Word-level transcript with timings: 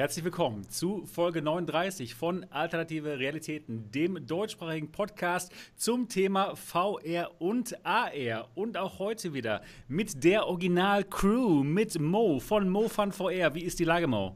Herzlich 0.00 0.24
willkommen 0.24 0.66
zu 0.66 1.04
Folge 1.04 1.42
39 1.42 2.14
von 2.14 2.46
Alternative 2.48 3.18
Realitäten, 3.18 3.90
dem 3.92 4.26
deutschsprachigen 4.26 4.90
Podcast 4.90 5.52
zum 5.76 6.08
Thema 6.08 6.56
VR 6.56 7.30
und 7.38 7.84
AR. 7.84 8.48
Und 8.54 8.78
auch 8.78 8.98
heute 8.98 9.34
wieder 9.34 9.60
mit 9.88 10.24
der 10.24 10.46
Original-Crew, 10.46 11.64
mit 11.64 12.00
Mo 12.00 12.40
von 12.40 12.70
Mo 12.70 12.88
Fun 12.88 13.12
VR. 13.12 13.54
Wie 13.54 13.60
ist 13.60 13.78
die 13.78 13.84
Lage, 13.84 14.06
Mo? 14.06 14.34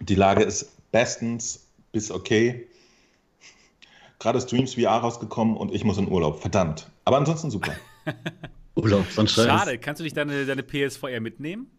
Die 0.00 0.14
Lage 0.14 0.44
ist 0.44 0.72
bestens 0.90 1.66
bis 1.92 2.10
okay. 2.10 2.66
Gerade 4.18 4.40
Streams 4.40 4.76
VR 4.76 5.00
rausgekommen 5.00 5.58
und 5.58 5.74
ich 5.74 5.84
muss 5.84 5.98
in 5.98 6.08
Urlaub. 6.08 6.40
Verdammt. 6.40 6.90
Aber 7.04 7.18
ansonsten 7.18 7.50
super. 7.50 7.74
Urlaub, 8.76 9.04
sonst 9.10 9.34
Schade. 9.34 9.76
Kannst 9.76 10.00
du 10.00 10.04
dich 10.04 10.14
deine, 10.14 10.46
deine 10.46 10.62
PSVR 10.62 11.20
mitnehmen? 11.20 11.70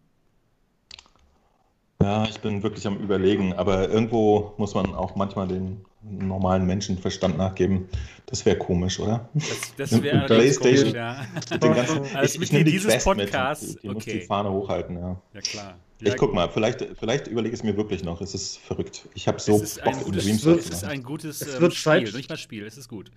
Ja, 2.02 2.24
ich 2.24 2.40
bin 2.40 2.62
wirklich 2.62 2.86
am 2.86 2.98
Überlegen, 2.98 3.52
aber 3.52 3.88
irgendwo 3.88 4.54
muss 4.56 4.74
man 4.74 4.94
auch 4.94 5.14
manchmal 5.14 5.48
den 5.48 5.84
normalen 6.02 6.66
Menschenverstand 6.66 7.38
nachgeben. 7.38 7.88
Das 8.26 8.44
wäre 8.44 8.56
komisch, 8.56 8.98
oder? 8.98 9.28
Das, 9.34 9.90
das 9.90 10.02
wäre 10.02 10.26
PlayStation. 10.26 10.92
Komisch, 10.92 10.94
ja. 10.94 11.26
Mit 11.50 11.62
den 11.62 11.74
ganzen, 11.74 12.16
also 12.16 12.36
ich, 12.36 12.42
ich 12.42 12.52
nehme 12.52 12.64
die 12.64 12.78
Quest 12.78 13.04
Podcast. 13.04 13.62
Mit. 13.62 13.70
Die, 13.70 13.80
die 13.82 13.88
okay. 13.88 13.94
muss 13.94 14.04
die 14.04 14.20
Fahne 14.22 14.50
hochhalten, 14.50 14.98
ja. 14.98 15.20
Ja, 15.34 15.40
klar. 15.40 15.74
Ja, 16.00 16.08
ich 16.08 16.16
guck 16.16 16.34
mal, 16.34 16.48
vielleicht, 16.48 16.84
vielleicht 16.98 17.28
überlege 17.28 17.54
ich 17.54 17.60
es 17.60 17.64
mir 17.64 17.76
wirklich 17.76 18.02
noch. 18.02 18.20
Es 18.20 18.34
ist 18.34 18.58
verrückt. 18.58 19.08
Ich 19.14 19.28
habe 19.28 19.38
so 19.38 19.60
es 19.62 19.78
Bock 19.78 19.94
in 20.04 20.12
Dreams. 20.12 20.44
Es 20.44 20.70
ist 20.70 20.84
ein 20.84 21.04
gutes 21.04 21.40
es 21.40 21.60
wird 21.60 21.62
ähm, 21.62 21.70
Spiel, 21.70 22.06
Zeit, 22.06 22.14
nicht 22.14 22.28
mal 22.28 22.36
Spiel. 22.36 22.66
Es 22.66 22.76
ist 22.76 22.88
gut. 22.88 23.12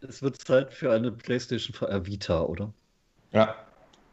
Es 0.00 0.22
wird 0.22 0.40
Zeit 0.40 0.72
für 0.72 0.92
eine 0.92 1.12
PlayStation 1.12 1.74
VR 1.74 2.06
Vita, 2.06 2.42
oder? 2.42 2.72
Ja. 3.32 3.54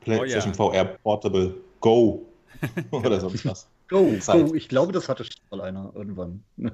PlayStation 0.02 0.54
oh, 0.58 0.74
ja. 0.74 0.84
VR 0.84 0.86
Portable 0.86 1.56
Go. 1.80 2.26
oder 2.92 3.20
sonst 3.22 3.46
was. 3.46 3.68
Go, 3.88 4.18
go. 4.26 4.56
Ich 4.56 4.68
glaube, 4.68 4.92
das 4.94 5.10
hatte 5.10 5.24
schon 5.24 5.42
mal 5.52 5.62
einer 5.62 5.92
irgendwann. 5.96 6.44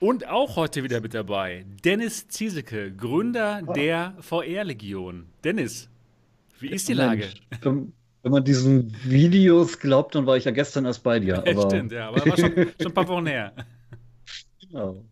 Und 0.00 0.28
auch 0.28 0.56
heute 0.56 0.84
wieder 0.84 1.00
mit 1.00 1.14
dabei 1.14 1.64
Dennis 1.84 2.28
Ziesecke, 2.28 2.94
Gründer 2.94 3.62
ah. 3.66 3.72
der 3.72 4.14
VR-Legion. 4.20 5.26
Dennis, 5.42 5.88
wie 6.60 6.68
ist 6.68 6.88
die 6.88 6.92
Lage? 6.92 7.28
Wenn, 7.62 7.92
wenn, 8.22 8.32
man 8.32 8.44
diesen 8.44 8.94
Videos 9.04 9.78
glaubt, 9.78 10.14
dann 10.14 10.26
war 10.26 10.36
ich 10.36 10.44
ja 10.44 10.52
gestern 10.52 10.84
erst 10.84 11.02
bei 11.02 11.18
dir. 11.18 11.38
Aber... 11.46 11.62
Stimmt, 11.62 11.92
ja, 11.92 12.08
aber 12.08 12.24
war 12.24 12.36
schon, 12.36 12.52
schon 12.54 12.86
ein 12.86 12.94
paar 12.94 13.08
Wochen 13.08 13.26
her. 13.26 13.52
Genau. 14.60 15.02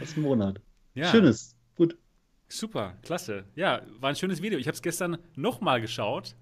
Das 0.00 0.10
ist 0.10 0.16
ein 0.16 0.22
Monat. 0.22 0.60
Ja. 0.94 1.10
Schönes, 1.10 1.56
gut. 1.76 1.96
Super, 2.48 2.94
klasse. 3.02 3.44
Ja, 3.54 3.82
war 4.00 4.10
ein 4.10 4.16
schönes 4.16 4.42
Video. 4.42 4.58
Ich 4.58 4.66
habe 4.66 4.74
es 4.74 4.82
gestern 4.82 5.18
nochmal 5.36 5.80
geschaut. 5.80 6.34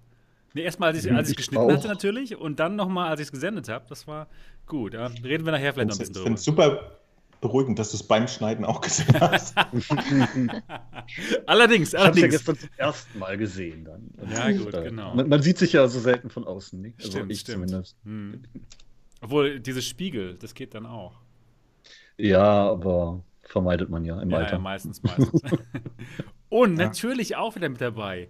Nee, 0.57 0.63
erstmal, 0.63 0.89
als 0.89 1.05
ich 1.05 1.11
es 1.11 1.35
geschnitten 1.35 1.65
auch. 1.65 1.71
hatte 1.71 1.87
natürlich 1.87 2.35
und 2.35 2.59
dann 2.59 2.75
nochmal, 2.75 3.09
als 3.11 3.19
ich 3.19 3.27
es 3.27 3.31
gesendet 3.31 3.69
habe. 3.69 3.85
Das 3.89 4.07
war 4.07 4.27
gut. 4.65 4.95
Ja. 4.95 5.05
Reden 5.05 5.45
wir 5.45 5.51
nachher 5.51 5.71
vielleicht 5.71 5.89
noch 5.89 5.95
ein 5.95 5.99
bisschen 5.99 6.13
drüber. 6.15 6.19
Ich 6.21 6.23
finde 6.23 6.39
es 6.39 6.45
super 6.45 6.97
beruhigend, 7.41 7.77
dass 7.77 7.91
du 7.91 7.97
es 7.97 8.01
beim 8.01 8.27
Schneiden 8.27 8.65
auch 8.65 8.81
gesehen 8.81 9.13
hast. 9.21 9.55
allerdings, 11.45 11.93
allerdings. 11.93 11.93
Ich 11.93 11.99
habe 11.99 12.19
ja 12.19 12.27
gestern 12.27 12.57
zum 12.57 12.69
ersten 12.75 13.19
Mal 13.19 13.37
gesehen. 13.37 13.85
Dann. 13.85 14.31
Ja, 14.31 14.51
gut, 14.51 14.71
genau. 14.71 15.13
Man, 15.13 15.29
man, 15.29 15.43
sieht 15.43 15.59
sich 15.59 15.73
ja 15.73 15.87
so 15.87 15.99
selten 15.99 16.31
von 16.31 16.43
außen. 16.43 16.81
Nicht? 16.81 16.97
Also 16.97 17.11
stimmt, 17.11 17.31
ich 17.31 17.41
stimmt. 17.41 17.69
zumindest. 17.69 17.95
Hm. 18.03 18.41
Obwohl, 19.21 19.59
dieses 19.59 19.85
Spiegel, 19.85 20.39
das 20.39 20.55
geht 20.55 20.73
dann 20.73 20.87
auch. 20.87 21.19
Ja, 22.17 22.71
aber 22.71 23.23
vermeidet 23.43 23.91
man 23.91 24.03
ja 24.05 24.19
im 24.19 24.31
ja, 24.31 24.37
Alter. 24.37 24.53
Ja, 24.53 24.59
meistens, 24.59 25.03
meistens. 25.03 25.39
Und 26.49 26.79
ja. 26.79 26.85
natürlich 26.85 27.35
auch 27.35 27.55
wieder 27.55 27.69
mit 27.69 27.79
dabei 27.79 28.29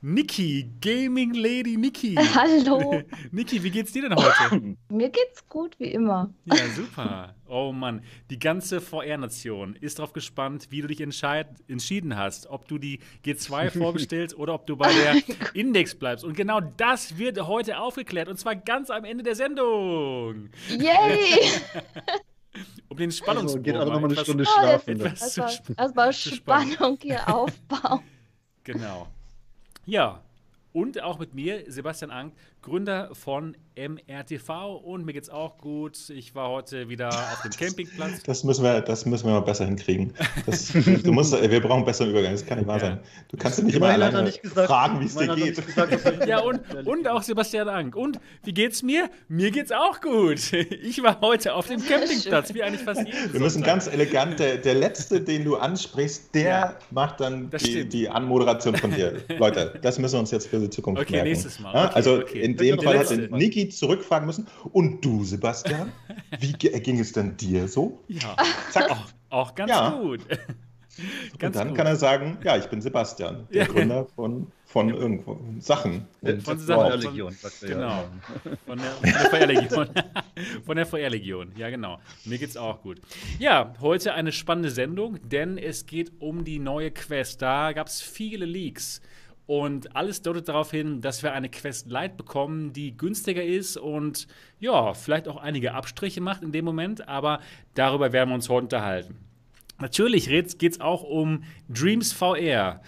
Niki, 0.00 0.70
Gaming 0.80 1.34
Lady 1.34 1.76
Niki. 1.76 2.14
Hallo. 2.34 3.02
Niki, 3.32 3.60
wie 3.64 3.70
geht's 3.70 3.92
dir 3.92 4.02
denn 4.02 4.14
heute? 4.14 4.76
Mir 4.88 5.08
geht's 5.08 5.48
gut, 5.48 5.74
wie 5.80 5.88
immer. 5.88 6.32
Ja, 6.44 6.68
super. 6.68 7.34
Oh 7.48 7.72
Mann, 7.72 8.02
die 8.30 8.38
ganze 8.38 8.80
VR-Nation 8.80 9.74
ist 9.74 9.98
darauf 9.98 10.12
gespannt, 10.12 10.68
wie 10.70 10.82
du 10.82 10.86
dich 10.86 11.00
entschieden 11.00 12.16
hast. 12.16 12.46
Ob 12.46 12.68
du 12.68 12.78
die 12.78 13.00
G2 13.24 13.76
vorbestellst 13.76 14.38
oder 14.38 14.54
ob 14.54 14.68
du 14.68 14.76
bei 14.76 14.92
der 14.92 15.16
Index 15.54 15.96
bleibst. 15.96 16.24
Und 16.24 16.36
genau 16.36 16.60
das 16.60 17.18
wird 17.18 17.44
heute 17.48 17.78
aufgeklärt. 17.80 18.28
Und 18.28 18.38
zwar 18.38 18.54
ganz 18.54 18.90
am 18.90 19.04
Ende 19.04 19.24
der 19.24 19.34
Sendung. 19.34 20.50
Yay! 20.68 21.50
um 22.88 22.96
den 22.96 23.10
Spannungsbogen. 23.10 23.46
Also, 23.46 23.62
geht 23.62 23.76
auch 23.76 23.92
nochmal 23.92 24.12
eine 24.12 24.20
Stunde 24.20 24.46
schlafen. 24.46 25.00
Erstmal 25.00 26.12
Spannung 26.12 26.98
hier 27.02 27.28
aufbauen. 27.28 28.00
Genau. 28.62 29.08
Ja, 29.88 30.20
und 30.74 31.00
auch 31.02 31.18
mit 31.18 31.32
mir, 31.32 31.64
Sebastian 31.72 32.10
Ank, 32.10 32.34
Gründer 32.62 33.14
von 33.14 33.56
MRTV. 33.78 34.80
Und 34.82 35.04
mir 35.04 35.12
geht's 35.12 35.30
auch 35.30 35.58
gut. 35.58 36.10
Ich 36.10 36.34
war 36.34 36.48
heute 36.48 36.88
wieder 36.88 37.08
auf 37.08 37.42
dem 37.42 37.52
Campingplatz. 37.52 38.22
Das 38.24 38.42
müssen 38.42 38.64
wir, 38.64 38.80
das 38.80 39.06
müssen 39.06 39.26
wir 39.26 39.34
mal 39.34 39.40
besser 39.40 39.66
hinkriegen. 39.66 40.14
Das, 40.46 40.72
du 40.72 41.12
musst, 41.12 41.32
wir 41.32 41.60
brauchen 41.60 41.78
einen 41.78 41.84
besseren 41.84 42.10
Übergang. 42.10 42.32
Das 42.32 42.44
kann 42.44 42.58
nicht 42.58 42.66
wahr 42.66 42.78
ja. 42.78 42.86
sein. 42.86 43.00
Du 43.28 43.36
kannst 43.36 43.62
nicht 43.62 43.76
immer 43.76 43.88
alleine 43.88 44.24
nicht 44.24 44.42
gesagt, 44.42 44.66
fragen, 44.66 45.00
wie 45.00 45.04
es 45.04 45.14
dir 45.14 45.34
geht. 45.34 45.64
Gesagt, 45.64 46.26
ja, 46.26 46.40
und, 46.40 46.60
und 46.86 47.08
auch 47.08 47.22
Sebastian 47.22 47.68
Ank. 47.68 47.94
Und 47.94 48.18
wie 48.42 48.52
geht's 48.52 48.82
mir? 48.82 49.10
Mir 49.28 49.50
geht's 49.50 49.72
auch 49.72 50.00
gut. 50.00 50.52
Ich 50.52 51.02
war 51.02 51.20
heute 51.20 51.54
auf 51.54 51.66
dem 51.66 51.84
Campingplatz, 51.84 52.54
wie 52.54 52.62
eigentlich 52.62 52.82
fast 52.82 53.06
jeden 53.06 53.32
Wir 53.32 53.40
müssen 53.40 53.62
ganz 53.62 53.86
elegant, 53.86 54.38
der, 54.38 54.56
der 54.56 54.74
Letzte, 54.74 55.20
den 55.20 55.44
du 55.44 55.56
ansprichst, 55.56 56.34
der 56.34 56.48
ja, 56.48 56.76
macht 56.90 57.20
dann 57.20 57.50
die, 57.50 57.88
die, 57.88 58.08
Anmoderation 58.08 58.74
von 58.76 58.90
dir. 58.90 59.22
Leute, 59.38 59.78
das 59.82 59.98
müssen 59.98 60.14
wir 60.14 60.20
uns 60.20 60.30
jetzt 60.30 60.48
für 60.48 60.58
die 60.58 60.70
Zukunft 60.70 61.02
okay, 61.02 61.12
merken. 61.12 61.28
Okay, 61.28 61.34
nächstes 61.34 61.60
Mal. 61.60 61.86
Okay, 61.86 61.94
also 61.94 62.18
okay. 62.18 62.40
In 62.50 62.56
dem 62.56 62.80
Fall 62.80 62.98
hat 62.98 63.30
Niki 63.30 63.68
zurückfragen 63.68 64.26
müssen. 64.26 64.46
Und 64.72 65.04
du, 65.04 65.24
Sebastian, 65.24 65.92
wie 66.40 66.52
ging 66.52 66.98
es 66.98 67.12
denn 67.12 67.36
dir 67.36 67.68
so? 67.68 68.00
Ja, 68.08 68.36
Zack. 68.70 68.90
Auch, 68.90 69.06
auch 69.30 69.54
ganz 69.54 69.70
ja. 69.70 69.90
gut. 69.90 70.20
Ganz 71.38 71.54
und 71.54 71.60
dann 71.60 71.68
gut. 71.68 71.76
kann 71.76 71.86
er 71.86 71.94
sagen, 71.94 72.38
ja, 72.42 72.56
ich 72.56 72.66
bin 72.66 72.80
Sebastian, 72.80 73.46
der 73.52 73.66
Gründer 73.66 74.06
von, 74.16 74.50
von 74.64 74.88
irgendwo 74.88 75.38
Sachen. 75.60 76.08
Von, 76.20 76.40
von 76.40 76.66
der 76.66 76.96
Legion. 76.96 77.36
Genau. 77.60 78.08
Von 78.66 78.78
der, 78.78 78.90
von 78.90 79.02
der 79.04 79.30
VR-Legion. 79.30 79.88
von 80.66 80.76
der 80.76 80.86
VR-Legion, 80.86 81.52
ja 81.56 81.70
genau. 81.70 82.00
Mir 82.24 82.38
geht's 82.38 82.56
auch 82.56 82.82
gut. 82.82 83.00
Ja, 83.38 83.74
heute 83.80 84.14
eine 84.14 84.32
spannende 84.32 84.70
Sendung, 84.70 85.18
denn 85.22 85.56
es 85.56 85.86
geht 85.86 86.10
um 86.18 86.44
die 86.44 86.58
neue 86.58 86.90
Quest. 86.90 87.42
Da 87.42 87.72
gab 87.72 87.86
es 87.86 88.00
viele 88.00 88.44
Leaks. 88.44 89.00
Und 89.48 89.96
alles 89.96 90.20
deutet 90.20 90.46
darauf 90.50 90.72
hin, 90.72 91.00
dass 91.00 91.22
wir 91.22 91.32
eine 91.32 91.48
Quest 91.48 91.86
Lite 91.86 92.16
bekommen, 92.18 92.74
die 92.74 92.94
günstiger 92.94 93.42
ist 93.42 93.78
und 93.78 94.28
ja, 94.60 94.92
vielleicht 94.92 95.26
auch 95.26 95.38
einige 95.38 95.72
Abstriche 95.72 96.20
macht 96.20 96.42
in 96.42 96.52
dem 96.52 96.66
Moment, 96.66 97.08
aber 97.08 97.40
darüber 97.72 98.12
werden 98.12 98.28
wir 98.28 98.34
uns 98.34 98.50
heute 98.50 98.64
unterhalten. 98.64 99.16
Natürlich 99.78 100.26
geht 100.26 100.72
es 100.72 100.80
auch 100.82 101.02
um 101.02 101.44
Dreams 101.70 102.12
VR. 102.12 102.82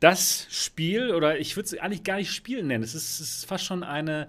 Das 0.00 0.48
Spiel, 0.50 1.14
oder 1.14 1.38
ich 1.38 1.54
würde 1.54 1.66
es 1.66 1.78
eigentlich 1.78 2.02
gar 2.02 2.16
nicht 2.16 2.32
Spiel 2.32 2.64
nennen, 2.64 2.82
es 2.82 2.96
ist, 2.96 3.20
es 3.20 3.36
ist 3.36 3.44
fast 3.46 3.64
schon 3.64 3.84
eine, 3.84 4.26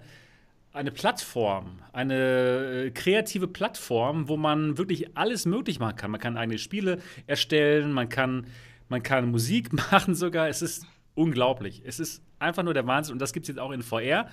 eine 0.72 0.92
Plattform, 0.92 1.80
eine 1.92 2.84
äh, 2.86 2.90
kreative 2.92 3.48
Plattform, 3.48 4.28
wo 4.28 4.36
man 4.36 4.78
wirklich 4.78 5.16
alles 5.16 5.44
möglich 5.44 5.80
machen 5.80 5.96
kann. 5.96 6.12
Man 6.12 6.20
kann 6.20 6.36
eigene 6.36 6.58
Spiele 6.58 7.00
erstellen, 7.26 7.90
man 7.90 8.08
kann, 8.08 8.46
man 8.88 9.02
kann 9.02 9.28
Musik 9.32 9.72
machen 9.90 10.14
sogar. 10.14 10.48
Es 10.48 10.62
ist 10.62 10.86
unglaublich. 11.18 11.82
Es 11.84 11.98
ist 12.00 12.22
einfach 12.38 12.62
nur 12.62 12.74
der 12.74 12.86
Wahnsinn 12.86 13.12
und 13.14 13.18
das 13.18 13.32
gibt 13.32 13.44
es 13.44 13.48
jetzt 13.48 13.58
auch 13.58 13.72
in 13.72 13.82
VR. 13.82 14.28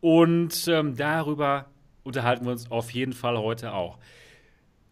Und 0.00 0.68
ähm, 0.68 0.96
darüber 0.96 1.66
unterhalten 2.04 2.44
wir 2.44 2.52
uns 2.52 2.70
auf 2.70 2.90
jeden 2.92 3.12
Fall 3.12 3.38
heute 3.38 3.72
auch. 3.72 3.98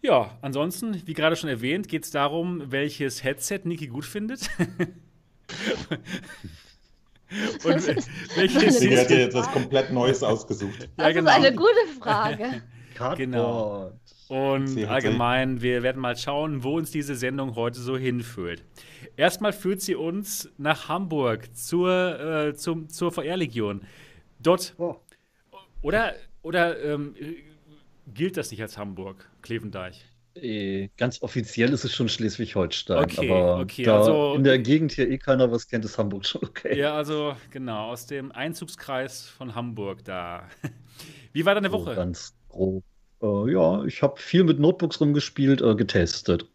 Ja, 0.00 0.38
ansonsten, 0.42 1.02
wie 1.06 1.14
gerade 1.14 1.36
schon 1.36 1.50
erwähnt, 1.50 1.88
geht 1.88 2.04
es 2.04 2.10
darum, 2.10 2.70
welches 2.70 3.24
Headset 3.24 3.60
Niki 3.64 3.88
gut 3.88 4.04
findet. 4.04 4.48
und 7.64 7.86
welches 8.36 8.78
Sie 8.78 8.96
hat 8.96 9.10
jetzt 9.10 9.34
was 9.34 9.50
komplett 9.50 9.92
Neues 9.92 10.22
ausgesucht. 10.22 10.88
Das 10.96 11.06
ja, 11.06 11.12
genau. 11.12 11.30
ist 11.30 11.36
eine 11.36 11.54
gute 11.54 11.86
Frage. 12.00 12.62
genau. 13.16 13.92
Und 14.28 14.84
allgemein, 14.84 15.62
wir 15.62 15.82
werden 15.82 16.00
mal 16.00 16.16
schauen, 16.16 16.62
wo 16.62 16.76
uns 16.76 16.90
diese 16.90 17.14
Sendung 17.14 17.54
heute 17.54 17.80
so 17.80 17.96
hinführt. 17.96 18.62
Erstmal 19.16 19.52
führt 19.52 19.80
sie 19.80 19.94
uns 19.94 20.50
nach 20.58 20.88
Hamburg 20.88 21.54
zur, 21.56 22.48
äh, 22.48 22.54
zum, 22.54 22.88
zur 22.88 23.10
VR-Legion. 23.12 23.82
Dort. 24.38 24.74
Oh. 24.78 24.96
Oder, 25.80 26.14
oder 26.42 26.82
ähm, 26.82 27.14
gilt 28.12 28.36
das 28.36 28.50
nicht 28.50 28.60
als 28.60 28.76
Hamburg, 28.76 29.30
Klevendeich? 29.42 30.04
Äh, 30.34 30.88
ganz 30.96 31.22
offiziell 31.22 31.72
ist 31.72 31.84
es 31.84 31.94
schon 31.94 32.08
Schleswig-Holstein, 32.08 33.04
okay, 33.04 33.30
aber 33.30 33.60
okay, 33.60 33.82
da 33.82 33.98
also, 33.98 34.34
in 34.34 34.44
der 34.44 34.58
Gegend 34.58 34.92
hier 34.92 35.10
eh 35.10 35.18
keiner 35.18 35.50
was 35.50 35.66
kennt, 35.66 35.84
ist 35.84 35.98
Hamburg 35.98 36.26
schon 36.26 36.44
okay. 36.44 36.78
Ja, 36.78 36.94
also 36.94 37.34
genau, 37.50 37.90
aus 37.90 38.06
dem 38.06 38.30
Einzugskreis 38.32 39.28
von 39.28 39.54
Hamburg 39.54 40.04
da. 40.04 40.48
Wie 41.32 41.44
war 41.44 41.54
deine 41.54 41.72
Woche? 41.72 41.90
So 41.90 41.96
ganz 41.96 42.34
grob. 42.48 42.84
Äh, 43.22 43.52
ja, 43.52 43.84
ich 43.84 44.02
habe 44.02 44.20
viel 44.20 44.44
mit 44.44 44.58
Notebooks 44.58 45.00
rumgespielt, 45.00 45.60
äh, 45.60 45.74
getestet 45.74 46.46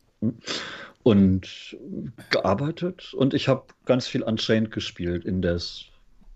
und 1.03 1.77
gearbeitet 2.29 3.13
und 3.13 3.33
ich 3.33 3.47
habe 3.47 3.65
ganz 3.85 4.07
viel 4.07 4.23
Unchained 4.23 4.71
gespielt 4.71 5.25
in 5.25 5.41
des. 5.41 5.85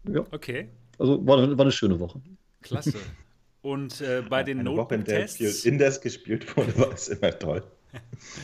Ja. 0.08 0.26
Okay. 0.32 0.70
Also 1.00 1.26
war, 1.26 1.38
war 1.58 1.66
eine 1.66 1.72
schöne 1.72 2.00
Woche. 2.00 2.22
Klasse. 2.62 2.94
Und 3.62 4.00
äh, 4.00 4.24
bei 4.30 4.44
den 4.44 4.64
Notebook-Tests. 4.64 5.66
In 5.66 5.78
das 5.78 6.00
gespielt 6.00 6.56
wurde, 6.56 6.78
war 6.78 6.94
es 6.94 7.10
immer 7.10 7.38
toll. 7.38 7.64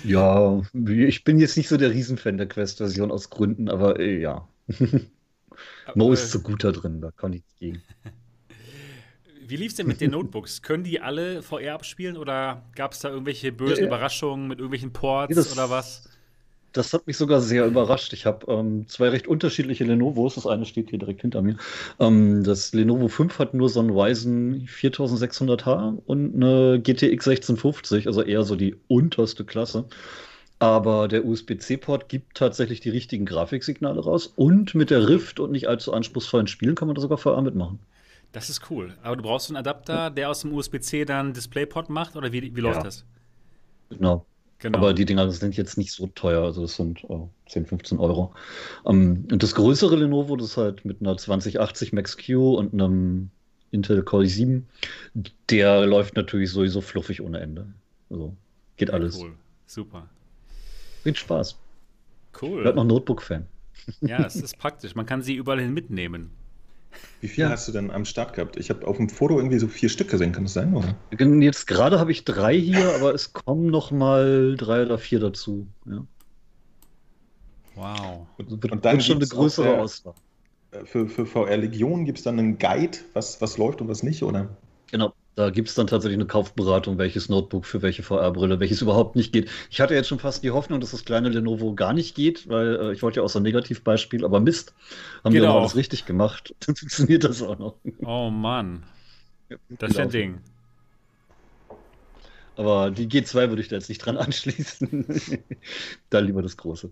Ja, 0.03 0.63
ich 0.87 1.23
bin 1.25 1.37
jetzt 1.37 1.57
nicht 1.57 1.67
so 1.67 1.77
der 1.77 1.91
Riesenfan 1.91 2.37
der 2.37 2.47
Quest-Version 2.47 3.11
aus 3.11 3.29
Gründen, 3.29 3.69
aber 3.69 3.99
äh, 3.99 4.19
ja. 4.19 4.47
Mo 5.95 6.11
ist 6.11 6.31
zu 6.31 6.41
gut 6.41 6.63
da 6.63 6.71
drin, 6.71 7.01
da 7.01 7.11
kann 7.11 7.31
nichts 7.31 7.53
gegen. 7.59 7.83
Wie 9.47 9.55
lief 9.55 9.71
es 9.71 9.75
denn 9.75 9.87
mit 9.87 10.01
den 10.01 10.11
Notebooks? 10.11 10.61
Können 10.61 10.83
die 10.83 10.99
alle 10.99 11.41
VR 11.41 11.75
abspielen 11.75 12.17
oder 12.17 12.63
gab 12.75 12.93
es 12.93 12.99
da 12.99 13.09
irgendwelche 13.09 13.51
bösen 13.51 13.79
ja, 13.79 13.87
Überraschungen 13.87 14.47
mit 14.47 14.59
irgendwelchen 14.59 14.93
Ports 14.93 15.35
das, 15.35 15.51
oder 15.53 15.69
was? 15.69 16.09
Das 16.73 16.91
hat 16.91 17.05
mich 17.05 17.17
sogar 17.17 17.39
sehr 17.39 17.67
überrascht. 17.67 18.13
Ich 18.13 18.25
habe 18.25 18.51
ähm, 18.51 18.87
zwei 18.87 19.09
recht 19.09 19.27
unterschiedliche 19.27 19.83
Lenovos. 19.83 20.35
Das 20.35 20.47
eine 20.47 20.65
steht 20.65 20.89
hier 20.89 20.97
direkt 20.97 21.21
hinter 21.21 21.41
mir. 21.41 21.57
Ähm, 21.99 22.43
das 22.43 22.73
Lenovo 22.73 23.07
5 23.07 23.37
hat 23.37 23.53
nur 23.53 23.69
so 23.69 23.79
einen 23.79 23.91
Ryzen 23.91 24.67
4600H 24.67 26.01
und 26.05 26.35
eine 26.35 26.79
GTX 26.81 27.27
1650, 27.27 28.07
also 28.07 28.23
eher 28.23 28.43
so 28.43 28.55
die 28.55 28.75
unterste 28.87 29.45
Klasse. 29.45 29.85
Aber 30.57 31.07
der 31.07 31.25
USB-C-Port 31.25 32.09
gibt 32.09 32.37
tatsächlich 32.37 32.79
die 32.79 32.89
richtigen 32.89 33.25
Grafiksignale 33.25 33.99
raus 33.99 34.31
und 34.35 34.73
mit 34.73 34.89
der 34.89 35.07
Rift 35.07 35.39
und 35.39 35.51
nicht 35.51 35.67
allzu 35.67 35.93
anspruchsvollen 35.93 36.47
Spielen 36.47 36.75
kann 36.75 36.87
man 36.87 36.95
da 36.95 37.01
sogar 37.01 37.17
VR 37.17 37.41
mitmachen. 37.41 37.79
Das 38.33 38.49
ist 38.49 38.69
cool. 38.71 38.97
Aber 39.03 39.15
du 39.15 39.23
brauchst 39.23 39.49
einen 39.49 39.57
Adapter, 39.57 40.09
der 40.09 40.29
aus 40.29 40.41
dem 40.41 40.53
USB-C 40.53 41.05
dann 41.05 41.33
DisplayPort 41.33 41.89
macht 41.89 42.15
oder 42.15 42.33
wie, 42.33 42.55
wie 42.55 42.61
läuft 42.61 42.79
ja. 42.79 42.83
das? 42.83 43.05
Genau. 43.91 44.25
genau. 44.57 44.79
Aber 44.79 44.93
die 44.93 45.05
Dinger 45.05 45.29
sind 45.31 45.55
jetzt 45.55 45.77
nicht 45.77 45.91
so 45.91 46.07
teuer, 46.07 46.43
also 46.43 46.63
das 46.63 46.75
sind 46.75 47.03
oh, 47.07 47.29
10, 47.47 47.67
15 47.67 47.99
Euro. 47.99 48.33
Um, 48.83 49.27
und 49.31 49.43
das 49.43 49.53
größere 49.53 49.95
Lenovo, 49.95 50.35
das 50.35 50.47
ist 50.47 50.57
halt 50.57 50.83
mit 50.83 50.99
einer 50.99 51.15
2080 51.15 51.93
Max-Q 51.93 52.55
und 52.55 52.73
einem 52.73 53.29
Intel 53.69 54.01
Core 54.01 54.23
i7, 54.23 54.63
der 55.51 55.85
läuft 55.85 56.15
natürlich 56.15 56.51
sowieso 56.51 56.81
fluffig 56.81 57.21
ohne 57.21 57.39
Ende. 57.39 57.67
Also 58.09 58.35
geht 58.77 58.89
alles. 58.89 59.19
Cool. 59.19 59.33
Super. 59.67 60.09
Bringt 61.03 61.19
Spaß. 61.19 61.55
Cool. 62.41 62.59
Ich 62.59 62.65
bin 62.65 62.75
noch 62.75 62.83
Notebook-Fan. 62.83 63.45
Ja, 64.01 64.25
es 64.25 64.35
ist 64.35 64.57
praktisch. 64.57 64.95
Man 64.95 65.05
kann 65.05 65.21
sie 65.21 65.35
überall 65.35 65.59
hin 65.59 65.73
mitnehmen. 65.73 66.31
Wie 67.21 67.27
viel 67.27 67.43
ja. 67.45 67.49
hast 67.49 67.67
du 67.67 67.71
denn 67.71 67.91
am 67.91 68.05
Start 68.05 68.33
gehabt? 68.33 68.57
Ich 68.57 68.69
habe 68.69 68.85
auf 68.85 68.97
dem 68.97 69.09
Foto 69.09 69.37
irgendwie 69.37 69.59
so 69.59 69.67
vier 69.67 69.89
Stück 69.89 70.09
gesehen, 70.09 70.31
kann 70.31 70.43
das 70.43 70.53
sein? 70.53 70.73
Oder? 70.75 70.95
Jetzt 71.41 71.67
gerade 71.67 71.99
habe 71.99 72.11
ich 72.11 72.25
drei 72.25 72.57
hier, 72.57 72.93
aber 72.95 73.13
es 73.13 73.33
kommen 73.33 73.67
noch 73.67 73.91
mal 73.91 74.55
drei 74.57 74.83
oder 74.83 74.97
vier 74.97 75.19
dazu. 75.19 75.67
Ja. 75.85 76.05
Wow. 77.75 78.27
Und, 78.37 78.71
und 78.71 78.85
dann 78.85 79.01
schon 79.01 79.17
eine 79.17 79.27
größere 79.27 79.65
der, 79.65 79.81
Auswahl. 79.81 80.13
Für, 80.85 81.07
für 81.07 81.25
VR 81.25 81.57
Legion 81.57 82.05
gibt 82.05 82.17
es 82.17 82.23
dann 82.23 82.39
einen 82.39 82.57
Guide, 82.57 82.97
was, 83.13 83.41
was 83.41 83.57
läuft 83.57 83.81
und 83.81 83.87
was 83.87 84.03
nicht, 84.03 84.23
oder? 84.23 84.49
Genau. 84.91 85.13
Da 85.35 85.49
gibt 85.49 85.67
es 85.67 85.75
dann 85.75 85.87
tatsächlich 85.87 86.17
eine 86.17 86.27
Kaufberatung, 86.27 86.99
welches 86.99 87.27
Notebook 87.27 87.65
für 87.65 87.81
welche 87.81 88.03
VR-Brille, 88.03 88.59
welches 88.59 88.81
überhaupt 88.81 89.15
nicht 89.15 89.33
geht. 89.33 89.49
Ich 89.71 89.81
hatte 89.81 89.95
jetzt 89.95 90.07
schon 90.07 90.19
fast 90.19 90.43
die 90.43 90.51
Hoffnung, 90.51 90.79
dass 90.79 90.91
das 90.91 91.05
kleine 91.05 91.29
Lenovo 91.29 91.73
gar 91.73 91.93
nicht 91.93 92.13
geht, 92.15 92.47
weil 92.49 92.75
äh, 92.75 92.93
ich 92.93 93.01
wollte 93.01 93.19
ja 93.19 93.23
auch 93.23 93.29
so 93.29 93.39
ein 93.39 93.43
Negativbeispiel, 93.43 94.25
aber 94.25 94.39
Mist, 94.39 94.75
haben 95.23 95.33
genau. 95.33 95.55
wir 95.55 95.59
alles 95.61 95.75
richtig 95.75 96.05
gemacht. 96.05 96.53
Dann 96.65 96.75
funktioniert 96.75 97.23
das 97.23 97.41
auch 97.41 97.57
noch. 97.57 97.75
Oh 98.05 98.29
Mann. 98.29 98.83
das 99.69 99.91
ist 99.91 99.99
ein 99.99 100.09
Ding. 100.09 100.41
Aber 102.55 102.91
die 102.91 103.07
G2 103.07 103.49
würde 103.49 103.61
ich 103.63 103.69
da 103.69 103.75
jetzt 103.75 103.89
nicht 103.89 103.99
dran 103.99 104.17
anschließen. 104.17 105.05
da 106.11 106.19
lieber 106.19 106.43
das 106.43 106.57
große. 106.57 106.91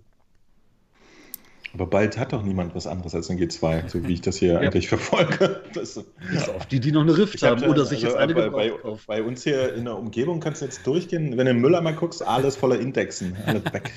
Aber 1.73 1.85
bald 1.88 2.18
hat 2.18 2.33
doch 2.33 2.44
niemand 2.44 2.75
was 2.75 2.85
anderes 2.85 3.15
als 3.15 3.29
ein 3.29 3.39
G2, 3.39 3.88
so 3.88 4.06
wie 4.06 4.13
ich 4.13 4.21
das 4.21 4.38
hier 4.38 4.53
ja. 4.53 4.59
eigentlich 4.59 4.89
verfolge. 4.89 5.62
Das, 5.73 6.03
Bis 6.29 6.50
auf 6.50 6.65
die, 6.65 6.79
die 6.79 6.91
noch 6.91 7.01
eine 7.01 7.18
Rift 7.18 7.41
haben 7.44 7.63
oder 7.63 7.85
sich 7.85 8.03
also 8.03 8.18
jetzt 8.18 8.18
eine 8.18 8.33
bei, 8.33 8.50
bei, 8.50 8.73
bei, 9.07 9.23
uns 9.23 9.44
hier 9.44 9.73
in 9.73 9.85
der 9.85 9.97
Umgebung 9.97 10.41
kannst 10.41 10.62
du 10.62 10.65
jetzt 10.65 10.85
durchgehen. 10.85 11.38
Wenn 11.38 11.45
du 11.45 11.51
im 11.51 11.62
Müller 11.62 11.81
mal 11.81 11.94
guckst, 11.94 12.25
alles 12.25 12.57
voller 12.57 12.79
Indexen. 12.79 13.38
Alle 13.45 13.63
weg. 13.73 13.91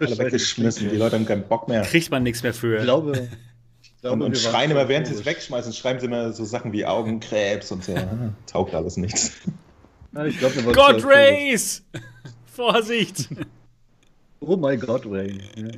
alle 0.00 0.18
weggeschmissen. 0.18 0.90
Die 0.90 0.96
Leute 0.96 1.16
haben 1.16 1.26
keinen 1.26 1.46
Bock 1.46 1.68
mehr. 1.68 1.82
Kriegt 1.82 2.10
man 2.10 2.24
nichts 2.24 2.42
mehr 2.42 2.54
für. 2.54 2.78
Ich 2.78 2.84
glaube. 2.84 3.28
Ich 3.82 4.00
glaube 4.00 4.16
und, 4.16 4.22
und 4.22 4.38
schreien 4.38 4.72
immer, 4.72 4.88
während 4.88 5.06
sie 5.06 5.14
es 5.14 5.24
wegschmeißen, 5.24 5.72
schreiben 5.72 6.00
sie 6.00 6.06
immer 6.06 6.32
so 6.32 6.44
Sachen 6.44 6.72
wie 6.72 6.84
Augenkrebs 6.84 7.70
und 7.70 7.84
so. 7.84 7.94
Ah, 7.94 8.32
taugt 8.46 8.74
alles 8.74 8.96
nichts. 8.96 9.32
Ja, 10.12 10.26
glaub, 10.28 10.52
God 10.74 11.04
Race! 11.04 11.84
Vorsicht! 12.46 13.28
Oh 14.40 14.56
mein 14.56 14.80
Gott, 14.80 15.06
Ray. 15.06 15.38
Ja. 15.54 15.68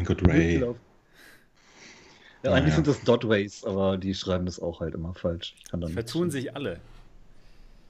Mein 0.00 0.06
Gott, 0.06 0.26
Ray. 0.26 0.64
Ja, 2.42 2.52
eigentlich 2.52 2.68
ja. 2.68 2.76
sind 2.76 2.86
das 2.86 3.02
Dotways, 3.02 3.64
aber 3.64 3.98
die 3.98 4.14
schreiben 4.14 4.46
das 4.46 4.58
auch 4.58 4.80
halt 4.80 4.94
immer 4.94 5.12
falsch. 5.12 5.54
Vertun 5.92 6.30
sich 6.30 6.56
alle. 6.56 6.80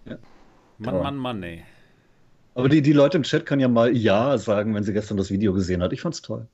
Ja. 0.06 0.18
Mann. 0.78 1.02
Mann, 1.02 1.16
Mann, 1.16 1.42
ey. 1.44 1.62
Aber 2.56 2.68
die, 2.68 2.82
die 2.82 2.92
Leute 2.92 3.16
im 3.16 3.22
Chat 3.22 3.46
können 3.46 3.60
ja 3.60 3.68
mal 3.68 3.96
Ja 3.96 4.36
sagen, 4.38 4.74
wenn 4.74 4.82
sie 4.82 4.92
gestern 4.92 5.18
das 5.18 5.30
Video 5.30 5.52
gesehen 5.52 5.82
hat. 5.82 5.92
Ich 5.92 6.00
fand's 6.00 6.20
toll. 6.20 6.48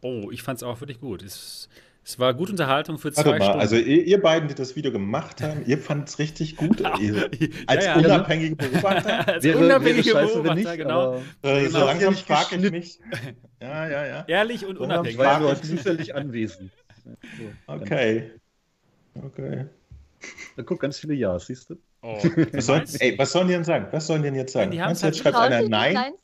Oh, 0.00 0.30
ich 0.32 0.42
fand's 0.42 0.64
auch 0.64 0.80
wirklich 0.80 1.00
gut. 1.00 1.22
Es, 1.22 1.68
es 2.02 2.18
war 2.18 2.34
gute 2.34 2.52
Unterhaltung 2.52 2.98
für 2.98 3.12
zwei 3.12 3.26
Warte 3.26 3.38
mal, 3.38 3.44
Stunden. 3.44 3.60
Also 3.60 3.76
ihr, 3.76 4.04
ihr, 4.04 4.20
beiden, 4.20 4.48
die 4.48 4.54
das 4.54 4.74
Video 4.74 4.90
gemacht 4.90 5.42
haben, 5.42 5.64
ihr 5.66 5.78
fandet 5.78 6.08
es 6.08 6.18
richtig 6.18 6.56
gut. 6.56 6.82
als 6.84 7.00
ja, 7.00 7.28
ja, 7.66 7.96
unabhängige 7.96 8.56
Beobachter. 8.68 9.28
als 9.28 9.44
wäre, 9.44 9.58
unabhängige 9.58 10.14
wäre 10.14 10.26
Beobachter, 10.26 10.54
nicht, 10.54 10.76
genau. 10.76 11.16
Äh, 11.42 11.66
genau. 11.66 11.78
So 11.78 11.86
langsam 11.86 12.14
frage 12.14 12.56
ich 12.56 12.70
mich. 12.70 13.00
Ja, 13.60 13.88
ja, 13.88 14.06
ja. 14.06 14.24
Ehrlich 14.26 14.64
und 14.64 14.78
unabhängig. 14.78 15.12
Ich 15.12 15.18
war 15.18 15.40
nur 15.40 15.60
zufällig 15.60 16.14
anwesend. 16.14 16.70
So, 17.38 17.72
okay. 17.74 18.30
Okay. 19.14 19.66
Da 20.54 20.62
guck, 20.62 20.80
ganz 20.80 20.98
viele 20.98 21.14
Ja, 21.14 21.38
siehst 21.38 21.70
du? 21.70 21.76
Oh, 22.02 22.16
was, 22.52 22.66
soll, 22.66 22.84
ey, 23.00 23.18
was 23.18 23.32
sollen 23.32 23.48
die 23.48 23.52
denn 23.52 23.64
sagen? 23.64 23.86
Was 23.90 24.06
sollen 24.06 24.22
die 24.22 24.28
denn 24.28 24.36
jetzt 24.36 24.54
sagen? 24.54 24.70
Die 24.70 24.80
haben 24.80 24.94
jetzt 24.94 25.18
schreibt 25.18 25.36
einer 25.36 25.68
Nein. 25.68 26.14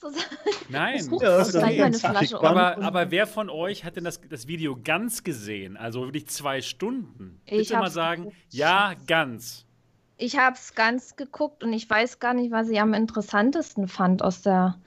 Nein. 0.70 1.08
Ja, 1.20 1.36
das 1.38 1.52
das 1.52 2.34
aber, 2.34 2.78
aber 2.82 3.10
wer 3.10 3.26
von 3.26 3.50
euch 3.50 3.84
hat 3.84 3.96
denn 3.96 4.04
das, 4.04 4.20
das 4.28 4.46
Video 4.46 4.78
ganz 4.82 5.22
gesehen? 5.22 5.76
Also 5.76 6.04
wirklich 6.04 6.28
zwei 6.28 6.62
Stunden? 6.62 7.40
Bitte 7.44 7.60
ich 7.60 7.70
mal 7.72 7.90
sagen, 7.90 8.24
geguckt. 8.24 8.42
ja, 8.50 8.94
ganz. 9.06 9.66
Ich 10.16 10.38
habe 10.38 10.56
es 10.56 10.74
ganz 10.74 11.16
geguckt 11.16 11.62
und 11.62 11.74
ich 11.74 11.88
weiß 11.88 12.20
gar 12.20 12.32
nicht, 12.32 12.50
was 12.50 12.70
ich 12.70 12.80
am 12.80 12.94
interessantesten 12.94 13.86
fand 13.86 14.22
aus 14.22 14.40
der 14.40 14.78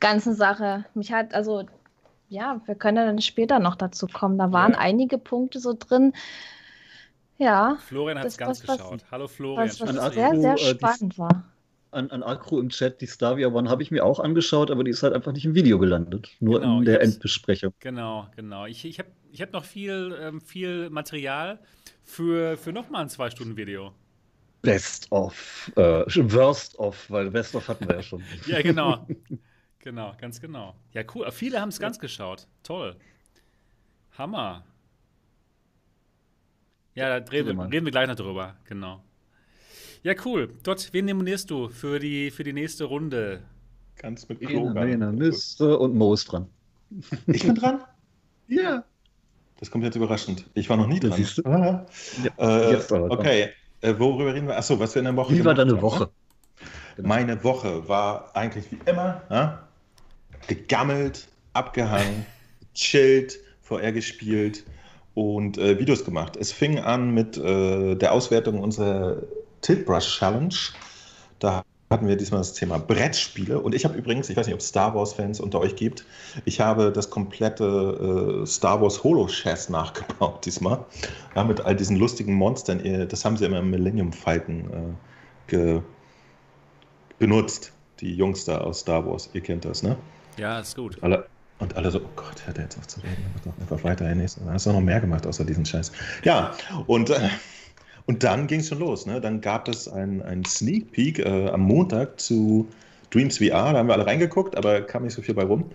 ganzen 0.00 0.34
Sache. 0.34 0.86
Mich 0.94 1.12
hat, 1.12 1.34
also, 1.34 1.64
ja, 2.30 2.62
wir 2.64 2.74
können 2.74 2.96
dann 2.96 3.20
später 3.20 3.58
noch 3.58 3.76
dazu 3.76 4.06
kommen. 4.06 4.38
Da 4.38 4.52
waren 4.52 4.72
ja. 4.72 4.78
einige 4.78 5.18
Punkte 5.18 5.60
so 5.60 5.74
drin, 5.78 6.14
ja. 7.38 7.78
Florian 7.86 8.18
hat 8.18 8.26
es 8.26 8.36
ganz 8.36 8.66
was, 8.66 8.78
geschaut. 8.78 9.02
Was, 9.02 9.10
Hallo 9.10 9.28
Florian. 9.28 9.68
Was, 9.68 9.80
was 9.80 10.14
sehr, 10.14 10.40
sehr 10.40 10.54
äh, 10.54 10.74
spannend 10.74 11.18
war. 11.18 11.44
An, 11.90 12.10
an 12.10 12.22
Akro 12.24 12.58
im 12.58 12.70
Chat, 12.70 13.00
die 13.00 13.06
Stavia 13.06 13.48
One 13.48 13.70
habe 13.70 13.82
ich 13.82 13.90
mir 13.90 14.04
auch 14.04 14.18
angeschaut, 14.18 14.70
aber 14.70 14.82
die 14.82 14.90
ist 14.90 15.02
halt 15.02 15.14
einfach 15.14 15.32
nicht 15.32 15.44
im 15.44 15.54
Video 15.54 15.78
gelandet. 15.78 16.28
Nur 16.40 16.60
genau, 16.60 16.78
in 16.78 16.84
der 16.84 17.00
Endbesprechung. 17.00 17.72
Genau, 17.78 18.26
genau. 18.34 18.66
Ich, 18.66 18.84
ich 18.84 18.98
habe 18.98 19.10
ich 19.30 19.40
hab 19.40 19.52
noch 19.52 19.64
viel, 19.64 20.16
ähm, 20.20 20.40
viel 20.40 20.90
Material 20.90 21.60
für, 22.02 22.56
für 22.56 22.72
nochmal 22.72 23.02
ein 23.02 23.08
Zwei-Stunden-Video. 23.08 23.92
Best 24.62 25.12
of. 25.12 25.70
Äh, 25.76 26.04
worst 26.32 26.78
of, 26.78 27.08
weil 27.10 27.30
Best 27.30 27.54
of 27.54 27.68
hatten 27.68 27.86
wir 27.88 27.96
ja 27.96 28.02
schon. 28.02 28.22
ja, 28.46 28.62
genau. 28.62 29.06
Genau, 29.84 30.14
ganz 30.18 30.40
genau. 30.40 30.74
Ja, 30.92 31.02
cool. 31.14 31.30
Viele 31.30 31.60
haben 31.60 31.68
es 31.68 31.78
ganz 31.78 31.98
geschaut. 31.98 32.46
Toll. 32.62 32.96
Hammer. 34.16 34.64
Ja, 36.94 37.20
da 37.20 37.30
reden, 37.30 37.56
wir, 37.56 37.64
reden 37.64 37.84
wir 37.84 37.90
gleich 37.90 38.06
noch 38.06 38.14
drüber, 38.14 38.54
genau. 38.64 39.02
Ja, 40.02 40.14
cool. 40.24 40.50
Dort, 40.62 40.92
wen 40.92 41.06
nominierst 41.06 41.50
du 41.50 41.68
für 41.68 41.98
die, 41.98 42.30
für 42.30 42.44
die 42.44 42.52
nächste 42.52 42.84
Runde? 42.84 43.42
Ganz 43.96 44.28
mit 44.28 44.40
Kloga. 44.40 44.82
und 44.82 45.94
Mo 45.94 46.14
ist 46.14 46.30
dran. 46.30 46.46
Ich 47.26 47.42
bin 47.42 47.54
dran? 47.54 47.80
ja. 48.48 48.84
Das 49.58 49.70
kommt 49.70 49.84
jetzt 49.84 49.96
überraschend. 49.96 50.48
Ich 50.54 50.68
war 50.68 50.76
noch 50.76 50.86
nie 50.86 51.00
dran. 51.00 51.12
Siehst 51.12 51.38
du? 51.38 51.42
Ah. 51.46 51.86
Ja, 52.38 52.70
äh, 52.72 52.76
okay, 52.90 53.48
äh, 53.80 53.94
worüber 53.98 54.34
reden 54.34 54.46
wir? 54.46 54.56
Achso, 54.56 54.78
was 54.78 54.94
wir 54.94 55.00
in 55.00 55.06
der 55.06 55.16
Woche 55.16 55.34
Wie 55.34 55.44
war 55.44 55.54
deine 55.54 55.80
Woche? 55.80 56.10
Genau. 56.96 57.08
Meine 57.08 57.42
Woche 57.42 57.88
war 57.88 58.34
eigentlich 58.36 58.70
wie 58.70 58.78
immer 58.86 59.22
ja? 59.30 59.66
gegammelt, 60.46 61.28
abgehangen, 61.54 62.26
chillt, 62.74 63.40
VR 63.62 63.92
gespielt, 63.92 64.64
und 65.14 65.58
äh, 65.58 65.78
Videos 65.78 66.04
gemacht. 66.04 66.36
Es 66.36 66.52
fing 66.52 66.78
an 66.78 67.10
mit 67.10 67.36
äh, 67.36 67.94
der 67.94 68.12
Auswertung 68.12 68.60
unserer 68.60 69.22
Tiltbrush 69.60 70.18
Challenge. 70.18 70.54
Da 71.38 71.64
hatten 71.90 72.08
wir 72.08 72.16
diesmal 72.16 72.40
das 72.40 72.54
Thema 72.54 72.78
Brettspiele. 72.78 73.60
Und 73.60 73.74
ich 73.74 73.84
habe 73.84 73.96
übrigens, 73.96 74.28
ich 74.28 74.36
weiß 74.36 74.46
nicht, 74.46 74.54
ob 74.54 74.60
es 74.60 74.68
Star 74.68 74.94
Wars-Fans 74.94 75.38
unter 75.38 75.60
euch 75.60 75.76
gibt, 75.76 76.04
ich 76.44 76.60
habe 76.60 76.90
das 76.90 77.10
komplette 77.10 78.42
äh, 78.42 78.46
Star 78.46 78.80
Wars 78.80 79.04
Holo-Chess 79.04 79.68
nachgebaut 79.68 80.44
diesmal. 80.44 80.84
Ja, 81.36 81.44
mit 81.44 81.60
all 81.60 81.76
diesen 81.76 81.96
lustigen 81.96 82.34
Monstern. 82.34 83.08
Das 83.08 83.24
haben 83.24 83.36
sie 83.36 83.44
immer 83.44 83.60
im 83.60 83.70
Millennium 83.70 84.12
Falcon 84.12 84.96
äh, 85.52 85.80
benutzt. 87.18 87.72
Die 88.00 88.14
Jungs 88.14 88.44
da 88.44 88.58
aus 88.58 88.80
Star 88.80 89.06
Wars. 89.06 89.30
Ihr 89.32 89.40
kennt 89.40 89.64
das, 89.64 89.84
ne? 89.84 89.96
Ja, 90.36 90.58
ist 90.58 90.74
gut. 90.74 90.98
Alle, 91.00 91.26
und 91.58 91.76
alle 91.76 91.90
so, 91.90 92.00
oh 92.00 92.10
Gott, 92.16 92.46
hört 92.46 92.58
er 92.58 92.64
jetzt 92.64 92.78
auf 92.78 92.86
zu 92.86 93.00
reden, 93.00 93.24
mach 93.34 93.52
doch 93.52 93.60
einfach 93.60 93.84
weiter, 93.84 94.06
Herr 94.06 94.14
Nächster. 94.14 94.42
Da 94.44 94.52
hast 94.52 94.66
du 94.66 94.72
noch 94.72 94.80
mehr 94.80 95.00
gemacht 95.00 95.26
außer 95.26 95.44
diesen 95.44 95.64
Scheiß. 95.64 95.92
Ja, 96.24 96.52
und, 96.86 97.10
äh, 97.10 97.28
Und 98.06 98.22
dann 98.22 98.46
ging 98.46 98.60
es 98.60 98.68
schon 98.68 98.80
los. 98.80 99.06
Ne? 99.06 99.20
Dann 99.20 99.40
gab 99.40 99.68
es 99.68 99.88
einen 99.88 100.44
Sneak 100.44 100.92
Peek 100.92 101.18
äh, 101.20 101.48
am 101.48 101.62
Montag 101.62 102.20
zu 102.20 102.68
Dreams 103.10 103.38
VR. 103.38 103.72
Da 103.72 103.78
haben 103.78 103.88
wir 103.88 103.94
alle 103.94 104.06
reingeguckt, 104.06 104.56
aber 104.56 104.82
kam 104.82 105.04
nicht 105.04 105.14
so 105.14 105.22
viel 105.22 105.34
bei 105.34 105.44
rum. 105.44 105.70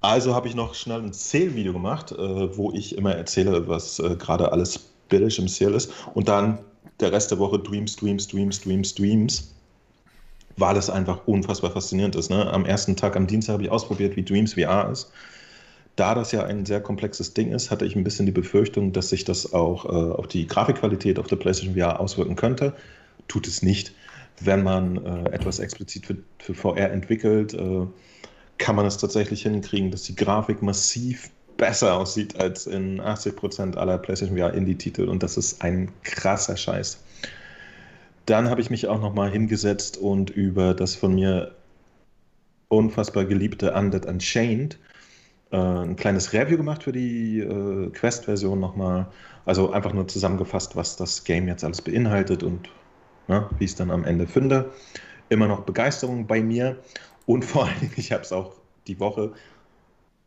Also 0.00 0.34
habe 0.34 0.46
ich 0.46 0.54
noch 0.54 0.74
schnell 0.74 1.00
ein 1.00 1.12
Sale-Video 1.12 1.72
gemacht, 1.72 2.12
äh, 2.12 2.56
wo 2.56 2.70
ich 2.72 2.96
immer 2.96 3.14
erzähle, 3.14 3.66
was 3.66 3.98
äh, 3.98 4.14
gerade 4.14 4.52
alles 4.52 4.78
billig 5.08 5.38
im 5.40 5.48
Sale 5.48 5.74
ist. 5.74 5.92
Und 6.14 6.28
dann 6.28 6.60
der 7.00 7.10
Rest 7.10 7.32
der 7.32 7.40
Woche 7.40 7.58
Dreams, 7.58 7.96
Dreams, 7.96 8.28
Dreams, 8.28 8.60
Dreams, 8.60 8.94
Dreams. 8.94 9.54
Weil 10.58 10.76
es 10.76 10.90
einfach 10.90 11.26
unfassbar 11.26 11.70
faszinierend 11.70 12.16
ist. 12.16 12.30
Ne? 12.30 12.50
Am 12.52 12.64
ersten 12.64 12.96
Tag, 12.96 13.16
am 13.16 13.26
Dienstag, 13.26 13.54
habe 13.54 13.62
ich 13.62 13.70
ausprobiert, 13.70 14.16
wie 14.16 14.24
Dreams 14.24 14.54
VR 14.54 14.90
ist. 14.90 15.10
Da 15.96 16.14
das 16.14 16.30
ja 16.32 16.44
ein 16.44 16.64
sehr 16.64 16.80
komplexes 16.80 17.34
Ding 17.34 17.50
ist, 17.52 17.70
hatte 17.70 17.84
ich 17.84 17.96
ein 17.96 18.04
bisschen 18.04 18.26
die 18.26 18.32
Befürchtung, 18.32 18.92
dass 18.92 19.08
sich 19.08 19.24
das 19.24 19.52
auch 19.52 19.84
äh, 19.84 19.88
auf 19.88 20.28
die 20.28 20.46
Grafikqualität 20.46 21.18
auf 21.18 21.26
der 21.26 21.36
PlayStation 21.36 21.74
VR 21.74 21.98
auswirken 21.98 22.36
könnte. 22.36 22.74
Tut 23.26 23.46
es 23.46 23.62
nicht. 23.62 23.92
Wenn 24.40 24.62
man 24.62 25.04
äh, 25.04 25.30
etwas 25.30 25.58
explizit 25.58 26.06
für, 26.06 26.16
für 26.38 26.54
VR 26.54 26.92
entwickelt, 26.92 27.54
äh, 27.54 27.86
kann 28.58 28.76
man 28.76 28.86
es 28.86 28.98
tatsächlich 28.98 29.42
hinkriegen, 29.42 29.90
dass 29.90 30.02
die 30.02 30.14
Grafik 30.14 30.62
massiv 30.62 31.30
besser 31.56 31.96
aussieht 31.96 32.38
als 32.40 32.66
in 32.66 33.00
80% 33.00 33.76
aller 33.76 33.98
PlayStation 33.98 34.38
VR 34.38 34.54
Indie-Titel 34.54 35.08
und 35.08 35.22
das 35.22 35.36
ist 35.36 35.62
ein 35.62 35.90
krasser 36.04 36.56
Scheiß. 36.56 36.98
Dann 38.28 38.50
habe 38.50 38.60
ich 38.60 38.68
mich 38.68 38.86
auch 38.88 39.00
nochmal 39.00 39.30
hingesetzt 39.30 39.96
und 39.96 40.28
über 40.28 40.74
das 40.74 40.94
von 40.94 41.14
mir 41.14 41.54
unfassbar 42.68 43.24
geliebte 43.24 43.72
Undead 43.72 44.04
Unchained 44.04 44.78
äh, 45.50 45.56
ein 45.56 45.96
kleines 45.96 46.34
Review 46.34 46.58
gemacht 46.58 46.82
für 46.82 46.92
die 46.92 47.40
äh, 47.40 47.88
Quest-Version 47.88 48.60
nochmal. 48.60 49.06
Also 49.46 49.72
einfach 49.72 49.94
nur 49.94 50.06
zusammengefasst, 50.08 50.76
was 50.76 50.96
das 50.96 51.24
Game 51.24 51.48
jetzt 51.48 51.64
alles 51.64 51.80
beinhaltet 51.80 52.42
und 52.42 52.68
ne, 53.28 53.48
wie 53.56 53.64
ich 53.64 53.70
es 53.70 53.76
dann 53.76 53.90
am 53.90 54.04
Ende 54.04 54.26
finde. 54.26 54.72
Immer 55.30 55.48
noch 55.48 55.60
Begeisterung 55.60 56.26
bei 56.26 56.42
mir 56.42 56.76
und 57.24 57.46
vor 57.46 57.64
allen 57.64 57.80
Dingen, 57.80 57.94
ich 57.96 58.12
habe 58.12 58.24
es 58.24 58.32
auch 58.32 58.52
die 58.88 59.00
Woche 59.00 59.32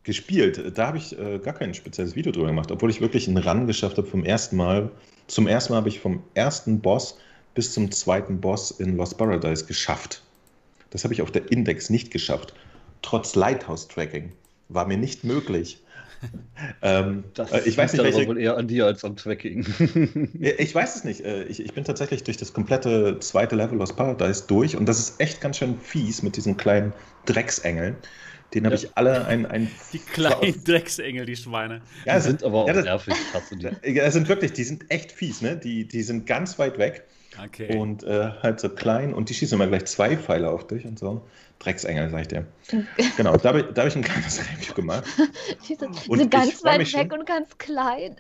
gespielt. 0.01 0.75
Da 0.75 0.88
habe 0.88 0.98
ich 0.98 1.20
äh, 1.20 1.38
gar 1.38 1.53
kein 1.53 1.75
spezielles 1.75 2.15
Video 2.15 2.31
drüber 2.31 2.48
gemacht, 2.48 2.72
obwohl 2.72 2.89
ich 2.89 3.00
wirklich 3.00 3.27
einen 3.27 3.38
Run 3.38 3.67
geschafft 3.67 4.00
habe 4.00 4.08
vom 4.08 4.24
ersten 4.24 4.55
Mal. 4.55 4.89
Zum 5.27 5.46
ersten 5.46 5.74
Mal 5.74 5.77
habe 5.77 5.89
ich 5.89 6.00
vom 6.00 6.24
ersten 6.34 6.81
Boss 6.81 7.20
bis 7.53 7.74
zum 7.74 7.91
zweiten 7.91 8.39
Boss 8.39 8.72
in 8.72 8.98
Lost 8.98 9.17
Paradise 9.17 9.65
geschafft. 9.65 10.22
Das 10.89 11.03
habe 11.03 11.13
ich 11.13 11.22
auf 11.22 11.31
der 11.31 11.51
Index 11.51 11.89
nicht 11.89 12.12
geschafft. 12.12 12.53
Trotz 13.01 13.36
Lighthouse-Tracking 13.36 14.31
war 14.70 14.88
mir 14.88 14.98
nicht 14.98 15.24
möglich. 15.24 15.81
ähm, 16.81 17.24
das 17.34 17.51
äh, 17.51 17.62
ich 17.65 17.77
weiß 17.77 17.93
nicht, 17.93 18.03
welche... 18.03 18.27
wohl 18.27 18.38
eher 18.38 18.58
an 18.58 18.67
dir 18.67 18.86
als 18.86 19.03
am 19.03 19.15
Tracking. 19.15 19.65
ich 20.39 20.75
weiß 20.75 20.98
es 20.98 21.03
nicht. 21.03 21.22
Äh, 21.22 21.46
ich, 21.46 21.63
ich, 21.63 21.74
bin 21.74 21.84
tatsächlich 21.84 22.24
durch 22.24 22.38
das 22.38 22.53
komplette 22.53 23.20
zweite 23.20 23.55
Level 23.55 23.77
Lost 23.77 23.96
Paradise 23.96 24.43
durch 24.48 24.77
und 24.77 24.86
das 24.88 25.00
ist 25.00 25.20
echt 25.20 25.41
ganz 25.41 25.58
schön 25.58 25.79
fies 25.79 26.22
mit 26.22 26.38
diesen 26.38 26.58
kleinen 26.58 26.93
Drecksengeln. 27.25 27.96
Den 28.53 28.65
habe 28.65 28.75
ja. 28.75 28.81
ich 28.84 28.89
alle 28.96 29.25
ein, 29.25 29.46
ein 29.46 29.72
Die 29.93 30.00
kleinen 30.00 30.63
Drecksengel, 30.63 31.25
die 31.25 31.38
Schweine. 31.38 31.81
Ja, 32.05 32.15
die 32.15 32.22
sind 32.22 32.43
aber 32.43 32.63
auch 32.63 32.67
ja, 32.67 32.81
nervig. 32.81 33.15
Die. 33.84 33.93
Ja, 33.93 34.12
sind 34.12 34.27
wirklich, 34.27 34.51
die 34.53 34.65
sind 34.65 34.91
echt 34.91 35.13
fies, 35.13 35.41
ne? 35.41 35.55
Die, 35.55 35.88
die 35.88 36.03
sind 36.03 36.25
ganz 36.27 36.60
weit 36.60 36.77
weg. 36.77 37.08
Okay. 37.43 37.77
Und 37.77 38.03
äh, 38.03 38.31
halt 38.41 38.60
so 38.60 38.69
klein 38.69 39.13
und 39.13 39.29
die 39.29 39.33
schießen 39.33 39.55
immer 39.55 39.67
gleich 39.67 39.86
zwei 39.86 40.17
Pfeile 40.17 40.50
auf 40.50 40.67
dich 40.67 40.86
und 40.86 41.00
so. 41.00 41.21
Drecksengel, 41.60 42.10
sag 42.10 42.21
ich 42.21 42.27
dir. 42.27 42.45
genau, 43.17 43.38
da 43.38 43.50
habe 43.50 43.62
ich, 43.62 43.77
hab 43.77 43.88
ich 43.88 43.95
ein 43.95 44.03
kleines 44.03 44.39
Review 44.39 44.74
gemacht. 44.74 45.03
die 45.69 45.75
sind, 45.75 46.07
und 46.07 46.17
sind 46.17 46.31
ganz 46.31 46.63
weit 46.63 46.79
weg 46.79 46.88
schon. 46.88 47.12
und 47.12 47.25
ganz 47.25 47.57
klein. 47.57 48.15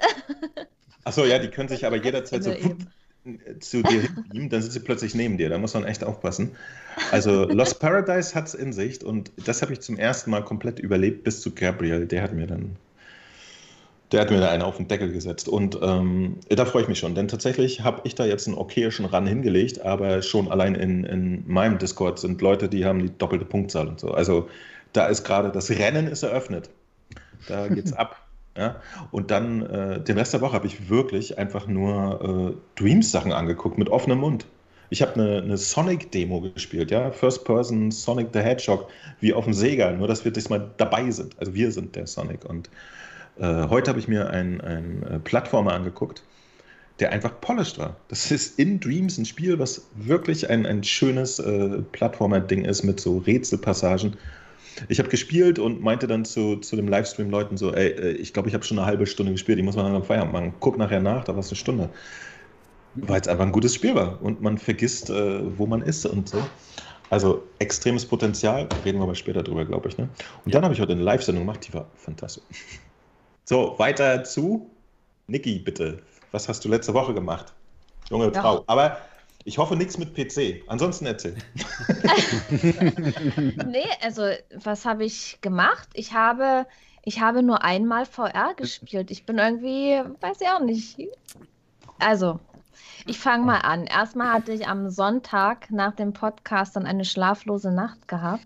Achso, 1.03 1.25
ja, 1.25 1.39
die 1.39 1.49
können 1.49 1.69
sich 1.69 1.85
aber 1.85 1.97
jederzeit 1.97 2.43
so 2.43 2.53
zu 3.59 3.83
dir 3.83 4.01
hinbeamen, 4.01 4.49
dann 4.49 4.61
sind 4.61 4.71
sie 4.71 4.79
plötzlich 4.79 5.13
neben 5.13 5.37
dir. 5.37 5.49
Da 5.49 5.57
muss 5.57 5.73
man 5.73 5.85
echt 5.85 6.03
aufpassen. 6.03 6.55
Also 7.11 7.45
Lost 7.45 7.79
Paradise 7.79 8.33
hat 8.33 8.47
es 8.47 8.53
in 8.55 8.73
Sicht 8.73 9.03
und 9.03 9.31
das 9.45 9.61
habe 9.61 9.73
ich 9.73 9.81
zum 9.81 9.97
ersten 9.97 10.31
Mal 10.31 10.43
komplett 10.43 10.79
überlebt 10.79 11.23
bis 11.23 11.41
zu 11.41 11.53
Gabriel. 11.53 12.07
Der 12.07 12.23
hat 12.23 12.33
mir 12.33 12.47
dann 12.47 12.77
der 14.11 14.21
hat 14.21 14.29
mir 14.29 14.39
da 14.39 14.49
einen 14.49 14.63
auf 14.63 14.77
den 14.77 14.87
Deckel 14.87 15.11
gesetzt. 15.11 15.47
Und 15.47 15.79
ähm, 15.81 16.37
da 16.49 16.65
freue 16.65 16.83
ich 16.83 16.87
mich 16.87 16.99
schon, 16.99 17.15
denn 17.15 17.27
tatsächlich 17.27 17.81
habe 17.81 18.01
ich 18.03 18.15
da 18.15 18.25
jetzt 18.25 18.47
einen 18.47 18.57
okayischen 18.57 19.05
Ran 19.05 19.25
hingelegt, 19.25 19.81
aber 19.81 20.21
schon 20.21 20.51
allein 20.51 20.75
in, 20.75 21.03
in 21.05 21.43
meinem 21.47 21.77
Discord 21.77 22.19
sind 22.19 22.41
Leute, 22.41 22.67
die 22.67 22.85
haben 22.85 22.99
die 22.99 23.17
doppelte 23.17 23.45
Punktzahl 23.45 23.87
und 23.87 23.99
so. 23.99 24.11
Also 24.11 24.49
da 24.93 25.07
ist 25.07 25.23
gerade 25.23 25.49
das 25.49 25.69
Rennen 25.69 26.07
ist 26.07 26.23
eröffnet. 26.23 26.69
Da 27.47 27.67
geht's 27.69 27.93
ab. 27.93 28.17
Ja? 28.57 28.75
Und 29.11 29.31
dann 29.31 29.65
äh, 29.65 30.01
den 30.01 30.17
Rest 30.17 30.33
der 30.33 30.41
Woche 30.41 30.53
habe 30.53 30.67
ich 30.67 30.89
wirklich 30.89 31.37
einfach 31.37 31.67
nur 31.67 32.53
äh, 32.53 32.79
Dreams-Sachen 32.81 33.31
angeguckt 33.31 33.77
mit 33.77 33.89
offenem 33.89 34.19
Mund. 34.19 34.45
Ich 34.89 35.01
habe 35.01 35.13
eine, 35.13 35.41
eine 35.41 35.57
Sonic-Demo 35.57 36.41
gespielt, 36.41 36.91
ja, 36.91 37.11
First 37.11 37.45
Person 37.45 37.91
Sonic 37.91 38.27
the 38.33 38.39
Hedgehog, 38.39 38.89
wie 39.21 39.33
auf 39.33 39.45
dem 39.45 39.53
Sega, 39.53 39.89
nur 39.91 40.09
dass 40.09 40.25
wir 40.25 40.33
diesmal 40.33 40.69
dabei 40.75 41.09
sind. 41.11 41.39
Also 41.39 41.53
wir 41.53 41.71
sind 41.71 41.95
der 41.95 42.07
Sonic 42.07 42.43
und 42.43 42.69
äh, 43.39 43.67
heute 43.69 43.89
habe 43.89 43.99
ich 43.99 44.07
mir 44.07 44.29
einen, 44.29 44.61
einen 44.61 45.03
äh, 45.03 45.19
Plattformer 45.19 45.73
angeguckt, 45.73 46.23
der 46.99 47.11
einfach 47.11 47.39
polished 47.41 47.79
war. 47.79 47.95
Das 48.09 48.31
ist 48.31 48.59
in 48.59 48.79
Dreams 48.79 49.17
ein 49.17 49.25
Spiel, 49.25 49.57
was 49.59 49.87
wirklich 49.95 50.49
ein, 50.49 50.65
ein 50.65 50.83
schönes 50.83 51.39
äh, 51.39 51.81
Plattformer-Ding 51.91 52.65
ist 52.65 52.83
mit 52.83 52.99
so 52.99 53.17
Rätselpassagen. 53.19 54.17
Ich 54.87 54.99
habe 54.99 55.09
gespielt 55.09 55.59
und 55.59 55.81
meinte 55.81 56.07
dann 56.07 56.25
zu, 56.25 56.57
zu 56.57 56.75
dem 56.75 56.87
Livestream-Leuten 56.87 57.57
so, 57.57 57.73
ey, 57.73 57.89
äh, 57.89 58.11
ich 58.11 58.33
glaube, 58.33 58.49
ich 58.49 58.53
habe 58.53 58.63
schon 58.63 58.77
eine 58.77 58.87
halbe 58.87 59.05
Stunde 59.05 59.31
gespielt, 59.31 59.57
ich 59.57 59.65
muss 59.65 59.75
mal 59.75 59.85
am 59.85 60.03
Feierabend 60.03 60.33
machen. 60.33 60.53
Guck 60.59 60.77
nachher 60.77 61.01
nach, 61.01 61.23
da 61.23 61.33
war 61.33 61.39
es 61.39 61.49
eine 61.49 61.55
Stunde. 61.55 61.89
Weil 62.95 63.21
es 63.21 63.27
einfach 63.27 63.45
ein 63.45 63.51
gutes 63.51 63.73
Spiel 63.73 63.95
war 63.95 64.21
und 64.21 64.41
man 64.41 64.57
vergisst, 64.57 65.09
äh, 65.09 65.57
wo 65.57 65.65
man 65.65 65.81
ist 65.81 66.05
und 66.05 66.29
so. 66.29 66.43
Also 67.09 67.43
extremes 67.59 68.05
Potenzial, 68.05 68.69
reden 68.85 68.99
wir 68.99 69.03
aber 69.03 69.15
später 69.15 69.43
drüber, 69.43 69.65
glaube 69.65 69.89
ich. 69.89 69.97
Ne? 69.97 70.07
Und 70.45 70.53
ja. 70.53 70.59
dann 70.59 70.63
habe 70.63 70.73
ich 70.73 70.79
heute 70.79 70.93
eine 70.93 71.01
Live-Sendung 71.01 71.45
gemacht, 71.45 71.67
die 71.67 71.73
war 71.73 71.87
fantastisch. 71.95 72.43
So, 73.45 73.75
weiter 73.77 74.23
zu 74.23 74.69
Niki, 75.27 75.59
bitte. 75.59 76.01
Was 76.31 76.47
hast 76.47 76.63
du 76.63 76.69
letzte 76.69 76.93
Woche 76.93 77.13
gemacht? 77.13 77.53
Junge 78.09 78.31
ja. 78.33 78.41
Frau. 78.41 78.63
Aber 78.67 78.97
ich 79.45 79.57
hoffe 79.57 79.75
nichts 79.75 79.97
mit 79.97 80.13
PC. 80.13 80.63
Ansonsten 80.67 81.05
erzähl. 81.05 81.35
nee, 83.65 83.87
also 84.01 84.23
was 84.63 84.85
habe 84.85 85.05
ich 85.05 85.39
gemacht? 85.41 85.89
Ich 85.93 86.13
habe, 86.13 86.65
ich 87.03 87.21
habe 87.21 87.43
nur 87.43 87.63
einmal 87.63 88.05
VR 88.05 88.53
gespielt. 88.55 89.09
Ich 89.09 89.25
bin 89.25 89.37
irgendwie, 89.37 90.01
weiß 90.19 90.41
ich 90.41 90.47
auch 90.47 90.59
nicht. 90.59 90.97
Also, 91.99 92.39
ich 93.05 93.19
fange 93.19 93.45
mal 93.45 93.59
an. 93.59 93.85
Erstmal 93.85 94.33
hatte 94.33 94.51
ich 94.51 94.67
am 94.67 94.89
Sonntag 94.89 95.71
nach 95.71 95.95
dem 95.95 96.13
Podcast 96.13 96.75
dann 96.75 96.85
eine 96.85 97.05
schlaflose 97.05 97.71
Nacht 97.71 98.07
gehabt 98.07 98.45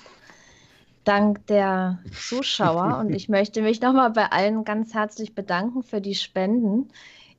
dank 1.05 1.45
der 1.47 2.00
Zuschauer. 2.13 2.97
und 2.97 3.09
ich 3.13 3.29
möchte 3.29 3.62
mich 3.62 3.81
nochmal 3.81 4.12
bei 4.12 4.31
allen 4.31 4.63
ganz 4.65 4.93
herzlich 4.93 5.33
bedanken 5.33 5.83
für 5.83 6.01
die 6.01 6.15
Spenden. 6.15 6.89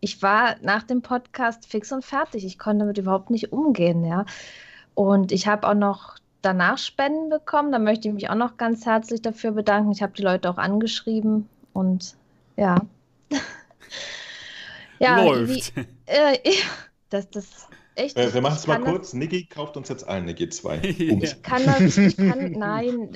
Ich 0.01 0.23
war 0.23 0.57
nach 0.63 0.83
dem 0.83 1.03
Podcast 1.03 1.67
fix 1.67 1.93
und 1.93 2.05
fertig. 2.05 2.45
Ich 2.45 2.59
konnte 2.59 2.81
damit 2.81 2.99
überhaupt 2.99 3.31
nicht 3.31 3.53
umgehen, 3.53 4.05
ja. 4.05 4.25
Und 4.95 5.33
ich 5.33 5.47
habe 5.47 5.69
auch 5.69 5.75
noch 5.75 6.17
danach 6.43 6.79
Spenden 6.79 7.29
bekommen. 7.29 7.73
Da 7.73 7.79
möchte 7.79 8.09
ich 8.09 8.15
mich 8.15 8.31
auch 8.31 8.35
noch 8.35 8.57
ganz 8.57 8.87
herzlich 8.87 9.23
dafür 9.23 9.53
bedanken. 9.53 9.93
Ich 9.93 10.03
habe 10.03 10.13
die 10.13 10.23
Leute 10.23 10.49
auch 10.49 10.59
angeschrieben 10.59 11.49
und 11.73 12.17
ja. 12.57 12.77
ja, 14.99 15.23
Läuft. 15.23 15.77
Wie, 15.77 15.87
äh, 16.07 16.39
das, 17.11 17.29
das 17.31 17.69
Echt? 17.97 18.17
Äh, 18.17 18.33
wir 18.33 18.43
machen 18.43 18.57
es 18.57 18.67
mal 18.67 18.81
kurz. 18.81 19.11
Das... 19.11 19.15
Niki 19.15 19.47
kauft 19.47 19.77
uns 19.77 19.89
jetzt 19.89 20.07
ein, 20.07 20.27
Niki 20.27 20.49
2. 20.49 20.79
ich 20.83 21.43
kann 21.43 21.65
das, 21.65 21.97
ich 21.97 22.17
kann, 22.17 22.53
nein, 22.53 23.11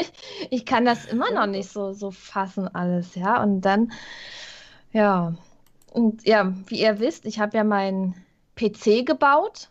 ich 0.50 0.66
kann 0.66 0.84
das 0.84 1.06
immer 1.06 1.30
noch 1.30 1.46
nicht 1.46 1.70
so, 1.70 1.92
so 1.92 2.10
fassen 2.10 2.68
alles, 2.68 3.14
ja. 3.14 3.42
Und 3.42 3.60
dann, 3.62 3.92
ja, 4.92 5.34
und 5.92 6.26
ja, 6.26 6.52
wie 6.66 6.80
ihr 6.80 6.98
wisst, 6.98 7.26
ich 7.26 7.38
habe 7.38 7.56
ja 7.56 7.64
meinen 7.64 8.14
PC 8.56 9.06
gebaut. 9.06 9.68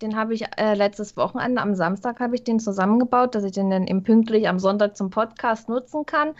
Den 0.00 0.16
habe 0.16 0.34
ich 0.34 0.44
äh, 0.56 0.74
letztes 0.74 1.16
Wochenende, 1.16 1.60
am 1.60 1.74
Samstag 1.74 2.20
habe 2.20 2.36
ich 2.36 2.44
den 2.44 2.60
zusammengebaut, 2.60 3.34
dass 3.34 3.42
ich 3.42 3.52
den 3.52 3.70
dann 3.70 3.86
eben 3.86 4.04
pünktlich 4.04 4.48
am 4.48 4.60
Sonntag 4.60 4.96
zum 4.96 5.10
Podcast 5.10 5.68
nutzen 5.68 6.06
kann. 6.06 6.34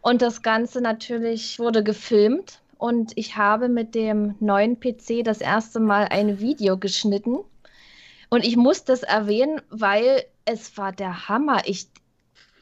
Und 0.00 0.22
das 0.22 0.42
Ganze 0.42 0.80
natürlich 0.80 1.58
wurde 1.58 1.82
gefilmt 1.82 2.60
und 2.78 3.12
ich 3.16 3.36
habe 3.36 3.68
mit 3.68 3.94
dem 3.94 4.34
neuen 4.40 4.80
PC 4.80 5.24
das 5.24 5.40
erste 5.40 5.80
Mal 5.80 6.08
ein 6.10 6.40
Video 6.40 6.78
geschnitten. 6.78 7.38
Und 8.30 8.44
ich 8.44 8.56
muss 8.56 8.84
das 8.84 9.02
erwähnen, 9.02 9.60
weil 9.70 10.24
es 10.44 10.76
war 10.76 10.92
der 10.92 11.28
Hammer. 11.28 11.62
Ich, 11.66 11.88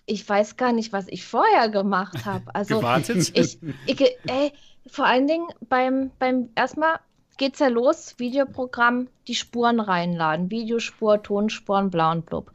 ich 0.07 0.28
weiß 0.28 0.57
gar 0.57 0.73
nicht, 0.73 0.92
was 0.92 1.09
ich 1.09 1.25
vorher 1.25 1.69
gemacht 1.69 2.25
habe. 2.26 2.54
Also 2.54 2.78
Gewartet? 2.78 3.33
Ich, 3.35 3.59
ich, 3.87 4.00
ey, 4.26 4.52
vor 4.87 5.07
allen 5.07 5.26
Dingen 5.26 5.47
beim, 5.69 6.11
beim 6.19 6.50
erstmal 6.54 6.99
geht's 7.38 7.59
ja 7.59 7.69
los, 7.69 8.14
Videoprogramm, 8.19 9.09
die 9.26 9.35
Spuren 9.35 9.81
reinladen, 9.81 10.50
Videospur, 10.50 11.23
Tonspuren, 11.23 11.90
blau 11.90 12.12
und 12.12 12.26
blub. 12.26 12.52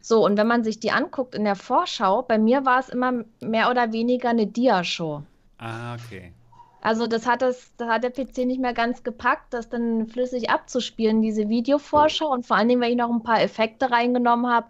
So, 0.00 0.24
und 0.24 0.36
wenn 0.36 0.46
man 0.46 0.64
sich 0.64 0.80
die 0.80 0.90
anguckt 0.90 1.34
in 1.34 1.44
der 1.44 1.56
Vorschau, 1.56 2.22
bei 2.22 2.38
mir 2.38 2.64
war 2.64 2.80
es 2.80 2.88
immer 2.88 3.24
mehr 3.40 3.70
oder 3.70 3.92
weniger 3.92 4.30
eine 4.30 4.46
Diashow. 4.46 5.22
Ah, 5.58 5.94
okay. 5.94 6.32
Also 6.84 7.06
das 7.06 7.26
hat 7.26 7.40
das, 7.40 7.72
das 7.78 7.88
hat 7.88 8.04
der 8.04 8.10
PC 8.10 8.44
nicht 8.44 8.60
mehr 8.60 8.74
ganz 8.74 9.02
gepackt, 9.02 9.54
das 9.54 9.70
dann 9.70 10.06
flüssig 10.06 10.50
abzuspielen, 10.50 11.22
diese 11.22 11.48
Videovorschau. 11.48 12.30
Und 12.30 12.46
vor 12.46 12.58
allen 12.58 12.68
Dingen, 12.68 12.82
wenn 12.82 12.90
ich 12.90 12.98
noch 12.98 13.10
ein 13.10 13.22
paar 13.22 13.40
Effekte 13.40 13.90
reingenommen 13.90 14.52
habe, 14.52 14.66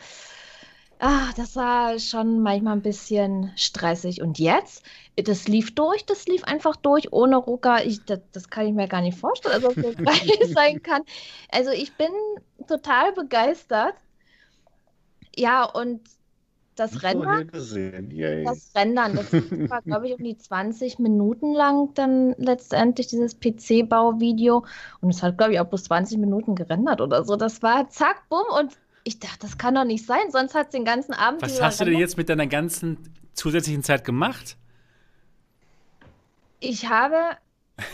ah, 1.00 1.32
das 1.36 1.56
war 1.56 1.98
schon 1.98 2.40
manchmal 2.40 2.74
ein 2.76 2.82
bisschen 2.82 3.50
stressig. 3.56 4.22
Und 4.22 4.38
jetzt, 4.38 4.84
das 5.16 5.48
lief 5.48 5.74
durch, 5.74 6.06
das 6.06 6.26
lief 6.26 6.44
einfach 6.44 6.76
durch, 6.76 7.12
ohne 7.12 7.34
Rucker. 7.36 7.84
Ich, 7.84 8.04
das, 8.04 8.20
das 8.30 8.48
kann 8.48 8.68
ich 8.68 8.74
mir 8.74 8.86
gar 8.86 9.00
nicht 9.00 9.18
vorstellen, 9.18 9.60
dass 9.60 9.74
das 9.74 9.96
so 9.96 10.46
sein 10.54 10.84
kann. 10.84 11.02
Also 11.50 11.72
ich 11.72 11.96
bin 11.96 12.12
total 12.68 13.12
begeistert. 13.12 13.96
Ja, 15.36 15.64
und 15.64 16.00
das 16.76 17.02
Rendern, 17.02 17.50
das 17.52 17.74
Rendern, 18.74 19.16
das 19.16 19.32
war, 19.32 19.82
glaube 19.82 20.08
ich, 20.08 20.14
um 20.18 20.24
die 20.24 20.36
20 20.36 20.98
Minuten 20.98 21.54
lang 21.54 21.94
dann 21.94 22.34
letztendlich 22.38 23.06
dieses 23.06 23.38
PC-Bauvideo. 23.38 24.64
Und 25.00 25.10
es 25.10 25.22
hat, 25.22 25.38
glaube 25.38 25.54
ich, 25.54 25.60
auch 25.60 25.66
bloß 25.66 25.84
20 25.84 26.18
Minuten 26.18 26.54
gerendert 26.54 27.00
oder 27.00 27.24
so. 27.24 27.36
Das 27.36 27.62
war 27.62 27.88
zack, 27.90 28.28
bumm. 28.28 28.46
Und 28.58 28.76
ich 29.04 29.18
dachte, 29.18 29.38
das 29.40 29.58
kann 29.58 29.74
doch 29.74 29.84
nicht 29.84 30.04
sein. 30.06 30.30
Sonst 30.30 30.54
hat 30.54 30.66
es 30.66 30.72
den 30.72 30.84
ganzen 30.84 31.12
Abend. 31.12 31.42
Was 31.42 31.60
hast 31.60 31.80
du 31.80 31.84
denn 31.84 31.98
jetzt 31.98 32.16
mit 32.16 32.28
deiner 32.28 32.46
ganzen 32.46 32.98
zusätzlichen 33.34 33.82
Zeit 33.82 34.04
gemacht? 34.04 34.56
Ich 36.60 36.88
habe 36.88 37.16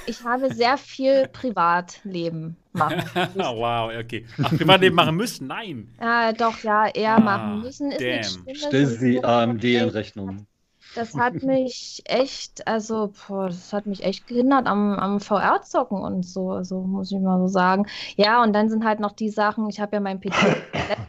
ich 0.07 0.25
habe 0.25 0.53
sehr 0.53 0.77
viel 0.77 1.29
Privatleben 1.29 2.57
machen. 2.73 3.03
wow, 3.35 3.91
okay. 3.99 4.27
Ach, 4.43 4.51
Privatleben 4.51 4.95
machen 4.95 5.17
müssen? 5.17 5.47
Nein. 5.47 5.89
Ja, 6.01 6.33
doch, 6.33 6.59
ja, 6.63 6.89
eher 6.89 7.17
ah, 7.17 7.21
machen 7.21 7.61
müssen. 7.63 7.91
Ist 7.91 8.01
damn. 8.01 8.55
Stell 8.55 8.87
sie 8.87 9.25
AMD 9.25 9.65
in 9.65 9.89
Rechnung. 9.89 10.47
Das 10.95 11.15
hat 11.15 11.43
mich 11.45 12.03
echt, 12.07 12.67
also, 12.67 13.13
boah, 13.29 13.47
das 13.47 13.73
hat 13.73 13.87
mich 13.87 14.03
echt 14.03 14.27
gehindert 14.27 14.67
am, 14.67 14.95
am 14.95 15.21
VR-Zocken 15.21 15.99
und 15.99 16.25
so, 16.25 16.51
also 16.51 16.81
muss 16.81 17.13
ich 17.13 17.21
mal 17.21 17.39
so 17.39 17.47
sagen. 17.47 17.87
Ja, 18.17 18.43
und 18.43 18.53
dann 18.53 18.69
sind 18.69 18.85
halt 18.85 18.99
noch 18.99 19.13
die 19.13 19.29
Sachen, 19.29 19.69
ich 19.69 19.79
habe 19.79 19.97
ja 19.97 20.01
mein 20.01 20.21
PC 20.21 20.35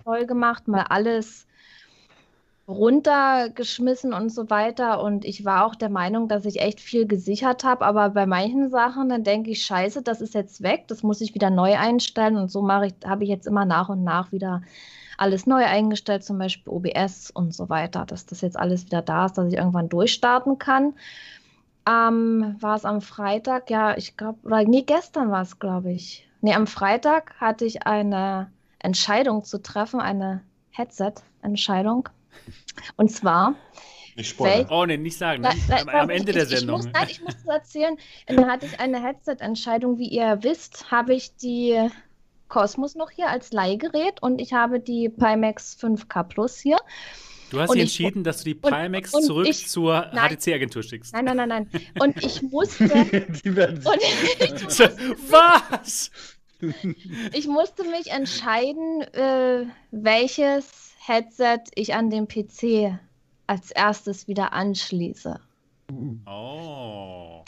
voll 0.03 0.27
gemacht, 0.27 0.67
mal 0.67 0.85
alles 0.89 1.47
runtergeschmissen 2.71 4.13
und 4.13 4.31
so 4.31 4.49
weiter. 4.49 5.03
Und 5.03 5.25
ich 5.25 5.45
war 5.45 5.65
auch 5.65 5.75
der 5.75 5.89
Meinung, 5.89 6.27
dass 6.27 6.45
ich 6.45 6.61
echt 6.61 6.79
viel 6.79 7.07
gesichert 7.07 7.63
habe. 7.63 7.85
Aber 7.85 8.09
bei 8.09 8.25
manchen 8.25 8.69
Sachen, 8.69 9.09
dann 9.09 9.23
denke 9.23 9.51
ich, 9.51 9.63
scheiße, 9.63 10.01
das 10.01 10.21
ist 10.21 10.33
jetzt 10.33 10.63
weg, 10.63 10.85
das 10.87 11.03
muss 11.03 11.21
ich 11.21 11.35
wieder 11.35 11.49
neu 11.49 11.77
einstellen. 11.77 12.37
Und 12.37 12.49
so 12.49 12.61
mache 12.61 12.87
ich, 12.87 12.93
habe 13.05 13.23
ich 13.23 13.29
jetzt 13.29 13.47
immer 13.47 13.65
nach 13.65 13.89
und 13.89 14.03
nach 14.03 14.31
wieder 14.31 14.61
alles 15.17 15.45
neu 15.45 15.63
eingestellt, 15.63 16.23
zum 16.23 16.39
Beispiel 16.39 16.73
OBS 16.73 17.29
und 17.29 17.53
so 17.53 17.69
weiter, 17.69 18.05
dass 18.05 18.25
das 18.25 18.41
jetzt 18.41 18.57
alles 18.57 18.85
wieder 18.87 19.03
da 19.03 19.27
ist, 19.27 19.37
dass 19.37 19.47
ich 19.49 19.57
irgendwann 19.57 19.87
durchstarten 19.87 20.57
kann. 20.57 20.95
Ähm, 21.87 22.55
war 22.59 22.75
es 22.75 22.85
am 22.85 23.01
Freitag? 23.01 23.69
Ja, 23.69 23.95
ich 23.95 24.17
glaube, 24.17 24.39
oder 24.43 24.63
nee, 24.63 24.81
gestern 24.81 25.29
war 25.29 25.43
es, 25.43 25.59
glaube 25.59 25.91
ich. 25.91 26.27
Nee, 26.41 26.55
am 26.55 26.65
Freitag 26.65 27.35
hatte 27.39 27.65
ich 27.65 27.85
eine 27.85 28.51
Entscheidung 28.79 29.43
zu 29.43 29.61
treffen, 29.61 29.99
eine 29.99 30.41
Headset-Entscheidung. 30.71 32.09
Und 32.97 33.11
zwar. 33.11 33.55
Nicht 34.15 34.35
Oh, 34.69 34.85
nee, 34.85 34.97
nicht 34.97 35.17
sagen. 35.17 35.41
Ne? 35.41 35.49
Am, 35.69 35.89
am, 35.89 36.09
Ende 36.09 36.31
ich, 36.31 36.37
der 36.37 36.45
Sendung. 36.45 36.81
Ich 36.81 36.85
muss, 36.85 36.93
nein, 36.93 37.07
ich 37.09 37.21
muss 37.21 37.35
es 37.35 37.45
erzählen. 37.45 37.97
Dann 38.27 38.45
hatte 38.45 38.65
ich 38.65 38.79
eine 38.79 39.01
Headset-Entscheidung. 39.01 39.97
Wie 39.97 40.09
ihr 40.09 40.39
wisst, 40.41 40.91
habe 40.91 41.13
ich 41.13 41.35
die 41.37 41.89
Cosmos 42.49 42.95
noch 42.95 43.09
hier 43.09 43.29
als 43.29 43.53
Leihgerät 43.53 44.21
und 44.21 44.41
ich 44.41 44.53
habe 44.53 44.79
die 44.79 45.09
Pimax 45.09 45.77
5K 45.81 46.23
Plus 46.23 46.59
hier. 46.59 46.77
Du 47.49 47.59
hast 47.59 47.73
dich 47.73 47.81
entschieden, 47.81 48.23
dass 48.23 48.39
du 48.39 48.45
die 48.45 48.55
Pimax 48.55 49.13
und, 49.13 49.21
und 49.21 49.25
zurück 49.25 49.47
ich, 49.47 49.67
zur 49.67 50.09
HTC-Agentur 50.13 50.83
schickst. 50.83 51.13
Nein, 51.13 51.25
nein, 51.25 51.37
nein, 51.37 51.49
nein. 51.49 51.69
Und 51.99 52.23
ich 52.23 52.41
musste. 52.51 52.87
die 53.43 53.55
werden 53.55 53.77
und 53.77 53.97
ich 54.39 54.63
musste, 54.63 54.95
Was? 55.29 56.11
ich 57.33 57.47
musste 57.47 57.83
mich 57.83 58.11
entscheiden, 58.11 59.01
äh, 59.13 59.65
welches 59.91 60.95
Headset 60.99 61.63
ich 61.75 61.93
an 61.93 62.09
dem 62.09 62.27
PC 62.27 62.99
als 63.47 63.71
erstes 63.71 64.27
wieder 64.27 64.53
anschließe. 64.53 65.39
Oh. 66.25 67.43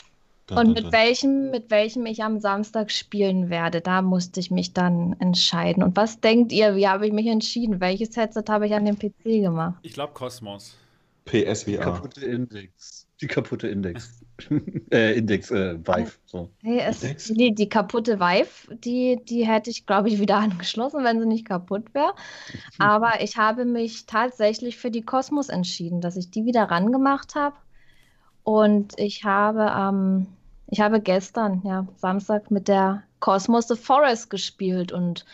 Und 0.50 0.74
mit 0.74 0.92
welchem, 0.92 1.50
mit 1.50 1.70
welchem 1.70 2.04
ich 2.04 2.22
am 2.22 2.38
Samstag 2.38 2.90
spielen 2.90 3.48
werde, 3.48 3.80
da 3.80 4.02
musste 4.02 4.40
ich 4.40 4.50
mich 4.50 4.74
dann 4.74 5.16
entscheiden. 5.18 5.82
Und 5.82 5.96
was 5.96 6.20
denkt 6.20 6.52
ihr, 6.52 6.76
wie 6.76 6.86
habe 6.86 7.06
ich 7.06 7.12
mich 7.12 7.26
entschieden? 7.26 7.80
Welches 7.80 8.16
Headset 8.16 8.44
habe 8.48 8.66
ich 8.66 8.74
an 8.74 8.84
dem 8.84 8.98
PC 8.98 9.24
gemacht? 9.24 9.78
Ich 9.82 9.94
glaube 9.94 10.12
Cosmos. 10.12 10.76
PSVR. 11.24 11.78
Kaputte 11.78 12.26
Index. 12.26 13.06
Die 13.22 13.26
kaputte 13.26 13.68
Index. 13.68 14.23
äh, 14.90 15.18
Index, 15.18 15.50
äh, 15.50 15.78
Vive. 15.78 16.12
So. 16.26 16.50
Hey, 16.62 16.80
es, 16.80 17.00
die, 17.28 17.54
die 17.54 17.68
kaputte 17.68 18.18
Vive, 18.20 18.74
die, 18.76 19.20
die 19.24 19.46
hätte 19.46 19.70
ich, 19.70 19.86
glaube 19.86 20.08
ich, 20.08 20.18
wieder 20.20 20.36
angeschlossen, 20.38 21.04
wenn 21.04 21.20
sie 21.20 21.26
nicht 21.26 21.46
kaputt 21.46 21.94
wäre. 21.94 22.14
Aber 22.78 23.20
ich 23.20 23.36
habe 23.36 23.64
mich 23.64 24.06
tatsächlich 24.06 24.76
für 24.78 24.90
die 24.90 25.02
Cosmos 25.02 25.48
entschieden, 25.48 26.00
dass 26.00 26.16
ich 26.16 26.30
die 26.30 26.44
wieder 26.44 26.64
rangemacht 26.64 27.34
habe. 27.34 27.56
Und 28.42 28.92
ich 28.98 29.24
habe 29.24 29.72
ähm, 29.74 30.26
ich 30.68 30.80
habe 30.80 31.00
gestern, 31.00 31.62
ja, 31.64 31.86
Samstag 31.96 32.50
mit 32.50 32.68
der 32.68 33.02
Cosmos 33.20 33.68
The 33.68 33.76
Forest 33.76 34.30
gespielt 34.30 34.92
und 34.92 35.24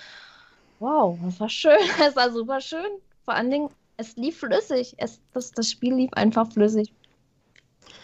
wow, 0.81 1.19
das 1.25 1.41
war 1.41 1.49
schön. 1.49 1.79
Es 2.07 2.17
war 2.17 2.31
super 2.31 2.61
schön. 2.61 2.91
Vor 3.25 3.35
allen 3.35 3.51
Dingen, 3.51 3.71
es 3.97 4.17
lief 4.17 4.41
flüssig. 4.41 4.95
Es, 4.99 5.21
das, 5.33 5.53
das 5.53 5.71
Spiel 5.71 5.95
lief 5.95 6.13
einfach 6.15 6.51
flüssig. 6.53 6.93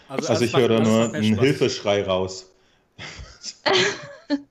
Also, 0.09 0.29
also 0.29 0.45
ich 0.45 0.55
höre 0.55 0.69
da 0.69 0.79
nur 0.79 1.13
einen 1.13 1.39
Hilfeschrei 1.39 2.03
raus. 2.03 2.51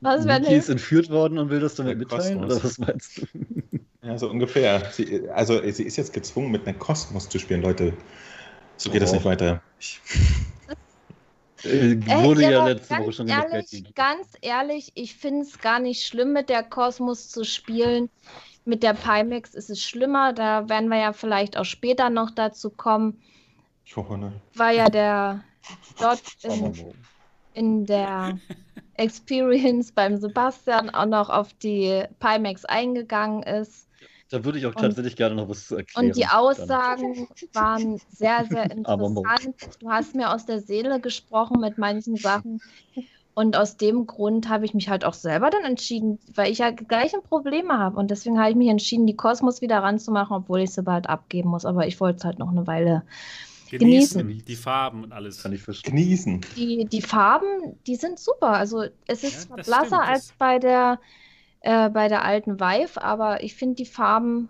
was 0.00 0.24
Niki 0.24 0.54
ist 0.54 0.68
entführt 0.68 1.10
worden 1.10 1.38
und 1.38 1.50
will 1.50 1.60
das 1.60 1.74
damit 1.74 1.98
mitteilen? 1.98 2.44
Oder 2.44 2.62
was 2.62 2.78
meinst 2.78 3.18
du? 3.18 3.26
Ja, 4.02 4.18
so 4.18 4.28
ungefähr. 4.30 4.90
Sie, 4.92 5.28
also 5.30 5.60
sie 5.70 5.82
ist 5.82 5.96
jetzt 5.96 6.12
gezwungen, 6.12 6.50
mit 6.52 6.66
einer 6.66 6.78
Kosmos 6.78 7.28
zu 7.28 7.38
spielen, 7.38 7.62
Leute. 7.62 7.92
So 8.76 8.90
geht 8.90 9.00
oh. 9.00 9.04
das 9.04 9.12
nicht 9.12 9.24
weiter. 9.24 9.62
Ich... 9.80 10.00
Äh, 11.64 11.96
wurde 12.22 12.44
äh, 12.44 12.52
ja 12.52 12.66
letzte 12.66 12.98
Woche 12.98 13.12
schon 13.12 13.28
ehrlich, 13.28 13.94
Ganz 13.94 14.28
ehrlich, 14.42 14.92
ich 14.94 15.16
finde 15.16 15.42
es 15.42 15.58
gar 15.58 15.80
nicht 15.80 16.06
schlimm, 16.06 16.32
mit 16.32 16.48
der 16.48 16.62
Kosmos 16.62 17.30
zu 17.30 17.44
spielen. 17.44 18.10
Mit 18.64 18.82
der 18.82 18.94
Pimax 18.94 19.54
ist 19.54 19.70
es 19.70 19.82
schlimmer. 19.82 20.32
Da 20.32 20.68
werden 20.68 20.88
wir 20.90 20.98
ja 20.98 21.12
vielleicht 21.12 21.56
auch 21.56 21.64
später 21.64 22.10
noch 22.10 22.30
dazu 22.30 22.70
kommen. 22.70 23.20
Ich 23.86 23.96
hoffe 23.96 24.18
nicht. 24.18 24.36
War 24.54 24.72
ja 24.72 24.90
der 24.90 25.44
dort 26.00 26.20
in, 26.42 26.74
in 27.54 27.86
der 27.86 28.38
Experience 28.94 29.92
beim 29.92 30.16
Sebastian 30.16 30.90
auch 30.90 31.06
noch 31.06 31.30
auf 31.30 31.54
die 31.54 32.02
Pimax 32.18 32.64
eingegangen 32.64 33.42
ist. 33.44 33.88
Da 34.28 34.44
würde 34.44 34.58
ich 34.58 34.66
auch 34.66 34.74
tatsächlich 34.74 35.12
und, 35.12 35.18
gerne 35.18 35.34
noch 35.36 35.48
was 35.48 35.70
erklären. 35.70 36.06
Und 36.06 36.16
die 36.16 36.26
Aussagen 36.26 37.28
dann. 37.52 37.62
waren 37.62 38.00
sehr, 38.10 38.44
sehr 38.46 38.70
interessant. 38.72 39.54
Du 39.78 39.88
hast 39.88 40.16
mir 40.16 40.34
aus 40.34 40.46
der 40.46 40.60
Seele 40.60 41.00
gesprochen 41.00 41.60
mit 41.60 41.78
manchen 41.78 42.16
Sachen. 42.16 42.60
Und 43.34 43.56
aus 43.56 43.76
dem 43.76 44.06
Grund 44.06 44.48
habe 44.48 44.64
ich 44.64 44.74
mich 44.74 44.88
halt 44.88 45.04
auch 45.04 45.14
selber 45.14 45.50
dann 45.50 45.62
entschieden, 45.62 46.18
weil 46.34 46.50
ich 46.50 46.58
ja 46.58 46.70
gleiche 46.70 47.18
Probleme 47.20 47.78
habe. 47.78 47.98
Und 47.98 48.10
deswegen 48.10 48.40
habe 48.40 48.50
ich 48.50 48.56
mich 48.56 48.68
entschieden, 48.68 49.06
die 49.06 49.14
Kosmos 49.14 49.60
wieder 49.60 49.78
ranzumachen, 49.78 50.34
obwohl 50.34 50.60
ich 50.60 50.72
sie 50.72 50.82
bald 50.82 51.08
abgeben 51.08 51.50
muss. 51.50 51.66
Aber 51.66 51.86
ich 51.86 52.00
wollte 52.00 52.16
es 52.16 52.24
halt 52.24 52.40
noch 52.40 52.50
eine 52.50 52.66
Weile 52.66 53.02
genießen. 53.70 54.20
genießen. 54.20 54.44
Die 54.46 54.56
Farben 54.56 55.04
und 55.04 55.12
alles. 55.12 55.42
Kann 55.42 55.52
ich 55.52 55.62
verstehen. 55.62 55.94
Genießen. 55.94 56.44
Die, 56.56 56.84
die 56.84 57.02
Farben, 57.02 57.78
die 57.86 57.96
sind 57.96 58.18
super. 58.18 58.50
Also 58.50 58.84
es 59.06 59.24
ist 59.24 59.48
ja, 59.48 59.56
blasser 59.56 59.86
stimmt. 59.86 60.08
als 60.08 60.32
bei 60.38 60.58
der, 60.58 61.00
äh, 61.60 61.90
bei 61.90 62.08
der 62.08 62.24
alten 62.24 62.60
Vive, 62.60 63.02
aber 63.02 63.42
ich 63.42 63.54
finde 63.54 63.76
die 63.76 63.86
Farben 63.86 64.48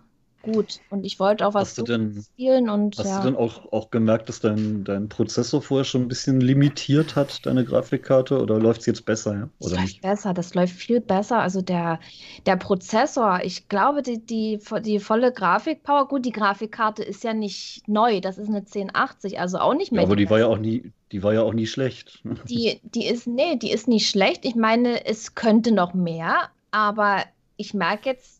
gut. 0.51 0.79
Und 0.89 1.05
ich 1.05 1.19
wollte 1.19 1.45
auch 1.45 1.53
was 1.53 1.75
denn, 1.75 2.23
spielen. 2.33 2.69
Und, 2.69 2.97
hast 2.97 3.07
ja. 3.07 3.19
du 3.19 3.25
dann 3.25 3.35
auch, 3.35 3.71
auch 3.71 3.91
gemerkt, 3.91 4.29
dass 4.29 4.39
dein, 4.39 4.83
dein 4.83 5.09
Prozessor 5.09 5.61
vorher 5.61 5.85
schon 5.85 6.03
ein 6.03 6.07
bisschen 6.07 6.41
limitiert 6.41 7.15
hat, 7.15 7.45
deine 7.45 7.65
Grafikkarte? 7.65 8.41
Oder 8.41 8.59
läuft 8.59 8.81
es 8.81 8.85
jetzt 8.87 9.05
besser? 9.05 9.33
Ja? 9.33 9.49
Oder 9.59 9.75
das 9.75 9.79
läuft 9.79 10.01
besser, 10.01 10.33
das 10.33 10.53
läuft 10.53 10.75
viel 10.75 11.01
besser. 11.01 11.39
Also 11.39 11.61
der, 11.61 11.99
der 12.45 12.55
Prozessor, 12.55 13.41
ich 13.43 13.67
glaube, 13.67 14.01
die, 14.01 14.25
die, 14.25 14.59
die 14.83 14.99
volle 14.99 15.31
Grafikpower, 15.31 16.07
gut, 16.07 16.25
die 16.25 16.31
Grafikkarte 16.31 17.03
ist 17.03 17.23
ja 17.23 17.33
nicht 17.33 17.87
neu, 17.87 18.21
das 18.21 18.37
ist 18.37 18.47
eine 18.47 18.57
1080, 18.57 19.39
also 19.39 19.59
auch 19.59 19.73
nicht 19.73 19.91
mehr. 19.91 20.01
Ja, 20.01 20.07
aber 20.07 20.15
die 20.15 20.29
war 20.29 20.39
ja 20.39 20.47
auch 20.47 20.57
nie, 20.57 20.91
die 21.11 21.23
war 21.23 21.33
ja 21.33 21.41
auch 21.41 21.53
nie 21.53 21.67
schlecht. 21.67 22.21
Die, 22.47 22.79
die 22.83 23.07
ist, 23.07 23.27
nee, 23.27 23.55
die 23.55 23.71
ist 23.71 23.87
nicht 23.87 24.09
schlecht. 24.09 24.45
Ich 24.45 24.55
meine, 24.55 25.05
es 25.05 25.35
könnte 25.35 25.71
noch 25.71 25.93
mehr, 25.93 26.49
aber 26.71 27.23
ich 27.57 27.73
merke 27.73 28.09
jetzt, 28.09 28.36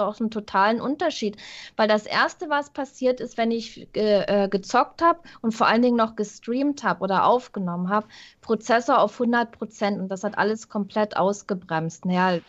doch 0.00 0.20
einen 0.20 0.30
totalen 0.30 0.80
Unterschied. 0.80 1.36
Weil 1.76 1.88
das 1.88 2.06
Erste, 2.06 2.48
was 2.50 2.70
passiert 2.70 3.20
ist, 3.20 3.36
wenn 3.38 3.50
ich 3.50 3.88
äh, 3.94 4.48
gezockt 4.48 5.02
habe 5.02 5.20
und 5.42 5.52
vor 5.52 5.66
allen 5.66 5.82
Dingen 5.82 5.96
noch 5.96 6.16
gestreamt 6.16 6.82
habe 6.82 7.02
oder 7.02 7.26
aufgenommen 7.26 7.88
habe, 7.88 8.06
Prozessor 8.40 8.98
auf 8.98 9.12
100 9.12 9.52
Prozent 9.52 10.00
und 10.00 10.08
das 10.08 10.24
hat 10.24 10.38
alles 10.38 10.68
komplett 10.68 11.16
ausgebremst. 11.16 12.04
Naja, 12.04 12.40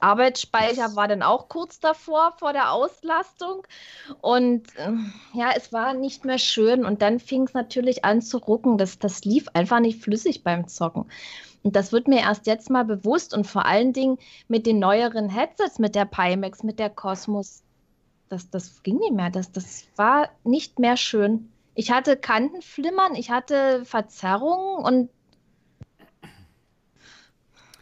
Arbeitsspeicher 0.00 0.96
war 0.96 1.08
dann 1.08 1.22
auch 1.22 1.48
kurz 1.48 1.78
davor, 1.78 2.32
vor 2.38 2.52
der 2.52 2.72
Auslastung. 2.72 3.66
Und 4.20 4.74
äh, 4.76 4.92
ja, 5.34 5.50
es 5.54 5.72
war 5.72 5.94
nicht 5.94 6.24
mehr 6.24 6.38
schön. 6.38 6.84
Und 6.84 7.02
dann 7.02 7.20
fing 7.20 7.44
es 7.44 7.54
natürlich 7.54 8.04
an 8.04 8.22
zu 8.22 8.38
rucken. 8.38 8.78
Das, 8.78 8.98
das 8.98 9.24
lief 9.24 9.48
einfach 9.54 9.80
nicht 9.80 10.02
flüssig 10.02 10.42
beim 10.42 10.68
Zocken. 10.68 11.06
Und 11.62 11.76
das 11.76 11.92
wird 11.92 12.08
mir 12.08 12.20
erst 12.20 12.46
jetzt 12.46 12.70
mal 12.70 12.84
bewusst 12.84 13.34
und 13.34 13.46
vor 13.46 13.66
allen 13.66 13.92
Dingen 13.92 14.18
mit 14.48 14.66
den 14.66 14.78
neueren 14.78 15.28
Headsets, 15.28 15.78
mit 15.78 15.94
der 15.94 16.06
Pimax, 16.06 16.62
mit 16.62 16.78
der 16.78 16.90
Cosmos, 16.90 17.62
das, 18.30 18.48
das 18.48 18.82
ging 18.82 18.98
nicht 18.98 19.12
mehr. 19.12 19.30
Das, 19.30 19.52
das 19.52 19.86
war 19.96 20.30
nicht 20.44 20.78
mehr 20.78 20.96
schön. 20.96 21.50
Ich 21.74 21.90
hatte 21.90 22.16
Kantenflimmern, 22.16 23.14
ich 23.14 23.30
hatte 23.30 23.84
Verzerrungen 23.84 24.84
und 24.84 25.10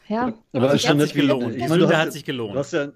ja. 0.08 0.32
Aber 0.54 0.72
es 0.72 0.88
hat 0.88 0.98
sich 1.00 1.12
gelohnt. 1.12 1.54
Ich 1.54 1.68
meine, 1.68 1.96
hat 1.96 2.12
sich 2.12 2.24
gelohnt. 2.24 2.54
Du 2.54 2.58
hast, 2.58 2.72
ja, 2.72 2.88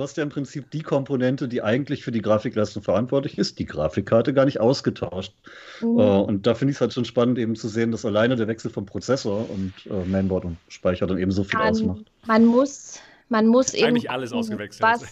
du 0.00 0.04
hast 0.04 0.16
ja 0.16 0.22
im 0.22 0.30
Prinzip 0.30 0.70
die 0.70 0.80
Komponente, 0.80 1.46
die 1.46 1.60
eigentlich 1.60 2.02
für 2.04 2.10
die 2.10 2.22
Grafikleistung 2.22 2.82
verantwortlich 2.82 3.36
ist, 3.36 3.58
die 3.58 3.66
Grafikkarte, 3.66 4.32
gar 4.32 4.46
nicht 4.46 4.58
ausgetauscht. 4.58 5.34
Mhm. 5.82 5.88
Uh, 5.88 6.20
und 6.20 6.46
da 6.46 6.54
finde 6.54 6.70
ich 6.70 6.78
es 6.78 6.80
halt 6.80 6.94
schon 6.94 7.04
spannend, 7.04 7.38
eben 7.38 7.54
zu 7.54 7.68
sehen, 7.68 7.92
dass 7.92 8.06
alleine 8.06 8.34
der 8.34 8.48
Wechsel 8.48 8.70
vom 8.70 8.86
Prozessor 8.86 9.50
und 9.50 9.74
uh, 9.90 10.02
Mainboard 10.06 10.46
und 10.46 10.56
Speicher 10.68 11.06
dann 11.06 11.18
eben 11.18 11.30
so 11.30 11.44
viel 11.44 11.58
man, 11.58 11.68
ausmacht. 11.68 12.04
Man 12.24 12.46
muss, 12.46 12.98
man 13.28 13.46
muss 13.46 13.74
eben. 13.74 13.88
Eigentlich 13.88 14.10
alles 14.10 14.32
ausgewechselt. 14.32 14.82
Was, 14.82 15.04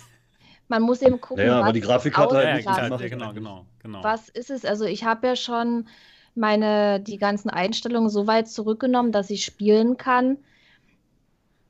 man 0.68 0.80
muss 0.80 1.02
eben 1.02 1.20
gucken. 1.20 1.44
Ja, 1.44 1.60
aber 1.60 1.74
die 1.74 1.80
Grafikkarte 1.80 2.36
halt 2.36 2.56
nicht. 2.56 2.66
Ja, 2.66 2.88
genau, 3.08 3.34
genau, 3.34 3.66
genau. 3.82 4.02
Was 4.02 4.30
ist 4.30 4.50
es? 4.50 4.64
Also, 4.64 4.86
ich 4.86 5.04
habe 5.04 5.26
ja 5.26 5.36
schon 5.36 5.86
meine, 6.34 6.98
die 6.98 7.18
ganzen 7.18 7.50
Einstellungen 7.50 8.08
so 8.08 8.26
weit 8.26 8.48
zurückgenommen, 8.48 9.12
dass 9.12 9.28
ich 9.28 9.44
spielen 9.44 9.98
kann 9.98 10.38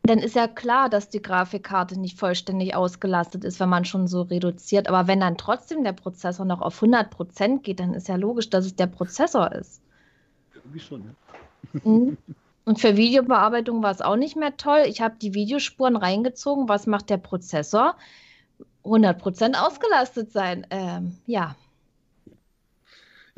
dann 0.09 0.19
ist 0.19 0.35
ja 0.35 0.49
klar, 0.49 0.89
dass 0.89 1.09
die 1.09 1.21
Grafikkarte 1.21 1.99
nicht 1.99 2.19
vollständig 2.19 2.75
ausgelastet 2.75 3.45
ist, 3.45 3.61
wenn 3.61 3.69
man 3.69 3.85
schon 3.85 4.07
so 4.07 4.23
reduziert. 4.23 4.89
Aber 4.89 5.07
wenn 5.07 5.21
dann 5.21 5.37
trotzdem 5.37 5.85
der 5.85 5.93
Prozessor 5.93 6.47
noch 6.47 6.61
auf 6.61 6.77
100 6.77 7.11
Prozent 7.11 7.63
geht, 7.63 7.81
dann 7.81 7.95
ist 7.95 8.09
ja 8.09 8.17
logisch, 8.17 8.49
dass 8.51 8.65
es 8.65 8.77
der 8.77 8.87
Prozessor 8.87 9.53
ist. 9.53 9.83
Irgendwie 10.55 10.81
schon, 10.81 11.05
ja. 11.05 11.81
Mhm. 11.85 12.17
Und 12.65 12.79
für 12.79 12.99
Videobearbeitung 12.99 13.83
war 13.83 13.91
es 13.91 14.03
auch 14.03 14.17
nicht 14.17 14.37
mehr 14.37 14.59
toll. 14.59 14.83
Ich 14.87 15.01
habe 15.01 15.17
die 15.21 15.33
Videospuren 15.33 15.97
reingezogen. 15.97 16.69
Was 16.69 16.87
macht 16.87 17.09
der 17.09 17.17
Prozessor? 17.17 17.97
100 18.85 19.19
Prozent 19.19 19.59
ausgelastet 19.59 20.33
sein. 20.33 20.67
Ähm, 20.69 21.17
ja. 21.25 21.57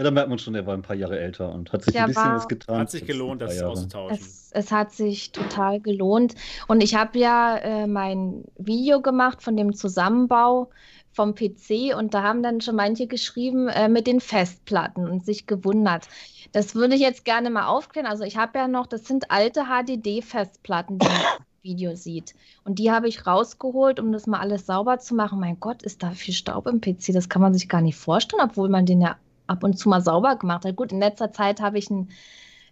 Ja, 0.00 0.04
da 0.04 0.12
merkt 0.12 0.30
man 0.30 0.38
schon, 0.38 0.54
er 0.54 0.64
war 0.64 0.72
ein 0.72 0.80
paar 0.80 0.96
Jahre 0.96 1.20
älter 1.20 1.52
und 1.52 1.74
hat 1.74 1.84
sich 1.84 1.92
der 1.92 2.04
ein 2.04 2.08
bisschen 2.08 2.24
war, 2.24 2.36
was 2.36 2.48
getan. 2.48 2.78
Hat 2.78 2.90
sich 2.90 3.04
gelohnt, 3.04 3.42
das 3.42 3.62
auszutauschen. 3.62 4.16
Es, 4.18 4.50
es, 4.50 4.72
hat 4.72 4.92
sich 4.92 5.30
total 5.30 5.78
gelohnt. 5.78 6.36
Und 6.68 6.82
ich 6.82 6.94
habe 6.94 7.18
ja 7.18 7.58
äh, 7.58 7.86
mein 7.86 8.44
Video 8.56 9.02
gemacht 9.02 9.42
von 9.42 9.58
dem 9.58 9.74
Zusammenbau 9.74 10.70
vom 11.12 11.34
PC 11.34 11.94
und 11.94 12.14
da 12.14 12.22
haben 12.22 12.42
dann 12.42 12.62
schon 12.62 12.76
manche 12.76 13.08
geschrieben 13.08 13.68
äh, 13.68 13.90
mit 13.90 14.06
den 14.06 14.20
Festplatten 14.20 15.06
und 15.06 15.26
sich 15.26 15.46
gewundert. 15.46 16.08
Das 16.52 16.74
würde 16.74 16.94
ich 16.94 17.02
jetzt 17.02 17.26
gerne 17.26 17.50
mal 17.50 17.66
aufklären. 17.66 18.06
Also 18.06 18.24
ich 18.24 18.38
habe 18.38 18.58
ja 18.58 18.68
noch, 18.68 18.86
das 18.86 19.04
sind 19.04 19.30
alte 19.30 19.64
HDD-Festplatten, 19.64 20.98
die 20.98 21.08
man 21.08 21.16
im 21.16 21.44
Video 21.62 21.94
sieht. 21.94 22.34
Und 22.64 22.78
die 22.78 22.90
habe 22.90 23.06
ich 23.06 23.26
rausgeholt, 23.26 24.00
um 24.00 24.12
das 24.12 24.26
mal 24.26 24.40
alles 24.40 24.64
sauber 24.64 24.98
zu 24.98 25.14
machen. 25.14 25.40
Mein 25.40 25.60
Gott, 25.60 25.82
ist 25.82 26.02
da 26.02 26.12
viel 26.12 26.32
Staub 26.32 26.66
im 26.68 26.80
PC. 26.80 27.12
Das 27.12 27.28
kann 27.28 27.42
man 27.42 27.52
sich 27.52 27.68
gar 27.68 27.82
nicht 27.82 27.98
vorstellen, 27.98 28.42
obwohl 28.42 28.70
man 28.70 28.86
den 28.86 29.02
ja 29.02 29.18
ab 29.50 29.64
und 29.64 29.78
zu 29.78 29.88
mal 29.88 30.00
sauber 30.00 30.36
gemacht 30.36 30.64
hat. 30.64 30.76
Gut, 30.76 30.92
in 30.92 31.00
letzter 31.00 31.32
Zeit 31.32 31.60
habe 31.60 31.78
ich 31.78 31.90
ihn 31.90 32.08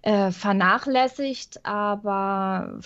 äh, 0.02 0.30
vernachlässigt, 0.30 1.64
aber 1.66 2.78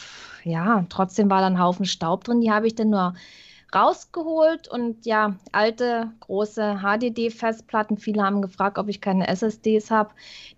ja, 0.44 0.86
trotzdem 0.88 1.30
war 1.30 1.40
da 1.40 1.46
ein 1.46 1.60
Haufen 1.60 1.84
Staub 1.84 2.24
drin. 2.24 2.40
Die 2.40 2.50
habe 2.50 2.66
ich 2.66 2.74
dann 2.74 2.90
nur 2.90 3.14
rausgeholt 3.74 4.68
und 4.68 5.06
ja, 5.06 5.36
alte 5.52 6.10
große 6.20 6.80
HDD-Festplatten. 6.82 7.96
Viele 7.98 8.22
haben 8.22 8.42
gefragt, 8.42 8.78
ob 8.78 8.88
ich 8.88 9.00
keine 9.00 9.28
SSDs 9.28 9.90
habe. 9.90 10.10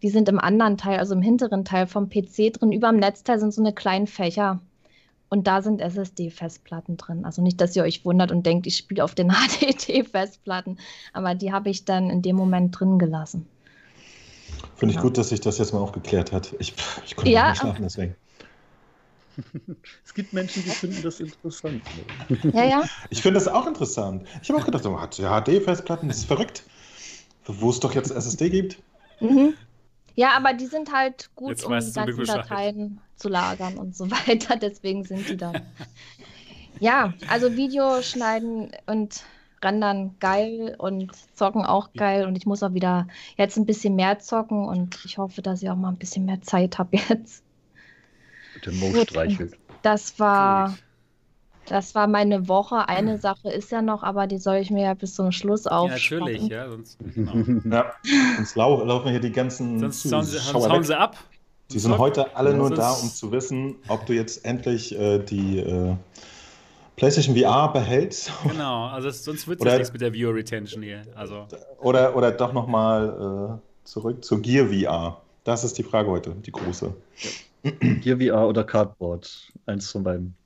Die 0.03 0.09
sind 0.11 0.29
im 0.29 0.40
anderen 0.40 0.77
Teil, 0.77 0.99
also 0.99 1.14
im 1.14 1.23
hinteren 1.23 1.64
Teil 1.64 1.87
vom 1.87 2.09
PC 2.09 2.53
drin. 2.53 2.73
Über 2.73 2.90
dem 2.90 2.99
Netzteil 2.99 3.38
sind 3.38 3.53
so 3.53 3.62
eine 3.62 3.73
kleinen 3.73 4.07
Fächer. 4.07 4.61
Und 5.35 5.49
da 5.49 5.62
sind 5.62 5.81
SSD-Festplatten 5.81 6.97
drin. 6.97 7.25
Also 7.25 7.42
nicht, 7.42 7.61
dass 7.61 7.75
ihr 7.75 7.83
euch 7.83 8.05
wundert 8.05 8.31
und 8.31 8.47
denkt, 8.47 8.68
ich 8.68 8.77
spiele 8.77 9.03
auf 9.03 9.16
den 9.16 9.33
HDD-Festplatten, 9.33 10.79
aber 11.12 11.35
die 11.35 11.53
habe 11.53 11.70
ich 11.70 11.85
dann 11.85 12.09
in 12.09 12.23
dem 12.23 12.37
Moment 12.37 12.79
drin 12.79 13.01
gelassen. 13.01 13.44
Finde 14.77 14.92
ich 14.92 14.97
ja. 14.97 15.03
gut, 15.03 15.18
dass 15.18 15.31
sich 15.31 15.40
das 15.40 15.59
jetzt 15.59 15.73
mal 15.73 15.81
aufgeklärt 15.81 16.31
hat. 16.31 16.55
Ich, 16.61 16.73
ich 17.05 17.16
konnte 17.16 17.33
ja. 17.33 17.51
nicht 17.51 17.59
schlafen 17.59 17.83
deswegen. 17.83 18.14
Es 20.05 20.14
gibt 20.14 20.33
Menschen, 20.33 20.62
die 20.62 20.70
finden 20.70 21.03
das 21.03 21.18
interessant. 21.18 21.83
Ja, 22.53 22.64
ja. 22.64 22.85
Ich 23.11 23.20
finde 23.20 23.40
das 23.40 23.49
auch 23.49 23.66
interessant. 23.66 24.29
Ich 24.40 24.51
habe 24.51 24.61
auch 24.61 24.64
gedacht, 24.64 24.87
oh, 24.87 24.97
HD-Festplatten, 24.97 26.07
das 26.07 26.18
ist 26.18 26.27
verrückt. 26.27 26.62
Wo 27.44 27.70
es 27.70 27.81
doch 27.81 27.92
jetzt 27.92 28.12
SSD 28.12 28.51
gibt. 28.51 28.79
Mhm. 29.18 29.55
Ja, 30.14 30.37
aber 30.37 30.53
die 30.55 30.66
sind 30.66 30.92
halt 30.92 31.31
gut, 31.35 31.50
Jetzt 31.50 31.64
um 31.64 31.79
die 31.79 31.92
ganzen 31.92 32.24
Dateien 32.24 33.00
zu 33.16 33.29
lagern 33.29 33.79
und 33.79 33.96
so 33.96 34.11
weiter. 34.27 34.57
Deswegen 34.57 35.05
sind 35.05 35.29
die 35.29 35.37
dann. 35.37 35.62
ja, 36.81 37.14
also 37.29 37.57
Video 37.57 38.03
schneiden 38.03 38.70
und 38.87 39.24
rendern 39.62 40.14
geil 40.20 40.77
und 40.79 41.11
zocken 41.35 41.64
auch 41.64 41.92
geil. 41.94 42.27
Und 42.27 42.37
ich 42.37 42.46
muss 42.46 42.62
auch 42.62 42.74
wieder 42.74 43.09
jetzt 43.37 43.57
ein 43.57 43.66
bisschen 43.66 43.96
mehr 43.96 44.18
zocken 44.18 44.66
und 44.66 44.98
ich 45.05 45.18
hoffe, 45.18 45.42
dass 45.42 45.62
ich 45.62 45.70
auch 45.70 45.77
mal 45.77 45.88
ein 45.88 45.98
bisschen 45.98 46.27
mehr 46.27 46.42
Zeit 46.42 46.79
habe 46.79 46.96
jetzt. 47.09 47.42
Der 48.64 48.72
Mo 48.72 48.94
streichelt. 49.03 49.57
Das 49.83 50.18
war. 50.18 50.77
Das 51.66 51.94
war 51.94 52.07
meine 52.07 52.48
Woche. 52.48 52.88
Eine 52.88 53.18
Sache 53.18 53.50
ist 53.50 53.72
ja 53.72 53.83
noch, 53.83 54.03
aber 54.03 54.27
die 54.27 54.38
soll 54.38 54.57
ich 54.57 54.70
mir 54.70 54.85
ja 54.85 54.94
bis 54.94 55.14
zum 55.14 55.33
Schluss 55.33 55.66
aufschreiben. 55.66 56.27
Ja, 56.27 56.35
natürlich, 56.35 56.48
ja. 56.48 56.70
Sonst, 56.70 56.98
genau. 57.14 57.33
ja, 57.77 57.92
sonst 58.37 58.57
lau 58.57 58.85
laufen 58.85 59.11
hier 59.11 59.20
die 59.20 59.33
ganzen 59.33 59.81
sonst, 59.81 60.12
hauen 60.12 60.24
sie, 60.24 60.38
sonst 60.38 60.68
hauen 60.68 60.85
sie 60.85 60.98
ab. 60.98 61.16
Die 61.70 61.79
sind 61.79 61.96
heute 61.96 62.37
alle 62.37 62.55
nur 62.55 62.70
da, 62.70 62.92
um 62.92 63.09
zu 63.09 63.33
wissen, 63.33 63.77
ob 63.88 64.05
du 64.07 64.12
jetzt 64.12 64.44
endlich 64.44 64.96
äh, 64.98 65.18
die 65.18 65.59
äh, 65.61 65.96
PlayStation 66.96 67.37
VR 67.37 67.72
behältst. 67.72 68.31
Genau, 68.48 68.87
also 68.87 69.11
sonst 69.11 69.48
wird 69.48 69.64
es 69.64 69.72
nichts 69.72 69.92
mit 69.92 70.03
der 70.03 70.12
Viewer 70.12 70.35
Retention 70.35 70.83
hier. 70.83 71.03
Also. 71.14 71.46
Oder, 71.81 72.14
oder 72.14 72.31
doch 72.33 72.53
nochmal 72.53 73.59
äh, 73.59 73.87
zurück 73.88 74.24
zur 74.24 74.40
Gear 74.40 74.66
VR. 74.68 75.20
Das 75.44 75.64
ist 75.64 75.79
die 75.79 75.83
Frage 75.83 76.11
heute, 76.11 76.35
die 76.35 76.53
große. 76.53 76.94
Gear 78.03 78.18
VR 78.20 78.46
oder 78.46 78.62
Cardboard? 78.62 79.53
Eins 79.66 79.90
von 79.90 80.05
beiden. 80.05 80.37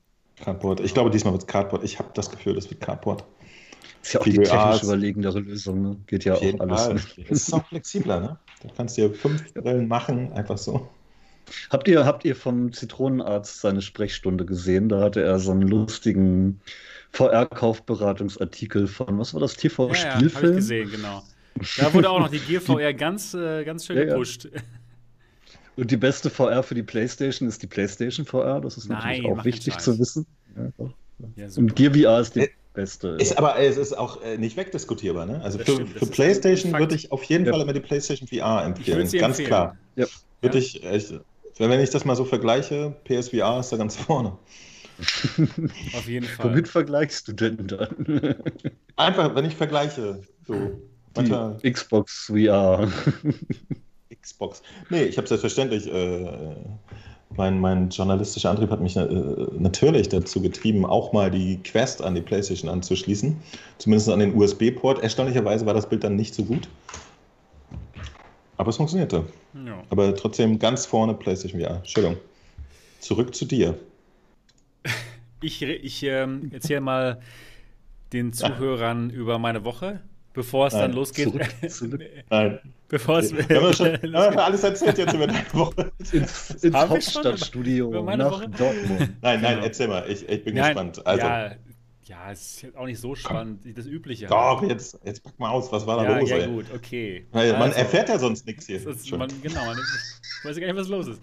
Cardboard. 0.41 0.81
Ich 0.81 0.95
glaube, 0.95 1.11
diesmal 1.11 1.33
wird 1.33 1.43
es 1.43 1.47
Cardboard. 1.47 1.85
Ich 1.85 1.99
habe 1.99 2.11
das 2.15 2.31
Gefühl, 2.31 2.55
das 2.55 2.71
wird 2.71 2.81
Cardboard. 2.81 3.25
Ist 4.03 4.15
ja 4.15 4.21
auch 4.21 4.25
die 4.25 4.39
technisch 4.39 4.83
überlegendere 4.83 5.41
Lösung. 5.41 5.83
Ne? 5.83 5.97
Geht 6.07 6.25
ja 6.25 6.35
auch 6.35 6.61
alles. 6.61 7.07
Es 7.29 7.49
ist 7.49 7.53
auch 7.53 7.67
flexibler. 7.67 8.21
Ne? 8.21 8.39
Da 8.63 8.69
kannst 8.77 8.97
du 8.97 9.03
ja 9.03 9.09
fünf 9.11 9.53
Brillen 9.55 9.89
machen, 9.89 10.33
einfach 10.33 10.59
so. 10.59 10.89
Habt 11.71 11.89
ihr, 11.89 12.05
habt 12.05 12.25
ihr 12.25 12.37
vom 12.37 12.73
Zitronenarzt 12.73 13.61
seine 13.61 13.83
Sprechstunde 13.83 14.45
gesehen? 14.45 14.89
Da 14.89 15.01
hatte 15.01 15.23
er 15.23 15.39
so 15.39 15.53
einen 15.53 15.63
lustigen 15.63 16.61
VR-Kaufberatungsartikel 17.13 18.87
von, 18.87 19.19
was 19.19 19.33
war 19.33 19.41
das, 19.41 19.57
TV-Spielfilm? 19.57 20.21
Ja, 20.23 20.29
ja, 20.29 20.35
habe 20.35 20.49
ich 20.49 20.57
gesehen, 20.57 20.91
genau. 20.91 21.23
Da 21.79 21.93
wurde 21.93 22.11
auch 22.11 22.21
noch 22.21 22.31
die 22.31 22.39
Gear 22.39 22.61
VR 22.61 22.93
ganz, 22.93 23.35
äh, 23.35 23.65
ganz 23.65 23.87
schön 23.87 23.97
ja, 23.97 24.05
gepusht. 24.05 24.49
Ja. 24.53 24.61
Und 25.79 25.93
die 25.93 25.97
beste 25.97 26.29
VR 26.29 26.65
für 26.65 26.75
die 26.75 26.83
PlayStation 26.83 27.49
ist 27.49 27.63
die 27.63 27.69
PlayStation 27.69 28.27
VR. 28.27 28.61
Das 28.61 28.77
ist 28.77 28.89
natürlich 28.89 29.23
Nein, 29.23 29.33
auch 29.33 29.45
wichtig 29.45 29.79
zu 29.79 29.97
wissen. 29.97 30.27
Ja, 30.57 30.91
ja, 31.37 31.47
Und 31.57 31.77
Gear 31.77 31.95
VR 31.95 32.21
ist 32.21 32.35
die 32.35 32.41
äh, 32.41 32.49
beste. 32.75 33.11
Ist, 33.21 33.39
aber 33.39 33.57
es 33.61 33.77
ist 33.77 33.97
auch 33.97 34.21
äh, 34.23 34.37
nicht 34.39 34.57
wegdiskutierbar. 34.57 35.25
Ne? 35.25 35.41
Also 35.41 35.61
für, 35.61 35.87
für 35.87 36.07
PlayStation 36.07 36.77
würde 36.77 36.97
ich 36.97 37.13
auf 37.13 37.23
jeden 37.23 37.47
ja. 37.47 37.53
Fall 37.53 37.61
immer 37.61 37.73
die 37.73 37.81
PlayStation 37.81 38.27
VR 38.27 38.65
empfehlen. 38.65 38.99
Ganz 38.99 39.15
empfehlen. 39.15 39.47
klar. 39.47 39.77
Ja. 39.95 40.07
Würde 40.41 40.59
ich 40.59 40.83
echt, 40.83 41.15
wenn 41.59 41.81
ich 41.81 41.91
das 41.91 42.05
mal 42.05 42.17
so 42.17 42.25
vergleiche, 42.25 42.97
PSVR 43.05 43.61
ist 43.61 43.71
da 43.71 43.77
ganz 43.77 43.95
vorne. 43.95 44.37
auf 44.99 46.09
jeden 46.09 46.27
Fall. 46.27 46.51
Womit 46.51 46.67
vergleichst 46.67 47.29
du 47.29 47.35
denn 47.35 47.69
dann? 47.69 48.35
Einfach, 48.97 49.33
wenn 49.33 49.45
ich 49.45 49.55
vergleiche. 49.55 50.23
So, 50.45 50.73
die 51.17 51.71
Xbox 51.71 52.33
VR. 52.33 52.91
Xbox. 54.29 54.63
Nee, 54.91 55.05
ich 55.05 55.17
habe 55.17 55.27
selbstverständlich, 55.27 55.93
äh, 55.93 56.55
mein, 57.37 57.61
mein 57.61 57.89
journalistischer 57.91 58.51
Antrieb 58.51 58.71
hat 58.71 58.81
mich 58.81 58.97
äh, 58.97 59.07
natürlich 59.59 60.09
dazu 60.09 60.41
getrieben, 60.43 60.85
auch 60.85 61.13
mal 61.13 61.31
die 61.31 61.59
Quest 61.63 62.03
an 62.03 62.15
die 62.15 62.21
PlayStation 62.21 62.71
anzuschließen. 62.71 63.37
Zumindest 63.79 64.09
an 64.09 64.21
den 64.21 64.35
USB-Port. 64.35 65.03
Erstaunlicherweise 65.03 65.67
war 65.67 65.75
das 65.75 65.89
Bild 65.89 66.05
dann 66.05 66.17
nicht 66.17 66.35
so 66.35 66.45
gut. 66.45 66.69
Aber 68.57 68.71
es 68.71 68.77
funktionierte. 68.77 69.25
Ja. 69.67 69.83
Aber 69.91 70.15
trotzdem 70.15 70.59
ganz 70.59 70.85
vorne 70.85 71.15
PlayStation 71.15 71.61
VR. 71.61 71.77
Entschuldigung. 71.77 72.19
Zurück 73.01 73.35
zu 73.35 73.45
dir. 73.45 73.79
Ich, 75.41 75.63
ich 75.63 76.03
ähm, 76.03 76.51
erzähle 76.53 76.81
mal 76.81 77.21
den 78.13 78.33
Zuhörern 78.33 79.11
ja. 79.11 79.17
über 79.17 79.39
meine 79.39 79.65
Woche 79.65 80.01
bevor 80.33 80.67
es 80.69 80.73
Nein, 80.75 80.83
dann 80.83 80.93
losgeht. 80.93 81.29
Zurück, 81.29 81.49
zurück. 81.71 82.03
Nein. 82.31 82.61
Bevor 82.89 83.19
es. 83.19 83.33
Wir 83.33 83.63
haben 83.63 83.75
schon, 83.75 84.15
haben 84.15 84.39
alles 84.39 84.63
erzählt 84.65 84.99
jetzt 84.99 85.13
über 85.13 85.27
deine 85.27 85.45
Woche. 85.53 85.93
Ins, 86.13 86.51
ins 86.63 86.75
Hauptstadtstudio 86.75 87.91
nach 88.03 88.31
Woche? 88.31 88.49
Dortmund. 88.49 89.01
Nein, 89.23 89.41
nein, 89.41 89.43
genau. 89.43 89.65
erzähl 89.65 89.89
mal. 89.89 90.11
Ich, 90.11 90.27
ich 90.29 90.45
bin 90.45 90.55
nein, 90.55 90.75
gespannt. 90.75 91.07
Also, 91.07 91.27
ja, 91.27 91.53
Ja, 92.05 92.33
es 92.33 92.63
ist 92.63 92.77
auch 92.77 92.87
nicht 92.87 92.99
so 92.99 93.15
spannend, 93.15 93.61
Komm. 93.63 93.75
das 93.75 93.87
Übliche. 93.87 94.27
Doch, 94.27 94.63
jetzt, 94.63 94.99
jetzt 95.05 95.23
pack 95.23 95.39
mal 95.39 95.51
aus, 95.51 95.71
was 95.71 95.87
war 95.87 95.99
da 95.99 96.05
ja, 96.05 96.19
los? 96.19 96.31
Ja, 96.31 96.37
ey? 96.39 96.49
gut, 96.49 96.67
okay. 96.75 97.27
Weil 97.33 97.53
man 97.53 97.63
also, 97.63 97.79
erfährt 97.79 98.09
ja 98.09 98.19
sonst 98.19 98.47
nichts 98.47 98.67
hier. 98.67 98.77
Ist, 98.77 99.11
man, 99.13 99.31
genau, 99.43 99.67
man 99.67 99.77
weiß 100.45 100.59
gar 100.59 100.67
nicht, 100.67 100.77
was 100.77 100.89
los 100.89 101.09
ist. 101.09 101.21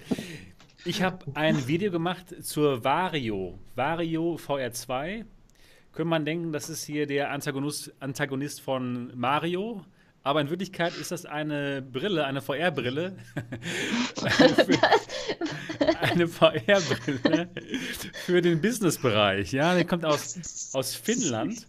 Ich 0.88 1.02
habe 1.02 1.26
ein 1.34 1.68
Video 1.68 1.90
gemacht 1.90 2.28
zur 2.44 2.84
Vario. 2.84 3.58
Vario 3.74 4.36
VR2. 4.36 5.26
Könnte 5.96 6.10
man 6.10 6.26
denken, 6.26 6.52
das 6.52 6.70
ist 6.70 6.84
hier 6.84 7.08
der 7.08 7.32
Antagonist, 7.32 7.94
Antagonist 8.02 8.60
von 8.60 9.18
Mario. 9.18 9.86
Aber 10.24 10.42
in 10.42 10.50
Wirklichkeit 10.50 10.94
ist 10.98 11.12
das 11.12 11.26
eine 11.26 11.82
Brille, 11.82 12.26
eine 12.26 12.42
VR-Brille. 12.42 13.16
eine 16.02 16.28
VR-Brille 16.28 17.50
für 18.26 18.42
den 18.42 18.60
Businessbereich. 18.60 19.54
Ja, 19.54 19.74
der 19.74 19.86
kommt 19.86 20.04
aus, 20.04 20.72
aus 20.74 20.96
Finnland. 20.96 21.66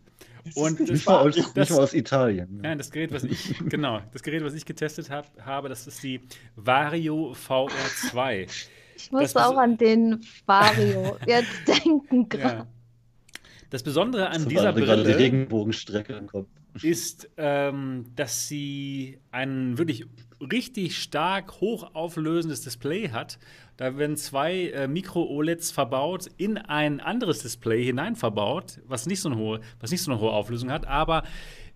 Und 0.54 0.80
nicht, 0.80 1.06
mal 1.06 1.18
aus, 1.18 1.36
das, 1.36 1.54
nicht 1.54 1.70
mal 1.70 1.82
aus 1.82 1.94
Italien. 1.94 2.60
Nein, 2.62 2.78
das 2.78 2.90
Gerät, 2.90 3.12
was 3.12 3.22
ich, 3.22 3.54
genau, 3.68 4.00
das 4.12 4.24
Gerät, 4.24 4.42
was 4.42 4.54
ich 4.54 4.64
getestet 4.64 5.08
hab, 5.08 5.30
habe, 5.40 5.68
das 5.68 5.86
ist 5.86 6.02
die 6.02 6.20
Vario 6.56 7.36
VR2. 7.46 8.48
Ich 8.96 9.12
muss 9.12 9.36
auch 9.36 9.56
an 9.56 9.76
den 9.76 10.24
Vario 10.46 11.16
jetzt 11.26 11.68
denken 11.68 12.28
gerade. 12.28 12.58
Ja. 12.58 12.66
Das 13.70 13.82
Besondere 13.82 14.28
an 14.28 14.42
das 14.42 14.48
dieser 14.48 14.72
Brille. 14.72 15.04
die 15.04 15.12
Regenbogenstrecke 15.12 16.14
im 16.14 16.26
Kopf 16.26 16.46
ist, 16.82 17.30
ähm, 17.36 18.04
dass 18.16 18.48
sie 18.48 19.18
ein 19.30 19.78
wirklich 19.78 20.06
richtig 20.40 20.98
stark 20.98 21.60
hochauflösendes 21.60 22.62
Display 22.62 23.08
hat. 23.10 23.38
Da 23.76 23.96
werden 23.96 24.16
zwei 24.16 24.68
äh, 24.70 24.88
Micro-OLEDs 24.88 25.70
verbaut, 25.70 26.26
in 26.36 26.58
ein 26.58 27.00
anderes 27.00 27.40
Display 27.40 27.84
hinein 27.84 28.16
verbaut, 28.16 28.80
was 28.86 29.06
nicht 29.06 29.20
so 29.20 29.28
eine 29.28 29.38
hohe, 29.38 29.60
was 29.80 29.90
nicht 29.90 30.02
so 30.02 30.10
eine 30.10 30.20
hohe 30.20 30.30
Auflösung 30.30 30.70
hat, 30.70 30.86
aber 30.86 31.24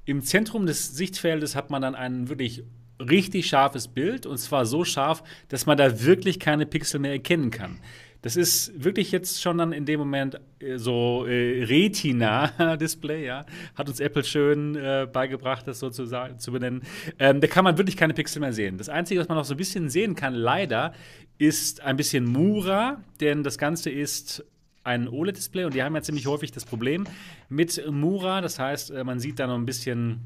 im 0.04 0.22
Zentrum 0.22 0.66
des 0.66 0.96
Sichtfeldes 0.96 1.54
hat 1.54 1.70
man 1.70 1.82
dann 1.82 1.94
ein 1.94 2.28
wirklich 2.28 2.64
richtig 2.98 3.46
scharfes 3.46 3.88
Bild 3.88 4.26
und 4.26 4.38
zwar 4.38 4.66
so 4.66 4.84
scharf, 4.84 5.22
dass 5.48 5.66
man 5.66 5.78
da 5.78 6.02
wirklich 6.04 6.38
keine 6.38 6.66
Pixel 6.66 7.00
mehr 7.00 7.12
erkennen 7.12 7.50
kann. 7.50 7.78
Das 8.22 8.36
ist 8.36 8.72
wirklich 8.82 9.12
jetzt 9.12 9.40
schon 9.40 9.58
dann 9.58 9.72
in 9.72 9.86
dem 9.86 9.98
Moment 9.98 10.40
äh, 10.58 10.76
so 10.76 11.24
äh, 11.26 11.64
Retina-Display, 11.64 13.24
ja. 13.24 13.46
Hat 13.74 13.88
uns 13.88 14.00
Apple 14.00 14.24
schön 14.24 14.76
äh, 14.76 15.08
beigebracht, 15.10 15.66
das 15.66 15.78
so 15.78 15.90
zu, 15.90 16.06
zu 16.06 16.52
benennen. 16.52 16.82
Ähm, 17.18 17.40
da 17.40 17.46
kann 17.46 17.64
man 17.64 17.78
wirklich 17.78 17.96
keine 17.96 18.14
Pixel 18.14 18.40
mehr 18.40 18.52
sehen. 18.52 18.76
Das 18.76 18.88
Einzige, 18.88 19.20
was 19.20 19.28
man 19.28 19.38
noch 19.38 19.44
so 19.44 19.54
ein 19.54 19.56
bisschen 19.56 19.88
sehen 19.88 20.14
kann, 20.14 20.34
leider, 20.34 20.92
ist 21.38 21.80
ein 21.80 21.96
bisschen 21.96 22.26
Mura, 22.26 23.02
denn 23.20 23.42
das 23.42 23.56
Ganze 23.56 23.90
ist 23.90 24.44
ein 24.84 25.08
OLED-Display 25.08 25.64
und 25.64 25.74
die 25.74 25.82
haben 25.82 25.94
ja 25.94 26.02
ziemlich 26.02 26.26
häufig 26.26 26.52
das 26.52 26.64
Problem 26.64 27.04
mit 27.48 27.82
Mura. 27.90 28.40
Das 28.40 28.58
heißt, 28.58 28.90
äh, 28.90 29.04
man 29.04 29.20
sieht 29.20 29.38
da 29.38 29.46
noch 29.46 29.56
ein 29.56 29.66
bisschen, 29.66 30.20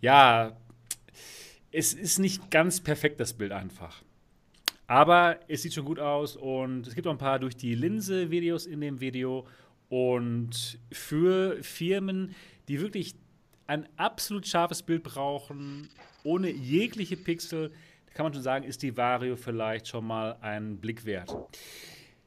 ja, 0.00 0.56
es 1.72 1.94
ist 1.94 2.18
nicht 2.18 2.50
ganz 2.50 2.80
perfekt, 2.80 3.18
das 3.18 3.32
Bild 3.32 3.50
einfach. 3.50 4.02
Aber 4.92 5.40
es 5.48 5.62
sieht 5.62 5.72
schon 5.72 5.86
gut 5.86 5.98
aus 5.98 6.36
und 6.36 6.86
es 6.86 6.94
gibt 6.94 7.06
auch 7.06 7.12
ein 7.12 7.16
paar 7.16 7.38
durch 7.38 7.56
die 7.56 7.74
Linse-Videos 7.74 8.66
in 8.66 8.82
dem 8.82 9.00
Video. 9.00 9.46
Und 9.88 10.78
für 10.92 11.62
Firmen, 11.62 12.34
die 12.68 12.78
wirklich 12.78 13.14
ein 13.66 13.88
absolut 13.96 14.46
scharfes 14.46 14.82
Bild 14.82 15.02
brauchen, 15.02 15.88
ohne 16.24 16.50
jegliche 16.50 17.16
Pixel, 17.16 17.72
kann 18.12 18.24
man 18.24 18.34
schon 18.34 18.42
sagen, 18.42 18.66
ist 18.66 18.82
die 18.82 18.94
Vario 18.94 19.36
vielleicht 19.36 19.88
schon 19.88 20.06
mal 20.06 20.36
ein 20.42 20.76
Blick 20.76 21.06
wert. 21.06 21.34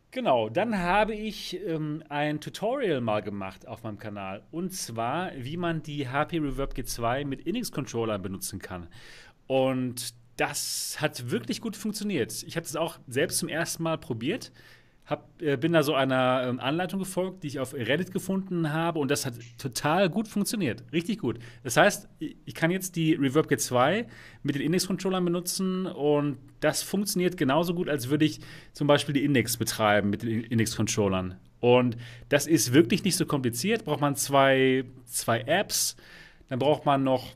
Genau, 0.10 0.50
dann 0.50 0.80
habe 0.80 1.14
ich 1.14 1.62
ähm, 1.68 2.04
ein 2.10 2.42
Tutorial 2.42 3.00
mal 3.00 3.22
gemacht 3.22 3.68
auf 3.68 3.84
meinem 3.84 4.00
Kanal. 4.00 4.42
Und 4.50 4.74
zwar, 4.74 5.34
wie 5.38 5.58
man 5.58 5.84
die 5.84 6.10
HP 6.10 6.40
Reverb 6.40 6.74
G2 6.74 7.26
mit 7.26 7.42
Inix-Controllern 7.42 8.24
benutzen 8.24 8.58
kann. 8.58 8.88
Und 9.46 10.16
das 10.38 10.98
hat 11.00 11.32
wirklich 11.32 11.62
gut 11.62 11.76
funktioniert. 11.76 12.44
Ich 12.44 12.56
habe 12.56 12.66
es 12.66 12.76
auch 12.76 13.00
selbst 13.08 13.40
zum 13.40 13.50
ersten 13.50 13.84
Mal 13.84 13.98
probiert. 13.98 14.52
Hab, 15.06 15.40
äh, 15.40 15.56
bin 15.56 15.72
da 15.74 15.84
so 15.84 15.94
einer 15.94 16.48
ähm, 16.48 16.60
Anleitung 16.60 17.00
gefolgt, 17.00 17.44
die 17.44 17.48
ich 17.48 17.60
auf 17.60 17.76
Reddit 17.76 18.12
gefunden 18.12 18.74
habe 18.74 18.98
und 18.98 19.12
das 19.12 19.26
hat 19.28 19.36
total 19.60 20.10
gut 20.10 20.28
funktioniert. 20.28 20.84
Richtig 20.92 21.20
gut. 21.20 21.38
Das 21.64 21.78
heißt, 21.78 22.10
ich 22.20 22.56
kann 22.56 22.72
jetzt 22.72 22.96
die 22.96 23.14
Reverb 23.14 23.46
G2 23.46 24.08
mit 24.42 24.56
den 24.56 24.64
Index-Controllern 24.64 25.24
benutzen 25.24 25.86
und 25.86 26.40
das 26.60 26.82
funktioniert 26.82 27.38
genauso 27.38 27.76
gut, 27.76 27.88
als 27.88 28.10
würde 28.10 28.26
ich 28.26 28.40
zum 28.74 28.88
Beispiel 28.88 29.14
die 29.14 29.24
Index 29.24 29.58
betreiben 29.58 30.10
mit 30.10 30.24
den 30.24 30.44
Index-Controllern. 30.44 31.36
Und 31.60 31.98
das 32.30 32.48
ist 32.48 32.74
wirklich 32.74 33.04
nicht 33.04 33.16
so 33.16 33.28
kompliziert. 33.28 33.86
Braucht 33.86 34.02
man 34.02 34.16
zwei, 34.16 34.86
zwei 35.06 35.42
Apps, 35.42 35.96
dann 36.48 36.58
braucht 36.58 36.86
man 36.86 37.04
noch 37.04 37.36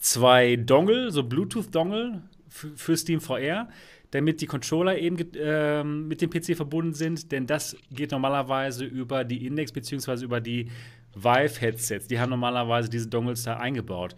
zwei 0.00 0.56
Dongle, 0.56 1.10
so 1.10 1.22
Bluetooth-Dongle 1.22 2.22
für 2.48 2.96
Steam 2.96 3.20
VR, 3.20 3.68
damit 4.10 4.40
die 4.40 4.46
Controller 4.46 4.98
eben 4.98 5.18
äh, 5.34 5.84
mit 5.84 6.22
dem 6.22 6.30
PC 6.30 6.56
verbunden 6.56 6.94
sind, 6.94 7.32
denn 7.32 7.46
das 7.46 7.76
geht 7.90 8.12
normalerweise 8.12 8.84
über 8.84 9.24
die 9.24 9.46
Index 9.46 9.72
bzw. 9.72 10.24
über 10.24 10.40
die 10.40 10.70
Vive-Headsets. 11.14 12.06
Die 12.08 12.18
haben 12.18 12.30
normalerweise 12.30 12.88
diese 12.88 13.08
Dongles 13.08 13.42
da 13.42 13.56
eingebaut. 13.56 14.14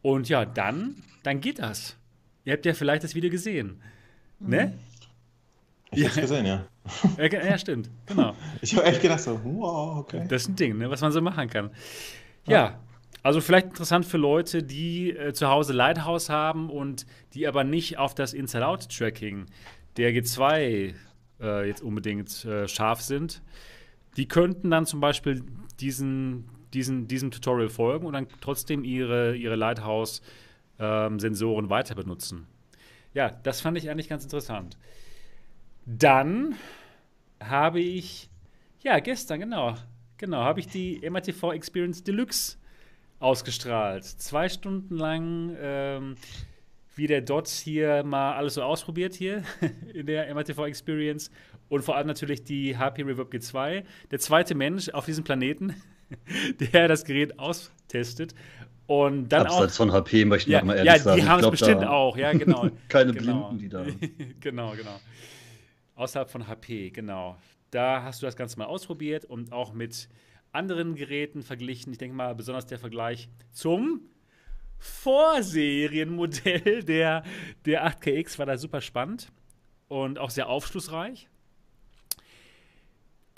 Und 0.00 0.28
ja, 0.28 0.44
dann, 0.44 0.96
dann 1.22 1.40
geht 1.40 1.58
das. 1.58 1.96
Ihr 2.44 2.54
habt 2.54 2.64
ja 2.66 2.74
vielleicht 2.74 3.04
das 3.04 3.14
Video 3.14 3.30
gesehen. 3.30 3.80
Mhm. 4.38 4.48
Ne? 4.48 4.78
Ich 5.90 5.98
ja. 5.98 6.06
hab's 6.06 6.16
gesehen, 6.16 6.46
ja. 6.46 6.66
ja. 7.18 7.58
stimmt, 7.58 7.90
genau. 8.06 8.34
Ich 8.62 8.74
habe 8.74 8.86
echt 8.86 9.02
gedacht 9.02 9.20
so, 9.20 9.38
wow, 9.44 9.98
okay. 9.98 10.24
Das 10.28 10.42
ist 10.42 10.48
ein 10.48 10.56
Ding, 10.56 10.78
ne, 10.78 10.88
was 10.88 11.00
man 11.00 11.12
so 11.12 11.20
machen 11.20 11.48
kann. 11.48 11.70
Ja, 12.46 12.52
ja 12.52 12.78
also 13.22 13.40
vielleicht 13.40 13.66
interessant 13.66 14.04
für 14.04 14.18
Leute, 14.18 14.62
die 14.62 15.10
äh, 15.10 15.32
zu 15.32 15.48
Hause 15.48 15.72
Lighthouse 15.72 16.28
haben 16.28 16.70
und 16.70 17.06
die 17.34 17.46
aber 17.46 17.64
nicht 17.64 17.98
auf 17.98 18.14
das 18.14 18.32
Inside-Out-Tracking 18.32 19.46
der 19.96 20.12
G2 20.12 20.94
äh, 21.40 21.66
jetzt 21.66 21.82
unbedingt 21.82 22.44
äh, 22.44 22.66
scharf 22.66 23.00
sind. 23.00 23.42
Die 24.16 24.26
könnten 24.26 24.70
dann 24.70 24.86
zum 24.86 25.00
Beispiel 25.00 25.44
diesen, 25.80 26.48
diesen, 26.74 27.06
diesem 27.06 27.30
Tutorial 27.30 27.68
folgen 27.68 28.06
und 28.06 28.14
dann 28.14 28.26
trotzdem 28.40 28.84
ihre, 28.84 29.36
ihre 29.36 29.56
Lighthouse-Sensoren 29.56 31.64
ähm, 31.64 31.70
weiter 31.70 31.94
benutzen. 31.94 32.46
Ja, 33.14 33.30
das 33.30 33.60
fand 33.60 33.78
ich 33.78 33.88
eigentlich 33.88 34.08
ganz 34.08 34.24
interessant. 34.24 34.76
Dann 35.86 36.56
habe 37.40 37.80
ich, 37.80 38.30
ja, 38.82 38.98
gestern, 38.98 39.40
genau, 39.40 39.76
genau, 40.16 40.38
habe 40.38 40.60
ich 40.60 40.66
die 40.66 41.08
MRTV 41.08 41.52
Experience 41.52 42.02
Deluxe 42.02 42.56
ausgestrahlt. 43.22 44.04
Zwei 44.04 44.48
Stunden 44.48 44.96
lang, 44.96 45.56
ähm, 45.60 46.16
wie 46.94 47.06
der 47.06 47.22
Dot 47.22 47.48
hier 47.48 48.02
mal 48.02 48.34
alles 48.34 48.54
so 48.54 48.62
ausprobiert 48.62 49.14
hier 49.14 49.42
in 49.94 50.06
der 50.06 50.32
MRTV 50.34 50.66
Experience. 50.66 51.30
Und 51.68 51.82
vor 51.82 51.96
allem 51.96 52.06
natürlich 52.06 52.44
die 52.44 52.76
HP 52.76 53.02
Reverb 53.02 53.32
G2. 53.32 53.84
Der 54.10 54.18
zweite 54.18 54.54
Mensch 54.54 54.90
auf 54.90 55.06
diesem 55.06 55.24
Planeten, 55.24 55.74
der 56.72 56.88
das 56.88 57.04
Gerät 57.04 57.38
austestet. 57.38 58.34
Und 58.86 59.28
dann 59.28 59.46
Abseits 59.46 59.74
auch, 59.74 59.76
von 59.76 59.92
HP 59.92 60.24
möchte 60.24 60.50
ich 60.50 60.54
ja, 60.54 60.64
mal 60.64 60.76
ehrlich 60.76 60.92
ja, 60.92 60.98
sagen. 60.98 61.20
die 61.20 61.26
haben 61.26 61.42
es 61.42 61.50
bestimmt 61.50 61.84
auch, 61.84 62.16
ja, 62.16 62.32
genau. 62.32 62.68
Keine 62.88 63.12
genau. 63.12 63.48
Blinden, 63.48 63.58
die 63.58 63.68
da. 63.68 63.86
genau, 64.40 64.72
genau. 64.72 65.00
Außerhalb 65.94 66.28
von 66.28 66.46
HP, 66.46 66.90
genau. 66.90 67.38
Da 67.70 68.02
hast 68.02 68.20
du 68.20 68.26
das 68.26 68.36
Ganze 68.36 68.58
mal 68.58 68.66
ausprobiert 68.66 69.24
und 69.24 69.52
auch 69.52 69.72
mit 69.72 70.08
anderen 70.52 70.94
Geräten 70.94 71.42
verglichen. 71.42 71.92
Ich 71.92 71.98
denke 71.98 72.14
mal, 72.14 72.34
besonders 72.34 72.66
der 72.66 72.78
Vergleich 72.78 73.28
zum 73.50 74.02
Vorserienmodell 74.78 76.82
der, 76.84 77.24
der 77.64 77.86
8KX 77.86 78.38
war 78.38 78.46
da 78.46 78.58
super 78.58 78.80
spannend 78.80 79.32
und 79.88 80.18
auch 80.18 80.30
sehr 80.30 80.48
aufschlussreich. 80.48 81.28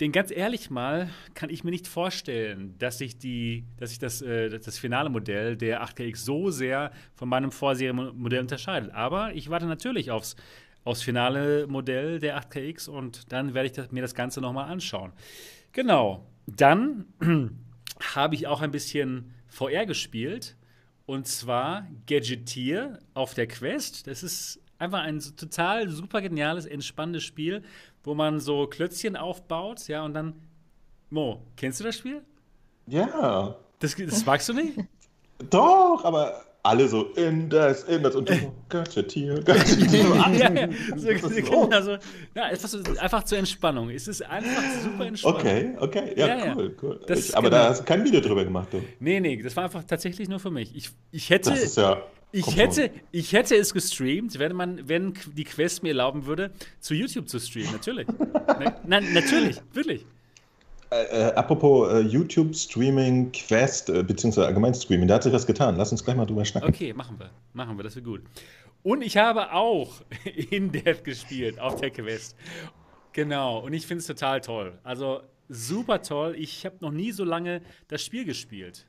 Denn 0.01 0.11
ganz 0.11 0.29
ehrlich 0.29 0.69
mal 0.69 1.09
kann 1.35 1.49
ich 1.49 1.63
mir 1.63 1.71
nicht 1.71 1.87
vorstellen, 1.87 2.75
dass 2.79 2.97
sich, 2.97 3.17
die, 3.17 3.63
dass 3.77 3.91
sich 3.91 3.99
das, 3.99 4.21
äh, 4.21 4.49
das 4.49 4.77
finale 4.77 5.09
Modell 5.09 5.55
der 5.55 5.85
8KX 5.85 6.17
so 6.17 6.49
sehr 6.49 6.91
von 7.13 7.29
meinem 7.29 7.51
Vorserienmodell 7.51 8.41
unterscheidet. 8.41 8.93
Aber 8.93 9.33
ich 9.33 9.49
warte 9.49 9.67
natürlich 9.67 10.11
aufs, 10.11 10.35
aufs 10.83 11.01
finale 11.01 11.65
Modell 11.67 12.19
der 12.19 12.37
8KX 12.41 12.89
und 12.89 13.31
dann 13.31 13.53
werde 13.53 13.67
ich 13.67 13.71
das, 13.71 13.91
mir 13.91 14.01
das 14.01 14.15
Ganze 14.15 14.41
nochmal 14.41 14.69
anschauen. 14.69 15.13
Genau. 15.71 16.27
Dann 16.47 17.05
habe 18.15 18.35
ich 18.35 18.47
auch 18.47 18.61
ein 18.61 18.71
bisschen 18.71 19.33
VR 19.47 19.85
gespielt. 19.85 20.55
Und 21.05 21.27
zwar 21.27 21.87
Gadgetier 22.07 22.99
auf 23.13 23.33
der 23.33 23.47
Quest. 23.47 24.07
Das 24.07 24.23
ist 24.23 24.59
einfach 24.79 25.01
ein 25.01 25.19
total 25.19 25.89
super 25.89 26.21
geniales, 26.21 26.65
entspannendes 26.65 27.23
Spiel, 27.23 27.61
wo 28.03 28.15
man 28.15 28.39
so 28.39 28.67
Klötzchen 28.67 29.15
aufbaut, 29.15 29.87
ja, 29.87 30.03
und 30.03 30.13
dann. 30.13 30.41
Mo, 31.11 31.45
kennst 31.55 31.79
du 31.79 31.83
das 31.83 31.97
Spiel? 31.97 32.23
Ja. 32.87 33.55
Das, 33.79 33.95
das 33.95 34.25
magst 34.25 34.49
du 34.49 34.53
nicht? 34.53 34.79
Doch, 35.49 36.03
aber 36.03 36.43
alle 36.65 36.87
so 36.87 37.03
in 37.15 37.49
das, 37.49 37.83
in 37.83 38.03
das 38.03 38.15
und 38.15 38.27
du 38.29 38.33
so, 38.33 38.53
Gadgetier, 38.69 39.41
Gadgetier. 39.41 39.99
ja, 40.37 40.51
ja, 40.53 40.69
so, 40.97 41.29
so, 41.29 41.29
genau, 41.29 41.81
so, 41.81 41.91
ja, 42.35 42.43
einfach, 42.43 42.67
so, 42.67 42.79
einfach 42.99 43.23
zur 43.23 43.37
Entspannung. 43.37 43.89
Es 43.89 44.07
ist 44.07 44.21
einfach 44.23 44.61
super 44.83 45.05
entspannt. 45.05 45.35
Okay, 45.37 45.75
okay, 45.79 46.13
ja, 46.17 46.27
Ja, 46.27 46.55
cool, 46.55 46.75
cool. 46.81 46.99
Das 47.07 47.29
Ich, 47.29 47.37
aber 47.37 47.49
genau- 47.49 47.63
da 47.63 47.69
hast 47.69 47.81
du 47.81 47.83
kein 47.85 48.03
Video 48.03 48.19
drüber 48.21 48.43
gemacht, 48.43 48.69
du. 48.71 48.81
Nee, 48.99 49.19
nee, 49.19 49.41
das 49.41 49.55
war 49.55 49.65
einfach 49.65 49.83
tatsächlich 49.83 50.27
nur 50.27 50.39
für 50.39 50.51
mich. 50.51 50.75
Ich, 50.75 50.89
ich 51.11 51.29
hätte. 51.29 51.51
Das 51.51 51.61
ist 51.63 51.77
ja. 51.77 52.01
Ich 52.31 52.57
hätte, 52.57 52.89
ich 53.11 53.31
hätte 53.31 53.55
es 53.55 53.73
gestreamt, 53.73 54.39
wenn 54.39 54.53
man, 54.53 54.89
wenn 54.89 55.13
die 55.37 55.45
Quest 55.45 55.83
mir 55.83 55.89
erlauben 55.89 56.25
würde, 56.25 56.51
zu 56.81 56.93
YouTube 56.93 57.29
zu 57.29 57.39
streamen. 57.39 57.71
Natürlich. 57.71 58.07
Na- 58.47 58.75
Nein, 58.85 59.13
natürlich, 59.13 59.57
wirklich. 59.73 60.05
Äh, 60.95 61.29
äh, 61.29 61.33
apropos 61.33 61.91
äh, 61.91 61.99
YouTube, 61.99 62.55
Streaming, 62.55 63.31
Quest, 63.33 63.89
äh, 63.89 64.01
beziehungsweise 64.01 64.47
allgemein 64.47 64.73
Streaming, 64.73 65.07
da 65.07 65.15
hat 65.15 65.23
sich 65.23 65.33
was 65.33 65.45
getan. 65.45 65.75
Lass 65.75 65.91
uns 65.91 66.03
gleich 66.03 66.15
mal 66.15 66.25
drüber 66.25 66.45
schnacken. 66.45 66.69
Okay, 66.69 66.93
machen 66.93 67.19
wir. 67.19 67.31
Machen 67.53 67.77
wir, 67.77 67.83
das 67.83 67.95
wird 67.95 68.05
gut. 68.05 68.21
Und 68.81 69.01
ich 69.01 69.17
habe 69.17 69.51
auch 69.51 70.01
in 70.51 70.71
Death 70.71 71.03
gespielt 71.03 71.59
auf 71.59 71.81
der 71.81 71.91
Quest. 71.91 72.37
Genau, 73.11 73.59
und 73.59 73.73
ich 73.73 73.85
finde 73.85 73.99
es 73.99 74.07
total 74.07 74.39
toll. 74.39 74.77
Also 74.83 75.21
super 75.49 76.01
toll. 76.01 76.35
Ich 76.37 76.65
habe 76.65 76.77
noch 76.79 76.91
nie 76.91 77.11
so 77.11 77.25
lange 77.25 77.61
das 77.89 78.03
Spiel 78.03 78.23
gespielt. 78.23 78.87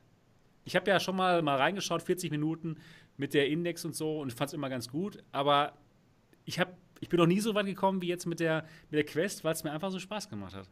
Ich 0.63 0.75
habe 0.75 0.89
ja 0.89 0.99
schon 0.99 1.15
mal, 1.15 1.41
mal 1.41 1.57
reingeschaut, 1.57 2.01
40 2.01 2.31
Minuten 2.31 2.77
mit 3.17 3.33
der 3.33 3.47
Index 3.49 3.83
und 3.83 3.95
so 3.95 4.21
und 4.21 4.31
fand 4.31 4.49
es 4.49 4.53
immer 4.53 4.69
ganz 4.69 4.87
gut. 4.87 5.23
Aber 5.31 5.73
ich, 6.45 6.59
hab, 6.59 6.77
ich 7.01 7.09
bin 7.09 7.19
noch 7.19 7.27
nie 7.27 7.39
so 7.41 7.53
weit 7.53 7.65
gekommen 7.65 8.01
wie 8.01 8.07
jetzt 8.07 8.25
mit 8.25 8.39
der, 8.39 8.65
mit 8.89 8.97
der 8.97 9.05
Quest, 9.05 9.43
weil 9.43 9.53
es 9.53 9.63
mir 9.63 9.71
einfach 9.71 9.91
so 9.91 9.99
Spaß 9.99 10.29
gemacht 10.29 10.55
hat. 10.55 10.69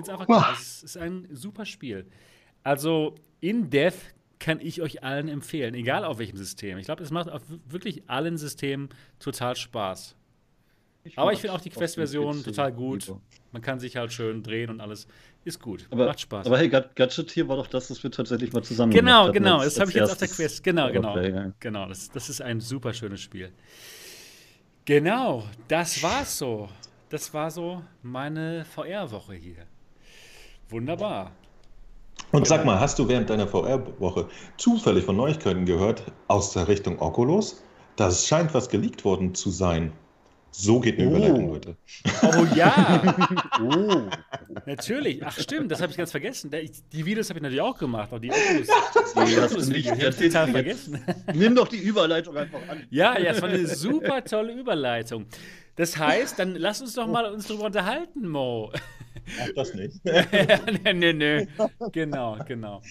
Ich 0.00 0.06
finde 0.06 0.22
es 0.24 0.28
einfach 0.30 0.42
geil. 0.46 0.54
Es 0.58 0.82
ist 0.82 0.96
ein 0.96 1.28
super 1.32 1.64
Spiel. 1.66 2.06
Also 2.62 3.14
in 3.40 3.70
Death 3.70 3.94
kann 4.38 4.60
ich 4.60 4.80
euch 4.82 5.02
allen 5.02 5.28
empfehlen, 5.28 5.74
egal 5.74 6.04
auf 6.04 6.18
welchem 6.18 6.36
System. 6.36 6.78
Ich 6.78 6.86
glaube, 6.86 7.02
es 7.02 7.10
macht 7.10 7.28
auf 7.28 7.42
wirklich 7.66 8.08
allen 8.08 8.38
Systemen 8.38 8.88
total 9.18 9.56
Spaß. 9.56 10.16
Aber 11.16 11.32
ich 11.32 11.40
finde 11.40 11.54
auch 11.54 11.60
die 11.60 11.70
Quest-Version 11.70 12.42
total 12.44 12.72
gut. 12.72 13.14
Man 13.52 13.62
kann 13.62 13.80
sich 13.80 13.96
halt 13.96 14.12
schön 14.12 14.42
drehen 14.42 14.68
und 14.70 14.80
alles. 14.80 15.06
Ist 15.44 15.58
gut. 15.58 15.86
Aber, 15.90 16.04
Macht 16.06 16.20
Spaß. 16.20 16.46
aber 16.46 16.58
hey, 16.58 16.68
Gad- 16.68 16.94
Gadgetier 16.94 17.48
war 17.48 17.56
doch 17.56 17.66
das, 17.66 17.90
was 17.90 18.02
wir 18.02 18.10
tatsächlich 18.10 18.52
mal 18.52 18.62
zusammen 18.62 18.92
genau, 18.92 19.22
gemacht 19.22 19.26
haben 19.28 19.32
genau. 19.32 19.58
als- 19.60 19.74
Das 19.74 19.80
habe 19.80 19.90
ich 19.90 19.96
jetzt 19.96 20.10
auf 20.12 20.18
der 20.18 20.28
Quest. 20.28 20.62
Genau, 20.62 20.92
genau. 20.92 21.18
Ja. 21.18 21.52
Genau, 21.58 21.88
das, 21.88 22.10
das 22.10 22.28
ist 22.28 22.42
ein 22.42 22.60
super 22.60 22.92
schönes 22.92 23.22
Spiel. 23.22 23.50
Genau, 24.84 25.44
das 25.68 26.02
war's 26.02 26.36
so. 26.36 26.68
Das 27.08 27.32
war 27.32 27.50
so 27.50 27.82
meine 28.02 28.64
VR-Woche 28.66 29.34
hier. 29.34 29.66
Wunderbar. 30.70 31.32
Und 32.32 32.46
sag 32.46 32.64
mal, 32.64 32.78
hast 32.78 32.98
du 32.98 33.08
während 33.08 33.28
deiner 33.30 33.46
VR-Woche 33.48 34.28
zufällig 34.56 35.04
von 35.04 35.16
Neuigkeiten 35.16 35.64
gehört 35.64 36.04
aus 36.28 36.52
der 36.52 36.68
Richtung 36.68 37.00
Oculus? 37.00 37.62
Das 37.96 38.26
scheint 38.26 38.54
was 38.54 38.68
geleakt 38.68 39.04
worden 39.04 39.34
zu 39.34 39.50
sein. 39.50 39.92
So 40.52 40.80
geht 40.80 40.98
eine 40.98 41.08
Oh. 41.08 41.10
Überleitung, 41.16 41.48
Leute. 41.52 41.76
Oh 42.22 42.44
ja, 42.56 43.14
Oh, 43.62 44.02
natürlich. 44.66 45.24
Ach 45.24 45.38
stimmt, 45.38 45.70
das 45.70 45.80
habe 45.80 45.92
ich 45.92 45.96
ganz 45.98 46.10
vergessen. 46.10 46.50
Da- 46.50 46.58
Die 46.92 47.06
Videos 47.06 47.28
habe 47.30 47.38
ich 47.38 47.42
natürlich 47.42 47.60
auch 47.62 47.78
gemacht. 47.78 48.12
Auch 48.12 48.18
die 48.18 48.30
Oculus. 48.32 48.66
nee, 48.66 48.72
hast 48.72 49.16
du 49.16 49.20
Oculus 49.46 49.68
nicht. 49.68 49.86
Ich 49.86 49.92
total 49.98 50.46
jetzt- 50.46 50.50
vergessen. 50.50 51.04
Nimm 51.34 51.54
doch 51.54 51.68
die 51.68 51.78
Überleitung 51.78 52.36
einfach 52.36 52.58
an. 52.68 52.82
Ja, 52.90 53.16
ja, 53.18 53.30
es 53.30 53.40
war 53.42 53.48
eine 53.48 53.64
super 53.66 54.24
tolle 54.24 54.52
Überleitung. 54.52 55.26
Das 55.76 55.96
heißt, 55.96 56.38
dann 56.38 56.56
lass 56.56 56.80
uns 56.80 56.94
doch 56.94 57.06
mal 57.06 57.32
uns 57.32 57.46
darüber 57.46 57.66
unterhalten, 57.66 58.28
Mo. 58.28 58.72
Ach, 59.40 59.48
das 59.56 59.74
nicht. 59.74 59.96
nee, 60.04 60.92
nee, 60.92 61.12
nee. 61.12 61.46
Genau, 61.92 62.36
genau. 62.46 62.82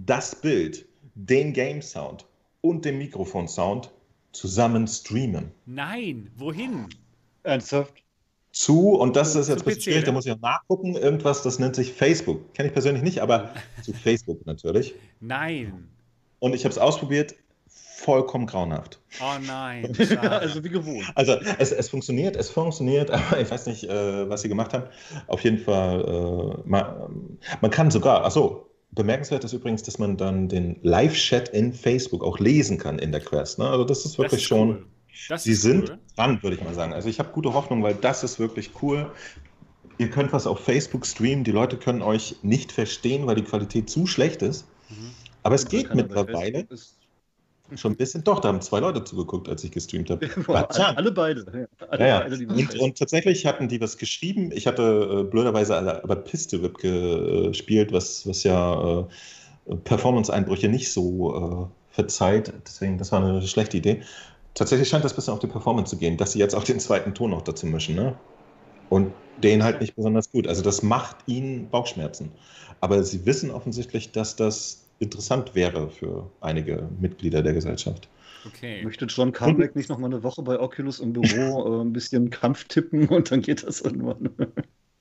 das 0.04 0.34
Bild, 0.34 0.86
den 1.14 1.52
Game-Sound 1.52 2.24
und 2.60 2.84
den 2.84 2.98
Mikrofon-Sound 2.98 3.90
zusammen 4.32 4.86
streamen. 4.86 5.52
Nein, 5.66 6.30
wohin? 6.36 6.88
Ernsthaft? 7.42 8.02
Zu, 8.52 8.90
und 8.96 9.14
das 9.14 9.36
ist 9.36 9.48
jetzt 9.48 9.60
ein 9.60 9.64
bisschen 9.64 9.82
schwierig, 9.82 10.04
da 10.04 10.12
muss 10.12 10.26
ich 10.26 10.32
auch 10.32 10.40
nachgucken, 10.40 10.96
irgendwas, 10.96 11.42
das 11.42 11.60
nennt 11.60 11.76
sich 11.76 11.92
Facebook. 11.92 12.52
Kenne 12.54 12.68
ich 12.68 12.72
persönlich 12.72 13.02
nicht, 13.02 13.20
aber 13.22 13.54
zu 13.82 13.92
Facebook 13.92 14.44
natürlich. 14.44 14.94
Nein. 15.20 15.88
Und 16.40 16.54
ich 16.54 16.64
habe 16.64 16.72
es 16.72 16.78
ausprobiert, 16.78 17.36
vollkommen 17.68 18.46
grauenhaft. 18.46 18.98
Oh 19.20 19.38
nein. 19.46 19.92
Also 20.20 20.64
wie 20.64 20.70
gewohnt. 20.70 21.04
Also 21.14 21.34
es, 21.58 21.70
es 21.70 21.88
funktioniert, 21.90 22.34
es 22.34 22.50
funktioniert, 22.50 23.10
aber 23.10 23.40
ich 23.40 23.50
weiß 23.50 23.66
nicht, 23.66 23.84
äh, 23.84 24.28
was 24.28 24.42
sie 24.42 24.48
gemacht 24.48 24.72
haben. 24.72 24.84
Auf 25.28 25.44
jeden 25.44 25.58
Fall, 25.58 26.00
äh, 26.00 26.68
man, 26.68 27.38
man 27.60 27.70
kann 27.70 27.90
sogar, 27.90 28.24
ach 28.24 28.30
so, 28.30 28.69
bemerkenswert 28.92 29.44
ist 29.44 29.52
übrigens, 29.52 29.82
dass 29.82 29.98
man 29.98 30.16
dann 30.16 30.48
den 30.48 30.78
Live-Chat 30.82 31.48
in 31.50 31.72
Facebook 31.72 32.24
auch 32.24 32.38
lesen 32.38 32.78
kann 32.78 32.98
in 32.98 33.12
der 33.12 33.20
Quest. 33.20 33.58
Ne? 33.58 33.68
Also 33.68 33.84
das 33.84 33.98
ist 34.04 34.12
Das 34.12 34.18
wirklich 34.18 34.42
ist 34.42 34.48
schon, 34.48 34.68
cool. 34.70 34.86
Das 35.28 35.44
sie 35.44 35.54
sind 35.54 35.90
cool. 35.90 35.98
dran, 36.16 36.42
würde 36.42 36.56
ich 36.56 36.62
mal 36.62 36.74
sagen. 36.74 36.92
Also 36.92 37.08
ich 37.08 37.18
habe 37.18 37.30
gute 37.32 37.52
Hoffnung, 37.54 37.82
weil 37.82 37.94
das 37.94 38.24
ist 38.24 38.38
wirklich 38.38 38.70
cool. 38.82 39.10
Ihr 39.98 40.08
könnt 40.08 40.32
was 40.32 40.46
auf 40.46 40.60
Facebook 40.60 41.06
streamen, 41.06 41.44
die 41.44 41.50
Leute 41.50 41.76
können 41.76 42.00
euch 42.00 42.36
nicht 42.42 42.72
verstehen, 42.72 43.26
weil 43.26 43.36
die 43.36 43.42
Qualität 43.42 43.90
zu 43.90 44.06
schlecht 44.06 44.42
ist. 44.42 44.66
Mhm. 44.88 45.10
Aber 45.42 45.54
es 45.54 45.68
geht 45.68 45.94
mittlerweile 45.94 46.66
ist. 46.70 46.99
Schon 47.76 47.92
ein 47.92 47.96
bisschen. 47.96 48.24
Doch, 48.24 48.40
da 48.40 48.48
haben 48.48 48.60
zwei 48.60 48.80
Leute 48.80 49.04
zugeguckt, 49.04 49.48
als 49.48 49.64
ich 49.64 49.70
gestreamt 49.70 50.10
habe. 50.10 50.26
Boah, 50.46 50.68
alle, 50.70 50.96
alle 50.96 51.12
beide. 51.12 51.68
Ja, 51.80 51.86
alle 51.88 52.08
Ja, 52.08 52.20
beide, 52.20 52.46
Und, 52.46 52.78
und 52.78 52.98
tatsächlich 52.98 53.46
hatten 53.46 53.68
die 53.68 53.80
was 53.80 53.98
geschrieben. 53.98 54.50
Ich 54.52 54.66
hatte 54.66 54.82
äh, 54.82 55.30
blöderweise 55.30 55.76
aber 55.76 56.02
aber 56.04 56.16
Pistol 56.16 56.62
Whip 56.62 56.78
gespielt, 56.78 57.92
was, 57.92 58.26
was 58.26 58.42
ja 58.42 59.00
äh, 59.00 59.76
Performance-Einbrüche 59.76 60.68
nicht 60.68 60.92
so 60.92 61.70
äh, 61.70 61.94
verzeiht. 61.94 62.52
Deswegen, 62.66 62.98
das 62.98 63.12
war 63.12 63.22
eine 63.24 63.42
schlechte 63.42 63.76
Idee. 63.76 64.02
Tatsächlich 64.54 64.88
scheint 64.88 65.04
das 65.04 65.12
ein 65.12 65.16
bisschen 65.16 65.34
auf 65.34 65.40
die 65.40 65.46
Performance 65.46 65.90
zu 65.90 65.96
gehen, 65.96 66.16
dass 66.16 66.32
sie 66.32 66.38
jetzt 66.38 66.54
auch 66.54 66.64
den 66.64 66.80
zweiten 66.80 67.14
Ton 67.14 67.30
noch 67.30 67.42
dazu 67.42 67.66
mischen. 67.66 67.94
Ne? 67.94 68.18
Und 68.88 69.12
den 69.36 69.62
halt 69.62 69.80
nicht 69.80 69.94
besonders 69.96 70.30
gut. 70.30 70.46
Also 70.46 70.62
das 70.62 70.82
macht 70.82 71.16
ihnen 71.26 71.70
Bauchschmerzen. 71.70 72.32
Aber 72.80 73.02
sie 73.04 73.26
wissen 73.26 73.50
offensichtlich, 73.50 74.12
dass 74.12 74.36
das 74.36 74.89
interessant 75.00 75.54
wäre 75.54 75.90
für 75.90 76.30
einige 76.40 76.88
Mitglieder 77.00 77.42
der 77.42 77.54
Gesellschaft. 77.54 78.08
Okay. 78.46 78.82
Möchte 78.84 79.06
John 79.06 79.32
Carmack 79.32 79.76
nicht 79.76 79.88
noch 79.88 79.98
mal 79.98 80.06
eine 80.06 80.22
Woche 80.22 80.42
bei 80.42 80.58
Oculus 80.58 81.00
im 81.00 81.12
Büro 81.12 81.24
äh, 81.80 81.82
ein 81.82 81.92
bisschen 81.92 82.30
Kampf 82.30 82.64
tippen 82.64 83.08
und 83.08 83.30
dann 83.30 83.42
geht 83.42 83.64
das 83.66 83.80
irgendwann. 83.80 84.30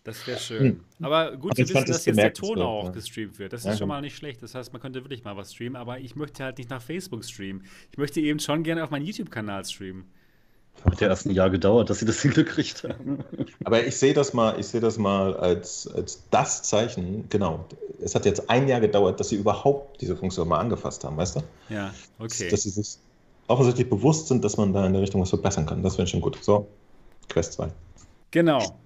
Das 0.04 0.26
wäre 0.26 0.40
schön. 0.40 0.82
Aber 1.02 1.38
gut 1.38 1.52
Aber 1.52 1.56
zu 1.56 1.74
wissen, 1.74 1.86
das 1.86 1.98
dass 1.98 2.06
jetzt 2.06 2.18
der 2.18 2.34
Ton 2.34 2.62
auch 2.62 2.86
ja. 2.86 2.92
gestreamt 2.92 3.38
wird. 3.38 3.54
Das 3.54 3.64
Ja, 3.64 3.72
ist 3.72 3.78
schon 3.78 3.86
genau. 3.86 3.96
mal 3.96 4.02
nicht 4.02 4.16
schlecht. 4.16 4.42
Das 4.42 4.56
heißt, 4.56 4.74
man 4.74 4.82
könnte 4.82 5.04
wirklich 5.04 5.24
mal 5.24 5.38
was 5.38 5.54
streamen, 5.54 5.76
aber 5.76 6.00
ich 6.00 6.16
möchte 6.16 6.44
halt 6.44 6.58
nicht 6.58 6.70
nach 6.70 6.82
Facebook 6.82 7.24
streamen. 7.24 7.64
Ich 7.92 7.98
möchte 7.98 8.20
eben 8.20 8.40
schon 8.40 8.64
gerne 8.64 8.84
auf 8.84 8.90
meinen 8.90 9.06
YouTube-Kanal 9.06 9.66
streamen. 9.66 10.06
Hat 10.86 11.02
ja 11.02 11.08
erst 11.08 11.26
ein 11.26 11.32
Jahr 11.32 11.50
gedauert, 11.50 11.90
dass 11.90 12.00
sie 12.00 12.06
das 12.06 12.22
hingekriegt 12.22 12.84
haben. 12.84 13.24
Aber 13.64 13.86
ich 13.86 13.98
sehe 13.98 14.14
das 14.14 14.34
mal, 14.34 14.60
ich 14.60 14.68
sehe 14.68 14.82
das 14.82 14.98
mal 14.98 15.36
als, 15.36 15.88
als 15.94 16.24
das 16.32 16.64
Zeichen, 16.64 17.28
genau. 17.30 17.66
Es 18.02 18.16
hat 18.16 18.26
jetzt 18.26 18.50
ein 18.50 18.68
Jahr 18.68 18.80
gedauert, 18.80 19.20
dass 19.20 19.30
sie 19.30 19.36
überhaupt 19.36 20.02
diese 20.02 20.16
Funktion 20.16 20.48
mal 20.48 20.60
angefasst 20.60 21.04
haben, 21.04 21.18
weißt 21.18 21.38
du? 21.38 21.44
Ja, 21.70 21.94
okay. 22.18 22.50
Dass 22.50 22.64
sie 22.64 22.70
sich 22.70 22.98
offensichtlich 23.48 23.90
bewusst 23.90 24.28
sind, 24.28 24.44
dass 24.44 24.58
man 24.58 24.74
da 24.74 24.86
in 24.86 24.94
der 24.94 25.02
Richtung 25.02 25.22
was 25.22 25.30
verbessern 25.30 25.66
kann. 25.66 25.84
Das 25.84 25.98
wäre 25.98 26.08
schon 26.08 26.22
gut. 26.22 26.38
So, 26.42 26.68
Quest 27.28 27.54
2. 27.54 27.70
Genau. 28.32 28.80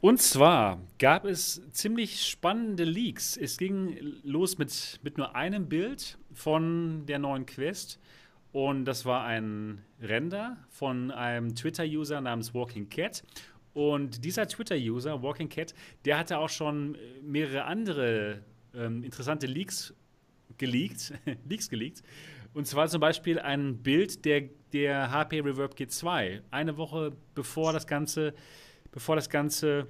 Und 0.00 0.20
zwar 0.20 0.80
gab 0.98 1.24
es 1.24 1.62
ziemlich 1.72 2.26
spannende 2.26 2.84
Leaks. 2.84 3.38
Es 3.38 3.56
ging 3.56 3.96
los 4.22 4.58
mit, 4.58 5.00
mit 5.02 5.16
nur 5.16 5.34
einem 5.34 5.68
Bild 5.68 6.18
von 6.32 7.06
der 7.06 7.18
neuen 7.18 7.46
Quest. 7.46 7.98
Und 8.54 8.84
das 8.84 9.04
war 9.04 9.24
ein 9.24 9.84
Render 10.00 10.56
von 10.68 11.10
einem 11.10 11.56
Twitter-User 11.56 12.20
namens 12.20 12.54
Walking 12.54 12.88
Cat. 12.88 13.24
Und 13.72 14.24
dieser 14.24 14.46
Twitter-User, 14.46 15.20
Walking 15.24 15.48
Cat, 15.48 15.74
der 16.04 16.18
hatte 16.18 16.38
auch 16.38 16.48
schon 16.48 16.94
äh, 16.94 16.98
mehrere 17.20 17.64
andere 17.64 18.44
ähm, 18.72 19.02
interessante 19.02 19.48
Leaks 19.48 19.92
geleakt, 20.56 21.14
Leaks 21.48 21.68
geleakt. 21.68 22.04
Und 22.52 22.68
zwar 22.68 22.86
zum 22.86 23.00
Beispiel 23.00 23.40
ein 23.40 23.78
Bild 23.78 24.24
der, 24.24 24.42
der 24.72 25.10
HP 25.10 25.40
Reverb 25.40 25.74
G2. 25.74 26.42
Eine 26.52 26.76
Woche 26.76 27.10
bevor 27.34 27.72
das 27.72 27.88
Ganze, 27.88 28.34
bevor 28.92 29.16
das 29.16 29.28
Ganze 29.30 29.88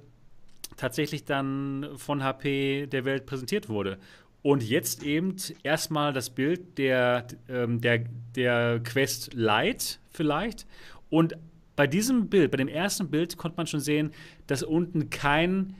tatsächlich 0.75 1.23
dann 1.23 1.91
von 1.97 2.23
HP 2.23 2.87
der 2.87 3.05
Welt 3.05 3.27
präsentiert 3.27 3.69
wurde. 3.69 3.99
Und 4.45 4.61
jetzt 4.61 5.01
eben 5.01 5.35
erstmal 5.63 6.13
das 6.13 6.29
Bild 6.29 6.77
der, 6.77 7.25
ähm, 7.49 7.81
der, 7.81 8.03
der 8.35 8.79
Quest 8.83 9.33
Lite 9.33 9.97
vielleicht 10.11 10.67
und 11.09 11.35
bei 11.75 11.87
diesem 11.87 12.29
Bild, 12.29 12.51
bei 12.51 12.57
dem 12.57 12.67
ersten 12.67 13.09
Bild, 13.09 13.37
konnte 13.37 13.57
man 13.57 13.65
schon 13.65 13.79
sehen, 13.79 14.11
dass 14.45 14.61
unten 14.61 15.09
kein, 15.09 15.73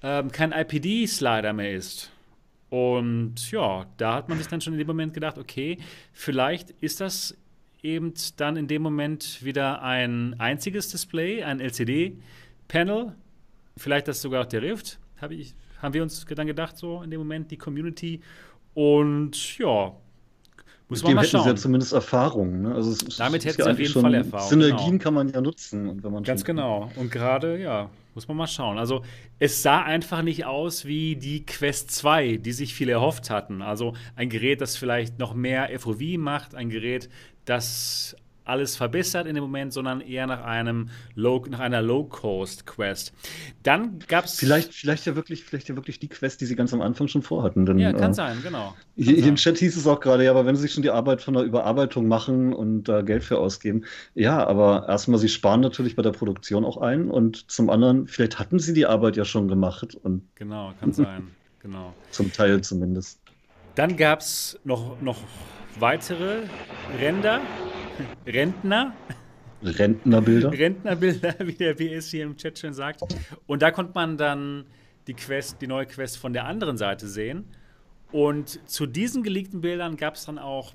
ähm, 0.00 0.30
kein 0.30 0.52
IPD-Slider 0.52 1.52
mehr 1.52 1.74
ist. 1.74 2.12
Und 2.70 3.50
ja, 3.50 3.86
da 3.96 4.14
hat 4.14 4.28
man 4.28 4.38
sich 4.38 4.46
dann 4.46 4.60
schon 4.60 4.74
in 4.74 4.78
dem 4.78 4.86
Moment 4.86 5.12
gedacht, 5.12 5.36
okay, 5.36 5.78
vielleicht 6.12 6.70
ist 6.80 7.00
das 7.00 7.36
eben 7.82 8.14
dann 8.36 8.56
in 8.56 8.68
dem 8.68 8.82
Moment 8.82 9.44
wieder 9.44 9.82
ein 9.82 10.38
einziges 10.38 10.88
Display, 10.88 11.42
ein 11.42 11.58
LCD-Panel. 11.58 13.16
Vielleicht 13.76 14.06
das 14.06 14.22
sogar 14.22 14.42
auch 14.42 14.48
der 14.48 14.62
Rift, 14.62 15.00
hab 15.20 15.32
ich, 15.32 15.52
haben 15.80 15.94
wir 15.94 16.02
uns 16.02 16.24
dann 16.24 16.46
gedacht, 16.46 16.76
so 16.76 17.02
in 17.02 17.10
dem 17.10 17.20
Moment, 17.20 17.50
die 17.50 17.56
Community. 17.56 18.20
Und 18.74 19.58
ja, 19.58 19.92
muss 20.88 21.02
man 21.02 21.14
mal 21.14 21.24
schauen. 21.24 21.40
hätten 21.40 21.44
sie 21.44 21.50
ja 21.50 21.56
zumindest 21.56 21.92
Erfahrung. 21.92 22.62
Ne? 22.62 22.74
Also 22.74 22.92
es, 22.92 23.16
Damit 23.16 23.44
hätten 23.44 23.62
sie 23.62 23.70
auf 23.70 23.78
jeden 23.78 23.92
Fall 23.92 24.14
Erfahrung. 24.14 24.48
Synergien 24.48 24.90
genau. 24.92 25.02
kann 25.02 25.14
man 25.14 25.28
ja 25.28 25.40
nutzen. 25.40 25.88
Und 25.88 26.02
wenn 26.02 26.12
man 26.12 26.22
Ganz 26.22 26.44
genau. 26.44 26.90
Und 26.96 27.10
gerade, 27.10 27.60
ja, 27.60 27.90
muss 28.14 28.26
man 28.26 28.38
mal 28.38 28.46
schauen. 28.46 28.78
Also 28.78 29.02
es 29.38 29.62
sah 29.62 29.82
einfach 29.82 30.22
nicht 30.22 30.46
aus 30.46 30.86
wie 30.86 31.16
die 31.16 31.44
Quest 31.44 31.90
2, 31.90 32.38
die 32.38 32.52
sich 32.52 32.74
viele 32.74 32.92
erhofft 32.92 33.28
hatten. 33.28 33.60
Also 33.60 33.94
ein 34.16 34.30
Gerät, 34.30 34.62
das 34.62 34.76
vielleicht 34.76 35.18
noch 35.18 35.34
mehr 35.34 35.68
FOV 35.78 36.00
macht, 36.16 36.54
ein 36.54 36.70
Gerät, 36.70 37.10
das 37.44 38.16
alles 38.48 38.76
verbessert 38.76 39.26
in 39.26 39.34
dem 39.34 39.44
Moment, 39.44 39.72
sondern 39.72 40.00
eher 40.00 40.26
nach 40.26 40.44
einem 40.44 40.90
Low, 41.14 41.44
nach 41.48 41.60
einer 41.60 41.82
Low-Cost-Quest. 41.82 43.12
Dann 43.62 43.98
gab 44.08 44.24
es. 44.24 44.36
Vielleicht, 44.36 44.74
vielleicht, 44.74 45.06
ja 45.06 45.16
wirklich, 45.16 45.44
vielleicht 45.44 45.68
ja 45.68 45.76
wirklich 45.76 45.98
die 45.98 46.08
Quest, 46.08 46.40
die 46.40 46.46
sie 46.46 46.56
ganz 46.56 46.72
am 46.72 46.80
Anfang 46.80 47.08
schon 47.08 47.22
vorhatten. 47.22 47.66
Denn, 47.66 47.78
ja, 47.78 47.92
kann 47.92 48.12
äh, 48.12 48.14
sein, 48.14 48.38
genau. 48.42 48.68
Kann 48.68 48.76
hier, 48.96 49.20
sein. 49.20 49.28
im 49.28 49.36
Chat 49.36 49.58
hieß 49.58 49.76
es 49.76 49.86
auch 49.86 50.00
gerade, 50.00 50.24
ja, 50.24 50.30
aber 50.30 50.46
wenn 50.46 50.56
sie 50.56 50.62
sich 50.62 50.72
schon 50.72 50.82
die 50.82 50.90
Arbeit 50.90 51.22
von 51.22 51.34
der 51.34 51.42
Überarbeitung 51.42 52.08
machen 52.08 52.52
und 52.52 52.84
da 52.84 53.00
äh, 53.00 53.02
Geld 53.04 53.24
für 53.24 53.38
ausgeben, 53.38 53.84
ja, 54.14 54.46
aber 54.46 54.86
erstmal, 54.88 55.18
sie 55.18 55.28
sparen 55.28 55.60
natürlich 55.60 55.96
bei 55.96 56.02
der 56.02 56.12
Produktion 56.12 56.64
auch 56.64 56.78
ein 56.78 57.10
und 57.10 57.50
zum 57.50 57.70
anderen, 57.70 58.06
vielleicht 58.06 58.38
hatten 58.38 58.58
sie 58.58 58.74
die 58.74 58.86
Arbeit 58.86 59.16
ja 59.16 59.24
schon 59.24 59.48
gemacht. 59.48 59.94
Und 59.94 60.22
genau, 60.34 60.72
kann 60.80 60.92
sein. 60.92 61.28
genau. 61.62 61.94
Zum 62.10 62.32
Teil 62.32 62.60
zumindest. 62.62 63.20
Dann 63.74 63.96
gab 63.96 64.20
es 64.20 64.58
noch, 64.64 65.00
noch 65.00 65.18
weitere 65.78 66.42
Ränder 66.98 67.40
Rentner. 68.26 68.94
Rentnerbilder. 69.62 70.52
Rentnerbilder, 70.52 71.34
wie 71.46 71.52
der 71.52 71.74
BS 71.74 72.10
hier 72.10 72.24
im 72.24 72.36
Chat 72.36 72.58
schon 72.58 72.74
sagt. 72.74 73.02
Und 73.46 73.62
da 73.62 73.70
konnte 73.70 73.92
man 73.94 74.16
dann 74.16 74.66
die 75.06 75.14
Quest, 75.14 75.60
die 75.60 75.66
neue 75.66 75.86
Quest 75.86 76.18
von 76.18 76.32
der 76.32 76.46
anderen 76.46 76.76
Seite 76.76 77.08
sehen. 77.08 77.44
Und 78.12 78.60
zu 78.68 78.86
diesen 78.86 79.22
geleakten 79.22 79.60
Bildern 79.60 79.96
gab 79.96 80.14
es 80.14 80.26
dann 80.26 80.38
auch 80.38 80.74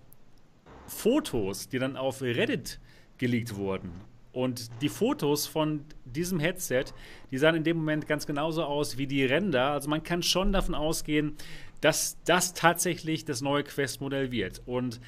Fotos, 0.87 1.69
die 1.69 1.79
dann 1.79 1.95
auf 1.95 2.21
Reddit 2.21 2.79
geleakt 3.17 3.55
wurden. 3.55 3.91
Und 4.33 4.81
die 4.81 4.89
Fotos 4.89 5.45
von 5.45 5.85
diesem 6.05 6.39
Headset, 6.39 6.85
die 7.31 7.37
sahen 7.37 7.55
in 7.55 7.63
dem 7.63 7.77
Moment 7.77 8.07
ganz 8.07 8.25
genauso 8.25 8.63
aus 8.63 8.97
wie 8.97 9.05
die 9.05 9.23
Ränder. 9.23 9.71
Also 9.71 9.89
man 9.89 10.03
kann 10.03 10.23
schon 10.23 10.51
davon 10.51 10.73
ausgehen, 10.73 11.37
dass 11.81 12.17
das 12.23 12.53
tatsächlich 12.53 13.25
das 13.25 13.41
neue 13.41 13.63
Quest-Modell 13.63 14.31
wird. 14.31 14.61
Und 14.65 14.99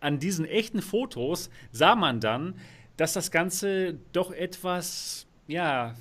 an 0.00 0.18
diesen 0.18 0.44
echten 0.44 0.82
Fotos 0.82 1.50
sah 1.72 1.94
man 1.94 2.20
dann, 2.20 2.54
dass 2.96 3.12
das 3.12 3.30
Ganze 3.30 3.98
doch 4.12 4.32
etwas, 4.32 5.26
ja, 5.46 5.94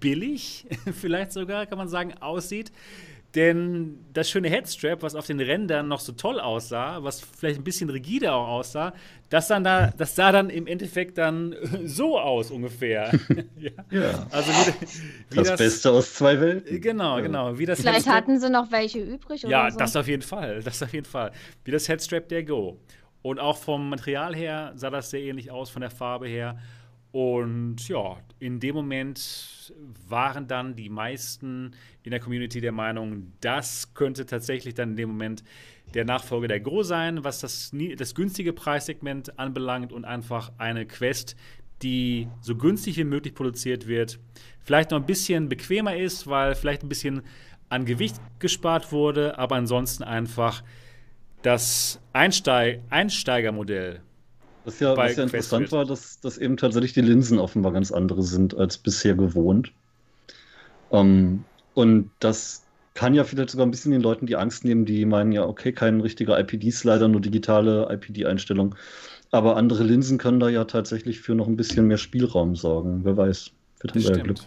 billig, 0.00 0.66
vielleicht 0.92 1.32
sogar, 1.32 1.66
kann 1.66 1.78
man 1.78 1.88
sagen, 1.88 2.14
aussieht. 2.20 2.72
Denn 3.36 3.98
das 4.14 4.30
schöne 4.30 4.48
Headstrap, 4.48 5.02
was 5.02 5.14
auf 5.14 5.26
den 5.26 5.40
Rändern 5.40 5.88
noch 5.88 6.00
so 6.00 6.12
toll 6.12 6.40
aussah, 6.40 7.02
was 7.02 7.20
vielleicht 7.20 7.58
ein 7.60 7.64
bisschen 7.64 7.90
rigide 7.90 8.32
auch 8.32 8.48
aussah, 8.48 8.94
das, 9.28 9.48
dann 9.48 9.62
da, 9.62 9.92
das 9.94 10.16
sah 10.16 10.32
dann 10.32 10.48
im 10.48 10.66
Endeffekt 10.66 11.18
dann 11.18 11.54
so 11.84 12.18
aus 12.18 12.50
ungefähr. 12.50 13.12
ja. 13.58 13.72
ja. 13.90 14.26
Also 14.30 14.50
wie, 14.52 14.86
wie 15.30 15.36
das, 15.36 15.48
das, 15.48 15.58
Beste 15.58 15.90
aus 15.90 16.14
zwei 16.14 16.40
Welten. 16.40 16.80
Genau, 16.80 17.20
genau. 17.20 17.58
Wie 17.58 17.66
das 17.66 17.80
vielleicht 17.80 18.06
Headstrap, 18.06 18.14
hatten 18.14 18.40
sie 18.40 18.48
noch 18.48 18.72
welche 18.72 19.00
übrig 19.00 19.44
oder 19.44 19.50
Ja, 19.50 19.70
so. 19.70 19.78
das 19.80 19.96
auf 19.96 20.08
jeden 20.08 20.22
Fall. 20.22 20.62
Das 20.62 20.82
auf 20.82 20.94
jeden 20.94 21.06
Fall. 21.06 21.30
Wie 21.64 21.72
das 21.72 21.88
Headstrap 21.88 22.28
der 22.30 22.42
Go. 22.42 22.78
Und 23.26 23.40
auch 23.40 23.56
vom 23.56 23.88
Material 23.88 24.36
her 24.36 24.70
sah 24.76 24.88
das 24.88 25.10
sehr 25.10 25.20
ähnlich 25.20 25.50
aus, 25.50 25.68
von 25.68 25.80
der 25.80 25.90
Farbe 25.90 26.28
her. 26.28 26.60
Und 27.10 27.88
ja, 27.88 28.18
in 28.38 28.60
dem 28.60 28.76
Moment 28.76 29.74
waren 30.08 30.46
dann 30.46 30.76
die 30.76 30.88
meisten 30.88 31.72
in 32.04 32.12
der 32.12 32.20
Community 32.20 32.60
der 32.60 32.70
Meinung, 32.70 33.32
das 33.40 33.92
könnte 33.94 34.26
tatsächlich 34.26 34.74
dann 34.74 34.90
in 34.90 34.96
dem 34.96 35.08
Moment 35.08 35.42
der 35.92 36.04
Nachfolger 36.04 36.46
der 36.46 36.60
Go 36.60 36.84
sein, 36.84 37.24
was 37.24 37.40
das, 37.40 37.72
das 37.96 38.14
günstige 38.14 38.52
Preissegment 38.52 39.40
anbelangt 39.40 39.92
und 39.92 40.04
einfach 40.04 40.52
eine 40.58 40.86
Quest, 40.86 41.34
die 41.82 42.28
so 42.42 42.54
günstig 42.54 42.96
wie 42.96 43.02
möglich 43.02 43.34
produziert 43.34 43.88
wird, 43.88 44.20
vielleicht 44.60 44.92
noch 44.92 45.00
ein 45.00 45.06
bisschen 45.06 45.48
bequemer 45.48 45.96
ist, 45.96 46.28
weil 46.28 46.54
vielleicht 46.54 46.84
ein 46.84 46.88
bisschen 46.88 47.22
an 47.70 47.86
Gewicht 47.86 48.20
gespart 48.38 48.92
wurde, 48.92 49.36
aber 49.36 49.56
ansonsten 49.56 50.04
einfach 50.04 50.62
das 51.46 52.00
Einsteig 52.12 52.80
Einsteigermodell. 52.90 54.00
Was 54.64 54.80
ja, 54.80 54.96
was 54.96 55.16
ja 55.16 55.22
interessant 55.22 55.70
war, 55.70 55.84
dass, 55.84 56.18
dass 56.18 56.38
eben 56.38 56.56
tatsächlich 56.56 56.92
die 56.92 57.02
Linsen 57.02 57.38
offenbar 57.38 57.72
ganz 57.72 57.92
andere 57.92 58.24
sind 58.24 58.56
als 58.56 58.76
bisher 58.76 59.14
gewohnt. 59.14 59.70
Um, 60.88 60.98
ähm, 60.98 61.44
und 61.74 62.10
das 62.18 62.64
kann 62.94 63.14
ja 63.14 63.22
vielleicht 63.22 63.50
sogar 63.50 63.64
ein 63.64 63.70
bisschen 63.70 63.92
den 63.92 64.00
Leuten 64.00 64.26
die 64.26 64.34
Angst 64.34 64.64
nehmen, 64.64 64.86
die 64.86 65.04
meinen 65.04 65.30
ja, 65.30 65.46
okay, 65.46 65.70
kein 65.70 66.00
richtiger 66.00 66.36
IPD-Slider, 66.36 67.06
nur 67.06 67.20
digitale 67.20 67.86
IPD-Einstellung. 67.92 68.74
Aber 69.30 69.56
andere 69.56 69.84
Linsen 69.84 70.18
können 70.18 70.40
da 70.40 70.48
ja 70.48 70.64
tatsächlich 70.64 71.20
für 71.20 71.36
noch 71.36 71.46
ein 71.46 71.56
bisschen 71.56 71.86
mehr 71.86 71.98
Spielraum 71.98 72.56
sorgen. 72.56 73.04
Wer 73.04 73.16
weiß. 73.16 73.52
Vielleicht 73.78 73.94
haben 73.94 74.02
wir 74.02 74.16
ja 74.16 74.22
Glück. 74.24 74.38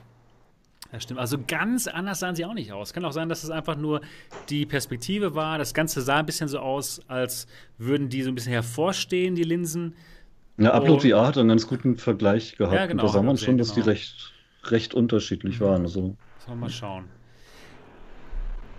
Ja, 0.92 1.00
stimmt. 1.00 1.20
Also 1.20 1.38
ganz 1.48 1.88
anders 1.88 2.20
sahen 2.20 2.36
sie 2.36 2.46
auch 2.46 2.54
nicht 2.54 2.72
aus. 2.72 2.94
Kann 2.94 3.06
auch 3.06 3.12
sein, 3.12 3.30
dass 3.30 3.44
es 3.44 3.52
einfach 3.52 3.78
nur 3.78 4.02
die 4.50 4.66
Perspektive 4.66 5.36
war. 5.36 5.58
Das 5.58 5.74
Ganze 5.74 6.02
sah 6.02 6.18
ein 6.18 6.26
bisschen 6.26 6.48
so 6.48 6.60
aus, 6.60 7.02
als 7.08 7.48
würden 7.78 8.10
die 8.10 8.24
so 8.24 8.30
ein 8.30 8.36
bisschen 8.36 8.54
hervorstehen, 8.54 9.36
die 9.36 9.44
Linsen. 9.44 9.94
Ja, 10.58 10.74
Upload 10.74 11.08
VR 11.08 11.28
hat 11.28 11.38
einen 11.38 11.50
ganz 11.50 11.68
guten 11.68 11.98
Vergleich 11.98 12.58
gehabt. 12.58 12.76
Ja, 12.76 12.86
genau, 12.88 13.04
da 13.04 13.10
sah 13.10 13.22
man 13.22 13.38
schon, 13.38 13.58
dass 13.58 13.76
genau. 13.76 13.86
die 13.86 13.90
recht, 13.92 14.34
recht 14.66 14.94
unterschiedlich 14.94 15.60
mhm. 15.60 15.66
waren. 15.66 15.82
Also. 15.84 16.02
Sollen 16.02 16.18
wir 16.48 16.56
mal 16.56 16.70
schauen. 16.70 17.06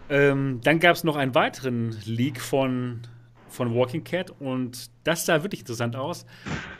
Ähm, 0.09 0.61
dann 0.65 0.81
gab 0.81 0.97
es 0.97 1.05
noch 1.05 1.15
einen 1.15 1.37
weiteren 1.37 1.97
Leak 2.05 2.41
von, 2.41 3.03
von 3.49 3.73
Walking 3.73 4.03
Cat 4.03 4.33
und 4.41 4.91
das 5.05 5.25
sah 5.25 5.45
wirklich 5.45 5.61
interessant 5.61 5.95
aus. 5.95 6.27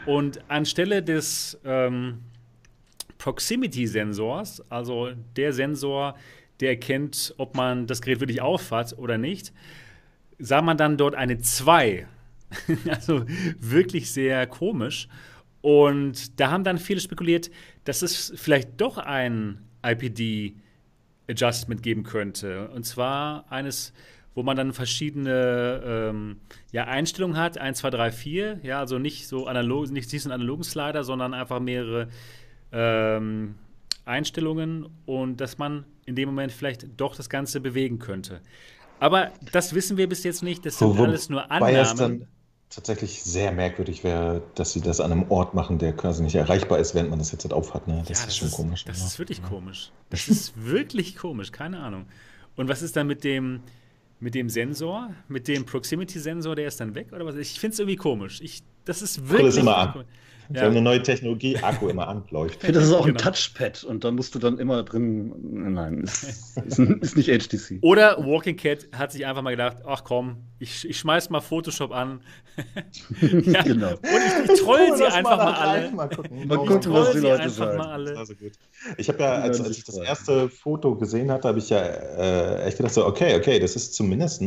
Und 0.07 0.41
anstelle 0.51 1.05
des 1.05 1.59
ähm, 1.65 2.19
Proximity-Sensors, 3.21 4.63
also 4.71 5.11
der 5.37 5.53
Sensor, 5.53 6.17
der 6.59 6.71
erkennt, 6.71 7.35
ob 7.37 7.55
man 7.55 7.87
das 7.87 8.01
Gerät 8.01 8.21
wirklich 8.21 8.41
aufhat 8.41 8.97
oder 8.97 9.19
nicht, 9.19 9.53
sah 10.39 10.63
man 10.63 10.79
dann 10.79 10.97
dort 10.97 11.15
eine 11.15 11.39
2. 11.39 12.07
also 12.89 13.25
wirklich 13.61 14.11
sehr 14.11 14.47
komisch. 14.47 15.07
Und 15.61 16.41
da 16.41 16.51
haben 16.51 16.65
dann 16.65 16.79
viele 16.79 17.01
spekuliert, 17.01 17.51
dass 17.85 18.01
es 18.01 18.33
vielleicht 18.37 18.81
doch 18.81 18.97
ein 18.97 19.59
IPD-Adjustment 19.85 21.83
geben 21.83 22.03
könnte. 22.03 22.71
Und 22.71 22.85
zwar 22.87 23.45
eines, 23.53 23.93
wo 24.35 24.43
man 24.43 24.57
dann 24.57 24.73
verschiedene 24.73 25.83
ähm, 25.85 26.37
ja, 26.73 26.85
Einstellungen 26.85 27.37
hat, 27.37 27.59
1, 27.59 27.81
2, 27.81 27.91
3, 27.91 28.11
4. 28.13 28.61
Ja, 28.63 28.79
also 28.79 28.99
nicht 28.99 29.29
so 29.29 29.47
analog, 29.47 29.91
nicht 29.91 30.11
diesen 30.11 30.33
analogen 30.33 30.65
Slider, 30.65 31.05
sondern 31.05 31.35
einfach 31.35 31.61
mehrere 31.61 32.09
ähm, 32.73 33.55
Einstellungen 34.05 34.89
und 35.07 35.41
dass 35.41 35.59
man 35.59 35.85
in 36.07 36.17
dem 36.17 36.29
Moment 36.29 36.53
vielleicht 36.53 36.87
doch 36.97 37.15
das 37.17 37.29
Ganze 37.31 37.61
bewegen 37.61 37.99
könnte. 37.99 38.41
Aber 38.99 39.33
das 39.53 39.75
wissen 39.75 39.97
wir 39.97 40.09
bis 40.09 40.25
jetzt 40.25 40.43
nicht. 40.43 40.67
Das 40.67 40.79
sind 40.79 40.99
Wo, 40.99 41.05
alles 41.05 41.29
nur 41.31 41.51
Annahmen. 41.51 42.27
Tatsächlich 42.69 43.23
sehr 43.25 43.51
merkwürdig 43.51 44.05
wäre, 44.05 44.43
dass 44.55 44.73
sie 44.73 44.81
das 44.81 45.01
an 45.01 45.11
einem 45.11 45.29
Ort 45.29 45.55
machen, 45.55 45.79
der 45.79 45.93
quasi 45.93 46.23
nicht 46.23 46.37
erreichbar 46.37 46.79
ist, 46.79 46.95
während 46.95 47.11
man 47.11 47.19
das 47.19 47.33
Headset 47.33 47.49
aufhat. 47.51 47.89
Ne? 47.89 48.05
Das, 48.07 48.21
ja, 48.21 48.27
das 48.27 48.35
ist 48.35 48.37
schon 48.37 48.49
ist, 48.49 48.55
komisch. 48.55 48.85
Das 48.85 49.05
ist 49.05 49.19
wirklich 49.19 49.39
ja. 49.39 49.49
komisch. 49.49 49.91
Das 50.09 50.29
ist 50.29 50.53
wirklich 50.65 51.17
komisch, 51.17 51.51
keine 51.51 51.81
Ahnung. 51.81 52.07
Und 52.55 52.69
was 52.69 52.83
ist 52.83 52.95
dann 52.95 53.09
mit 53.09 53.25
dem, 53.25 53.61
mit 54.21 54.37
dem 54.37 54.49
Sensor, 54.49 55.11
mit 55.27 55.49
dem 55.49 55.67
Proximity-Sensor, 55.67 56.55
der 56.55 56.69
ist 56.69 56.79
dann 56.79 56.95
weg 56.95 57.09
oder 57.13 57.27
was? 57.27 57.35
Ich 57.35 57.59
finde 57.59 57.73
es 57.73 57.81
irgendwie 57.81 57.97
komisch. 57.97 58.41
Ich, 58.41 58.63
das 58.85 59.03
ist 59.03 59.29
wirklich. 59.29 59.41
Cool, 59.41 59.47
das 59.47 59.57
immer 59.57 59.77
an. 59.77 59.95
Wir 59.95 60.05
haben 60.57 60.71
eine 60.71 60.83
neue 60.83 61.03
Technologie, 61.03 61.57
Akku 61.59 61.89
immer 61.89 62.09
anläuft. 62.09 62.61
Das 62.71 62.85
ist 62.85 62.93
auch 62.93 63.05
genau. 63.05 63.19
ein 63.19 63.23
Touchpad 63.23 63.85
und 63.85 64.05
da 64.05 64.11
musst 64.11 64.35
du 64.35 64.39
dann 64.39 64.59
immer 64.59 64.83
drin. 64.83 65.33
Nein, 65.75 65.99
ist, 65.99 66.23
ist, 66.67 66.79
ist, 67.03 67.17
nicht 67.17 67.29
HTC. 67.29 67.79
Oder 67.83 68.17
Walking 68.19 68.57
Cat 68.57 68.89
hat 68.93 69.13
sich 69.13 69.27
einfach 69.27 69.43
mal 69.43 69.51
gedacht: 69.51 69.79
Ach 69.87 70.05
komm, 70.05 70.39
ich, 70.59 70.89
ich 70.89 70.99
schmeiß 70.99 71.31
mal 71.31 71.41
Photoshop 71.41 71.93
an. 71.93 72.21
ja. 73.21 73.63
Genau. 73.63 73.91
Und 73.91 74.45
ich, 74.45 74.51
ich 74.51 74.61
troll 74.61 74.97
sie 74.97 75.05
einfach 75.05 75.37
mal 75.37 75.55
alle. 75.55 75.91
Mal 75.91 76.09
gucken, 76.09 76.49
mal 76.49 76.59
gucken 76.59 76.93
was 76.93 77.13
die 77.13 77.19
Leute 77.19 77.51
sagen. 77.51 77.81
Also 77.81 78.35
ich 78.97 79.09
habe 79.09 79.23
ja, 79.23 79.33
als, 79.35 79.61
als 79.61 79.79
ich 79.79 79.85
das 79.85 79.99
erste 79.99 80.49
Foto 80.49 80.95
gesehen 80.97 81.31
hatte, 81.31 81.49
habe 81.49 81.59
ich 81.59 81.71
ja 81.71 81.81
äh, 81.81 82.63
echt 82.65 82.77
gedacht: 82.77 82.95
so, 82.95 83.07
okay, 83.07 83.37
okay, 83.37 83.59
das 83.59 83.77
ist 83.77 83.95
zumindest 83.95 84.41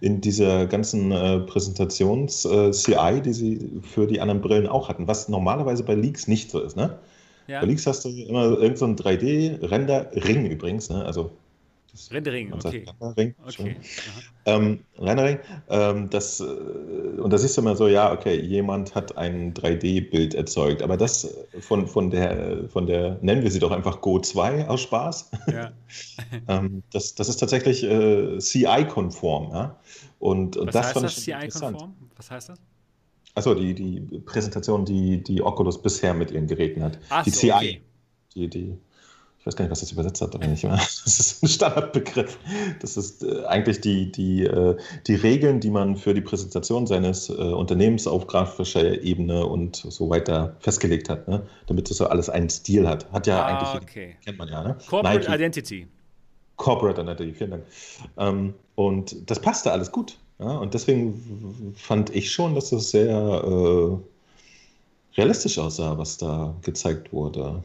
in 0.00 0.20
dieser 0.20 0.66
ganzen 0.66 1.10
äh, 1.12 1.40
Präsentations-CI, 1.40 2.94
äh, 2.94 3.20
die 3.20 3.32
sie 3.32 3.80
für 3.82 4.06
die 4.06 4.20
anderen 4.20 4.40
Brillen 4.40 4.66
auch 4.66 4.88
hatten, 4.88 5.06
was 5.06 5.28
normalerweise 5.32 5.82
bei 5.82 5.94
Leaks 5.94 6.28
nicht 6.28 6.50
so 6.50 6.60
ist. 6.60 6.76
Ne? 6.76 6.98
Ja. 7.48 7.60
Bei 7.60 7.66
Leaks 7.66 7.86
hast 7.86 8.04
du 8.04 8.08
immer 8.08 8.44
irgendein 8.44 8.76
so 8.76 8.86
3D-Render-Ring 8.86 10.46
übrigens, 10.46 10.88
ne? 10.88 11.04
also 11.04 11.32
Rendering, 12.10 12.52
okay. 12.54 12.86
Rendering, 13.00 13.34
Okay. 13.46 13.76
ähm, 14.46 14.80
Rendering, 14.98 15.38
ähm, 15.68 16.08
das, 16.08 16.40
äh, 16.40 16.44
und 16.44 17.30
da 17.30 17.36
siehst 17.36 17.56
du 17.56 17.60
immer 17.60 17.76
so, 17.76 17.86
ja, 17.86 18.12
okay, 18.12 18.40
jemand 18.40 18.94
hat 18.94 19.18
ein 19.18 19.52
3D-Bild 19.52 20.34
erzeugt, 20.34 20.82
aber 20.82 20.96
das 20.96 21.24
äh, 21.24 21.60
von, 21.60 21.86
von, 21.86 22.10
der, 22.10 22.66
von 22.70 22.86
der, 22.86 23.18
nennen 23.20 23.42
wir 23.42 23.50
sie 23.50 23.58
doch 23.58 23.72
einfach 23.72 24.00
Go 24.00 24.18
2 24.18 24.68
aus 24.68 24.80
Spaß. 24.80 25.30
Ja. 25.52 25.72
ähm, 26.48 26.82
das, 26.92 27.14
das 27.14 27.28
ist 27.28 27.36
tatsächlich 27.36 27.84
äh, 27.84 28.38
CI-konform. 28.38 29.52
Ja? 29.52 29.76
Und, 30.18 30.56
und 30.56 30.68
Was 30.68 30.94
das 30.94 31.04
heißt 31.04 31.04
das. 31.04 31.16
CI-konform? 31.16 31.94
Was 32.16 32.30
heißt 32.30 32.48
das? 32.48 32.58
Achso, 33.34 33.54
die, 33.54 33.74
die 33.74 34.00
Präsentation, 34.20 34.84
die, 34.84 35.22
die 35.22 35.42
Oculus 35.42 35.80
bisher 35.80 36.12
mit 36.12 36.30
ihren 36.30 36.46
Geräten 36.46 36.82
hat. 36.82 36.98
Ach 37.08 37.24
die 37.24 37.30
so, 37.30 37.40
CI, 37.40 37.52
okay. 37.52 37.80
die, 38.34 38.48
die, 38.48 38.78
ich 39.38 39.46
weiß 39.46 39.56
gar 39.56 39.64
nicht, 39.64 39.72
was 39.72 39.80
das 39.80 39.90
übersetzt 39.90 40.20
hat, 40.20 40.34
aber 40.34 40.46
nicht 40.46 40.62
mehr. 40.62 40.72
Das 41.04 41.18
ist 41.18 41.42
ein 41.42 41.48
Standardbegriff. 41.48 42.38
Das 42.80 42.96
ist 42.96 43.24
äh, 43.24 43.44
eigentlich 43.46 43.80
die, 43.80 44.12
die, 44.12 44.44
äh, 44.44 44.76
die 45.06 45.14
Regeln, 45.14 45.60
die 45.60 45.70
man 45.70 45.96
für 45.96 46.14
die 46.14 46.20
Präsentation 46.20 46.86
seines 46.86 47.28
äh, 47.30 47.32
Unternehmens 47.32 48.06
auf 48.06 48.26
grafischer 48.26 49.02
Ebene 49.02 49.46
und 49.46 49.76
so 49.76 50.10
weiter 50.10 50.54
festgelegt 50.60 51.08
hat, 51.08 51.26
ne? 51.26 51.46
damit 51.66 51.90
das 51.90 51.96
so 51.96 52.06
alles 52.06 52.28
einen 52.28 52.50
Stil 52.50 52.86
hat. 52.86 53.10
Hat 53.12 53.26
ja 53.26 53.42
Ah, 53.42 53.46
eigentlich, 53.46 53.82
okay. 53.82 54.16
kennt 54.24 54.38
man 54.38 54.48
ja, 54.48 54.62
ne? 54.62 54.76
Corporate 54.88 55.20
Nike. 55.28 55.34
Identity. 55.34 55.86
Corporate 56.56 57.00
Identity, 57.00 57.32
vielen 57.32 57.50
Dank. 57.50 57.64
Ähm, 58.18 58.54
und 58.76 59.28
das 59.28 59.40
passte 59.40 59.72
alles 59.72 59.90
gut. 59.90 60.18
Ja? 60.42 60.58
Und 60.58 60.74
deswegen 60.74 61.74
fand 61.76 62.10
ich 62.10 62.30
schon, 62.30 62.54
dass 62.54 62.70
das 62.70 62.90
sehr 62.90 63.10
äh, 63.10 63.96
realistisch 65.16 65.58
aussah, 65.58 65.96
was 65.98 66.18
da 66.18 66.54
gezeigt 66.62 67.12
wurde. 67.12 67.62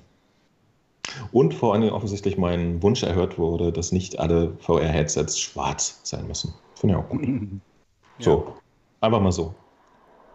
Und 1.32 1.54
vor 1.54 1.74
allen 1.74 1.82
Dingen 1.82 1.94
offensichtlich 1.94 2.38
mein 2.38 2.82
Wunsch 2.84 3.04
erhört 3.04 3.38
wurde, 3.38 3.72
dass 3.72 3.92
nicht 3.92 4.20
alle 4.20 4.56
VR-Headsets 4.60 5.40
schwarz 5.40 6.00
sein 6.04 6.28
müssen. 6.28 6.54
Finde 6.76 6.96
ich 6.96 7.02
auch 7.02 7.10
gut. 7.10 7.28
So, 8.20 8.56
einfach 9.00 9.22
mal 9.22 9.32
so. 9.32 9.54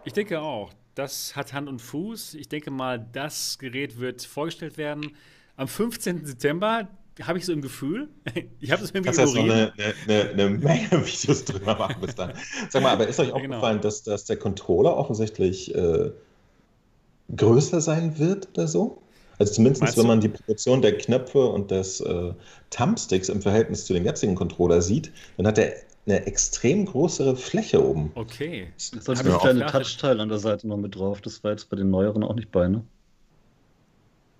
Ich 0.05 0.13
denke 0.13 0.39
auch. 0.39 0.71
Das 0.95 1.35
hat 1.35 1.51
Hand 1.51 1.67
und 1.67 1.81
Fuß. 1.81 2.35
Ich 2.35 2.47
denke 2.47 2.71
mal, 2.71 2.97
das 3.11 3.57
Gerät 3.57 3.99
wird 3.99 4.21
vorgestellt 4.21 4.77
werden 4.77 5.17
am 5.57 5.67
15. 5.67 6.25
September. 6.25 6.87
Habe 7.21 7.37
ich 7.37 7.45
so 7.45 7.53
im 7.53 7.61
Gefühl. 7.61 8.09
Ich 8.59 8.71
habe 8.71 8.83
es 8.83 8.91
irgendwie 8.91 9.11
Kannst 9.11 9.19
jetzt 9.19 9.35
noch 9.35 9.41
ignoriert. 9.41 9.73
eine, 10.07 10.19
eine, 10.21 10.29
eine 10.29 10.49
Menge 10.49 10.89
Videos 11.05 11.45
drüber 11.45 11.75
machen 11.75 11.97
bis 12.01 12.15
dann. 12.15 12.33
Sag 12.69 12.81
mal, 12.81 12.91
aber 12.91 13.07
ist 13.07 13.19
euch 13.19 13.27
genau. 13.27 13.37
aufgefallen, 13.37 13.81
dass, 13.81 14.03
dass 14.03 14.25
der 14.25 14.37
Controller 14.37 14.95
offensichtlich 14.95 15.73
äh, 15.75 16.11
größer 17.35 17.81
sein 17.81 18.17
wird 18.19 18.49
oder 18.53 18.67
so? 18.67 19.01
Also 19.39 19.53
zumindest, 19.53 19.83
wenn 19.83 19.93
du? 19.93 20.07
man 20.07 20.21
die 20.21 20.29
Proportion 20.29 20.81
der 20.81 20.97
Knöpfe 20.97 21.45
und 21.45 21.71
des 21.71 21.99
äh, 22.01 22.33
Thumbsticks 22.69 23.29
im 23.29 23.41
Verhältnis 23.41 23.85
zu 23.85 23.93
dem 23.93 24.05
jetzigen 24.05 24.35
Controller 24.35 24.81
sieht, 24.81 25.11
dann 25.37 25.47
hat 25.47 25.57
er 25.57 25.73
eine 26.05 26.25
extrem 26.25 26.85
größere 26.85 27.35
Fläche 27.35 27.85
oben. 27.85 28.11
Okay. 28.15 28.71
Das 28.75 28.89
ist 28.89 29.07
Hab 29.07 29.17
ein 29.17 29.27
ich 29.27 29.33
auch 29.33 29.41
kleine 29.41 29.59
geachtet. 29.59 29.81
Touchteil 29.81 30.19
an 30.19 30.29
der 30.29 30.39
Seite 30.39 30.67
noch 30.67 30.77
mit 30.77 30.95
drauf. 30.95 31.21
Das 31.21 31.43
war 31.43 31.51
jetzt 31.51 31.69
bei 31.69 31.77
den 31.77 31.89
neueren 31.89 32.23
auch 32.23 32.35
nicht 32.35 32.51
bei, 32.51 32.67
ne? 32.67 32.83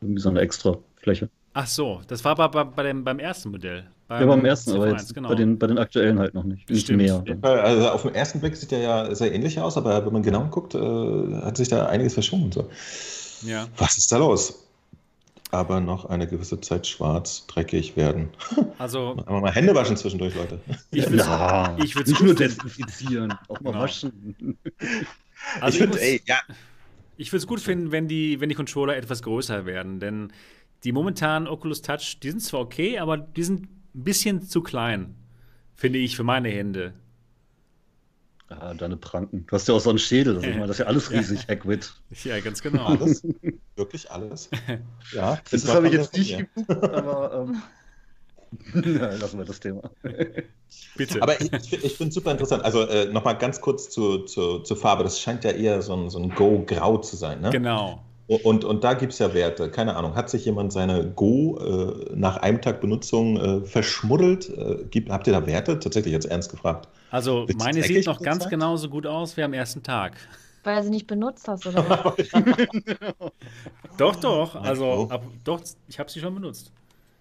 Irgendwie 0.01 0.21
so 0.21 0.29
eine 0.29 0.41
extra 0.41 0.77
Fläche. 0.97 1.29
Ach 1.53 1.67
so, 1.67 2.01
das 2.07 2.25
war 2.25 2.35
bei, 2.35 2.47
bei, 2.47 2.63
bei 2.63 2.83
dem, 2.83 3.03
beim 3.03 3.19
ersten 3.19 3.51
Modell. 3.51 3.85
Ja, 4.09 4.25
beim 4.25 4.45
ersten, 4.45 4.71
aber 4.73 4.85
CV1, 4.87 4.91
jetzt 4.91 5.13
genau. 5.13 5.29
bei, 5.29 5.35
den, 5.35 5.57
bei 5.57 5.67
den 5.67 5.77
aktuellen 5.77 6.19
halt 6.19 6.33
noch 6.33 6.43
nicht. 6.43 6.69
Nicht 6.69 6.83
Stimmt. 6.83 7.01
mehr. 7.01 7.23
Also 7.63 7.89
auf 7.89 8.01
den 8.03 8.15
ersten 8.15 8.39
Blick 8.39 8.55
sieht 8.55 8.71
er 8.71 8.79
ja 8.79 9.15
sehr 9.15 9.33
ähnlich 9.33 9.59
aus, 9.59 9.77
aber 9.77 10.05
wenn 10.05 10.13
man 10.13 10.23
genau 10.23 10.45
guckt, 10.45 10.75
äh, 10.75 10.79
hat 11.41 11.57
sich 11.57 11.69
da 11.69 11.87
einiges 11.87 12.13
verschoben. 12.13 12.43
und 12.45 12.53
So. 12.53 12.69
Ja. 13.45 13.67
Was 13.77 13.97
ist 13.97 14.11
da 14.11 14.17
los? 14.17 14.67
Aber 15.51 15.79
noch 15.79 16.05
eine 16.05 16.27
gewisse 16.27 16.59
Zeit 16.61 16.87
schwarz, 16.87 17.45
dreckig 17.47 17.95
werden. 17.95 18.29
Also, 18.79 19.15
Aber 19.27 19.39
mal 19.39 19.51
Hände 19.53 19.75
waschen 19.75 19.95
zwischendurch, 19.95 20.33
Leute. 20.35 20.59
ich 20.91 21.09
würde 21.09 21.23
Na, 21.27 21.77
ich 21.77 21.95
nicht 21.95 22.21
nur 22.21 22.33
desinfizieren, 22.33 23.33
auch 23.47 23.61
mal 23.61 23.71
Genau. 23.71 23.83
waschen. 23.83 24.57
also 25.61 25.85
ich 25.85 26.23
ja, 26.25 26.37
würde 27.17 27.37
es 27.37 27.47
gut 27.47 27.61
finden, 27.61 27.91
wenn 27.91 28.07
die, 28.07 28.41
wenn 28.41 28.49
die 28.49 28.55
Controller 28.55 28.97
etwas 28.97 29.21
größer 29.21 29.65
werden, 29.67 29.99
denn 29.99 30.33
die 30.83 30.91
momentanen 30.91 31.47
Oculus 31.47 31.81
Touch, 31.81 32.19
die 32.21 32.31
sind 32.31 32.41
zwar 32.41 32.61
okay, 32.61 32.99
aber 32.99 33.17
die 33.17 33.43
sind 33.43 33.63
ein 33.63 34.03
bisschen 34.03 34.41
zu 34.41 34.61
klein, 34.61 35.15
finde 35.75 35.99
ich, 35.99 36.15
für 36.15 36.23
meine 36.23 36.49
Hände. 36.49 36.93
Ah, 38.49 38.73
deine 38.73 38.97
Pranken. 38.97 39.45
Du 39.47 39.55
hast 39.55 39.67
ja 39.67 39.73
auch 39.73 39.79
so 39.79 39.89
einen 39.89 39.99
Schädel. 39.99 40.35
Also 40.35 40.47
ich 40.47 40.53
meine, 40.53 40.67
das 40.67 40.75
ist 40.75 40.81
ja 40.81 40.85
alles 40.85 41.11
riesig, 41.11 41.47
Hagrid. 41.47 41.93
Ja, 42.23 42.39
ganz 42.39 42.61
genau. 42.61 42.85
alles. 42.85 43.25
Wirklich 43.75 44.11
alles. 44.11 44.49
Ja, 45.11 45.39
Das 45.49 45.65
man 45.65 45.75
habe 45.75 45.87
ich 45.87 45.93
jetzt 45.93 46.17
nicht 46.17 46.37
geguckt, 46.37 46.69
aber 46.69 47.47
ähm, 47.47 47.61
ja, 48.99 49.13
lassen 49.15 49.37
wir 49.37 49.45
das 49.45 49.59
Thema. 49.59 49.89
Bitte. 50.95 51.21
Aber 51.21 51.39
ich, 51.41 51.51
ich, 51.51 51.83
ich 51.83 51.97
finde 51.97 52.09
es 52.09 52.15
super 52.15 52.31
interessant. 52.31 52.63
Also 52.63 52.81
äh, 52.87 53.05
nochmal 53.11 53.37
ganz 53.37 53.61
kurz 53.61 53.89
zu, 53.89 54.19
zu, 54.19 54.59
zur 54.59 54.77
Farbe. 54.77 55.03
Das 55.03 55.19
scheint 55.19 55.43
ja 55.43 55.51
eher 55.51 55.81
so 55.81 55.95
ein, 55.95 56.09
so 56.09 56.19
ein 56.19 56.29
Go-Grau 56.29 56.97
zu 56.97 57.15
sein. 57.15 57.41
Ne? 57.41 57.49
genau. 57.49 58.03
Und, 58.27 58.63
und 58.63 58.83
da 58.83 58.93
gibt 58.93 59.13
es 59.13 59.19
ja 59.19 59.33
Werte. 59.33 59.69
Keine 59.69 59.95
Ahnung, 59.95 60.15
hat 60.15 60.29
sich 60.29 60.45
jemand 60.45 60.71
seine 60.71 61.09
Go 61.09 61.57
äh, 61.57 62.15
nach 62.15 62.37
einem 62.37 62.61
Tag 62.61 62.79
Benutzung 62.79 63.37
äh, 63.37 63.65
verschmuddelt? 63.65 64.49
Äh, 64.49 64.85
gibt, 64.89 65.09
habt 65.09 65.27
ihr 65.27 65.33
da 65.33 65.45
Werte? 65.45 65.77
Tatsächlich 65.79 66.13
jetzt 66.13 66.25
ernst 66.25 66.49
gefragt. 66.49 66.87
Also, 67.11 67.47
Wird's 67.47 67.63
meine 67.63 67.83
sieht 67.83 68.05
noch 68.05 68.21
ganz 68.21 68.43
Zeit? 68.43 68.51
genauso 68.51 68.89
gut 68.89 69.05
aus 69.05 69.35
wie 69.35 69.43
am 69.43 69.53
ersten 69.53 69.83
Tag. 69.83 70.15
Weil 70.63 70.77
er 70.77 70.83
sie 70.83 70.89
nicht 70.89 71.07
benutzt 71.07 71.47
hast, 71.49 71.67
oder 71.67 71.87
was? 72.17 72.29
Doch, 73.97 74.15
doch. 74.15 74.55
Also, 74.55 74.83
so. 74.83 75.09
ab, 75.09 75.23
doch, 75.43 75.61
ich 75.87 75.99
habe 75.99 76.09
sie 76.09 76.19
schon 76.19 76.33
benutzt. 76.33 76.71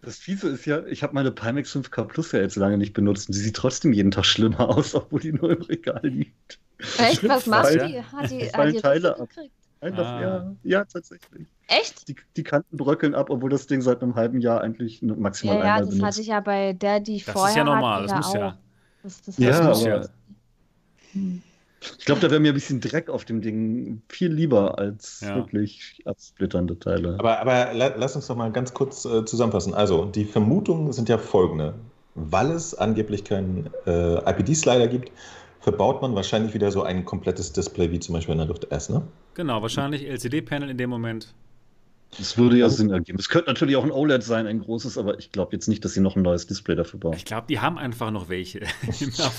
Das 0.01 0.17
Fiese 0.17 0.49
ist 0.49 0.65
ja, 0.65 0.85
ich 0.87 1.03
habe 1.03 1.15
meine 1.15 1.31
Pimax 1.31 1.77
5K 1.77 2.05
Plus 2.05 2.33
ja 2.33 2.41
jetzt 2.41 2.57
lange 2.57 2.79
nicht 2.79 2.93
benutzt 2.93 3.29
und 3.29 3.35
sie 3.35 3.41
sieht 3.43 3.57
trotzdem 3.57 3.93
jeden 3.93 4.11
Tag 4.11 4.25
schlimmer 4.25 4.69
aus, 4.69 4.95
obwohl 4.95 5.21
die 5.21 5.33
nur 5.33 5.51
im 5.51 5.63
Regal 5.63 6.01
liegt. 6.03 6.59
Echt? 6.99 7.29
Was 7.29 7.47
macht 7.47 7.75
die? 7.75 8.03
Hat 8.03 8.31
die, 8.31 8.49
hat 8.53 8.73
die 8.73 8.81
Teile 8.81 9.17
Risse 9.19 9.51
gekriegt? 9.83 9.99
Einfach, 9.99 10.13
Ah. 10.15 10.21
ja, 10.21 10.55
ja, 10.63 10.85
tatsächlich. 10.85 11.47
Echt? 11.69 12.09
Die, 12.09 12.17
die 12.37 12.43
Kanten 12.43 12.77
bröckeln 12.77 13.15
ab, 13.15 13.31
obwohl 13.31 13.51
das 13.51 13.67
Ding 13.67 13.81
seit 13.83 14.03
einem 14.03 14.15
halben 14.15 14.41
Jahr 14.41 14.61
eigentlich 14.61 15.03
maximal 15.03 15.57
Ja, 15.57 15.61
ja, 15.65 15.67
einmal 15.75 15.81
das 15.87 15.89
benutzt. 15.91 16.07
hatte 16.07 16.21
ich 16.21 16.27
ja 16.29 16.41
bei 16.41 16.73
der, 16.73 17.01
die 17.01 17.17
ich 17.17 17.25
Das 17.25 17.33
vorher 17.33 17.51
ist 17.51 17.57
ja 17.57 17.65
normal, 17.65 18.07
das 18.07 18.15
muss 18.17 18.33
ja. 18.35 18.59
Das, 19.03 19.23
das 19.23 19.39
Ja, 19.39 19.51
das 19.51 19.67
muss 19.67 19.85
ja. 19.85 20.03
Hm. 21.13 21.43
Ich 21.99 22.05
glaube, 22.05 22.21
da 22.21 22.31
wäre 22.31 22.39
mir 22.39 22.53
ein 22.53 22.55
bisschen 22.55 22.81
Dreck 22.81 23.11
auf 23.11 23.25
dem 23.25 23.41
Ding 23.41 24.03
viel 24.09 24.33
lieber 24.33 24.79
als 24.79 25.21
Ja. 25.21 25.35
wirklich 25.35 26.01
absplitternde 26.05 26.79
Teile. 26.79 27.17
Aber, 27.19 27.41
aber 27.41 27.75
la, 27.75 27.93
lass 27.97 28.15
uns 28.15 28.29
doch 28.29 28.37
mal 28.37 28.53
ganz 28.53 28.73
kurz 28.73 29.05
äh, 29.05 29.25
zusammenfassen. 29.25 29.75
Also, 29.75 30.05
die 30.05 30.25
Vermutungen 30.25 30.93
sind 30.93 31.09
ja 31.09 31.19
folgende. 31.19 31.75
Weil 32.15 32.53
es 32.53 32.75
angeblich 32.75 33.25
keinen 33.25 33.71
äh, 33.87 34.19
IPD-Slider 34.31 34.87
gibt, 34.87 35.11
verbaut 35.63 36.03
man 36.03 36.15
wahrscheinlich 36.15 36.55
wieder 36.55 36.71
so 36.71 36.83
ein 36.83 37.05
komplettes 37.05 37.53
Display, 37.53 37.91
wie 37.91 38.01
zum 38.01 38.15
Beispiel 38.15 38.33
in 38.33 38.39
der 38.39 38.49
Rift 38.49 38.71
S, 38.71 38.89
ne? 38.89 39.03
Genau, 39.35 39.63
wahrscheinlich 39.63 40.07
LCD-Panel 40.07 40.71
in 40.71 40.77
dem 40.77 40.91
Moment. 40.91 41.33
Das 42.19 42.37
würde 42.37 42.59
ja 42.59 42.69
Sinn 42.69 42.91
ergeben. 42.91 43.19
Es 43.19 43.31
könnte 43.31 43.49
natürlich 43.49 43.75
auch 43.77 43.85
ein 43.85 43.91
OLED 43.91 44.23
sein, 44.23 44.47
ein 44.47 44.61
großes, 44.61 44.99
aber 44.99 45.19
ich 45.19 45.33
glaube 45.33 45.53
jetzt 45.55 45.67
nicht, 45.67 45.83
dass 45.83 45.95
sie 45.95 46.01
noch 46.01 46.15
ein 46.15 46.21
neues 46.21 46.47
Display 46.47 46.75
dafür 46.75 47.01
bauen. 47.01 47.15
Ich 47.17 47.25
glaube, 47.25 47.47
die 47.49 47.59
haben 47.59 47.79
einfach 47.79 48.11
noch 48.11 48.29
welche. 48.29 48.61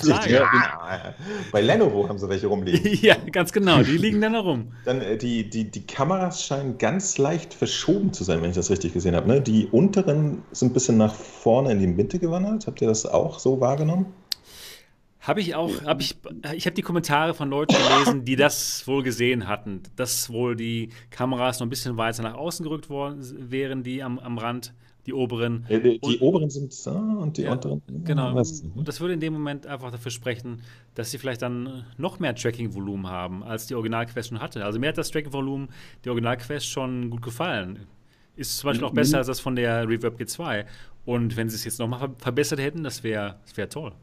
Ja, 0.04 1.14
bei 1.52 1.62
Lenovo 1.62 2.08
haben 2.10 2.18
sie 2.18 2.28
welche 2.30 2.48
rumliegen. 2.48 2.98
Ja, 3.04 3.16
ganz 3.32 3.52
genau. 3.52 3.84
Die 3.84 3.98
liegen 3.98 4.22
dann 4.22 4.34
herum. 4.34 4.72
Dann 4.86 5.02
äh, 5.02 5.18
die, 5.18 5.48
die, 5.50 5.70
die 5.70 5.86
Kameras 5.86 6.46
scheinen 6.46 6.78
ganz 6.78 7.18
leicht 7.18 7.54
verschoben 7.54 8.12
zu 8.12 8.24
sein, 8.24 8.42
wenn 8.42 8.50
ich 8.50 8.56
das 8.56 8.72
richtig 8.72 8.94
gesehen 8.94 9.16
habe. 9.16 9.28
Ne? 9.28 9.42
Die 9.42 9.68
unteren 9.68 10.42
sind 10.52 10.72
ein 10.72 10.74
bisschen 10.74 10.98
nach 10.98 11.14
vorne 11.14 11.72
in 11.72 11.80
die 11.80 11.88
Mitte 11.88 12.18
gewandert. 12.18 12.66
Habt 12.66 12.82
ihr 12.82 12.88
das 12.88 13.06
auch 13.06 13.40
so 13.40 13.60
wahrgenommen? 13.60 14.08
Habe 15.26 15.40
ich 15.40 15.56
auch, 15.56 15.84
habe 15.86 16.02
ich, 16.02 16.18
ich 16.54 16.66
habe 16.66 16.74
die 16.76 16.82
Kommentare 16.82 17.34
von 17.34 17.50
Leuten 17.50 17.74
gelesen, 17.76 18.26
die 18.26 18.36
das 18.36 18.86
wohl 18.88 19.04
gesehen 19.04 19.48
hatten, 19.48 19.82
dass 19.96 20.30
wohl 20.30 20.56
die 20.58 20.90
Kameras 21.12 21.60
noch 21.62 21.68
ein 21.68 21.70
bisschen 21.70 21.96
weiter 21.96 22.24
nach 22.24 22.34
außen 22.34 22.62
gerückt 22.66 22.90
worden 22.90 23.24
wären, 23.50 23.84
die 23.84 24.04
am, 24.04 24.20
am 24.20 24.38
Rand, 24.38 24.74
die 25.06 25.14
oberen. 25.14 25.66
Äh, 25.70 25.80
Die, 25.80 26.00
die 26.00 26.00
Und- 26.18 26.22
oberen 26.22 26.50
sind 26.50 26.74
so 26.74 26.92
und 26.92 27.38
die 27.38 27.44
Ja, 27.44 27.54
unteren. 27.54 27.82
Genau. 28.04 28.32
Und 28.38 28.86
das 28.88 29.00
würde 29.00 29.14
in 29.14 29.22
dem 29.22 29.32
Moment 29.32 29.66
einfach 29.66 29.92
dafür 29.92 30.12
sprechen, 30.12 30.62
dass 30.94 31.12
sie 31.12 31.18
vielleicht 31.18 31.42
dann 31.42 31.86
noch 31.98 32.20
mehr 32.20 32.36
Tracking-Volumen 32.36 33.08
haben, 33.08 33.44
als 33.44 33.66
die 33.68 33.76
Original-Quest 33.76 34.28
schon 34.30 34.42
hatte. 34.42 34.66
Also 34.66 34.78
mir 34.78 34.90
hat 34.90 34.98
das 34.98 35.10
Tracking-Volumen 35.10 35.70
der 36.04 36.12
Original-Quest 36.12 36.68
schon 36.68 37.10
gut 37.10 37.22
gefallen. 37.22 37.80
Ist 38.36 38.58
zum 38.58 38.70
Beispiel 38.72 38.86
auch 38.86 38.92
Mhm. 38.92 38.96
besser 38.96 39.20
als 39.20 39.28
das 39.28 39.40
von 39.40 39.56
der 39.56 39.88
Reverb 39.88 40.20
G2. 40.20 40.66
Und 41.06 41.38
wenn 41.38 41.48
sie 41.50 41.56
es 41.56 41.64
jetzt 41.64 41.80
nochmal 41.80 42.00
ver 42.00 42.12
verbessert 42.18 42.60
hätten, 42.60 42.84
das 42.84 43.04
wäre 43.04 43.38
das 43.46 43.56
wär 43.56 43.70
toll. 43.70 43.94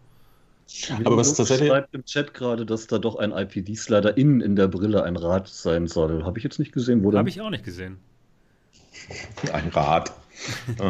Aber 1.05 1.17
was 1.17 1.35
tatsächlich- 1.35 1.69
schreibt 1.69 1.95
im 1.95 2.05
Chat 2.05 2.35
gerade, 2.35 2.65
dass 2.67 2.87
da 2.87 2.99
doch 2.99 3.17
ein 3.17 3.33
IPD-Slider 3.33 4.17
innen 4.17 4.41
in 4.41 4.57
der 4.57 4.69
Brille 4.69 5.03
ein 5.03 5.17
Rad 5.17 5.49
sein 5.49 5.87
soll. 5.89 6.25
Habe 6.25 6.39
ich 6.39 6.45
jetzt 6.45 6.59
nicht 6.59 6.73
gesehen, 6.73 7.03
wo 7.05 7.13
Habe 7.13 7.29
ich 7.29 7.41
auch 7.41 7.51
nicht 7.51 7.65
gesehen. 7.65 7.99
Ein 9.53 9.69
Rad. 9.69 10.13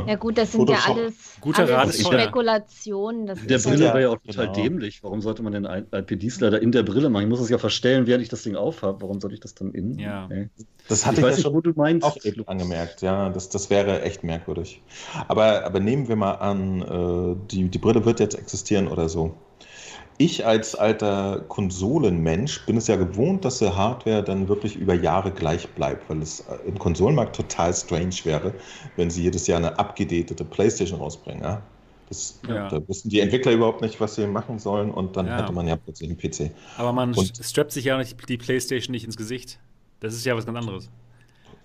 Ja 0.06 0.14
gut, 0.14 0.38
das 0.38 0.52
sind 0.52 0.60
Photoshop. 0.60 0.96
ja 0.96 1.02
alles, 1.02 1.14
Guter 1.40 1.68
Rat 1.68 1.78
alles 1.80 1.98
teuer. 2.02 2.20
Spekulationen. 2.20 3.26
Das 3.26 3.44
Der 3.44 3.56
ist 3.56 3.66
Brille 3.66 3.84
ja- 3.86 3.94
wäre 3.94 4.02
ja 4.02 4.08
auch 4.10 4.18
total 4.24 4.46
genau. 4.46 4.62
dämlich. 4.62 5.02
Warum 5.02 5.20
sollte 5.22 5.42
man 5.42 5.52
den 5.52 5.64
IPD-Slider 5.64 6.60
in 6.62 6.70
der 6.70 6.82
Brille 6.84 7.10
machen? 7.10 7.24
Ich 7.24 7.28
muss 7.28 7.40
es 7.40 7.48
ja 7.48 7.58
verstellen, 7.58 8.06
während 8.06 8.22
ich 8.22 8.28
das 8.28 8.42
Ding 8.42 8.54
aufhabe. 8.54 9.00
Warum 9.02 9.20
sollte 9.20 9.34
ich 9.34 9.40
das 9.40 9.54
dann 9.54 9.72
innen? 9.72 9.98
Ja. 9.98 10.28
Nee. 10.28 10.48
Das 10.88 11.00
Ich 11.00 11.06
hatte 11.06 11.20
ich, 11.20 11.22
weiß 11.24 11.30
ja 11.30 11.36
nicht, 11.36 11.42
schon 11.44 11.54
wo 11.54 11.60
du 11.60 11.72
meinst. 11.74 12.04
auch 12.06 12.16
angemerkt. 12.46 13.02
Ja, 13.02 13.28
das, 13.30 13.48
das 13.48 13.70
wäre 13.70 14.02
echt 14.02 14.22
merkwürdig. 14.22 14.82
Aber, 15.26 15.64
aber 15.64 15.80
nehmen 15.80 16.06
wir 16.08 16.16
mal 16.16 16.32
an, 16.34 16.82
äh, 16.82 17.36
die, 17.50 17.68
die 17.68 17.78
Brille 17.78 18.04
wird 18.04 18.20
jetzt 18.20 18.34
existieren 18.38 18.86
oder 18.86 19.08
so. 19.08 19.34
Ich 20.22 20.44
als 20.44 20.74
alter 20.74 21.46
Konsolenmensch 21.48 22.66
bin 22.66 22.76
es 22.76 22.88
ja 22.88 22.96
gewohnt, 22.96 23.42
dass 23.46 23.58
die 23.58 23.70
Hardware 23.70 24.22
dann 24.22 24.48
wirklich 24.48 24.76
über 24.76 24.92
Jahre 24.92 25.30
gleich 25.30 25.66
bleibt, 25.70 26.10
weil 26.10 26.20
es 26.20 26.40
äh, 26.40 26.68
im 26.68 26.78
Konsolenmarkt 26.78 27.34
total 27.34 27.72
strange 27.72 28.14
wäre, 28.24 28.52
wenn 28.96 29.08
sie 29.10 29.22
jedes 29.22 29.46
Jahr 29.46 29.56
eine 29.56 29.78
abgedatete 29.78 30.44
Playstation 30.44 30.98
rausbringen. 31.00 31.42
Ja? 31.42 31.62
Das, 32.10 32.38
Ja. 32.46 32.68
Da 32.68 32.86
wissen 32.86 33.08
die 33.08 33.20
Entwickler 33.20 33.52
überhaupt 33.52 33.80
nicht, 33.80 33.98
was 33.98 34.16
sie 34.16 34.26
machen 34.26 34.58
sollen 34.58 34.90
und 34.90 35.16
dann 35.16 35.26
Ja. 35.26 35.40
hätte 35.40 35.52
man 35.54 35.66
ja 35.66 35.76
plötzlich 35.76 36.10
einen 36.10 36.18
PC. 36.18 36.50
Aber 36.76 36.92
man 36.92 37.14
Und- 37.14 37.40
strappt 37.42 37.72
sich 37.72 37.86
ja 37.86 37.96
nicht 37.96 38.28
die 38.28 38.36
Playstation 38.36 38.92
nicht 38.92 39.04
ins 39.06 39.16
Gesicht. 39.16 39.58
Das 40.00 40.12
ist 40.12 40.26
ja 40.26 40.36
was 40.36 40.44
ganz 40.44 40.58
anderes. 40.58 40.90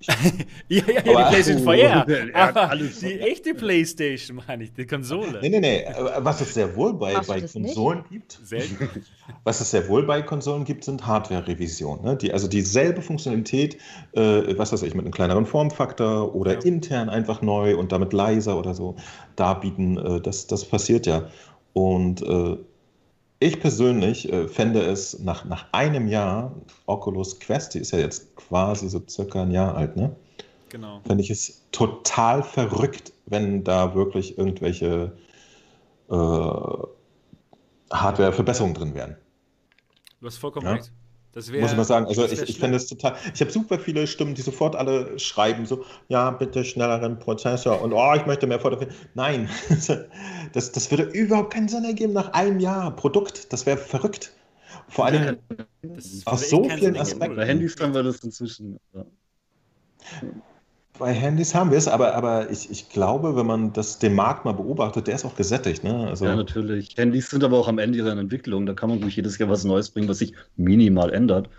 ja, 0.67 0.83
ja, 0.87 0.93
ja, 0.93 1.01
die 1.01 1.09
Playstation 1.11 1.61
Oh, 1.67 1.71
VR. 1.71 2.05
Aber 2.33 2.69
alles 2.69 2.99
die 2.99 3.19
echte 3.19 3.53
Playstation, 3.55 4.41
meine 4.47 4.65
ich, 4.65 4.73
die 4.73 4.85
Konsole. 4.85 5.39
Nee, 5.41 5.49
nee, 5.49 5.59
nee. 5.59 5.85
Was 6.19 6.41
es 6.41 6.53
sehr 6.53 6.75
wohl 6.75 6.93
bei, 6.93 7.13
Machst 7.13 7.29
bei 7.29 7.39
das 7.39 7.55
nicht? 7.55 7.73
Konsolen 7.75 8.03
gibt, 8.11 8.39
Selten. 8.43 8.89
Was 9.43 9.61
es 9.61 9.71
sehr 9.71 9.87
wohl 9.87 10.03
bei 10.03 10.21
Konsolen 10.21 10.65
gibt, 10.65 10.83
sind 10.83 11.07
Hardware-Revisionen. 11.07 12.03
Ne? 12.03 12.15
Die, 12.17 12.31
also 12.31 12.47
dieselbe 12.47 13.01
Funktionalität, 13.01 13.77
äh, 14.13 14.55
was 14.57 14.71
weiß 14.71 14.83
ich, 14.83 14.93
mit 14.93 15.03
einem 15.05 15.13
kleineren 15.13 15.45
Formfaktor 15.47 16.35
oder 16.35 16.53
Ja. 16.53 16.59
intern 16.59 17.09
einfach 17.09 17.41
neu 17.41 17.75
und 17.75 17.91
damit 17.91 18.13
leiser 18.13 18.59
oder 18.59 18.75
so 18.75 18.95
darbieten. 19.35 19.97
Äh, 19.97 20.21
das, 20.21 20.45
das 20.45 20.65
passiert 20.65 21.07
ja. 21.07 21.29
Und 21.73 22.21
äh, 22.21 22.57
ich 23.45 23.59
persönlich 23.59 24.31
äh, 24.31 24.47
fände 24.47 24.81
es 24.81 25.19
nach, 25.19 25.45
nach 25.45 25.67
einem 25.71 26.07
Jahr, 26.07 26.55
Oculus 26.85 27.39
Quest, 27.39 27.73
die 27.73 27.79
ist 27.79 27.91
ja 27.91 27.99
jetzt 27.99 28.35
quasi 28.35 28.89
so 28.89 29.01
circa 29.07 29.43
ein 29.43 29.51
Jahr 29.51 29.75
alt, 29.75 29.95
ne? 29.95 30.15
Genau. 30.69 30.99
fände 31.05 31.23
ich 31.23 31.29
es 31.29 31.61
total 31.71 32.43
verrückt, 32.43 33.13
wenn 33.27 33.63
da 33.63 33.95
wirklich 33.95 34.37
irgendwelche 34.37 35.15
äh, 36.09 36.13
Hardware-Verbesserungen 37.91 38.73
drin 38.73 38.93
wären. 38.95 39.15
Du 40.19 40.27
hast 40.27 40.37
vollkommen 40.37 40.65
Ja. 40.65 40.73
recht. 40.73 40.91
Das 41.35 41.51
wäre. 41.51 41.61
Muss 41.61 41.71
ich 41.71 41.77
mal 41.77 41.83
sagen. 41.83 42.07
Also 42.07 42.21
das 42.21 42.31
ich, 42.31 42.39
wär 42.39 42.49
ich 42.49 42.59
fände 42.59 42.77
es 42.77 42.87
total. 42.87 43.17
Ich 43.33 43.41
habe 43.41 43.51
super 43.51 43.77
viele 43.77 44.07
Stimmen, 44.07 44.35
die 44.35 44.41
sofort 44.41 44.75
alle 44.75 45.19
schreiben, 45.19 45.65
so, 45.65 45.83
ja, 46.07 46.31
bitte 46.31 46.63
schnelleren 46.63 47.19
Prozessor 47.19 47.81
und 47.81 47.91
oh, 47.91 48.13
ich 48.15 48.25
möchte 48.25 48.47
mehr 48.47 48.59
Foto. 48.59 48.79
Nein, 49.15 49.49
das, 50.53 50.71
das 50.71 50.91
würde 50.91 51.03
überhaupt 51.03 51.53
keinen 51.53 51.67
Sinn 51.67 51.83
ergeben 51.83 52.13
nach 52.13 52.31
einem 52.31 52.61
Jahr 52.61 52.95
Produkt. 52.95 53.51
Das 53.51 53.65
wäre 53.65 53.77
verrückt. 53.77 54.31
Vor 54.87 55.05
allem, 55.07 55.37
Das 55.81 56.21
Aus 56.25 56.49
so 56.49 56.69
vielen. 56.69 56.95
Aspekten. 56.95 57.35
Bei 57.35 57.45
Handys 57.45 57.75
haben 57.81 57.93
wir 57.93 58.03
das 58.03 58.19
inzwischen. 58.19 58.79
Ja. 58.93 59.05
Bei 60.97 61.13
Handys 61.13 61.53
haben 61.53 61.71
wir 61.71 61.77
es, 61.77 61.87
aber, 61.87 62.15
aber 62.15 62.49
ich, 62.49 62.69
ich 62.69 62.89
glaube, 62.89 63.35
wenn 63.35 63.45
man 63.45 63.73
das 63.73 63.99
den 63.99 64.15
Markt 64.15 64.45
mal 64.45 64.53
beobachtet, 64.53 65.07
der 65.07 65.15
ist 65.15 65.25
auch 65.25 65.35
gesättigt. 65.35 65.83
Ne? 65.83 66.07
Also, 66.07 66.25
ja, 66.25 66.35
natürlich. 66.35 66.95
Handys 66.97 67.29
sind 67.29 67.43
aber 67.43 67.57
auch 67.57 67.67
am 67.67 67.79
Ende 67.79 67.97
ihrer 67.97 68.17
Entwicklung. 68.17 68.65
Da 68.65 68.73
kann 68.73 68.89
man 68.89 69.01
ruhig 69.01 69.15
jedes 69.15 69.37
Jahr 69.37 69.49
was 69.49 69.63
Neues 69.63 69.89
bringen, 69.89 70.07
was 70.07 70.19
sich 70.19 70.33
minimal 70.55 71.13
ändert. 71.13 71.49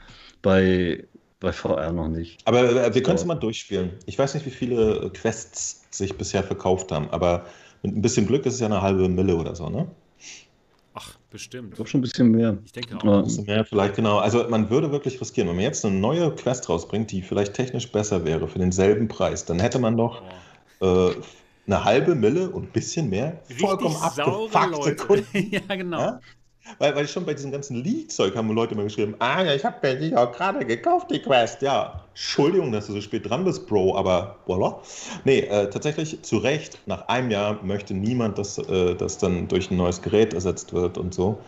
Bei, 0.42 1.04
bei 1.40 1.52
VR 1.52 1.92
noch 1.92 2.08
nicht. 2.08 2.40
Aber 2.46 2.86
äh, 2.86 2.94
wir 2.94 3.02
können 3.02 3.16
es 3.16 3.24
mal 3.24 3.34
durchspielen. 3.34 3.90
Ich 4.06 4.18
weiß 4.18 4.34
nicht, 4.34 4.46
wie 4.46 4.50
viele 4.50 5.10
Quests 5.12 5.86
sich 5.90 6.16
bisher 6.16 6.42
verkauft 6.42 6.92
haben, 6.92 7.10
aber 7.10 7.46
mit 7.82 7.96
ein 7.96 8.02
bisschen 8.02 8.26
Glück 8.26 8.46
ist 8.46 8.54
es 8.54 8.60
ja 8.60 8.66
eine 8.66 8.82
halbe 8.82 9.08
Mille 9.08 9.36
oder 9.36 9.54
so, 9.54 9.68
ne? 9.68 9.86
Bestimmt. 11.30 11.70
Ich 11.70 11.74
glaube 11.74 11.90
schon 11.90 11.98
ein 11.98 12.02
bisschen 12.02 12.30
mehr. 12.30 12.56
Ich 12.64 12.72
denke 12.72 12.96
auch. 12.96 13.04
Ja. 13.04 13.18
Ein 13.18 13.24
bisschen 13.24 13.46
mehr 13.46 13.64
vielleicht, 13.64 13.96
genau. 13.96 14.18
Also 14.18 14.48
man 14.48 14.70
würde 14.70 14.92
wirklich 14.92 15.20
riskieren, 15.20 15.48
wenn 15.48 15.56
man 15.56 15.64
jetzt 15.64 15.84
eine 15.84 15.94
neue 15.96 16.30
Quest 16.34 16.68
rausbringt, 16.68 17.10
die 17.10 17.22
vielleicht 17.22 17.54
technisch 17.54 17.90
besser 17.90 18.24
wäre 18.24 18.46
für 18.46 18.58
denselben 18.58 19.08
Preis, 19.08 19.44
dann 19.44 19.58
hätte 19.58 19.78
man 19.78 19.96
doch 19.96 20.22
Boah. 20.78 21.10
äh, 21.10 21.14
eine 21.66 21.84
halbe 21.84 22.14
Mille 22.14 22.50
und 22.50 22.64
ein 22.64 22.72
bisschen 22.72 23.10
mehr 23.10 23.42
vollkommen 23.58 23.96
Richtig 23.96 24.20
abgefuckte 24.20 24.70
Leute. 24.70 24.96
Kunden. 24.96 25.50
ja, 25.50 25.74
genau. 25.74 25.98
Ja? 25.98 26.20
Weil, 26.78 26.94
weil 26.96 27.08
schon 27.08 27.24
bei 27.24 27.34
diesem 27.34 27.52
ganzen 27.52 27.82
Leak-Zeug 27.82 28.34
haben 28.34 28.50
Leute 28.50 28.74
immer 28.74 28.84
geschrieben, 28.84 29.14
ah 29.18 29.42
ja, 29.42 29.54
ich 29.54 29.64
habe 29.64 29.96
die 29.96 30.16
auch 30.16 30.32
gerade 30.32 30.64
gekauft, 30.64 31.10
die 31.10 31.20
Quest. 31.20 31.62
Ja, 31.62 32.04
Entschuldigung, 32.10 32.72
dass 32.72 32.86
du 32.86 32.92
so 32.92 33.00
spät 33.00 33.28
dran 33.28 33.44
bist, 33.44 33.66
Bro, 33.66 33.96
aber 33.96 34.38
voilà. 34.46 34.76
Nee, 35.24 35.40
äh, 35.40 35.70
tatsächlich 35.70 36.22
zu 36.22 36.38
Recht, 36.38 36.78
nach 36.86 37.08
einem 37.08 37.30
Jahr 37.30 37.62
möchte 37.62 37.94
niemand, 37.94 38.38
dass 38.38 38.58
äh, 38.58 38.94
das 38.94 39.18
dann 39.18 39.48
durch 39.48 39.70
ein 39.70 39.76
neues 39.76 40.02
Gerät 40.02 40.34
ersetzt 40.34 40.72
wird 40.72 40.98
und 40.98 41.14
so. 41.14 41.42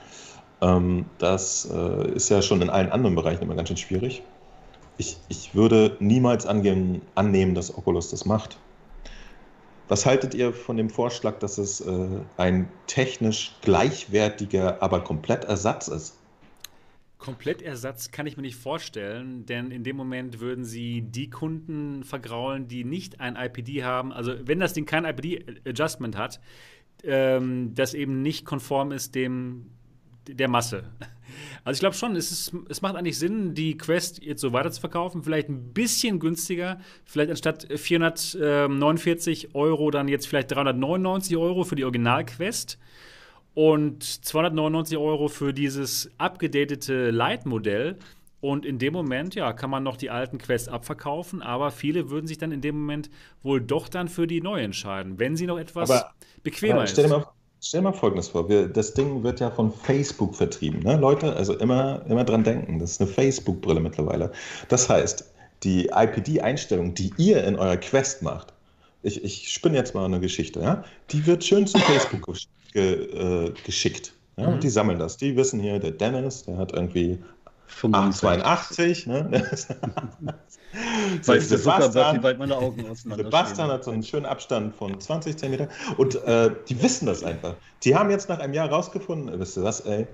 Ähm, 0.61 1.07
das 1.19 1.69
äh, 1.73 2.13
ist 2.13 2.29
ja 2.29 2.43
schon 2.43 2.63
in 2.63 2.71
allen 2.71 2.91
anderen 2.91 3.15
Bereichen 3.15 3.43
immer 3.43 3.55
ganz 3.55 3.69
schön 3.69 3.77
schwierig. 3.77 4.23
Ich, 4.97 5.19
ich 5.29 5.55
würde 5.55 5.97
niemals 6.01 6.47
angehen, 6.47 7.03
annehmen, 7.15 7.55
dass 7.55 7.77
Oculus 7.77 8.11
das 8.11 8.25
macht. 8.25 8.59
Was 9.89 10.05
haltet 10.05 10.35
ihr 10.35 10.53
von 10.53 10.77
dem 10.77 10.91
Vorschlag, 10.91 11.39
dass 11.39 11.57
es 11.57 11.81
äh, 11.81 12.21
ein 12.37 12.69
technisch 12.87 13.53
gleichwertiger, 13.63 14.83
aber 14.83 15.03
komplett 15.03 15.45
Ersatz 15.45 15.89
ist? 15.89 16.19
Komplettersatz 17.19 18.13
kann 18.13 18.27
ich 18.27 18.37
mir 18.37 18.43
nicht 18.43 18.57
vorstellen, 18.57 19.45
denn 19.45 19.73
in 19.73 19.83
dem 19.83 19.97
Moment 19.97 20.39
würden 20.39 20.65
sie 20.65 21.03
die 21.03 21.31
Kunden 21.31 22.05
vergraulen, 22.05 22.69
die 22.69 22.85
nicht 22.85 23.21
ein 23.21 23.35
IPD 23.35 23.83
haben. 23.83 24.13
Also 24.13 24.35
wenn 24.45 24.61
das 24.61 24.73
Ding 24.73 24.87
kein 24.87 25.05
IPD-Adjustment 25.05 26.17
hat, 26.17 26.41
ähm, 27.03 27.75
das 27.75 27.95
eben 27.95 28.23
nicht 28.23 28.45
konform 28.45 28.93
ist 28.93 29.17
dem 29.17 29.67
der 30.29 30.49
Masse. 30.49 30.85
Also 31.65 31.77
ich 31.77 31.81
glaube 31.81 31.95
schon, 31.95 32.17
es, 32.17 32.31
ist, 32.31 32.53
es 32.69 32.83
macht 32.83 32.97
eigentlich 32.97 33.19
Sinn, 33.19 33.55
die 33.55 33.77
Quest 33.77 34.23
jetzt 34.23 34.41
so 34.41 34.53
weiter 34.53 34.71
zu 34.71 34.81
verkaufen, 34.81 35.23
vielleicht 35.23 35.49
ein 35.49 35.73
bisschen 35.73 36.19
günstiger, 36.19 36.81
vielleicht 37.05 37.31
anstatt 37.31 37.67
449 37.73 39.55
Euro 39.55 39.91
dann 39.91 40.09
jetzt 40.09 40.27
vielleicht 40.27 40.51
399 40.51 41.37
Euro 41.37 41.65
für 41.65 41.77
die 41.77 41.85
Original-Quest 41.85 42.79
und 43.55 44.03
299 44.03 44.97
Euro 44.99 45.29
für 45.29 45.53
dieses 45.53 46.11
abgedatete 46.19 47.11
Lite-Modell. 47.11 47.97
Und 48.41 48.65
in 48.65 48.79
dem 48.79 48.93
Moment, 48.93 49.35
ja, 49.35 49.53
kann 49.53 49.69
man 49.69 49.83
noch 49.83 49.97
die 49.97 50.11
alten 50.11 50.39
Quests 50.39 50.69
abverkaufen, 50.69 51.43
aber 51.43 51.73
viele 51.73 52.09
würden 52.09 52.29
sich 52.29 52.39
dann 52.39 52.53
in 52.53 52.61
dem 52.61 52.77
Moment 52.79 53.11
wohl 53.43 53.61
doch 53.61 53.89
dann 53.89 54.07
für 54.07 54.29
die 54.29 54.41
neue 54.41 54.63
entscheiden, 54.63 55.19
wenn 55.19 55.35
sie 55.37 55.47
noch 55.47 55.59
etwas 55.59 55.91
Aber- 55.91 56.13
bequemer 56.45 56.83
Aber 56.83 56.85
dir 56.85 57.03
ist. 57.05 57.11
mal, 57.11 57.27
stell 57.61 57.81
dir 57.81 57.91
mal 57.91 57.93
Folgendes 57.93 58.29
vor: 58.29 58.49
wir, 58.49 58.69
Das 58.69 58.95
Ding 58.95 59.23
wird 59.23 59.41
ja 59.41 59.51
von 59.51 59.73
Facebook 59.73 60.35
vertrieben. 60.35 60.81
Ne? 60.81 60.97
Leute, 60.97 61.35
also 61.35 61.55
immer, 61.55 62.03
immer 62.09 62.25
dran 62.25 62.45
denken, 62.45 62.79
das 62.79 62.93
ist 62.93 63.01
eine 63.01 63.11
Facebook-Brille 63.11 63.81
mittlerweile. 63.81 64.33
Das 64.69 64.89
heißt, 64.89 65.25
die 65.63 65.87
IPD-Einstellung, 65.87 66.95
die 66.95 67.13
ihr 67.17 67.45
in 67.45 67.57
eurer 67.57 67.77
Quest 67.77 68.23
macht, 68.23 68.53
ich, 69.03 69.23
ich 69.25 69.53
spinne 69.53 69.77
jetzt 69.77 69.95
mal 69.95 70.05
eine 70.05 70.21
Geschichte, 70.21 70.61
ja? 70.61 70.85
die 71.11 71.25
wird 71.27 71.45
schön 71.45 71.67
zu 71.67 71.79
Facebook 71.79 72.37
ge, 72.73 73.47
äh, 73.47 73.53
geschickt. 73.65 74.13
Ja? 74.37 74.51
Mhm. 74.51 74.61
Die 74.61 74.69
sammeln 74.69 74.99
das. 74.99 75.17
Die 75.17 75.37
wissen 75.37 75.61
hier, 75.61 75.79
der 75.79 75.93
Dennis, 75.93 76.45
der 76.45 76.57
hat 76.57 76.73
irgendwie 76.73 77.19
85. 77.69 78.21
82, 78.21 79.07
ne? 79.07 79.31
Zuckerberg, 81.23 81.43
Sebastian- 81.43 82.19
wie 82.19 82.23
weit 82.23 82.39
meine 82.39 82.57
Augen 82.57 82.85
Sebastian 82.95 83.71
hat 83.71 83.85
so 83.85 83.91
einen 83.91 84.03
schönen 84.03 84.27
Abstand 84.27 84.75
von 84.75 85.01
20 85.01 85.37
cm 85.37 85.69
und 85.97 86.15
äh, 86.25 86.51
die 86.69 86.83
wissen 86.83 87.07
das 87.07 87.23
einfach. 87.23 87.55
Die 87.85 87.95
haben 87.97 88.11
jetzt 88.11 88.29
nach 88.29 88.39
einem 88.39 88.53
Jahr 88.55 88.69
rausgefunden, 88.69 89.39
wisst 89.41 89.57
ihr 89.57 89.63
was, 89.65 89.81
ey, 89.81 90.07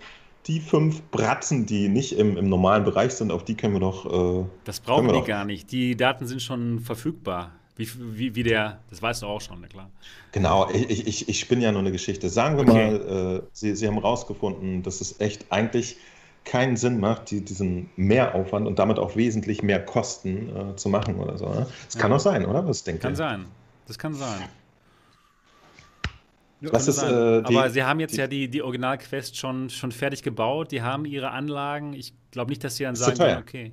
die 0.46 0.60
fünf 0.60 1.02
Bratzen, 1.10 1.64
die 1.66 1.88
nicht 1.88 2.12
im, 2.18 2.36
im 2.36 2.48
normalen 2.48 2.84
Bereich 2.84 3.12
sind, 3.14 3.32
auf 3.32 3.44
die 3.44 3.54
können 3.56 3.72
wir 3.74 3.80
doch. 3.80 4.42
Äh, 4.42 4.46
Das 4.64 4.78
brauchen 4.80 5.06
wir 5.06 5.14
die 5.14 5.20
doch. 5.20 5.26
gar 5.26 5.44
nicht. 5.44 5.72
Die 5.72 5.96
Daten 5.96 6.26
sind 6.26 6.42
schon 6.42 6.80
verfügbar. 6.80 7.52
Wie, 7.76 7.88
wie, 7.98 8.34
wie 8.36 8.42
der, 8.44 8.78
das 8.88 9.02
weißt 9.02 9.22
du 9.22 9.26
auch 9.26 9.40
schon, 9.40 9.58
na 9.60 9.66
klar. 9.66 9.90
genau, 10.30 10.70
ich, 10.70 11.08
ich- 11.08 11.28
ich, 11.28 11.40
spinne 11.40 11.64
ja 11.64 11.72
nur 11.72 11.80
eine 11.80 11.90
Geschichte. 11.90 12.28
Sagen 12.28 12.56
wir 12.56 12.62
Okay. 12.68 12.90
mal, 13.00 13.36
äh, 13.38 13.42
sie, 13.52 13.74
sie 13.74 13.88
haben 13.88 13.98
rausgefunden, 13.98 14.84
dass 14.84 15.00
es 15.00 15.18
echt 15.20 15.46
eigentlich 15.50 15.96
keinen 16.44 16.76
Sinn 16.76 17.00
macht, 17.00 17.30
die, 17.30 17.42
diesen 17.44 17.88
Mehraufwand 17.96 18.66
und 18.66 18.78
damit 18.78 18.98
auch 18.98 19.16
wesentlich 19.16 19.62
mehr 19.62 19.84
Kosten 19.84 20.54
äh, 20.72 20.76
zu 20.76 20.88
machen 20.88 21.16
oder 21.16 21.38
so. 21.38 21.48
Ne? 21.48 21.66
Das 21.86 21.96
kann 21.98 22.10
Ja. 22.10 22.16
auch 22.16 22.20
sein, 22.20 22.44
oder? 22.44 22.66
Was 22.66 22.84
denkt 22.84 23.02
Kann 23.02 23.12
ihr? 23.12 23.16
sein. 23.16 23.46
Das 23.86 23.98
kann 23.98 24.14
sein. 24.14 24.40
Was 26.60 26.86
Kann 26.86 26.94
ist, 26.94 27.02
äh, 27.02 27.42
die- 27.42 27.56
Aber 27.56 27.68
sie 27.70 27.82
haben 27.82 28.00
jetzt 28.00 28.14
die- 28.14 28.18
ja 28.20 28.26
die, 28.26 28.48
die 28.48 28.62
Original-Quest 28.62 29.36
schon, 29.36 29.68
schon 29.68 29.92
fertig 29.92 30.22
gebaut. 30.22 30.70
Die 30.72 30.80
haben 30.80 31.04
ihre 31.04 31.30
Anlagen. 31.30 31.92
Ich 31.92 32.14
glaube 32.30 32.50
nicht, 32.50 32.64
dass 32.64 32.76
sie 32.76 32.84
dann 32.84 32.94
sagen, 32.96 33.16
teuer. 33.16 33.26
können, 33.42 33.42
okay. 33.42 33.72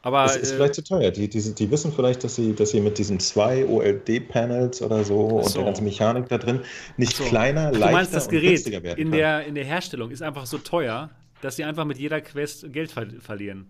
Aber 0.00 0.24
Es 0.24 0.36
ist 0.36 0.52
äh, 0.52 0.56
vielleicht 0.56 0.74
zu 0.74 0.84
teuer. 0.84 1.10
Die, 1.10 1.28
die, 1.28 1.54
die 1.54 1.70
wissen 1.70 1.92
vielleicht, 1.92 2.24
dass 2.24 2.36
sie, 2.36 2.54
dass 2.54 2.70
sie 2.70 2.80
mit 2.80 2.96
diesen 2.98 3.20
zwei 3.20 3.66
OLD-Panels 3.66 4.80
oder 4.82 5.02
so, 5.04 5.28
Ach 5.40 5.44
und 5.44 5.48
so. 5.50 5.58
der 5.58 5.64
ganzen 5.66 5.84
Mechanik 5.84 6.28
da 6.28 6.38
drin 6.38 6.60
nicht 6.98 7.16
so. 7.16 7.24
kleiner, 7.24 7.66
Ach, 7.68 7.72
du 7.72 7.78
leichter 7.78 7.92
meinst, 7.96 8.14
das 8.14 8.24
und 8.26 8.30
Gerät 8.32 8.48
günstiger 8.50 8.82
werden 8.82 8.98
in 8.98 9.08
kann. 9.10 9.18
der, 9.18 9.46
in 9.46 9.54
der 9.54 9.64
Herstellung 9.64 10.10
ist 10.10 10.22
einfach 10.22 10.44
so 10.46 10.58
teuer, 10.58 11.10
dass 11.44 11.56
sie 11.56 11.64
einfach 11.64 11.84
mit 11.84 11.98
jeder 11.98 12.22
Quest 12.22 12.72
Geld 12.72 12.90
ver 12.90 13.06
verlieren. 13.20 13.66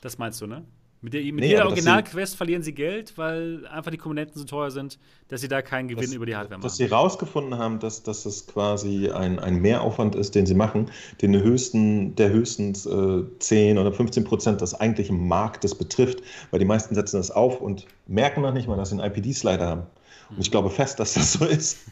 Das 0.00 0.16
meinst 0.16 0.40
du, 0.40 0.46
ne? 0.46 0.64
Mit, 1.02 1.12
der, 1.12 1.22
mit 1.24 1.36
Nee, 1.36 1.48
jeder 1.48 1.64
dass 1.64 1.72
Original-Quest 1.72 2.36
verlieren 2.36 2.62
sie 2.62 2.72
Geld, 2.72 3.18
weil 3.18 3.66
einfach 3.66 3.90
die 3.90 3.98
Komponenten 3.98 4.38
so 4.38 4.46
teuer 4.46 4.70
sind, 4.70 4.98
dass 5.28 5.42
sie 5.42 5.48
da 5.48 5.60
keinen 5.60 5.88
Gewinn 5.88 6.06
dass, 6.06 6.14
über 6.14 6.24
die 6.24 6.34
Hardware 6.34 6.58
dass 6.58 6.72
machen. 6.72 6.88
sie 6.88 6.94
rausgefunden 6.94 7.58
haben, 7.58 7.80
dass, 7.80 8.02
dass 8.02 8.24
es 8.24 8.46
quasi 8.46 9.10
ein, 9.10 9.38
ein 9.38 9.56
Mehraufwand 9.56 10.14
ist, 10.14 10.34
den 10.34 10.46
sie 10.46 10.54
machen, 10.54 10.90
den 11.20 11.36
höchsten, 11.36 12.16
der 12.16 12.30
höchstens 12.30 12.86
äh, 12.86 13.24
10 13.40 13.76
oder 13.76 13.92
15 13.92 14.24
Prozent 14.24 14.62
des 14.62 14.74
eigentlichen 14.74 15.28
Marktes 15.28 15.74
betrifft, 15.74 16.22
weil 16.50 16.60
die 16.60 16.66
meisten 16.66 16.94
setzen 16.94 17.18
das 17.18 17.30
auf 17.30 17.60
und 17.60 17.86
merken 18.06 18.40
noch 18.40 18.54
nicht 18.54 18.68
mal, 18.68 18.76
dass 18.76 18.88
sie 18.88 18.98
einen 18.98 19.12
IPD-Slider 19.12 19.66
haben. 19.66 19.82
Und 20.30 20.40
ich 20.40 20.50
glaube 20.50 20.70
fest, 20.70 20.98
dass 20.98 21.12
das 21.12 21.34
so 21.34 21.44
ist. 21.44 21.76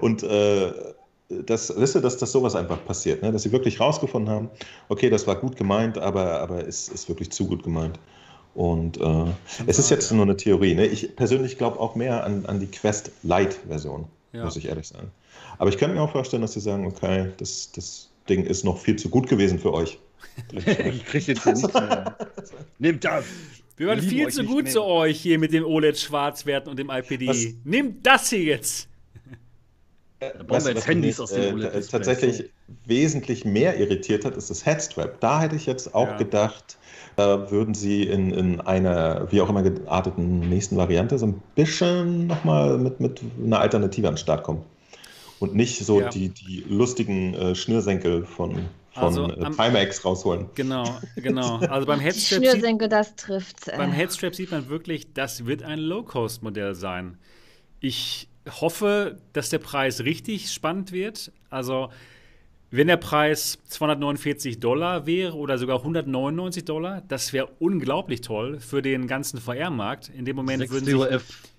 Und 0.00 0.22
äh, 0.22 0.72
das, 1.46 1.72
wisst 1.76 1.94
ihr, 1.96 2.00
dass 2.00 2.16
das 2.16 2.32
sowas 2.32 2.54
einfach 2.56 2.84
passiert, 2.84 3.22
ne? 3.22 3.30
dass 3.32 3.42
sie 3.44 3.52
wirklich 3.52 3.78
rausgefunden 3.80 4.32
haben, 4.32 4.50
okay, 4.88 5.10
das 5.10 5.26
war 5.26 5.36
gut 5.36 5.56
gemeint, 5.56 5.96
aber, 5.98 6.40
aber 6.40 6.66
es 6.66 6.88
ist 6.88 7.08
wirklich 7.08 7.30
zu 7.30 7.46
gut 7.46 7.62
gemeint. 7.62 7.98
Und 8.54 9.00
äh, 9.00 9.24
es 9.66 9.78
ist 9.78 9.90
jetzt 9.90 10.10
nur 10.10 10.22
eine 10.24 10.36
Theorie. 10.36 10.74
Ne? 10.74 10.86
Ich 10.86 11.14
persönlich 11.14 11.56
glaube 11.56 11.78
auch 11.78 11.94
mehr 11.94 12.24
an, 12.24 12.46
an 12.46 12.58
die 12.58 12.66
Quest 12.66 13.12
Lite-Version, 13.22 14.06
Ja. 14.32 14.44
muss 14.44 14.56
ich 14.56 14.66
ehrlich 14.66 14.88
sagen. 14.88 15.10
Aber 15.58 15.70
ich 15.70 15.78
könnte 15.78 15.94
mir 15.94 16.02
auch 16.02 16.10
vorstellen, 16.10 16.42
dass 16.42 16.54
sie 16.54 16.60
sagen, 16.60 16.84
okay, 16.86 17.30
das, 17.36 17.70
das 17.72 18.10
Ding 18.28 18.44
ist 18.44 18.64
noch 18.64 18.78
viel 18.78 18.96
zu 18.96 19.08
gut 19.08 19.28
gewesen 19.28 19.58
für 19.60 19.72
euch. 19.72 19.98
ich 20.52 21.04
krieg 21.06 21.26
jetzt 21.28 21.44
hier 21.44 21.52
nichts 21.52 21.72
mehr. 21.72 22.16
Nehmt 22.78 23.04
das! 23.04 23.24
Wir 23.76 23.86
waren 23.86 24.02
viel 24.02 24.28
zu 24.28 24.44
gut 24.44 24.64
mehr. 24.64 24.72
zu 24.72 24.82
euch 24.84 25.18
hier 25.20 25.38
mit 25.38 25.52
dem 25.54 25.64
OLED-Schwarzwerten 25.64 26.70
und 26.70 26.78
dem 26.78 26.90
IPD. 26.90 27.28
Was- 27.28 27.46
Nehmt 27.64 28.04
das 28.06 28.28
hier 28.30 28.42
jetzt! 28.42 28.89
Da 30.20 30.42
brauchen 30.46 30.64
wir 30.66 30.74
jetzt 30.74 30.86
Handys 30.86 31.18
mich, 31.18 31.20
aus 31.20 31.32
dem 31.32 31.42
äh, 31.42 31.52
OLED-Displays. 31.52 31.88
tatsächlich 31.88 32.50
wesentlich 32.84 33.44
mehr 33.46 33.78
irritiert 33.78 34.24
hat, 34.24 34.36
ist 34.36 34.50
das 34.50 34.66
Headstrap. 34.66 35.18
Da 35.20 35.40
hätte 35.40 35.56
ich 35.56 35.64
jetzt 35.66 35.94
auch 35.94 36.08
Ja. 36.08 36.16
gedacht, 36.18 36.76
da 37.16 37.50
würden 37.50 37.74
sie 37.74 38.02
in, 38.04 38.30
in 38.32 38.60
einer, 38.60 39.26
wie 39.32 39.40
auch 39.40 39.48
immer 39.48 39.62
gearteten 39.62 40.40
nächsten 40.48 40.76
Variante, 40.76 41.18
so 41.18 41.26
ein 41.26 41.42
bisschen 41.54 42.26
nochmal 42.26 42.76
mit, 42.78 43.00
mit 43.00 43.20
einer 43.42 43.60
Alternative 43.60 44.08
an 44.08 44.14
den 44.14 44.18
Start 44.18 44.42
kommen. 44.44 44.62
Und 45.38 45.54
nicht 45.54 45.78
so 45.84 46.00
Ja. 46.02 46.10
die, 46.10 46.28
die 46.28 46.64
lustigen 46.68 47.32
äh, 47.32 47.54
Schnürsenkel 47.54 48.26
von, 48.26 48.68
von 48.92 49.02
Also 49.02 49.30
äh, 49.30 49.42
am- 49.42 49.56
Timex 49.56 50.04
rausholen. 50.04 50.46
Genau, 50.54 50.84
genau. 51.16 51.56
Also 51.60 51.86
beim 51.86 51.98
Die 51.98 52.04
Headstrap, 52.04 52.40
sieht, 52.40 52.50
Schnürsenkel, 52.50 52.88
das 52.90 53.16
trifft. 53.16 53.68
Äh. 53.68 53.76
beim 53.78 53.90
Headstrap 53.90 54.34
sieht 54.34 54.50
man 54.50 54.68
wirklich, 54.68 55.14
das 55.14 55.46
wird 55.46 55.62
ein 55.62 55.78
Low-Cost-Modell 55.78 56.74
sein. 56.74 57.16
Ich 57.80 58.28
hoffe, 58.50 59.18
dass 59.32 59.50
der 59.50 59.58
Preis 59.58 60.00
richtig 60.04 60.50
spannend 60.52 60.92
wird. 60.92 61.32
Also, 61.50 61.90
wenn 62.70 62.86
der 62.86 62.96
Preis 62.98 63.58
249 63.68 64.60
Dollar 64.60 65.06
wäre 65.06 65.34
oder 65.36 65.58
sogar 65.58 65.78
199 65.78 66.64
Dollar, 66.64 67.02
das 67.08 67.32
wäre 67.32 67.48
unglaublich 67.58 68.20
toll 68.20 68.60
für 68.60 68.80
den 68.82 69.06
ganzen 69.06 69.40
VR-Markt. 69.40 70.08
In 70.16 70.24
dem 70.24 70.36
Moment 70.36 70.60
6 70.60 70.72
würden 70.72 70.84
sich 70.84 70.94
DOF, 70.94 71.10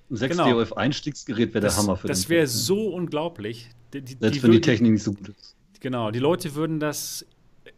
ein 0.09 0.15
6 0.15 0.37
Genau. 0.37 0.51
DOF 0.53 0.73
Einstiegsgerät 0.73 1.53
wäre 1.53 1.61
der 1.67 1.75
Hammer 1.75 1.97
für 1.97 2.07
das 2.07 2.29
wäre 2.29 2.47
so 2.47 2.87
unglaublich. 2.93 3.69
Die, 3.93 4.01
die, 4.01 4.13
Selbst 4.19 4.21
die 4.37 4.43
wenn 4.43 4.51
die 4.51 4.57
würden- 4.57 4.61
Technik 4.63 4.91
nicht 4.93 5.03
so 5.03 5.11
gut 5.13 5.29
ist. 5.29 5.55
Genau, 5.81 6.11
die 6.11 6.19
Leute 6.19 6.55
würden 6.55 6.79
das 6.79 7.25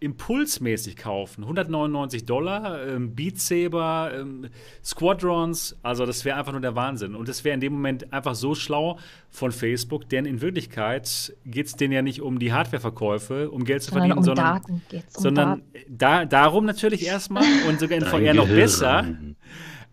impulsmäßig 0.04 0.98
kaufen. 0.98 1.44
199 1.44 2.26
Dollar, 2.26 2.86
ähm, 2.88 3.16
Beat 3.16 3.40
Saber, 3.40 4.12
ähm, 4.14 4.50
Squadrons, 4.84 5.78
also 5.82 6.06
das 6.06 6.26
wäre 6.26 6.38
einfach 6.38 6.52
nur 6.52 6.62
der 6.62 6.76
Wahnsinn. 6.76 7.16
Und 7.16 7.30
das 7.30 7.44
wäre 7.44 7.54
in 7.54 7.62
dem 7.62 7.74
Moment 7.74 8.12
einfach 8.12 8.36
so 8.36 8.54
schlau 8.54 9.00
von 9.30 9.52
Facebook, 9.52 10.10
denn 10.10 10.26
in 10.26 10.42
Wirklichkeit 10.42 11.34
geht 11.46 11.68
es 11.68 11.76
denen 11.76 11.94
ja 11.94 12.02
nicht 12.02 12.22
um 12.22 12.38
die 12.40 12.52
Hardwareverkäufe, 12.52 13.50
um 13.50 13.64
Geld 13.64 13.82
zu 13.82 13.92
sondern 13.92 14.10
verdienen, 14.10 14.18
um 14.18 14.24
sondern, 14.24 14.46
Daten 14.46 14.82
geht's. 14.90 15.18
Um 15.18 15.24
sondern 15.24 15.64
Daten. 15.74 15.86
da, 15.90 16.26
darum 16.26 16.66
natürlich 16.66 17.06
erstmal 17.06 17.46
und 17.68 17.80
sogar 17.80 17.98
in 17.98 18.06
VR 18.06 18.34
noch 18.34 18.48
besser. 18.48 19.06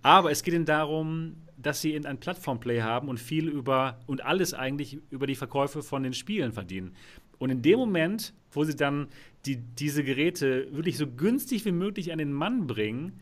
Aber 0.03 0.31
es 0.31 0.43
geht 0.43 0.55
ihnen 0.55 0.65
darum, 0.65 1.37
dass 1.57 1.81
sie 1.81 1.95
in 1.95 2.07
ein 2.07 2.19
Plattformplay 2.19 2.81
haben 2.81 3.09
und 3.09 3.21
viel 3.21 3.49
über 3.49 4.01
und 4.07 4.25
alles 4.25 4.55
eigentlich 4.55 4.99
über 5.11 5.27
die 5.27 5.35
Verkäufe 5.35 5.83
von 5.83 6.03
den 6.03 6.15
Spielen 6.15 6.53
verdienen. 6.53 6.95
Und 7.39 7.51
in 7.51 7.63
dem 7.63 7.79
Moment, 7.79 8.35
wo 8.53 8.65
sie 8.65 8.77
dann 8.77 9.09
die, 9.47 9.57
diese 9.57 10.05
Geräte 10.05 10.69
wirklich 10.73 10.97
so 10.99 11.07
günstig 11.07 11.65
wie 11.65 11.73
möglich 11.73 12.13
an 12.13 12.19
den 12.19 12.33
Mann 12.33 12.67
bringen, 12.67 13.21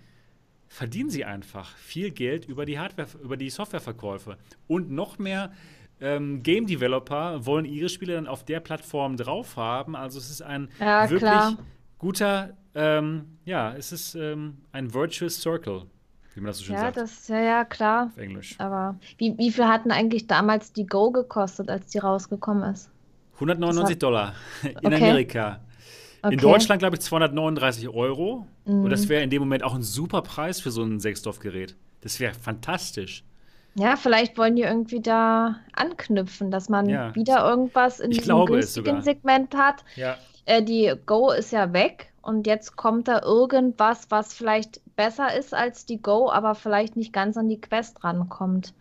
verdienen 0.69 1.11
sie 1.11 1.25
einfach 1.25 1.77
viel 1.77 2.11
Geld 2.11 2.47
über 2.47 2.67
die 2.67 2.79
Hardware, 2.79 3.09
über 3.23 3.37
die 3.37 3.51
Softwareverkäufe. 3.51 4.39
Und 4.67 4.91
noch 4.91 5.19
mehr 5.19 5.53
ähm, 6.01 6.43
Game 6.43 6.67
Developer 6.67 7.47
wollen 7.47 7.65
ihre 7.65 7.89
Spiele 7.89 8.15
dann 8.15 8.27
auf 8.27 8.45
der 8.45 8.61
Plattform 8.61 9.17
drauf 9.17 9.57
haben. 9.57 9.97
Also 9.97 10.19
es 10.19 10.31
ist 10.31 10.43
ein 10.43 10.69
Ja, 10.81 11.07
wirklich 11.09 11.19
klar. 11.19 11.59
guter, 11.99 12.57
ähm, 12.75 13.39
ja, 13.45 13.75
es 13.75 13.93
ist 13.93 14.15
ähm, 14.15 14.59
ein 14.73 14.93
Virtuous 14.95 15.41
Circle, 15.41 15.87
wie 16.35 16.41
man 16.41 16.49
das 16.49 16.59
so 16.59 16.65
schön 16.65 16.77
Ja, 16.77 16.79
sagt 16.79 16.97
das, 16.97 17.27
ja, 17.29 17.41
ja, 17.41 17.65
klar. 17.65 18.13
auf 18.13 18.17
Englisch. 18.19 18.59
Aber 18.59 19.01
wie, 19.19 19.37
wie 19.39 19.51
viel 19.53 19.67
hatten 19.67 19.91
eigentlich 19.93 20.27
damals 20.29 20.73
die 20.73 20.87
Go 20.87 21.11
gekostet, 21.11 21.71
als 21.71 21.89
die 21.89 21.99
rausgekommen 21.99 22.73
ist? 22.73 22.91
199 23.35 23.99
Dollar 23.99 24.35
in 24.81 24.93
Okay. 24.93 24.95
Amerika. 24.95 25.61
Okay. 26.23 26.35
In 26.35 26.41
Deutschland, 26.41 26.81
glaube 26.81 26.97
ich, 26.97 27.03
239 27.03 27.89
Euro. 27.89 28.47
Und 28.65 28.85
Mhm. 28.85 28.91
das 28.91 29.09
wäre 29.09 29.23
in 29.23 29.31
dem 29.31 29.41
Moment 29.41 29.63
auch 29.63 29.75
ein 29.75 29.83
super 29.83 30.23
Preis 30.23 30.61
für 30.61 30.71
so 30.71 30.83
ein 30.83 30.99
Sechsdorf-Gerät. 31.01 31.77
Das 32.01 32.19
wäre 32.21 32.35
fantastisch. 32.35 33.25
Ja, 33.75 33.97
vielleicht 33.97 34.37
wollen 34.39 34.57
die 34.57 34.63
irgendwie 34.63 35.01
da 35.01 35.57
anknüpfen, 35.75 36.51
dass 36.51 36.69
man 36.69 36.89
Ja. 36.89 37.15
wieder 37.15 37.49
irgendwas 37.49 38.01
in 38.01 38.11
Ich 38.11 38.19
diesem 38.19 38.45
günstigen. 38.47 39.03
Segment 39.03 39.55
hat. 39.57 39.85
Ja. 39.95 40.17
Äh, 40.47 40.63
die 40.63 40.93
Go 41.07 41.31
ist 41.31 41.53
ja 41.53 41.73
weg 41.73 42.13
und 42.23 42.47
jetzt 42.47 42.77
kommt 42.77 43.07
da 43.07 43.23
irgendwas, 43.23 44.07
was 44.11 44.35
vielleicht 44.35 44.81
besser 44.97 45.37
ist 45.37 45.55
als 45.55 45.87
die 45.87 46.01
Go, 46.03 46.31
aber 46.31 46.55
vielleicht 46.57 46.97
nicht 46.97 47.13
ganz 47.13 47.37
an 47.37 47.49
die 47.49 47.61
Quest 47.61 48.03
rankommt. 48.03 48.75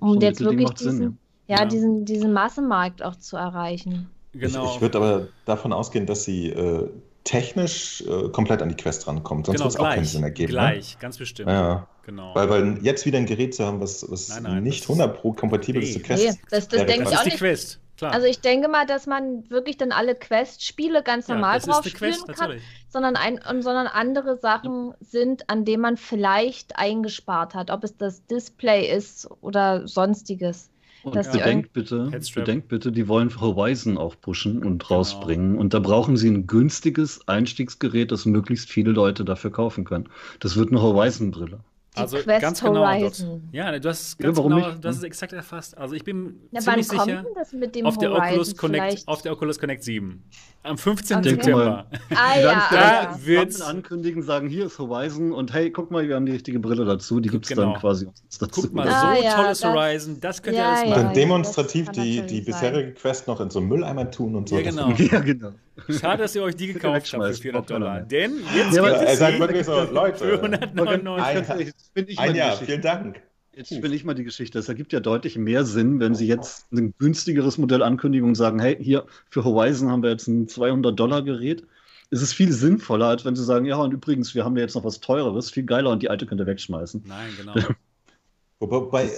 Um 0.00 0.14
So 0.14 0.20
jetzt 0.20 0.40
wirklich 0.40 0.66
macht 0.66 0.78
Sinn, 0.78 0.90
diesen, 0.90 1.18
ja. 1.46 1.58
Ja. 1.60 1.64
diesen, 1.66 2.04
diesen 2.04 2.32
Massenmarkt 2.32 3.02
auch 3.04 3.14
zu 3.16 3.36
erreichen. 3.36 4.10
Genau. 4.32 4.64
Ich, 4.66 4.76
ich 4.76 4.80
würde 4.80 4.98
aber 4.98 5.28
davon 5.44 5.72
ausgehen, 5.72 6.06
dass 6.06 6.24
sie 6.24 6.50
äh, 6.50 6.88
technisch 7.24 8.02
äh, 8.02 8.28
komplett 8.30 8.62
an 8.62 8.68
die 8.68 8.76
Quest 8.76 9.06
rankommt. 9.06 9.46
Sonst 9.46 9.58
genau, 9.58 9.64
wird 9.64 9.74
es 9.74 9.80
auch 9.80 9.88
keinen. 9.90 10.04
Sinn 10.04 10.22
ergeben. 10.22 10.52
Ne? 10.52 10.58
Gleich, 10.58 10.98
ganz 10.98 11.18
bestimmt. 11.18 11.48
Ja. 11.48 11.86
Genau. 12.06 12.34
Weil, 12.34 12.48
weil 12.50 12.78
jetzt 12.82 13.06
wieder 13.06 13.18
ein 13.18 13.26
Gerät 13.26 13.54
zu 13.54 13.64
haben, 13.64 13.80
was, 13.80 14.10
was 14.10 14.28
Nein, 14.28 14.42
nein, 14.42 14.62
nicht 14.62 14.82
das- 14.82 14.88
100 14.88 15.20
Pro 15.20 15.32
kompatibel 15.32 15.82
ist 15.82 15.92
zur 15.92 16.02
Quest. 16.02 16.24
Nee, 16.24 16.38
das, 16.50 16.68
das 16.68 16.72
wäre 16.72 16.86
denke 16.86 17.04
das 17.04 17.12
ich 17.12 17.14
ist 17.14 17.18
auch 17.18 17.24
die 17.24 17.30
nicht. 17.30 17.38
Quest, 17.38 17.80
klar. 17.98 18.12
Also 18.12 18.26
ich 18.26 18.40
denke 18.40 18.68
mal, 18.68 18.86
dass 18.86 19.06
man 19.06 19.48
wirklich 19.50 19.76
dann 19.76 19.92
alle 19.92 20.14
Quest-Spiele 20.14 21.02
ganz 21.02 21.28
ja, 21.28 21.34
normal 21.34 21.56
das 21.58 21.66
ist 21.66 21.74
drauf 21.74 21.86
spielen 21.86 22.12
Quest, 22.12 22.26
kann, 22.26 22.36
natürlich. 22.48 22.62
sondern, 22.88 23.16
ein, 23.16 23.38
und, 23.48 23.62
sondern 23.62 23.86
andere 23.86 24.38
Sachen 24.38 24.94
sind, 25.00 25.48
an 25.50 25.64
denen 25.64 25.82
man 25.82 25.96
vielleicht 25.96 26.76
eingespart 26.76 27.54
hat, 27.54 27.70
ob 27.70 27.84
es 27.84 27.96
das 27.96 28.24
Display 28.26 28.90
ist 28.90 29.28
oder 29.40 29.86
sonstiges. 29.86 30.70
Und 31.02 31.14
Dass 31.16 31.30
die 31.30 31.38
bedenkt 31.38 31.72
bitte, 31.72 32.10
bedenkt 32.34 32.68
bitte, 32.68 32.92
die 32.92 33.08
wollen 33.08 33.38
Horizon 33.40 33.96
auch 33.98 34.20
pushen 34.20 34.60
Genau. 34.60 34.66
und 34.66 34.90
rausbringen. 34.90 35.56
Und 35.58 35.72
da 35.74 35.78
brauchen 35.80 36.16
sie 36.16 36.28
ein 36.30 36.46
günstiges 36.46 37.26
Einstiegsgerät, 37.28 38.10
das 38.12 38.26
möglichst 38.26 38.70
viele 38.70 38.92
Leute 38.92 39.24
dafür 39.24 39.50
kaufen 39.50 39.84
können. 39.84 40.08
Das 40.40 40.56
wird 40.56 40.70
eine 40.70 40.82
Horizon-Brille. 40.82 41.64
Die 41.96 42.00
Also 42.02 42.18
Quest 42.18 42.40
ganz 42.40 42.60
genau 42.60 42.74
dort. 42.74 43.00
Horizon. 43.00 43.48
Ja, 43.50 43.76
du 43.76 43.88
hast 43.88 44.00
es 44.00 44.16
Ja, 44.20 44.26
ganz 44.26 44.36
warum 44.38 44.54
genau, 44.54 44.68
nicht? 44.68 44.84
hast 44.84 44.96
es 44.98 45.02
exakt 45.02 45.32
erfasst. 45.32 45.76
Also 45.76 45.96
ich 45.96 46.04
bin 46.04 46.36
Ja, 46.52 46.60
wann 46.62 46.62
ziemlich 46.62 46.88
sicher 46.88 47.06
denn 47.06 47.26
das 47.34 47.52
mit 47.52 47.74
dem 47.74 47.84
auf 47.84 47.98
der 47.98 48.10
Horizon 48.10 48.28
Oculus 48.30 48.56
Connect, 48.56 48.84
vielleicht? 48.84 49.08
auf 49.08 49.22
der 49.22 49.32
Oculus 49.32 49.58
Connect 49.58 49.82
7. 49.82 50.22
Am 50.62 50.78
15. 50.78 51.16
Okay. 51.18 51.28
September. 51.30 51.86
Ah 51.90 52.34
Die 52.36 52.40
ja, 52.42 52.46
werden 52.46 52.58
ah, 52.60 52.68
da 52.70 53.02
ja. 53.02 53.10
wird- 53.14 53.26
Wird's- 53.26 53.60
ankündigen, 53.62 54.22
sagen, 54.22 54.48
hier 54.48 54.66
ist 54.66 54.78
Horizon 54.78 55.32
und 55.32 55.52
hey, 55.52 55.70
guck 55.72 55.90
mal, 55.90 56.06
wir 56.06 56.14
haben 56.14 56.26
die 56.26 56.32
richtige 56.32 56.60
Brille 56.60 56.84
dazu. 56.84 57.18
Die 57.18 57.28
gibt 57.28 57.46
es 57.46 57.48
Genau. 57.48 57.72
dann 57.72 57.80
quasi 57.80 58.06
dazu. 58.38 58.62
Guck 58.62 58.72
mal, 58.74 58.86
Ah, 58.88 59.16
so 59.16 59.22
ja, 59.22 59.34
tolles 59.34 59.60
das- 59.60 59.72
Horizon, 59.74 60.20
das 60.20 60.42
könnt 60.42 60.56
ihr 60.58 60.62
Ja, 60.62 60.68
alles 60.70 60.82
Und 60.82 60.88
ja, 60.90 60.90
machen. 60.90 61.02
dann 61.06 61.14
ja, 61.16 61.20
demonstrativ 61.22 61.86
das 61.86 61.96
die, 61.96 62.22
die 62.24 62.40
bisherige 62.42 62.92
Quest 62.92 63.26
noch 63.26 63.40
in 63.40 63.50
so 63.50 63.58
einen 63.58 63.68
Mülleimer 63.68 64.08
tun 64.12 64.36
und 64.36 64.48
so. 64.48 64.58
Ja, 64.58 64.62
Das- 64.62 64.76
genau. 64.76 64.90
Ja, 65.12 65.18
genau. 65.20 65.50
Schade, 65.88 66.22
dass 66.22 66.34
ihr 66.34 66.42
euch 66.42 66.56
die 66.56 66.68
gekauft 66.68 66.84
habt 66.84 67.08
für 67.08 67.18
wegschmeißen, 67.18 67.42
400 67.42 67.66
braucht 67.66 67.68
keiner 67.72 67.86
Dollar. 67.86 68.00
Denn 68.02 68.36
jetzt 68.54 68.76
Ja, 68.76 68.82
gibt 68.88 69.02
Er 69.02 69.08
es 69.12 69.18
sagt 69.18 69.38
wirklich 69.38 69.66
so, 69.66 69.72
für 69.86 69.92
Leute, 69.92 70.32
199. 70.42 71.50
Ein- 71.50 71.58
Jetzt 71.60 71.94
bin 71.94 72.08
ich 72.08 72.16
mal 72.16 72.22
ein 72.24 72.32
die 72.32 72.38
Jahr, 72.38 72.50
Geschichte. 72.50 72.66
vielen 72.72 72.82
Dank. 72.82 73.22
Jetzt 73.54 73.74
spinne 73.74 73.94
ich 73.94 74.04
mal 74.04 74.14
die 74.14 74.24
Geschichte. 74.24 74.58
Es 74.58 74.68
ergibt 74.68 74.92
ja 74.92 75.00
deutlich 75.00 75.36
mehr 75.36 75.64
Sinn, 75.64 75.98
wenn 76.00 76.14
sie 76.14 76.26
jetzt 76.26 76.72
ein 76.72 76.94
günstigeres 76.98 77.58
Modell 77.58 77.82
ankündigen 77.82 78.28
und 78.28 78.34
sagen, 78.36 78.58
hey, 78.60 78.76
hier 78.80 79.06
für 79.28 79.44
Horizon 79.44 79.90
haben 79.90 80.02
wir 80.02 80.10
jetzt 80.10 80.28
ein 80.28 80.46
200-Dollar-Gerät. 80.46 81.64
Es 82.12 82.22
ist 82.22 82.32
viel 82.32 82.52
sinnvoller, 82.52 83.06
als 83.06 83.24
wenn 83.24 83.36
sie 83.36 83.44
sagen, 83.44 83.66
ja, 83.66 83.76
und 83.76 83.92
übrigens, 83.92 84.34
wir 84.34 84.44
haben 84.44 84.56
ja 84.56 84.62
jetzt 84.62 84.74
noch 84.76 84.84
was 84.84 85.00
Teureres, 85.00 85.50
viel 85.50 85.64
geiler 85.64 85.90
und 85.90 86.02
die 86.02 86.08
alte 86.10 86.26
könnt 86.26 86.40
ihr 86.40 86.46
wegschmeißen. 86.46 87.04
Nein, 87.06 87.28
genau. 87.36 87.54
Wobei, 88.60 89.04
äh, 89.06 89.10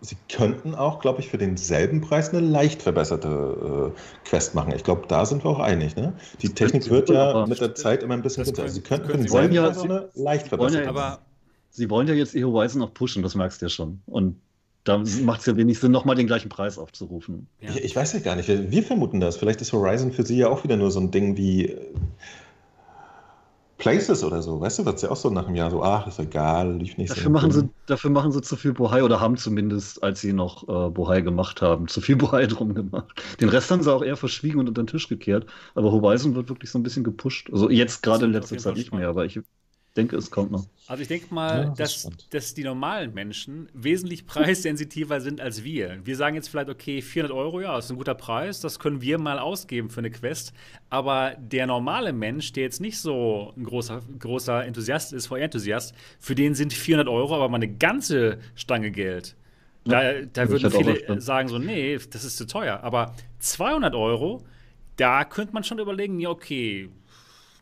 sie 0.00 0.16
könnten 0.30 0.74
auch, 0.74 1.00
glaube 1.00 1.20
ich, 1.20 1.28
für 1.28 1.38
denselben 1.38 2.00
Preis 2.00 2.30
eine 2.30 2.40
leicht 2.40 2.82
verbesserte 2.82 3.92
äh, 3.94 4.28
Quest 4.28 4.54
machen. 4.54 4.72
Ich 4.74 4.84
glaube, 4.84 5.02
da 5.08 5.26
sind 5.26 5.44
wir 5.44 5.50
auch 5.50 5.58
einig. 5.58 5.96
Ne? 5.96 6.14
Die 6.42 6.48
Technik 6.50 6.84
sie 6.84 6.90
wird 6.90 7.08
ja 7.10 7.46
mit 7.46 7.60
der 7.60 7.74
Zeit 7.74 8.02
immer 8.02 8.14
ein 8.14 8.22
bisschen 8.22 8.44
Das 8.44 8.52
besser. 8.52 8.68
Sie 8.68 8.80
könnten 8.80 9.08
das 9.08 9.12
für 9.12 9.18
denselben 9.22 9.54
ja- 9.54 9.66
Preis 9.70 9.78
eine 9.82 10.08
leicht 10.14 10.50
wollen 10.52 10.72
ja- 10.72 10.80
verbesserte. 10.80 10.88
Aber 10.88 11.18
Sie 11.72 11.88
wollen 11.88 12.08
ja 12.08 12.14
jetzt 12.14 12.34
ihr 12.34 12.48
Horizon 12.48 12.80
noch 12.80 12.92
pushen, 12.92 13.22
das 13.22 13.36
merkst 13.36 13.62
du 13.62 13.66
ja 13.66 13.70
schon. 13.70 14.00
Und 14.06 14.40
da 14.82 14.98
macht 15.22 15.40
es 15.40 15.46
ja 15.46 15.56
wenig 15.56 15.78
Sinn, 15.78 15.92
nochmal 15.92 16.16
den 16.16 16.26
gleichen 16.26 16.48
Preis 16.48 16.78
aufzurufen. 16.78 17.46
ja. 17.60 17.70
Ich, 17.70 17.84
ich 17.84 17.96
weiß 17.96 18.12
ja 18.14 18.18
gar 18.20 18.34
nicht. 18.34 18.48
Wir, 18.48 18.70
wir 18.72 18.82
vermuten 18.82 19.20
das. 19.20 19.36
Vielleicht 19.36 19.60
ist 19.60 19.72
Horizon 19.72 20.10
für 20.10 20.24
Sie 20.24 20.38
ja 20.38 20.48
auch 20.48 20.64
wieder 20.64 20.76
nur 20.76 20.90
so 20.90 20.98
ein 21.00 21.10
Ding 21.10 21.36
wie. 21.36 21.76
Places 23.80 24.22
oder 24.22 24.42
so, 24.42 24.60
weißt 24.60 24.78
du, 24.80 24.84
wird 24.84 25.00
ja 25.02 25.10
auch 25.10 25.16
so 25.16 25.30
nach 25.30 25.46
einem 25.46 25.56
Jahr 25.56 25.70
so, 25.70 25.82
ach, 25.82 26.06
ist 26.06 26.18
egal, 26.18 26.76
lief 26.76 26.98
nicht 26.98 27.10
dafür 27.10 27.24
so. 27.24 27.30
Machen 27.30 27.50
sie, 27.50 27.68
dafür 27.86 28.10
machen 28.10 28.30
sie 28.30 28.42
zu 28.42 28.56
viel 28.56 28.74
Bohai 28.74 29.02
oder 29.02 29.20
haben 29.20 29.38
zumindest, 29.38 30.02
als 30.02 30.20
sie 30.20 30.34
noch 30.34 30.68
äh, 30.68 30.90
Bohai 30.90 31.22
gemacht 31.22 31.62
haben, 31.62 31.88
zu 31.88 32.00
viel 32.02 32.16
Bohai 32.16 32.46
drum 32.46 32.74
gemacht. 32.74 33.22
Den 33.40 33.48
Rest 33.48 33.70
haben 33.70 33.82
sie 33.82 33.92
auch 33.92 34.02
eher 34.02 34.16
verschwiegen 34.16 34.60
und 34.60 34.68
unter 34.68 34.82
den 34.82 34.86
Tisch 34.86 35.08
gekehrt. 35.08 35.46
Aber 35.74 35.90
Horizon 35.90 36.34
wird 36.34 36.50
wirklich 36.50 36.70
so 36.70 36.78
ein 36.78 36.82
bisschen 36.82 37.04
gepusht. 37.04 37.48
Also 37.52 37.70
jetzt 37.70 38.02
gerade 38.02 38.26
in 38.26 38.32
letzter 38.32 38.58
Zeit 38.58 38.76
nicht 38.76 38.92
mehr, 38.92 39.08
aber 39.08 39.24
ich 39.24 39.40
denke, 39.96 40.16
es 40.16 40.30
kommt 40.30 40.52
noch. 40.52 40.66
Also 40.86 41.02
ich 41.02 41.08
denke 41.08 41.32
mal, 41.34 41.64
ja, 41.64 41.74
das 41.76 42.02
dass, 42.02 42.28
dass 42.30 42.54
die 42.54 42.64
normalen 42.64 43.12
Menschen 43.12 43.68
wesentlich 43.72 44.26
preissensitiver 44.26 45.20
sind 45.20 45.40
als 45.40 45.64
wir. 45.64 46.00
Wir 46.04 46.16
sagen 46.16 46.36
jetzt 46.36 46.48
vielleicht, 46.48 46.68
okay, 46.68 47.02
400 47.02 47.36
Euro, 47.36 47.60
ja, 47.60 47.78
ist 47.78 47.90
ein 47.90 47.96
guter 47.96 48.14
Preis, 48.14 48.60
das 48.60 48.78
können 48.78 49.00
wir 49.00 49.18
mal 49.18 49.38
ausgeben 49.38 49.90
für 49.90 50.00
eine 50.00 50.10
Quest. 50.10 50.52
Aber 50.90 51.34
der 51.38 51.66
normale 51.66 52.12
Mensch, 52.12 52.52
der 52.52 52.64
jetzt 52.64 52.80
nicht 52.80 52.98
so 52.98 53.52
ein 53.56 53.64
großer, 53.64 54.02
großer 54.18 54.64
Enthusiast 54.64 55.12
ist, 55.12 55.26
VR-Enthusiast, 55.26 55.94
für 56.18 56.34
den 56.34 56.54
sind 56.54 56.72
400 56.72 57.08
Euro 57.08 57.34
aber 57.34 57.48
mal 57.48 57.56
eine 57.56 57.68
ganze 57.68 58.38
Stange 58.54 58.90
Geld. 58.90 59.36
Da, 59.84 60.22
da 60.22 60.48
würden 60.48 60.70
viele 60.70 61.20
sagen 61.20 61.48
so, 61.48 61.58
nee, 61.58 61.98
das 62.10 62.24
ist 62.24 62.36
zu 62.36 62.46
teuer. 62.46 62.80
Aber 62.82 63.14
200 63.38 63.94
Euro, 63.94 64.44
da 64.96 65.24
könnte 65.24 65.54
man 65.54 65.64
schon 65.64 65.78
überlegen, 65.78 66.20
ja, 66.20 66.28
okay, 66.28 66.90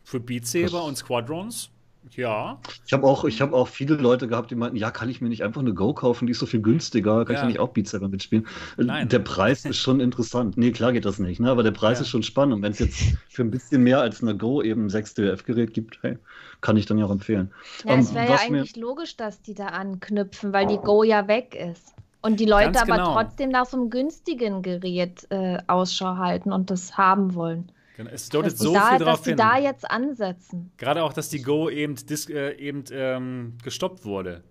für 0.03 0.19
Beat 0.19 0.45
Saber 0.45 0.83
und 0.83 0.97
Squadrons 0.97 1.71
ja. 2.15 2.59
Ich 2.85 2.93
habe 2.93 3.05
auch, 3.05 3.23
hab 3.23 3.53
auch 3.53 3.67
viele 3.67 3.95
Leute 3.95 4.27
gehabt, 4.27 4.51
die 4.51 4.55
meinten, 4.55 4.77
ja, 4.77 4.91
kann 4.91 5.09
ich 5.09 5.21
mir 5.21 5.29
nicht 5.29 5.43
einfach 5.43 5.61
eine 5.61 5.73
Go 5.73 5.93
kaufen, 5.93 6.25
die 6.25 6.31
ist 6.31 6.39
so 6.39 6.45
viel 6.45 6.61
günstiger, 6.61 7.25
kann 7.25 7.35
ja. 7.35 7.41
ich 7.41 7.47
nicht 7.47 7.59
auch 7.59 7.69
Beat 7.69 7.87
Saber 7.87 8.09
mitspielen? 8.09 8.47
Nein. 8.77 9.09
Der 9.09 9.19
Preis 9.19 9.65
ist 9.65 9.77
schon 9.77 9.99
interessant. 9.99 10.57
Nee, 10.57 10.71
klar 10.71 10.93
geht 10.93 11.05
das 11.05 11.19
nicht, 11.19 11.39
ne? 11.39 11.49
aber 11.49 11.63
der 11.63 11.71
Preis 11.71 11.99
ja. 11.99 12.03
ist 12.03 12.09
schon 12.09 12.23
spannend. 12.23 12.55
Und 12.55 12.61
wenn 12.61 12.71
es 12.71 12.79
jetzt 12.79 12.99
für 13.29 13.43
ein 13.43 13.51
bisschen 13.51 13.83
mehr 13.83 14.01
als 14.01 14.21
eine 14.21 14.35
Go 14.35 14.61
eben 14.61 14.85
ein 14.85 14.89
6 14.89 15.15
DLF-Gerät 15.15 15.73
gibt, 15.73 15.99
hey, 16.01 16.17
kann 16.61 16.77
ich 16.77 16.85
dann 16.85 16.97
ja 16.97 17.05
auch 17.05 17.11
empfehlen. 17.11 17.51
Ja, 17.85 17.93
um, 17.93 17.99
es 17.99 18.13
wäre 18.13 18.29
ja 18.29 18.39
eigentlich 18.39 18.75
logisch, 18.75 19.17
dass 19.17 19.41
die 19.41 19.53
da 19.53 19.67
anknüpfen, 19.67 20.53
weil 20.53 20.67
die 20.67 20.77
Go 20.77 21.03
ja 21.03 21.27
weg 21.27 21.55
ist. 21.55 21.93
Und 22.21 22.39
die 22.39 22.45
Leute 22.45 22.73
Ganz 22.73 22.81
aber 22.81 22.97
genau. 22.97 23.13
trotzdem 23.13 23.49
nach 23.49 23.65
so 23.65 23.77
einem 23.77 23.89
günstigen 23.89 24.61
Gerät 24.61 25.25
äh, 25.29 25.57
Ausschau 25.67 26.17
halten 26.17 26.51
und 26.51 26.69
das 26.69 26.97
haben 26.97 27.33
wollen. 27.33 27.71
Genau. 27.99 28.11
Es 28.13 28.29
deutet 28.29 28.57
so 28.57 28.73
da, 28.73 28.91
viel 28.91 28.99
darauf 28.99 29.25
hin. 29.25 29.35
Dass 29.35 29.45
da 29.45 29.59
jetzt 29.59 29.91
ansetzen. 29.91 30.71
Gerade 30.77 31.03
auch, 31.03 31.11
dass 31.11 31.27
die 31.27 31.41
Go 31.41 31.69
eben, 31.69 31.95
äh, 32.29 32.55
eben 32.55 32.85
ähm, 32.91 33.57
gestoppt 33.61 34.05
wurde. 34.05 34.41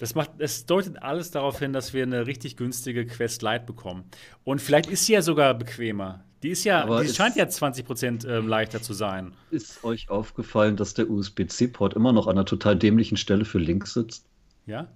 Das 0.00 0.16
macht, 0.16 0.32
es 0.38 0.66
deutet 0.66 1.00
alles 1.00 1.30
darauf 1.30 1.60
hin, 1.60 1.72
dass 1.72 1.92
wir 1.92 2.02
eine 2.02 2.26
richtig 2.26 2.56
günstige 2.56 3.06
Quest 3.06 3.42
Lite 3.42 3.66
bekommen. 3.66 4.02
Und 4.42 4.60
vielleicht 4.60 4.90
ist 4.90 5.06
sie 5.06 5.12
ja 5.12 5.22
sogar 5.22 5.54
bequemer. 5.54 6.24
Die 6.42 6.48
ist 6.48 6.64
ja, 6.64 6.82
Aber 6.82 7.04
die 7.04 7.14
scheint 7.14 7.36
ja 7.36 7.44
20% 7.44 8.26
ähm, 8.26 8.48
leichter 8.48 8.82
zu 8.82 8.94
sein. 8.94 9.32
Ist 9.52 9.84
euch 9.84 10.10
aufgefallen, 10.10 10.74
dass 10.76 10.94
der 10.94 11.08
USB-C-Port 11.08 11.94
immer 11.94 12.12
noch 12.12 12.26
an 12.26 12.32
einer 12.32 12.46
total 12.46 12.74
dämlichen 12.74 13.16
Stelle 13.16 13.44
für 13.44 13.58
Links 13.58 13.94
sitzt? 13.94 14.26
Ja? 14.66 14.88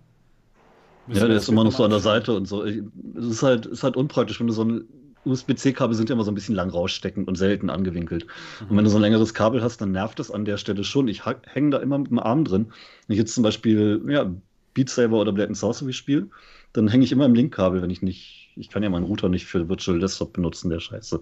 Müssen 1.07 1.20
ja, 1.20 1.28
der 1.28 1.37
ist 1.37 1.49
immer 1.49 1.62
noch 1.62 1.70
so 1.70 1.84
an 1.84 1.91
der 1.91 2.01
Seite 2.01 2.34
und 2.34 2.47
so. 2.47 2.64
Es 2.64 2.74
ist 3.14 3.45
halt, 3.45 3.66
ist 3.66 3.84
halt 3.84 3.97
unpraktisch, 3.97 4.41
wenn 4.41 4.49
du 4.49 4.53
so 4.53 4.64
ein 4.64 4.89
USB-C-Kabel 5.26 5.94
sind 5.94 6.08
ja 6.08 6.14
immer 6.14 6.24
so 6.24 6.30
ein 6.30 6.34
bisschen 6.34 6.54
lang 6.54 6.70
raussteckend 6.70 7.28
und 7.28 7.36
selten 7.36 7.70
angewinkelt. 7.70 8.26
Mhm. 8.60 8.70
Und 8.70 8.76
wenn 8.76 8.84
du 8.84 8.90
so 8.90 8.98
ein 8.98 9.02
längeres 9.02 9.34
Kabel 9.34 9.62
hast, 9.62 9.80
dann 9.80 9.92
nervt 9.92 10.18
das 10.18 10.30
an 10.30 10.44
der 10.44 10.56
Stelle 10.56 10.84
schon. 10.84 11.08
Ich 11.08 11.24
hänge 11.26 11.70
da 11.70 11.78
immer 11.78 11.98
mit 11.98 12.10
dem 12.10 12.18
Arm 12.18 12.44
drin. 12.44 12.66
Wenn 13.06 13.14
ich 13.14 13.18
jetzt 13.18 13.34
zum 13.34 13.42
Beispiel 13.42 14.02
ja, 14.08 14.32
Beat 14.74 14.88
Saber 14.88 15.18
oder 15.18 15.32
Blade 15.32 15.54
Sorcery 15.54 15.92
spiele, 15.92 16.28
dann 16.72 16.88
hänge 16.88 17.04
ich 17.04 17.12
immer 17.12 17.24
im 17.24 17.34
Link-Kabel, 17.34 17.82
wenn 17.82 17.90
ich 17.90 18.02
nicht, 18.02 18.52
ich 18.56 18.68
kann 18.68 18.82
ja 18.82 18.90
meinen 18.90 19.04
Router 19.04 19.28
nicht 19.28 19.46
für 19.46 19.68
Virtual 19.68 19.98
Desktop 19.98 20.34
benutzen, 20.34 20.70
der 20.70 20.80
Scheiße. 20.80 21.20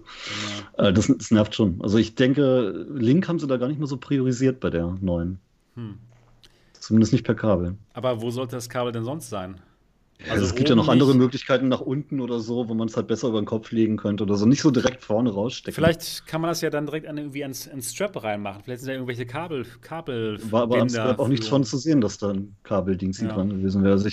Ja. 0.77 0.87
Äh, 0.87 0.93
das, 0.93 1.07
das, 1.07 1.31
nervt 1.31 1.55
schon. 1.55 1.81
Also 1.81 1.97
ich 1.97 2.15
denke, 2.15 2.85
Link 2.93 3.27
haben 3.27 3.39
sie 3.39 3.47
da 3.47 3.57
gar 3.57 3.67
nicht 3.67 3.79
mehr 3.79 3.87
so 3.87 3.97
priorisiert 3.97 4.59
bei 4.59 4.69
der 4.69 4.97
neuen. 5.01 5.39
Hm. 5.75 5.95
Zumindest 6.73 7.13
nicht 7.13 7.25
per 7.25 7.35
Kabel. 7.35 7.75
Aber 7.93 8.21
wo 8.21 8.29
sollte 8.29 8.55
das 8.55 8.69
Kabel 8.69 8.91
denn 8.91 9.05
sonst 9.05 9.29
sein? 9.29 9.59
Also, 10.29 10.45
es 10.45 10.55
gibt 10.55 10.69
ja 10.69 10.75
noch 10.75 10.87
andere 10.87 11.13
Möglichkeiten 11.13 11.67
nach 11.67 11.81
unten 11.81 12.19
oder 12.19 12.39
so, 12.39 12.67
wo 12.69 12.73
man 12.73 12.87
es 12.87 12.95
halt 12.95 13.07
besser 13.07 13.27
über 13.27 13.41
den 13.41 13.45
Kopf 13.45 13.71
legen 13.71 13.97
könnte 13.97 14.23
oder 14.23 14.35
so. 14.35 14.45
Nicht 14.45 14.61
so 14.61 14.71
direkt 14.71 15.03
vorne 15.03 15.31
rausstecken. 15.31 15.75
Vielleicht 15.75 16.25
kann 16.25 16.41
man 16.41 16.49
das 16.49 16.61
ja 16.61 16.69
dann 16.69 16.85
direkt 16.85 17.07
an, 17.07 17.17
irgendwie 17.17 17.43
ans, 17.43 17.67
ans 17.67 17.91
Strap 17.91 18.23
reinmachen. 18.23 18.63
Vielleicht 18.63 18.81
sind 18.81 18.87
da 18.87 18.93
irgendwelche 18.93 19.25
Kabel, 19.25 19.65
Kabel. 19.81 20.39
War 20.51 20.63
aber 20.63 20.79
am 20.79 20.89
Strap 20.89 21.19
auch 21.19 21.27
nichts 21.27 21.47
von 21.47 21.63
zu 21.63 21.77
sehen, 21.77 22.01
dass 22.01 22.17
da 22.17 22.31
ein 22.31 22.55
Kabeldings 22.63 23.21
ja. 23.21 23.27
dran 23.27 23.49
gewesen 23.49 23.83
wäre. 23.83 23.93
Also 23.93 24.09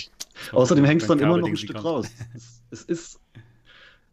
außerdem 0.51 0.85
hängt 0.85 1.01
es 1.01 1.07
dann 1.07 1.19
immer 1.19 1.37
noch 1.37 1.47
ein 1.47 1.57
Stück 1.57 1.83
raus. 1.83 2.07
es, 2.35 2.61
es, 2.69 2.83
ist, 2.83 3.19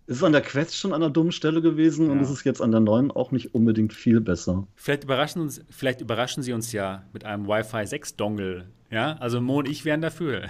es 0.07 0.17
ist 0.17 0.23
an 0.23 0.33
der 0.33 0.43
Quest 0.43 0.77
schon 0.77 0.93
an 0.93 1.03
einer 1.03 1.13
dummen 1.13 1.33
Stelle 1.33 1.61
gewesen 1.61 2.07
ja. 2.07 2.13
und 2.13 2.21
es 2.21 2.31
ist 2.31 2.45
jetzt 2.45 2.63
an 2.63 2.71
der 2.71 2.81
neuen 2.81 3.11
auch 3.11 3.31
nicht 3.33 3.55
unbedingt 3.55 3.93
viel 3.93 4.21
besser. 4.21 4.67
Vielleicht 4.75 5.05
überraschen, 5.05 5.43
uns, 5.43 5.63
vielleicht 5.71 6.01
überraschen 6.01 6.43
sie 6.43 6.53
uns 6.53 6.73
ja 6.73 7.05
mit 7.13 7.25
einem 7.25 7.47
Wi-Fi 7.47 7.87
6 7.87 8.17
Dongle. 8.17 8.67
Ja, 8.91 9.17
also 9.21 9.41
Mo 9.41 9.59
und 9.59 9.69
ich 9.69 9.85
wären 9.85 10.01
dafür. 10.01 10.49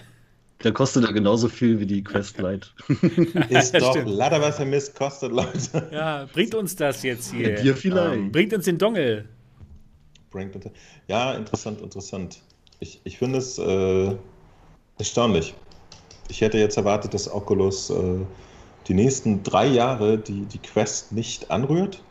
Der 0.62 0.72
kostet 0.72 1.04
ja 1.04 1.10
genauso 1.10 1.48
viel 1.48 1.80
wie 1.80 1.86
die 1.86 2.04
Quest 2.04 2.38
Lite. 2.38 2.68
Ist 3.48 3.74
doch 3.74 3.96
leider 4.04 4.40
was 4.40 4.58
Mist 4.58 4.94
kostet, 4.94 5.32
Leute. 5.32 5.88
Ja, 5.90 6.26
bringt 6.32 6.54
uns 6.54 6.76
das 6.76 7.02
jetzt 7.02 7.32
hier? 7.32 7.56
Ja, 7.56 7.62
dir 7.62 7.76
vielleicht. 7.76 8.18
Um, 8.18 8.32
bringt 8.32 8.52
uns 8.52 8.66
den 8.66 8.76
Dongle. 8.76 9.24
Bringt 10.30 10.54
uns, 10.54 10.66
ja, 11.08 11.32
interessant, 11.32 11.80
interessant. 11.80 12.42
Ich, 12.78 13.00
ich 13.04 13.18
finde 13.18 13.38
es 13.38 13.58
äh, 13.58 14.14
erstaunlich. 14.98 15.54
Ich 16.28 16.42
hätte 16.42 16.58
jetzt 16.58 16.76
erwartet, 16.76 17.14
dass 17.14 17.32
Oculus 17.32 17.90
äh, 17.90 18.20
die 18.86 18.94
nächsten 18.94 19.42
drei 19.42 19.66
Jahre 19.66 20.18
die, 20.18 20.42
die 20.42 20.58
Quest 20.58 21.12
nicht 21.12 21.50
anrührt 21.50 22.02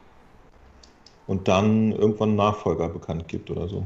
und 1.28 1.48
dann 1.48 1.92
irgendwann 1.92 2.30
einen 2.30 2.38
Nachfolger 2.38 2.90
bekannt 2.90 3.28
gibt 3.28 3.52
oder 3.52 3.68
so. 3.68 3.86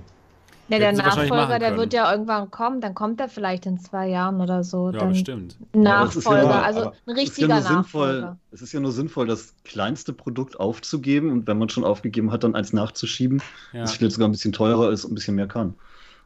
Ja, 0.69 0.79
der 0.79 0.93
Nachfolger, 0.93 1.59
der 1.59 1.77
wird 1.77 1.93
ja 1.93 2.11
irgendwann 2.11 2.49
kommen, 2.49 2.79
dann 2.79 2.95
kommt 2.95 3.19
er 3.19 3.27
vielleicht 3.27 3.65
in 3.65 3.79
zwei 3.79 4.07
Jahren 4.07 4.39
oder 4.39 4.63
so. 4.63 4.91
Ja, 4.91 4.99
dann 4.99 5.09
bestimmt. 5.09 5.57
Nachfolger, 5.73 6.43
ja, 6.43 6.61
also 6.61 6.91
ein 7.05 7.13
richtiger 7.13 7.57
es 7.57 7.65
ja 7.65 7.71
Nachfolger. 7.71 8.13
Sinnvoll, 8.13 8.37
es 8.51 8.61
ist 8.61 8.73
ja 8.73 8.79
nur 8.79 8.91
sinnvoll, 8.91 9.27
das 9.27 9.55
kleinste 9.65 10.13
Produkt 10.13 10.59
aufzugeben 10.59 11.31
und 11.31 11.47
wenn 11.47 11.57
man 11.57 11.69
schon 11.69 11.83
aufgegeben 11.83 12.31
hat, 12.31 12.43
dann 12.43 12.55
eins 12.55 12.71
nachzuschieben, 12.71 13.41
ja. 13.73 13.81
das 13.81 13.93
vielleicht 13.93 14.13
sogar 14.13 14.29
ein 14.29 14.31
bisschen 14.31 14.53
teurer 14.53 14.89
ist 14.91 15.03
und 15.03 15.11
ein 15.11 15.15
bisschen 15.15 15.35
mehr 15.35 15.47
kann. 15.47 15.75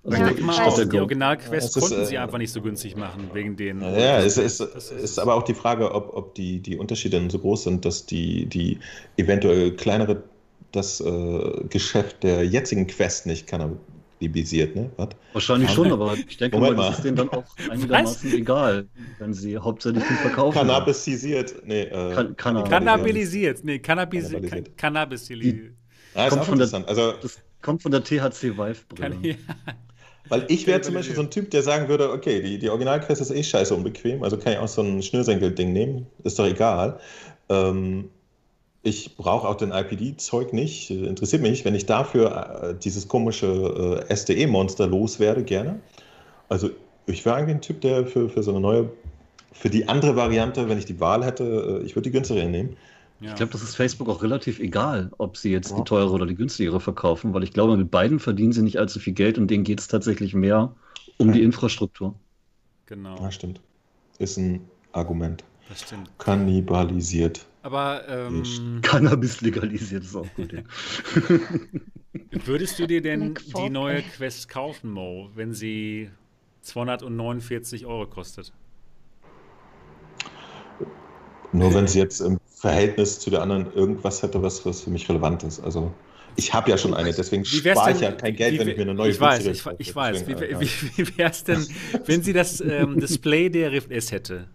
Also 0.03 0.23
ja, 0.23 0.31
mal 0.41 0.59
auch, 0.59 0.77
die 0.77 0.99
Originalquest 0.99 1.75
ja, 1.75 1.81
konnten 1.81 2.01
ist, 2.01 2.09
sie 2.09 2.15
äh, 2.15 2.19
einfach 2.19 2.37
nicht 2.37 2.51
so 2.53 2.61
günstig 2.61 2.95
machen, 2.95 3.29
wegen 3.33 3.57
den. 3.57 3.81
Ja, 3.81 4.19
es 4.19 4.37
ist, 4.37 4.61
ist, 4.61 4.91
ist, 4.91 5.19
aber 5.19 5.33
auch 5.33 5.43
die 5.43 5.55
Frage, 5.55 5.93
ob, 5.93 6.15
ob 6.15 6.35
die, 6.35 6.59
die 6.59 6.77
Unterschiede 6.77 7.27
so 7.29 7.39
groß 7.39 7.63
sind, 7.63 7.83
dass 7.83 8.05
die, 8.05 8.45
die 8.45 8.79
eventuell 9.17 9.71
kleinere 9.71 10.23
das 10.71 11.01
äh, 11.01 11.63
Geschäft 11.69 12.23
der 12.23 12.45
jetzigen 12.45 12.87
Quest 12.87 13.25
nicht 13.25 13.47
kann, 13.47 13.77
liebisiert, 14.19 14.75
ne? 14.75 14.89
Was? 14.97 15.09
Wahrscheinlich 15.33 15.71
schon, 15.71 15.91
aber 15.91 16.15
ich 16.15 16.37
denke 16.37 16.57
mal, 16.57 16.75
das 16.75 16.97
ist 16.97 17.03
denen 17.03 17.17
dann 17.17 17.29
auch 17.29 17.45
einigermaßen 17.69 18.31
Was? 18.31 18.37
egal, 18.37 18.87
wenn 19.19 19.33
sie 19.33 19.57
hauptsächlich 19.57 20.03
den 20.03 20.17
verkaufen. 20.17 20.57
Cannabisisiert, 20.57 21.55
nee, 21.65 21.83
äh, 21.83 22.33
Kann, 22.35 22.65
Cannabilisiert, 22.65 23.63
nee, 23.63 23.79
Cannabis 23.79 24.33
Cannabilisiert. 24.77 25.73
Ja, 26.15 26.29
kommt 26.29 26.45
von 26.45 26.57
der, 26.57 26.73
also, 26.87 27.13
das 27.21 27.39
kommt 27.61 27.83
von 27.83 27.91
der 27.91 28.03
THC 28.03 28.57
Vive-Brille. 28.57 29.17
Ja. 29.21 29.35
Weil 30.29 30.45
ich 30.49 30.67
wäre 30.67 30.81
zum 30.81 30.93
Beispiel 30.93 31.15
so 31.15 31.21
ein 31.21 31.31
Typ, 31.31 31.51
der 31.51 31.63
sagen 31.63 31.87
würde, 31.87 32.11
okay, 32.11 32.41
die, 32.41 32.59
die 32.59 32.69
Originalquest 32.69 33.21
ist 33.21 33.31
eh 33.31 33.43
scheiße 33.43 33.73
unbequem, 33.73 34.23
also 34.23 34.37
kann 34.37 34.53
ich 34.53 34.59
auch 34.59 34.67
so 34.67 34.81
ein 34.81 35.01
Schnürsenkel-Ding 35.01 35.71
nehmen, 35.71 36.07
ist 36.23 36.37
doch 36.37 36.45
egal. 36.45 36.99
Ähm, 37.49 38.09
ich 38.83 39.17
brauche 39.17 39.47
auch 39.47 39.55
den 39.55 39.71
IPD-Zeug 39.71 40.53
nicht, 40.53 40.89
interessiert 40.91 41.41
mich 41.41 41.51
nicht. 41.51 41.65
Wenn 41.65 41.75
ich 41.75 41.85
dafür 41.85 42.61
äh, 42.63 42.75
dieses 42.75 43.07
komische 43.07 44.05
äh, 44.07 44.15
SDE-Monster 44.15 44.87
loswerde, 44.87 45.43
gerne. 45.43 45.79
Also 46.49 46.69
ich 47.05 47.25
wäre 47.25 47.35
eigentlich 47.35 47.55
ein 47.55 47.61
Typ, 47.61 47.81
der 47.81 48.05
für, 48.05 48.29
für 48.29 48.43
so 48.43 48.51
eine 48.51 48.59
neue, 48.59 48.89
für 49.51 49.69
die 49.69 49.87
andere 49.87 50.15
Variante, 50.15 50.69
wenn 50.69 50.77
ich 50.77 50.85
die 50.85 50.99
Wahl 50.99 51.25
hätte, 51.25 51.81
äh, 51.81 51.85
ich 51.85 51.95
würde 51.95 52.09
die 52.09 52.11
günstigere 52.11 52.47
nehmen. 52.47 52.77
Ja. 53.19 53.29
Ich 53.29 53.35
glaube, 53.35 53.51
das 53.51 53.63
ist 53.63 53.75
Facebook 53.75 54.09
auch 54.09 54.21
relativ 54.21 54.59
egal, 54.59 55.11
ob 55.17 55.37
sie 55.37 55.51
jetzt 55.51 55.71
ja. 55.71 55.77
die 55.77 55.83
teure 55.83 56.11
oder 56.11 56.27
die 56.27 56.35
günstigere 56.35 56.79
verkaufen, 56.79 57.33
weil 57.33 57.43
ich 57.43 57.51
glaube, 57.51 57.75
mit 57.75 57.89
beiden 57.89 58.19
verdienen 58.19 58.51
sie 58.51 58.61
nicht 58.61 58.77
allzu 58.77 58.99
viel 58.99 59.13
Geld 59.13 59.39
und 59.39 59.49
denen 59.49 59.63
geht 59.63 59.79
es 59.79 59.87
tatsächlich 59.87 60.35
mehr 60.35 60.75
um 61.17 61.29
ja. 61.29 61.33
die 61.33 61.43
Infrastruktur. 61.43 62.13
Genau. 62.85 63.17
Ja, 63.19 63.31
stimmt. 63.31 63.59
Ist 64.19 64.37
ein 64.37 64.61
Argument. 64.91 65.43
Das 65.69 65.81
stimmt. 65.81 66.09
Kannibalisiert. 66.17 67.45
Aber 67.61 68.07
ähm, 68.07 68.79
Cannabis 68.81 69.41
legalisiert 69.41 70.03
ist 70.03 70.15
auch 70.15 70.27
gut. 70.35 70.53
Ja. 70.53 70.61
Würdest 72.45 72.79
du 72.79 72.87
dir 72.87 73.01
denn 73.01 73.35
die 73.57 73.69
neue 73.69 74.01
Quest 74.01 74.47
kaufen, 74.47 74.91
Mo, 74.91 75.29
wenn 75.35 75.53
sie 75.53 76.09
249 76.61 77.85
Euro 77.85 78.07
kostet? 78.07 78.53
Nur 81.51 81.73
wenn 81.73 81.87
sie 81.87 81.99
jetzt 81.99 82.21
im 82.21 82.39
Verhältnis 82.45 83.19
zu 83.19 83.29
der 83.29 83.41
anderen 83.41 83.71
irgendwas 83.73 84.23
hätte, 84.23 84.41
was, 84.41 84.65
was 84.65 84.81
für 84.81 84.89
mich 84.89 85.07
relevant 85.09 85.43
ist. 85.43 85.59
Also 85.59 85.93
ich 86.35 86.53
habe 86.53 86.69
ja 86.69 86.77
schon 86.77 86.93
eine, 86.93 87.11
deswegen 87.11 87.45
spare 87.45 87.91
ich 87.91 87.99
ja 87.99 88.11
kein 88.11 88.35
Geld, 88.35 88.53
wie, 88.53 88.59
wenn 88.59 88.67
ich 88.69 88.77
mir 88.77 88.83
eine 88.83 88.93
neue 88.93 89.09
Ich 89.09 89.19
weiß, 89.19 89.45
ich, 89.47 89.63
ich 89.77 89.95
weiß. 89.95 90.25
Deswegen, 90.25 90.59
wie, 90.59 90.65
wie, 90.97 90.97
wie 90.97 91.17
wäre 91.17 91.31
es 91.31 91.43
denn, 91.43 91.65
wenn 92.05 92.21
sie 92.21 92.33
das 92.33 92.61
ähm, 92.61 92.99
Display 92.99 93.49
der 93.49 93.71
Rift 93.71 93.91
S 93.91 94.11
hätte? 94.11 94.47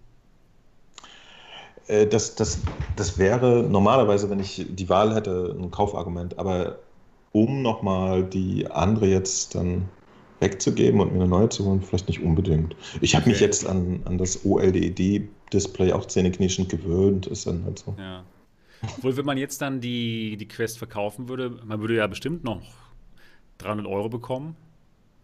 Äh, 1.89 2.07
das, 2.07 2.35
das, 2.35 2.61
das 2.97 3.19
wäre 3.19 3.63
normalerweise, 3.63 4.31
wenn 4.31 4.41
ich 4.41 4.67
die 4.69 4.89
Wahl 4.89 5.15
hätte, 5.15 5.57
ein 5.59 5.71
Kaufargument. 5.71 6.39
Aber 6.39 6.79
um 7.33 7.63
nochmal 7.63 8.25
die 8.25 8.71
andere 8.71 9.07
jetzt 9.07 9.55
dann 9.55 9.89
wegzugeben 10.41 11.01
und 11.01 11.13
mir 11.13 11.21
eine 11.21 11.29
neue 11.29 11.49
zu 11.49 11.65
holen, 11.65 11.81
vielleicht 11.81 12.09
nicht 12.09 12.23
unbedingt. 12.23 12.77
Ich 13.01 13.15
habe 13.15 13.23
okay. 13.23 13.31
mich 13.31 13.41
jetzt 13.41 13.67
an, 13.67 14.01
an 14.05 14.19
das 14.19 14.45
OLED-Display 14.45 15.93
auch 15.93 16.07
zähneknirschend 16.07 16.69
gewöhnt. 16.69 17.27
Ist 17.27 17.47
dann 17.47 17.65
halt 17.65 17.79
so. 17.79 17.95
Ja. 17.99 18.25
Obwohl, 18.97 19.17
wenn 19.17 19.25
man 19.25 19.39
jetzt 19.39 19.63
dann 19.63 19.81
die, 19.81 20.37
die 20.37 20.49
Quest 20.49 20.79
verkaufen 20.79 21.29
würde, 21.29 21.51
man 21.65 21.81
würde 21.81 21.97
ja 21.97 22.07
bestimmt 22.09 22.43
noch 22.43 22.63
300 23.59 23.87
Euro 23.87 24.09
bekommen, 24.09 24.57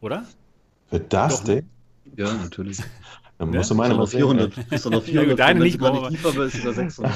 oder? 0.00 0.24
Für 0.86 1.00
das 1.00 1.40
Doch, 1.40 1.44
Ding? 1.44 1.68
Ja, 2.16 2.32
natürlich. 2.32 2.78
Dann 3.38 3.50
musst 3.50 3.70
ne? 3.70 3.76
du 3.76 3.82
meine 3.82 3.94
mal 3.94 4.06
400. 4.06 4.52
Ist 4.70 4.84
doch 4.84 4.90
noch 4.90 5.02
400. 5.02 5.30
Ja, 5.30 5.46
deine 5.46 5.60
nicht, 5.60 5.80
mal 5.80 5.92
nicht 5.92 6.10
lieber, 6.10 6.44
ist 6.44 6.56
über 6.56 6.72
600. 6.72 7.12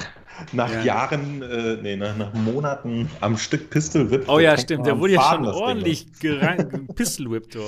Nach 0.52 0.72
ja. 0.72 0.82
Jahren, 0.82 1.42
äh, 1.42 1.76
nee, 1.82 1.96
nach, 1.96 2.16
nach, 2.16 2.32
Monaten 2.32 3.10
am 3.20 3.36
Stück 3.36 3.70
Pistol 3.70 4.10
Whip. 4.10 4.28
Oh 4.28 4.38
ja, 4.38 4.56
stimmt. 4.56 4.86
Der 4.86 4.98
wurde 4.98 5.14
ja 5.14 5.34
schon 5.34 5.46
ordentlich 5.46 6.06
Pistol 6.94 7.30
Whipped. 7.30 7.56
Ja, 7.56 7.62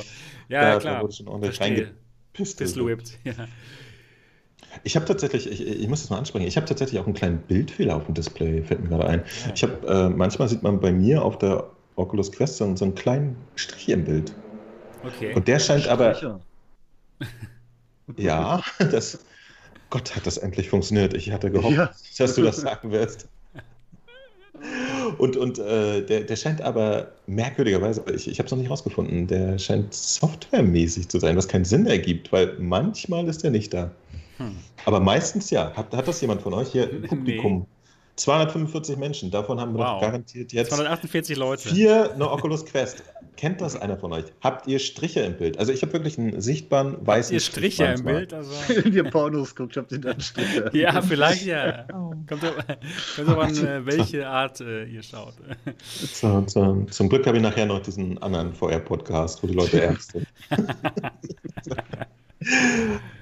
ja, 0.49 0.79
klar. 0.79 0.95
Der 0.95 1.03
wurde 1.03 1.13
schon 1.13 1.29
ordentlich 1.29 1.89
Pistol 2.33 2.87
Whipped. 2.87 3.19
Ja. 3.25 3.33
Ich 4.83 4.97
habe 4.97 5.07
tatsächlich, 5.07 5.49
ich, 5.49 5.65
ich, 5.65 5.89
muss 5.89 6.01
das 6.01 6.11
mal 6.11 6.19
ansprechen, 6.19 6.49
ich 6.49 6.57
habe 6.57 6.67
tatsächlich 6.67 7.01
auch 7.01 7.05
einen 7.05 7.15
kleinen 7.15 7.39
Bildfehler 7.39 7.95
auf 7.95 8.07
dem 8.07 8.15
Display, 8.15 8.61
fällt 8.61 8.83
mir 8.83 8.89
gerade 8.89 9.07
ein. 9.07 9.21
Ja. 9.21 9.53
Ich 9.55 9.63
habe, 9.63 9.87
äh, 9.87 10.09
manchmal 10.09 10.49
sieht 10.49 10.65
man 10.65 10.81
bei 10.81 10.91
mir 10.91 11.23
auf 11.23 11.39
der 11.39 11.71
Oculus 11.95 12.33
Quest 12.33 12.57
so, 12.57 12.75
so 12.75 12.85
einen 12.85 12.97
kleinen 12.97 13.37
Strich 13.55 13.89
im 13.91 14.05
Bild. 14.05 14.33
Okay. 15.05 15.33
Und 15.33 15.47
der 15.47 15.61
scheint 15.61 15.87
aber. 15.87 16.41
ja, 18.17 18.63
das. 18.79 19.19
Gott, 19.91 20.17
hat 20.17 20.27
das 20.27 20.39
endlich 20.39 20.71
funktioniert. 20.71 21.15
Ich 21.15 21.31
hatte 21.31 21.51
gehofft, 21.51 21.77
ja. 21.77 21.91
dass 22.19 22.35
du 22.35 22.43
das 22.43 22.57
sagen 22.57 22.91
wirst. 22.91 23.29
Und, 25.19 25.37
und 25.37 25.59
äh, 25.59 26.05
der, 26.05 26.23
der 26.23 26.37
scheint 26.37 26.63
aber 26.63 27.13
merkwürdigerweise, 27.27 28.03
ich, 28.15 28.29
ich 28.29 28.39
habe 28.39 28.47
es 28.47 28.51
noch 28.51 28.59
nicht 28.59 28.71
rausgefunden, 28.71 29.27
der 29.27 29.59
scheint 29.59 29.93
softwaremäßig 29.93 31.09
zu 31.09 31.19
sein, 31.21 31.37
was 31.37 31.47
keinen 31.47 31.65
Sinn 31.65 31.87
ergibt, 31.87 32.33
weil 32.33 32.57
manchmal 32.59 33.29
ist 33.29 33.45
er 33.45 33.51
nicht 33.51 33.75
da. 33.75 33.91
Hm. 34.39 34.57
Aber 34.85 35.01
meistens 35.01 35.51
ja. 35.51 35.73
Hat, 35.75 35.93
hat 35.95 36.09
das 36.09 36.21
jemand 36.21 36.43
von 36.43 36.55
euch 36.55 36.73
hier 36.73 36.91
im 36.91 37.03
Publikum? 37.03 37.67
Nee. 38.15 38.21
245 38.21 38.97
Menschen, 38.97 39.31
davon 39.31 39.61
haben 39.61 39.73
wir 39.75 39.81
wow. 39.81 39.95
doch 39.95 40.01
garantiert 40.03 40.53
jetzt 40.53 40.71
248 40.71 41.37
Leute. 41.37 41.69
Vier 41.69 42.12
eine 42.12 42.31
Oculus 42.31 42.65
Quest. 42.65 43.03
Kennt 43.37 43.61
das 43.61 43.75
einer 43.75 43.97
von 43.97 44.12
euch? 44.12 44.27
Habt 44.41 44.69
ihr 44.69 44.79
Striche 44.79 45.21
im 45.21 45.37
Bild? 45.37 45.59
Also 45.59 45.73
ich 45.73 45.83
habe 45.83 45.93
wirklich 45.95 46.17
einen 46.19 46.41
sichtbaren 46.41 47.05
weißen 47.05 47.15
Habt 47.25 47.33
ihr 47.33 47.41
Striche 47.41 47.85
im 47.85 48.05
Bild? 48.05 48.33
Also... 48.33 48.53
Wenn 48.69 48.93
ihr 48.93 49.05
Pornos 49.05 49.57
guckt, 49.57 49.77
habt 49.77 49.91
ihr 49.91 49.99
dann 49.99 50.21
Striche. 50.21 50.71
ja, 50.73 51.03
vielleicht 51.03 51.45
ja. 51.45 51.87
Oh. 51.93 52.12
Kommt 52.29 52.45
aber 53.29 53.43
an, 53.43 53.57
äh, 53.57 53.85
welche 53.85 54.29
Art 54.29 54.61
äh, 54.61 54.85
ihr 54.85 55.03
schaut. 55.03 55.35
So, 56.12 56.45
so, 56.47 56.87
zum 56.91 57.09
Glück 57.09 57.27
habe 57.27 57.39
ich 57.39 57.43
nachher 57.43 57.67
noch 57.67 57.81
diesen 57.81 58.23
anderen 58.23 58.55
VR-Podcast, 58.55 59.43
wo 59.43 59.47
die 59.47 59.55
Leute 59.55 59.83
ernst 59.83 60.12
sind. 60.12 60.27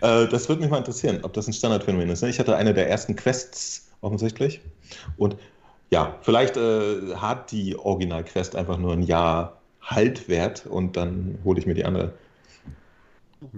äh, 0.00 0.28
das 0.28 0.48
würde 0.48 0.60
mich 0.60 0.70
mal 0.70 0.78
interessieren, 0.78 1.20
ob 1.22 1.32
das 1.32 1.46
ein 1.46 1.52
Standardphänomen 1.52 2.10
ist. 2.10 2.22
Ne? 2.22 2.28
Ich 2.28 2.38
hatte 2.38 2.56
eine 2.56 2.74
der 2.74 2.88
ersten 2.88 3.16
Quests 3.16 3.91
offensichtlich. 4.02 4.60
Und 5.16 5.36
ja, 5.90 6.18
vielleicht 6.22 6.56
äh, 6.56 7.14
hat 7.16 7.50
die 7.50 7.76
Original-Quest 7.78 8.56
einfach 8.56 8.78
nur 8.78 8.92
ein 8.92 9.02
Jahr 9.02 9.58
Haltwert 9.80 10.66
und 10.66 10.96
dann 10.96 11.38
hole 11.44 11.58
ich 11.58 11.66
mir 11.66 11.74
die 11.74 11.84
andere. 11.84 12.12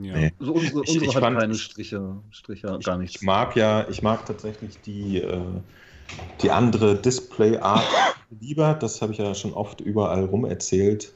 Ja. 0.00 0.16
Nee. 0.16 0.32
Also 0.38 0.52
unsere, 0.54 0.80
unsere 0.80 0.96
ich, 0.96 1.10
ich 1.10 1.14
hat 1.14 1.22
fand, 1.22 1.38
keine 1.38 1.54
Striche, 1.54 2.16
Striche 2.30 2.78
gar 2.82 2.96
nicht. 2.96 3.16
Ich 3.16 3.22
mag 3.22 3.54
ja, 3.56 3.86
ich 3.88 4.02
mag 4.02 4.24
tatsächlich 4.24 4.80
die, 4.80 5.18
äh, 5.18 5.40
die 6.42 6.50
andere 6.50 6.96
Display-Art 6.96 7.84
lieber. 8.40 8.74
Das 8.74 9.02
habe 9.02 9.12
ich 9.12 9.18
ja 9.18 9.34
schon 9.34 9.52
oft 9.52 9.80
überall 9.80 10.24
rum 10.24 10.44
erzählt. 10.44 11.12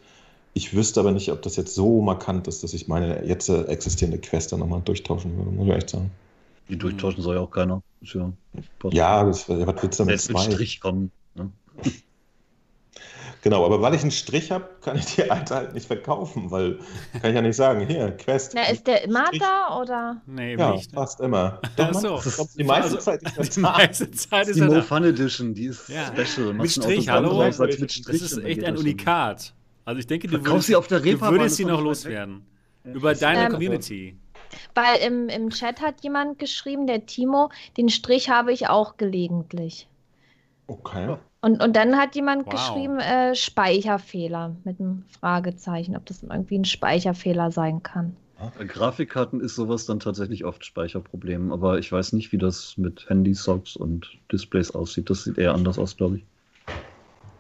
Ich 0.53 0.75
wüsste 0.75 1.01
aber 1.01 1.13
nicht, 1.13 1.31
ob 1.33 1.41
das 1.43 1.57
jetzt 1.57 1.75
so 1.75 2.03
markant 2.03 2.47
ist, 2.49 2.63
dass 2.63 2.75
ich 2.75 2.89
meine 2.89 3.25
jetzt 3.25 3.49
existierende 3.49 4.19
Quest 4.19 4.53
dann 4.53 4.61
nochmal 4.61 4.83
durchtauschen 4.83 5.37
würde, 5.37 5.51
muss 5.51 5.67
ich 5.69 5.75
echt 5.75 5.91
sagen. 5.91 6.11
Die 6.69 6.77
durchtauschen 6.77 7.23
soll 7.23 7.37
ja 7.37 7.41
auch 7.41 7.51
keiner. 7.51 7.83
Ja, 8.03 8.33
ja 8.91 9.25
das, 9.25 9.49
was 9.49 9.83
willst 9.83 9.99
du 10.01 10.05
damit 10.05 10.21
zwei? 10.21 10.51
Strich 10.51 10.81
kommen. 10.81 11.11
Ne? 11.35 11.51
Genau, 13.43 13.65
aber 13.65 13.81
weil 13.81 13.95
ich 13.95 14.03
einen 14.03 14.11
Strich 14.11 14.51
habe, 14.51 14.69
kann 14.83 14.99
ich 14.99 15.15
die 15.15 15.31
alte 15.31 15.55
halt 15.55 15.75
nicht 15.75 15.87
verkaufen, 15.87 16.51
weil 16.51 16.79
kann 17.13 17.31
ich 17.31 17.35
ja 17.37 17.43
nicht 17.43 17.57
sagen, 17.57 17.87
hier, 17.87 18.11
Quest. 18.11 18.53
Na, 18.55 18.63
ist 18.69 18.87
der 18.87 19.05
immer 19.05 19.27
Strich. 19.29 19.43
da 19.43 19.81
oder? 19.81 20.21
Nee, 20.27 20.57
ja, 20.57 20.73
nicht. 20.73 20.93
fast 20.93 21.21
immer. 21.21 21.61
Doch, 21.77 21.95
so. 21.95 22.21
die 22.57 22.65
meiste 22.65 22.97
also, 22.97 22.99
Zeit 22.99 23.23
ist 23.23 23.57
Die 23.57 23.61
meiste 23.61 24.11
Zeit 24.11 24.49
ist 24.49 24.57
die 24.57 24.63
Mo 24.63 24.83
Fun 24.83 25.05
Edition, 25.05 25.55
die 25.55 25.67
ist 25.67 25.89
ja. 25.89 26.07
special. 26.07 26.53
Mit 26.53 26.71
Strich, 26.71 27.09
hallo? 27.09 27.45
Mit 27.45 27.93
Strich 27.93 28.03
das 28.21 28.33
ist 28.33 28.39
echt 28.45 28.65
ein 28.65 28.77
Unikat. 28.77 29.55
Also 29.85 30.01
ich 30.01 30.07
denke, 30.07 30.27
du 30.27 30.45
würdest, 30.45 30.67
sie 30.67 30.77
auf 30.77 30.89
der 30.89 31.01
du 31.01 31.21
würdest 31.21 31.57
sie 31.57 31.65
noch 31.65 31.81
loswerden. 31.81 32.45
Über 32.85 33.15
deine 33.15 33.47
ähm, 33.47 33.53
Community. 33.53 34.17
Weil 34.75 34.99
im, 35.07 35.29
im 35.29 35.51
Chat 35.51 35.81
hat 35.81 36.03
jemand 36.03 36.39
geschrieben, 36.39 36.87
der 36.87 37.07
Timo, 37.07 37.51
den 37.77 37.89
Strich 37.89 38.31
habe 38.31 38.53
ich 38.53 38.69
auch 38.69 38.97
gelegentlich. 38.97 39.89
Okay. 40.67 41.17
Und, 41.41 41.63
und 41.63 41.77
dann 41.77 41.97
hat 41.97 42.15
jemand 42.15 42.47
wow. 42.47 42.53
geschrieben, 42.53 42.99
äh, 42.99 43.35
Speicherfehler 43.35 44.57
mit 44.65 44.81
einem 44.81 45.05
Fragezeichen, 45.21 45.97
ob 45.97 46.05
das 46.07 46.23
irgendwie 46.23 46.59
ein 46.59 46.65
Speicherfehler 46.65 47.51
sein 47.51 47.83
kann. 47.83 48.17
Bei 48.57 48.65
Grafikkarten 48.65 49.41
ist 49.41 49.57
sowas 49.57 49.87
dann 49.87 49.99
tatsächlich 49.99 50.45
oft 50.45 50.65
Speicherproblem, 50.65 51.53
aber 51.53 51.79
ich 51.79 51.91
weiß 51.91 52.13
nicht, 52.13 52.31
wie 52.31 52.39
das 52.39 52.77
mit 52.77 53.09
Handy-Socks 53.09 53.75
und 53.75 54.17
Displays 54.31 54.71
aussieht. 54.71 55.11
Das 55.11 55.25
sieht 55.25 55.39
eher 55.39 55.55
anders 55.55 55.77
aus, 55.79 55.97
glaube 55.97 56.19
ich. 56.19 56.25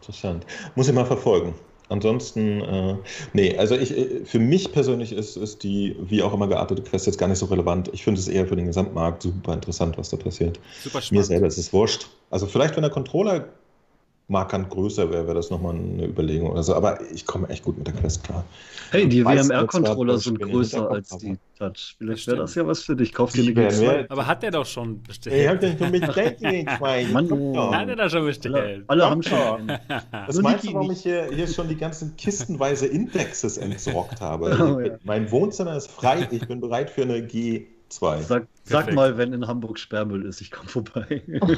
Interessant. 0.00 0.44
Muss 0.74 0.88
ich 0.88 0.94
mal 0.94 1.04
verfolgen. 1.04 1.54
Ansonsten, 1.89 2.61
äh, 2.61 2.97
nee, 3.32 3.57
also 3.57 3.74
ich, 3.74 3.97
äh, 3.97 4.24
für 4.24 4.39
mich 4.39 4.72
persönlich 4.72 5.12
ist, 5.12 5.36
ist 5.36 5.62
die 5.62 5.97
wie 6.01 6.22
auch 6.22 6.34
immer 6.34 6.47
geartete 6.47 6.82
Quest 6.82 7.07
jetzt 7.07 7.18
gar 7.18 7.28
nicht 7.28 7.39
so 7.39 7.47
relevant. 7.47 7.89
Ich 7.93 8.05
finde 8.05 8.20
es 8.20 8.28
eher 8.28 8.47
für 8.47 8.57
den 8.57 8.66
Gesamtmarkt 8.66 9.22
super 9.22 9.55
interessant, 9.55 9.97
was 9.97 10.11
da 10.11 10.16
passiert. 10.16 10.61
Super 10.82 11.01
spannend. 11.01 11.12
Mir 11.12 11.24
selber 11.24 11.47
ist 11.47 11.59
es 11.59 11.72
wurscht. 11.72 12.09
Also 12.30 12.47
vielleicht, 12.47 12.76
wenn 12.76 12.82
der 12.82 12.91
Controller 12.91 13.49
markant 14.29 14.68
größer 14.68 15.11
wäre, 15.11 15.26
wäre 15.26 15.37
das 15.37 15.51
nochmal 15.51 15.74
eine 15.74 16.07
Überlegung 16.07 16.51
oder 16.51 16.62
so. 16.62 16.74
Aber 16.74 17.01
ich 17.11 17.24
komme 17.24 17.49
echt 17.49 17.64
gut 17.64 17.79
mit 17.79 17.87
der 17.87 17.95
Quest 17.95 18.24
klar. 18.24 18.45
Hey, 18.91 19.09
die 19.09 19.24
WMR-Controller 19.24 20.18
sind 20.18 20.39
größer 20.39 20.91
als 20.91 21.16
die 21.16 21.39
Touch. 21.59 21.97
Vielleicht 21.99 22.26
wäre 22.26 22.37
das 22.37 22.55
ja 22.55 22.66
was 22.66 22.83
für 22.83 22.95
dich. 22.95 23.12
Kauf 23.12 23.33
dir 23.33 23.43
eine 23.43 23.68
G2. 23.68 24.07
Aber 24.11 24.26
hat 24.26 24.43
der 24.43 24.51
doch 24.51 24.66
schon 24.66 25.03
bestellt. 25.03 25.37
Ich 25.37 25.49
habe 25.49 25.59
den 25.59 25.79
schon 25.79 25.93
bestellt, 25.93 26.41
die 26.41 26.66
G2. 26.66 27.12
Mann, 27.12 27.74
hat 27.74 27.89
er 27.89 27.97
da 27.97 28.11
schon 28.11 28.26
bestellt. 28.26 28.85
Alle, 28.87 29.03
alle 29.03 29.11
haben 29.11 29.22
schon. 29.22 29.72
Was 30.26 30.37
meinst 30.43 30.66
du, 30.66 30.74
warum 30.74 30.91
ich 30.91 31.03
hier, 31.03 31.29
hier 31.33 31.47
schon 31.47 31.68
die 31.68 31.76
ganzen 31.76 32.14
kistenweise 32.16 32.87
Indexes 32.87 33.57
entsorgt 33.57 34.20
habe? 34.20 34.57
Oh, 34.68 34.81
ja. 34.81 34.99
Mein 35.05 35.31
Wohnzimmer 35.31 35.76
ist 35.76 35.91
frei. 35.91 36.29
Ich 36.31 36.47
bin 36.47 36.61
bereit 36.61 36.91
für 36.91 37.03
eine 37.03 37.18
G2. 37.18 38.22
Sag, 38.22 38.49
sag 38.64 38.93
mal, 38.93 39.16
wenn 39.16 39.33
in 39.33 39.47
Hamburg 39.47 39.79
Sperrmüll 39.79 40.26
ist, 40.26 40.41
ich 40.41 40.51
komme 40.51 40.68
vorbei. 40.68 41.22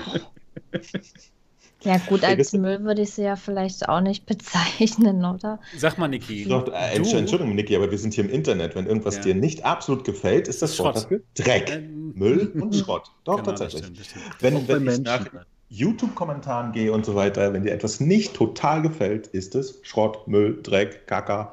Ja, 1.82 1.96
gut, 2.08 2.24
als 2.24 2.52
Müll 2.52 2.82
würde 2.84 3.02
ich 3.02 3.12
sie 3.12 3.22
ja 3.22 3.36
vielleicht 3.36 3.88
auch 3.88 4.00
nicht 4.00 4.26
bezeichnen, 4.26 5.24
oder? 5.24 5.58
Sag 5.76 5.98
mal, 5.98 6.08
Niki. 6.08 6.46
Doch, 6.46 6.68
äh, 6.68 6.96
Entschuldigung, 6.96 7.54
Niki, 7.54 7.74
aber 7.74 7.90
wir 7.90 7.98
sind 7.98 8.14
hier 8.14 8.24
im 8.24 8.30
Internet. 8.30 8.74
Wenn 8.74 8.86
irgendwas 8.86 9.16
ja. 9.16 9.22
dir 9.22 9.34
nicht 9.34 9.64
absolut 9.64 10.04
gefällt, 10.04 10.48
ist 10.48 10.62
das 10.62 10.76
Schrott 10.76 11.08
Dreck, 11.34 11.70
äh, 11.70 11.80
Müll 11.80 12.52
und 12.60 12.74
Schrott. 12.74 13.10
Doch, 13.24 13.36
genau, 13.36 13.50
tatsächlich. 13.50 13.82
Das 13.82 13.86
stimmt, 13.90 14.00
das 14.00 14.06
stimmt. 14.06 14.68
Wenn, 14.68 14.86
wenn 14.86 14.94
ich 14.94 15.00
nach 15.00 15.26
YouTube-Kommentaren 15.70 16.72
gehe 16.72 16.92
und 16.92 17.06
so 17.06 17.14
weiter, 17.14 17.52
wenn 17.52 17.62
dir 17.62 17.72
etwas 17.72 18.00
nicht 18.00 18.34
total 18.34 18.82
gefällt, 18.82 19.28
ist 19.28 19.54
es 19.54 19.78
Schrott, 19.82 20.26
Müll, 20.26 20.60
Dreck, 20.62 21.06
Kaka. 21.06 21.52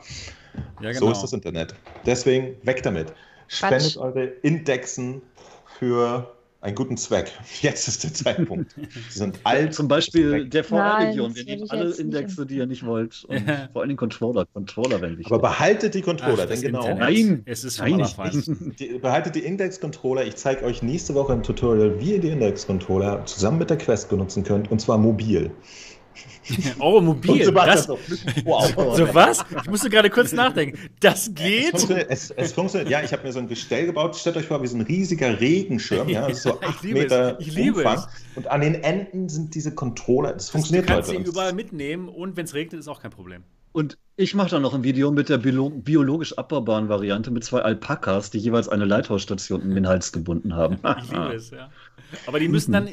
Ja, 0.81 0.91
genau. 0.91 1.05
So 1.05 1.11
ist 1.11 1.21
das 1.21 1.33
Internet. 1.33 1.75
Deswegen 2.05 2.55
weg 2.63 2.83
damit. 2.83 3.13
Spendet 3.47 3.93
Quatsch. 3.93 3.97
eure 3.97 4.23
Indexen 4.41 5.21
für 5.77 6.36
einen 6.67 6.75
guten 6.75 6.97
Zweck. 6.97 7.31
Jetzt 7.61 7.87
ist 7.87 8.03
der 8.03 8.13
Zeitpunkt. 8.13 8.75
Sie 9.09 9.19
sind 9.19 9.39
alt. 9.43 9.73
Zum 9.73 9.87
Beispiel 9.87 10.47
der 10.47 10.63
VR-Region. 10.63 11.35
Wir 11.35 11.45
nehmen 11.45 11.69
alle 11.69 11.91
Indexe, 11.95 12.45
die 12.45 12.57
ihr 12.57 12.67
nicht 12.67 12.85
wollt. 12.85 13.25
Und 13.27 13.43
vor 13.73 13.81
allem 13.81 13.95
Controller. 13.95 14.45
Controller 14.53 15.01
wenn 15.01 15.17
wichtig. 15.17 15.31
Aber 15.31 15.41
behaltet 15.41 15.95
die 15.95 16.01
Controller, 16.01 16.43
Ach, 16.43 16.49
denn 16.49 16.61
genau. 16.61 16.81
Internet. 16.81 16.99
Nein, 16.99 17.41
es 17.45 17.63
ist 17.63 17.79
nein, 17.79 17.95
nicht. 17.95 19.01
behaltet 19.01 19.35
die 19.35 19.43
Index-Controller. 19.43 20.25
Ich 20.25 20.35
zeige 20.35 20.65
euch 20.65 20.81
nächste 20.83 21.15
Woche 21.15 21.33
im 21.33 21.43
Tutorial, 21.43 21.99
wie 21.99 22.13
ihr 22.13 22.19
die 22.19 22.29
Index-Controller 22.29 23.25
zusammen 23.25 23.59
mit 23.59 23.69
der 23.69 23.77
Quest 23.77 24.09
benutzen 24.09 24.43
könnt. 24.43 24.69
Und 24.69 24.79
zwar 24.79 24.97
mobil. 24.97 25.51
Oh, 26.79 27.01
mobil. 27.01 27.51
Das, 27.51 27.87
wow. 27.87 28.95
so 28.97 29.13
was? 29.13 29.43
Ich 29.63 29.69
musste 29.69 29.89
gerade 29.89 30.09
kurz 30.09 30.31
nachdenken. 30.31 30.79
Das 30.99 31.33
geht? 31.33 31.73
Es 31.73 31.81
funktioniert. 31.81 32.07
Es, 32.09 32.31
es 32.31 32.53
funktioniert. 32.53 32.89
Ja, 32.89 33.03
ich 33.03 33.11
habe 33.11 33.23
mir 33.23 33.33
so 33.33 33.39
ein 33.39 33.47
Gestell 33.47 33.85
gebaut. 33.85 34.15
Stellt 34.15 34.37
euch 34.37 34.45
vor, 34.45 34.61
wie 34.61 34.67
so 34.67 34.77
ein 34.77 34.81
riesiger 34.81 35.39
Regenschirm. 35.39 36.09
Ja, 36.09 36.33
so 36.33 36.59
acht 36.61 36.83
Meter 36.83 37.37
es. 37.39 37.47
Ich 37.47 37.53
liebe 37.53 37.79
Umfang. 37.79 37.97
Es. 37.97 38.37
Und 38.37 38.47
an 38.47 38.61
den 38.61 38.75
Enden 38.75 39.29
sind 39.29 39.55
diese 39.55 39.73
Controller. 39.73 40.33
Das 40.33 40.49
funktioniert 40.49 40.89
Du 40.89 40.93
kannst 40.93 41.09
sie 41.09 41.17
überall 41.17 41.53
mitnehmen 41.53 42.07
und 42.09 42.37
wenn 42.37 42.45
es 42.45 42.53
regnet, 42.53 42.79
ist 42.79 42.87
auch 42.87 43.01
kein 43.01 43.11
Problem. 43.11 43.43
Und 43.73 43.97
ich 44.15 44.33
mache 44.33 44.49
dann 44.49 44.63
noch 44.63 44.73
ein 44.73 44.83
Video 44.83 45.11
mit 45.11 45.29
der 45.29 45.37
biologisch 45.37 46.35
abbaubaren 46.37 46.89
Variante 46.89 47.29
mit 47.29 47.43
zwei 47.43 47.61
Alpakas, 47.61 48.31
die 48.31 48.39
jeweils 48.39 48.67
eine 48.69 48.85
Leithausstation 48.85 49.61
in 49.61 49.75
den 49.75 49.87
Hals 49.87 50.11
gebunden 50.11 50.55
haben. 50.55 50.79
ich 51.03 51.11
liebe 51.11 51.33
es, 51.35 51.51
ja. 51.51 51.69
Aber 52.25 52.39
die 52.39 52.47
müssen 52.47 52.71
dann 52.71 52.89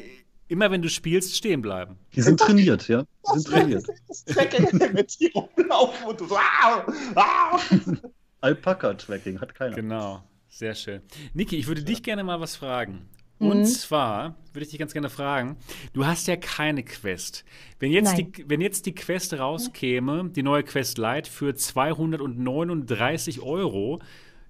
immer 0.47 0.71
wenn 0.71 0.81
du 0.81 0.89
spielst, 0.89 1.35
stehen 1.35 1.61
bleiben. 1.61 1.97
Die 2.15 2.21
sind 2.21 2.39
trainiert, 2.39 2.87
ja. 2.87 3.03
Die 3.35 3.39
sind 3.39 3.47
trainiert. 3.47 5.19
die 5.19 5.31
rumlaufen 5.33 6.07
und 6.07 6.19
du 6.19 6.25
so. 6.27 6.35
Ah, 6.37 6.85
ah. 7.15 7.59
Alpaka-Tracking 8.41 9.39
hat 9.41 9.55
keiner. 9.55 9.75
Genau, 9.75 10.23
sehr 10.47 10.75
schön. 10.75 11.01
Niki, 11.33 11.55
ich 11.57 11.67
würde 11.67 11.83
dich 11.83 12.03
gerne 12.03 12.23
mal 12.23 12.39
was 12.39 12.55
fragen. 12.55 13.09
Und 13.37 13.59
Mhm. 13.59 13.65
zwar 13.65 14.35
würde 14.53 14.63
ich 14.63 14.69
dich 14.69 14.79
ganz 14.79 14.93
gerne 14.93 15.09
fragen, 15.09 15.57
du 15.91 16.05
hast 16.05 16.25
ja 16.27 16.37
keine 16.37 16.83
Quest. 16.83 17.43
Wenn 17.79 17.91
jetzt, 17.91 18.15
Nein. 18.15 18.31
die, 18.31 18.45
wenn 18.49 18.61
jetzt 18.61 18.85
die 18.85 18.95
Quest 18.95 19.33
rauskäme, 19.33 20.29
die 20.29 20.41
neue 20.41 20.63
Quest 20.63 20.97
Lite 20.97 21.29
für 21.29 21.53
239 21.53 23.41
Euro, 23.41 23.99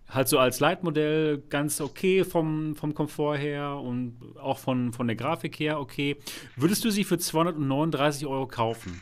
halt 0.10 0.28
so 0.28 0.40
als 0.40 0.60
Leitmodell 0.60 1.40
ganz 1.50 1.82
okay 1.82 2.24
vom, 2.24 2.76
vom 2.76 2.94
Komfort 2.94 3.38
her 3.38 3.78
und 3.78 4.18
auch 4.40 4.58
von, 4.60 4.94
von 4.94 5.08
der 5.08 5.16
Grafik 5.16 5.60
her 5.60 5.80
okay, 5.80 6.18
würdest 6.56 6.84
du 6.86 6.90
sie 6.92 7.04
für 7.04 7.18
239 7.18 8.26
Euro 8.28 8.48
kaufen? 8.48 9.02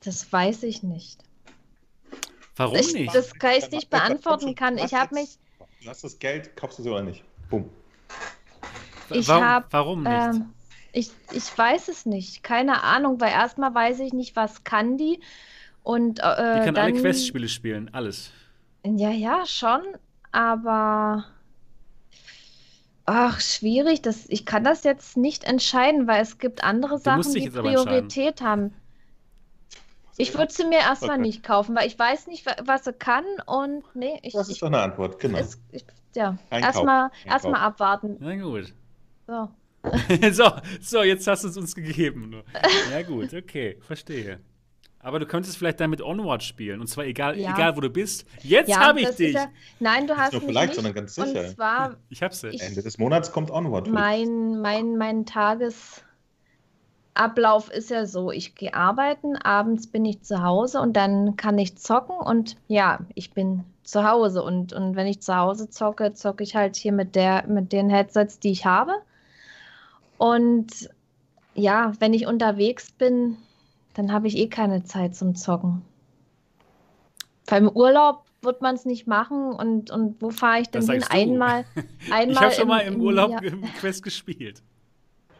Das 0.00 0.32
weiß 0.32 0.62
ich 0.64 0.82
nicht. 0.82 1.24
Warum 2.56 2.76
Ich, 2.76 2.92
nicht? 2.92 3.14
das 3.14 3.34
kann 3.34 3.52
ich 3.58 3.70
nicht 3.70 3.90
beantworten 3.90 4.54
kann. 4.54 4.78
Ich 4.78 4.94
habe 4.94 5.14
mich, 5.14 5.38
Du 5.82 5.90
hast 5.90 6.02
das 6.04 6.18
Geld, 6.18 6.56
kaufst 6.56 6.78
du 6.78 6.82
sie 6.82 6.90
oder 6.90 7.02
nicht? 7.02 7.22
Bumm. 7.50 7.68
ich 9.10 9.28
warum, 9.28 9.44
hab, 9.44 9.72
warum 9.72 10.06
nicht? 10.06 10.30
ähm, 10.34 10.54
ich, 10.92 11.10
ich 11.32 11.56
weiß 11.58 11.88
es 11.88 12.06
nicht. 12.06 12.42
Keine 12.42 12.82
Ahnung, 12.82 13.20
weil 13.20 13.32
erstmal 13.32 13.74
weiß 13.74 14.00
ich 14.00 14.12
nicht, 14.12 14.36
was 14.36 14.64
kann 14.64 14.96
die. 14.96 15.20
Und 15.82 16.20
äh, 16.20 16.22
die 16.52 16.60
kann 16.60 16.74
dann, 16.74 16.78
alle 16.78 16.92
Quest-Spiele 16.94 17.48
spielen, 17.48 17.92
alles. 17.92 18.32
Ja, 18.84 19.10
ja, 19.10 19.46
schon, 19.46 19.80
aber 20.34 21.24
ach, 23.06 23.40
schwierig. 23.40 24.02
Das, 24.02 24.26
ich 24.28 24.44
kann 24.46 24.64
das 24.64 24.84
jetzt 24.84 25.16
nicht 25.16 25.44
entscheiden, 25.44 26.06
weil 26.06 26.22
es 26.22 26.38
gibt 26.38 26.64
andere 26.64 26.98
Sachen, 26.98 27.32
die. 27.34 27.48
Priorität 27.50 28.40
haben. 28.42 28.74
Ich 30.16 30.36
würde 30.38 30.52
sie 30.52 30.64
mir 30.64 30.78
erstmal 30.78 31.16
Okay. 31.16 31.22
nicht 31.22 31.42
kaufen, 31.42 31.74
weil 31.74 31.86
ich 31.88 31.98
weiß 31.98 32.28
nicht, 32.28 32.46
wa- 32.46 32.56
was 32.64 32.84
sie 32.84 32.92
kann 32.92 33.24
und 33.46 33.82
nee, 33.94 34.18
ich, 34.22 34.32
Das 34.32 34.48
ist 34.48 34.62
doch 34.62 34.68
eine 34.68 34.78
Antwort, 34.80 35.18
genau. 35.18 35.38
es, 35.38 35.58
ich 35.72 35.84
ja, 36.14 36.38
erstmal 36.50 37.10
Kauf. 37.26 37.54
abwarten. 37.54 38.16
Na 38.20 38.36
gut. 38.36 38.72
So. 39.26 39.50
so, 40.32 40.50
so, 40.80 41.02
jetzt 41.02 41.26
hast 41.26 41.44
du 41.44 41.48
es 41.48 41.56
uns 41.56 41.74
gegeben. 41.74 42.42
Ja, 42.90 43.02
gut, 43.02 43.34
okay, 43.34 43.78
verstehe. 43.80 44.40
Aber 45.04 45.18
du 45.18 45.26
könntest 45.26 45.58
vielleicht 45.58 45.80
dann 45.80 45.90
mit 45.90 46.00
Onward 46.00 46.42
spielen. 46.42 46.80
Und 46.80 46.86
zwar 46.86 47.04
egal, 47.04 47.38
Ja. 47.38 47.52
egal 47.54 47.76
wo 47.76 47.80
du 47.80 47.90
bist. 47.90 48.24
Jetzt 48.42 48.70
Ja, 48.70 48.78
habe 48.80 49.00
ich 49.02 49.10
dich. 49.10 49.34
Ja, 49.34 49.48
nein, 49.78 50.06
du 50.06 50.16
hast 50.16 50.32
nur 50.32 50.40
mich 50.40 50.48
vielleicht, 50.48 50.68
nicht. 50.68 50.74
sondern 50.76 50.94
ganz 50.94 51.18
Und 51.18 51.26
sicher. 51.28 51.54
zwar 51.54 51.96
Ich 52.08 52.20
ja. 52.20 52.28
Ich- 52.50 52.62
Ende 52.62 52.82
des 52.82 52.96
Monats 52.98 53.30
kommt 53.30 53.50
Onward. 53.50 53.88
mein, 53.88 54.60
mein, 54.62 54.96
mein 54.96 55.26
Tagesablauf 55.26 56.04
ist 57.70 57.90
ja 57.90 58.06
so, 58.06 58.30
ich 58.32 58.54
gehe 58.54 58.72
arbeiten, 58.74 59.36
abends 59.36 59.86
bin 59.86 60.06
ich 60.06 60.22
zu 60.22 60.42
Hause 60.42 60.80
und 60.80 60.94
dann 60.96 61.36
kann 61.36 61.58
ich 61.58 61.76
zocken 61.76 62.16
und 62.16 62.56
ja, 62.68 63.00
ich 63.14 63.32
bin 63.32 63.64
zu 63.82 64.08
Hause 64.08 64.42
und, 64.42 64.72
und 64.72 64.96
wenn 64.96 65.06
ich 65.06 65.20
zu 65.20 65.36
Hause 65.36 65.68
zocke, 65.68 66.14
zocke 66.14 66.42
ich 66.42 66.56
halt 66.56 66.76
hier 66.76 66.92
mit 66.92 67.14
der, 67.14 67.46
mit 67.46 67.72
den 67.72 67.90
Headsets, 67.90 68.38
die 68.38 68.52
ich 68.52 68.64
habe. 68.64 68.92
Und 70.16 70.88
ja, 71.54 71.92
wenn 72.00 72.14
ich 72.14 72.26
unterwegs 72.26 72.90
bin, 72.92 73.36
dann 73.94 74.12
habe 74.12 74.26
ich 74.28 74.36
eh 74.36 74.48
keine 74.48 74.84
Zeit 74.84 75.16
zum 75.16 75.34
Zocken. 75.34 75.82
Weil 77.46 77.62
im 77.62 77.68
Urlaub 77.70 78.24
wird 78.42 78.60
man 78.62 78.74
es 78.74 78.84
nicht 78.84 79.06
machen 79.06 79.52
und, 79.52 79.90
und 79.90 80.20
wo 80.20 80.30
fahre 80.30 80.60
ich 80.60 80.68
denn 80.68 80.86
Das 80.86 80.90
hin? 80.90 81.04
Einmal, 81.10 81.64
einmal 82.10 82.30
Ich 82.30 82.40
habe 82.40 82.52
schon 82.52 82.62
im- 82.62 82.68
mal 82.68 82.80
im 82.80 82.94
im 82.94 83.00
Urlaub 83.00 83.42
im 83.42 83.62
Quest 83.74 84.02
gespielt. 84.02 84.62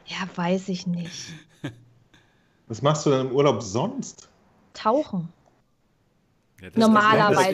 Ja, 0.07 0.16
weiß 0.34 0.68
ich 0.68 0.86
nicht. 0.86 1.32
Was 2.66 2.80
machst 2.82 3.05
du 3.07 3.11
denn 3.11 3.28
im 3.28 3.32
Urlaub 3.32 3.62
sonst? 3.62 4.28
Tauchen. 4.72 5.28
Ja, 6.62 6.68
Normalerweise. 6.76 7.50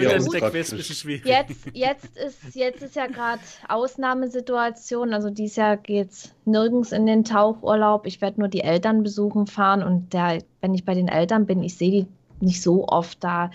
Jetzt, 1.25 1.67
jetzt, 1.73 2.17
ist, 2.17 2.55
jetzt 2.55 2.83
ist 2.83 2.97
ja 2.97 3.07
gerade 3.07 3.41
Ausnahmesituation. 3.69 5.15
Also 5.15 5.31
dieses 5.31 5.57
Jahr 5.57 5.77
geht's 5.77 6.35
nirgends 6.45 6.93
in 6.93 7.07
den 7.07 7.25
Tauchurlaub. 7.25 8.07
Ich 8.07 8.21
werde 8.21 8.41
nur 8.41 8.49
die 8.49 8.61
Eltern 8.61 9.03
besuchen 9.03 9.47
fahren 9.47 9.83
und 9.83 10.13
da, 10.15 10.39
wenn 10.61 10.75
ich 10.75 10.85
bei 10.85 10.95
den 10.95 11.09
Eltern 11.09 11.47
bin, 11.47 11.63
ich 11.63 11.77
sehe 11.77 11.91
die 11.91 12.07
nicht 12.41 12.63
so 12.63 12.87
oft 12.87 13.23
da. 13.25 13.51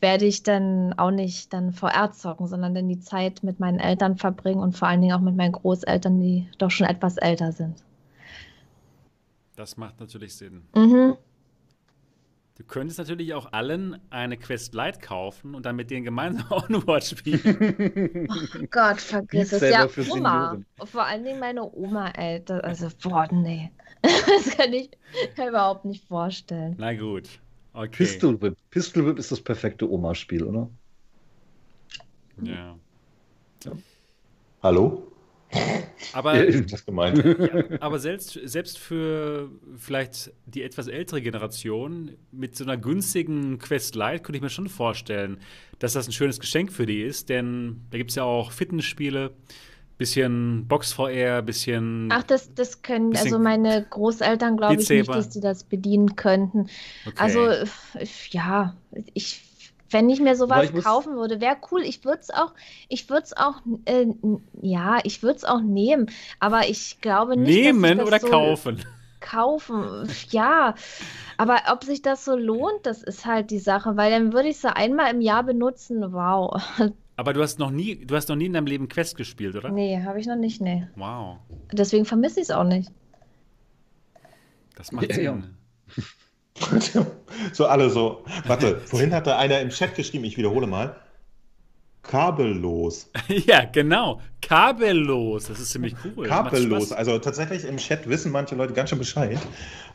Werde 0.00 0.26
ich 0.26 0.44
dann 0.44 0.92
auch 0.96 1.10
nicht 1.10 1.52
dann 1.52 1.72
VR 1.72 2.12
zocken, 2.12 2.46
sondern 2.46 2.72
dann 2.72 2.88
die 2.88 3.00
Zeit 3.00 3.42
mit 3.42 3.58
meinen 3.58 3.80
Eltern 3.80 4.16
verbringen 4.16 4.60
und 4.60 4.76
vor 4.76 4.86
allen 4.86 5.00
Dingen 5.00 5.14
auch 5.14 5.20
mit 5.20 5.34
meinen 5.34 5.52
Großeltern, 5.52 6.20
die 6.20 6.46
doch 6.58 6.70
schon 6.70 6.86
etwas 6.86 7.16
älter 7.16 7.50
sind. 7.50 7.82
Das 9.56 9.76
macht 9.76 9.98
natürlich 9.98 10.36
Sinn. 10.36 10.62
Mhm. 10.76 11.16
Du 12.58 12.64
könntest 12.64 12.98
natürlich 12.98 13.34
auch 13.34 13.52
allen 13.52 14.00
eine 14.10 14.36
Quest 14.36 14.74
Lite 14.74 14.98
kaufen 14.98 15.54
und 15.54 15.64
dann 15.64 15.76
mit 15.76 15.92
denen 15.92 16.04
gemeinsam 16.04 16.46
Onward 16.50 17.04
spielen. 17.04 18.28
Oh 18.28 18.66
Gott, 18.68 19.00
vergiss 19.00 19.52
es. 19.52 19.62
Ja, 19.62 19.84
Oma. 19.84 20.50
Senioren. 20.50 20.66
Vor 20.84 21.04
allen 21.06 21.24
Dingen 21.24 21.38
meine 21.38 21.62
Oma, 21.62 22.08
ey. 22.10 22.44
Das, 22.44 22.60
also, 22.64 22.88
boah, 23.02 23.28
nee. 23.32 23.70
Das 24.02 24.56
kann 24.56 24.72
ich 24.72 24.90
mir 25.36 25.48
überhaupt 25.48 25.84
nicht 25.84 26.04
vorstellen. 26.06 26.74
Na 26.78 26.94
gut. 26.94 27.28
Okay. 27.74 27.90
Pistol 27.90 28.40
Whip. 28.42 28.56
Pistol 28.70 29.06
Whip 29.06 29.18
ist 29.18 29.30
das 29.30 29.40
perfekte 29.40 29.88
Oma-Spiel, 29.88 30.42
oder? 30.42 30.68
Ja. 32.42 32.76
Hallo? 34.62 35.07
Aber, 36.12 36.44
Das 36.44 36.84
gemeint. 36.84 37.22
aber 37.82 37.98
selbst, 37.98 38.38
selbst 38.44 38.78
für 38.78 39.50
vielleicht 39.76 40.32
die 40.46 40.62
etwas 40.62 40.88
ältere 40.88 41.22
Generation 41.22 42.12
mit 42.32 42.56
so 42.56 42.64
einer 42.64 42.76
günstigen 42.76 43.58
Quest 43.58 43.94
Lite 43.94 44.20
könnte 44.20 44.36
ich 44.36 44.42
mir 44.42 44.50
schon 44.50 44.68
vorstellen, 44.68 45.38
dass 45.78 45.94
das 45.94 46.06
ein 46.06 46.12
schönes 46.12 46.40
Geschenk 46.40 46.72
für 46.72 46.86
die 46.86 47.02
ist, 47.02 47.28
denn 47.28 47.82
da 47.90 47.98
gibt 47.98 48.10
es 48.10 48.16
ja 48.16 48.24
auch 48.24 48.52
Fitnessspiele, 48.52 49.32
bisschen 49.96 50.66
Box 50.68 50.92
VR, 50.92 51.42
bisschen. 51.42 52.08
Ach, 52.12 52.22
das, 52.22 52.54
das 52.54 52.82
können, 52.82 53.16
also 53.16 53.38
meine 53.38 53.84
Großeltern 53.88 54.56
glaube 54.56 54.80
ich 54.80 54.88
nicht, 54.88 55.08
dass 55.08 55.28
die 55.28 55.40
das 55.40 55.64
bedienen 55.64 56.14
könnten. 56.14 56.68
okay. 57.04 57.16
Also, 57.16 57.50
ja, 58.30 58.76
ich, 59.14 59.47
wenn 59.90 60.10
ich 60.10 60.20
mir 60.20 60.36
sowas 60.36 60.70
ich 60.70 60.84
kaufen 60.84 61.14
würde, 61.16 61.40
wäre 61.40 61.56
cool. 61.70 61.82
Ich 61.82 62.04
würde 62.04 62.20
es 62.20 62.30
auch, 62.30 62.52
ich 62.88 63.08
würde 63.08 63.22
es 63.24 63.36
auch, 63.36 63.56
äh, 63.84 64.06
ja, 64.60 64.98
ich 65.04 65.22
würde 65.22 65.36
es 65.36 65.44
auch 65.44 65.60
nehmen. 65.60 66.10
Aber 66.40 66.68
ich 66.68 67.00
glaube 67.00 67.36
nicht, 67.36 67.48
Nehmen 67.48 67.98
das 67.98 68.06
oder 68.06 68.20
so 68.20 68.28
kaufen? 68.28 68.84
kaufen. 69.20 70.08
Ja, 70.30 70.74
aber 71.36 71.62
ob 71.72 71.84
sich 71.84 72.02
das 72.02 72.24
so 72.24 72.36
lohnt, 72.36 72.84
das 72.84 73.02
ist 73.02 73.26
halt 73.26 73.50
die 73.50 73.58
Sache, 73.58 73.96
weil 73.96 74.10
dann 74.10 74.32
würde 74.32 74.48
ich 74.48 74.58
sie 74.58 74.74
einmal 74.74 75.12
im 75.12 75.20
Jahr 75.20 75.42
benutzen. 75.42 76.12
Wow. 76.12 76.62
Aber 77.16 77.32
du 77.32 77.42
hast 77.42 77.58
noch 77.58 77.72
nie, 77.72 78.06
du 78.06 78.14
hast 78.14 78.28
noch 78.28 78.36
nie 78.36 78.46
in 78.46 78.52
deinem 78.52 78.68
Leben 78.68 78.88
Quest 78.88 79.16
gespielt, 79.16 79.56
oder? 79.56 79.70
Nee, 79.70 80.04
habe 80.04 80.20
ich 80.20 80.28
noch 80.28 80.36
nicht, 80.36 80.60
nee. 80.60 80.86
Wow. 80.94 81.38
Deswegen 81.72 82.04
vermisse 82.04 82.38
ich 82.38 82.44
es 82.44 82.50
auch 82.52 82.62
nicht. 82.62 82.92
Das 84.76 84.92
macht 84.92 85.10
Ja, 85.16 85.20
ja. 85.20 85.42
So 87.52 87.66
alle 87.66 87.88
so. 87.90 88.24
Warte, 88.46 88.80
vorhin 88.80 89.14
hatte 89.14 89.36
einer 89.36 89.60
im 89.60 89.70
Chat 89.70 89.94
geschrieben, 89.94 90.24
ich 90.24 90.36
wiederhole 90.36 90.66
mal. 90.66 90.96
Kabellos. 92.02 93.10
Ja, 93.28 93.64
genau. 93.64 94.20
Kabellos. 94.40 95.46
Das 95.46 95.60
ist 95.60 95.70
ziemlich 95.70 95.94
cool. 96.04 96.26
Kabellos. 96.26 96.92
Also 96.92 97.18
tatsächlich 97.18 97.64
im 97.64 97.76
Chat 97.76 98.08
wissen 98.08 98.32
manche 98.32 98.54
Leute 98.54 98.72
ganz 98.72 98.90
schön 98.90 98.98
Bescheid. 98.98 99.38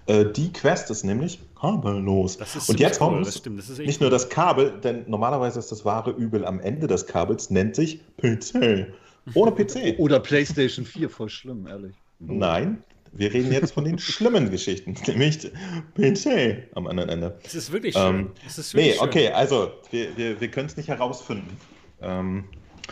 Äh, 0.06 0.26
die 0.26 0.54
Quest 0.54 0.92
ist 0.92 1.04
nämlich 1.04 1.40
kabellos. 1.60 2.38
Das 2.38 2.56
ist 2.56 2.70
Und 2.70 2.80
jetzt 2.80 2.98
ziemlich 2.98 3.10
cool, 3.10 3.16
kommt 3.16 3.28
das 3.28 3.38
stimmt. 3.38 3.60
Das 3.60 3.70
ist 3.70 3.80
echt 3.80 3.88
nicht 3.88 4.02
nur 4.02 4.10
das 4.10 4.30
Kabel, 4.30 4.74
denn 4.84 5.06
normalerweise 5.08 5.60
ist 5.60 5.72
das 5.72 5.86
wahre 5.86 6.12
Übel 6.12 6.46
am 6.46 6.60
Ende 6.60 6.88
des 6.88 7.08
Kabels, 7.08 7.50
nennt 7.50 7.76
sich 7.76 8.00
PC. 8.18 8.94
Ohne 9.34 9.52
PC. 9.52 9.96
Oder 9.98 10.20
PlayStation 10.20 10.86
4, 10.86 11.10
voll 11.10 11.30
schlimm, 11.30 11.68
ehrlich. 11.68 11.96
Nein, 12.20 12.84
wir 13.16 13.34
reden 13.34 13.52
jetzt 13.52 13.74
von 13.74 13.84
den 13.86 14.00
schlimmen 14.00 14.50
Geschichten, 14.52 14.96
nämlich 15.08 15.52
PC 15.96 16.68
am 16.76 16.88
anderen 16.88 17.10
Ende. 17.10 17.38
Es 17.44 17.56
ist 17.56 17.72
wirklich 17.72 17.94
schön. 17.96 18.16
Ähm, 18.20 18.32
es 18.46 18.58
ist 18.58 18.74
wirklich 18.74 18.94
Nee, 18.94 19.00
schön. 19.00 19.08
okay, 19.08 19.28
also 19.30 19.72
wir, 19.92 20.16
wir, 20.18 20.42
wir 20.42 20.48
können 20.50 20.68
es 20.68 20.78
nicht 20.78 20.90
herausfinden. 20.90 21.58
Ähm, 22.02 22.46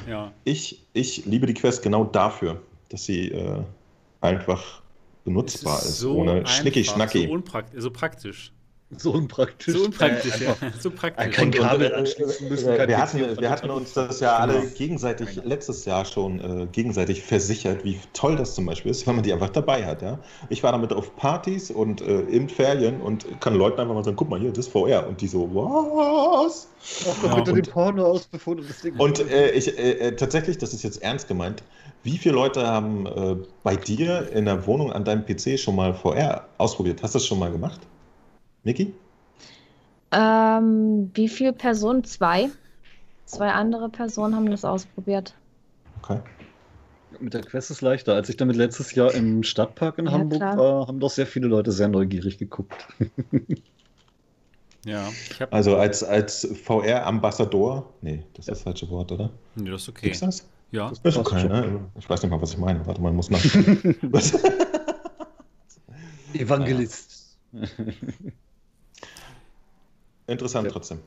Ja. 0.08 0.32
ich, 0.46 0.86
ich 0.94 1.26
liebe 1.26 1.46
die 1.48 1.54
Quest 1.54 1.82
genau 1.84 2.06
dafür, 2.06 2.62
dass 2.90 3.06
sie 3.06 3.30
äh, 3.32 3.62
einfach 4.22 4.82
benutzbar 5.26 5.80
ist, 5.80 6.00
so 6.00 6.18
ohne 6.18 6.32
einfach, 6.34 6.52
Schnicki-Schnacki. 6.54 7.28
So, 7.28 7.62
so 7.82 7.92
praktisch. 7.92 8.54
So 8.98 9.12
unpraktisch. 9.14 9.74
So 9.74 9.86
unpraktisch, 9.86 10.42
Äh, 10.42 10.46
ja. 10.46 10.56
So 10.80 10.92
praktisch. 10.92 11.32
Kein 11.36 11.52
Kabel 11.52 11.94
anschließen 11.96 12.50
müssen, 12.50 12.70
äh, 12.70 12.78
kein 12.78 12.88
wir, 12.90 12.98
hatten, 12.98 13.20
wir 13.40 13.50
hatten 13.50 13.70
uns 13.70 13.94
das 13.94 14.20
ja 14.20 14.36
alle 14.36 14.54
Genau. 14.60 14.66
gegenseitig 14.76 15.40
letztes 15.46 15.86
Jahr 15.86 16.04
schon 16.04 16.40
äh, 16.40 16.68
gegenseitig 16.72 17.22
versichert, 17.22 17.84
wie 17.86 18.00
toll 18.14 18.36
das 18.36 18.54
zum 18.54 18.66
Beispiel 18.66 18.92
ist, 18.92 19.08
wenn 19.08 19.16
man 19.16 19.24
die 19.24 19.32
einfach 19.32 19.50
dabei 19.50 19.86
hat. 19.86 20.02
Ja? 20.02 20.20
Ich 20.50 20.62
war 20.64 20.72
damit 20.74 20.92
auf 20.92 21.16
Partys 21.16 21.72
und 21.72 22.02
äh, 22.02 22.20
in 22.22 22.50
Ferien 22.50 23.00
und 23.02 23.26
kann 23.40 23.56
Leuten 23.56 23.80
einfach 23.80 23.94
mal 23.94 24.04
sagen, 24.04 24.18
guck 24.18 24.30
mal 24.30 24.40
hier, 24.40 24.50
das 24.52 24.66
ist 24.68 24.74
VR. 24.74 25.08
Und 25.08 25.22
die 25.22 25.28
so, 25.28 25.50
was? 25.54 26.68
Mach 27.06 27.16
doch 27.22 27.30
Ja, 27.30 27.36
bitte 27.36 27.52
und- 27.52 27.66
den 27.66 27.72
Porno 27.72 28.04
aus, 28.06 28.28
bevor 28.28 28.56
du 28.58 28.64
das 28.64 28.82
Ding. 28.82 28.96
Und 28.98 29.20
äh, 29.32 29.52
ich, 29.52 29.78
äh, 29.78 29.92
äh, 30.10 30.16
tatsächlich, 30.16 30.58
das 30.58 30.74
ist 30.74 30.84
jetzt 30.84 31.02
ernst 31.02 31.28
gemeint, 31.28 31.64
wie 32.04 32.18
viele 32.18 32.36
Leute 32.36 32.66
haben 32.68 33.06
äh, 33.06 33.36
bei 33.64 33.76
dir 33.76 34.30
in 34.34 34.46
der 34.46 34.66
Wohnung 34.68 34.92
an 34.92 35.06
deinem 35.06 35.26
PC 35.26 35.58
schon 35.60 35.76
mal 35.76 35.94
VR 35.94 36.46
ausprobiert? 36.58 37.02
Hast 37.04 37.16
du 37.16 37.20
das 37.20 37.26
schon 37.26 37.40
mal 37.40 37.52
gemacht? 37.52 37.80
Niki? 38.64 38.94
Ähm, 40.12 41.12
wie 41.14 41.30
viele 41.30 41.54
Personen? 41.54 42.04
Zwei. 42.04 42.50
Zwei 43.26 43.52
andere 43.52 43.90
Personen 43.90 44.36
haben 44.36 44.50
das 44.50 44.66
ausprobiert. 44.66 45.34
Okay. 46.02 46.20
Mit 47.20 47.34
der 47.34 47.42
Quest 47.42 47.72
ist 47.72 47.82
leichter. 47.82 48.14
Als 48.16 48.30
ich 48.30 48.38
damit 48.38 48.56
letztes 48.56 48.94
Jahr 48.96 49.14
im 49.14 49.44
Stadtpark 49.44 49.98
in 50.00 50.06
Ja, 50.06 50.12
Hamburg 50.14 50.40
klar. 50.40 50.58
war, 50.58 50.88
haben 50.88 51.00
doch 51.00 51.10
sehr 51.10 51.28
viele 51.28 51.48
Leute 51.48 51.72
sehr 51.72 51.88
neugierig 51.88 52.38
geguckt. 52.38 52.88
Ja. 54.84 55.10
Also 55.52 55.78
als, 55.78 56.04
als 56.04 56.48
VR-Ambassador, 56.66 57.94
nee, 58.02 58.24
das 58.34 58.46
ist 58.46 58.50
das 58.50 58.62
falsche 58.64 58.90
Wort, 58.90 59.12
oder? 59.12 59.30
Nee, 59.54 59.70
das 59.70 59.84
ist 59.84 59.90
okay. 59.90 60.06
Gibt's 60.08 60.22
das? 60.22 60.50
Ja. 60.72 60.90
Ist 60.90 61.04
passt 61.04 61.18
okay, 61.18 61.48
ne? 61.48 61.82
Ich 62.00 62.10
weiß 62.10 62.24
nicht 62.24 62.32
mal, 62.32 62.42
was 62.42 62.54
ich 62.54 62.58
meine. 62.58 62.84
Warte 62.88 63.00
mal, 63.00 63.14
muss 63.14 63.30
nachschauen. 63.30 63.96
Was? 64.02 64.34
Evangelist. 66.34 67.38
Interessant 70.32 70.66
Ja. 70.66 70.72
trotzdem. 70.72 71.00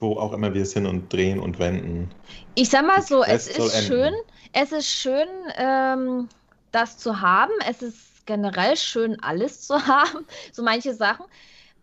Wo 0.00 0.16
auch 0.18 0.32
immer 0.32 0.54
wir 0.54 0.62
es 0.62 0.72
hin 0.72 0.86
und 0.86 1.12
drehen 1.12 1.38
und 1.40 1.58
wenden. 1.58 2.10
Ich 2.54 2.68
sag 2.70 2.86
mal 2.86 3.02
so, 3.02 3.22
es 3.22 3.46
Quest 3.46 3.54
soll 3.54 3.66
ist 3.66 3.74
enden. 3.74 3.86
schön, 3.86 4.14
es 4.52 4.72
ist 4.72 4.88
schön, 4.88 5.28
ähm, 5.56 6.28
das 6.72 6.98
zu 6.98 7.20
haben. 7.20 7.52
Es 7.68 7.82
ist 7.82 8.26
generell 8.26 8.76
schön, 8.76 9.20
alles 9.22 9.62
zu 9.66 9.74
haben, 9.86 10.26
so 10.52 10.62
manche 10.62 10.94
Sachen. 10.94 11.26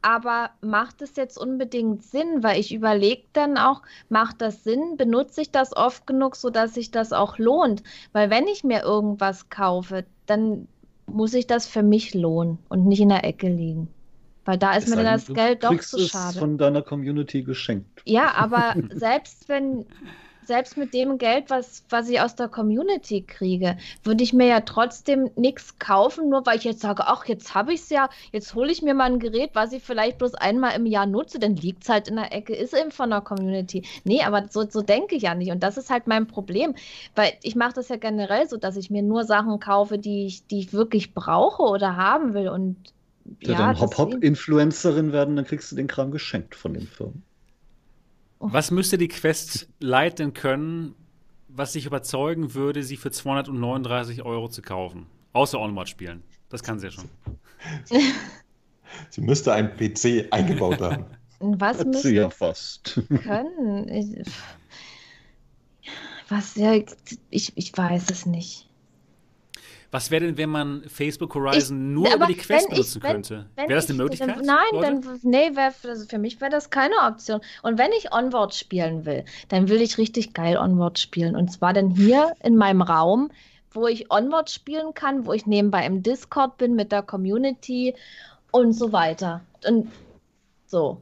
Aber 0.04 0.50
macht 0.62 1.02
es 1.02 1.16
jetzt 1.16 1.38
unbedingt 1.38 2.04
Sinn? 2.04 2.44
Weil 2.44 2.60
ich 2.60 2.74
überlege 2.74 3.24
dann 3.34 3.58
auch, 3.58 3.82
macht 4.10 4.42
das 4.42 4.64
Sinn? 4.64 4.98
Benutze 4.98 5.42
ich 5.42 5.52
das 5.52 5.76
oft 5.76 6.08
genug, 6.08 6.36
sodass 6.36 6.74
sich 6.74 6.92
das 6.92 7.14
auch 7.14 7.38
lohnt? 7.38 7.84
Weil 8.12 8.30
wenn 8.32 8.48
ich 8.48 8.64
mir 8.64 8.82
irgendwas 8.82 9.50
kaufe, 9.50 10.06
dann 10.26 10.68
muss 11.06 11.34
ich 11.34 11.46
das 11.48 11.68
für 11.68 11.84
mich 11.84 12.14
lohnen 12.16 12.58
und 12.70 12.88
nicht 12.88 13.02
in 13.02 13.10
der 13.10 13.24
Ecke 13.26 13.48
liegen. 13.48 13.94
Weil 14.46 14.58
da 14.58 14.74
ist 14.74 14.86
Es 14.86 14.90
mir 14.90 15.04
dann 15.04 15.06
das 15.06 15.28
Geld 15.28 15.64
doch 15.64 15.80
zu 15.80 15.98
es 15.98 16.10
schade. 16.10 16.40
von 16.40 16.58
deiner 16.58 16.82
Community 16.82 17.44
geschenkt. 17.44 18.02
Ja, 18.06 18.34
aber 18.36 18.76
selbst 18.94 19.48
wenn, 19.50 19.86
selbst 20.44 20.78
mit 20.78 20.94
dem 20.94 21.18
Geld, 21.18 21.50
was, 21.50 21.84
was 21.90 22.10
ich 22.10 22.20
aus 22.20 22.36
der 22.36 22.48
Community 22.48 23.22
kriege, 23.22 23.78
würde 24.04 24.24
ich 24.24 24.34
mir 24.34 24.48
ja 24.48 24.62
trotzdem 24.62 25.30
nichts 25.36 25.78
kaufen, 25.80 26.30
nur 26.30 26.46
weil 26.46 26.58
ich 26.58 26.64
jetzt 26.64 26.82
sage, 26.82 27.04
ach, 27.06 27.26
jetzt 27.26 27.54
habe 27.54 27.74
ich 27.74 27.82
es 27.82 27.90
ja, 27.90 28.10
jetzt 28.32 28.56
hole 28.56 28.72
ich 28.72 28.82
mir 28.82 28.94
mal 28.94 29.12
ein 29.12 29.20
Gerät, 29.20 29.52
was 29.54 29.72
ich 29.72 29.84
vielleicht 29.84 30.18
bloß 30.18 30.34
einmal 30.36 30.76
im 30.76 30.86
Jahr 30.86 31.06
nutze, 31.06 31.40
dann 31.40 31.56
liegt 31.56 31.84
es 31.84 31.90
halt 31.90 32.08
in 32.08 32.16
der 32.16 32.34
Ecke, 32.34 32.56
ist 32.56 32.74
eben 32.74 32.92
von 32.92 33.12
der 33.12 33.22
Community. 33.22 33.86
Nee, 34.04 34.24
aber 34.24 34.48
so, 34.50 34.68
so 34.68 34.82
denke 34.82 35.16
ich 35.16 35.24
ja 35.24 35.36
nicht. 35.36 35.52
Und 35.52 35.62
das 35.62 35.78
ist 35.78 35.90
halt 35.90 36.08
mein 36.08 36.28
Problem. 36.28 36.74
Weil 37.16 37.34
ich 37.44 37.56
mache 37.56 37.74
das 37.74 37.90
ja 37.90 37.98
generell 37.98 38.50
so, 38.50 38.58
dass 38.58 38.76
ich 38.76 38.90
mir 38.90 39.04
nur 39.04 39.24
Sachen 39.24 39.60
kaufe, 39.60 40.00
die 40.00 40.26
ich, 40.26 40.48
die 40.48 40.60
ich 40.60 40.74
wirklich 40.74 41.14
brauche 41.14 41.64
oder 41.64 41.96
haben 41.96 42.34
will. 42.34 42.50
Und 42.50 42.76
Ja, 43.42 43.58
dann 43.58 43.80
Hop-Hop-Influencerin 43.80 45.12
werden, 45.12 45.36
dann 45.36 45.46
kriegst 45.46 45.72
du 45.72 45.76
den 45.76 45.88
Kram 45.88 46.12
geschenkt 46.12 46.56
von 46.56 46.74
den 46.74 46.88
Firmen. 46.88 47.24
Was 48.40 48.72
müsste 48.72 48.98
die 48.98 49.08
Quest 49.08 49.68
leiten 49.80 50.34
können, 50.34 50.96
was 51.48 51.74
dich 51.74 51.86
überzeugen 51.86 52.54
würde, 52.56 52.84
sie 52.84 52.98
für 52.98 53.12
239 53.12 54.24
Euro 54.24 54.50
zu 54.50 54.62
kaufen? 54.62 55.06
Außer 55.34 55.60
Onward 55.60 55.90
spielen. 55.90 56.24
Das 56.50 56.64
kann 56.64 56.80
sie 56.80 56.88
ja 56.88 56.92
schon. 56.92 57.10
Sie 59.10 59.22
müsste 59.22 59.54
einen 59.54 59.70
PC 59.70 60.28
eingebaut 60.32 60.82
haben. 60.82 61.06
was 61.40 61.80
Hat 61.80 61.88
müsste 61.88 62.10
sie 62.10 62.16
ja 62.16 62.30
fast. 62.30 63.02
können. 63.24 63.88
Ich, 63.88 64.26
was 66.28 66.56
ja, 66.56 66.74
ich, 67.30 67.54
ich 67.56 67.78
weiß 67.78 68.12
es 68.12 68.26
nicht. 68.26 68.68
Was 69.94 70.10
wäre 70.10 70.26
denn, 70.26 70.38
wenn 70.38 70.50
man 70.50 70.84
Facebook 70.88 71.36
Horizon 71.36 71.94
nur 71.94 72.08
aber 72.08 72.16
über 72.16 72.26
die 72.28 72.36
Quest 72.36 72.50
wenn 72.50 72.60
ich- 72.60 72.70
benutzen 72.78 73.04
wenn- 73.04 73.12
könnte? 73.12 73.46
Wäre 73.58 73.74
das 73.74 73.86
eine 73.90 73.94
ich- 73.94 73.98
Möglichkeit? 74.00 74.38
Dann, 74.38 74.46
nein, 74.46 74.58
Leute? 74.72 75.02
dann 75.02 75.20
nee, 75.24 75.52
wär, 75.54 75.74
also 75.84 76.06
für 76.08 76.18
mich 76.18 76.40
wäre 76.40 76.50
das 76.50 76.70
keine 76.70 76.96
Option. 77.06 77.42
Und 77.62 77.78
wenn 77.78 77.92
ich 77.98 78.14
Onward 78.14 78.56
spielen 78.56 79.06
will, 79.06 79.26
dann 79.50 79.68
will 79.68 79.82
ich 79.82 79.98
richtig 79.98 80.34
geil 80.34 80.56
Onward 80.58 80.98
spielen. 80.98 81.36
Und 81.36 81.52
zwar 81.52 81.74
dann 81.74 81.90
hier 81.90 82.34
in 82.42 82.56
meinem 82.56 82.82
Raum, 82.82 83.32
wo 83.74 83.86
ich 83.88 84.10
Onward 84.12 84.50
spielen 84.50 84.94
kann, 84.94 85.26
wo 85.26 85.34
ich 85.34 85.46
nebenbei 85.46 85.86
im 85.86 86.04
Discord 86.04 86.58
bin 86.58 86.76
mit 86.76 86.92
der 86.94 87.02
Community 87.04 87.94
und 88.52 88.72
so 88.74 88.94
weiter. 88.94 89.42
Und 89.68 89.90
so. 90.68 91.02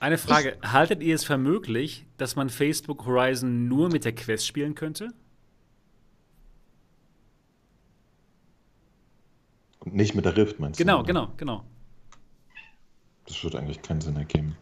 Eine 0.00 0.18
Frage. 0.18 0.56
Haltet 0.62 1.02
ihr 1.02 1.14
es 1.14 1.24
für 1.24 1.38
möglich, 1.38 2.04
dass 2.16 2.34
man 2.36 2.50
Facebook 2.50 3.06
Horizon 3.06 3.68
nur 3.68 3.88
mit 3.88 4.04
der 4.04 4.14
Quest 4.14 4.46
spielen 4.46 4.74
könnte? 4.74 5.12
Und 9.84 9.94
nicht 9.94 10.14
mit 10.14 10.24
der 10.24 10.36
Rift, 10.36 10.58
meinst 10.60 10.78
Genau, 10.78 10.98
du? 11.00 11.06
genau, 11.06 11.28
genau. 11.36 11.64
Das 13.26 13.42
würde 13.42 13.58
eigentlich 13.58 13.82
keinen 13.82 14.00
Sinn 14.00 14.16
ergeben. 14.16 14.56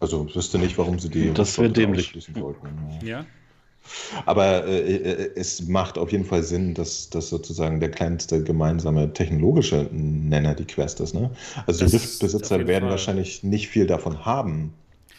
Also, 0.00 0.26
ich 0.28 0.36
wüsste 0.36 0.58
nicht, 0.58 0.76
warum 0.78 0.98
sie 0.98 1.08
die 1.08 1.32
Das 1.32 1.58
wär 1.58 1.68
dämlich. 1.68 2.14
wollten. 2.38 2.68
Ja. 3.02 3.06
Ja. 3.20 3.26
Aber 4.26 4.66
äh, 4.66 4.96
äh, 4.96 5.32
es 5.36 5.66
macht 5.68 5.96
auf 5.96 6.10
jeden 6.12 6.24
Fall 6.24 6.42
Sinn, 6.42 6.74
dass 6.74 7.08
das 7.08 7.28
sozusagen 7.30 7.78
der 7.80 7.90
kleinste 7.90 8.42
gemeinsame 8.42 9.12
technologische 9.12 9.88
Nenner 9.92 10.54
die 10.54 10.64
Quest 10.64 11.00
ist. 11.00 11.14
Ne? 11.14 11.30
Also 11.66 11.84
Das 11.84 11.92
die 11.92 11.96
Rift-Besitzer 11.96 12.66
werden 12.66 12.82
Fall. 12.84 12.90
wahrscheinlich 12.90 13.42
nicht 13.44 13.68
viel 13.68 13.86
davon 13.86 14.24
haben, 14.24 14.74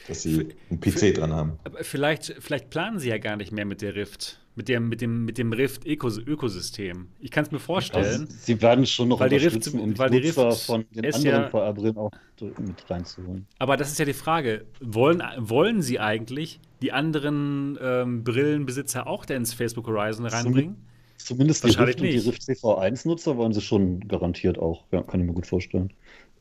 dass 0.07 0.23
sie 0.23 0.49
einen 0.69 0.79
PC 0.81 1.15
dran 1.15 1.33
haben. 1.33 1.53
Aber 1.63 1.83
vielleicht, 1.83 2.35
vielleicht 2.39 2.69
planen 2.69 2.99
sie 2.99 3.09
ja 3.09 3.17
gar 3.19 3.37
nicht 3.37 3.51
mehr 3.53 3.65
mit 3.65 3.81
der 3.81 3.95
Rift. 3.95 4.41
Mit 4.57 4.67
dem, 4.69 4.89
mit 4.89 5.01
dem, 5.01 5.23
mit 5.23 5.37
dem 5.37 5.53
Rift-Ökosystem. 5.53 7.09
Ich 7.19 7.29
kann 7.29 7.45
es 7.45 7.51
mir 7.51 7.59
vorstellen. 7.59 8.03
Also, 8.21 8.25
sie 8.27 8.59
werden 8.59 8.87
schon 8.87 9.09
noch 9.09 9.19
Weil 9.19 9.29
die 9.29 9.35
Rift- 9.35 9.55
unterstützen, 9.55 9.79
um 9.79 9.97
weil 9.99 10.09
die 10.09 10.19
Nutzer 10.21 10.47
Rift 10.47 10.61
von 10.65 10.85
den 10.89 11.13
anderen 11.13 11.41
ja- 11.43 11.49
VR-Brillen 11.49 11.97
auch 11.97 12.11
mit 12.41 12.89
reinzuholen. 12.89 13.45
Aber 13.59 13.77
das 13.77 13.91
ist 13.91 13.99
ja 13.99 14.05
die 14.05 14.13
Frage. 14.13 14.65
Wollen, 14.81 15.21
wollen 15.37 15.83
sie 15.83 15.99
eigentlich 15.99 16.59
die 16.81 16.91
anderen 16.91 17.77
ähm, 17.79 18.23
Brillenbesitzer 18.23 19.05
auch 19.05 19.25
da 19.25 19.35
ins 19.35 19.53
Facebook 19.53 19.85
Horizon 19.85 20.25
reinbringen? 20.25 20.75
Zumindest 21.17 21.63
die 21.63 21.69
Rift 21.71 22.01
und 22.01 22.07
die. 22.07 22.17
Rift 22.17 22.41
CV1-Nutzer 22.41 23.37
wollen 23.37 23.53
sie 23.53 23.61
schon 23.61 24.07
garantiert 24.07 24.57
auch. 24.57 24.85
Ja, 24.91 25.03
kann 25.03 25.19
ich 25.19 25.27
mir 25.27 25.33
gut 25.33 25.45
vorstellen. 25.47 25.91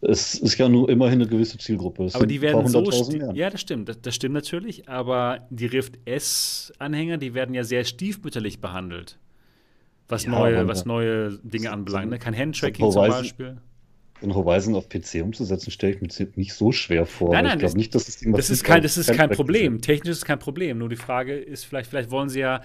Es 0.01 0.35
ist 0.35 0.59
ja 0.59 0.69
nur 0.69 0.89
immerhin 0.91 1.21
eine 1.21 1.29
gewisse 1.29 1.59
Zielgruppe. 1.59 2.05
Es 2.05 2.15
Aber 2.15 2.27
die 2.27 2.41
werden 2.41 2.67
so. 2.69 2.85
Ja, 3.33 3.51
das 3.51 3.61
stimmt. 3.61 3.89
Das, 3.89 4.01
das 4.01 4.15
stimmt 4.15 4.35
natürlich. 4.35 4.89
Aber 4.89 5.47
die 5.51 5.67
Rift 5.67 5.99
S-Anhänger, 6.05 7.17
die 7.17 7.35
werden 7.35 7.55
ja 7.55 7.65
sehr 7.65 7.85
stiefmütterlich 7.85 8.61
behandelt. 8.61 9.19
Was, 10.09 10.25
Ja, 10.25 10.31
neue, 10.31 10.69
was 10.69 10.85
neue 10.85 11.39
Dinge 11.43 11.73
anbelangt. 11.73 12.11
Ne? 12.11 12.19
Kein 12.19 12.37
Handtracking 12.37 12.91
zum 12.91 13.09
Beispiel. 13.09 13.57
Den 14.23 14.35
Horizon 14.35 14.75
auf 14.75 14.89
PC 14.89 15.23
umzusetzen, 15.23 15.71
stelle 15.71 15.95
ich 15.95 16.01
mir 16.01 16.09
nicht 16.37 16.55
so 16.55 16.73
schwer 16.73 17.05
vor. 17.05 17.33
Nein, 17.33 17.45
nein, 17.45 17.55
ich 17.55 17.59
glaube 17.61 17.77
nicht, 17.77 17.95
dass 17.95 18.07
das 18.07 18.17
Ding 18.19 18.33
Das 18.33 18.49
ist 18.49 18.65
kein, 18.65 18.83
das 18.83 18.97
ist 18.97 19.13
kein 19.13 19.31
Problem. 19.31 19.83
Technisch 19.83 20.13
ist 20.13 20.19
es 20.19 20.25
kein 20.25 20.39
Problem. 20.39 20.79
Nur 20.79 20.89
die 20.89 20.97
Frage 20.97 21.37
ist, 21.37 21.65
vielleicht, 21.65 21.91
vielleicht 21.91 22.11
wollen 22.11 22.29
sie 22.29 22.41
ja 22.41 22.63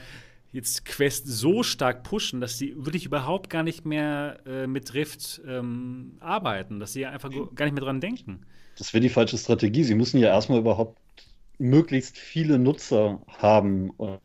jetzt 0.52 0.86
Quest 0.86 1.28
so 1.28 1.64
stark 1.64 2.04
pushen, 2.04 2.42
dass 2.42 2.58
sie 2.58 2.74
wirklich 2.78 3.06
überhaupt 3.06 3.50
gar 3.50 3.64
nicht 3.64 3.86
mehr 3.86 4.40
äh, 4.46 4.68
mit 4.68 4.94
Rift 4.94 5.42
ähm, 5.48 6.18
arbeiten, 6.20 6.80
dass 6.80 6.94
sie 6.94 7.06
einfach 7.06 7.30
gar 7.56 7.66
nicht 7.66 7.74
mehr 7.74 7.84
dran 7.84 8.02
denken. 8.02 8.46
Das 8.78 8.94
wäre 8.94 9.02
die 9.02 9.10
falsche 9.10 9.38
Strategie. 9.38 9.84
Sie 9.84 9.96
müssen 9.96 10.20
ja 10.20 10.30
erstmal 10.30 10.60
überhaupt 10.60 10.98
möglichst 11.58 12.18
viele 12.18 12.58
Nutzer 12.58 13.22
haben 13.28 13.92
und 13.92 14.20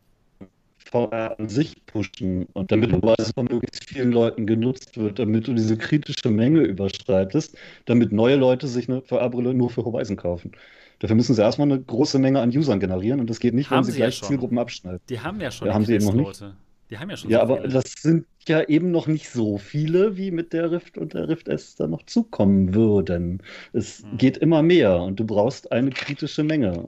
VR 0.91 1.37
an 1.37 1.49
sich 1.49 1.85
pushen 1.85 2.45
und 2.53 2.71
damit 2.71 2.91
Horizon 2.91 3.33
von 3.35 3.45
möglichst 3.45 3.87
vielen 3.89 4.11
Leuten 4.11 4.47
genutzt 4.47 4.97
wird, 4.97 5.19
damit 5.19 5.47
du 5.47 5.53
diese 5.53 5.77
kritische 5.77 6.29
Menge 6.29 6.61
überschreitest, 6.61 7.57
damit 7.85 8.11
neue 8.11 8.35
Leute 8.35 8.67
sich 8.67 8.89
eine 8.89 9.01
VR-Brille 9.01 9.53
nur 9.53 9.69
für 9.69 9.83
Horizon 9.83 10.15
kaufen. 10.15 10.51
Dafür 10.99 11.15
müssen 11.15 11.35
sie 11.35 11.41
erstmal 11.41 11.71
eine 11.71 11.81
große 11.81 12.19
Menge 12.19 12.41
an 12.41 12.49
Usern 12.49 12.79
generieren 12.79 13.19
und 13.19 13.29
das 13.29 13.39
geht 13.39 13.53
nicht, 13.53 13.69
Haben 13.69 13.77
wenn 13.77 13.83
sie 13.85 13.91
sie 13.93 13.99
ja 13.99 14.05
gleich 14.07 14.17
schon. 14.17 14.27
Zielgruppen 14.29 14.57
abschneiden. 14.57 14.99
Die 15.09 15.19
haben 15.19 15.39
ja 15.41 15.51
schon 15.51 15.67
Ja, 15.67 15.73
haben 15.73 15.85
sie 15.85 15.93
eben 15.93 16.05
noch 16.05 16.13
nicht. 16.13 16.43
Die 16.89 16.97
haben 16.97 17.09
ja 17.09 17.17
schon 17.17 17.29
Ja, 17.29 17.39
so 17.39 17.43
aber 17.43 17.57
viele. 17.61 17.73
das 17.73 17.93
sind 18.01 18.25
ja 18.47 18.61
eben 18.63 18.91
noch 18.91 19.07
nicht 19.07 19.29
so 19.29 19.57
viele, 19.57 20.17
wie 20.17 20.31
mit 20.31 20.53
der 20.53 20.71
Rift 20.71 20.97
und 20.97 21.13
der 21.13 21.27
Rift 21.27 21.47
S 21.49 21.75
dann 21.75 21.91
noch 21.91 22.03
zukommen 22.05 22.73
würden. 22.73 23.43
Es 23.73 24.07
Hm. 24.09 24.17
geht 24.17 24.37
immer 24.37 24.63
mehr 24.63 25.01
und 25.01 25.19
du 25.19 25.25
brauchst 25.25 25.71
eine 25.71 25.91
kritische 25.91 26.43
Menge. 26.43 26.87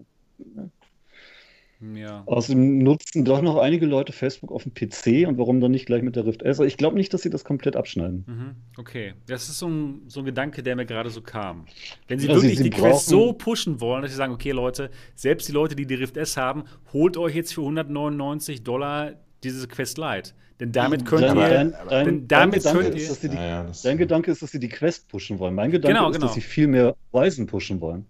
Ja. 1.81 2.23
Außerdem 2.25 2.79
nutzen 2.79 3.23
doch 3.23 3.41
noch 3.41 3.57
einige 3.57 3.85
Leute 3.85 4.11
Facebook 4.11 4.51
auf 4.51 4.63
dem 4.63 4.73
PC 4.73 5.27
und 5.27 5.37
warum 5.37 5.61
dann 5.61 5.71
nicht 5.71 5.85
gleich 5.85 6.01
mit 6.01 6.15
der 6.17 6.25
Rift 6.25 6.41
S? 6.41 6.59
Also 6.59 6.65
ich 6.65 6.75
glaube 6.75 6.97
nicht, 6.97 7.13
dass 7.13 7.21
sie 7.21 7.29
das 7.29 7.45
komplett 7.45 7.77
abschneiden. 7.77 8.25
Mhm. 8.27 8.55
Okay, 8.77 9.13
das 9.27 9.47
ist 9.47 9.59
so 9.59 9.69
ein, 9.69 10.01
so 10.07 10.19
ein 10.19 10.25
Gedanke, 10.25 10.61
der 10.61 10.75
mir 10.75 10.85
gerade 10.85 11.09
so 11.09 11.21
kam. 11.21 11.65
Wenn 12.07 12.19
sie 12.19 12.27
ja, 12.27 12.33
wirklich 12.33 12.57
sie, 12.57 12.63
sie 12.63 12.69
die 12.69 12.75
Quest 12.75 13.07
so 13.07 13.31
pushen 13.31 13.79
wollen, 13.79 14.01
dass 14.01 14.11
sie 14.11 14.17
sagen, 14.17 14.33
okay 14.33 14.51
Leute, 14.51 14.89
selbst 15.15 15.47
die 15.47 15.53
Leute, 15.53 15.75
die 15.75 15.85
die 15.85 15.95
Rift 15.95 16.17
S 16.17 16.35
haben, 16.35 16.65
holt 16.91 17.15
euch 17.15 17.35
jetzt 17.35 17.53
für 17.53 17.61
199 17.61 18.63
Dollar 18.63 19.13
diese 19.43 19.67
Quest 19.67 19.97
Lite. 19.97 20.31
Denn 20.59 20.73
damit 20.73 21.05
könnt 21.05 21.23
dein, 21.23 21.37
ihr. 21.37 21.49
Dein, 21.49 21.73
dein, 21.89 22.05
denn 22.05 22.27
damit 22.27 22.65
dein 22.65 22.75
könnt 22.75 22.95
ihr. 22.95 23.15
Die, 23.15 23.27
ja, 23.27 23.63
ja, 23.63 23.71
dein 23.83 23.97
Gedanke 23.97 24.31
ist, 24.31 24.41
dass 24.41 24.51
sie 24.51 24.59
die 24.59 24.67
Quest 24.67 25.07
pushen 25.07 25.39
wollen. 25.39 25.55
Mein 25.55 25.71
Gedanke 25.71 25.95
genau, 25.95 26.09
ist, 26.09 26.15
genau. 26.15 26.27
dass 26.27 26.35
sie 26.35 26.41
viel 26.41 26.67
mehr 26.67 26.95
Weisen 27.13 27.47
pushen 27.47 27.79
wollen. 27.79 28.05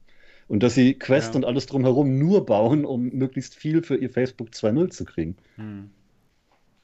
Und 0.50 0.64
dass 0.64 0.74
sie 0.74 0.96
Quest 0.96 1.34
ja. 1.34 1.38
und 1.38 1.46
alles 1.46 1.68
drumherum 1.68 2.18
nur 2.18 2.46
bauen, 2.46 2.84
um 2.84 3.10
möglichst 3.10 3.56
viel 3.56 3.84
für 3.84 3.96
ihr 3.96 4.10
Facebook 4.10 4.50
2.0 4.50 4.90
zu 4.90 5.06
kriegen. 5.06 5.38
Hm. 5.56 5.92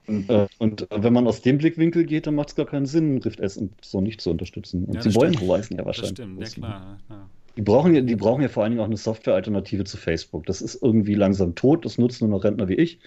Und, 0.08 0.30
äh, 0.30 0.48
und, 0.60 0.88
wenn 0.92 1.14
man 1.14 1.28
aus 1.28 1.42
dem 1.42 1.58
Blickwinkel 1.58 2.06
geht, 2.06 2.28
dann 2.28 2.36
macht 2.36 2.50
es 2.50 2.56
gar 2.56 2.68
keinen 2.68 2.86
Sinn, 2.86 3.18
Rift 3.18 3.40
S 3.40 3.58
und 3.58 3.74
so 3.84 4.02
nicht 4.02 4.22
zu 4.22 4.30
unterstützen. 4.30 4.86
Und 4.86 4.96
ja, 4.96 5.02
sie 5.02 5.16
wollen 5.16 5.40
Horizon 5.40 5.78
ja 5.78 5.86
wahrscheinlich. 5.86 6.14
Das 6.14 6.52
stimmt, 6.52 6.64
ja 6.64 6.68
klar. 6.68 7.00
Ja. 7.10 7.30
Die 7.58 7.62
brauchen, 7.62 7.96
ja, 7.96 8.02
die 8.02 8.16
brauchen 8.16 8.42
ja 8.42 8.50
vor 8.50 8.64
allen 8.64 8.74
Dingen 8.74 8.82
auch 8.82 8.88
eine 8.88 8.98
Software-Alternative 8.98 9.86
zu 9.86 9.98
Facebook. 9.98 10.46
Das 10.46 10.62
ist 10.62 10.82
irgendwie 10.84 11.16
langsam 11.16 11.56
tot, 11.56 11.86
das 11.86 11.98
nutzen 11.98 12.30
nur 12.30 12.38
noch 12.38 12.44
Rentner 12.44 12.68
wie 12.68 12.76
ich. 12.76 13.00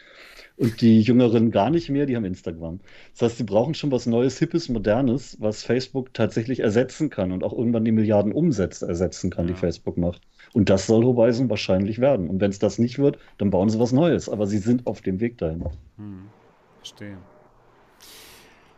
Und 0.59 0.81
die 0.81 1.01
Jüngeren 1.01 1.53
gar 1.53 1.71
nicht 1.71 1.89
mehr, 1.89 2.05
die 2.05 2.17
haben 2.17 2.25
Instagram. 2.25 2.81
Das 3.13 3.23
heißt, 3.23 3.39
sie 3.39 3.45
brauchen 3.45 3.75
schon 3.75 3.93
was 3.93 4.07
Neues, 4.07 4.39
Hippes, 4.41 4.69
Modernes, 4.69 5.37
was 5.41 5.63
Facebook 5.63 6.13
tatsächlich 6.13 6.61
ersetzen 6.61 7.11
kann 7.11 7.31
und 7.31 7.45
auch 7.45 7.53
irgendwann 7.53 7.85
die 7.85 7.93
Milliarden 7.93 8.33
Umsätze 8.33 8.89
ersetzen 8.89 9.31
kann, 9.31 9.47
die 9.47 9.55
Facebook 9.55 9.97
macht. 9.97 10.21
Und 10.53 10.69
das 10.69 10.87
soll 10.87 11.05
Horizon 11.05 11.49
wahrscheinlich 11.49 12.01
werden. 12.01 12.29
Und 12.29 12.41
wenn 12.41 12.51
es 12.51 12.59
das 12.59 12.79
nicht 12.79 12.99
wird, 12.99 13.19
dann 13.39 13.51
bauen 13.51 13.71
sie 13.71 13.79
was 13.79 13.93
Neues. 13.93 14.29
Aber 14.29 14.49
sie 14.49 14.59
sind 14.59 14.87
auf 14.89 15.01
dem 15.01 15.21
Weg 15.21 15.39
dahin. 15.39 15.65
Hm, 15.97 16.27
verstehe. 16.79 17.19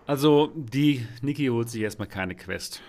Also, 0.06 0.50
die 0.54 1.06
Niki 1.22 1.46
holt 1.46 1.70
sich 1.70 1.80
erstmal 1.80 2.08
keine 2.08 2.34
Quest. 2.34 2.82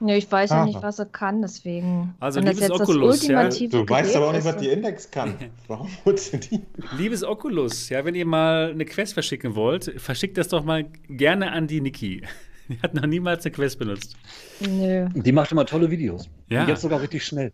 Nee, 0.00 0.16
ich 0.16 0.32
weiß 0.32 0.50
Aha. 0.50 0.60
ja 0.60 0.66
nicht, 0.66 0.82
was 0.82 0.98
er 0.98 1.06
kann, 1.06 1.42
deswegen. 1.42 2.14
Also, 2.20 2.40
liebes 2.40 2.70
Oculus, 2.70 3.26
ja, 3.26 3.48
du 3.48 3.88
weißt 3.88 4.16
aber 4.16 4.28
auch 4.28 4.32
nicht, 4.32 4.44
was 4.44 4.56
die 4.56 4.68
Index 4.68 5.10
kann. 5.10 5.34
Warum 5.68 5.88
holst 6.04 6.32
du 6.32 6.38
die? 6.38 6.62
Liebes 6.96 7.22
Oculus, 7.22 7.90
ja, 7.90 8.04
wenn 8.04 8.14
ihr 8.14 8.26
mal 8.26 8.70
eine 8.70 8.86
Quest 8.86 9.12
verschicken 9.12 9.54
wollt, 9.54 9.92
verschickt 9.98 10.38
das 10.38 10.48
doch 10.48 10.64
mal 10.64 10.86
gerne 11.08 11.52
an 11.52 11.66
die 11.66 11.80
Niki. 11.80 12.22
Die 12.70 12.80
hat 12.82 12.94
noch 12.94 13.04
niemals 13.04 13.44
eine 13.44 13.52
Quest 13.52 13.80
benutzt. 13.80 14.14
Nö. 14.60 15.08
Die 15.12 15.32
macht 15.32 15.50
immer 15.50 15.66
tolle 15.66 15.90
Videos. 15.90 16.30
Ja. 16.48 16.62
Und 16.62 16.68
jetzt 16.68 16.82
sogar 16.82 17.02
richtig 17.02 17.24
schnell. 17.24 17.52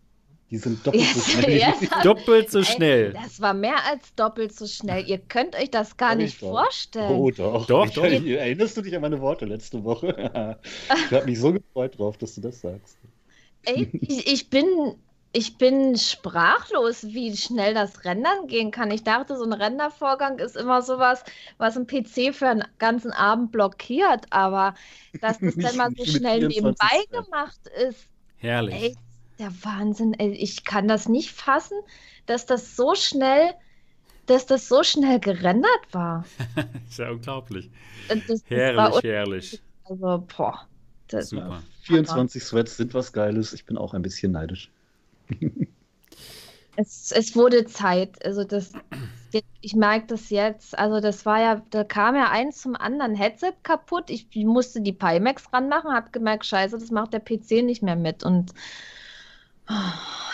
Die 0.49 0.57
sind 0.57 0.85
doppelt 0.85 1.03
so 1.03 1.19
schnell. 1.31 1.73
Doppelt 2.03 2.51
so 2.51 2.63
schnell. 2.63 3.13
das 3.13 3.41
war 3.41 3.53
mehr 3.53 3.83
als 3.85 4.15
doppelt 4.15 4.53
so 4.53 4.65
schnell. 4.65 5.05
Ihr 5.05 5.17
könnt 5.17 5.55
euch 5.55 5.69
das 5.71 5.97
gar 5.97 6.15
nicht 6.15 6.41
doch. 6.41 6.49
vorstellen. 6.49 7.11
Oh, 7.11 7.31
doch. 7.31 7.65
Doch, 7.65 7.89
doch. 7.89 8.03
Erinnerst 8.03 8.77
du 8.77 8.81
dich 8.81 8.95
an 8.95 9.01
meine 9.01 9.19
Worte 9.19 9.45
letzte 9.45 9.83
Woche? 9.83 10.07
ich 10.87 11.11
habe 11.11 11.25
mich 11.25 11.39
so 11.39 11.51
gefreut 11.51 11.97
drauf, 11.97 12.17
dass 12.17 12.35
du 12.35 12.41
das 12.41 12.61
sagst. 12.61 12.97
Ey, 13.65 13.89
ich, 14.01 14.31
ich 14.31 14.49
bin 14.49 14.95
ich 15.33 15.57
bin 15.57 15.97
sprachlos, 15.97 17.03
wie 17.09 17.35
schnell 17.35 17.73
das 17.73 18.05
Rendern 18.05 18.47
gehen 18.47 18.71
kann. 18.71 18.89
Ich 18.89 19.03
dachte, 19.03 19.37
so 19.37 19.43
ein 19.43 19.53
Rendervorgang 19.53 20.39
ist 20.39 20.55
immer 20.55 20.81
sowas, 20.81 21.23
was 21.57 21.77
ein 21.77 21.85
PC 21.85 22.33
für 22.33 22.47
einen 22.47 22.63
ganzen 22.79 23.11
Abend 23.11 23.51
blockiert, 23.51 24.25
aber 24.31 24.73
dass 25.21 25.37
das 25.39 25.55
dann 25.55 25.75
mal 25.75 25.91
so 25.95 26.05
schnell 26.05 26.47
nebenbei 26.47 27.03
gemacht 27.11 27.59
ist. 27.87 28.07
Herrlich. 28.37 28.75
Ey, 28.75 28.95
der 29.39 29.51
Wahnsinn. 29.63 30.13
Ey, 30.13 30.31
ich 30.31 30.63
kann 30.63 30.87
das 30.87 31.07
nicht 31.07 31.31
fassen, 31.31 31.77
dass 32.25 32.45
das 32.45 32.75
so 32.75 32.95
schnell, 32.95 33.53
dass 34.25 34.45
das 34.45 34.67
so 34.67 34.83
schnell 34.83 35.19
gerendert 35.19 35.87
war. 35.91 36.25
ist 36.89 36.99
ja 36.99 37.09
unglaublich. 37.09 37.69
Das, 38.07 38.25
das 38.27 38.43
herrlich, 38.47 39.03
herrlich. 39.03 39.61
Also, 39.85 40.25
boah. 40.37 40.67
Das 41.07 41.29
Super. 41.29 41.63
24 41.83 42.43
Sweats 42.43 42.77
sind 42.77 42.93
was 42.93 43.13
Geiles. 43.13 43.53
Ich 43.53 43.65
bin 43.65 43.77
auch 43.77 43.93
ein 43.93 44.01
bisschen 44.01 44.33
neidisch. 44.33 44.69
es, 46.75 47.11
es 47.11 47.35
wurde 47.35 47.65
Zeit. 47.65 48.23
Also 48.25 48.43
das, 48.43 48.73
ich 49.61 49.75
merke 49.75 50.07
das 50.07 50.29
jetzt. 50.29 50.77
Also 50.77 50.99
das 50.99 51.25
war 51.25 51.39
ja, 51.39 51.61
da 51.69 51.83
kam 51.83 52.15
ja 52.15 52.29
eins 52.29 52.61
zum 52.61 52.75
anderen 52.75 53.15
Headset 53.15 53.53
kaputt. 53.63 54.09
Ich 54.09 54.27
musste 54.35 54.81
die 54.81 54.93
Pimax 54.93 55.51
ranmachen, 55.53 55.91
habe 55.91 56.11
gemerkt, 56.11 56.45
scheiße, 56.45 56.77
das 56.77 56.91
macht 56.91 57.13
der 57.13 57.19
PC 57.19 57.63
nicht 57.63 57.83
mehr 57.83 57.95
mit. 57.95 58.23
Und 58.23 58.53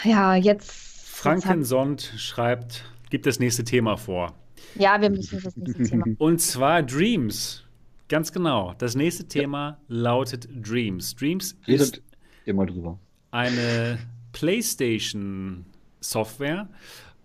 ja, 0.03 0.35
jetzt. 0.35 0.72
Frankensond 0.72 2.01
jetzt 2.01 2.22
schreibt, 2.22 2.85
gibt 3.10 3.26
das 3.26 3.39
nächste 3.39 3.64
Thema 3.64 3.95
vor. 3.95 4.34
Ja, 4.76 4.99
wir 4.99 5.10
müssen 5.10 5.41
das 5.41 5.55
nächste 5.55 5.84
Thema. 5.84 6.05
Und 6.18 6.39
zwar 6.41 6.84
Dreams. 6.84 7.64
Ganz 8.10 8.31
genau. 8.31 8.73
Das 8.77 8.95
nächste 8.95 9.27
Thema 9.27 9.77
lautet 9.88 10.47
Dreams. 10.53 11.15
Dreams 11.15 11.57
ist 11.65 12.01
immer 12.45 12.65
drüber. 12.65 12.99
eine 13.31 13.97
PlayStation 14.34 15.65
Software. 15.99 16.68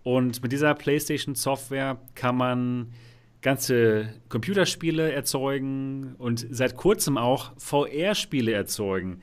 Und 0.05 0.43
mit 0.43 0.53
dieser 0.53 0.75
PlayStation 0.75 1.35
Software 1.35 1.99
kann 2.15 2.37
man 2.37 2.93
ganze 3.41 4.15
Computerspiele 4.29 5.13
erzeugen 5.13 6.15
und 6.19 6.47
seit 6.51 6.77
kurzem 6.77 7.19
auch 7.19 7.53
VR-Spiele 7.59 8.53
erzeugen. 8.53 9.21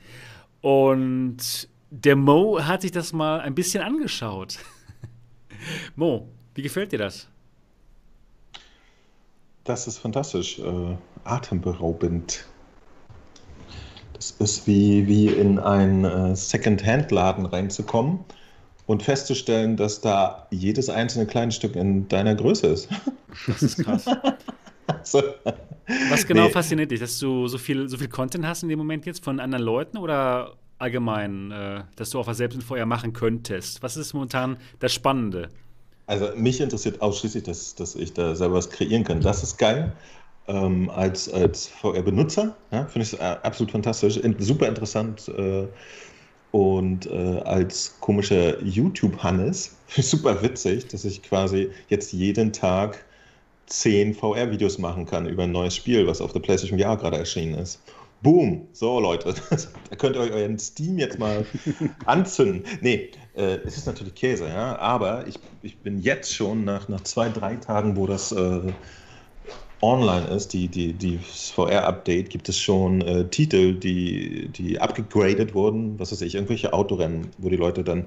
Und 0.60 1.68
der 1.90 2.16
Mo 2.16 2.60
hat 2.60 2.82
sich 2.82 2.92
das 2.92 3.12
mal 3.12 3.40
ein 3.40 3.54
bisschen 3.54 3.82
angeschaut. 3.82 4.58
Mo, 5.96 6.28
wie 6.54 6.62
gefällt 6.62 6.92
dir 6.92 6.98
das? 6.98 7.28
Das 9.64 9.86
ist 9.86 9.98
fantastisch, 9.98 10.58
äh, 10.58 10.96
atemberaubend. 11.24 12.46
Das 14.12 14.30
ist 14.30 14.66
wie, 14.66 15.06
wie 15.06 15.26
in 15.26 15.58
einen 15.58 16.04
äh, 16.04 16.36
Second-Hand-Laden 16.36 17.46
reinzukommen 17.46 18.20
und 18.86 19.02
festzustellen, 19.02 19.76
dass 19.76 20.00
da 20.00 20.46
jedes 20.50 20.88
einzelne 20.88 21.26
kleine 21.26 21.52
Stück 21.52 21.76
in 21.76 22.08
deiner 22.08 22.34
Größe 22.34 22.68
ist. 22.68 22.88
Das 23.46 23.62
ist 23.62 23.84
krass. 23.84 24.06
also, 24.86 25.22
Was 26.08 26.26
genau 26.26 26.44
nee. 26.44 26.50
fasziniert 26.50 26.90
dich, 26.90 27.00
dass 27.00 27.18
du 27.18 27.48
so 27.48 27.58
viel, 27.58 27.86
so 27.86 27.98
viel 27.98 28.08
Content 28.08 28.46
hast 28.46 28.62
in 28.62 28.70
dem 28.70 28.78
Moment 28.78 29.04
jetzt 29.04 29.22
von 29.22 29.40
anderen 29.40 29.62
Leuten 29.62 29.98
oder 29.98 30.56
allgemein, 30.78 31.50
äh, 31.50 31.82
dass 31.96 32.10
du 32.10 32.20
auch 32.20 32.26
was 32.26 32.36
selbst 32.36 32.62
VR 32.62 32.86
machen 32.86 33.12
könntest? 33.12 33.82
Was 33.82 33.96
ist 33.96 34.12
momentan 34.14 34.58
das 34.78 34.92
Spannende? 34.92 35.48
Also 36.06 36.30
mich 36.36 36.60
interessiert 36.60 37.00
ausschließlich, 37.02 37.44
dass, 37.44 37.74
dass 37.74 37.94
ich 37.96 38.12
da 38.12 38.34
selber 38.34 38.54
was 38.54 38.70
kreieren 38.70 39.04
kann. 39.04 39.20
Das 39.20 39.42
ist 39.42 39.58
geil 39.58 39.92
ähm, 40.48 40.90
als, 40.90 41.28
als 41.32 41.66
VR-Benutzer. 41.68 42.56
Ja, 42.70 42.86
Finde 42.86 43.06
ich 43.06 43.18
äh, 43.18 43.36
absolut 43.42 43.72
fantastisch, 43.72 44.16
in, 44.16 44.36
super 44.38 44.68
interessant. 44.68 45.28
Äh, 45.28 45.66
und 46.52 47.06
äh, 47.06 47.40
als 47.40 47.96
komischer 48.00 48.62
YouTube-Hannes, 48.62 49.76
super 49.88 50.40
witzig, 50.42 50.86
dass 50.88 51.04
ich 51.04 51.22
quasi 51.22 51.70
jetzt 51.88 52.12
jeden 52.12 52.52
Tag 52.52 53.04
zehn 53.66 54.14
VR-Videos 54.14 54.78
machen 54.78 55.06
kann 55.06 55.26
über 55.26 55.42
ein 55.42 55.52
neues 55.52 55.74
Spiel, 55.74 56.06
was 56.06 56.20
auf 56.20 56.32
der 56.32 56.40
PlayStation 56.40 56.78
VR 56.78 56.96
gerade 56.96 57.18
erschienen 57.18 57.58
ist. 57.58 57.80
Boom! 58.26 58.66
So, 58.72 58.98
Leute, 58.98 59.34
da 59.90 59.94
könnt 59.94 60.16
ihr 60.16 60.22
euch 60.22 60.32
euren 60.32 60.58
Steam 60.58 60.98
jetzt 60.98 61.16
mal 61.16 61.46
anzünden. 62.06 62.64
Nee, 62.80 63.12
äh, 63.36 63.58
es 63.64 63.76
ist 63.76 63.86
natürlich 63.86 64.16
Käse, 64.16 64.48
ja, 64.48 64.76
aber 64.80 65.28
ich, 65.28 65.38
ich 65.62 65.78
bin 65.78 66.00
jetzt 66.00 66.34
schon 66.34 66.64
nach, 66.64 66.88
nach 66.88 67.02
zwei, 67.02 67.28
drei 67.28 67.54
Tagen, 67.54 67.96
wo 67.96 68.08
das 68.08 68.32
äh, 68.32 68.72
online 69.80 70.26
ist, 70.26 70.52
die, 70.54 70.66
die, 70.66 70.92
die 70.92 71.18
VR-Update, 71.18 72.28
gibt 72.30 72.48
es 72.48 72.58
schon 72.58 73.00
äh, 73.02 73.28
Titel, 73.28 73.74
die, 73.74 74.48
die 74.48 74.80
abgegradet 74.80 75.54
wurden, 75.54 75.96
was 76.00 76.10
weiß 76.10 76.22
ich, 76.22 76.34
irgendwelche 76.34 76.72
Autorennen, 76.72 77.28
wo 77.38 77.48
die 77.48 77.54
Leute 77.54 77.84
dann 77.84 78.06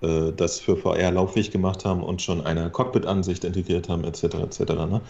äh, 0.00 0.30
das 0.30 0.60
für 0.60 0.76
VR 0.76 1.10
lauffähig 1.10 1.50
gemacht 1.50 1.84
haben 1.84 2.04
und 2.04 2.22
schon 2.22 2.46
eine 2.46 2.70
Cockpit-Ansicht 2.70 3.42
integriert 3.42 3.88
haben, 3.88 4.04
etc. 4.04 4.22
etc. 4.22 4.60
Ne? 4.60 5.00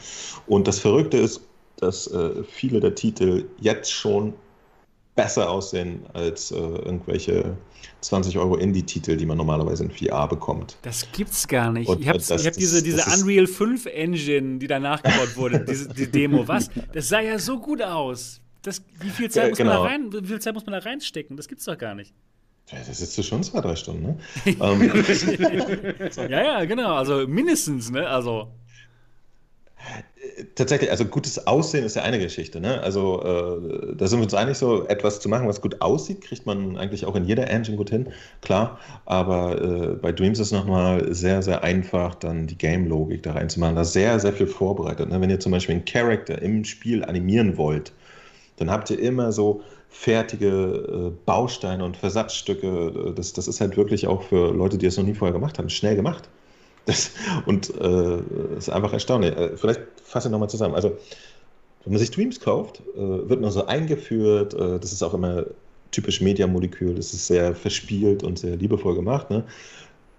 Und 0.47 0.67
das 0.67 0.79
Verrückte 0.79 1.19
ist, 1.19 1.43
dass 1.77 2.07
äh, 2.07 2.43
viele 2.43 2.81
der 2.81 2.95
Titel 2.95 3.51
jetzt 3.61 3.93
schon 3.93 4.33
besser 5.17 5.51
aussehen 5.51 6.07
als 6.13 6.53
äh, 6.53 6.57
irgendwelche 6.57 7.57
20 8.03 8.39
Euro 8.39 8.57
Indie-Titel, 8.57 9.17
die 9.17 9.27
man 9.27 9.39
normalerweise 9.39 9.85
in 9.85 9.91
VR 9.91 10.29
bekommt. 10.29 10.77
Das 10.83 11.11
gibt's 11.13 11.49
gar 11.49 11.73
nicht. 11.73 11.89
Und, 11.89 12.03
ich 12.03 12.09
habe 12.09 12.19
hab 12.19 12.53
diese, 12.53 12.83
diese 12.83 13.05
Unreal 13.13 13.47
5 13.47 13.87
Engine, 13.87 14.59
die 14.59 14.67
da 14.67 14.79
nachgebaut 14.79 15.37
wurde, 15.37 15.65
diese, 15.65 15.89
die 15.89 16.07
Demo, 16.07 16.47
was? 16.47 16.71
Das 16.93 17.09
sah 17.09 17.21
ja 17.21 17.39
so 17.39 17.59
gut 17.59 17.83
aus. 17.83 18.41
Das, 18.63 18.83
wie, 19.01 19.11
viel 19.11 19.31
Zeit 19.31 19.51
muss 19.51 19.59
genau. 19.59 19.83
man 19.83 19.83
da 19.83 19.89
rein, 19.89 20.25
wie 20.25 20.29
viel 20.29 20.41
Zeit 20.41 20.55
muss 20.55 20.67
man 20.67 20.73
da 20.73 20.79
reinstecken? 20.79 21.37
Das 21.37 21.49
gibt's 21.49 21.65
doch 21.65 21.79
gar 21.79 21.95
nicht. 21.95 22.13
Ja, 22.71 22.79
das 22.87 23.01
ist 23.01 23.25
schon 23.25 23.43
zwei, 23.45 23.61
drei 23.61 23.77
Stunden, 23.77 24.03
ne? 24.03 24.19
ja, 26.29 26.29
ja, 26.29 26.65
genau. 26.65 26.95
Also 26.95 27.27
mindestens, 27.27 27.91
ne? 27.91 28.09
Also. 28.09 28.53
Tatsächlich, 30.55 30.91
also 30.91 31.05
gutes 31.05 31.47
Aussehen 31.47 31.85
ist 31.85 31.97
ja 31.97 32.03
eine 32.03 32.19
Geschichte. 32.19 32.61
Ne? 32.61 32.81
Also 32.83 33.23
äh, 33.23 33.95
da 33.97 34.07
sind 34.07 34.19
wir 34.19 34.25
uns 34.25 34.35
einig, 34.35 34.57
so 34.57 34.87
etwas 34.87 35.21
zu 35.21 35.29
machen, 35.29 35.49
was 35.49 35.61
gut 35.61 35.81
aussieht, 35.81 36.21
kriegt 36.21 36.47
man 36.47 36.77
eigentlich 36.77 37.05
auch 37.05 37.15
in 37.17 37.25
jeder 37.25 37.49
Engine 37.51 37.77
gut 37.77 37.91
hin, 37.91 38.09
klar. 38.41 38.79
Aber 39.05 39.61
äh, 39.61 39.95
bei 39.95 40.13
Dreams 40.13 40.39
ist 40.39 40.53
nochmal 40.53 41.13
sehr, 41.15 41.43
sehr 41.43 41.63
einfach, 41.63 42.15
dann 42.15 42.47
die 42.47 42.59
Game-Logik 42.59 43.23
da 43.23 43.33
reinzumachen. 43.33 43.77
Da 43.77 43.85
sehr, 43.85 44.19
sehr 44.21 44.33
viel 44.33 44.47
vorbereitet. 44.47 45.11
Ne? 45.11 45.21
Wenn 45.21 45.31
ihr 45.31 45.41
zum 45.41 45.53
Beispiel 45.53 45.77
einen 45.77 45.85
Charakter 45.85 46.41
im 46.41 46.65
Spiel 46.65 47.05
animieren 47.05 47.57
wollt, 47.57 47.93
dann 48.57 48.71
habt 48.71 48.91
ihr 48.91 48.99
immer 48.99 49.33
so 49.33 49.63
fertige 49.89 50.49
äh, 50.49 51.11
Bausteine 51.25 51.85
und 51.85 51.97
Versatzstücke. 51.97 53.15
Das, 53.17 53.33
das 53.33 53.49
ist 53.49 53.61
halt 53.61 53.77
wirklich 53.77 54.07
auch 54.07 54.23
für 54.23 54.53
Leute, 54.53 54.79
die 54.79 54.87
es 54.87 54.97
noch 54.97 55.05
nie 55.05 55.15
vorher 55.15 55.33
gemacht 55.33 55.59
haben, 55.59 55.69
schnell 55.71 55.97
gemacht. 55.97 56.29
Das, 56.87 57.11
und 57.47 57.75
äh, 57.81 58.19
ist 58.57 58.71
einfach 58.71 58.93
erstaunlich. 58.93 59.37
Äh, 59.37 59.57
vielleicht 59.57 59.81
fasse 60.03 60.29
ich 60.29 60.33
nochmal 60.33 60.49
zusammen. 60.49 60.75
Also, 60.75 60.97
wenn 61.85 61.93
man 61.93 61.99
sich 61.99 62.11
Dreams 62.11 62.41
kauft, 62.41 62.81
äh, 62.97 63.29
wird 63.29 63.41
man 63.41 63.51
so 63.51 63.67
eingeführt. 63.67 64.55
Äh, 64.55 64.79
das 64.79 64.93
ist 64.93 65.03
auch 65.03 65.15
immer 65.15 65.45
typisch 65.91 66.21
Mediamolekül. 66.21 66.95
Das 66.95 67.13
ist 67.13 67.27
sehr 67.27 67.55
verspielt 67.55 68.23
und 68.23 68.39
sehr 68.39 68.57
liebevoll 68.57 68.95
gemacht. 68.95 69.31
Ne? 69.31 69.45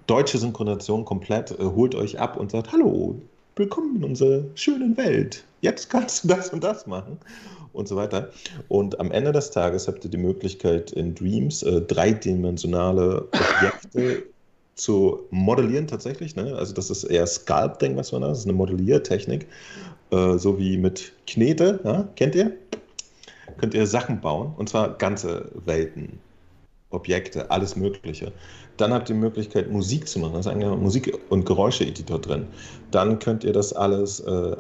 Deutsche 0.07 0.37
Synchronisation 0.37 1.05
komplett. 1.05 1.51
Äh, 1.51 1.63
holt 1.63 1.95
euch 1.95 2.19
ab 2.19 2.37
und 2.37 2.51
sagt: 2.51 2.71
Hallo, 2.73 3.15
willkommen 3.55 3.95
in 3.97 4.03
unserer 4.03 4.43
schönen 4.55 4.97
Welt. 4.97 5.43
Jetzt 5.61 5.89
kannst 5.89 6.23
du 6.23 6.27
das 6.27 6.49
und 6.49 6.63
das 6.63 6.85
machen 6.85 7.17
und 7.73 7.87
so 7.87 7.95
weiter. 7.95 8.29
Und 8.67 8.99
am 8.99 9.11
Ende 9.11 9.31
des 9.31 9.51
Tages 9.51 9.87
habt 9.87 10.03
ihr 10.03 10.11
die 10.11 10.17
Möglichkeit 10.17 10.91
in 10.91 11.15
Dreams 11.15 11.63
äh, 11.63 11.81
dreidimensionale 11.81 13.27
Objekte 13.31 14.23
zu 14.77 15.25
modellieren 15.31 15.87
tatsächlich. 15.87 16.35
Ne? 16.35 16.55
Also 16.55 16.73
das 16.73 16.89
ist 16.89 17.03
eher 17.03 17.27
Sculpting, 17.27 17.97
was 17.97 18.11
man 18.11 18.21
da, 18.21 18.29
das 18.29 18.39
ist 18.39 18.45
eine 18.45 18.53
Modelliertechnik, 18.53 19.47
äh, 20.11 20.37
so 20.37 20.57
wie 20.57 20.77
mit 20.77 21.13
Knete, 21.25 21.79
ja? 21.83 22.07
kennt 22.15 22.35
ihr? 22.35 22.53
Könnt 23.57 23.73
ihr 23.73 23.87
Sachen 23.87 24.21
bauen 24.21 24.53
und 24.57 24.69
zwar 24.69 24.97
ganze 24.97 25.49
Welten, 25.65 26.19
Objekte, 26.91 27.49
alles 27.49 27.75
Mögliche. 27.75 28.31
Dann 28.77 28.93
habt 28.93 29.09
ihr 29.09 29.15
die 29.15 29.19
Möglichkeit, 29.19 29.71
Musik 29.71 30.07
zu 30.07 30.19
machen. 30.19 30.33
Da 30.33 30.39
ist 30.39 30.47
ein 30.47 30.59
Musik- 30.79 31.17
und 31.29 31.45
Geräusche-Editor 31.45 32.19
drin. 32.19 32.45
Dann 32.91 33.17
könnt 33.17 33.43
ihr 33.43 33.53
das 33.53 33.73
alles 33.73 34.19
äh, 34.19 34.55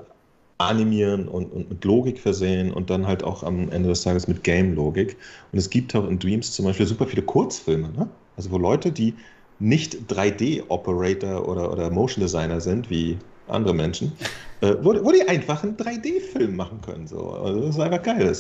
animieren 0.57 1.27
und, 1.27 1.51
und, 1.53 1.69
mit 1.69 1.85
Logik 1.85 2.19
versehen 2.19 2.73
und 2.73 2.89
dann 2.89 3.05
halt 3.05 3.23
auch 3.23 3.43
am 3.43 3.69
Ende 3.69 3.89
des 3.89 4.01
Tages 4.01 4.27
mit 4.27 4.43
Game-Logik. 4.43 5.15
Und 5.51 5.59
es 5.59 5.69
gibt 5.69 5.95
auch 5.95 6.07
in 6.07 6.17
Dreams 6.17 6.51
zum 6.51 6.65
Beispiel 6.65 6.87
super 6.87 7.05
viele 7.05 7.21
Kurzfilme, 7.21 7.89
ne? 7.89 8.09
also 8.35 8.49
wo 8.49 8.57
Leute, 8.57 8.91
die 8.91 9.13
nicht 9.59 9.97
3D-Operator 10.09 11.47
oder, 11.47 11.71
oder 11.71 11.89
Motion 11.89 12.21
Designer 12.21 12.61
sind, 12.61 12.89
wie 12.89 13.17
andere 13.47 13.73
Menschen, 13.73 14.11
äh, 14.61 14.75
wo, 14.81 14.93
wo 15.03 15.11
die 15.11 15.27
einfach 15.27 15.63
einen 15.63 15.77
3D-Film 15.77 16.55
machen 16.55 16.81
können. 16.81 17.07
So. 17.07 17.31
Also 17.31 17.61
das 17.61 17.75
ist 17.75 17.79
einfach 17.79 18.03
geil. 18.03 18.35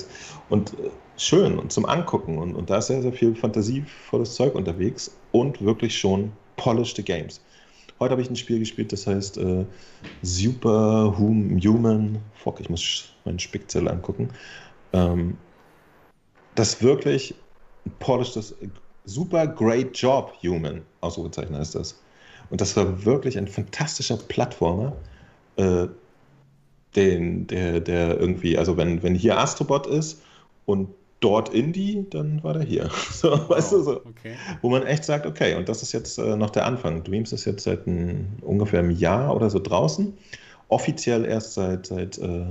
Und 0.49 0.73
äh, 0.73 0.89
schön 1.17 1.57
und 1.57 1.71
zum 1.71 1.85
Angucken. 1.85 2.37
Und, 2.37 2.55
und 2.55 2.69
da 2.69 2.77
ist 2.77 2.87
sehr, 2.87 3.01
sehr 3.01 3.13
viel 3.13 3.35
fantasievolles 3.35 4.35
Zeug 4.35 4.55
unterwegs 4.55 5.15
und 5.31 5.61
wirklich 5.63 5.97
schon 5.97 6.31
polished 6.57 7.03
Games. 7.05 7.41
Heute 7.99 8.11
habe 8.11 8.21
ich 8.21 8.29
ein 8.29 8.35
Spiel 8.35 8.59
gespielt, 8.59 8.91
das 8.93 9.07
heißt 9.07 9.37
äh, 9.37 9.65
Super 10.21 11.15
Human. 11.17 12.19
Fuck, 12.35 12.59
ich 12.59 12.69
muss 12.69 13.09
meinen 13.25 13.39
Spickzettel 13.39 13.87
angucken. 13.87 14.29
Ähm, 14.93 15.37
das 16.53 16.81
wirklich 16.81 17.33
ein 17.85 17.93
polished, 17.99 18.53
super 19.07 19.47
great 19.47 19.97
job, 19.97 20.33
Human. 20.43 20.83
Ausrufezeichen 21.01 21.55
heißt 21.57 21.75
das. 21.75 21.99
Und 22.49 22.61
das 22.61 22.75
war 22.77 23.05
wirklich 23.05 23.37
ein 23.37 23.47
fantastischer 23.47 24.17
Plattformer, 24.17 24.93
äh, 25.55 25.87
den, 26.95 27.47
der, 27.47 27.79
der 27.79 28.19
irgendwie, 28.19 28.57
also 28.57 28.77
wenn, 28.77 29.03
wenn 29.03 29.15
hier 29.15 29.37
Astrobot 29.37 29.87
ist 29.87 30.21
und 30.65 30.89
dort 31.19 31.53
Indie, 31.53 32.05
dann 32.09 32.43
war 32.43 32.53
der 32.53 32.63
hier. 32.63 32.89
So, 33.11 33.31
wow, 33.31 33.49
weißt 33.49 33.71
du, 33.73 33.81
so. 33.81 33.95
Okay. 33.97 34.35
Wo 34.61 34.69
man 34.69 34.85
echt 34.85 35.03
sagt, 35.03 35.25
okay, 35.25 35.55
und 35.55 35.67
das 35.67 35.81
ist 35.81 35.91
jetzt 35.91 36.17
äh, 36.17 36.35
noch 36.35 36.51
der 36.51 36.65
Anfang. 36.65 37.03
Dreams 37.03 37.33
ist 37.33 37.45
jetzt 37.45 37.63
seit 37.63 37.87
ein, 37.87 38.37
ungefähr 38.41 38.79
einem 38.79 38.91
Jahr 38.91 39.35
oder 39.35 39.49
so 39.49 39.59
draußen. 39.59 40.17
Offiziell 40.69 41.25
erst 41.25 41.53
seit, 41.55 41.87
seit 41.87 42.17
äh, 42.17 42.45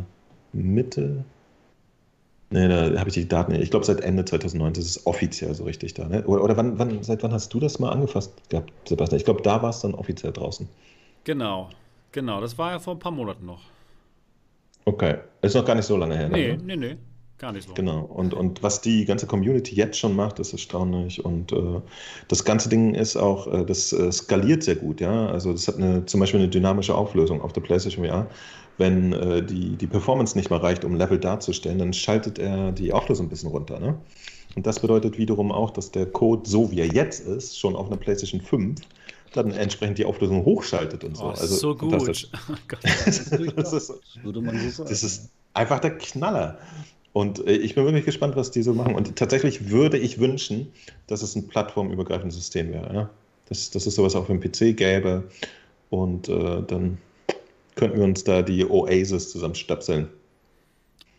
Mitte. 0.53 1.25
Ne, 2.51 2.69
da 2.69 2.99
habe 3.01 3.09
ich 3.09 3.15
die 3.15 3.27
Daten. 3.27 3.55
Ich 3.57 3.71
glaube, 3.71 3.85
seit 3.85 4.01
Ende 4.01 4.25
2019 4.25 4.81
ist 4.81 4.91
es 4.91 5.07
offiziell 5.07 5.53
so 5.55 5.65
richtig 5.65 5.95
da. 5.95 6.07
Ne? 6.07 6.25
Oder, 6.27 6.45
oder 6.45 6.57
wann, 6.57 6.79
wann, 6.79 7.03
seit 7.03 7.23
wann 7.25 7.33
hast 7.33 7.53
du 7.53 7.59
das 7.59 7.81
mal 7.81 7.91
angefasst 7.91 8.33
gehabt, 8.51 8.73
Sebastian? 8.89 9.19
Ich 9.19 9.25
glaube, 9.25 9.43
da 9.43 9.63
war 9.63 9.71
es 9.71 9.81
dann 9.81 9.95
offiziell 9.95 10.33
draußen. 10.33 10.69
Genau, 11.25 11.71
genau. 12.13 12.41
Das 12.41 12.57
war 12.57 12.71
ja 12.71 12.79
vor 12.79 12.95
ein 12.95 13.01
paar 13.01 13.11
Monaten 13.11 13.47
noch. 13.47 13.63
Okay. 14.85 15.17
Ist 15.43 15.57
noch 15.57 15.65
gar 15.65 15.75
nicht 15.75 15.87
so 15.87 15.97
lange 15.97 16.17
her. 16.17 16.29
Nee, 16.29 16.57
ne? 16.57 16.63
nee, 16.65 16.77
nee. 16.77 16.97
Gar 17.39 17.53
nicht 17.53 17.69
so. 17.69 17.75
Genau. 17.75 18.01
Und, 18.01 18.33
und 18.33 18.63
was 18.63 18.81
die 18.81 19.05
ganze 19.05 19.27
Community 19.27 19.75
jetzt 19.75 19.99
schon 19.99 20.17
macht, 20.17 20.39
ist 20.39 20.53
erstaunlich. 20.53 21.23
Und 21.23 21.53
äh, 21.53 21.81
das 22.29 22.45
ganze 22.45 22.69
Ding 22.69 22.95
ist 22.95 23.17
auch, 23.17 23.53
äh, 23.53 23.65
das 23.67 23.93
äh, 23.93 24.11
skaliert 24.11 24.63
sehr 24.63 24.77
gut, 24.77 25.01
ja. 25.01 25.27
Also 25.27 25.53
das 25.53 25.69
hat 25.69 25.77
eine, 25.77 26.07
zum 26.07 26.21
Beispiel 26.21 26.41
eine 26.41 26.49
dynamische 26.49 26.95
Auflösung 26.95 27.43
auf 27.43 27.53
der 27.53 27.61
PlayStation 27.61 28.07
VR. 28.07 28.27
Wenn 28.79 29.13
äh, 29.13 29.43
die, 29.43 29.77
die 29.77 29.87
Performance 29.87 30.37
nicht 30.37 30.51
mal 30.51 30.59
reicht, 30.59 30.85
um 30.85 30.97
Level 30.97 31.19
darzustellen, 31.19 31.79
dann 31.79 31.93
schaltet 31.93 32.39
er 32.39 32.73
die 32.73 32.93
Auflösung 32.93 33.27
ein 33.27 33.29
bisschen 33.31 33.51
runter. 33.51 33.81
Ne? 33.81 33.97
Und 34.55 34.67
das 34.67 34.81
bedeutet 34.81 35.19
wiederum 35.19 35.53
auch, 35.53 35.71
dass 35.71 35.91
der 35.91 36.07
Code, 36.07 36.49
so 36.49 36.71
wie 36.71 36.81
er 36.81 36.87
jetzt 36.87 37.21
ist, 37.27 37.59
schon 37.59 37.77
auf 37.77 37.87
einer 37.87 37.97
PlayStation 37.97 38.41
5 38.41 38.81
dann 39.33 39.51
entsprechend 39.51 39.99
die 39.99 40.05
Auflösung 40.05 40.45
hochschaltet 40.45 41.05
und 41.05 41.17
so. 41.17 41.25
Oh, 41.25 41.29
also 41.29 41.55
so 41.55 41.75
gut. 41.75 41.93
Oh 42.49 42.55
das, 43.05 43.19
ist, 43.73 44.79
das 44.79 45.03
ist 45.03 45.31
einfach 45.53 45.81
der 45.81 45.99
Knaller. 45.99 46.59
Und 47.13 47.47
äh, 47.47 47.53
ich 47.53 47.75
bin 47.75 47.85
wirklich 47.85 48.05
gespannt, 48.05 48.37
was 48.37 48.51
die 48.51 48.63
so 48.63 48.75
machen. 48.75 48.95
Und 48.95 49.17
tatsächlich 49.17 49.71
würde 49.71 49.99
ich 49.99 50.19
wünschen, 50.19 50.69
dass 51.07 51.23
es 51.23 51.35
ein 51.35 51.49
plattformübergreifendes 51.49 52.37
System 52.37 52.73
wäre. 52.73 52.95
Ja? 52.95 53.11
Dass, 53.49 53.71
dass 53.71 53.87
es 53.87 53.95
sowas 53.95 54.15
auf 54.15 54.27
dem 54.27 54.41
PC 54.41 54.77
gäbe. 54.77 55.25
Und 55.91 56.29
äh, 56.29 56.63
dann 56.67 56.99
könnten 57.77 57.99
wir 57.99 58.05
uns 58.05 58.25
da 58.25 58.43
die 58.43 58.69
Oasis 58.69 59.31
zusammenstöpseln. 59.31 60.09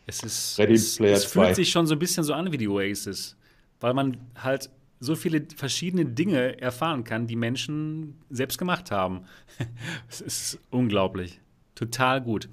Es, 0.05 0.23
ist, 0.23 0.59
Ready 0.59 0.73
es, 0.73 0.97
Player 0.97 1.15
es 1.15 1.25
fühlt 1.25 1.55
sich 1.55 1.69
schon 1.69 1.87
so 1.87 1.95
ein 1.95 1.99
bisschen 1.99 2.23
so 2.23 2.33
an 2.33 2.51
wie 2.51 2.57
die 2.57 2.67
Oasis. 2.67 3.37
Weil 3.79 3.93
man 3.93 4.17
halt 4.35 4.69
so 4.99 5.15
viele 5.15 5.45
verschiedene 5.55 6.05
Dinge 6.05 6.59
erfahren 6.59 7.03
kann, 7.03 7.27
die 7.27 7.35
Menschen 7.35 8.15
selbst 8.29 8.57
gemacht 8.57 8.91
haben. 8.91 9.21
Es 10.09 10.21
ist 10.21 10.59
unglaublich. 10.71 11.39
Total 11.75 12.21
gut. 12.21 12.49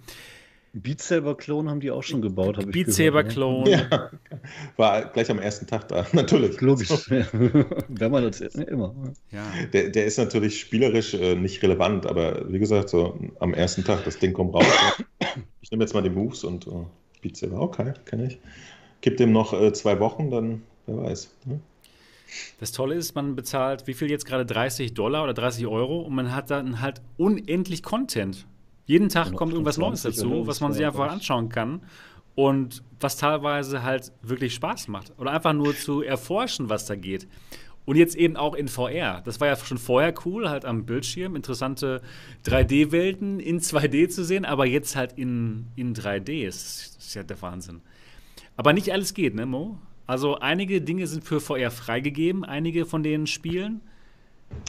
Beat 0.77 1.01
Saber 1.01 1.37
Clone 1.37 1.71
haben 1.71 1.79
die 1.79 1.93
auch 1.93 2.03
schon 2.03 2.21
gebaut, 2.21 2.57
habe 2.57 2.69
ich 2.69 2.73
Beat 2.73 2.93
Saber 2.93 3.23
ne? 3.23 3.29
Clone. 3.29 3.71
Ja. 3.71 4.11
War 4.77 5.05
gleich 5.05 5.31
am 5.31 5.39
ersten 5.39 5.69
Tag 5.69 5.87
da, 5.87 6.05
natürlich. 6.13 6.61
Logisch. 6.61 6.91
Wenn 7.11 8.11
man 8.11 8.25
das 8.25 8.41
ne, 8.41 8.65
immer. 8.65 8.93
Ja. 9.31 9.45
Der, 9.73 9.91
der 9.91 10.05
ist 10.05 10.19
natürlich 10.19 10.59
spielerisch 10.59 11.15
äh, 11.15 11.37
nicht 11.37 11.63
relevant, 11.63 12.07
aber 12.07 12.53
wie 12.53 12.59
gesagt, 12.59 12.89
so 12.89 13.17
am 13.39 13.55
ersten 13.55 13.85
Tag, 13.85 14.05
das 14.05 14.19
Ding 14.19 14.33
kommt 14.33 14.53
raus. 14.55 14.67
ich 15.61 15.71
nehme 15.71 15.85
jetzt 15.85 15.95
mal 15.95 16.03
die 16.03 16.11
Moves 16.11 16.43
und 16.43 16.67
äh, 16.67 16.71
Beat 17.23 17.37
Saber, 17.37 17.61
okay, 17.61 17.95
kenne 18.05 18.27
ich. 18.27 18.39
Gib 19.01 19.17
dem 19.19 19.31
noch 19.31 19.53
äh, 19.53 19.73
zwei 19.73 20.01
Wochen, 20.01 20.33
dann 20.33 20.63
wer 20.87 20.97
weiß. 20.97 21.31
Ne? 21.45 21.61
Das 22.59 22.73
Tolle 22.73 22.97
ist, 22.97 23.15
man 23.15 23.37
bezahlt, 23.37 23.87
wie 23.87 23.95
viel 23.95 24.11
jetzt 24.11 24.27
gerade 24.27 24.45
30 24.45 24.93
Dollar 24.93 25.23
oder 25.23 25.35
30 25.35 25.69
Euro 25.69 26.01
und 26.01 26.17
man 26.17 26.35
hat 26.35 26.51
dann 26.51 26.81
halt 26.81 27.01
unendlich 27.17 27.85
Content. 27.85 28.45
Jeden 28.87 29.09
Tag 29.09 29.35
kommt 29.35 29.53
irgendwas 29.53 29.79
Neues 29.79 30.03
dazu, 30.03 30.47
was 30.47 30.61
man 30.61 30.73
sich 30.73 30.85
einfach 30.85 31.11
anschauen 31.11 31.49
kann 31.49 31.83
und 32.35 32.83
was 33.01 33.17
teilweise 33.17 33.83
halt 33.83 34.13
wirklich 34.23 34.55
Spaß 34.55 34.89
macht. 34.89 35.13
Oder 35.19 35.33
einfach 35.33 35.53
nur 35.53 35.77
zu 35.77 36.03
erforschen, 36.03 36.69
was 36.69 36.87
da 36.87 36.95
geht. 36.95 37.27
Und 37.87 37.97
jetzt 37.97 38.17
eben 38.17 38.37
auch 38.37 38.55
in 38.55 38.69
VR. 38.69 39.21
Das 39.25 39.41
war 39.41 39.49
ja 39.49 39.57
schon 39.57 39.77
vorher 39.77 40.15
cool, 40.25 40.49
halt 40.49 40.65
am 40.65 40.87
Bildschirm, 40.87 41.37
interessante 41.37 42.01
3D-Welten 42.47 43.41
in 43.41 43.61
2D 43.61 44.09
zu 44.09 44.25
sehen, 44.25 44.47
aber 44.47 44.65
jetzt 44.65 44.97
halt 44.97 45.13
in, 45.15 45.67
in 45.77 45.95
3D. 45.95 46.47
Das 46.47 46.97
ist 46.99 47.15
ja 47.15 47.23
der 47.23 47.41
Wahnsinn. 47.43 47.83
Aber 48.57 48.73
nicht 48.73 48.91
alles 48.93 49.13
geht, 49.13 49.35
ne, 49.35 49.45
Mo? 49.45 49.79
Also 50.07 50.39
einige 50.39 50.81
Dinge 50.81 51.07
sind 51.07 51.25
für 51.25 51.41
VR 51.41 51.71
freigegeben, 51.71 52.45
einige 52.45 52.87
von 52.87 53.03
den 53.03 53.27
Spielen, 53.27 53.81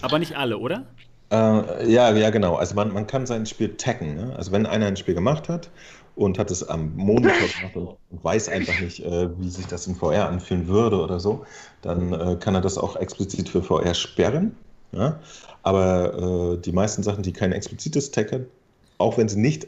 aber 0.02 0.20
nicht 0.20 0.38
alle, 0.38 0.58
oder? 0.58 0.88
Äh, 1.32 1.92
ja, 1.92 2.12
ja, 2.12 2.30
genau. 2.30 2.56
Also 2.56 2.76
man, 2.76 2.94
man 2.94 3.08
kann 3.08 3.26
sein 3.26 3.46
Spiel 3.46 3.76
taggen. 3.78 4.16
Ne? 4.16 4.34
Also 4.36 4.52
wenn 4.52 4.66
einer 4.66 4.86
ein 4.86 4.98
Spiel 4.98 5.16
gemacht 5.16 5.50
hat 5.50 5.70
und 6.16 6.38
hat 6.38 6.52
es 6.52 6.68
am 6.68 6.96
Monitor 6.96 7.32
gemacht 7.74 7.76
und 7.76 8.24
weiß 8.24 8.50
einfach 8.50 8.80
nicht, 8.80 9.04
äh, 9.04 9.30
wie 9.40 9.50
sich 9.50 9.68
das 9.68 9.88
in 9.88 9.96
VR 9.96 10.28
anfühlen 10.30 10.68
würde 10.68 11.00
oder 11.00 11.20
so, 11.20 11.46
dann 11.82 12.14
äh, 12.14 12.36
kann 12.40 12.56
er 12.56 12.62
das 12.62 12.78
auch 12.78 12.96
explizit 12.96 13.50
für 13.50 13.64
VR 13.64 13.94
sperren. 13.94 14.56
Ja? 14.92 15.20
Aber 15.64 16.54
äh, 16.54 16.62
die 16.62 16.72
meisten 16.72 17.04
Sachen, 17.04 17.24
die 17.24 17.34
kein 17.34 17.52
explizites 17.52 18.12
Tag 18.12 18.32
haben, 18.32 18.46
auch 18.98 19.18
wenn 19.18 19.28
sie 19.28 19.40
nicht 19.40 19.68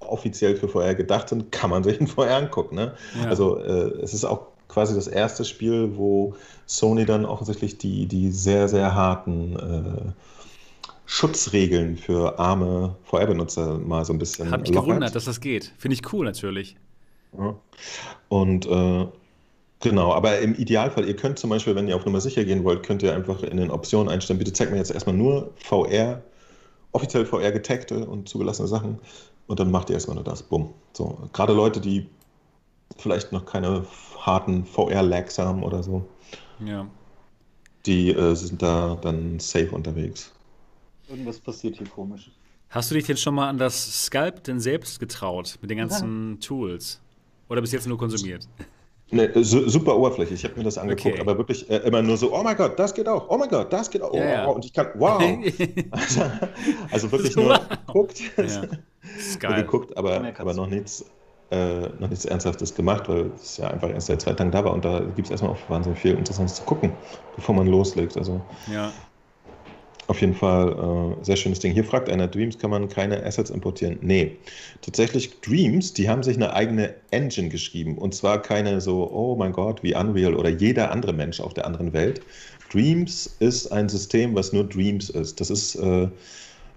offiziell 0.00 0.56
für 0.56 0.68
VR 0.68 0.94
gedacht 0.94 1.28
sind, 1.28 1.50
kann 1.52 1.70
man 1.70 1.82
sich 1.82 2.00
in 2.00 2.06
VR 2.06 2.36
angucken. 2.36 2.76
Ne? 2.76 2.94
Ja. 3.20 3.28
Also 3.28 3.58
äh, 3.58 4.02
es 4.02 4.14
ist 4.14 4.24
auch 4.24 4.46
quasi 4.68 4.94
das 4.94 5.08
erste 5.08 5.44
Spiel, 5.44 5.96
wo 5.96 6.34
Sony 6.66 7.04
dann 7.04 7.24
offensichtlich 7.24 7.78
die, 7.78 8.06
die 8.06 8.30
sehr, 8.30 8.68
sehr 8.68 8.94
harten 8.94 9.56
äh, 9.56 10.12
Schutzregeln 11.12 11.96
für 11.96 12.38
arme 12.38 12.94
VR-Benutzer 13.02 13.78
mal 13.78 14.04
so 14.04 14.12
ein 14.12 14.20
bisschen. 14.20 14.48
Hat 14.48 14.60
mich 14.60 14.70
lockert. 14.70 14.86
gewundert, 14.86 15.16
dass 15.16 15.24
das 15.24 15.40
geht. 15.40 15.72
Finde 15.76 15.94
ich 15.94 16.12
cool 16.12 16.24
natürlich. 16.24 16.76
Ja. 17.36 17.56
Und 18.28 18.66
äh, 18.66 19.06
genau, 19.80 20.12
aber 20.12 20.38
im 20.38 20.54
Idealfall, 20.54 21.08
ihr 21.08 21.16
könnt 21.16 21.40
zum 21.40 21.50
Beispiel, 21.50 21.74
wenn 21.74 21.88
ihr 21.88 21.96
auf 21.96 22.04
Nummer 22.04 22.20
sicher 22.20 22.44
gehen 22.44 22.62
wollt, 22.62 22.84
könnt 22.84 23.02
ihr 23.02 23.12
einfach 23.12 23.42
in 23.42 23.56
den 23.56 23.72
Optionen 23.72 24.08
einstellen, 24.08 24.38
bitte 24.38 24.52
zeigt 24.52 24.70
mir 24.70 24.76
jetzt 24.76 24.92
erstmal 24.92 25.16
nur 25.16 25.50
VR, 25.56 26.22
offiziell 26.92 27.26
VR 27.26 27.50
getagte 27.50 28.06
und 28.06 28.28
zugelassene 28.28 28.68
Sachen 28.68 29.00
und 29.48 29.58
dann 29.58 29.72
macht 29.72 29.90
ihr 29.90 29.94
erstmal 29.94 30.14
nur 30.14 30.24
das. 30.24 30.44
Bumm. 30.44 30.72
So, 30.92 31.18
gerade 31.32 31.54
Leute, 31.54 31.80
die 31.80 32.06
vielleicht 32.98 33.32
noch 33.32 33.46
keine 33.46 33.84
harten 34.20 34.64
VR-Lags 34.64 35.40
haben 35.40 35.64
oder 35.64 35.82
so. 35.82 36.06
Ja. 36.64 36.86
Die 37.84 38.10
äh, 38.12 38.36
sind 38.36 38.62
da 38.62 38.96
dann 39.02 39.40
safe 39.40 39.72
unterwegs. 39.72 40.30
Irgendwas 41.10 41.40
passiert 41.40 41.76
hier 41.76 41.88
komisch. 41.88 42.30
Hast 42.68 42.90
du 42.90 42.94
dich 42.94 43.08
jetzt 43.08 43.20
schon 43.20 43.34
mal 43.34 43.48
an 43.48 43.58
das 43.58 44.04
Sculpt 44.04 44.46
denn 44.46 44.60
selbst 44.60 45.00
getraut 45.00 45.58
mit 45.60 45.70
den 45.70 45.78
ganzen 45.78 46.34
ja. 46.34 46.38
Tools? 46.40 47.00
Oder 47.48 47.60
bis 47.60 47.72
jetzt 47.72 47.88
nur 47.88 47.98
konsumiert? 47.98 48.48
Nee, 49.10 49.28
su 49.42 49.68
super 49.68 49.96
oberflächlich. 49.96 50.38
Ich 50.38 50.48
habe 50.48 50.56
mir 50.56 50.64
das 50.64 50.78
angeguckt, 50.78 51.14
okay. 51.14 51.20
aber 51.20 51.36
wirklich 51.36 51.68
äh, 51.68 51.78
immer 51.78 52.00
nur 52.00 52.16
so, 52.16 52.32
oh 52.32 52.42
mein 52.44 52.56
Gott, 52.56 52.78
das 52.78 52.94
geht 52.94 53.08
auch, 53.08 53.28
oh 53.28 53.36
mein 53.36 53.48
Gott, 53.48 53.72
das 53.72 53.90
geht 53.90 54.02
auch, 54.02 54.14
ja, 54.14 54.24
ja. 54.24 54.46
Oh, 54.46 54.52
und 54.52 54.64
ich 54.64 54.72
kann, 54.72 54.86
wow. 54.94 55.20
also, 55.90 56.22
also, 56.92 57.10
wirklich 57.12 57.34
nur 57.34 57.58
geguckt, 57.86 58.22
ja. 58.36 59.56
geguckt, 59.56 59.96
aber, 59.96 60.32
aber 60.38 60.54
noch 60.54 60.68
nichts, 60.68 61.04
äh, 61.50 61.88
noch 61.98 62.08
nichts 62.08 62.24
Ernsthaftes 62.24 62.72
gemacht, 62.72 63.08
weil 63.08 63.32
es 63.34 63.56
ja 63.56 63.68
einfach 63.68 63.90
erst 63.90 64.06
seit 64.06 64.20
zwei 64.20 64.32
Tagen 64.34 64.52
da 64.52 64.64
war 64.64 64.72
und 64.72 64.84
da 64.84 65.00
gibt 65.00 65.26
es 65.26 65.32
erstmal 65.32 65.50
auch 65.50 65.58
wahnsinnig 65.68 65.98
viel 65.98 66.14
Interessantes 66.14 66.54
zu 66.56 66.62
gucken, 66.62 66.92
bevor 67.34 67.56
man 67.56 67.66
loslegt. 67.66 68.16
Also 68.16 68.40
ja. 68.72 68.92
Auf 70.06 70.20
jeden 70.20 70.34
Fall 70.34 71.16
äh, 71.20 71.24
sehr 71.24 71.36
schönes 71.36 71.60
Ding. 71.60 71.72
Hier 71.72 71.84
fragt 71.84 72.08
einer, 72.08 72.26
Dreams 72.26 72.58
kann 72.58 72.70
man 72.70 72.88
keine 72.88 73.24
Assets 73.24 73.50
importieren? 73.50 73.98
Nee. 74.00 74.36
Tatsächlich, 74.82 75.40
Dreams, 75.40 75.92
die 75.92 76.08
haben 76.08 76.22
sich 76.22 76.36
eine 76.36 76.52
eigene 76.52 76.94
Engine 77.10 77.48
geschrieben. 77.48 77.96
Und 77.96 78.14
zwar 78.14 78.42
keine 78.42 78.80
so, 78.80 79.08
oh 79.12 79.36
mein 79.36 79.52
Gott, 79.52 79.82
wie 79.82 79.94
Unreal 79.94 80.34
oder 80.34 80.48
jeder 80.48 80.90
andere 80.90 81.12
Mensch 81.12 81.40
auf 81.40 81.54
der 81.54 81.66
anderen 81.66 81.92
Welt. 81.92 82.22
Dreams 82.72 83.36
ist 83.38 83.70
ein 83.72 83.88
System, 83.88 84.34
was 84.34 84.52
nur 84.52 84.64
Dreams 84.64 85.10
ist. 85.10 85.40
Das 85.40 85.50
ist 85.50 85.76
äh, 85.76 86.08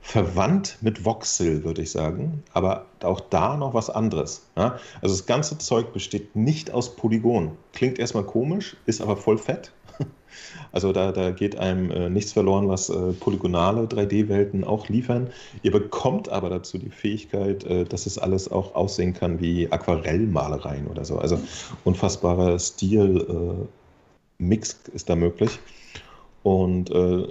verwandt 0.04 0.78
mit 0.82 1.06
Voxel, 1.06 1.64
würde 1.64 1.82
ich 1.82 1.92
sagen. 1.92 2.44
Aber 2.52 2.86
auch 3.02 3.22
da 3.22 3.56
noch 3.58 3.74
was 3.74 3.90
anderes. 3.90 4.44
Ja? 4.56 4.78
Also 5.02 5.16
das 5.16 5.26
ganze 5.26 5.58
Zeug 5.58 5.94
besteht 5.94 6.36
nicht 6.36 6.72
aus 6.72 6.96
Polygonen. 6.96 7.52
Klingt 7.72 7.98
erstmal 7.98 8.26
komisch, 8.26 8.76
ist 8.86 9.02
aber 9.02 9.18
voll 9.18 9.38
fett. 9.38 9.72
Also 10.72 10.92
da, 10.92 11.12
da 11.12 11.32
geht 11.32 11.58
einem 11.58 11.92
äh, 11.92 12.10
nichts 12.10 12.34
verloren, 12.34 12.68
was 12.68 12.90
äh, 12.90 13.14
polygonale 13.14 13.82
3D-Welten 13.84 14.64
auch 14.64 14.90
liefern. 14.90 15.30
Ihr 15.62 15.72
bekommt 15.72 16.30
aber 16.30 16.50
dazu 16.50 16.80
die 16.80 16.90
Fähigkeit, 16.90 17.64
äh, 17.66 17.86
dass 17.86 18.08
es 18.08 18.18
alles 18.18 18.52
auch 18.52 18.74
aussehen 18.76 19.14
kann 19.14 19.40
wie 19.40 19.72
Aquarellmalereien 19.72 20.88
oder 20.88 21.06
so. 21.06 21.20
Also 21.20 21.40
unfassbarer 21.84 22.58
Stil-Mix 22.58 23.68
äh, 24.74 24.96
ist 24.96 25.10
da 25.10 25.16
möglich. 25.16 25.60
Und 26.42 26.90
äh, 26.90 27.28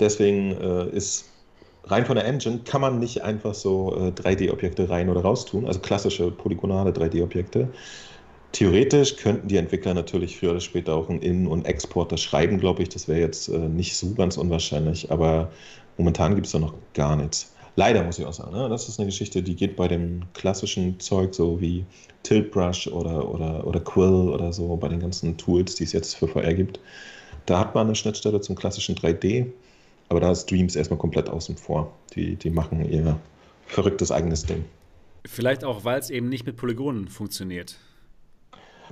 deswegen 0.00 0.52
äh, 0.52 0.88
ist 0.88 1.26
rein 1.84 2.06
von 2.06 2.16
der 2.16 2.24
Engine 2.24 2.60
kann 2.64 2.80
man 2.80 2.98
nicht 3.00 3.22
einfach 3.22 3.54
so 3.54 3.92
3D-Objekte 3.94 4.88
rein 4.88 5.10
oder 5.10 5.20
raus 5.22 5.44
tun, 5.44 5.66
also 5.66 5.80
klassische 5.80 6.30
polygonale 6.30 6.92
3D-Objekte. 6.92 7.68
Theoretisch 8.52 9.16
könnten 9.16 9.48
die 9.48 9.56
Entwickler 9.56 9.94
natürlich 9.94 10.38
früher 10.38 10.50
oder 10.50 10.60
später 10.60 10.94
auch 10.94 11.08
einen 11.08 11.22
In- 11.22 11.46
und 11.46 11.66
Exporter 11.66 12.18
schreiben, 12.18 12.60
glaube 12.60 12.82
ich. 12.82 12.90
Das 12.90 13.08
wäre 13.08 13.20
jetzt 13.20 13.48
äh, 13.48 13.58
nicht 13.58 13.96
so 13.96 14.12
ganz 14.14 14.36
unwahrscheinlich, 14.36 15.10
aber 15.10 15.50
momentan 15.96 16.34
gibt 16.34 16.46
es 16.46 16.52
da 16.52 16.58
noch 16.58 16.74
gar 16.92 17.16
nichts. 17.16 17.52
Leider 17.76 18.04
muss 18.04 18.18
ich 18.18 18.26
auch 18.26 18.32
sagen, 18.34 18.52
ne? 18.52 18.68
das 18.68 18.88
ist 18.88 18.98
eine 18.98 19.06
Geschichte, 19.06 19.42
die 19.42 19.56
geht 19.56 19.76
bei 19.76 19.88
dem 19.88 20.24
klassischen 20.34 21.00
Zeug, 21.00 21.34
so 21.34 21.58
wie 21.58 21.86
Tiltbrush 22.22 22.86
oder, 22.88 23.26
oder, 23.26 23.66
oder 23.66 23.80
Quill 23.80 24.28
oder 24.28 24.52
so, 24.52 24.76
bei 24.76 24.88
den 24.88 25.00
ganzen 25.00 25.38
Tools, 25.38 25.74
die 25.76 25.84
es 25.84 25.92
jetzt 25.92 26.14
für 26.14 26.28
VR 26.28 26.52
gibt. 26.52 26.78
Da 27.46 27.58
hat 27.58 27.74
man 27.74 27.86
eine 27.86 27.94
Schnittstelle 27.94 28.42
zum 28.42 28.56
klassischen 28.56 28.94
3D, 28.94 29.46
aber 30.10 30.20
da 30.20 30.30
ist 30.30 30.50
Dreams 30.50 30.76
erstmal 30.76 30.98
komplett 30.98 31.30
außen 31.30 31.56
vor. 31.56 31.90
Die, 32.14 32.36
die 32.36 32.50
machen 32.50 32.84
ihr 32.90 33.18
verrücktes 33.66 34.12
eigenes 34.12 34.44
Ding. 34.44 34.66
Vielleicht 35.24 35.64
auch, 35.64 35.84
weil 35.84 35.98
es 35.98 36.10
eben 36.10 36.28
nicht 36.28 36.44
mit 36.44 36.56
Polygonen 36.56 37.08
funktioniert. 37.08 37.78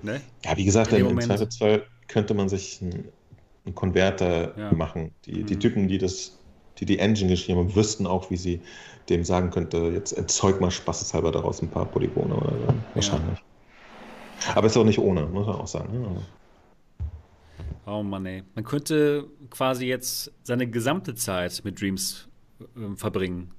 Ne? 0.02 0.20
Ja, 0.44 0.56
wie 0.56 0.64
gesagt, 0.64 0.92
im 0.92 1.20
Zweifelsfall 1.20 1.84
könnte 2.08 2.34
man 2.34 2.48
sich 2.48 2.80
einen, 2.82 3.08
einen 3.64 3.74
Konverter 3.74 4.56
ja. 4.58 4.72
machen. 4.72 5.12
Die, 5.26 5.42
mhm. 5.42 5.46
die 5.46 5.58
Typen, 5.58 5.88
die 5.88 5.98
das, 5.98 6.38
die 6.78 6.84
die 6.84 6.98
Engine 6.98 7.30
geschrieben 7.30 7.58
haben, 7.60 7.74
wüssten 7.74 8.06
auch, 8.06 8.30
wie 8.30 8.36
sie 8.36 8.60
dem 9.08 9.24
sagen 9.24 9.50
könnte, 9.50 9.78
jetzt 9.92 10.12
erzeug 10.12 10.60
mal 10.60 10.70
spaßeshalber 10.70 11.32
daraus 11.32 11.62
ein 11.62 11.68
paar 11.68 11.86
Polygone 11.86 12.34
oder 12.34 12.50
so. 12.50 12.74
Wahrscheinlich. 12.94 13.38
Ja. 14.46 14.56
Aber 14.56 14.66
ist 14.66 14.76
auch 14.76 14.84
nicht 14.84 14.98
ohne, 14.98 15.26
muss 15.26 15.46
man 15.46 15.56
auch 15.56 15.66
sagen. 15.66 15.92
Ja. 15.92 16.08
Ne? 16.08 16.22
Oh 17.86 18.02
Mann, 18.02 18.24
ey. 18.26 18.44
Man 18.54 18.64
könnte 18.64 19.26
quasi 19.50 19.86
jetzt 19.86 20.32
seine 20.42 20.68
gesamte 20.68 21.14
Zeit 21.14 21.60
mit 21.64 21.80
Dreams 21.80 22.28
äh, 22.60 22.96
verbringen. 22.96 23.52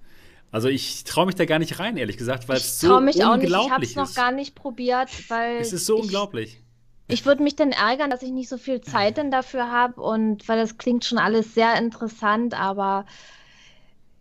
Also 0.52 0.68
ich 0.68 1.06
traue 1.06 1.26
mich 1.26 1.36
da 1.36 1.46
gar 1.46 1.60
nicht 1.60 1.80
rein, 1.80 1.96
ehrlich 1.98 2.18
gesagt, 2.18 2.50
weil 2.50 2.58
es 2.58 2.80
so 2.80 3.00
mich 3.00 3.16
unglaublich 3.16 3.56
auch 3.56 3.78
nicht. 3.80 3.92
Ich 3.92 3.98
habe 3.98 4.08
es 4.08 4.10
noch 4.10 4.14
gar 4.14 4.32
nicht 4.32 4.54
probiert, 4.54 5.10
weil 5.30 5.58
es 5.58 5.72
ist 5.72 5.86
so 5.86 5.98
ich, 5.98 6.04
unglaublich. 6.04 6.62
Ich 7.08 7.26
würde 7.26 7.42
mich 7.42 7.56
dann 7.56 7.72
ärgern, 7.72 8.10
dass 8.10 8.22
ich 8.22 8.32
nicht 8.32 8.50
so 8.50 8.58
viel 8.58 8.82
Zeit 8.82 9.18
denn 9.18 9.32
dafür 9.32 9.72
habe 9.72 10.02
und 10.02 10.48
weil 10.48 10.60
das 10.60 10.78
klingt 10.78 11.06
schon 11.06 11.18
alles 11.18 11.54
sehr 11.54 11.78
interessant, 11.78 12.54
aber 12.54 13.06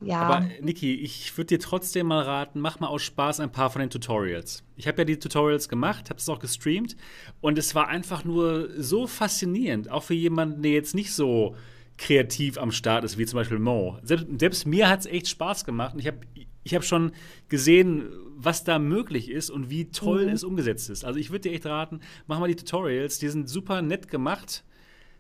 ja. 0.03 0.21
Aber 0.21 0.47
Niki, 0.63 0.95
ich 0.95 1.37
würde 1.37 1.49
dir 1.49 1.59
trotzdem 1.59 2.07
mal 2.07 2.23
raten, 2.23 2.61
mach 2.61 2.81
mal 2.81 2.87
aus 2.87 3.03
Spaß 3.03 3.41
ein 3.41 3.53
paar 3.53 3.69
von 3.69 3.81
den 3.81 3.91
Tutorials. 3.91 4.63
Ich 4.77 4.89
habe 4.89 4.99
ja 4.99 5.05
die 5.05 5.19
Tutorials 5.19 5.69
gemacht, 5.69 6.09
habe 6.09 6.19
es 6.19 6.29
auch 6.29 6.39
gestreamt 6.39 6.97
und 7.43 7.59
es 7.59 7.75
war 7.75 7.89
einfach 7.89 8.25
nur 8.25 8.71
so 8.79 9.07
faszinierend, 9.07 9.91
auch 9.91 10.03
für 10.03 10.15
jemanden, 10.15 10.63
der 10.63 10.73
jetzt 10.73 10.95
nicht 10.95 11.13
so 11.13 11.55
kreativ 12.01 12.57
am 12.57 12.73
Start 12.73 13.05
ist, 13.05 13.19
wie 13.19 13.27
zum 13.27 13.37
Beispiel 13.37 13.59
Mo. 13.59 13.99
Selbst, 14.03 14.27
selbst 14.39 14.67
mir 14.67 14.89
hat 14.89 15.01
es 15.01 15.07
echt 15.07 15.29
Spaß 15.29 15.67
gemacht 15.67 15.93
und 15.93 16.01
ich 16.01 16.07
habe 16.07 16.19
ich 16.63 16.75
hab 16.75 16.83
schon 16.83 17.13
gesehen, 17.49 18.09
was 18.37 18.65
da 18.65 18.79
möglich 18.79 19.31
ist 19.31 19.51
und 19.51 19.69
wie 19.69 19.91
toll 19.91 20.27
mhm. 20.27 20.33
es 20.33 20.43
umgesetzt 20.43 20.89
ist. 20.89 21.05
Also 21.05 21.19
ich 21.21 21.31
würde 21.31 21.49
dir 21.49 21.55
echt 21.55 21.67
raten, 21.67 22.01
mach 22.27 22.39
mal 22.39 22.49
die 22.49 22.57
Tutorials, 22.57 23.19
die 23.19 23.29
sind 23.29 23.49
super 23.51 23.83
nett 23.83 24.09
gemacht. 24.09 24.65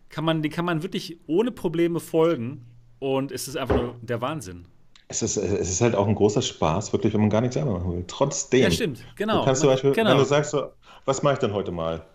Kann 0.08 0.24
man, 0.24 0.42
die 0.42 0.48
kann 0.48 0.64
man 0.64 0.82
wirklich 0.82 1.18
ohne 1.26 1.50
Probleme 1.50 2.00
folgen 2.00 2.64
und 2.98 3.30
es 3.30 3.46
ist 3.46 3.56
einfach 3.56 3.76
nur 3.76 3.96
der 4.00 4.22
Wahnsinn. 4.22 4.64
Es 5.08 5.22
ist, 5.22 5.36
es 5.36 5.68
ist 5.68 5.80
halt 5.82 5.94
auch 5.94 6.08
ein 6.08 6.14
großer 6.14 6.40
Spaß, 6.40 6.94
wirklich, 6.94 7.12
wenn 7.12 7.20
man 7.20 7.30
gar 7.30 7.42
nichts 7.42 7.54
selber 7.54 7.72
machen 7.72 7.92
will. 7.92 8.04
Trotzdem. 8.06 8.62
Ja, 8.62 8.70
stimmt, 8.70 9.04
genau. 9.16 9.40
Du 9.40 9.44
kannst 9.44 9.60
zum 9.60 9.70
Beispiel, 9.70 9.92
genau. 9.92 10.10
wenn 10.10 10.18
du 10.18 10.24
sagst, 10.24 10.52
so, 10.52 10.70
was 11.04 11.22
mache 11.22 11.34
ich 11.34 11.40
denn 11.40 11.52
heute 11.52 11.72
mal? 11.72 12.06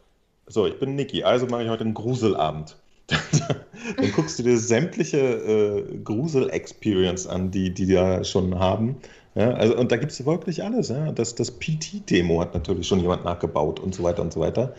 So, 0.48 0.66
ich 0.66 0.80
bin 0.80 0.96
Niki, 0.96 1.24
also 1.24 1.46
mache 1.46 1.64
ich 1.64 1.70
heute 1.70 1.84
einen 1.84 1.94
Gruselabend. 1.94 2.78
dann 3.98 4.12
guckst 4.14 4.40
du 4.40 4.44
dir 4.44 4.58
sämtliche 4.58 5.18
äh, 5.18 5.98
Grusel-Experience 6.04 7.28
an, 7.28 7.52
die 7.52 7.72
die 7.72 7.88
da 7.88 8.24
schon 8.24 8.58
haben. 8.58 8.98
Ja, 9.36 9.52
also, 9.52 9.78
und 9.78 9.92
da 9.92 9.98
gibt 9.98 10.14
es 10.14 10.26
wirklich 10.26 10.64
alles. 10.64 10.90
Ja. 10.90 11.12
Das, 11.12 11.36
das 11.36 11.52
PT-Demo 11.52 12.40
hat 12.40 12.54
natürlich 12.54 12.88
schon 12.88 13.02
jemand 13.02 13.26
nachgebaut 13.26 13.80
und 13.80 13.94
so 13.94 14.04
weiter 14.04 14.22
und 14.22 14.32
so 14.32 14.40
weiter. 14.40 14.74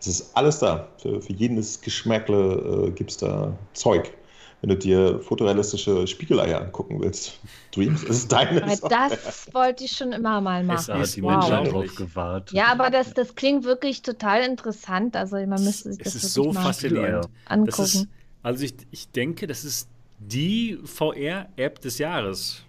Es 0.00 0.06
ist 0.06 0.30
alles 0.34 0.58
da. 0.60 0.88
Für, 1.00 1.20
für 1.20 1.32
jedes 1.34 1.80
Geschmäckle 1.80 2.86
äh, 2.86 2.90
gibt 2.92 3.10
es 3.10 3.16
da 3.18 3.56
Zeug 3.74 4.10
wenn 4.60 4.70
du 4.70 4.76
dir 4.76 5.20
fotorealistische 5.20 6.06
Spiegeleier 6.06 6.60
angucken 6.60 7.00
willst. 7.00 7.38
Dreams 7.72 8.02
ist 8.02 8.32
deine 8.32 8.60
Das 8.88 9.52
wollte 9.54 9.84
ich 9.84 9.92
schon 9.92 10.12
immer 10.12 10.40
mal 10.40 10.64
machen. 10.64 11.00
Es 11.00 11.12
die 11.12 11.22
wow. 11.22 11.32
Menschen 11.32 11.64
darauf 11.64 11.94
gewartet. 11.94 12.56
Ja, 12.56 12.72
aber 12.72 12.90
das, 12.90 13.14
das 13.14 13.34
klingt 13.34 13.64
wirklich 13.64 14.02
total 14.02 14.42
interessant. 14.42 15.14
Also 15.14 15.36
man 15.36 15.62
müsste 15.62 15.92
sich 15.92 16.02
das 16.02 16.14
es 16.16 16.24
ist 16.24 16.34
so 16.34 16.52
faszinierend. 16.52 17.28
angucken. 17.46 17.82
Ist, 17.82 18.08
also 18.42 18.64
ich, 18.64 18.74
ich 18.90 19.10
denke, 19.10 19.46
das 19.46 19.64
ist 19.64 19.88
die 20.18 20.78
VR-App 20.84 21.80
des 21.80 21.98
Jahres. 21.98 22.64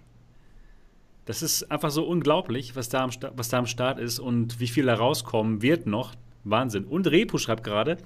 Das 1.24 1.42
ist 1.42 1.70
einfach 1.70 1.90
so 1.90 2.04
unglaublich, 2.04 2.76
was 2.76 2.88
da, 2.88 3.02
am, 3.02 3.10
was 3.34 3.48
da 3.48 3.58
am 3.58 3.66
Start 3.66 3.98
ist 3.98 4.20
und 4.20 4.60
wie 4.60 4.68
viel 4.68 4.86
da 4.86 4.94
rauskommen 4.94 5.62
wird 5.62 5.86
noch. 5.86 6.14
Wahnsinn. 6.44 6.84
Und 6.84 7.06
Repo 7.06 7.38
schreibt 7.38 7.64
gerade, 7.64 7.98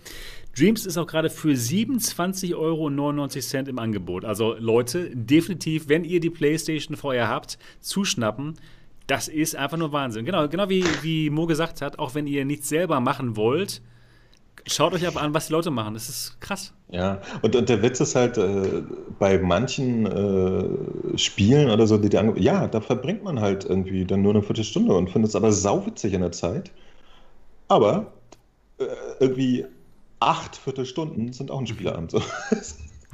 Dreams 0.57 0.87
ist 0.87 0.97
auch 0.97 1.07
gerade 1.07 1.31
für 1.31 1.53
27,99 1.53 2.55
Euro 2.55 2.89
im 2.89 3.79
Angebot. 3.79 4.25
Also 4.25 4.55
Leute, 4.59 5.11
definitiv, 5.15 5.89
wenn 5.89 6.05
ihr 6.05 6.21
die 6.21 6.31
PlayStation 6.31 6.97
VR 6.97 7.29
habt, 7.29 7.59
zuschnappen. 7.81 8.55
Das 9.07 9.29
ist 9.29 9.57
einfach 9.57 9.77
nur 9.77 9.93
Wahnsinn. 9.93 10.25
Genau, 10.25 10.49
genau 10.49 10.69
wie, 10.69 10.85
wie 11.03 11.29
Mo 11.29 11.47
gesagt 11.47 11.83
hat, 11.83 11.99
auch 11.99 12.15
wenn 12.15 12.27
ihr 12.27 12.45
nichts 12.45 12.69
selber 12.69 13.01
machen 13.01 13.37
wollt, 13.37 13.83
schaut 14.67 14.95
euch 14.95 15.07
aber 15.07 15.21
an, 15.21 15.35
was 15.35 15.49
die 15.49 15.53
Leute 15.53 15.71
machen. 15.71 15.95
Das 15.95 16.09
ist 16.09 16.41
krass. 16.41 16.73
Ja, 16.89 17.21
und, 17.43 17.55
und 17.57 17.69
der 17.69 17.83
Witz 17.83 18.01
ist 18.01 18.15
halt, 18.15 18.39
äh, 18.39 18.83
bei 19.19 19.39
manchen 19.39 20.07
äh, 20.07 21.19
Spielen 21.19 21.71
oder 21.71 21.87
so, 21.87 21.99
die 21.99 22.09
da 22.09 22.23
ja, 22.37 22.69
da 22.69 22.81
verbringt 22.81 23.25
man 23.25 23.41
halt 23.41 23.65
irgendwie 23.65 24.05
dann 24.05 24.23
nur 24.23 24.33
eine 24.33 24.43
Viertelstunde 24.43 24.95
und 24.95 25.11
findet 25.11 25.31
es 25.31 25.37
aber 25.37 25.53
sauwitzig 25.53 26.15
in 26.15 26.21
der 26.21 26.33
Zeit. 26.33 26.71
Aber 27.69 28.13
äh, 28.79 28.85
irgendwie 29.21 29.67
acht 30.27 30.57
Viertelstunden 30.57 31.33
sind 31.33 31.51
auch 31.51 31.61
ein 31.61 31.67
Spieleabend. 31.67 32.11
So. 32.11 32.23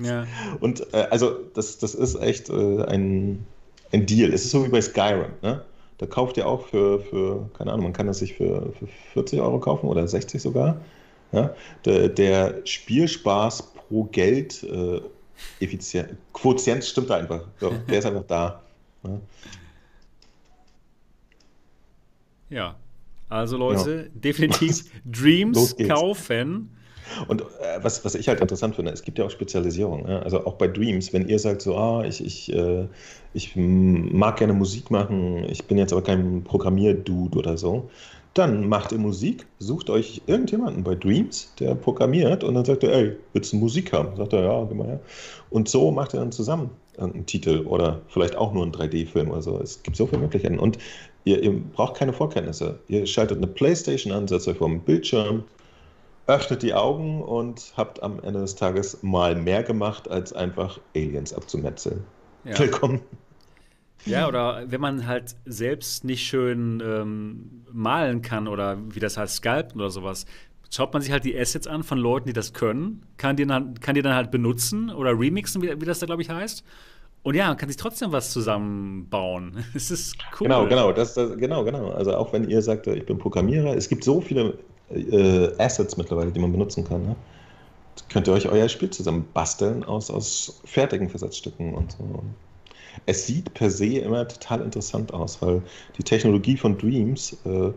Ja. 0.03 0.27
Und 0.61 0.95
äh, 0.95 1.09
also 1.11 1.37
das, 1.55 1.77
das 1.79 1.95
ist 1.95 2.15
echt 2.15 2.49
äh, 2.49 2.85
ein, 2.85 3.45
ein 3.93 4.07
Deal. 4.07 4.33
Es 4.33 4.45
ist 4.45 4.53
so 4.53 4.65
wie 4.65 4.71
bei 4.71 4.81
Skyrim, 4.81 5.33
ne? 5.43 5.63
Da 5.99 6.07
kauft 6.07 6.39
ihr 6.39 6.47
auch 6.47 6.67
für, 6.69 7.01
für, 7.01 7.51
keine 7.59 7.73
Ahnung, 7.73 7.85
man 7.85 7.93
kann 7.93 8.07
das 8.07 8.21
sich 8.21 8.33
für, 8.33 8.73
für 8.79 8.87
40 9.13 9.39
Euro 9.39 9.61
kaufen 9.61 9.87
oder 9.87 10.09
60 10.09 10.41
sogar. 10.41 10.81
Ja? 11.33 11.55
Der, 11.85 12.09
der 12.09 12.63
Spielspaß 12.65 13.75
pro 13.75 14.05
Geld 14.05 14.63
äh, 14.63 15.03
effizient, 15.61 16.17
Quotient 16.33 16.83
stimmt 16.85 17.11
da 17.11 17.17
einfach. 17.17 17.43
So, 17.59 17.71
der 17.89 17.99
ist 17.99 18.07
einfach 18.07 18.25
da. 18.27 18.63
Ja, 19.03 19.21
ja. 22.49 22.77
also 23.29 23.59
Leute, 23.59 24.11
ja. 24.11 24.21
definitiv 24.21 24.91
Dreams 25.05 25.77
kaufen. 25.87 26.71
Und 27.29 27.43
äh, 27.43 27.83
was, 27.83 28.05
was 28.05 28.15
ich 28.15 28.29
halt 28.29 28.41
interessant 28.41 28.77
finde, 28.77 28.93
es 28.93 29.03
gibt 29.03 29.19
ja 29.19 29.25
auch 29.25 29.31
Spezialisierung. 29.31 30.05
Ne? 30.05 30.23
Also 30.23 30.45
auch 30.47 30.55
bei 30.55 30.69
Dreams, 30.69 31.13
wenn 31.13 31.29
ihr 31.29 31.39
sagt 31.39 31.63
so, 31.63 31.77
ah, 31.77 32.05
ich, 32.05 32.25
ich, 32.25 32.53
äh, 32.53 32.87
ich 33.35 33.55
mag 33.57 34.37
gerne 34.37 34.53
Musik 34.53 34.91
machen, 34.91 35.45
ich 35.49 35.65
bin 35.65 35.79
jetzt 35.79 35.93
aber 35.93 36.03
kein 36.03 36.43
Programmierdude 36.45 37.39
oder 37.39 37.57
so, 37.57 37.89
dann 38.35 38.69
macht 38.69 38.93
ihr 38.93 38.99
Musik, 38.99 39.47
sucht 39.59 39.91
euch 39.91 40.23
irgendjemanden 40.27 40.85
bei 40.85 40.95
Dreams, 40.95 41.53
der 41.59 41.75
programmiert 41.75 42.45
und 42.45 42.55
dann 42.55 42.65
sagt 42.65 42.85
er, 42.85 42.93
ey, 42.93 43.17
willst 43.33 43.53
du 43.53 43.57
Musik 43.57 43.93
haben? 43.93 44.17
Sagt 44.17 44.33
er, 44.33 44.45
ja, 44.45 44.65
geh 44.65 44.75
mal 44.75 44.87
her. 44.87 45.01
Und 45.51 45.69
so 45.69 45.91
macht 45.91 46.15
er 46.15 46.21
dann 46.21 46.31
zusammen 46.31 46.71
einen 46.99 47.27
Titel 47.27 47.67
oder 47.67 48.01
vielleicht 48.09 48.37
auch 48.37 48.53
nur 48.53 48.63
einen 48.63 48.73
3D-Film 48.73 49.31
oder 49.31 49.43
so. 49.43 49.59
Es 49.61 49.83
gibt 49.83 49.97
so 49.97 50.07
viele 50.07 50.23
Möglichkeiten. 50.23 50.59
Und 50.59 50.79
ihr, 51.25 51.43
ihr 51.43 51.53
braucht 51.53 51.97
keine 51.97 52.13
Vorkenntnisse. 52.13 52.79
Ihr 52.89 53.07
schaltet 53.07 53.39
eine 53.39 53.47
Playstation 53.47 54.13
an, 54.13 54.29
setzt 54.29 54.47
euch 54.47 54.59
vor 54.59 54.69
den 54.69 54.81
Bildschirm, 54.81 55.45
öffnet 56.31 56.63
die 56.63 56.75
Augen 56.75 57.23
und 57.23 57.73
habt 57.77 58.03
am 58.03 58.21
Ende 58.23 58.41
des 58.41 58.55
Tages 58.55 59.03
mal 59.03 59.35
mehr 59.35 59.65
gemacht, 59.65 60.09
als 60.09 60.33
einfach 60.33 60.79
Aliens 60.95 61.35
abzumetzeln. 61.35 62.05
Ja. 62.45 62.57
Willkommen. 62.59 63.01
Ja, 64.07 64.29
oder 64.29 64.63
wenn 64.67 64.81
man 64.81 65.07
halt 65.07 65.35
selbst 65.45 66.05
nicht 66.05 66.23
schön 66.23 66.81
ähm, 66.83 67.65
malen 67.73 68.23
kann 68.23 68.47
oder 68.47 68.79
wie 68.95 69.01
das 69.01 69.17
heißt, 69.17 69.37
sculpten 69.37 69.81
oder 69.81 69.91
sowas, 69.91 70.25
schaut 70.71 70.93
man 70.93 71.03
sich 71.03 71.11
halt 71.11 71.25
die 71.25 71.39
Assets 71.39 71.67
an 71.67 71.83
von 71.83 71.99
Leuten, 71.99 72.29
die 72.29 72.33
das 72.33 72.53
können, 72.53 73.05
kann 73.17 73.37
die 73.37 73.45
dann, 73.45 73.75
kann 73.75 73.97
die 73.97 74.03
dann 74.03 74.15
halt 74.15 74.31
benutzen 74.31 74.91
oder 74.91 75.19
remixen, 75.19 75.61
wie, 75.63 75.81
wie 75.81 75.85
das 75.85 75.99
da, 75.99 76.07
glaube 76.07 76.23
ich, 76.23 76.31
heißt. 76.31 76.65
Und 77.23 77.35
ja, 77.35 77.49
man 77.49 77.57
kann 77.57 77.69
sich 77.69 77.77
trotzdem 77.77 78.13
was 78.13 78.31
zusammenbauen. 78.31 79.65
Es 79.75 79.91
ist 79.91 80.17
cool. 80.41 80.47
Genau, 80.47 80.67
genau, 80.67 80.93
das, 80.93 81.15
das, 81.15 81.37
genau, 81.37 81.65
genau. 81.65 81.91
Also 81.91 82.15
auch 82.15 82.33
wenn 82.33 82.49
ihr 82.49 82.63
sagt, 82.63 82.87
ich 82.87 83.05
bin 83.05 83.19
Programmierer, 83.19 83.77
es 83.77 83.89
gibt 83.89 84.05
so 84.05 84.21
viele 84.21 84.59
äh, 84.91 85.53
Assets 85.59 85.97
mittlerweile, 85.97 86.31
die 86.31 86.41
man 86.41 86.53
benutzen 86.53 86.85
kann. 86.85 87.03
Ne? 87.03 87.17
Könnt 88.09 88.29
ihr 88.29 88.33
euch 88.33 88.49
euer 88.49 88.69
Spiel 88.69 88.91
zusammen 88.91 89.27
basteln 89.33 89.85
aus, 89.85 90.11
aus 90.11 90.61
fertigen 90.65 91.09
Versatzstücken 91.09 91.75
und 91.75 91.93
so 91.93 92.23
es 93.07 93.27
sieht 93.27 93.53
per 93.55 93.71
se 93.71 93.99
immer 93.99 94.27
total 94.27 94.63
interessant 94.63 95.13
aus, 95.13 95.41
weil 95.43 95.63
die 95.99 96.03
Technologie 96.03 96.57
von 96.57 96.77
Dreams 96.79 97.37
äh, 97.45 97.71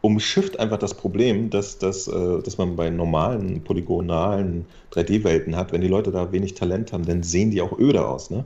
umschifft 0.00 0.58
einfach 0.60 0.78
das 0.78 0.94
Problem, 0.94 1.50
dass, 1.50 1.78
dass, 1.78 2.08
äh, 2.08 2.42
dass 2.42 2.58
man 2.58 2.76
bei 2.76 2.90
normalen, 2.90 3.62
polygonalen 3.64 4.64
3D-Welten 4.92 5.56
hat. 5.56 5.72
Wenn 5.72 5.80
die 5.80 5.88
Leute 5.88 6.12
da 6.12 6.30
wenig 6.32 6.54
Talent 6.54 6.92
haben, 6.92 7.04
dann 7.04 7.22
sehen 7.22 7.50
die 7.50 7.60
auch 7.60 7.78
öde 7.78 8.06
aus. 8.06 8.30
Ne? 8.30 8.44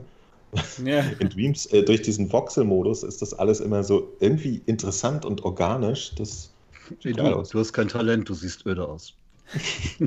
Ja. 0.83 1.03
In 1.19 1.29
Dreams, 1.29 1.67
äh, 1.67 1.83
durch 1.83 2.01
diesen 2.01 2.31
Voxel-Modus 2.31 3.03
ist 3.03 3.21
das 3.21 3.33
alles 3.33 3.59
immer 3.59 3.83
so 3.83 4.11
irgendwie 4.19 4.61
interessant 4.65 5.25
und 5.25 5.43
organisch. 5.43 6.13
Das 6.15 6.52
hey, 7.01 7.13
du, 7.13 7.23
aus. 7.23 7.49
du 7.49 7.59
hast 7.59 7.73
kein 7.73 7.87
Talent, 7.87 8.29
du 8.29 8.33
siehst 8.33 8.65
öde 8.65 8.87
aus. 8.87 9.13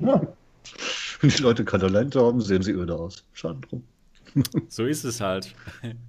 ja. 0.00 0.26
Wenn 1.20 1.30
die 1.30 1.42
Leute 1.42 1.64
kein 1.64 1.80
Talent 1.80 2.16
haben, 2.16 2.40
sehen 2.40 2.62
sie 2.62 2.72
öde 2.72 2.94
aus. 2.94 3.24
Schade 3.32 3.60
drum. 3.60 3.82
So 4.68 4.84
ist 4.84 5.04
es 5.04 5.20
halt. 5.20 5.54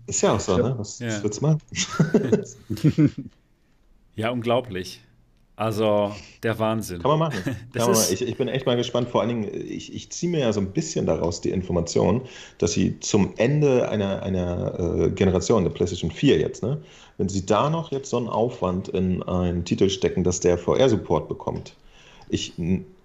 Ist 0.07 0.21
ja 0.21 0.33
auch 0.33 0.39
so, 0.39 0.57
ne? 0.57 0.75
Was, 0.77 0.99
ja. 0.99 1.07
was 1.07 1.23
willst 1.23 1.41
du 1.41 1.45
machen? 1.45 3.29
ja, 4.15 4.29
unglaublich. 4.31 5.05
Also, 5.57 6.11
der 6.44 6.60
Wahnsinn. 6.60 7.02
Kann 7.02 7.11
man 7.11 7.19
machen. 7.19 7.41
Kann 7.73 7.88
man 7.88 7.91
machen. 7.91 8.14
Ich, 8.14 8.22
ich, 8.22 8.38
bin 8.38 8.49
echt 8.49 8.65
mal 8.65 8.76
gespannt. 8.76 9.10
Vor 9.10 9.22
allen 9.22 9.30
Dingen, 9.30 9.49
ich, 9.53 9.94
ich 9.94 10.10
ziehe 10.10 10.30
mir 10.30 10.40
ja 10.40 10.52
so 10.52 10.60
ein 10.60 10.72
bisschen 10.72 11.06
daraus 11.06 11.40
die 11.40 11.52
Information, 11.52 12.22
dass 12.57 12.73
sie 12.73 12.99
zum 12.99 13.34
Ende 13.38 13.88
einer, 13.88 14.22
einer 14.23 14.80
äh, 14.80 15.10
Generation, 15.11 15.64
der 15.64 15.72
PlayStation 15.72 16.11
4 16.11 16.40
jetzt, 16.40 16.61
ne, 16.61 16.82
wenn 17.18 17.30
sie 17.30 17.45
da 17.45 17.69
noch 17.69 17.91
jetzt 17.91 18.10
so 18.10 18.18
einen 18.18 18.27
Aufwand 18.27 18.90
in 18.90 19.23
einen 19.23 19.64
Titel 19.64 19.90
stecken, 19.90 20.26
dass 20.26 20.41
der 20.41 20.57
VR-Support 20.57 21.30
bekommt. 21.30 21.76
Ich, 22.27 22.53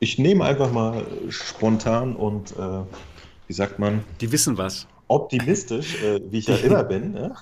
ich 0.01 0.19
nehme 0.19 0.45
einfach 0.45 0.73
mal 0.73 1.05
spontan 1.29 2.17
und, 2.17 2.53
äh, 2.53 2.81
wie 3.47 3.53
sagt 3.53 3.79
man? 3.79 4.03
Die 4.21 4.33
wissen 4.33 4.59
was 4.59 4.89
optimistisch, 5.11 6.03
äh, 6.05 6.21
wie 6.31 6.39
ich 6.39 6.47
ja 6.47 6.55
immer 6.57 6.85
bin, 6.85 7.13
ne? 7.13 7.35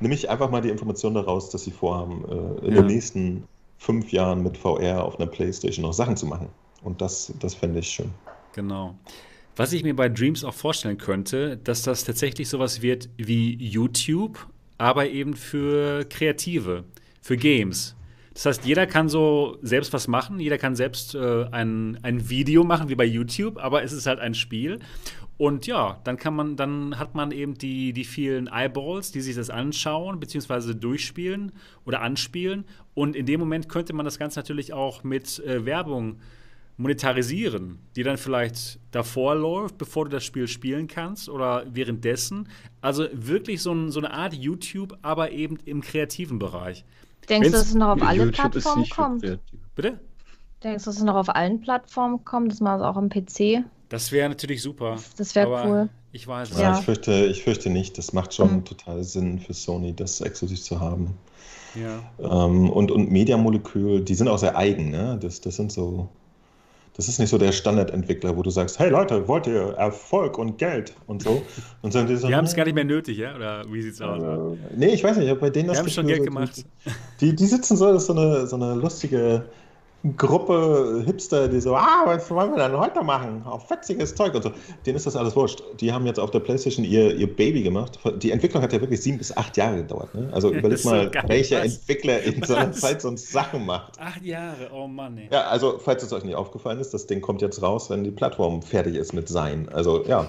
nehme 0.00 0.14
ich 0.14 0.28
einfach 0.28 0.50
mal 0.50 0.60
die 0.60 0.68
Information 0.68 1.14
daraus, 1.14 1.48
dass 1.48 1.64
sie 1.64 1.70
vorhaben, 1.70 2.24
äh, 2.28 2.66
in 2.66 2.74
ja. 2.74 2.82
den 2.82 2.86
nächsten 2.86 3.44
fünf 3.78 4.12
Jahren 4.12 4.42
mit 4.42 4.56
VR 4.56 5.04
auf 5.04 5.18
einer 5.18 5.28
Playstation 5.28 5.82
noch 5.84 5.92
Sachen 5.92 6.16
zu 6.16 6.26
machen. 6.26 6.48
Und 6.82 7.00
das, 7.00 7.32
das 7.40 7.54
fände 7.54 7.80
ich 7.80 7.88
schön. 7.88 8.10
Genau. 8.54 8.96
Was 9.56 9.72
ich 9.72 9.82
mir 9.82 9.96
bei 9.96 10.08
Dreams 10.08 10.44
auch 10.44 10.54
vorstellen 10.54 10.98
könnte, 10.98 11.56
dass 11.56 11.82
das 11.82 12.04
tatsächlich 12.04 12.48
sowas 12.48 12.82
wird 12.82 13.08
wie 13.16 13.54
YouTube, 13.56 14.46
aber 14.78 15.08
eben 15.08 15.34
für 15.34 16.04
Kreative, 16.04 16.84
für 17.22 17.36
Games. 17.36 17.96
Das 18.34 18.44
heißt, 18.44 18.66
jeder 18.66 18.86
kann 18.86 19.08
so 19.08 19.56
selbst 19.62 19.94
was 19.94 20.08
machen, 20.08 20.40
jeder 20.40 20.58
kann 20.58 20.76
selbst 20.76 21.14
äh, 21.14 21.46
ein, 21.52 21.98
ein 22.02 22.28
Video 22.28 22.64
machen, 22.64 22.90
wie 22.90 22.94
bei 22.94 23.06
YouTube, 23.06 23.56
aber 23.56 23.82
es 23.82 23.92
ist 23.92 24.06
halt 24.06 24.20
ein 24.20 24.34
Spiel. 24.34 24.78
Und 25.38 25.66
ja, 25.66 26.00
dann 26.04 26.16
kann 26.16 26.34
man, 26.34 26.56
dann 26.56 26.98
hat 26.98 27.14
man 27.14 27.30
eben 27.30 27.54
die, 27.54 27.92
die 27.92 28.04
vielen 28.04 28.48
Eyeballs, 28.48 29.12
die 29.12 29.20
sich 29.20 29.36
das 29.36 29.50
anschauen, 29.50 30.18
beziehungsweise 30.18 30.74
durchspielen 30.74 31.52
oder 31.84 32.00
anspielen. 32.00 32.64
Und 32.94 33.14
in 33.14 33.26
dem 33.26 33.40
Moment 33.40 33.68
könnte 33.68 33.92
man 33.92 34.04
das 34.06 34.18
Ganze 34.18 34.38
natürlich 34.38 34.72
auch 34.72 35.04
mit 35.04 35.38
äh, 35.40 35.66
Werbung 35.66 36.20
monetarisieren, 36.78 37.78
die 37.96 38.02
dann 38.02 38.16
vielleicht 38.16 38.78
davor 38.90 39.34
läuft, 39.34 39.78
bevor 39.78 40.04
du 40.04 40.10
das 40.10 40.24
Spiel 40.24 40.46
spielen 40.46 40.88
kannst 40.88 41.28
oder 41.28 41.64
währenddessen. 41.70 42.48
Also 42.80 43.06
wirklich 43.12 43.62
so, 43.62 43.72
ein, 43.72 43.90
so 43.90 44.00
eine 44.00 44.12
Art 44.12 44.34
YouTube, 44.34 44.96
aber 45.02 45.32
eben 45.32 45.58
im 45.64 45.80
kreativen 45.80 46.38
Bereich. 46.38 46.84
Denkst 47.28 47.48
du, 47.48 47.52
dass 47.52 47.68
es 47.68 47.74
noch 47.74 47.88
auf 47.88 48.02
alle 48.02 48.24
YouTube 48.24 48.52
Plattformen 48.52 48.88
kommt? 48.88 49.38
Bitte? 49.74 50.00
Denkst 50.62 50.84
du, 50.84 50.90
dass 50.90 50.96
es 50.96 51.02
noch 51.02 51.16
auf 51.16 51.34
allen 51.34 51.60
Plattformen 51.60 52.24
kommt, 52.24 52.52
dass 52.52 52.60
man 52.60 52.78
es 52.78 52.84
auch 52.84 52.96
am 52.96 53.08
PC 53.08 53.64
das 53.88 54.12
wäre 54.12 54.28
natürlich 54.28 54.62
super. 54.62 54.96
Das 55.16 55.34
wäre 55.34 55.48
cool. 55.48 55.88
Ich 56.12 56.26
weiß 56.26 56.50
es 56.50 56.58
ja. 56.58 56.78
Ich 56.78 56.84
fürchte, 56.84 57.26
ich 57.26 57.42
fürchte 57.42 57.70
nicht. 57.70 57.98
Das 57.98 58.12
macht 58.12 58.34
schon 58.34 58.56
mhm. 58.56 58.64
total 58.64 59.04
Sinn 59.04 59.38
für 59.38 59.52
Sony, 59.52 59.94
das 59.94 60.20
exklusiv 60.20 60.62
zu 60.62 60.80
haben. 60.80 61.16
Ja. 61.74 62.02
Ähm, 62.18 62.70
und, 62.70 62.90
und 62.90 63.10
Mediamolekül, 63.10 64.00
die 64.00 64.14
sind 64.14 64.28
auch 64.28 64.38
sehr 64.38 64.56
eigen. 64.56 64.90
Ne? 64.90 65.18
Das, 65.20 65.40
das 65.40 65.56
sind 65.56 65.70
so. 65.72 66.08
Das 66.96 67.08
ist 67.08 67.18
nicht 67.18 67.28
so 67.28 67.36
der 67.36 67.52
Standardentwickler, 67.52 68.34
wo 68.38 68.42
du 68.42 68.48
sagst, 68.48 68.78
hey 68.78 68.88
Leute, 68.88 69.28
wollt 69.28 69.46
ihr 69.46 69.74
Erfolg 69.76 70.38
und 70.38 70.56
Geld 70.56 70.94
und 71.06 71.22
so? 71.22 71.42
Und 71.82 71.92
so, 71.92 72.02
die, 72.02 72.16
so, 72.16 72.26
die 72.26 72.34
haben 72.34 72.46
es 72.46 72.54
gar 72.56 72.64
nicht 72.64 72.74
mehr 72.74 72.84
nötig, 72.84 73.18
ja? 73.18 73.36
Oder 73.36 73.64
wie 73.70 73.82
sieht's 73.82 74.00
aus? 74.00 74.22
Äh, 74.22 74.56
nee, 74.74 74.86
ich 74.86 75.04
weiß 75.04 75.18
nicht, 75.18 75.38
bei 75.38 75.50
denen 75.50 75.68
das. 75.68 75.76
Die 75.76 75.82
haben 75.82 75.90
schon 75.90 76.06
Geld 76.06 76.24
gemacht. 76.24 76.64
Die, 77.20 77.36
die 77.36 77.46
sitzen 77.46 77.76
so, 77.76 77.92
das 77.92 78.04
ist 78.04 78.06
so 78.06 78.14
eine, 78.14 78.46
so 78.46 78.56
eine 78.56 78.74
lustige 78.74 79.44
Gruppe 80.16 81.02
Hipster, 81.06 81.48
die 81.48 81.60
so, 81.60 81.74
ah, 81.74 82.02
was 82.04 82.30
wollen 82.30 82.50
wir 82.54 82.68
denn 82.68 82.78
heute 82.78 83.02
machen? 83.02 83.42
Auch 83.46 83.66
fetziges 83.66 84.14
Zeug 84.14 84.34
und 84.34 84.42
so. 84.42 84.52
Denen 84.84 84.96
ist 84.96 85.06
das 85.06 85.16
alles 85.16 85.34
wurscht. 85.34 85.62
Die 85.80 85.92
haben 85.92 86.06
jetzt 86.06 86.20
auf 86.20 86.30
der 86.30 86.40
Playstation 86.40 86.84
ihr, 86.84 87.14
ihr 87.16 87.34
Baby 87.34 87.62
gemacht. 87.62 87.98
Die 88.22 88.30
Entwicklung 88.30 88.62
hat 88.62 88.72
ja 88.72 88.80
wirklich 88.80 89.02
sieben 89.02 89.18
bis 89.18 89.36
acht 89.36 89.56
Jahre 89.56 89.78
gedauert. 89.78 90.14
Ne? 90.14 90.28
Also 90.32 90.50
überleg 90.52 90.84
mal, 90.84 91.10
so 91.12 91.28
welcher 91.28 91.62
Entwickler 91.62 92.22
in 92.22 92.40
was? 92.40 92.48
so 92.48 92.54
einer 92.54 92.72
Zeit 92.72 93.02
so 93.02 93.16
Sachen 93.16 93.66
macht. 93.66 93.98
Acht 93.98 94.22
Jahre, 94.22 94.70
oh 94.72 94.86
Mann. 94.86 95.16
Ey. 95.16 95.28
Ja, 95.32 95.42
also 95.44 95.78
falls 95.78 96.02
es 96.02 96.12
euch 96.12 96.24
nicht 96.24 96.36
aufgefallen 96.36 96.78
ist, 96.78 96.92
das 96.92 97.06
Ding 97.06 97.20
kommt 97.20 97.42
jetzt 97.42 97.62
raus, 97.62 97.88
wenn 97.90 98.04
die 98.04 98.10
Plattform 98.10 98.62
fertig 98.62 98.94
ist 98.96 99.12
mit 99.12 99.28
sein. 99.28 99.68
Also 99.72 100.04
ja. 100.04 100.28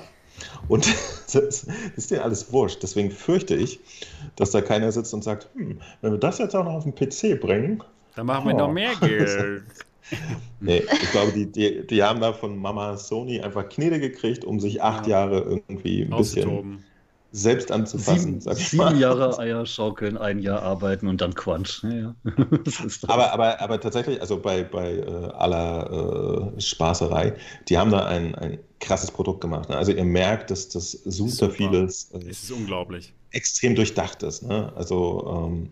Und 0.68 0.88
das 1.34 1.68
ist 1.96 2.12
dir 2.12 2.24
alles 2.24 2.52
wurscht. 2.52 2.82
Deswegen 2.84 3.12
fürchte 3.12 3.56
ich, 3.56 3.80
dass 4.36 4.52
da 4.52 4.62
keiner 4.62 4.92
sitzt 4.92 5.14
und 5.14 5.24
sagt, 5.24 5.50
hm, 5.56 5.80
wenn 6.02 6.12
wir 6.12 6.20
das 6.20 6.38
jetzt 6.38 6.56
auch 6.56 6.64
noch 6.64 6.74
auf 6.74 6.84
den 6.84 6.96
PC 6.96 7.40
bringen, 7.40 7.84
dann 8.18 8.26
machen 8.26 8.48
wir 8.48 8.56
oh. 8.56 8.58
noch 8.58 8.72
mehr 8.72 8.96
Geld. 8.96 9.64
nee, 10.60 10.80
ich 10.80 11.12
glaube, 11.12 11.32
die, 11.34 11.52
die, 11.52 11.86
die 11.86 12.04
haben 12.04 12.20
da 12.20 12.34
von 12.34 12.58
Mama 12.58 12.98
Sony 12.98 13.40
einfach 13.40 13.70
Knete 13.70 14.00
gekriegt, 14.00 14.44
um 14.44 14.60
sich 14.60 14.82
acht 14.82 15.06
ja. 15.06 15.26
Jahre 15.26 15.44
irgendwie 15.44 16.02
ein 16.02 16.10
bisschen 16.10 16.84
selbst 17.32 17.72
anzufassen. 17.72 18.40
Sieben, 18.40 18.56
sieben 18.56 18.98
Jahre 18.98 19.38
Eier 19.38 19.66
schaukeln, 19.68 20.18
ein 20.18 20.40
Jahr 20.40 20.64
arbeiten 20.64 21.08
und 21.08 21.22
dann 21.22 21.36
Quatsch. 21.36 21.84
Ja. 21.84 22.16
aber, 23.08 23.34
aber, 23.34 23.62
aber 23.62 23.80
tatsächlich, 23.80 24.20
also 24.20 24.40
bei, 24.40 24.64
bei 24.64 24.94
äh, 24.96 25.26
aller 25.34 26.54
äh, 26.56 26.60
Spaßerei, 26.60 27.36
die 27.70 27.78
haben 27.78 27.92
da 27.92 28.06
ein, 28.06 28.34
ein 28.34 28.58
krasses 28.80 29.12
Produkt 29.12 29.42
gemacht. 29.42 29.70
Ne? 29.70 29.78
Also 29.78 29.92
ihr 29.92 30.06
merkt, 30.06 30.50
dass 30.50 30.70
das 30.70 30.92
super, 30.92 31.32
super. 31.32 31.52
vieles 31.52 32.12
äh, 32.14 32.20
es 32.30 32.44
ist 32.44 32.52
unglaublich. 32.52 33.14
extrem 33.32 33.76
durchdacht 33.76 34.24
ist. 34.24 34.42
Ne? 34.42 34.72
Also 34.76 35.50
ähm, 35.52 35.70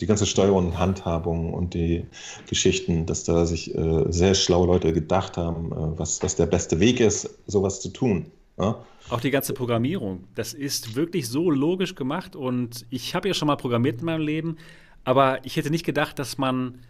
die 0.00 0.06
ganze 0.06 0.26
Steuerung 0.26 0.66
und 0.66 0.78
Handhabung 0.78 1.54
und 1.54 1.74
die 1.74 2.04
Geschichten, 2.48 3.06
dass 3.06 3.24
da 3.24 3.46
sich 3.46 3.74
äh, 3.74 4.04
sehr 4.08 4.34
schlaue 4.34 4.66
Leute 4.66 4.92
gedacht 4.92 5.36
haben, 5.36 5.72
äh, 5.72 5.98
was, 5.98 6.22
was 6.22 6.36
der 6.36 6.46
beste 6.46 6.80
Weg 6.80 7.00
ist, 7.00 7.38
sowas 7.46 7.80
zu 7.80 7.88
tun. 7.88 8.26
Ja? 8.58 8.84
Auch 9.08 9.20
die 9.20 9.30
ganze 9.30 9.54
Programmierung, 9.54 10.24
das 10.34 10.52
ist 10.52 10.96
wirklich 10.96 11.28
so 11.28 11.50
logisch 11.50 11.94
gemacht 11.94 12.36
und 12.36 12.86
ich 12.90 13.14
habe 13.14 13.28
ja 13.28 13.34
schon 13.34 13.46
mal 13.46 13.56
programmiert 13.56 14.00
in 14.00 14.06
meinem 14.06 14.22
Leben, 14.22 14.56
aber 15.04 15.44
ich 15.44 15.56
hätte 15.56 15.70
nicht 15.70 15.86
gedacht, 15.86 16.18
dass 16.18 16.36
man, 16.36 16.80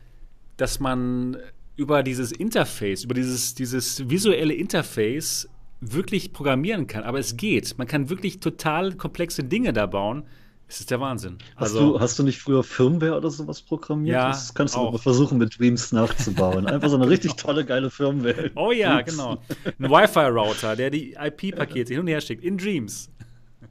dass 0.57 0.81
man 0.81 1.37
über 1.77 2.03
dieses 2.03 2.33
Interface, 2.33 3.05
über 3.05 3.15
dieses, 3.15 3.55
dieses 3.55 4.09
visuelle 4.09 4.55
Interface 4.55 5.49
wirklich 5.81 6.33
programmieren 6.33 6.87
kann. 6.87 7.05
Aber 7.05 7.19
es 7.19 7.37
geht. 7.37 7.77
Man 7.77 7.87
kann 7.87 8.09
wirklich 8.09 8.41
total 8.41 8.95
komplexe 8.95 9.45
Dinge 9.45 9.73
da 9.73 9.87
bauen. 9.87 10.25
Es 10.69 10.81
ist 10.81 10.91
der 10.91 11.01
Wahnsinn. 11.01 11.39
Hast, 11.55 11.75
also, 11.75 11.93
du, 11.93 12.01
hast 12.01 12.19
du 12.19 12.25
nicht 12.25 12.39
früher 12.41 12.65
Firmware 12.65 13.17
oder 13.17 13.31
sowas 13.31 13.63
programmiert? 13.63 14.15
Ja, 14.15 14.29
das 14.29 14.53
kannst 14.53 14.75
du 14.75 14.79
auch. 14.81 14.93
mal 14.93 14.99
versuchen, 14.99 15.39
mit 15.39 15.57
Dreams 15.59 15.93
nachzubauen. 15.93 16.67
Einfach 16.67 16.89
so 16.89 16.97
eine 16.97 17.09
richtig 17.09 17.35
tolle, 17.35 17.65
geile 17.65 17.89
Firmware. 17.89 18.51
Oh 18.57 18.73
ja, 18.73 19.01
genau. 19.03 19.39
Ein 19.79 19.91
Wi-Fi-Router, 19.91 20.75
der 20.75 20.91
die 20.91 21.13
IP-Pakete 21.13 21.93
hin 21.93 22.01
und 22.01 22.09
her 22.09 22.21
schickt. 22.21 22.43
In 22.43 22.59
Dreams. 22.59 23.09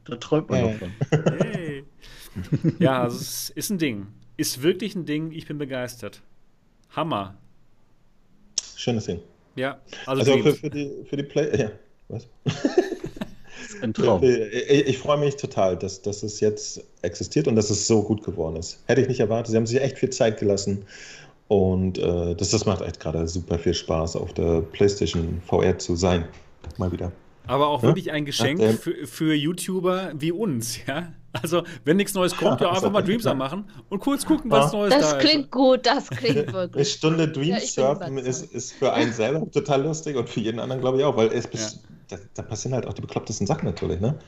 Da 0.04 0.16
träumt 0.16 0.48
man 0.48 0.58
Ja. 0.60 0.72
davon. 0.72 0.92
Hey. 1.38 1.84
Ja, 2.78 3.02
also 3.02 3.16
es 3.18 3.50
ist 3.50 3.70
ein 3.70 3.78
Ding. 3.78 4.06
Ist 4.38 4.62
wirklich 4.62 4.94
ein 4.94 5.04
Ding. 5.04 5.32
Ich 5.32 5.46
bin 5.46 5.58
begeistert. 5.58 6.22
Hammer. 6.94 7.36
Schönes 8.74 9.04
Ding. 9.04 9.20
Ja, 9.54 9.78
also, 10.06 10.20
Also 10.32 10.42
für, 10.42 10.54
für, 10.54 10.70
die, 10.70 10.90
für 11.08 11.16
die 11.16 11.22
Play. 11.24 11.58
Ja, 11.60 11.70
was? 12.08 12.28
Ein 13.82 13.94
Traum. 13.94 14.22
Ich, 14.22 14.86
ich 14.88 14.98
freue 14.98 15.18
mich 15.18 15.36
total, 15.36 15.76
dass, 15.76 16.02
dass 16.02 16.22
es 16.22 16.40
jetzt 16.40 16.82
existiert 17.02 17.48
und 17.48 17.56
dass 17.56 17.70
es 17.70 17.86
so 17.86 18.02
gut 18.02 18.24
geworden 18.24 18.56
ist. 18.56 18.82
Hätte 18.86 19.00
ich 19.00 19.08
nicht 19.08 19.20
erwartet. 19.20 19.50
Sie 19.52 19.56
haben 19.56 19.66
sich 19.66 19.80
echt 19.80 19.98
viel 19.98 20.10
Zeit 20.10 20.38
gelassen. 20.38 20.84
Und 21.48 21.98
äh, 21.98 22.34
das, 22.34 22.50
das 22.50 22.66
macht 22.66 22.82
echt 22.82 22.98
gerade 22.98 23.28
super 23.28 23.58
viel 23.58 23.74
Spaß, 23.74 24.16
auf 24.16 24.32
der 24.34 24.62
PlayStation 24.62 25.40
VR 25.46 25.78
zu 25.78 25.94
sein. 25.94 26.24
Mal 26.78 26.90
wieder. 26.90 27.12
Aber 27.46 27.68
auch 27.68 27.82
Ja? 27.82 27.90
wirklich 27.90 28.10
ein 28.10 28.24
Geschenk 28.24 28.60
Ach, 28.60 28.70
ähm, 28.70 28.78
für, 28.78 29.06
für 29.06 29.32
YouTuber 29.34 30.12
wie 30.18 30.32
uns, 30.32 30.84
ja. 30.86 31.12
Also, 31.32 31.62
wenn 31.84 31.98
nichts 31.98 32.14
Neues 32.14 32.36
kommt, 32.36 32.60
ja, 32.62 32.70
einfach 32.72 32.90
mal 32.90 33.02
Dreams 33.02 33.26
anmachen 33.26 33.66
und 33.90 34.00
kurz 34.00 34.24
gucken, 34.26 34.50
was 34.50 34.72
Ja. 34.72 34.78
Neues 34.78 34.94
da 34.94 34.98
Das 35.00 35.12
ist. 35.12 35.18
klingt 35.20 35.50
gut, 35.52 35.86
das 35.86 36.08
klingt 36.10 36.38
Eine 36.48 36.52
wirklich. 36.52 36.90
Stunde 36.90 37.24
Ja, 37.24 37.30
Dreams 37.30 37.74
bin 37.76 37.84
surfen 37.84 38.18
ist, 38.18 38.52
ist 38.52 38.72
für 38.72 38.92
einen 38.92 39.12
selber 39.12 39.48
total 39.50 39.84
lustig 39.84 40.16
und 40.16 40.28
für 40.28 40.40
jeden 40.40 40.58
anderen, 40.58 40.80
glaube 40.80 40.98
ich, 40.98 41.04
auch, 41.04 41.16
weil 41.16 41.28
es 41.28 41.46
bis, 41.46 41.78
da, 42.08 42.16
da 42.34 42.42
passieren 42.42 42.74
halt 42.74 42.86
auch 42.86 42.92
die 42.94 43.00
beklopptesten 43.02 43.46
Sachen 43.46 43.66
natürlich. 43.66 44.00
Ne? 44.00 44.18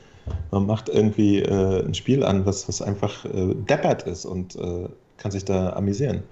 Man 0.51 0.65
macht 0.65 0.89
irgendwie 0.89 1.39
äh, 1.39 1.85
ein 1.85 1.93
Spiel 1.93 2.23
an, 2.23 2.45
was, 2.45 2.67
was 2.67 2.81
einfach 2.81 3.25
äh, 3.25 3.53
deppert 3.55 4.03
ist 4.03 4.25
und 4.25 4.55
äh, 4.55 4.89
kann 5.17 5.31
sich 5.31 5.45
da 5.45 5.73
amüsieren. 5.73 6.23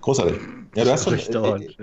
Großartig. 0.00 0.38
Ja, 0.74 0.84
du 0.84 0.92
hast 0.92 1.04
schon. 1.04 1.14
Recht 1.14 1.28
Äh, 1.28 1.32
dauernd. 1.32 1.76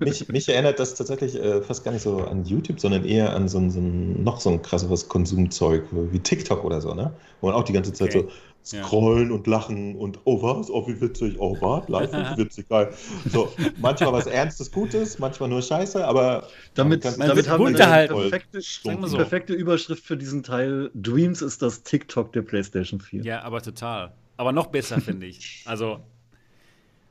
mich, 0.00 0.28
mich 0.28 0.48
erinnert 0.48 0.78
das 0.78 0.94
tatsächlich 0.94 1.34
äh, 1.36 1.62
fast 1.62 1.84
gar 1.84 1.92
nicht 1.92 2.02
so 2.02 2.24
an 2.24 2.44
YouTube, 2.44 2.80
sondern 2.80 3.04
eher 3.04 3.34
an 3.34 3.48
so 3.48 3.58
ein, 3.58 3.70
so 3.70 3.80
ein 3.80 4.22
noch 4.22 4.40
so 4.40 4.50
ein 4.50 4.62
krasseres 4.62 5.08
Konsumzeug 5.08 5.84
wie 5.92 6.20
TikTok 6.20 6.64
oder 6.64 6.80
so, 6.80 6.94
ne? 6.94 7.12
Wo 7.40 7.48
man 7.48 7.56
auch 7.56 7.64
die 7.64 7.72
ganze 7.72 7.92
Zeit 7.92 8.12
Okay. 8.12 8.12
so 8.12 8.28
Ja. 8.66 8.82
scrollen 8.84 9.30
und 9.30 9.46
lachen 9.46 9.94
und 9.94 10.20
oh 10.24 10.40
was, 10.42 10.70
oh 10.70 10.86
wie 10.88 10.98
witzig, 11.00 11.36
oh 11.38 11.56
was, 11.60 11.86
live 11.88 12.12
wie 12.12 12.36
witzig, 12.44 12.68
geil. 12.68 12.94
So, 13.30 13.52
manchmal 13.78 14.12
was 14.14 14.26
Ernstes, 14.26 14.72
Gutes, 14.72 15.18
manchmal 15.18 15.50
nur 15.50 15.60
Scheiße, 15.60 16.06
aber 16.06 16.48
Damit, 16.74 17.04
damit 17.04 17.48
haben 17.48 17.60
wir 17.60 17.66
die 17.66 17.72
unterhalten. 17.74 18.14
perfekte, 18.14 18.60
so. 18.62 19.16
perfekte 19.16 19.52
Überschrift 19.52 20.02
für 20.04 20.16
diesen 20.16 20.42
Teil. 20.42 20.90
Dreams 20.94 21.42
ist 21.42 21.60
das 21.60 21.82
TikTok 21.82 22.32
der 22.32 22.42
PlayStation 22.42 23.00
4. 23.00 23.22
Ja, 23.22 23.42
aber 23.42 23.60
total. 23.60 24.12
Aber 24.38 24.52
noch 24.52 24.68
besser, 24.68 25.00
finde 25.00 25.26
ich. 25.26 25.62
Also, 25.66 26.00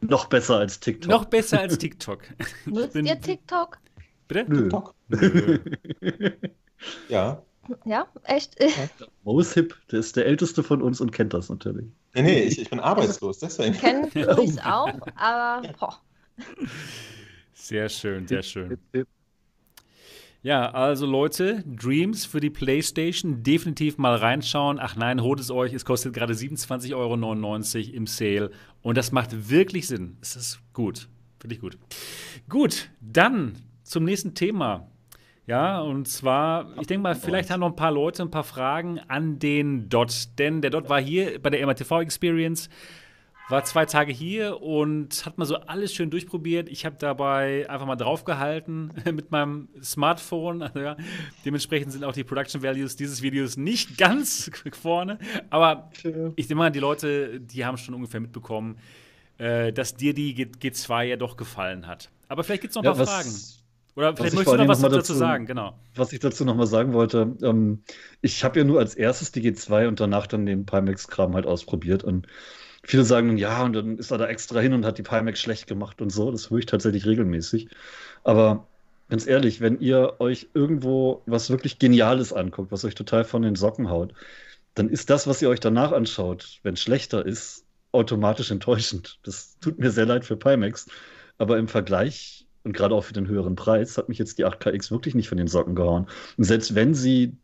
Noch 0.01 0.25
besser 0.25 0.57
als 0.57 0.79
TikTok. 0.79 1.09
noch 1.11 1.25
besser 1.25 1.59
als 1.61 1.77
TikTok. 1.77 2.21
Nutzt 2.65 2.95
ihr 2.95 3.21
TikTok? 3.21 3.77
Bitte? 4.27 4.45
Nö. 4.51 4.61
TikTok. 4.63 4.95
Nö. 5.07 5.59
Ja. 7.07 7.43
Ja, 7.85 8.07
echt? 8.23 8.57
Mo 9.23 9.39
ist 9.39 9.53
hip. 9.53 9.75
Der 9.91 9.99
ist 9.99 10.15
der 10.15 10.25
älteste 10.25 10.63
von 10.63 10.81
uns 10.81 10.99
und 11.01 11.11
kennt 11.11 11.33
das 11.33 11.49
natürlich. 11.49 11.85
Nee, 12.13 12.21
nee, 12.23 12.39
ich, 12.43 12.59
ich 12.59 12.69
bin 12.69 12.79
arbeitslos, 12.79 13.39
deswegen. 13.39 13.73
Kennen 13.73 14.09
ich 14.13 14.49
es 14.49 14.59
auch, 14.59 14.93
aber 15.15 15.67
boah. 15.79 16.01
Sehr 17.53 17.87
schön, 17.89 18.27
sehr 18.27 18.43
schön. 18.43 18.77
Ja, 20.41 20.71
also 20.71 21.05
Leute, 21.05 21.63
Dreams 21.65 22.25
für 22.25 22.41
die 22.41 22.49
PlayStation, 22.49 23.43
definitiv 23.43 23.97
mal 23.97 24.15
reinschauen. 24.15 24.77
Ach 24.77 24.97
nein, 24.97 25.21
holt 25.21 25.39
es 25.39 25.49
euch, 25.49 25.73
es 25.73 25.85
kostet 25.85 26.13
gerade 26.13 26.33
27,99 26.33 26.93
Euro 26.95 27.95
im 27.95 28.07
Sale 28.07 28.51
und 28.81 28.97
das 28.97 29.13
macht 29.13 29.49
wirklich 29.49 29.87
Sinn. 29.87 30.17
Es 30.19 30.35
ist 30.35 30.59
gut, 30.73 31.07
finde 31.39 31.55
ich 31.55 31.61
gut. 31.61 31.77
Gut, 32.49 32.89
dann 32.99 33.53
zum 33.83 34.03
nächsten 34.03 34.33
Thema. 34.33 34.89
Ja, 35.45 35.81
und 35.81 36.07
zwar, 36.07 36.71
ich 36.79 36.87
denke 36.87 37.03
mal, 37.03 37.15
vielleicht 37.15 37.49
haben 37.49 37.59
noch 37.59 37.69
ein 37.69 37.75
paar 37.75 37.91
Leute 37.91 38.23
ein 38.23 38.31
paar 38.31 38.45
Fragen 38.45 38.99
an 39.09 39.39
den 39.39 39.89
Dot, 39.89 40.29
denn 40.39 40.61
der 40.61 40.71
Dot 40.71 40.87
war 40.89 41.01
hier 41.01 41.41
bei 41.41 41.49
der 41.49 41.65
MRTV 41.65 41.99
Experience 42.01 42.69
war 43.49 43.65
zwei 43.65 43.85
Tage 43.85 44.13
hier 44.13 44.61
und 44.61 45.25
hat 45.25 45.37
mal 45.37 45.43
so 45.43 45.57
alles 45.57 45.93
schön 45.93 46.09
durchprobiert. 46.09 46.69
Ich 46.69 46.85
habe 46.85 46.95
dabei 46.97 47.69
einfach 47.69 47.85
mal 47.85 47.97
draufgehalten 47.97 48.93
mit 49.13 49.31
meinem 49.31 49.67
Smartphone. 49.81 50.61
Also 50.61 50.79
ja, 50.79 50.95
dementsprechend 51.43 51.91
sind 51.91 52.05
auch 52.05 52.13
die 52.13 52.23
Production 52.23 52.63
Values 52.63 52.95
dieses 52.95 53.21
Videos 53.21 53.57
nicht 53.57 53.97
ganz 53.97 54.49
vorne. 54.81 55.19
Aber 55.49 55.89
ich 56.37 56.47
denke 56.47 56.55
mal, 56.55 56.71
die 56.71 56.79
Leute, 56.79 57.41
die 57.41 57.65
haben 57.65 57.75
schon 57.77 57.93
ungefähr 57.93 58.21
mitbekommen, 58.21 58.77
äh, 59.37 59.73
dass 59.73 59.95
dir 59.97 60.13
die 60.13 60.33
G 60.35 60.43
G2 60.45 61.03
ja 61.03 61.15
doch 61.17 61.35
gefallen 61.35 61.85
hat. 61.85 62.09
Aber 62.29 62.45
vielleicht 62.45 62.61
gibt 62.61 62.71
es 62.71 62.75
noch 62.75 62.83
ein 62.83 62.85
Ja, 62.85 62.91
paar 62.93 63.01
was- 63.01 63.09
Fragen. 63.09 63.62
Oder 63.95 64.17
was 64.17 64.17
vielleicht 64.17 64.33
ich 64.33 64.37
möchtest 64.37 64.53
du 64.53 64.57
noch 64.57 64.67
was 64.67 64.79
dazu 64.81 64.95
dazu- 64.97 65.13
sagen, 65.15 65.45
genau. 65.45 65.79
Was 65.95 66.13
ich 66.13 66.19
dazu 66.19 66.45
nochmal 66.45 66.67
sagen 66.67 66.93
wollte, 66.93 67.35
ähm, 67.43 67.83
ich 68.21 68.43
habe 68.43 68.59
ja 68.59 68.65
nur 68.65 68.79
als 68.79 68.95
erstes 68.95 69.31
die 69.31 69.41
G2 69.41 69.87
und 69.87 69.99
danach 69.99 70.27
dann 70.27 70.45
den 70.45 70.65
Pimax-Kram 70.65 71.35
halt 71.35 71.45
ausprobiert. 71.45 72.03
Und 72.03 72.27
viele 72.83 73.03
sagen 73.03 73.27
dann, 73.27 73.37
ja, 73.37 73.63
und 73.63 73.73
dann 73.73 73.97
ist 73.97 74.11
er 74.11 74.17
da 74.17 74.27
extra 74.27 74.59
hin 74.59 74.73
und 74.73 74.85
hat 74.85 74.97
die 74.97 75.03
Pimax 75.03 75.39
schlecht 75.39 75.67
gemacht 75.67 76.01
und 76.01 76.09
so. 76.11 76.31
Das 76.31 76.49
höre 76.49 76.59
ich 76.59 76.65
tatsächlich 76.65 77.05
regelmäßig. 77.05 77.67
Aber 78.23 78.67
ganz 79.09 79.27
ehrlich, 79.27 79.61
wenn 79.61 79.79
ihr 79.79 80.15
euch 80.19 80.47
irgendwo 80.53 81.21
was 81.27 81.49
wirklich 81.51 81.77
Geniales 81.79 82.33
anguckt, 82.33 82.71
was 82.71 82.85
euch 82.85 82.95
total 82.95 83.23
von 83.25 83.43
den 83.43 83.55
Socken 83.55 83.89
haut, 83.89 84.13
dann 84.73 84.89
ist 84.89 85.09
das, 85.11 85.27
was 85.27 85.41
ihr 85.41 85.49
euch 85.49 85.59
danach 85.59 85.91
anschaut, 85.91 86.59
wenn 86.63 86.73
es 86.73 86.81
schlechter 86.81 87.25
ist, 87.25 87.65
automatisch 87.91 88.49
enttäuschend. 88.49 89.19
Das 89.23 89.57
tut 89.59 89.77
mir 89.77 89.91
sehr 89.91 90.07
leid 90.07 90.25
für 90.25 90.35
Pimax. 90.35 90.87
Aber 91.37 91.57
im 91.59 91.67
Vergleich 91.67 92.42
und 92.63 92.73
gerade 92.73 92.95
auch 92.95 93.03
für 93.03 93.13
den 93.13 93.27
höheren 93.27 93.55
Preis 93.55 93.97
hat 93.97 94.09
mich 94.09 94.17
jetzt 94.17 94.37
die 94.37 94.45
8KX 94.45 94.91
wirklich 94.91 95.15
nicht 95.15 95.29
von 95.29 95.37
den 95.37 95.47
Socken 95.47 95.75
gehauen. 95.75 96.07
Und 96.37 96.43
selbst 96.45 96.75
wenn 96.75 96.93
sie, 96.93 97.35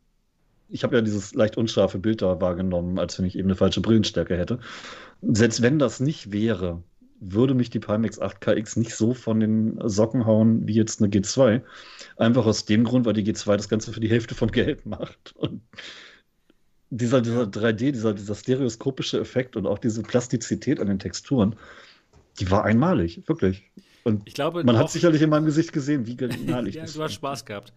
ich 0.70 0.84
habe 0.84 0.96
ja 0.96 1.02
dieses 1.02 1.34
leicht 1.34 1.58
unscharfe 1.58 2.00
Bild 2.00 2.22
da 2.22 2.40
wahrgenommen, 2.40 3.00
als 3.00 3.18
wenn 3.20 3.26
ich 3.26 3.38
eben 3.38 3.48
eine 3.48 3.56
falsche 3.56 3.82
Brillenstärke 3.82 4.38
hätte. 4.38 4.60
Selbst 5.22 5.62
wenn 5.62 5.80
das 5.80 6.00
nicht 6.00 6.32
wäre, 6.32 6.82
würde 7.20 7.54
mich 7.54 7.70
die 7.70 7.80
Pimax 7.80 8.22
8KX 8.22 8.80
nicht 8.80 8.96
so 8.96 9.14
von 9.14 9.42
den 9.42 9.78
Socken 9.84 10.26
hauen 10.26 10.68
wie 10.68 10.74
jetzt 10.74 11.02
eine 11.02 11.12
G2. 11.12 11.62
Einfach 12.16 12.46
aus 12.46 12.66
dem 12.66 12.86
Grund, 12.86 13.06
weil 13.06 13.14
die 13.14 13.26
G2 13.26 13.58
das 13.58 13.68
Ganze 13.68 13.92
für 13.92 14.00
die 14.00 14.10
Hälfte 14.10 14.36
von 14.36 14.52
Geld 14.52 14.86
macht. 14.86 15.36
Und 15.36 15.62
dieser, 16.90 17.22
dieser 17.22 17.44
3D, 17.44 17.92
dieser, 17.92 18.14
dieser 18.14 18.36
stereoskopische 18.36 19.20
Effekt 19.20 19.58
und 19.58 19.68
auch 19.68 19.80
diese 19.80 20.02
Plastizität 20.02 20.80
an 20.80 20.88
den 20.88 21.00
Texturen, 21.00 21.56
die 22.40 22.50
war 22.50 22.64
einmalig, 22.64 23.22
wirklich. 23.28 23.70
Und 24.10 24.22
Ich 24.28 24.34
glaube, 24.34 24.64
man 24.64 24.78
hat 24.78 24.92
sicherlich 24.92 25.22
in 25.22 25.30
meinem 25.30 25.46
Gesicht 25.46 25.72
gesehen, 25.74 26.06
wie 26.08 26.16
genial 26.18 26.68
ich 26.68 26.76
ja, 26.76 26.82
das 26.84 26.94
du 26.94 27.04
hast. 27.04 27.14
Spaß 27.14 27.46
gehabt. 27.46 27.74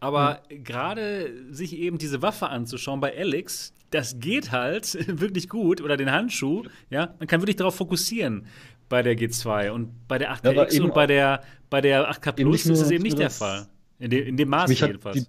Aber 0.00 0.40
gerade 0.48 1.30
sich 1.50 1.76
eben 1.76 1.98
diese 1.98 2.22
Waffe 2.22 2.48
anzuschauen 2.48 3.00
bei 3.00 3.16
Alex, 3.16 3.74
das 3.90 4.18
geht 4.18 4.50
halt 4.52 4.96
wirklich 5.20 5.48
gut. 5.48 5.80
Oder 5.82 5.96
den 5.96 6.10
Handschuh, 6.10 6.62
ja. 6.88 7.14
Man 7.18 7.28
kann 7.28 7.40
wirklich 7.42 7.56
darauf 7.56 7.74
fokussieren 7.74 8.46
bei 8.88 9.02
der 9.02 9.16
G2 9.16 9.70
und 9.70 10.08
bei 10.08 10.18
der 10.18 10.28
Ja, 10.28 10.50
aber 10.50 10.62
8KX 10.68 10.72
eben 10.72 10.84
und 10.86 10.94
bei 10.94 11.06
der, 11.06 11.42
bei 11.68 11.80
der 11.80 12.10
8K 12.10 12.38
Eben 12.38 12.50
Plus 12.50 12.66
ist 12.66 12.80
es 12.80 12.90
eben 12.90 13.02
nicht 13.02 13.18
der 13.18 13.30
Fall. 13.30 13.66
In, 13.98 14.10
dem- 14.10 14.26
in 14.26 14.36
dem 14.36 14.48
Maß 14.48 14.68
Mich 14.68 14.82
hat 14.82 14.88
jedenfalls. 14.90 15.18
die, 15.18 15.26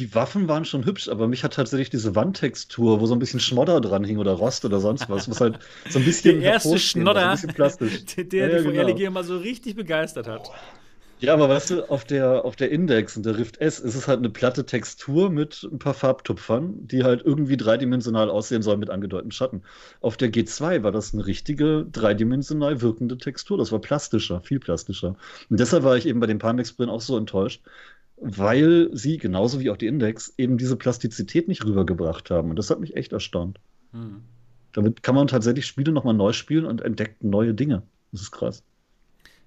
die 0.00 0.14
Waffen 0.14 0.48
waren 0.48 0.64
schon 0.64 0.84
hübsch, 0.86 1.08
aber 1.08 1.28
mich 1.28 1.44
hat 1.44 1.54
tatsächlich 1.54 1.90
diese 1.90 2.14
Wandtextur, 2.16 3.00
wo 3.00 3.06
so 3.06 3.14
ein 3.14 3.18
bisschen 3.20 3.40
Schmodder 3.40 3.80
dran 3.80 4.04
hing 4.04 4.18
oder 4.18 4.32
Rost 4.32 4.64
oder 4.64 4.80
sonst 4.80 5.08
was, 5.08 5.28
was 5.30 5.40
halt 5.40 5.60
so 5.88 5.98
ein 6.00 6.04
bisschen 6.04 6.30
der 6.40 6.40
erste 6.40 6.78
hervorstehen 6.78 7.12
war, 7.12 7.20
so 7.20 7.28
Schnodder, 7.28 7.28
bisschen 7.28 7.52
plastisch. 7.54 8.04
der, 8.16 8.24
der 8.24 8.46
Ja, 8.46 8.48
die 8.48 8.58
genau. 8.62 8.72
VR-Legier 8.72 9.10
mal 9.10 9.24
so 9.24 9.38
richtig 9.38 9.76
begeistert 9.76 10.26
hat. 10.28 10.50
Ja, 11.22 11.34
aber 11.34 11.50
weißt 11.50 11.70
du, 11.70 11.90
auf 11.90 12.04
der, 12.06 12.46
auf 12.46 12.56
der 12.56 12.70
Index 12.70 13.14
und 13.16 13.26
der 13.26 13.36
Rift 13.36 13.58
S 13.58 13.78
ist 13.78 13.94
es 13.94 14.08
halt 14.08 14.20
eine 14.20 14.30
platte 14.30 14.64
Textur 14.64 15.28
mit 15.30 15.62
ein 15.70 15.78
paar 15.78 15.92
Farbtupfern, 15.92 16.86
die 16.86 17.04
halt 17.04 17.22
irgendwie 17.22 17.58
dreidimensional 17.58 18.30
aussehen 18.30 18.62
sollen 18.62 18.80
mit 18.80 18.88
angedeuteten 18.88 19.30
Schatten. 19.30 19.62
Auf 20.00 20.16
der 20.16 20.30
G2 20.32 20.82
war 20.82 20.92
das 20.92 21.12
eine 21.12 21.26
richtige 21.26 21.86
dreidimensional 21.92 22.80
wirkende 22.80 23.18
Textur. 23.18 23.58
Das 23.58 23.70
war 23.70 23.80
plastischer, 23.80 24.40
viel 24.40 24.60
plastischer. 24.60 25.16
Und 25.50 25.60
deshalb 25.60 25.84
war 25.84 25.94
ich 25.98 26.06
eben 26.06 26.20
bei 26.20 26.26
den 26.26 26.38
Pimax-Brillen 26.38 26.90
auch 26.90 27.02
so 27.02 27.18
enttäuscht, 27.18 27.62
weil 28.20 28.90
sie, 28.92 29.16
genauso 29.16 29.60
wie 29.60 29.70
auch 29.70 29.76
die 29.76 29.86
Index, 29.86 30.34
eben 30.36 30.58
diese 30.58 30.76
Plastizität 30.76 31.48
nicht 31.48 31.64
rübergebracht 31.64 32.30
haben. 32.30 32.50
Und 32.50 32.56
das 32.56 32.70
hat 32.70 32.80
mich 32.80 32.96
echt 32.96 33.12
erstaunt. 33.12 33.58
Hm. 33.92 34.22
Damit 34.72 35.02
kann 35.02 35.14
man 35.14 35.26
tatsächlich 35.26 35.66
Spiele 35.66 35.90
nochmal 35.90 36.14
neu 36.14 36.32
spielen 36.32 36.66
und 36.66 36.82
entdeckt 36.82 37.24
neue 37.24 37.54
Dinge. 37.54 37.82
Das 38.12 38.20
ist 38.22 38.30
krass. 38.30 38.62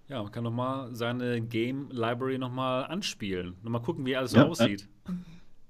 Ja, 0.09 0.21
man 0.21 0.31
kann 0.31 0.43
nochmal 0.43 0.93
seine 0.95 1.39
Game 1.41 1.89
Library 1.91 2.37
nochmal 2.37 2.85
anspielen. 2.85 3.55
Nochmal 3.63 3.81
gucken, 3.81 4.05
wie 4.05 4.15
alles 4.15 4.31
so 4.31 4.37
Ja, 4.37 4.47
aussieht. 4.47 4.89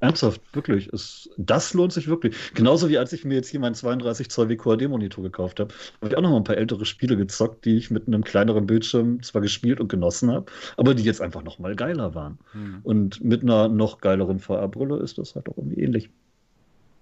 Ernsthaft, 0.03 0.41
wirklich. 0.51 0.91
Es, 0.91 1.29
das 1.37 1.73
lohnt 1.73 1.93
sich 1.93 2.09
wirklich. 2.09 2.35
Genauso 2.53 2.89
wie 2.89 2.97
als 2.97 3.13
ich 3.13 3.23
mir 3.23 3.35
jetzt 3.35 3.47
hier 3.47 3.61
meinen 3.61 3.73
32 3.73 4.29
Zoll 4.29 4.49
WQAD-Monitor 4.49 5.23
gekauft 5.23 5.61
habe, 5.61 5.73
habe 6.01 6.09
ich 6.09 6.17
auch 6.17 6.21
noch 6.21 6.31
mal 6.31 6.37
ein 6.37 6.43
paar 6.43 6.57
ältere 6.57 6.85
Spiele 6.85 7.15
gezockt, 7.15 7.63
die 7.63 7.77
ich 7.77 7.89
mit 7.89 8.07
einem 8.07 8.21
kleineren 8.25 8.67
Bildschirm 8.67 9.23
zwar 9.23 9.41
gespielt 9.41 9.79
und 9.79 9.87
genossen 9.87 10.29
habe, 10.29 10.51
aber 10.75 10.93
die 10.93 11.03
jetzt 11.03 11.21
einfach 11.21 11.41
noch 11.41 11.57
mal 11.57 11.73
geiler 11.77 12.13
waren. 12.15 12.37
Hm. 12.51 12.79
Und 12.83 13.23
mit 13.23 13.43
einer 13.43 13.69
noch 13.69 14.01
geileren 14.01 14.39
VR-Brille 14.39 14.97
ist 14.97 15.17
das 15.19 15.35
halt 15.35 15.47
auch 15.47 15.57
irgendwie 15.57 15.81
ähnlich. 15.81 16.09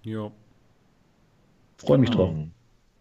Ja. 0.04 0.30
Freue 1.78 1.98
mich 1.98 2.10
drauf. 2.10 2.32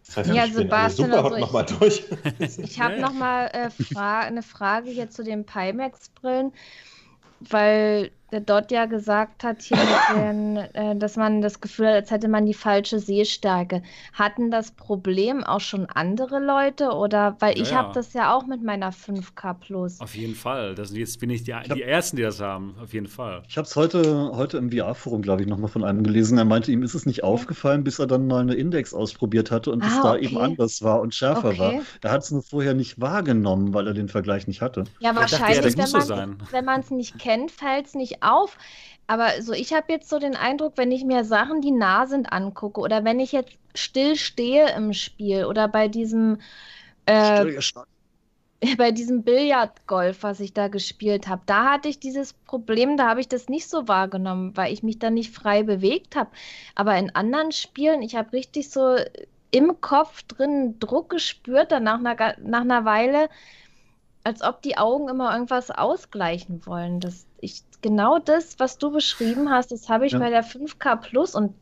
Das 0.08 0.18
heißt, 0.18 0.34
ja, 0.34 0.48
Sebastian, 0.48 1.12
super, 1.12 1.24
also 1.26 1.36
ich, 1.36 1.42
noch 1.42 1.52
mal 1.52 1.64
durch. 1.64 2.04
ich 2.40 2.82
habe 2.82 3.00
noch 3.00 3.14
mal 3.14 3.46
äh, 3.54 3.70
fra 3.70 4.22
eine 4.22 4.42
Frage 4.42 4.90
hier 4.90 5.12
zu 5.12 5.24
den 5.24 5.46
Pimax-Brillen, 5.46 6.52
weil 7.40 8.10
der 8.32 8.42
dort 8.42 8.72
ja 8.72 8.86
gesagt 8.86 9.44
hat, 9.44 9.62
hier 9.62 9.78
den, 10.16 10.58
äh, 10.58 10.96
dass 10.96 11.16
man 11.16 11.42
das 11.42 11.62
Gefühl 11.62 11.88
hat, 11.88 11.96
als 11.96 12.12
hätte 12.12 12.28
man 12.28 12.46
die 12.46 12.54
falsche 12.54 13.00
Sehstärke. 13.00 13.84
Hatten 14.14 14.52
das 14.52 14.72
Problem 14.72 15.44
auch 15.44 15.60
schon 15.60 15.86
andere 15.88 16.40
Leute? 16.40 16.92
Oder 16.92 17.36
weil 17.40 17.58
ja, 17.58 17.64
ich 17.64 17.72
ja. 17.72 17.78
habe 17.78 17.94
das 17.94 18.14
ja 18.14 18.34
auch 18.34 18.46
mit 18.46 18.64
meiner 18.64 18.92
5K 18.92 19.54
Plus. 19.54 20.00
Auf 20.00 20.16
jeden 20.16 20.36
Fall. 20.36 20.76
Das, 20.76 20.96
jetzt 20.96 21.20
bin 21.20 21.30
ich 21.30 21.44
die, 21.44 21.54
ich 21.64 21.74
die 21.74 21.84
Ersten, 21.84 22.18
die 22.18 22.24
das 22.24 22.40
haben. 22.40 22.76
Auf 22.82 22.94
jeden 22.94 23.08
Fall. 23.08 23.44
Ich 23.48 23.58
habe 23.58 23.66
es 23.66 23.76
heute, 23.76 24.32
heute 24.34 24.58
im 24.58 24.72
VR-Forum, 24.72 25.22
glaube 25.22 25.42
ich, 25.42 25.48
nochmal 25.48 25.70
von 25.70 25.84
einem 25.84 26.04
gelesen. 26.04 26.38
Er 26.38 26.46
meinte, 26.46 26.72
ihm 26.72 26.84
ist 26.84 26.94
es 26.94 27.06
nicht 27.06 27.20
ja. 27.20 27.24
aufgefallen, 27.24 27.84
bis 27.84 28.00
er 28.00 28.08
dann 28.08 28.28
mal 28.28 28.42
eine 28.42 28.56
Index 28.56 28.94
ausprobiert 28.94 29.52
hatte 29.52 29.72
und 29.72 29.84
ah, 29.84 29.88
es 29.88 30.02
da 30.02 30.14
okay. 30.14 30.26
eben 30.26 30.38
anders 30.38 30.82
war 30.82 31.02
und 31.02 31.14
schärfer 31.14 31.50
okay. 31.50 31.60
war. 31.60 31.74
Er 32.02 32.12
hat 32.12 32.24
es 32.24 32.32
nur 32.32 32.44
vorher 32.44 32.74
nicht 32.74 33.00
wahrgenommen, 33.00 33.74
weil 33.74 33.88
er 33.88 33.94
den 33.94 34.08
Vergleich 34.08 34.48
nicht 34.48 34.62
hatte. 34.62 34.86
Ja, 35.00 35.16
wahrscheinlich, 35.16 35.76
dachte, 35.76 36.38
wenn 36.52 36.66
man 36.66 36.82
es 36.82 36.92
nicht 36.92 37.20
kennt, 37.20 37.52
fällt 37.52 37.88
es 37.88 37.96
nicht 37.96 38.21
auf. 38.22 38.58
Aber 39.08 39.42
so, 39.42 39.54
ich 39.54 39.74
habe 39.74 39.92
jetzt 39.92 40.10
so 40.10 40.20
den 40.20 40.36
Eindruck, 40.36 40.74
wenn 40.78 40.92
ich 40.92 41.04
mir 41.04 41.26
Sachen, 41.26 41.62
die 41.62 41.72
nah 41.72 42.08
sind, 42.08 42.32
angucke 42.32 42.80
oder 42.80 43.04
wenn 43.04 43.20
ich 43.20 43.32
jetzt 43.32 43.58
still 43.76 44.16
stehe 44.16 44.74
im 44.76 44.94
Spiel 44.94 45.46
oder 45.46 45.68
bei 45.68 45.88
diesem 45.88 46.40
äh, 47.06 47.46
bei 48.78 48.92
diesem 48.92 49.24
Billardgolf, 49.24 50.22
was 50.24 50.40
ich 50.40 50.54
da 50.54 50.68
gespielt 50.68 51.28
habe, 51.28 51.42
da 51.46 51.72
hatte 51.72 51.90
ich 51.90 52.00
dieses 52.00 52.34
Problem, 52.34 52.96
da 52.96 53.10
habe 53.10 53.20
ich 53.20 53.28
das 53.28 53.50
nicht 53.50 53.68
so 53.68 53.88
wahrgenommen, 53.88 54.56
weil 54.56 54.72
ich 54.72 54.84
mich 54.84 55.00
da 55.00 55.10
nicht 55.10 55.34
frei 55.34 55.64
bewegt 55.64 56.16
habe. 56.16 56.30
Aber 56.76 56.96
in 56.98 57.14
anderen 57.16 57.52
Spielen, 57.52 58.04
ich 58.04 58.16
habe 58.16 58.34
richtig 58.34 58.70
so 58.70 58.98
im 59.50 59.82
Kopf 59.82 60.24
drin 60.24 60.80
Druck 60.80 61.10
gespürt, 61.10 61.72
dann 61.72 61.84
nach 61.84 62.00
einer, 62.00 62.36
nach 62.40 62.62
einer 62.62 62.86
Weile, 62.86 63.30
als 64.24 64.44
ob 64.44 64.62
die 64.62 64.78
Augen 64.78 65.10
immer 65.10 65.34
irgendwas 65.34 65.72
ausgleichen 65.72 66.66
wollen. 66.66 67.00
Das, 67.00 67.26
ich, 67.40 67.64
genau 67.82 68.20
das, 68.20 68.60
was 68.60 68.78
du 68.78 68.92
beschrieben 68.92 69.50
hast, 69.50 69.72
das 69.72 69.90
habe 69.90 70.06
ich 70.06 70.14
ja. 70.14 70.20
bei 70.20 70.30
der 70.30 70.44
5K 70.44 70.96
Plus 70.98 71.36
und 71.36 71.54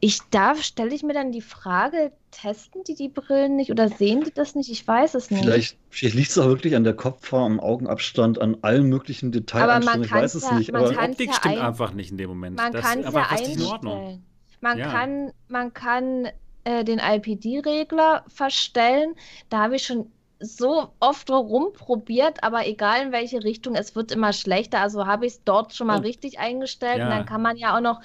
ich 0.00 0.20
da 0.30 0.54
stelle 0.56 0.94
ich 0.94 1.02
mir 1.02 1.14
dann 1.14 1.32
die 1.32 1.40
Frage, 1.40 2.12
testen 2.30 2.84
die 2.84 2.94
die 2.94 3.08
Brillen 3.08 3.56
nicht 3.56 3.70
oder 3.70 3.88
sehen 3.88 4.22
die 4.24 4.32
das 4.32 4.54
nicht? 4.54 4.70
Ich 4.70 4.86
weiß 4.86 5.14
es 5.14 5.30
nicht. 5.30 5.44
Vielleicht, 5.44 5.76
vielleicht 5.90 6.14
liegt 6.14 6.30
es 6.30 6.38
auch 6.38 6.46
wirklich 6.46 6.76
an 6.76 6.84
der 6.84 6.94
Kopfform, 6.94 7.54
am 7.54 7.60
Augenabstand, 7.60 8.40
an 8.40 8.56
allen 8.62 8.88
möglichen 8.88 9.32
Details. 9.32 9.84
Ich 9.84 10.10
weiß 10.10 10.34
es 10.34 10.42
ja, 10.44 10.54
nicht. 10.54 10.74
Aber 10.74 10.90
die 10.90 10.96
Optik 10.96 11.28
ja 11.28 11.34
stimmt 11.34 11.58
ein, 11.58 11.62
einfach 11.62 11.92
nicht 11.92 12.10
in 12.10 12.16
dem 12.18 12.28
Moment. 12.28 12.56
Man 12.56 12.72
kann 12.72 13.00
es 13.00 13.12
ja 13.12 13.26
einstellen. 13.28 14.24
Man 14.60 14.78
ja. 14.78 14.90
kann, 14.90 15.32
man 15.48 15.72
kann 15.72 16.28
äh, 16.64 16.84
den 16.84 16.98
IPD-Regler 16.98 18.24
verstellen. 18.28 19.14
Da 19.48 19.58
habe 19.58 19.76
ich 19.76 19.84
schon 19.84 20.10
so 20.40 20.88
oft 21.00 21.30
rumprobiert, 21.30 22.44
aber 22.44 22.66
egal 22.66 23.06
in 23.06 23.12
welche 23.12 23.42
Richtung, 23.42 23.74
es 23.74 23.96
wird 23.96 24.12
immer 24.12 24.32
schlechter. 24.32 24.80
Also 24.80 25.06
habe 25.06 25.26
ich 25.26 25.34
es 25.34 25.44
dort 25.44 25.74
schon 25.74 25.88
mal 25.88 25.98
oh. 25.98 26.02
richtig 26.02 26.38
eingestellt. 26.38 26.98
Ja. 26.98 27.04
Und 27.04 27.10
dann 27.10 27.26
kann 27.26 27.42
man 27.42 27.56
ja 27.56 27.76
auch 27.76 27.80
noch 27.80 28.00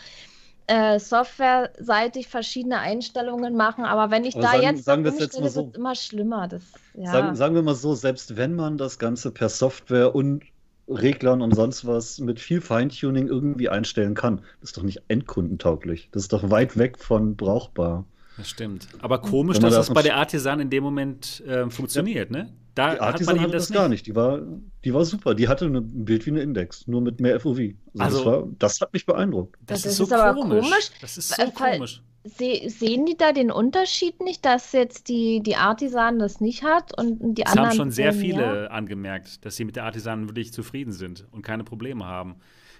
äh, 0.67 0.99
softwareseitig 0.99 2.27
verschiedene 2.27 2.79
Einstellungen 2.79 3.55
machen. 3.55 3.85
Aber 3.85 4.11
wenn 4.11 4.25
ich 4.25 4.35
aber 4.35 4.43
da 4.43 4.51
sagen, 4.51 4.63
jetzt 4.63 4.85
sagen 4.85 5.05
umstelle, 5.05 5.25
jetzt 5.25 5.39
mal 5.39 5.49
so, 5.49 5.61
wird 5.61 5.71
es 5.73 5.77
immer 5.77 5.95
schlimmer. 5.95 6.47
Das, 6.47 6.63
ja. 6.95 7.11
sagen, 7.11 7.35
sagen 7.35 7.55
wir 7.55 7.61
mal 7.61 7.75
so, 7.75 7.93
selbst 7.93 8.35
wenn 8.37 8.55
man 8.55 8.77
das 8.77 8.97
Ganze 8.97 9.31
per 9.31 9.49
Software 9.49 10.15
und 10.15 10.43
Reglern 10.87 11.41
und 11.41 11.55
sonst 11.55 11.87
was 11.87 12.19
mit 12.19 12.39
viel 12.39 12.59
Feintuning 12.59 13.27
irgendwie 13.27 13.69
einstellen 13.69 14.15
kann, 14.15 14.39
das 14.59 14.71
ist 14.71 14.77
doch 14.77 14.83
nicht 14.83 15.01
endkundentauglich. 15.07 16.09
Das 16.11 16.23
ist 16.23 16.33
doch 16.33 16.49
weit 16.49 16.77
weg 16.77 16.99
von 16.99 17.35
brauchbar. 17.35 18.05
Das 18.37 18.49
stimmt. 18.49 18.87
Aber 18.99 19.19
komisch, 19.21 19.59
dass 19.59 19.75
das 19.75 19.93
bei 19.93 20.01
der 20.01 20.17
Artisan 20.17 20.59
in 20.59 20.69
dem 20.69 20.83
Moment 20.83 21.41
äh, 21.45 21.69
funktioniert, 21.69 22.31
ja. 22.31 22.43
ne? 22.43 22.53
Da 22.75 22.95
die 22.95 23.01
Artisan 23.01 23.35
hat 23.35 23.41
man 23.43 23.51
das, 23.51 23.67
das 23.67 23.75
gar 23.75 23.87
nicht. 23.87 24.07
Die 24.07 24.15
war, 24.15 24.41
die 24.83 24.93
war 24.93 25.05
super. 25.05 25.35
Die 25.35 25.47
hatte 25.47 25.65
ein 25.65 26.05
Bild 26.05 26.25
wie 26.25 26.31
eine 26.31 26.41
Index, 26.41 26.87
nur 26.87 27.01
mit 27.01 27.19
mehr 27.19 27.39
FOV. 27.39 27.59
Also, 27.59 27.75
also 27.93 28.17
das, 28.17 28.25
war, 28.25 28.47
das, 28.57 28.81
hat 28.81 28.93
mich 28.93 29.05
beeindruckt. 29.05 29.55
Das, 29.61 29.83
das 29.83 29.93
ist, 29.93 29.99
ist 29.99 30.09
so 30.09 30.15
aber 30.15 30.41
komisch. 30.41 30.65
komisch. 30.65 30.91
Das 30.99 31.17
ist 31.17 31.29
so 31.29 31.51
komisch. 31.51 32.01
Se 32.23 32.69
sehen 32.69 33.05
die 33.05 33.17
da 33.17 33.33
den 33.33 33.51
Unterschied 33.51 34.21
nicht, 34.21 34.45
dass 34.45 34.71
jetzt 34.71 35.09
die, 35.09 35.41
die 35.43 35.57
Artisan 35.57 36.19
das 36.19 36.39
nicht 36.39 36.63
hat 36.63 36.97
und 36.97 37.37
die 37.37 37.43
das 37.43 37.51
anderen. 37.51 37.69
haben 37.69 37.75
schon 37.75 37.91
sehr 37.91 38.13
viele 38.13 38.63
ja? 38.63 38.67
angemerkt, 38.67 39.45
dass 39.45 39.57
sie 39.57 39.65
mit 39.65 39.75
der 39.75 39.83
Artisan 39.83 40.29
wirklich 40.29 40.53
zufrieden 40.53 40.93
sind 40.93 41.27
und 41.31 41.41
keine 41.43 41.65
Probleme 41.65 42.05
haben. 42.05 42.37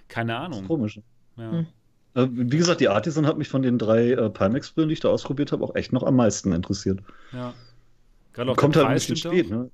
Keine 0.08 0.36
Ahnung. 0.36 0.52
Das 0.52 0.62
ist 0.62 0.68
komisch. 0.68 1.00
Ja. 1.36 1.52
Hm. 1.52 1.66
Äh, 2.14 2.26
wie 2.30 2.56
gesagt, 2.56 2.80
die 2.80 2.88
Artisan 2.88 3.26
hat 3.26 3.38
mich 3.38 3.48
von 3.48 3.62
den 3.62 3.78
drei 3.78 4.12
äh, 4.12 4.30
Pimax-Brillen, 4.30 4.88
die 4.88 4.94
ich 4.94 5.00
da 5.00 5.08
ausprobiert 5.08 5.52
habe, 5.52 5.64
auch 5.64 5.74
echt 5.74 5.92
noch 5.92 6.02
am 6.02 6.16
meisten 6.16 6.52
interessiert. 6.52 7.00
Ja. 7.32 7.54
Kommt 8.34 8.76
halt 8.76 8.86
ein 8.86 8.94
bisschen 8.94 9.16
spät. 9.16 9.48
Ne? 9.48 9.70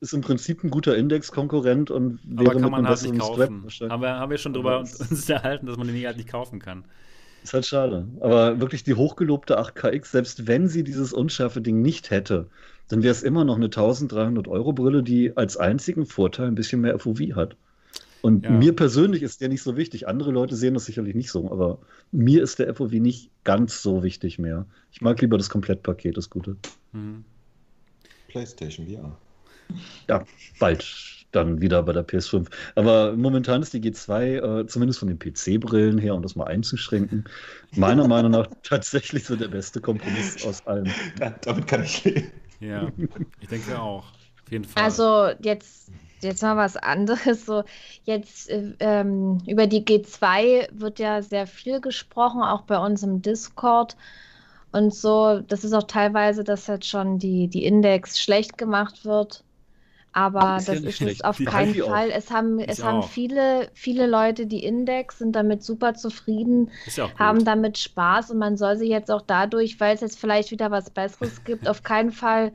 Ist 0.00 0.14
im 0.14 0.22
Prinzip 0.22 0.64
ein 0.64 0.70
guter 0.70 0.96
Index-Konkurrent 0.96 1.90
und 1.90 2.20
wäre 2.24 2.52
Aber 2.52 2.60
kann 2.60 2.70
man 2.70 2.88
halt 2.88 3.02
nicht 3.02 3.18
kaufen. 3.18 3.66
Haben 3.90 4.02
wir, 4.02 4.14
haben 4.14 4.30
wir 4.30 4.38
schon 4.38 4.54
drüber 4.54 4.78
uns 5.10 5.28
erhalten, 5.28 5.66
dass 5.66 5.76
man 5.76 5.88
den 5.88 6.06
halt 6.06 6.16
nicht 6.16 6.28
kaufen 6.28 6.58
kann. 6.58 6.84
Ist 7.42 7.52
halt 7.52 7.66
schade. 7.66 8.08
Aber 8.20 8.60
wirklich 8.60 8.82
die 8.82 8.94
hochgelobte 8.94 9.58
8KX, 9.58 10.06
selbst 10.06 10.46
wenn 10.46 10.68
sie 10.68 10.84
dieses 10.84 11.12
unscharfe 11.12 11.60
Ding 11.60 11.82
nicht 11.82 12.10
hätte, 12.10 12.48
dann 12.88 13.02
wäre 13.02 13.12
es 13.12 13.22
immer 13.22 13.44
noch 13.44 13.56
eine 13.56 13.66
1300 13.66 14.48
Euro 14.48 14.72
Brille, 14.72 15.02
die 15.02 15.36
als 15.36 15.58
einzigen 15.58 16.06
Vorteil 16.06 16.46
ein 16.48 16.54
bisschen 16.54 16.80
mehr 16.80 16.98
FOV 16.98 17.20
hat. 17.34 17.56
Und 18.22 18.44
ja. 18.44 18.50
mir 18.50 18.74
persönlich 18.74 19.22
ist 19.22 19.40
der 19.40 19.48
nicht 19.48 19.62
so 19.62 19.76
wichtig. 19.76 20.08
Andere 20.08 20.32
Leute 20.32 20.56
sehen 20.56 20.74
das 20.74 20.86
sicherlich 20.86 21.14
nicht 21.14 21.30
so, 21.30 21.50
aber 21.50 21.78
mir 22.12 22.42
ist 22.42 22.58
der 22.58 22.74
FOV 22.74 22.92
nicht 22.92 23.30
ganz 23.44 23.82
so 23.82 24.02
wichtig 24.02 24.38
mehr. 24.38 24.66
Ich 24.90 25.00
mag 25.00 25.20
lieber 25.20 25.38
das 25.38 25.50
Komplettpaket, 25.50 26.16
das 26.16 26.30
Gute. 26.30 26.56
Mhm. 26.92 27.24
PlayStation 28.28 28.86
VR. 28.86 29.16
Ja, 30.08 30.24
bald 30.58 30.84
dann 31.32 31.60
wieder 31.60 31.82
bei 31.82 31.92
der 31.92 32.06
PS5. 32.06 32.46
Aber 32.74 33.14
momentan 33.14 33.62
ist 33.62 33.74
die 33.74 33.80
G2, 33.80 34.60
äh, 34.60 34.66
zumindest 34.66 34.98
von 34.98 35.08
den 35.08 35.18
PC-Brillen 35.18 35.98
her, 35.98 36.14
um 36.14 36.22
das 36.22 36.36
mal 36.36 36.44
einzuschränken, 36.44 37.24
meiner 37.72 38.08
Meinung 38.08 38.32
nach 38.32 38.48
tatsächlich 38.62 39.24
so 39.24 39.36
der 39.36 39.48
beste 39.48 39.80
Kompromiss 39.80 40.44
aus 40.46 40.66
allem. 40.66 40.86
Ja, 41.20 41.30
damit 41.42 41.66
kann 41.66 41.84
ich 41.84 42.04
leben. 42.04 42.28
Ja, 42.60 42.90
ich 43.40 43.48
denke 43.48 43.78
auch. 43.78 44.04
Auf 44.04 44.52
jeden 44.52 44.64
Fall. 44.64 44.82
Also 44.82 45.30
jetzt 45.42 45.90
jetzt 46.22 46.42
mal 46.42 46.56
was 46.56 46.76
anderes. 46.76 47.46
So, 47.46 47.64
jetzt 48.04 48.50
äh, 48.50 48.74
ähm, 48.80 49.38
über 49.46 49.66
die 49.66 49.84
G2 49.84 50.68
wird 50.72 50.98
ja 50.98 51.22
sehr 51.22 51.46
viel 51.46 51.80
gesprochen, 51.80 52.42
auch 52.42 52.62
bei 52.62 52.78
uns 52.78 53.02
im 53.02 53.22
Discord. 53.22 53.96
Und 54.70 54.94
so, 54.94 55.40
das 55.40 55.64
ist 55.64 55.72
auch 55.72 55.84
teilweise, 55.84 56.44
dass 56.44 56.66
jetzt 56.66 56.86
schon 56.86 57.18
die, 57.18 57.48
die 57.48 57.64
Index 57.64 58.20
schlecht 58.20 58.58
gemacht 58.58 59.04
wird. 59.04 59.44
Aber 60.12 60.56
ist 60.56 60.68
das 60.68 60.82
ja 60.82 60.88
ist 60.88 61.00
es 61.02 61.20
auf 61.20 61.36
die 61.36 61.44
keinen 61.44 61.74
Fall. 61.74 62.10
Es 62.10 62.30
haben, 62.30 62.58
es 62.58 62.82
haben 62.82 63.02
viele, 63.02 63.70
viele 63.74 64.06
Leute 64.06 64.46
die 64.46 64.64
Index, 64.64 65.18
sind 65.18 65.36
damit 65.36 65.62
super 65.62 65.94
zufrieden, 65.94 66.70
ja 66.96 67.08
haben 67.18 67.44
damit 67.44 67.78
Spaß 67.78 68.30
und 68.30 68.38
man 68.38 68.56
soll 68.56 68.76
sich 68.76 68.88
jetzt 68.88 69.10
auch 69.10 69.22
dadurch, 69.22 69.78
weil 69.80 69.94
es 69.94 70.00
jetzt 70.00 70.18
vielleicht 70.18 70.50
wieder 70.50 70.70
was 70.70 70.90
Besseres 70.90 71.44
gibt, 71.44 71.68
auf 71.68 71.82
keinen 71.82 72.10
Fall 72.10 72.52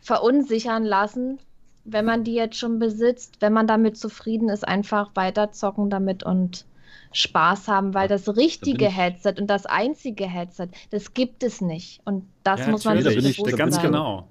verunsichern 0.00 0.84
lassen, 0.84 1.38
wenn 1.84 2.04
man 2.04 2.24
die 2.24 2.34
jetzt 2.34 2.56
schon 2.56 2.78
besitzt, 2.78 3.36
wenn 3.40 3.52
man 3.52 3.66
damit 3.66 3.96
zufrieden 3.96 4.48
ist, 4.48 4.66
einfach 4.66 5.10
weiterzocken 5.14 5.90
damit 5.90 6.22
und 6.22 6.64
Spaß 7.12 7.68
haben, 7.68 7.94
weil 7.94 8.08
das 8.08 8.36
richtige 8.36 8.86
da 8.86 8.90
Headset 8.90 9.34
und 9.38 9.48
das 9.48 9.66
einzige 9.66 10.26
Headset, 10.26 10.68
das 10.90 11.14
gibt 11.14 11.42
es 11.42 11.60
nicht. 11.60 12.00
Und 12.04 12.24
das 12.42 12.60
ja, 12.60 12.68
muss 12.70 12.84
man 12.84 13.02
sich 13.02 13.36
bewusst 13.36 13.56
Ganz 13.56 13.76
sein. 13.76 13.86
genau. 13.86 14.28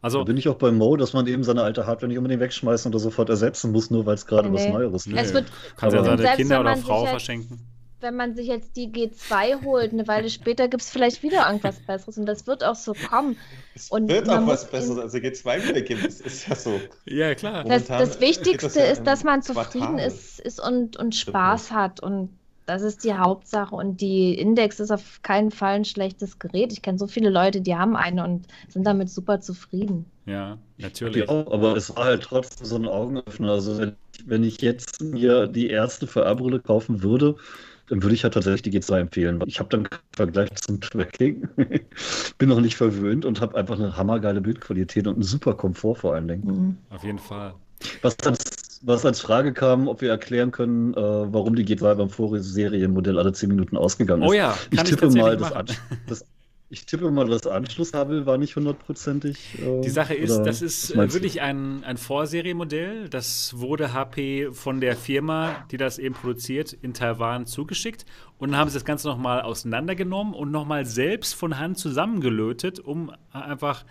Also 0.00 0.18
da 0.18 0.24
bin 0.24 0.36
ich 0.36 0.48
auch 0.48 0.56
bei 0.56 0.72
Mo, 0.72 0.96
dass 0.96 1.12
man 1.12 1.28
eben 1.28 1.44
seine 1.44 1.62
alte 1.62 1.86
Hardware 1.86 2.08
nicht 2.08 2.18
unbedingt 2.18 2.40
wegschmeißen 2.40 2.90
oder 2.90 2.98
sofort 2.98 3.28
ersetzen 3.28 3.70
muss, 3.70 3.90
nur 3.90 4.04
weil 4.04 4.14
es 4.14 4.26
gerade 4.26 4.50
nee. 4.50 4.56
was 4.56 4.68
Neueres 4.68 5.06
ist. 5.06 5.14
Es 5.16 5.32
wird, 5.32 5.44
Kannst 5.76 5.94
ja 5.94 6.02
seine 6.02 6.24
Kinder 6.34 6.60
oder 6.60 6.76
Frau 6.76 7.06
verschenken 7.06 7.60
wenn 8.02 8.16
man 8.16 8.34
sich 8.34 8.46
jetzt 8.46 8.76
die 8.76 8.88
G2 8.88 9.64
holt, 9.64 9.92
eine 9.92 10.06
Weile 10.08 10.28
später 10.28 10.68
gibt 10.68 10.82
es 10.82 10.90
vielleicht 10.90 11.22
wieder 11.22 11.46
irgendwas 11.46 11.78
Besseres 11.80 12.18
und 12.18 12.26
das 12.26 12.46
wird 12.46 12.64
auch 12.64 12.74
so 12.74 12.94
kommen. 12.94 13.36
Es 13.74 13.90
und 13.90 14.08
wird 14.08 14.28
auch 14.28 14.46
was 14.46 14.70
Besseres, 14.70 14.98
als 14.98 15.12
die 15.12 15.20
G2 15.20 15.68
wieder 15.68 15.80
gibt. 15.80 16.04
Das 16.04 16.20
ist 16.20 16.48
ja 16.48 16.54
so. 16.54 16.80
Ja, 17.06 17.34
klar. 17.34 17.64
Das, 17.64 17.86
das 17.86 18.20
Wichtigste 18.20 18.66
das 18.66 18.74
ja 18.74 18.84
ist, 18.84 19.04
dass 19.04 19.24
man 19.24 19.42
zufrieden 19.42 19.98
ist, 19.98 20.40
ist 20.40 20.60
und, 20.60 20.96
und 20.96 21.14
Spaß 21.14 21.70
hat 21.70 22.02
und 22.02 22.30
das 22.66 22.82
ist 22.82 23.04
die 23.04 23.14
Hauptsache 23.14 23.74
und 23.74 24.00
die 24.00 24.34
Index 24.34 24.78
ist 24.78 24.90
auf 24.90 25.20
keinen 25.22 25.50
Fall 25.50 25.74
ein 25.74 25.84
schlechtes 25.84 26.38
Gerät. 26.38 26.72
Ich 26.72 26.82
kenne 26.82 26.98
so 26.98 27.06
viele 27.06 27.28
Leute, 27.28 27.60
die 27.60 27.74
haben 27.74 27.96
eine 27.96 28.24
und 28.24 28.46
sind 28.68 28.86
damit 28.86 29.10
super 29.10 29.40
zufrieden. 29.40 30.06
Ja, 30.26 30.58
natürlich. 30.78 31.28
Ja, 31.28 31.46
aber 31.48 31.76
es 31.76 31.94
war 31.96 32.04
halt 32.04 32.22
trotzdem 32.22 32.66
so 32.66 32.76
ein 32.76 32.86
Augenöffner. 32.86 33.52
Also 33.52 33.78
wenn, 33.78 33.96
wenn 34.24 34.44
ich 34.44 34.62
jetzt 34.62 35.02
mir 35.02 35.48
die 35.48 35.68
erste 35.68 36.06
VR-Brille 36.06 36.60
kaufen 36.60 37.02
würde, 37.02 37.34
dann 37.92 38.02
würde 38.02 38.14
ich 38.14 38.24
halt 38.24 38.32
tatsächlich 38.32 38.62
die 38.62 38.80
G2 38.80 39.00
empfehlen. 39.00 39.42
Ich 39.44 39.58
habe 39.58 39.68
dann 39.68 39.82
keinen 39.82 40.00
Vergleich 40.16 40.54
zum 40.54 40.80
Tracking, 40.80 41.46
bin 42.38 42.48
noch 42.48 42.62
nicht 42.62 42.74
verwöhnt 42.74 43.26
und 43.26 43.42
habe 43.42 43.54
einfach 43.54 43.78
eine 43.78 43.94
hammergeile 43.98 44.40
Bildqualität 44.40 45.06
und 45.06 45.16
einen 45.16 45.22
super 45.22 45.52
Komfort 45.52 45.96
vor 45.96 46.14
allen 46.14 46.26
Dingen. 46.26 46.44
Mhm. 46.46 46.76
Auf 46.88 47.04
jeden 47.04 47.18
Fall. 47.18 47.52
Was 48.00 48.16
als, 48.20 48.80
was 48.80 49.04
als 49.04 49.20
Frage 49.20 49.52
kam, 49.52 49.88
ob 49.88 50.00
wir 50.00 50.08
erklären 50.08 50.52
können, 50.52 50.94
äh, 50.94 51.00
warum 51.00 51.54
die 51.54 51.66
G2 51.66 51.96
beim 51.96 52.08
Vorserienmodell 52.08 53.18
alle 53.18 53.34
10 53.34 53.50
Minuten 53.50 53.76
ausgegangen 53.76 54.22
ist. 54.22 54.30
Oh 54.30 54.32
ja, 54.32 54.56
ich 54.70 54.82
tippe 54.84 55.08
ich 55.08 55.14
mal, 55.14 55.36
das, 55.36 55.52
das, 56.06 56.24
ich 56.72 56.86
tippe 56.86 57.10
mal, 57.10 57.28
das 57.28 57.46
Anschlusskabel 57.46 58.24
war 58.24 58.38
nicht 58.38 58.56
hundertprozentig. 58.56 59.58
Äh, 59.58 59.82
die 59.82 59.90
Sache 59.90 60.14
ist, 60.14 60.38
das 60.38 60.62
ist 60.62 60.96
wirklich 60.96 61.42
ein, 61.42 61.84
ein 61.84 61.98
Vorserienmodell. 61.98 63.10
Das 63.10 63.58
wurde 63.58 63.92
HP 63.92 64.52
von 64.52 64.80
der 64.80 64.96
Firma, 64.96 65.66
die 65.70 65.76
das 65.76 65.98
eben 65.98 66.14
produziert, 66.14 66.72
in 66.72 66.94
Taiwan 66.94 67.44
zugeschickt. 67.44 68.06
Und 68.38 68.52
dann 68.52 68.58
haben 68.58 68.70
sie 68.70 68.74
das 68.74 68.86
Ganze 68.86 69.08
nochmal 69.08 69.42
auseinandergenommen 69.42 70.32
und 70.32 70.50
nochmal 70.50 70.86
selbst 70.86 71.34
von 71.34 71.58
Hand 71.58 71.76
zusammengelötet, 71.76 72.80
um 72.80 73.12
einfach 73.32 73.84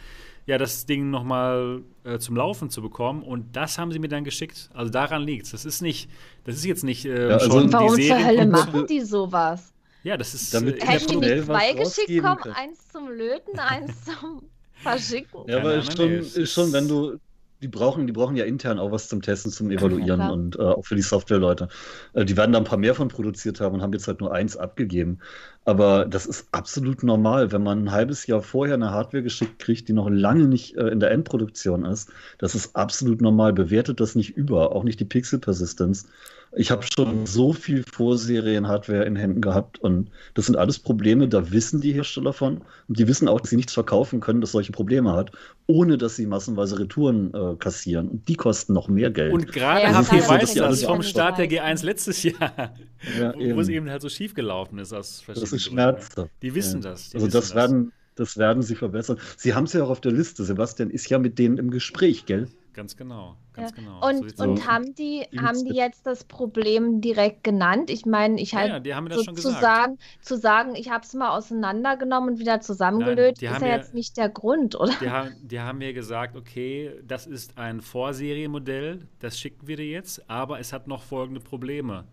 ja, 0.48 0.58
das 0.58 0.88
Ding 0.88 1.12
nochmal 1.12 1.84
äh, 2.04 2.18
zum 2.18 2.36
Laufen 2.36 2.72
zu 2.72 2.82
bekommen. 2.82 3.22
Und 3.22 3.56
das 3.56 3.78
haben 3.78 3.92
sie 3.92 4.00
mir 4.00 4.10
dann 4.10 4.24
geschickt. 4.24 4.72
Also 4.74 4.92
daran 4.92 5.22
liegt 5.22 5.46
es. 5.46 5.52
Das 5.52 5.66
ist 5.66 5.84
nicht, 5.84 6.10
das 6.46 6.56
ist 6.56 6.66
jetzt 6.66 6.84
nicht 6.84 7.06
äh, 7.06 7.30
ja, 7.30 7.36
also 7.36 7.52
schon 7.52 7.72
Warum 7.72 7.96
die 7.96 8.10
Warum 8.10 8.18
zur 8.18 8.28
Hölle 8.28 8.48
machen 8.48 8.88
die 8.88 9.02
sowas? 9.02 9.72
Ja, 10.04 10.18
das 10.18 10.34
ist. 10.34 10.54
Damit 10.54 10.82
äh, 10.82 10.86
Hätten 10.86 11.22
die 11.22 11.44
zwei 11.44 11.74
geschickt 11.74 12.24
kommen, 12.24 12.56
eins 12.56 12.88
zum 12.92 13.10
Löten, 13.10 13.60
eins 13.60 13.94
zum 14.06 14.44
Verschicken. 14.74 15.42
Ja, 15.48 15.60
aber 15.60 15.76
ist 15.76 15.96
schon, 15.96 16.12
ist 16.12 16.52
schon, 16.52 16.74
wenn 16.74 16.88
du. 16.88 17.18
Die 17.62 17.68
brauchen, 17.68 18.08
die 18.08 18.14
brauchen 18.14 18.36
ja 18.36 18.46
intern 18.46 18.80
auch 18.80 18.92
was 18.92 19.08
zum 19.08 19.22
Testen, 19.22 19.52
zum 19.52 19.70
Evaluieren 19.70 20.20
ja, 20.20 20.30
und 20.32 20.56
äh, 20.56 20.64
auch 20.64 20.84
für 20.84 20.96
die 20.96 21.04
Software-Leute. 21.04 21.68
Äh, 22.14 22.26
die 22.26 22.36
werden 22.36 22.54
da 22.54 22.58
ein 22.58 22.64
paar 22.64 22.80
mehr 22.80 22.96
von 22.96 23.08
produziert 23.08 23.62
haben 23.62 23.76
und 23.76 23.84
haben 23.84 23.94
jetzt 23.94 24.08
halt 24.08 24.20
nur 24.20 24.34
eins 24.34 24.58
abgegeben. 24.58 25.20
Aber 25.64 26.06
das 26.06 26.26
ist 26.26 26.48
absolut 26.54 27.04
normal, 27.04 27.52
wenn 27.52 27.62
man 27.62 27.84
ein 27.84 27.92
halbes 27.92 28.26
Jahr 28.26 28.42
vorher 28.42 28.74
eine 28.74 28.90
Hardware 28.90 29.22
geschickt 29.22 29.60
kriegt, 29.60 29.88
die 29.88 29.94
noch 29.94 30.10
lange 30.10 30.48
nicht 30.48 30.76
äh, 30.76 30.88
in 30.88 31.00
der 31.00 31.12
Endproduktion 31.12 31.86
ist. 31.86 32.10
Das 32.40 32.56
ist 32.56 32.76
absolut 32.76 33.22
normal. 33.22 33.54
Bewertet 33.54 34.00
das 34.00 34.16
nicht 34.16 34.36
über, 34.36 34.76
auch 34.76 34.84
nicht 34.84 35.00
die 35.00 35.06
Pixel-Persistence. 35.06 36.08
Ich 36.54 36.70
habe 36.70 36.84
schon 36.84 37.26
so 37.26 37.54
viel 37.54 37.84
Vorserien-Hardware 37.90 39.06
in 39.06 39.16
Händen 39.16 39.40
gehabt 39.40 39.80
und 39.80 40.10
das 40.34 40.48
sind 40.48 40.58
alles 40.58 40.80
Probleme, 40.80 41.30
da 41.30 41.52
wissen 41.52 41.80
die 41.80 41.94
Hersteller 41.94 42.34
von 42.34 42.62
und 42.90 43.00
die 43.00 43.08
wissen 43.08 43.30
auch, 43.30 43.40
dass 43.40 43.52
sie 43.52 43.56
nichts 43.56 43.74
verkaufen 43.74 44.20
können, 44.20 44.42
das 44.42 44.52
solche 44.52 44.74
Probleme 44.74 45.14
hat, 45.14 45.32
ohne 45.68 45.98
dass 45.98 46.18
sie 46.18 46.26
massenweise 46.26 46.78
Retouren 46.78 47.34
äh, 47.34 47.56
kassieren 47.56 48.10
und 48.10 48.28
die 48.28 48.36
kosten 48.36 48.74
noch 48.74 48.90
mehr 48.90 49.12
Geld. 49.12 49.32
Und 49.32 49.52
gerade 49.54 49.84
ja, 49.84 49.94
HP 49.94 50.28
weiß 50.28 50.54
das 50.56 50.84
vom 50.84 51.04
Start 51.04 51.38
der 51.38 51.50
G1 51.50 51.86
letztes 51.86 52.24
Jahr, 52.24 52.76
ja, 53.18 53.34
wo, 53.56 53.62
es 53.62 53.70
eben 53.70 53.90
halt 53.90 54.02
so 54.02 54.10
schief 54.10 54.34
gelaufen 54.34 54.78
ist 54.80 54.92
aus 54.92 55.22
verschiedenen 55.22 55.42
Das 55.42 55.54
ist 55.54 55.64
schmerzhaft. 55.64 56.32
Die 56.42 56.54
wissen 56.54 56.82
ja. 56.82 56.90
das. 56.90 57.12
Die 57.12 57.16
also 57.16 57.28
wissen 57.28 57.38
das 57.38 57.56
werden 57.56 57.92
das 58.16 58.38
werden 58.38 58.62
sie 58.62 58.76
verbessern. 58.76 59.18
Sie 59.38 59.54
haben 59.54 59.64
es 59.64 59.74
ja 59.74 59.84
auch 59.84 59.90
auf 59.90 60.02
der 60.02 60.12
Liste. 60.12 60.44
Sebastian 60.44 60.90
ist 60.90 61.10
ja 61.10 61.18
mit 61.18 61.40
denen 61.40 61.58
im 61.58 61.72
Gespräch, 61.72 62.26
gell? 62.26 62.50
Ganz 62.74 62.96
genau, 62.96 63.36
ganz 63.52 63.72
ja. 63.72 63.76
genau. 63.76 64.08
Und, 64.08 64.38
so 64.38 64.44
und 64.44 64.66
haben 64.66 64.96
die, 64.96 65.28
haben 65.38 65.66
die 65.66 65.76
jetzt 65.76 66.06
das 66.08 66.24
Problem 66.24 67.02
direkt 67.02 67.44
genannt? 67.44 67.90
Ich 67.90 68.06
meine, 68.06 68.40
ich 68.40 68.56
halt 68.56 68.70
ja, 68.70 68.80
die 68.80 68.96
haben 68.96 69.04
mir 69.06 69.10
das 69.10 69.20
so, 69.20 69.24
schon 69.26 69.36
gesagt. 69.36 69.56
Zu 69.56 69.62
sagen, 69.62 69.98
zu 70.22 70.38
sagen 70.38 70.76
ich 70.76 70.90
habe 70.90 71.04
es 71.04 71.14
mal 71.14 71.36
auseinandergenommen 71.36 72.32
und 72.32 72.40
wieder 72.40 72.62
zusammengelötet, 72.62 73.42
Nein, 73.42 73.54
ist 73.54 73.62
ja 73.62 73.68
mir, 73.68 73.76
jetzt 73.76 73.94
nicht 73.94 74.16
der 74.16 74.30
Grund, 74.30 74.80
oder? 74.80 74.94
Die 75.02 75.10
haben, 75.10 75.36
die 75.42 75.60
haben 75.60 75.80
mir 75.80 75.94
gesagt, 75.94 76.38
okay, 76.38 76.92
das 77.06 77.28
ist 77.28 77.58
ein 77.58 77.82
Vorserienmodell, 77.82 79.08
das 79.20 79.38
schicken 79.38 79.68
wir 79.68 79.76
dir 79.76 79.88
jetzt, 79.88 80.30
aber 80.30 80.60
es 80.60 80.72
hat 80.72 80.88
noch 80.88 81.04
folgende 81.04 81.42
Probleme. 81.42 82.06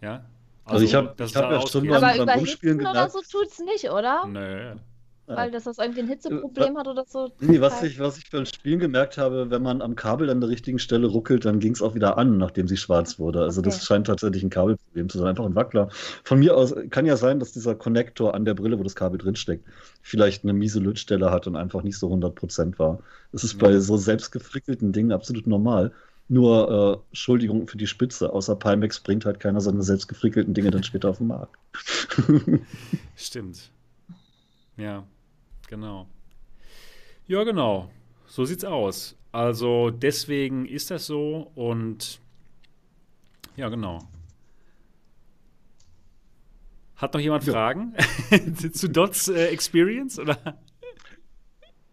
Ja, 0.00 0.24
also, 0.64 0.76
also 0.76 0.84
ich 0.84 0.94
habe 0.94 1.08
hab 1.08 1.50
ja 1.50 1.66
schon 1.66 1.86
beim, 1.88 2.26
beim 2.26 2.40
Umspielen 2.40 2.78
gedacht. 2.78 2.94
oder 2.94 3.10
so 3.10 3.20
tut 3.20 3.48
es 3.48 3.58
nicht, 3.58 3.90
oder? 3.90 4.26
Nö. 4.26 4.76
Weil 5.26 5.50
das 5.50 5.64
das 5.64 5.78
irgendwie 5.78 6.00
ein 6.00 6.08
Hitzeproblem 6.08 6.76
äh, 6.76 6.78
hat 6.78 6.86
oder 6.86 7.04
so? 7.06 7.30
Nee, 7.40 7.60
was 7.60 7.82
ich, 7.82 7.98
was 7.98 8.18
ich 8.18 8.30
beim 8.30 8.44
Spielen 8.44 8.78
gemerkt 8.78 9.16
habe, 9.16 9.50
wenn 9.50 9.62
man 9.62 9.80
am 9.80 9.96
Kabel 9.96 10.28
an 10.28 10.40
der 10.40 10.50
richtigen 10.50 10.78
Stelle 10.78 11.06
ruckelt, 11.06 11.46
dann 11.46 11.60
ging 11.60 11.72
es 11.72 11.80
auch 11.80 11.94
wieder 11.94 12.18
an, 12.18 12.36
nachdem 12.36 12.68
sie 12.68 12.76
schwarz 12.76 13.18
wurde. 13.18 13.40
Also 13.40 13.60
okay. 13.60 13.70
das 13.70 13.84
scheint 13.84 14.06
tatsächlich 14.06 14.42
ein 14.42 14.50
Kabelproblem 14.50 15.08
zu 15.08 15.18
sein, 15.18 15.28
einfach 15.28 15.46
ein 15.46 15.54
Wackler. 15.54 15.88
Von 16.24 16.40
mir 16.40 16.56
aus 16.56 16.74
kann 16.90 17.06
ja 17.06 17.16
sein, 17.16 17.38
dass 17.38 17.52
dieser 17.52 17.74
Konnektor 17.74 18.34
an 18.34 18.44
der 18.44 18.54
Brille, 18.54 18.78
wo 18.78 18.82
das 18.82 18.94
Kabel 18.94 19.16
drinsteckt, 19.16 19.64
vielleicht 20.02 20.44
eine 20.44 20.52
miese 20.52 20.78
Lötstelle 20.78 21.30
hat 21.30 21.46
und 21.46 21.56
einfach 21.56 21.82
nicht 21.82 21.98
so 21.98 22.12
100% 22.12 22.78
war. 22.78 22.98
Das 23.32 23.44
ist 23.44 23.54
ja. 23.54 23.60
bei 23.60 23.78
so 23.78 23.96
selbstgefrickelten 23.96 24.92
Dingen 24.92 25.12
absolut 25.12 25.46
normal. 25.46 25.92
Nur, 26.28 27.02
äh, 27.04 27.08
Entschuldigung 27.10 27.66
für 27.66 27.76
die 27.76 27.86
Spitze, 27.86 28.32
außer 28.32 28.56
Pimax 28.56 29.00
bringt 29.00 29.26
halt 29.26 29.40
keiner 29.40 29.60
seine 29.60 29.82
selbstgefrickelten 29.82 30.54
Dinge 30.54 30.70
dann 30.70 30.82
später 30.82 31.10
auf 31.10 31.18
den 31.18 31.28
Markt. 31.28 31.56
Stimmt. 33.16 33.70
Ja. 34.76 35.04
Genau. 35.74 36.06
Ja, 37.26 37.42
genau. 37.42 37.90
So 38.26 38.44
sieht's 38.44 38.64
aus. 38.64 39.16
Also 39.32 39.90
deswegen 39.90 40.66
ist 40.66 40.92
das 40.92 41.06
so 41.06 41.50
und 41.56 42.20
ja, 43.56 43.68
genau. 43.68 43.98
Hat 46.94 47.12
noch 47.12 47.20
jemand 47.20 47.44
ja. 47.44 47.52
Fragen 47.52 47.92
zu 48.72 48.88
Dots 48.88 49.26
äh, 49.26 49.46
Experience 49.46 50.20
oder? 50.20 50.56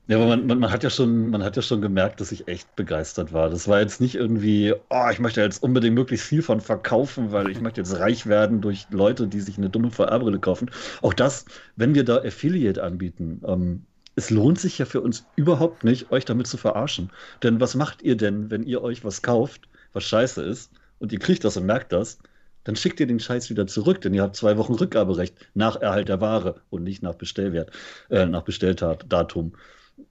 Ja, 0.07 0.17
aber 0.17 0.27
man, 0.27 0.47
man, 0.47 0.59
man, 0.59 0.71
hat 0.71 0.83
ja 0.83 0.89
schon, 0.89 1.29
man 1.29 1.43
hat 1.43 1.55
ja 1.55 1.61
schon 1.61 1.81
gemerkt, 1.81 2.19
dass 2.19 2.31
ich 2.31 2.47
echt 2.47 2.75
begeistert 2.75 3.31
war. 3.33 3.49
Das 3.49 3.67
war 3.67 3.79
jetzt 3.79 4.01
nicht 4.01 4.15
irgendwie, 4.15 4.73
oh, 4.89 5.07
ich 5.11 5.19
möchte 5.19 5.41
jetzt 5.41 5.63
unbedingt 5.63 5.95
möglichst 5.95 6.27
viel 6.27 6.41
von 6.41 6.59
verkaufen, 6.59 7.31
weil 7.31 7.49
ich 7.49 7.61
möchte 7.61 7.79
jetzt 7.79 7.97
reich 7.97 8.25
werden 8.25 8.61
durch 8.61 8.87
Leute, 8.89 9.27
die 9.27 9.39
sich 9.39 9.57
eine 9.57 9.69
dumme 9.69 9.91
VR-Brille 9.91 10.39
kaufen. 10.39 10.69
Auch 11.01 11.13
das, 11.13 11.45
wenn 11.75 11.95
wir 11.95 12.03
da 12.03 12.17
Affiliate 12.17 12.83
anbieten, 12.83 13.41
ähm, 13.45 13.85
es 14.15 14.29
lohnt 14.29 14.59
sich 14.59 14.77
ja 14.79 14.85
für 14.85 15.01
uns 15.01 15.25
überhaupt 15.35 15.83
nicht, 15.83 16.11
euch 16.11 16.25
damit 16.25 16.47
zu 16.47 16.57
verarschen. 16.57 17.11
Denn 17.43 17.61
was 17.61 17.75
macht 17.75 18.01
ihr 18.01 18.17
denn, 18.17 18.51
wenn 18.51 18.63
ihr 18.63 18.83
euch 18.83 19.05
was 19.05 19.21
kauft, 19.21 19.69
was 19.93 20.03
scheiße 20.03 20.41
ist, 20.43 20.71
und 20.99 21.11
ihr 21.11 21.19
kriegt 21.19 21.43
das 21.43 21.57
und 21.57 21.65
merkt 21.65 21.91
das, 21.93 22.19
dann 22.63 22.75
schickt 22.75 22.99
ihr 22.99 23.07
den 23.07 23.19
Scheiß 23.19 23.49
wieder 23.49 23.65
zurück, 23.65 24.01
denn 24.01 24.13
ihr 24.13 24.21
habt 24.21 24.35
zwei 24.35 24.57
Wochen 24.57 24.73
Rückgaberecht 24.73 25.35
nach 25.55 25.81
Erhalt 25.81 26.09
der 26.09 26.21
Ware 26.21 26.61
und 26.69 26.83
nicht 26.83 27.01
nach 27.01 27.15
Bestellwert, 27.15 27.71
äh, 28.09 28.25
nach 28.25 28.43
Bestelldatum. 28.43 29.53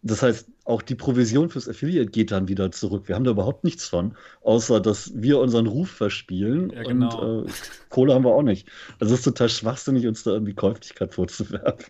Das 0.02 0.22
heißt, 0.22 0.48
auch 0.64 0.82
die 0.82 0.94
Provision 0.94 1.50
fürs 1.50 1.68
Affiliate 1.68 2.10
geht 2.10 2.30
dann 2.30 2.48
wieder 2.48 2.70
zurück. 2.72 3.08
Wir 3.08 3.14
haben 3.14 3.24
da 3.24 3.32
überhaupt 3.32 3.64
nichts 3.64 3.88
von, 3.88 4.16
außer 4.42 4.80
dass 4.80 5.12
wir 5.14 5.38
unseren 5.38 5.66
Ruf 5.66 5.90
verspielen 5.90 6.70
ja, 6.70 6.82
genau. 6.82 7.18
und 7.20 7.48
äh, 7.48 7.52
Kohle 7.88 8.14
haben 8.14 8.24
wir 8.24 8.30
auch 8.30 8.42
nicht. 8.42 8.68
Also 8.98 9.14
es 9.14 9.20
ist 9.20 9.24
total 9.24 9.48
schwachsinnig, 9.48 10.06
uns 10.06 10.22
da 10.22 10.32
irgendwie 10.32 10.54
Käuflichkeit 10.54 11.14
vorzuwerfen. 11.14 11.86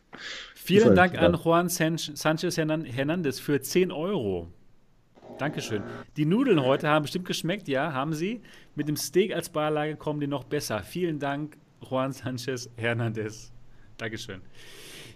Vielen 0.55 0.89
halt, 0.89 0.98
Dank 0.98 1.14
ja. 1.14 1.20
an 1.20 1.35
Juan 1.35 1.68
Sanchez 1.68 2.56
Hernandez 2.56 3.39
für 3.40 3.60
10 3.60 3.93
Euro. 3.93 4.48
Dankeschön. 5.39 5.82
Die 6.16 6.27
Nudeln 6.27 6.62
heute 6.62 6.89
haben 6.89 7.02
bestimmt 7.02 7.24
geschmeckt, 7.24 7.66
ja, 7.66 7.93
haben 7.93 8.12
sie. 8.12 8.43
Mit 8.74 8.89
dem 8.89 8.97
Steak 8.97 9.35
als 9.35 9.48
Beilage 9.48 9.97
kommen 9.97 10.20
die 10.20 10.27
noch 10.27 10.44
besser. 10.44 10.82
Vielen 10.82 11.18
Dank, 11.18 11.56
Juan 11.89 12.12
Sanchez 12.12 12.68
Hernandez. 12.77 13.51
Dankeschön. 13.97 14.43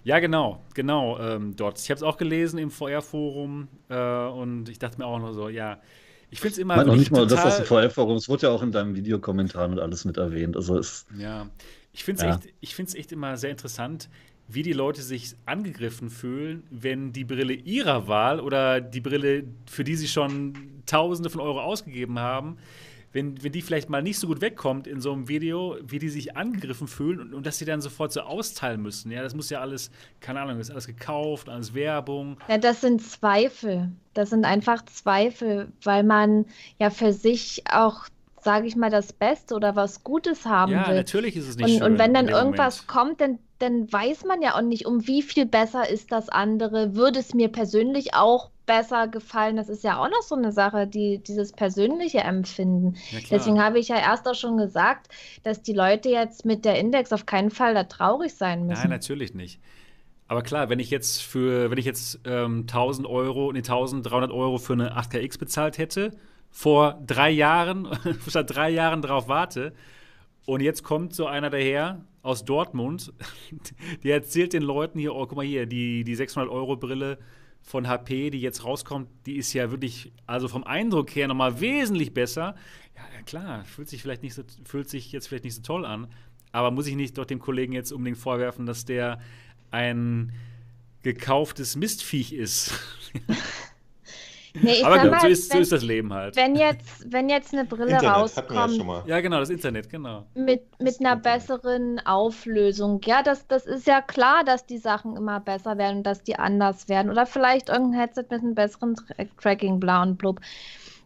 Ja, 0.05 0.19
genau, 0.19 0.63
genau, 0.75 1.19
ähm, 1.19 1.57
dort. 1.57 1.81
Ich 1.81 1.91
habe 1.91 1.97
es 1.97 2.03
auch 2.03 2.19
gelesen 2.19 2.59
im 2.59 2.71
VR-Forum 2.71 3.69
äh, 3.89 4.27
und 4.27 4.69
ich 4.69 4.79
dachte 4.79 4.99
mir 4.99 5.07
auch 5.07 5.19
noch 5.19 5.33
so, 5.33 5.49
ja, 5.49 5.81
ich 6.31 6.41
finde 6.41 6.53
es 6.53 6.59
immer. 6.59 6.79
Ich 6.79 6.87
noch 6.87 6.97
nicht 6.97 7.11
mal 7.11 7.27
das 7.27 7.45
aus 7.45 7.57
dem 7.57 7.67
VR-Forum, 7.67 8.17
es 8.17 8.29
wurde 8.29 8.47
ja 8.47 8.53
auch 8.53 8.63
in 8.63 8.71
deinem 8.71 8.95
Videokommentar 8.95 9.69
und 9.69 9.81
alles 9.81 10.05
mit 10.05 10.19
erwähnt. 10.19 10.57
Also 10.57 10.79
es, 10.79 11.07
ja, 11.19 11.49
ich 11.93 12.05
finde 12.05 12.21
es 12.21 12.27
ja. 12.27 12.81
echt, 12.83 12.95
echt 12.95 13.13
immer 13.13 13.39
sehr 13.39 13.51
interessant, 13.51 14.11
wie 14.47 14.63
die 14.63 14.75
Leute 14.75 15.01
sich 15.01 15.37
angegriffen 15.47 16.11
fühlen, 16.11 16.65
wenn 16.71 17.13
die 17.13 17.25
Brille 17.25 17.55
ihrer 17.55 18.07
Wahl 18.07 18.41
oder 18.41 18.83
die 18.83 19.01
Brille, 19.01 19.45
für 19.67 19.85
die 19.85 19.97
sie 19.97 20.09
schon 20.09 20.83
Tausende 20.87 21.31
von 21.31 21.41
Euro 21.41 21.63
ausgegeben 21.63 22.19
haben, 22.19 22.59
wenn, 23.15 23.43
wenn 23.43 23.53
die 23.53 23.63
vielleicht 23.63 23.89
mal 23.89 24.03
nicht 24.03 24.19
so 24.19 24.27
gut 24.27 24.41
wegkommt 24.41 24.87
in 24.87 25.01
so 25.01 25.13
einem 25.13 25.29
Video, 25.29 25.79
wie 25.83 26.01
die 26.01 26.09
sich 26.09 26.37
angegriffen 26.37 26.89
fühlen 26.89 27.21
und, 27.21 27.33
und 27.33 27.47
dass 27.47 27.59
sie 27.59 27.65
dann 27.65 27.81
sofort 27.81 28.13
so 28.13 28.21
austeilen 28.23 28.83
müssen. 28.83 29.11
Ja, 29.11 29.23
das 29.23 29.35
muss 29.35 29.49
ja 29.51 29.61
alles, 29.61 29.91
keine 30.21 30.41
Ahnung, 30.41 30.59
das 30.59 30.69
ist 30.69 30.73
alles 30.73 30.87
gekauft, 30.89 31.49
alles 31.49 31.75
Werbung. 31.75 32.37
Ja, 32.49 32.59
das 32.59 32.81
sind 32.81 33.01
Zweifel. 33.01 33.93
Das 34.15 34.31
sind 34.31 34.45
einfach 34.45 34.85
Zweifel, 34.87 35.73
weil 35.83 36.03
man 36.03 36.45
ja 36.79 36.91
für 36.91 37.13
sich 37.13 37.63
auch 37.71 38.07
sage 38.45 38.67
ich 38.67 38.77
mal, 38.77 38.91
das 38.91 39.15
Beste 39.15 39.55
oder 39.55 39.75
was 39.75 40.05
Gutes 40.05 40.45
haben 40.45 40.73
ja, 40.73 40.87
will. 40.87 40.95
Ja, 40.95 41.01
natürlich 41.01 41.35
ist 41.35 41.49
es 41.49 41.57
nicht 41.57 41.65
und, 41.65 41.79
schön. 41.79 41.93
Und 41.93 41.99
wenn 41.99 42.13
dann 42.13 42.29
irgendwas 42.29 42.87
Moment. 42.87 42.89
kommt, 42.89 43.21
dann, 43.23 43.39
dann 43.59 43.93
weiß 43.93 44.25
man 44.25 44.43
ja 44.43 44.57
auch 44.57 44.63
nicht, 44.63 44.87
um 44.87 45.07
wie 45.07 45.23
viel 45.23 45.47
besser 45.47 45.89
ist 45.89 46.13
das 46.13 46.29
andere. 46.29 46.95
Würde 46.95 47.21
es 47.21 47.35
mir 47.35 47.49
persönlich 47.49 48.15
auch 48.15 48.51
besser 48.67 49.09
gefallen. 49.09 49.57
Das 49.57 49.69
ist 49.69 49.85
ja 49.85 49.99
auch 49.99 50.09
noch 50.09 50.23
so 50.23 50.35
eine 50.35 50.53
Sache, 50.53 50.87
die 50.87 51.19
dieses 51.19 51.53
persönliche 51.53 52.19
Empfinden. 52.19 52.97
Ja, 53.11 53.21
Deswegen 53.31 53.63
habe 53.63 53.79
ich 53.79 53.89
ja 53.89 53.97
erst 53.97 54.27
auch 54.27 54.35
schon 54.35 54.57
gesagt, 54.57 55.09
dass 55.43 55.63
die 55.63 55.73
Leute 55.73 56.09
jetzt 56.09 56.45
mit 56.45 56.65
der 56.65 56.79
Index 56.79 57.13
auf 57.13 57.27
keinen 57.27 57.51
Fall 57.51 57.75
da 57.75 57.85
traurig 57.85 58.35
sein 58.35 58.67
müssen. 58.67 58.81
Nein, 58.81 58.91
natürlich 58.91 59.35
nicht. 59.35 59.61
Aber 60.27 60.43
klar, 60.43 60.71
wenn 60.71 60.79
ich 60.79 60.91
jetzt 60.91 61.23
für, 61.23 61.71
wenn 61.71 61.79
ich 61.79 61.85
jetzt 61.85 62.21
ähm, 62.25 62.61
1000 62.63 63.07
Euro, 63.07 63.53
nee, 63.53 63.59
1300 63.59 64.31
Euro 64.33 64.59
für 64.59 64.73
eine 64.73 64.97
8KX 64.97 65.39
bezahlt 65.39 65.79
hätte, 65.79 66.13
vor 66.51 67.01
drei 67.07 67.31
Jahren, 67.31 67.89
statt 68.29 68.55
drei 68.55 68.71
Jahren 68.71 69.03
drauf 69.03 69.29
warte, 69.29 69.75
Und 70.47 70.61
jetzt 70.61 70.83
kommt 70.83 71.15
so 71.15 71.27
einer 71.27 71.51
daher 71.51 72.05
aus 72.25 72.45
Dortmund, 72.45 73.13
der 74.03 74.15
erzählt 74.15 74.55
den 74.55 74.63
Leuten 74.63 74.99
hier, 74.99 75.15
oh, 75.15 75.27
guck 75.27 75.37
mal 75.37 75.47
hier, 75.47 75.67
die, 75.67 76.05
die 76.05 76.17
600-Euro-Brille 76.17 77.19
von 77.63 77.87
HP, 77.87 78.31
die 78.31 78.41
jetzt 78.41 78.65
rauskommt, 78.65 79.09
die 79.27 79.37
ist 79.37 79.53
ja 79.53 79.71
wirklich, 79.71 80.13
also 80.27 80.49
vom 80.49 80.65
Eindruck 80.65 81.15
her 81.15 81.29
nochmal 81.29 81.61
wesentlich 81.61 82.13
besser. 82.13 82.57
Ja, 82.97 83.23
klar, 83.23 83.65
fühlt 83.65 83.89
sich 83.89 84.03
vielleicht 84.03 84.23
nicht 84.23 84.35
so, 84.35 84.43
fühlt 84.65 84.89
sich 84.89 85.13
jetzt 85.13 85.29
vielleicht 85.29 85.45
nicht 85.45 85.55
so 85.55 85.63
toll 85.63 85.85
an, 85.85 86.09
aber 86.53 86.71
muss 86.71 86.87
ich 86.87 86.97
nicht 86.97 87.17
doch 87.19 87.25
dem 87.27 87.41
Kollegen 87.41 87.73
jetzt 87.73 87.93
unbedingt 87.93 88.19
vorwerfen, 88.19 88.67
dass 88.67 88.85
der 88.85 89.21
ein 89.71 90.33
gekauftes 91.03 91.77
Mistviech 91.77 92.33
ist? 92.33 92.73
Nee, 94.61 94.85
Aber 94.85 95.01
gut, 95.01 95.11
mal, 95.11 95.21
so, 95.21 95.27
ist, 95.27 95.51
wenn, 95.51 95.57
so 95.57 95.63
ist 95.63 95.73
das 95.73 95.83
Leben 95.83 96.13
halt. 96.13 96.37
Wenn 96.37 96.55
jetzt, 96.55 97.13
wenn 97.13 97.29
jetzt 97.29 97.53
eine 97.53 97.65
Brille 97.65 97.87
Internet 97.87 98.03
ja 98.05 98.13
rauskommt 98.13 98.77
schon 98.77 98.87
mal. 98.87 99.03
Ja, 99.07 99.21
genau, 99.21 99.41
das 99.41 99.51
Internet, 99.51 99.91
genau. 99.91 100.27
mit, 100.35 100.63
mit 100.81 101.01
einer 101.01 101.17
besseren 101.17 102.01
Auflösung, 102.07 103.01
ja, 103.05 103.25
das, 103.25 103.49
das 103.49 103.67
ist 103.67 103.87
ja 103.89 104.01
klar, 104.01 104.45
dass 104.45 104.65
die 104.65 104.79
Sachen 104.79 105.17
immer 105.17 105.41
besser 105.41 105.77
werden 105.77 105.99
und 105.99 106.03
dass 106.05 106.23
die 106.23 106.37
anders 106.39 106.89
werden. 106.89 107.11
Oder 107.11 107.27
vielleicht 107.27 107.69
irgendein 107.69 108.01
Headset 108.01 108.27
mit 108.31 108.43
einem 108.43 108.55
besseren 108.55 108.95
Tra 108.95 109.15
Tracking, 109.41 109.81
bla 109.81 110.03
und 110.03 110.19
blub. 110.19 110.41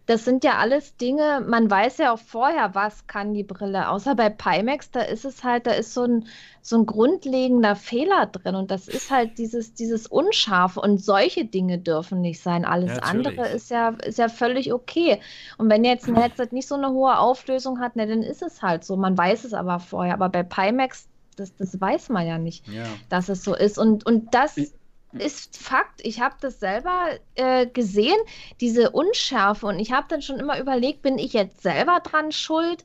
Das 0.08 0.24
sind 0.24 0.42
ja 0.42 0.56
alles 0.56 0.96
Dinge, 0.96 1.44
man 1.46 1.70
weiß 1.70 1.98
ja 1.98 2.14
auch 2.14 2.18
vorher, 2.18 2.74
was 2.74 3.06
kann 3.06 3.34
die 3.34 3.44
Brille. 3.44 3.90
Außer 3.90 4.14
bei 4.14 4.30
Pimax, 4.30 4.90
da 4.90 5.02
ist 5.02 5.26
es 5.26 5.44
halt, 5.44 5.66
da 5.66 5.72
ist 5.72 5.92
so 5.92 6.04
ein, 6.04 6.26
so 6.62 6.78
ein 6.78 6.86
grundlegender 6.86 7.76
Fehler 7.76 8.24
drin. 8.26 8.54
Und 8.54 8.70
das 8.70 8.88
ist 8.88 9.10
halt 9.10 9.36
dieses, 9.36 9.74
dieses 9.74 10.06
Unscharfe. 10.06 10.80
Und 10.80 10.96
solche 11.04 11.44
Dinge 11.44 11.76
dürfen 11.76 12.22
nicht 12.22 12.40
sein. 12.42 12.64
Alles 12.64 12.96
Ja, 12.96 13.02
andere 13.02 13.48
ist 13.48 13.70
ja, 13.70 13.90
ist 13.90 14.18
ja 14.18 14.30
völlig 14.30 14.72
okay. 14.72 15.20
Und 15.58 15.68
wenn 15.68 15.84
jetzt 15.84 16.08
ein 16.08 16.16
Headset 16.16 16.48
nicht 16.52 16.68
so 16.68 16.76
eine 16.76 16.88
hohe 16.88 17.18
Auflösung 17.18 17.78
hat, 17.78 17.94
ne, 17.96 18.06
dann 18.06 18.22
ist 18.22 18.40
es 18.40 18.62
halt 18.62 18.84
so. 18.84 18.96
Man 18.96 19.16
weiß 19.18 19.44
es 19.44 19.52
aber 19.52 19.78
vorher. 19.78 20.14
Aber 20.14 20.30
bei 20.30 20.42
Pimax, 20.42 21.06
das, 21.36 21.54
das 21.56 21.78
weiß 21.78 22.08
man 22.08 22.26
ja 22.26 22.38
nicht, 22.38 22.66
Ja. 22.66 22.84
dass 23.10 23.28
es 23.28 23.44
so 23.44 23.54
ist. 23.54 23.78
Und, 23.78 24.06
und 24.06 24.34
das 24.34 24.56
Ich- 24.56 24.72
ist 25.12 25.56
Fakt. 25.56 26.00
Ich 26.02 26.20
habe 26.20 26.34
das 26.40 26.60
selber 26.60 27.10
äh, 27.34 27.66
gesehen, 27.66 28.18
diese 28.60 28.90
Unschärfe. 28.90 29.66
Und 29.66 29.78
ich 29.78 29.92
habe 29.92 30.06
dann 30.08 30.22
schon 30.22 30.38
immer 30.38 30.60
überlegt, 30.60 31.02
bin 31.02 31.18
ich 31.18 31.32
jetzt 31.32 31.62
selber 31.62 32.00
dran 32.00 32.32
schuld? 32.32 32.84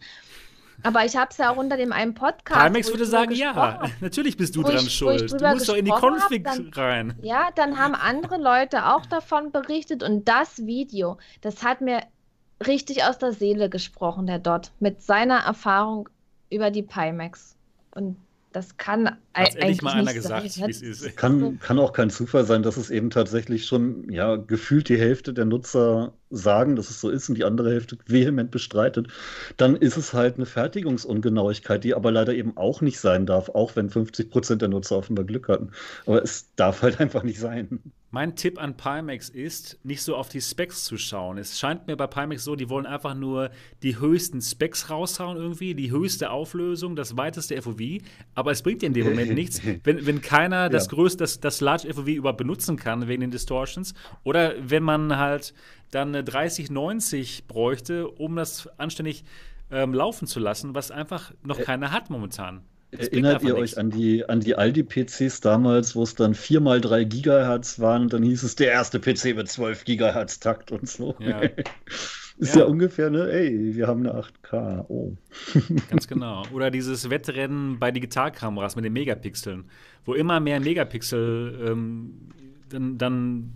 Aber 0.83 1.05
ich 1.05 1.15
habe 1.15 1.29
es 1.31 1.37
ja 1.37 1.51
auch 1.51 1.57
unter 1.57 1.77
dem 1.77 1.93
einen 1.93 2.13
Podcast. 2.13 2.75
Ich 2.75 2.87
würde 2.87 3.05
sagen, 3.05 3.31
ja, 3.33 3.55
hab. 3.55 4.01
natürlich 4.01 4.35
bist 4.35 4.55
du 4.55 4.63
Wo 4.63 4.67
dran 4.67 4.85
ich 4.85 4.93
schuld. 4.93 5.31
Du 5.31 5.47
musst 5.47 5.69
doch 5.69 5.75
in 5.75 5.85
die 5.85 5.91
gesprochen 5.91 6.21
hab, 6.21 6.43
dann- 6.43 6.71
rein. 6.73 7.19
Ja, 7.21 7.49
dann 7.55 7.77
haben 7.77 7.95
andere 7.95 8.37
Leute 8.37 8.87
auch 8.87 9.05
davon 9.05 9.51
berichtet 9.51 10.03
und 10.03 10.27
das 10.27 10.65
Video, 10.65 11.17
das 11.41 11.63
hat 11.63 11.79
mir 11.79 12.01
richtig 12.65 13.03
aus 13.03 13.17
der 13.17 13.31
Seele 13.31 13.69
gesprochen, 13.69 14.27
der 14.27 14.39
Dot, 14.39 14.71
mit 14.79 15.01
seiner 15.01 15.39
Erfahrung 15.39 16.09
über 16.49 16.69
die 16.71 16.83
Pimax. 16.83 17.55
Und 17.91 18.17
das 18.53 18.77
kann 18.77 19.17
Hat's 19.33 19.55
eigentlich 19.55 19.81
mal 19.81 19.93
einer 19.93 20.03
nicht 20.03 20.13
gesagt, 20.13 20.49
sein. 20.51 20.67
wie 20.67 20.71
es 20.71 20.81
ist. 20.81 21.17
Kann, 21.17 21.59
kann 21.59 21.79
auch 21.79 21.91
kein 21.91 22.09
Zufall 22.09 22.45
sein, 22.45 22.63
dass 22.63 22.77
es 22.77 22.89
eben 22.89 23.09
tatsächlich 23.09 23.65
schon, 23.65 24.09
ja, 24.11 24.35
gefühlt 24.35 24.89
die 24.89 24.97
Hälfte 24.97 25.33
der 25.33 25.45
Nutzer 25.45 26.13
sagen, 26.35 26.75
dass 26.75 26.89
es 26.89 26.99
so 27.01 27.09
ist 27.09 27.29
und 27.29 27.35
die 27.35 27.43
andere 27.43 27.71
Hälfte 27.71 27.97
vehement 28.07 28.51
bestreitet. 28.51 29.07
Dann 29.57 29.75
ist 29.75 29.97
es 29.97 30.13
halt 30.13 30.35
eine 30.35 30.45
Fertigungsungenauigkeit, 30.45 31.83
die 31.83 31.93
aber 31.93 32.11
leider 32.11 32.33
eben 32.33 32.57
auch 32.57 32.81
nicht 32.81 32.99
sein 32.99 33.25
darf, 33.25 33.49
auch 33.49 33.75
wenn 33.75 33.89
50 33.89 34.29
Prozent 34.29 34.61
der 34.61 34.69
Nutzer 34.69 34.97
offenbar 34.97 35.25
Glück 35.25 35.47
hatten. 35.47 35.71
Aber 36.05 36.21
es 36.23 36.53
darf 36.55 36.81
halt 36.81 36.99
einfach 36.99 37.23
nicht 37.23 37.39
sein. 37.39 37.79
Mein 38.11 38.35
Tipp 38.35 38.61
an 38.61 38.77
Pimax 38.77 39.29
ist, 39.29 39.79
nicht 39.83 40.03
so 40.03 40.15
auf 40.15 40.29
die 40.29 40.39
Specs 40.39 40.83
zu 40.85 40.97
schauen. 40.97 41.39
Es 41.39 41.57
scheint 41.59 41.87
mir 41.87 41.95
bei 41.95 42.05
Pimax 42.05 42.43
so, 42.43 42.55
die 42.55 42.69
wollen 42.69 42.85
einfach 42.85 43.15
nur 43.15 43.49
die 43.81 43.97
höchsten 43.99 44.39
Specs 44.39 44.91
raushauen 44.91 45.35
irgendwie, 45.35 45.73
die 45.73 45.89
höchste 45.89 46.29
Auflösung, 46.29 46.95
das 46.95 47.17
weiteste 47.17 47.59
FOV. 47.59 47.79
Aber 48.35 48.51
es 48.51 48.61
bringt 48.61 48.83
dir 48.83 48.87
in 48.87 48.93
dem 48.93 49.07
Moment 49.07 49.31
nichts, 49.33 49.61
wenn, 49.83 50.05
wenn 50.05 50.21
keiner 50.21 50.69
das 50.69 50.85
Ja. 50.85 50.89
größte, 50.91 51.17
das, 51.23 51.39
das 51.39 51.59
Large 51.59 51.91
FOV 51.91 52.07
überhaupt 52.07 52.37
benutzen 52.37 52.77
kann 52.77 53.07
wegen 53.07 53.21
den 53.21 53.31
Distortions. 53.31 53.95
Oder 54.23 54.53
wenn 54.61 54.83
man 54.83 55.17
halt 55.17 55.55
dann 55.93 56.09
eine 56.09 56.23
3090 56.23 57.45
bräuchte, 57.47 58.07
um 58.07 58.35
das 58.35 58.67
anständig 58.77 59.23
ähm, 59.71 59.93
laufen 59.93 60.27
zu 60.27 60.39
lassen, 60.39 60.75
was 60.75 60.91
einfach 60.91 61.31
noch 61.43 61.59
keiner 61.59 61.91
hat 61.91 62.09
momentan. 62.09 62.61
Das 62.91 63.07
Erinnert 63.07 63.41
ihr 63.41 63.55
nichts. 63.55 63.73
euch 63.73 63.79
an 63.79 63.89
die, 63.89 64.29
an 64.29 64.39
die 64.39 64.55
Aldi-PCs 64.55 65.41
damals, 65.41 65.95
wo 65.95 66.03
es 66.03 66.13
dann 66.13 66.35
4 66.35 66.59
mal 66.61 66.79
3 66.79 67.05
Gigahertz 67.05 67.79
waren 67.79 68.03
und 68.03 68.13
dann 68.13 68.21
hieß 68.21 68.43
es 68.43 68.55
der 68.55 68.71
erste 68.71 68.99
PC 68.99 69.35
mit 69.35 69.49
12 69.49 69.83
Gigahertz 69.83 70.39
Takt 70.39 70.71
und 70.71 70.87
so. 70.87 71.15
Ja. 71.19 71.41
Ist 72.37 72.55
Ja. 72.55 72.61
ja. 72.61 72.67
ungefähr, 72.67 73.09
ne? 73.09 73.31
Ey, 73.31 73.75
wir 73.75 73.87
haben 73.87 74.05
eine 74.05 74.19
8K. 74.19 74.85
Oh. 74.89 75.13
Ganz 75.89 76.07
genau. 76.07 76.43
Oder 76.51 76.69
dieses 76.71 77.09
Wettrennen 77.09 77.79
bei 77.79 77.91
Digitalkameras 77.91 78.75
mit 78.75 78.85
den 78.85 78.93
Megapixeln, 78.93 79.65
wo 80.05 80.13
immer 80.13 80.39
mehr 80.39 80.59
Megapixel 80.59 81.67
ähm, 81.67 82.29
dann, 82.69 82.97
dann 82.97 83.53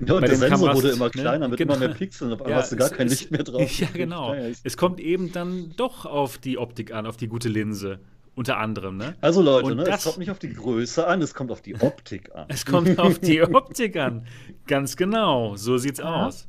Ja, 0.00 0.14
und 0.14 0.20
Bei 0.22 0.26
der 0.28 0.36
Sensor 0.36 0.58
Kameras, 0.58 0.76
wurde 0.76 0.90
immer 0.90 1.04
ne? 1.06 1.10
kleiner 1.10 1.48
mit 1.48 1.58
Genau. 1.58 1.74
immer 1.74 1.86
mehr 1.86 1.94
Pixeln. 1.94 2.32
Auf 2.32 2.40
einmal 2.40 2.50
Ja, 2.52 2.56
hast 2.62 2.72
du 2.72 2.76
gar 2.76 2.90
es- 2.90 2.96
kein 2.96 3.08
Licht 3.08 3.30
mehr 3.30 3.42
drauf. 3.44 3.70
Ja, 3.78 3.88
genau. 3.92 4.34
Es 4.64 4.76
kommt 4.76 5.00
eben 5.00 5.32
dann 5.32 5.72
doch 5.76 6.04
auf 6.06 6.38
die 6.38 6.58
Optik 6.58 6.92
an, 6.92 7.06
auf 7.06 7.16
die 7.16 7.28
gute 7.28 7.48
Linse. 7.48 8.00
Unter 8.36 8.58
anderem, 8.58 8.96
ne? 8.96 9.14
Also 9.20 9.40
Leute, 9.42 9.66
Und 9.70 9.76
ne, 9.76 9.84
das- 9.84 10.00
es 10.00 10.04
kommt 10.06 10.18
nicht 10.18 10.30
auf 10.32 10.40
die 10.40 10.52
Größe 10.52 11.06
an, 11.06 11.22
es 11.22 11.34
kommt 11.34 11.52
auf 11.52 11.62
die 11.62 11.76
Optik 11.76 12.34
an. 12.34 12.46
Es 12.48 12.66
kommt 12.66 12.98
auf 12.98 13.20
die 13.20 13.40
Optik 13.42 13.96
an. 13.96 14.26
Ganz 14.66 14.96
genau. 14.96 15.54
So 15.54 15.78
sieht's 15.78 16.00
Ja. 16.00 16.26
aus. 16.26 16.48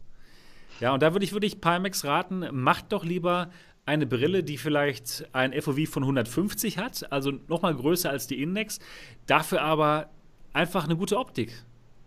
Ja, 0.80 0.94
und 0.96 1.04
da 1.04 1.14
würde 1.14 1.24
ich 1.24 1.34
wirklich 1.34 1.62
Pimax 1.62 2.04
raten, 2.04 2.44
macht 2.52 2.92
doch 2.92 3.06
lieber 3.06 3.52
eine 3.86 4.08
Brille, 4.08 4.44
die 4.44 4.58
vielleicht 4.58 5.28
ein 5.32 5.54
FOV 5.54 5.88
von 5.88 6.02
150 6.04 6.80
hat, 6.80 7.12
also 7.12 7.32
nochmal 7.48 7.76
größer 7.76 8.10
als 8.10 8.26
die 8.26 8.42
Index, 8.42 8.80
dafür 9.28 9.62
aber 9.62 10.10
einfach 10.54 10.86
eine 10.86 10.96
gute 10.98 11.18
Optik. 11.20 11.54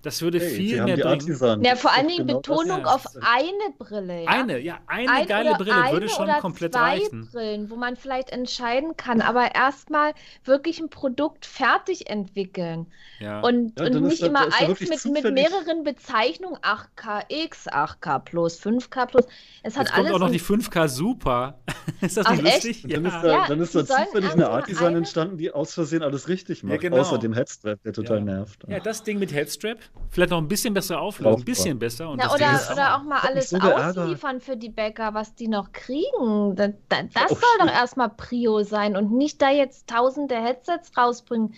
Das 0.02 0.22
würde 0.22 0.38
Hey, 0.38 0.48
viel 0.50 0.84
mehr 0.84 0.96
bringen. 0.96 1.62
Ja, 1.64 1.72
Das 1.72 1.80
vor 1.80 1.92
allen 1.92 2.06
Dingen 2.06 2.26
genau 2.28 2.40
das. 2.40 2.48
Betonung 2.56 2.80
Ja, 2.80 2.94
auf 2.94 3.02
das 3.02 3.16
ist- 3.16 3.22
eine 3.26 3.74
Brille. 3.78 4.22
Ja? 4.22 4.28
Eine, 4.30 4.58
ja, 4.60 4.78
eine 4.86 5.10
Ein 5.10 5.26
geile 5.26 5.54
Brille 5.54 5.72
würde 5.74 5.82
eine 5.82 6.08
schon 6.08 6.24
oder 6.26 6.40
komplett 6.40 6.72
zwei 6.72 6.80
reichen. 6.80 7.28
Brillen, 7.32 7.68
wo 7.70 7.74
man 7.76 7.96
vielleicht 7.96 8.30
entscheiden 8.30 8.96
kann, 8.96 9.20
aber 9.20 9.54
erstmal 9.56 10.12
wirklich 10.44 10.78
ein 10.78 10.88
Produkt 10.88 11.46
fertig 11.46 12.08
entwickeln. 12.08 12.86
Ja. 13.18 13.40
Und, 13.40 13.78
Ja, 13.80 13.86
und 13.86 14.02
nicht 14.02 14.22
da- 14.22 14.26
immer 14.28 14.40
da 14.42 14.46
ist 14.46 14.60
da 14.60 14.66
eins 14.66 15.04
mit, 15.04 15.24
mit 15.24 15.34
mehreren 15.34 15.82
Bezeichnungen, 15.82 16.58
8KX, 16.62 17.66
8K 17.68 18.18
plus, 18.20 18.56
5K 18.56 19.06
plus. 19.06 19.26
Es 19.62 19.76
hat 19.76 19.86
Jetzt 19.86 19.94
kommt 19.94 20.06
alles 20.06 20.14
auch 20.16 20.20
noch 20.20 20.30
die 20.30 20.38
5K 20.40 20.88
Super. 20.88 21.58
ist 22.00 22.16
das 22.16 22.26
Ach, 22.26 22.32
nicht 22.32 22.44
echt? 22.44 22.54
lustig? 22.64 22.86
Dann 22.88 23.04
ist 23.04 23.14
da, 23.22 23.26
Ja, 23.28 23.46
dann 23.48 23.60
ist 23.60 23.74
da 23.74 23.84
zufällig 23.84 24.32
eine 24.32 24.48
Artisan 24.48 24.88
eine- 24.88 24.98
entstanden, 24.98 25.38
die 25.38 25.50
aus 25.50 25.74
Versehen 25.74 26.02
alles 26.02 26.28
richtig 26.28 26.62
macht. 26.62 26.80
genau. 26.80 26.98
Außer 26.98 27.18
dem 27.18 27.32
Headstrap, 27.32 27.82
der 27.82 27.92
total 27.92 28.18
Ja. 28.18 28.24
nervt. 28.24 28.62
Ja, 28.68 28.78
das 28.80 29.02
Ding 29.02 29.18
mit 29.18 29.32
Headstrap, 29.32 29.78
vielleicht 30.10 30.30
noch 30.30 30.38
ein 30.38 30.48
bisschen 30.48 30.74
besser 30.74 31.00
auflösen, 31.00 31.38
ein 31.40 31.44
bisschen 31.44 31.78
besser. 31.78 32.08
Und 32.10 32.16
Na, 32.18 32.24
das 32.36 32.70
oder, 32.70 32.72
oder 32.72 32.96
auch 32.96 33.02
mal 33.04 33.20
alles 33.20 33.50
so 33.50 33.58
ausliefern 33.58 34.40
für 34.40 34.56
die 34.56 34.70
Bäcker, 34.70 35.14
was 35.14 35.34
die 35.34 35.48
noch 35.48 35.72
kriegen. 35.72 36.56
Da, 36.56 36.68
da, 36.88 37.02
das 37.14 37.30
Oh, 37.30 37.34
soll 37.34 37.66
doch 37.66 37.72
erstmal 37.72 38.08
Prio 38.10 38.62
sein 38.62 38.96
und 38.96 39.12
nicht 39.12 39.40
da 39.42 39.50
jetzt 39.50 39.88
tausende 39.88 40.36
Headsets 40.36 40.96
rausbringen. 40.96 41.54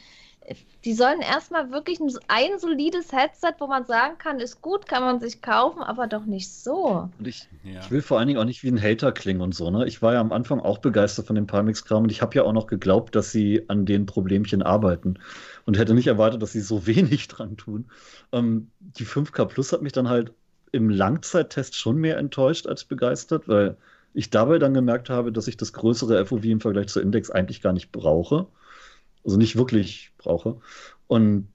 Die 0.85 0.95
sollen 0.95 1.21
erstmal 1.21 1.71
wirklich 1.71 2.01
ein, 2.01 2.11
ein 2.27 2.59
solides 2.59 3.13
Headset, 3.13 3.53
wo 3.61 3.67
man 3.69 3.85
sagen 3.85 4.19
kann, 4.19 4.41
ist 4.41 4.61
gut, 4.63 4.89
kann 4.89 5.03
man 5.03 5.21
sich 5.21 5.43
kaufen, 5.43 5.81
aber 5.83 6.07
doch 6.09 6.25
nicht 6.25 6.51
so. 6.53 7.09
Und 7.19 7.29
ich, 7.29 7.47
Ja. 7.63 7.81
ich 7.81 7.91
will 7.91 8.03
vor 8.03 8.19
allen 8.19 8.27
Dingen 8.27 8.41
auch 8.41 8.45
nicht 8.47 8.65
wie 8.65 8.69
ein 8.69 8.83
Hater 8.83 9.13
klingen 9.13 9.43
und 9.43 9.55
so. 9.55 9.71
Ne? 9.71 9.87
Ich 9.87 10.03
war 10.03 10.15
ja 10.15 10.21
am 10.21 10.33
Anfang 10.33 10.59
auch 10.59 10.79
begeistert 10.79 11.27
von 11.27 11.37
dem 11.37 11.47
Palmix-Kram 11.47 12.05
und 12.05 12.11
ich 12.11 12.21
habe 12.23 12.35
ja 12.35 12.43
auch 12.45 12.53
noch 12.55 12.67
geglaubt, 12.67 13.15
dass 13.15 13.31
sie 13.31 13.65
an 13.69 13.85
den 13.87 14.07
Problemchen 14.07 14.63
arbeiten 14.63 15.19
und 15.67 15.79
hätte 15.79 15.95
nicht 15.95 16.07
erwartet, 16.07 16.43
dass 16.43 16.53
sie 16.53 16.61
so 16.61 16.87
wenig 16.87 17.29
dran 17.29 17.57
tun. 17.57 17.87
Ähm, 18.33 18.71
die 18.81 19.07
5K 19.07 19.47
Plus 19.47 19.73
hat 19.73 19.83
mich 19.83 19.93
dann 19.93 20.09
halt 20.09 20.33
im 20.73 20.89
Langzeittest 20.89 21.77
schon 21.77 21.97
mehr 21.97 22.19
enttäuscht 22.19 22.67
als 22.67 22.85
begeistert, 22.85 23.49
weil 23.49 23.77
ich 24.15 24.31
dabei 24.31 24.59
dann 24.59 24.75
gemerkt 24.75 25.11
habe, 25.11 25.33
dass 25.33 25.49
ich 25.49 25.57
das 25.57 25.73
größere 25.73 26.25
FOV 26.27 26.45
im 26.45 26.61
Vergleich 26.61 26.89
zur 26.89 27.03
Index 27.03 27.31
eigentlich 27.31 27.63
gar 27.63 27.73
nicht 27.73 27.93
brauche. 27.93 28.47
Also 29.25 29.37
nicht 29.37 29.57
wirklich 29.57 30.13
brauche. 30.19 30.61
Und 31.07 31.49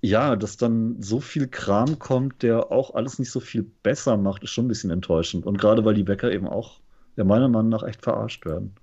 ja, 0.00 0.36
dass 0.36 0.56
dann 0.56 1.02
so 1.02 1.20
viel 1.20 1.48
Kram 1.48 1.98
kommt, 1.98 2.42
der 2.42 2.70
auch 2.70 2.94
alles 2.94 3.18
nicht 3.18 3.30
so 3.30 3.40
viel 3.40 3.62
besser 3.82 4.16
macht, 4.16 4.42
ist 4.44 4.50
schon 4.50 4.66
ein 4.66 4.68
bisschen 4.68 4.90
enttäuschend. 4.90 5.46
Und 5.46 5.58
gerade 5.58 5.84
weil 5.84 5.94
die 5.94 6.04
Bäcker 6.04 6.30
eben 6.32 6.48
auch, 6.48 6.80
ja, 7.16 7.24
meiner 7.24 7.48
Meinung 7.48 7.70
nach 7.70 7.82
echt 7.82 8.02
verarscht 8.02 8.44
werden. 8.44 8.74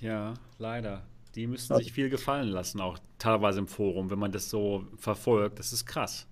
ja, 0.00 0.34
leider. 0.58 1.02
Die 1.34 1.46
müssen 1.46 1.76
sich 1.76 1.92
viel 1.92 2.10
gefallen 2.10 2.48
lassen, 2.48 2.80
auch 2.80 2.98
teilweise 3.18 3.58
im 3.58 3.66
Forum, 3.66 4.10
wenn 4.10 4.18
man 4.18 4.32
das 4.32 4.50
so 4.50 4.84
verfolgt. 4.96 5.58
Das 5.58 5.72
ist 5.72 5.84
krass. 5.86 6.26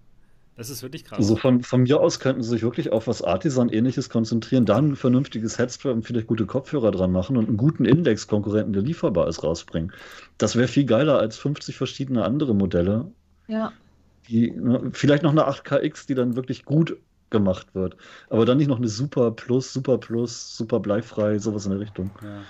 Das 0.55 0.69
ist 0.69 0.83
wirklich 0.83 1.05
krass. 1.05 1.19
Also 1.19 1.37
von, 1.37 1.63
von 1.63 1.83
mir 1.85 1.99
aus 2.01 2.21
könnten 2.21 2.43
sie 2.43 2.51
sich 2.51 2.63
wirklich 2.63 2.93
auf 2.93 3.07
was 3.07 3.23
Artisan-ähnliches 3.23 4.11
konzentrieren, 4.11 4.67
dann 4.67 4.91
ein 4.93 4.97
vernünftiges 4.97 5.59
Headstrap 5.59 5.95
und 5.95 6.03
vielleicht 6.07 6.27
gute 6.27 6.45
Kopfhörer 6.45 6.91
dran 6.91 7.11
machen 7.11 7.37
und 7.39 7.49
einen 7.49 7.57
guten 7.57 7.87
Index-Konkurrenten, 7.87 8.75
der 8.75 8.83
lieferbar 8.83 9.29
ist, 9.29 9.43
rausbringen. 9.43 9.93
Das 10.37 10.55
wäre 10.55 10.69
viel 10.69 10.85
geiler 10.85 11.19
als 11.19 11.39
50 11.39 11.77
verschiedene 11.77 12.25
andere 12.25 12.55
Modelle, 12.55 13.11
Ja. 13.49 13.73
die, 14.29 14.51
ne, 14.51 14.91
vielleicht 14.93 15.23
noch 15.23 15.31
eine 15.31 15.49
8KX, 15.49 16.07
die 16.07 16.15
dann 16.15 16.37
wirklich 16.37 16.67
gut 16.67 16.99
gemacht 17.31 17.75
wird. 17.75 17.97
Aber 18.29 18.45
dann 18.45 18.59
nicht 18.59 18.69
noch 18.69 18.77
eine 18.77 18.89
Super 18.89 19.31
Plus, 19.31 19.73
Super 19.73 19.97
Plus, 19.97 20.55
Super 20.55 20.81
bleifrei, 20.81 21.39
sowas 21.39 21.65
in 21.65 21.71
der 21.73 21.81
Richtung. 21.81 22.11
Ja. 22.23 22.43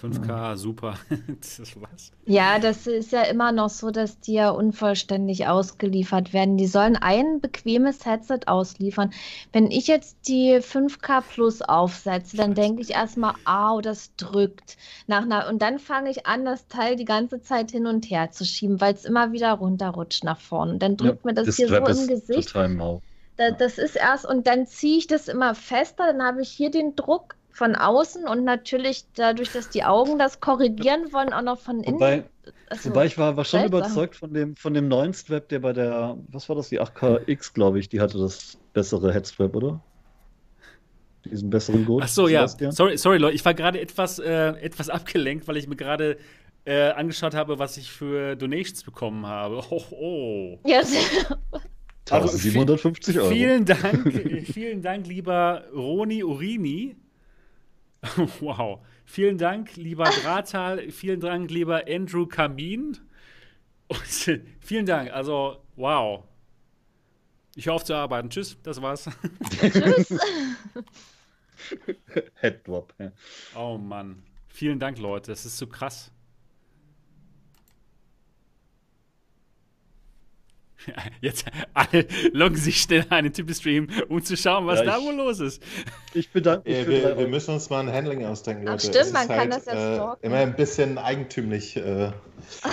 5K, 0.00 0.56
super. 0.56 0.94
das 1.40 1.80
was. 1.80 2.12
Ja, 2.24 2.58
das 2.58 2.86
ist 2.86 3.12
ja 3.12 3.22
immer 3.22 3.52
noch 3.52 3.68
so, 3.68 3.90
dass 3.90 4.20
die 4.20 4.34
ja 4.34 4.50
unvollständig 4.50 5.46
ausgeliefert 5.46 6.32
werden. 6.32 6.56
Die 6.56 6.66
sollen 6.66 6.96
ein 6.96 7.40
bequemes 7.40 8.06
Headset 8.06 8.40
ausliefern. 8.46 9.12
Wenn 9.52 9.70
ich 9.70 9.86
jetzt 9.86 10.16
die 10.28 10.56
5K 10.56 11.22
Plus 11.22 11.62
aufsetze, 11.62 12.36
dann 12.36 12.54
denke 12.54 12.82
ich 12.82 12.90
erstmal, 12.90 13.34
au, 13.44 13.80
das 13.80 14.14
drückt. 14.16 14.76
Nach 15.06 15.22
einer, 15.22 15.48
und 15.48 15.60
dann 15.60 15.78
fange 15.78 16.10
ich 16.10 16.26
an, 16.26 16.44
das 16.44 16.66
Teil 16.68 16.96
die 16.96 17.04
ganze 17.04 17.42
Zeit 17.42 17.70
hin 17.70 17.86
und 17.86 18.10
her 18.10 18.30
zu 18.30 18.44
schieben, 18.44 18.80
weil 18.80 18.94
es 18.94 19.04
immer 19.04 19.32
wieder 19.32 19.52
runterrutscht 19.52 20.24
nach 20.24 20.40
vorne. 20.40 20.72
Und 20.72 20.82
dann 20.82 20.96
drückt 20.96 21.24
ja, 21.24 21.30
mir 21.30 21.34
das, 21.34 21.46
das 21.46 21.56
hier 21.56 21.68
so 21.68 21.76
im 21.76 22.06
Gesicht. 22.06 22.48
Total 22.48 22.68
mau. 22.68 23.02
Da, 23.36 23.50
das 23.50 23.78
ist 23.78 23.96
erst, 23.96 24.26
und 24.26 24.46
dann 24.46 24.66
ziehe 24.66 24.98
ich 24.98 25.06
das 25.06 25.28
immer 25.28 25.54
fester, 25.54 26.06
dann 26.06 26.22
habe 26.22 26.42
ich 26.42 26.50
hier 26.50 26.70
den 26.70 26.94
Druck 26.94 27.36
von 27.60 27.74
außen 27.74 28.26
und 28.26 28.44
natürlich 28.44 29.04
dadurch, 29.16 29.52
dass 29.52 29.68
die 29.68 29.84
Augen 29.84 30.18
das 30.18 30.40
korrigieren 30.40 31.12
wollen, 31.12 31.34
auch 31.34 31.42
noch 31.42 31.58
von 31.58 31.82
innen. 31.82 31.96
Wobei, 31.96 32.24
also, 32.70 32.88
wobei 32.88 33.04
ich 33.04 33.18
war, 33.18 33.36
war 33.36 33.44
schon 33.44 33.66
überzeugt 33.66 34.16
von 34.16 34.32
dem, 34.32 34.56
von 34.56 34.72
dem 34.72 34.88
neuen 34.88 35.12
Strap, 35.12 35.50
der 35.50 35.58
bei 35.58 35.74
der, 35.74 36.16
was 36.28 36.48
war 36.48 36.56
das, 36.56 36.70
die 36.70 36.80
8KX, 36.80 37.52
glaube 37.52 37.78
ich, 37.78 37.90
die 37.90 38.00
hatte 38.00 38.16
das 38.16 38.56
bessere 38.72 39.12
Headstrap, 39.12 39.54
oder? 39.54 39.78
Diesen 41.26 41.50
besseren 41.50 41.84
Gurt. 41.84 42.02
Ach 42.02 42.08
so, 42.08 42.28
ja. 42.28 42.48
Sorry, 42.48 42.96
sorry, 42.96 43.18
Leute, 43.18 43.34
ich 43.34 43.44
war 43.44 43.52
gerade 43.52 43.78
etwas, 43.78 44.18
äh, 44.18 44.52
etwas 44.62 44.88
abgelenkt, 44.88 45.46
weil 45.46 45.58
ich 45.58 45.68
mir 45.68 45.76
gerade 45.76 46.16
äh, 46.64 46.92
angeschaut 46.92 47.34
habe, 47.34 47.58
was 47.58 47.76
ich 47.76 47.92
für 47.92 48.36
Donations 48.36 48.84
bekommen 48.84 49.26
habe. 49.26 49.62
Oh, 49.68 49.82
oh. 49.90 50.58
Ja, 50.64 50.80
also, 52.10 52.38
750 52.38 53.18
Euro. 53.18 53.28
Vielen 53.28 53.66
Dank, 53.66 54.46
vielen 54.50 54.80
Dank, 54.80 55.06
lieber 55.06 55.64
Roni 55.74 56.24
Urini. 56.24 56.96
wow. 58.40 58.80
Vielen 59.04 59.38
Dank, 59.38 59.76
lieber 59.76 60.04
Dratal. 60.22 60.90
vielen 60.90 61.20
Dank, 61.20 61.50
lieber 61.50 61.84
Andrew 61.88 62.26
Kamin. 62.26 62.98
Und 63.88 64.40
vielen 64.60 64.86
Dank. 64.86 65.10
Also, 65.12 65.62
wow. 65.76 66.24
Ich 67.56 67.68
auf 67.68 67.84
zu 67.84 67.94
arbeiten. 67.94 68.30
Tschüss, 68.30 68.56
das 68.62 68.80
war's. 68.80 69.08
Tschüss. 69.50 70.16
Headdrop, 72.36 72.94
ja. 72.98 73.12
Oh 73.56 73.76
Mann. 73.76 74.22
Vielen 74.48 74.78
Dank, 74.78 74.98
Leute. 74.98 75.32
Das 75.32 75.44
ist 75.44 75.58
so 75.58 75.66
krass. 75.66 76.12
Jetzt 81.20 81.46
alle 81.74 82.06
loggen 82.32 82.56
sich 82.56 82.80
schnell 82.80 83.04
einen 83.10 83.32
Typen-Stream, 83.32 83.88
um 84.08 84.22
zu 84.22 84.36
schauen, 84.36 84.66
was 84.66 84.80
ja, 84.80 84.86
da 84.86 85.00
wohl 85.00 85.14
los 85.14 85.40
ist. 85.40 85.62
Ich 86.14 86.30
bedanke 86.30 86.68
mich. 86.68 86.78
Ja, 86.78 86.86
wir, 86.86 87.18
wir, 87.18 87.28
müssen 87.28 87.54
uns 87.54 87.70
mal 87.70 87.80
ein 87.80 87.92
Handling 87.92 88.24
ausdenken, 88.24 88.66
Leute. 88.66 88.76
Ach, 88.76 88.88
stimmt, 88.88 89.12
man 89.12 89.28
kann 89.28 89.38
halt, 89.38 89.52
das 89.52 89.66
ja 89.66 89.94
stalken. 89.94 90.22
Äh, 90.22 90.26
immer 90.26 90.36
ein 90.36 90.56
bisschen 90.56 90.98
eigentümlich. 90.98 91.76
Äh, 91.76 92.12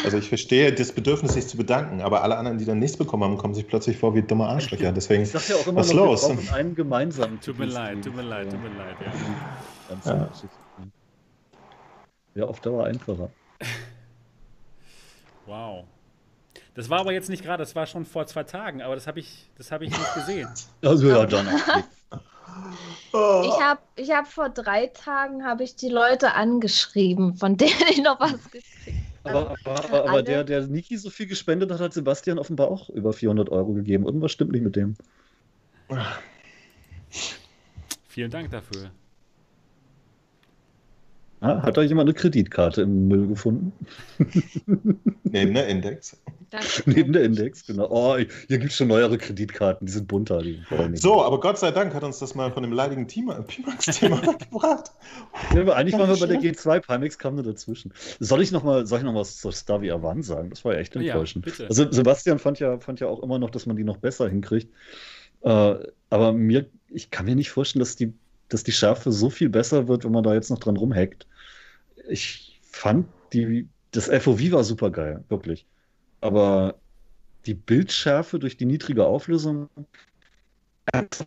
also 0.04 0.18
ich 0.18 0.30
verstehe 0.30 0.74
das 0.74 0.92
Bedürfnis, 0.92 1.34
sich 1.34 1.48
zu 1.48 1.58
bedanken, 1.58 2.02
aber 2.02 2.24
alle 2.24 2.38
anderen, 2.38 2.58
die 2.58 2.66
dann 2.66 2.80
nichts 2.80 2.98
bekommen 2.98 3.24
haben, 3.24 3.38
kommen 3.38 3.54
sich 3.54 3.68
plötzlich 3.68 3.98
vor 3.98 4.16
wie 4.16 4.22
dumme 4.22 4.48
Arschlöcher. 4.48 4.92
Deswegen, 4.92 5.24
ich 5.24 5.32
sag 5.32 5.48
ja 5.50 5.56
auch 5.56 5.68
immer 5.68 5.82
was 5.82 5.94
noch, 5.94 6.06
los? 6.06 6.30
Wir 6.30 6.54
einen 6.54 6.76
gemeinsamen. 6.76 7.40
Tut 7.42 7.60
mir 7.60 7.66
leid, 7.66 8.04
tut 8.04 8.16
mir 8.16 8.24
leid, 8.24 8.50
tut 8.50 8.62
mir 8.62 8.70
leid. 8.70 8.96
Ja. 10.06 10.12
ja. 10.14 10.30
ja, 12.36 12.46
auf 12.46 12.60
Dauer 12.62 12.86
einfacher. 12.86 13.30
Wow. 15.46 15.86
Das 16.78 16.92
war 16.92 17.00
aber 17.00 17.12
jetzt 17.12 17.28
nicht 17.28 17.44
gerade, 17.44 17.64
das 17.64 17.76
war 17.76 17.88
schon 17.88 18.06
vor 18.06 18.28
zwei 18.28 18.44
Tagen, 18.44 18.84
aber 18.84 18.94
das 18.94 19.08
habe 19.08 19.20
ich, 19.20 19.50
hab 19.72 19.82
ich 19.82 19.90
nicht 19.90 20.14
gesehen. 20.14 20.48
Also 20.84 21.10
ja, 21.10 21.26
dann. 21.26 21.48
Ich 23.14 23.62
habe 23.62 23.80
ich 23.96 24.12
hab 24.12 24.28
vor 24.28 24.50
drei 24.50 24.88
Tagen 24.88 25.46
habe 25.46 25.64
ich 25.64 25.76
die 25.76 25.90
Leute 25.90 26.34
angeschrieben, 26.34 27.36
von 27.36 27.58
denen 27.58 27.82
ich 27.90 28.02
noch 28.02 28.20
was 28.20 28.34
gekriegt 28.52 28.98
habe. 29.24 29.56
Aber, 29.64 29.84
aber, 29.84 30.10
aber 30.10 30.24
der, 30.24 30.44
der 30.44 30.68
Niki 30.68 30.98
so 30.98 31.10
viel 31.10 31.28
gespendet 31.28 31.72
hat, 31.72 31.80
hat 31.80 31.94
Sebastian 31.94 32.38
offenbar 32.38 32.70
auch 32.70 32.90
über 32.90 33.14
400 33.14 33.50
Euro 33.50 33.74
gegeben. 33.74 34.06
Irgendwas 34.06 34.32
stimmt 34.32 34.52
nicht 34.52 34.64
mit 34.64 34.76
dem. 34.76 34.96
Vielen 38.08 38.32
Dank 38.32 38.52
dafür. 38.52 38.92
Hat 41.40 41.78
da 41.78 41.84
jemand 41.84 42.10
eine 42.10 42.16
Kreditkarte 42.16 42.82
im 42.82 43.08
Müll 43.08 43.28
gefunden? 43.28 43.72
Neben 45.24 45.54
der 45.54 45.68
Index. 45.68 46.18
Neben 46.86 47.14
der 47.14 47.24
Index, 47.26 47.66
genau. 47.66 47.88
Oh, 47.92 48.18
hier 48.18 48.58
gibt 48.58 48.72
es 48.72 48.78
schon 48.78 48.88
neuere 48.88 49.18
Kreditkarten, 49.20 49.86
die 49.86 49.94
sind 49.94 50.08
bunter. 50.08 50.42
Die 50.42 50.64
so, 50.94 51.22
aber 51.22 51.40
Gott 51.40 51.60
sei 51.60 51.70
Dank 51.72 51.94
hat 51.94 52.04
uns 52.04 52.18
das 52.20 52.34
mal 52.34 52.52
von 52.52 52.64
dem 52.64 52.72
leidigen 52.72 53.06
Pimax-Thema 53.06 54.20
gebracht. 54.40 54.92
Ja, 55.54 55.74
eigentlich 55.74 56.00
waren 56.00 56.10
wir 56.10 56.18
bei 56.18 56.26
der 56.26 56.40
G2, 56.40 56.80
Pimax 56.80 57.20
kam 57.20 57.36
nur 57.36 57.44
dazwischen. 57.44 57.94
Soll 58.20 58.42
ich 58.42 58.52
noch 58.52 58.64
mal, 58.64 58.88
soll 58.88 59.00
ich 59.00 59.06
noch 59.06 59.14
was 59.14 59.38
zur 59.38 59.52
Stavi 59.52 59.92
Avan 59.92 60.24
sagen? 60.24 60.50
Das 60.50 60.66
war 60.66 60.74
ja 60.74 60.80
echt 60.80 60.96
enttäuschend. 60.96 61.46
Ja, 61.60 61.68
also 61.68 61.92
Sebastian 61.92 62.40
fand 62.40 62.60
ja, 62.60 62.80
fand 62.80 63.00
ja 63.00 63.08
auch 63.08 63.22
immer 63.22 63.38
noch, 63.38 63.52
dass 63.52 63.68
man 63.68 63.76
die 63.76 63.84
noch 63.84 63.98
besser 63.98 64.28
hinkriegt. 64.28 64.74
Äh, 65.42 65.76
aber 66.10 66.34
mir, 66.34 66.66
ich 66.90 67.12
kann 67.12 67.26
mir 67.26 67.36
nicht 67.36 67.52
vorstellen, 67.52 67.82
dass 67.82 67.96
die, 67.96 68.14
dass 68.50 68.64
die 68.64 68.72
Schärfe 68.72 69.12
so 69.12 69.30
viel 69.30 69.50
besser 69.50 69.88
wird, 69.88 70.04
wenn 70.06 70.12
man 70.12 70.24
da 70.24 70.34
jetzt 70.34 70.50
noch 70.50 70.60
dran 70.60 70.78
rumhackt. 70.78 71.28
Ich 72.10 72.60
fand 72.72 73.08
die, 73.34 73.68
das 73.92 74.06
FOV 74.08 74.52
war 74.52 74.64
super 74.64 74.92
geil, 74.92 75.24
wirklich 75.30 75.66
aber 76.22 76.76
die 77.46 77.54
Bildschärfe 77.54 78.40
durch 78.40 78.58
die 78.58 78.66
niedrige 78.66 79.06
Auflösung, 79.06 79.70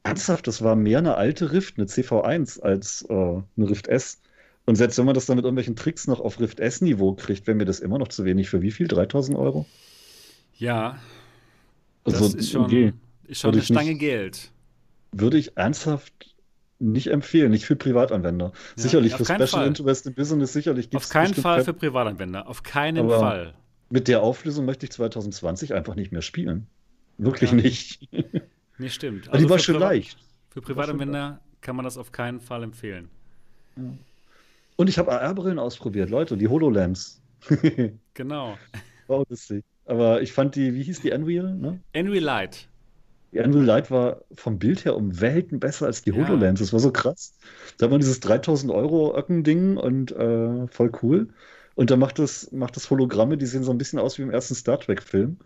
ernsthaft, 0.04 0.46
das 0.46 0.62
war 0.62 0.76
mehr 0.76 0.98
eine 0.98 1.16
alte 1.16 1.52
Rift, 1.52 1.78
eine 1.78 1.86
CV1 1.86 2.60
als 2.60 3.02
äh, 3.08 3.14
eine 3.14 3.44
Rift 3.56 3.88
S. 3.88 4.20
Und 4.66 4.76
selbst 4.76 4.98
wenn 4.98 5.06
man 5.06 5.14
das 5.14 5.26
dann 5.26 5.36
mit 5.36 5.44
irgendwelchen 5.44 5.76
Tricks 5.76 6.06
noch 6.06 6.20
auf 6.20 6.38
Rift 6.40 6.60
S-Niveau 6.60 7.14
kriegt, 7.14 7.46
wäre 7.46 7.56
mir 7.56 7.64
das 7.64 7.80
immer 7.80 7.98
noch 7.98 8.08
zu 8.08 8.24
wenig. 8.24 8.48
Für 8.48 8.62
wie 8.62 8.70
viel? 8.70 8.88
3000 8.88 9.36
Euro? 9.36 9.66
Ja. 10.56 10.98
Also, 12.04 12.24
das 12.24 12.34
ist 12.34 12.50
schon, 12.50 12.64
okay. 12.64 12.92
ist 13.26 13.40
schon 13.40 13.52
eine 13.52 13.62
Stange 13.62 13.90
nicht, 13.90 14.00
Geld. 14.00 14.50
Würde 15.12 15.38
ich 15.38 15.56
ernsthaft 15.56 16.29
nicht 16.80 17.08
empfehlen, 17.08 17.50
nicht 17.50 17.66
für 17.66 17.76
Privatanwender. 17.76 18.46
Ja, 18.46 18.82
sicherlich 18.82 19.14
für 19.14 19.24
Special 19.24 19.46
Fall. 19.46 19.66
Interest 19.68 20.06
in 20.06 20.14
Business, 20.14 20.52
sicherlich 20.52 20.90
gibt 20.90 21.02
es. 21.02 21.08
Auf 21.08 21.12
keinen 21.12 21.34
Fall 21.34 21.62
für 21.62 21.74
Privatanwender, 21.74 22.48
auf 22.48 22.62
keinen 22.62 23.08
Fall 23.08 23.54
mit 23.90 24.08
der 24.08 24.22
Auflösung 24.22 24.64
möchte 24.64 24.86
ich 24.86 24.92
2020 24.92 25.74
einfach 25.74 25.96
nicht 25.96 26.12
mehr 26.12 26.22
spielen. 26.22 26.66
Wirklich 27.18 27.50
ja. 27.50 27.56
nicht. 27.56 28.08
Nee, 28.78 28.88
stimmt. 28.88 29.28
Also 29.28 29.44
die 29.44 29.50
war 29.50 29.58
schon 29.58 29.78
leicht. 29.78 30.16
Für 30.48 30.62
Privatanwender 30.62 31.40
kann 31.60 31.76
man 31.76 31.84
das 31.84 31.98
auf 31.98 32.12
keinen 32.12 32.40
Fall 32.40 32.62
empfehlen. 32.62 33.10
Ja. 33.76 33.82
Und 34.76 34.88
ich 34.88 34.98
habe 34.98 35.12
AR-Brillen 35.12 35.58
ausprobiert, 35.58 36.08
Leute, 36.08 36.38
die 36.38 36.48
HoloLens. 36.48 37.20
genau. 38.14 38.56
War 39.06 39.24
lustig. 39.28 39.62
Aber 39.84 40.22
ich 40.22 40.32
fand 40.32 40.54
die, 40.54 40.72
wie 40.72 40.82
hieß 40.82 41.02
die 41.02 41.10
Unreal? 41.10 41.54
Ne? 41.54 41.80
Unreal 41.94 42.24
Light. 42.24 42.69
Die 43.32 43.38
Unreal 43.38 43.64
Light 43.64 43.90
war 43.90 44.22
vom 44.32 44.58
Bild 44.58 44.84
her 44.84 44.96
um 44.96 45.20
Welten 45.20 45.60
besser 45.60 45.86
als 45.86 46.02
die 46.02 46.12
HoloLens. 46.12 46.58
Ja. 46.58 46.64
Das 46.64 46.72
war 46.72 46.80
so 46.80 46.90
krass. 46.90 47.34
Da 47.78 47.84
hat 47.84 47.90
man 47.90 48.00
dieses 48.00 48.20
3000 48.20 48.72
Euro 48.72 49.16
Öcken-Ding 49.16 49.76
und 49.76 50.10
äh, 50.12 50.66
voll 50.66 50.90
cool. 51.02 51.28
Und 51.76 51.90
da 51.90 51.96
macht 51.96 52.18
es, 52.18 52.50
macht 52.50 52.76
es 52.76 52.90
Hologramme, 52.90 53.38
die 53.38 53.46
sehen 53.46 53.62
so 53.62 53.70
ein 53.70 53.78
bisschen 53.78 53.98
aus 53.98 54.18
wie 54.18 54.22
im 54.22 54.30
ersten 54.30 54.54
Star 54.54 54.80
Trek-Film. 54.80 55.38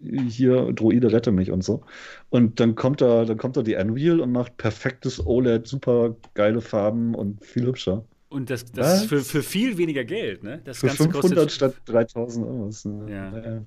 Hier, 0.00 0.72
Droide, 0.72 1.12
rette 1.12 1.32
mich 1.32 1.50
und 1.50 1.62
so. 1.62 1.82
Und 2.30 2.60
dann 2.60 2.74
kommt 2.74 3.00
da, 3.00 3.24
dann 3.24 3.36
kommt 3.36 3.56
da 3.56 3.62
die 3.62 3.76
Unreal 3.76 4.20
und 4.20 4.32
macht 4.32 4.56
perfektes 4.56 5.24
OLED, 5.24 5.66
super 5.66 6.16
geile 6.34 6.60
Farben 6.60 7.14
und 7.14 7.44
viel 7.44 7.66
hübscher. 7.66 8.04
Und 8.28 8.48
das, 8.48 8.64
das 8.72 9.02
ist 9.02 9.08
für, 9.08 9.20
für 9.20 9.42
viel 9.42 9.76
weniger 9.76 10.04
Geld, 10.04 10.42
ne? 10.42 10.60
Das 10.64 10.78
für 10.78 10.86
Ganze 10.86 11.04
500 11.04 11.22
kostet... 11.36 11.52
statt 11.52 11.74
3000 11.84 12.46
Euro. 12.46 12.70
Ne? 12.84 13.12
Ja. 13.12 13.38
ja. 13.38 13.62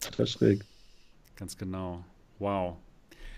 Total 0.00 0.26
schräg. 0.26 0.64
Ganz 1.34 1.58
genau. 1.58 2.04
Wow. 2.38 2.76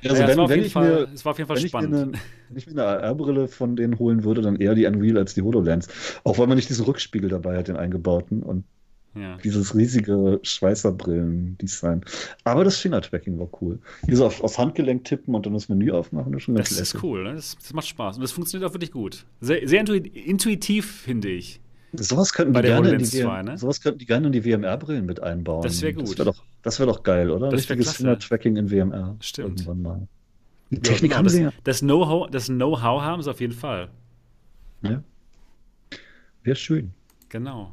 Also 0.05 0.15
ja, 0.15 0.29
wenn, 0.29 0.31
es, 0.31 0.37
war 0.37 0.49
wenn 0.49 0.65
Fall, 0.71 0.91
mir, 0.91 1.09
es 1.13 1.25
war 1.25 1.33
auf 1.33 1.39
jeden 1.39 1.49
Fall 1.49 1.57
wenn 1.57 1.69
spannend. 1.69 1.95
Ich 1.95 2.03
eine, 2.03 2.13
wenn 2.49 2.57
ich 2.57 2.67
mir 2.67 2.73
eine 2.73 3.03
AR-Brille 3.03 3.49
von 3.49 3.75
denen 3.75 3.99
holen 3.99 4.23
würde, 4.23 4.43
dann 4.43 4.57
eher 4.57 4.75
die 4.75 4.87
Unreal 4.87 5.19
als 5.19 5.35
die 5.35 5.43
HoloLens. 5.43 5.89
Auch 6.25 6.39
weil 6.39 6.47
man 6.47 6.57
nicht 6.57 6.69
diesen 6.69 6.85
Rückspiegel 6.85 7.29
dabei 7.29 7.57
hat, 7.57 7.69
den 7.69 7.77
eingebauten 7.77 8.43
und 8.43 8.65
ja. 9.15 9.37
dieses 9.39 9.75
riesige 9.75 10.39
Schweißerbrillen-Design. 10.43 12.05
Aber 12.45 12.65
das 12.65 12.79
Finger-Tracking 12.79 13.39
war 13.39 13.49
cool. 13.61 13.81
Hier 14.07 14.17
so 14.17 14.27
auf, 14.27 14.43
aufs 14.43 14.59
Handgelenk 14.59 15.05
tippen 15.05 15.35
und 15.35 15.47
dann 15.47 15.55
das 15.55 15.69
Menü 15.69 15.91
aufmachen, 15.91 16.33
das 16.33 16.41
ist 16.41 16.45
schon 16.45 16.55
ganz 16.55 16.69
Das 16.69 16.81
ist 16.81 17.03
cool, 17.03 17.25
ne? 17.25 17.35
das, 17.35 17.57
das, 17.57 17.73
macht 17.73 17.89
Spaß. 17.89 18.17
Und 18.17 18.23
das 18.23 18.33
funktioniert 18.33 18.71
auch 18.71 18.75
wirklich 18.75 18.93
gut. 18.93 19.25
Sehr, 19.41 19.67
sehr 19.67 19.81
intuitiv, 19.81 21.03
finde 21.03 21.29
ich. 21.29 21.61
Sowas 21.93 22.33
könnten, 22.33 22.55
die 22.55 22.63
gerne 22.63 22.91
in 22.91 22.99
die 22.99 23.05
2, 23.05 23.43
ne? 23.43 23.59
sowas 23.59 23.81
könnten 23.81 23.99
die 23.99 24.07
gerne 24.07 24.27
in 24.27 24.33
die 24.33 24.45
WMR-Brillen 24.45 25.07
mit 25.07 25.21
einbauen. 25.21 25.63
Das 25.63 25.81
wäre 25.81 25.95
gut. 25.95 26.11
Das 26.11 26.19
wäre 26.19 26.27
doch, 26.27 26.79
wär 26.79 26.87
doch 26.87 27.03
geil, 27.03 27.31
oder? 27.31 27.49
Das 27.49 27.61
Richtiges 27.61 27.97
Finger-Tracking 27.97 28.57
in 28.57 28.71
WMR. 28.71 29.17
Stimmt. 29.21 29.61
Irgendwann 29.61 29.83
mal. 29.83 30.09
Die 30.71 30.81
Technik 30.81 31.13
ja, 31.13 31.19
genau, 31.19 31.19
haben 31.19 31.29
sie 31.29 31.43
ja. 31.43 31.53
Das 31.65 31.81
Know-how 31.81 32.29
Know 32.49 32.81
haben 32.83 33.23
sie 33.23 33.31
auf 33.31 33.41
jeden 33.41 33.55
Fall. 33.55 33.89
Ja. 34.83 35.03
Wäre 36.43 36.57
schön. 36.57 36.93
Genau. 37.31 37.73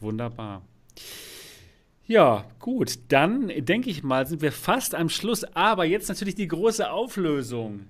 Wunderbar. 0.00 0.62
Ja, 2.06 2.46
gut. 2.58 2.98
Dann 3.08 3.52
denke 3.58 3.90
ich 3.90 4.02
mal, 4.02 4.26
sind 4.26 4.42
wir 4.42 4.52
fast 4.52 4.94
am 4.94 5.10
Schluss. 5.10 5.44
Aber 5.54 5.84
jetzt 5.84 6.08
natürlich 6.08 6.34
die 6.34 6.48
große 6.48 6.90
Auflösung. 6.90 7.86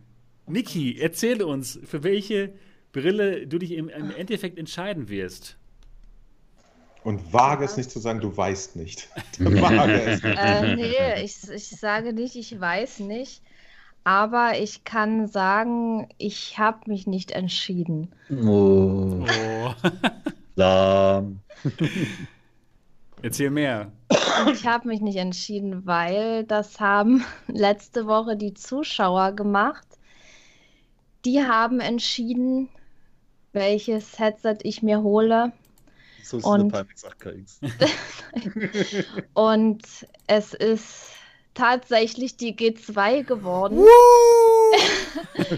Niki, 0.47 0.99
erzähle 0.99 1.47
uns, 1.47 1.79
für 1.85 2.03
welche 2.03 2.53
Brille 2.93 3.47
du 3.47 3.59
dich 3.59 3.73
im, 3.73 3.89
im 3.89 4.11
Endeffekt 4.11 4.59
entscheiden 4.59 5.09
wirst. 5.09 5.57
Und 7.03 7.33
wage 7.33 7.65
es 7.65 7.77
nicht 7.77 7.91
zu 7.91 7.99
sagen, 7.99 8.21
du 8.21 8.37
weißt 8.37 8.77
nicht. 8.77 9.09
wage 9.39 10.03
es 10.03 10.23
nicht. 10.23 10.39
Äh, 10.39 10.77
nee, 10.77 11.23
ich, 11.23 11.49
ich 11.49 11.69
sage 11.69 12.13
nicht, 12.13 12.37
ich 12.37 12.59
weiß 12.59 13.01
nicht. 13.01 13.43
Aber 14.05 14.59
ich 14.59 14.85
kann 14.85 15.27
sagen, 15.27 16.09
ich 16.17 16.59
habe 16.59 16.91
mich 16.91 17.07
nicht 17.07 17.33
entschieden. 17.33 18.13
Oh. 18.31 19.25
oh. 20.57 21.23
Erzähl 23.23 23.51
mehr. 23.51 23.93
Ich 24.53 24.67
habe 24.67 24.89
mich 24.89 25.03
nicht 25.03 25.17
entschieden, 25.17 25.85
weil 25.87 26.45
das 26.45 26.81
haben 26.81 27.25
letzte 27.47 28.07
Woche 28.07 28.37
die 28.37 28.55
Zuschauer 28.55 29.33
gemacht. 29.33 29.87
Die 31.27 31.43
haben 31.43 31.81
entschieden, 31.81 32.71
welches 33.53 34.19
Headset 34.19 34.59
ich 34.63 34.83
mir 34.83 35.03
hole. 35.03 35.53
So 36.31 36.39
ist 36.39 36.45
und, 36.45 36.71
Pimax 36.71 37.05
8KX. 37.05 37.59
und 39.35 39.83
es 40.29 40.55
ist 40.55 41.11
tatsächlich 41.55 42.37
die 42.37 42.55
G2 42.57 43.25
geworden. 43.25 43.85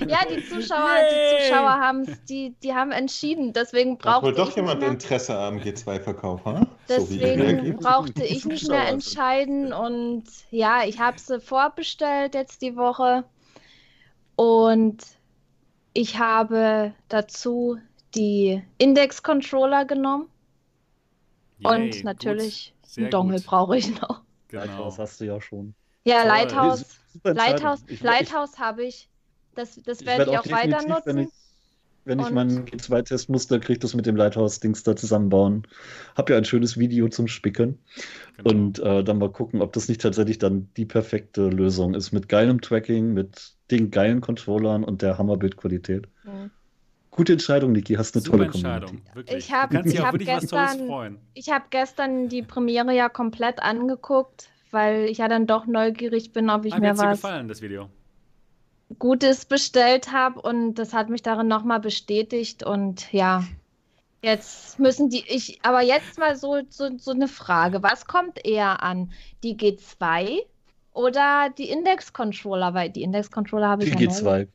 ja, 0.08 0.20
die 0.24 0.42
Zuschauer, 0.42 0.96
die 1.10 1.44
Zuschauer 1.44 1.72
haben 1.72 2.18
die, 2.26 2.54
die 2.62 2.72
haben 2.72 2.90
entschieden. 2.90 3.52
Deswegen 3.52 3.98
brauchte 3.98 4.28
wohl 4.28 4.34
doch 4.34 4.56
jemand 4.56 4.80
mehr, 4.80 4.88
Interesse 4.88 5.36
am 5.36 5.58
G2-Verkauf, 5.58 6.42
ha? 6.46 6.66
Deswegen 6.88 7.66
so 7.66 7.78
brauchte 7.78 8.24
ich 8.24 8.46
nicht 8.46 8.66
mehr 8.68 8.88
entscheiden 8.88 9.74
und 9.74 10.24
ja, 10.50 10.84
ich 10.86 10.98
habe 10.98 11.18
sie 11.18 11.38
vorbestellt 11.38 12.34
jetzt 12.34 12.62
die 12.62 12.76
Woche 12.76 13.24
und 14.36 14.96
ich 15.92 16.18
habe 16.18 16.94
dazu 17.10 17.76
die 18.14 18.62
Index-Controller 18.78 19.84
genommen 19.84 20.28
Yay, 21.64 21.74
und 21.74 22.04
natürlich 22.04 22.74
einen 22.96 23.10
Dongle 23.10 23.40
brauche 23.40 23.76
ich 23.76 24.00
noch. 24.00 24.22
Genau. 24.48 24.64
Lighthouse 24.64 24.98
hast 24.98 25.20
du 25.20 25.24
ja 25.24 25.40
schon. 25.40 25.74
Ja, 26.04 26.20
Toll. 26.20 26.28
Lighthouse, 26.28 26.84
Lighthouse, 27.24 27.84
Lighthouse 28.00 28.58
habe 28.58 28.84
ich. 28.84 29.08
Das, 29.54 29.80
das 29.84 30.04
werde 30.04 30.24
ich, 30.24 30.30
ich 30.30 30.38
auch 30.38 30.50
weiter 30.50 30.86
nutzen. 30.86 31.02
Wenn 31.04 31.18
ich, 31.18 31.28
wenn 32.04 32.18
ich 32.18 32.30
meinen 32.30 32.64
G2-Testmuster 32.64 33.60
kriege, 33.60 33.78
das 33.78 33.94
mit 33.94 34.06
dem 34.06 34.16
Lighthouse-Dings 34.16 34.82
da 34.82 34.96
zusammenbauen. 34.96 35.66
Habe 36.16 36.32
ja 36.32 36.38
ein 36.38 36.44
schönes 36.44 36.78
Video 36.78 37.08
zum 37.08 37.28
Spicken. 37.28 37.78
Genau. 38.38 38.50
Und 38.50 38.78
äh, 38.80 39.04
dann 39.04 39.18
mal 39.18 39.30
gucken, 39.30 39.60
ob 39.60 39.72
das 39.72 39.88
nicht 39.88 40.00
tatsächlich 40.00 40.38
dann 40.38 40.68
die 40.76 40.86
perfekte 40.86 41.48
Lösung 41.48 41.94
ist. 41.94 42.12
Mit 42.12 42.28
geilem 42.28 42.60
Tracking, 42.60 43.12
mit 43.12 43.52
den 43.70 43.90
geilen 43.90 44.20
Controllern 44.20 44.84
und 44.84 45.02
der 45.02 45.18
Hammerbildqualität. 45.18 46.08
Mhm. 46.24 46.50
Gute 47.12 47.34
Entscheidung, 47.34 47.72
Niki. 47.72 47.94
Hast 47.94 48.16
eine 48.16 48.22
Super 48.22 48.38
tolle 48.38 48.46
Entscheidung. 48.46 49.02
Wirklich. 49.12 49.36
Ich 49.36 49.52
habe 49.52 49.76
hab 49.76 50.18
gestern, 50.18 51.18
hab 51.36 51.70
gestern 51.70 52.28
die 52.30 52.42
Premiere 52.42 52.94
ja 52.94 53.10
komplett 53.10 53.62
angeguckt, 53.62 54.48
weil 54.70 55.04
ich 55.04 55.18
ja 55.18 55.28
dann 55.28 55.46
doch 55.46 55.66
neugierig 55.66 56.32
bin, 56.32 56.48
ob 56.48 56.64
ich 56.64 56.72
ah, 56.72 56.78
mir 56.78 56.96
was 56.96 57.20
gefallen, 57.20 57.48
das 57.48 57.60
Video. 57.60 57.90
Gutes 58.98 59.44
bestellt 59.44 60.10
habe 60.10 60.40
und 60.40 60.74
das 60.76 60.94
hat 60.94 61.10
mich 61.10 61.22
darin 61.22 61.48
nochmal 61.48 61.80
bestätigt 61.80 62.64
und 62.64 63.12
ja, 63.12 63.44
jetzt 64.22 64.78
müssen 64.78 65.10
die, 65.10 65.24
ich, 65.28 65.58
aber 65.62 65.82
jetzt 65.82 66.18
mal 66.18 66.34
so, 66.34 66.60
so, 66.70 66.96
so 66.96 67.10
eine 67.10 67.28
Frage, 67.28 67.82
was 67.82 68.06
kommt 68.06 68.42
eher 68.42 68.82
an, 68.82 69.12
die 69.42 69.56
G2 69.56 70.40
oder 70.94 71.50
die 71.58 71.68
Index-Controller, 71.68 72.72
weil 72.72 72.88
die 72.88 73.02
Index-Controller 73.02 73.68
habe 73.68 73.84
ich 73.84 73.94
die 73.94 74.04
ja 74.04 74.10
G2. 74.10 74.48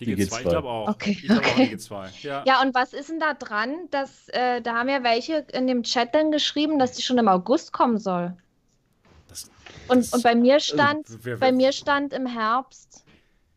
Die, 0.00 0.14
die 0.14 0.16
G2, 0.16 0.28
G2, 0.28 0.38
ich 0.38 0.48
glaube 0.48 0.68
auch. 0.68 0.88
Okay. 0.88 1.10
Ich 1.10 1.22
glaube 1.22 1.40
okay. 1.40 1.50
auch 1.50 1.56
die 1.56 1.76
G2. 1.76 2.08
Ja. 2.22 2.44
ja, 2.46 2.62
und 2.62 2.74
was 2.74 2.92
ist 2.92 3.08
denn 3.08 3.18
da 3.18 3.34
dran? 3.34 3.74
Dass, 3.90 4.28
äh, 4.28 4.60
da 4.60 4.74
haben 4.74 4.88
ja 4.88 5.02
welche 5.02 5.44
in 5.52 5.66
dem 5.66 5.82
Chat 5.82 6.14
dann 6.14 6.30
geschrieben, 6.30 6.78
dass 6.78 6.92
die 6.92 7.02
schon 7.02 7.18
im 7.18 7.28
August 7.28 7.72
kommen 7.72 7.98
soll. 7.98 8.36
Das, 9.28 9.50
und, 9.88 9.98
das, 9.98 10.12
und 10.12 10.22
bei 10.22 10.34
mir 10.34 10.60
stand, 10.60 11.08
äh, 11.08 11.12
wer, 11.12 11.24
wer, 11.24 11.36
bei 11.38 11.52
mir 11.52 11.72
stand 11.72 12.12
im 12.12 12.26
Herbst. 12.26 13.04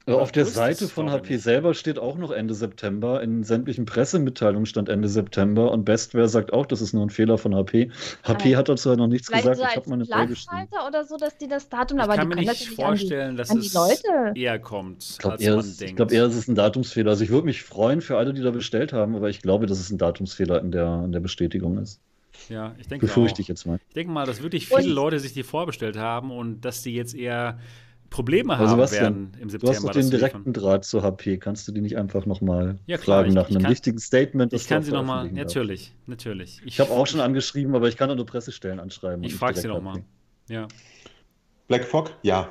Auf 0.08 0.32
der 0.32 0.46
Seite 0.46 0.88
von 0.88 1.12
HP 1.12 1.38
selber 1.38 1.76
steht 1.76 2.00
auch 2.00 2.18
noch 2.18 2.32
Ende 2.32 2.56
September. 2.56 3.22
In 3.22 3.44
sämtlichen 3.44 3.86
Pressemitteilungen 3.86 4.66
stand 4.66 4.90
Ende 4.90 5.08
September 5.08 5.72
und 5.72 5.86
Bestware 5.86 6.28
sagt 6.28 6.54
auch, 6.54 6.66
das 6.66 6.82
ist 6.82 6.94
nur 6.94 7.06
ein 7.06 7.12
Fehler 7.12 7.38
von 7.38 7.54
HP. 7.54 7.92
HP 8.24 8.56
hat 8.56 8.68
dazu 8.68 8.90
halt 8.90 9.00
noch 9.00 9.08
nichts 9.08 9.28
Vielleicht 9.28 9.44
gesagt. 9.44 9.60
So 9.60 9.68
ich 9.68 9.76
habe 9.76 9.90
meine 9.90 10.06
Platzhalter 10.06 10.88
oder 10.88 11.04
so, 11.06 11.18
dass 11.18 11.38
die 11.38 11.48
das 11.48 11.70
Datum, 11.70 12.00
ich 12.00 12.04
aber 12.04 12.16
kann 12.16 12.30
die 12.32 12.36
mir 12.36 12.42
nicht 12.42 12.70
vorstellen, 12.70 13.32
die, 13.32 13.38
dass 13.38 13.54
es 13.54 13.74
Leute. 13.74 14.34
eher 14.34 14.58
kommt, 14.58 15.04
ich 15.04 15.18
glaub, 15.20 15.34
als 15.34 15.42
eher 15.42 15.56
man 15.56 15.66
ist, 15.66 15.80
denkt. 15.82 15.92
Ich 15.92 15.96
glaube 15.98 16.16
eher, 16.16 16.26
es 16.26 16.36
ist 16.36 16.48
ein 16.48 16.56
Datumsfehler. 16.56 17.12
Also 17.12 17.24
ich 17.24 17.30
würde 17.30 17.46
mich 17.46 17.62
freuen 17.62 18.02
für 18.02 18.18
alle, 18.18 18.34
die 18.34 18.42
da 18.42 18.50
bestellt 18.50 18.94
haben, 18.94 19.16
aber 19.16 19.30
ich 19.30 19.42
glaube, 19.42 19.68
dass 19.68 19.80
es 19.80 19.92
ein 19.92 20.00
Datumsfehler 20.00 20.62
in 20.62 20.72
der, 20.72 21.04
in 21.06 21.12
der 21.12 21.20
Bestätigung 21.20 21.78
ist. 21.78 22.00
Ja, 22.50 22.74
ich 22.80 22.88
denke 22.88 23.06
Befürchte 23.06 23.36
auch. 23.36 23.40
ich 23.40 23.48
jetzt 23.48 23.66
mal. 23.68 23.80
Ich 23.88 23.94
denke 23.94 24.12
mal, 24.12 24.26
dass 24.26 24.42
wirklich 24.42 24.68
viele 24.68 24.82
und 24.82 24.90
Leute 24.90 25.20
sich 25.20 25.34
die 25.34 25.44
vorbestellt 25.44 25.98
haben 25.98 26.32
und 26.32 26.62
dass 26.62 26.82
die 26.82 26.96
jetzt 26.96 27.14
eher 27.14 27.60
Probleme 28.12 28.58
also 28.58 28.78
haben 28.78 28.92
werden 28.92 29.38
im 29.40 29.50
September. 29.50 29.74
Du 29.74 29.78
hast 29.78 29.84
doch 29.86 29.92
den 29.92 30.12
direkten 30.12 30.52
Draht 30.54 30.84
zur 30.84 31.02
HP. 31.02 31.38
Kannst 31.38 31.68
du 31.68 31.72
die 31.72 31.80
nicht 31.80 31.98
einfach 31.98 32.26
nochmal 32.26 32.78
ja, 32.86 32.98
fragen 32.98 33.30
ich, 33.30 33.36
nach 33.36 33.50
einem 33.50 33.62
kann, 33.62 33.72
wichtigen 33.72 34.00
Statement? 34.00 34.52
Ich 34.52 34.68
kann 34.68 34.84
sie 34.84 34.92
nochmal, 34.92 35.32
natürlich, 35.32 35.94
natürlich. 36.08 36.60
Ich, 36.60 36.74
ich 36.74 36.80
habe 36.82 36.92
auch 36.92 37.08
schon 37.08 37.22
angeschrieben, 37.22 37.74
aber 37.74 37.88
ich 37.88 37.96
kann 37.96 38.12
auch 38.12 38.16
nur 38.16 38.26
Pressestellen 38.26 38.82
anschreiben. 38.82 39.24
Ich 39.24 39.34
frage 39.34 39.60
sie 39.60 39.68
nochmal. 39.68 40.04
Ja. 40.50 40.68
Black 41.70 41.86
Fog? 41.86 42.12
Ja. 42.22 42.50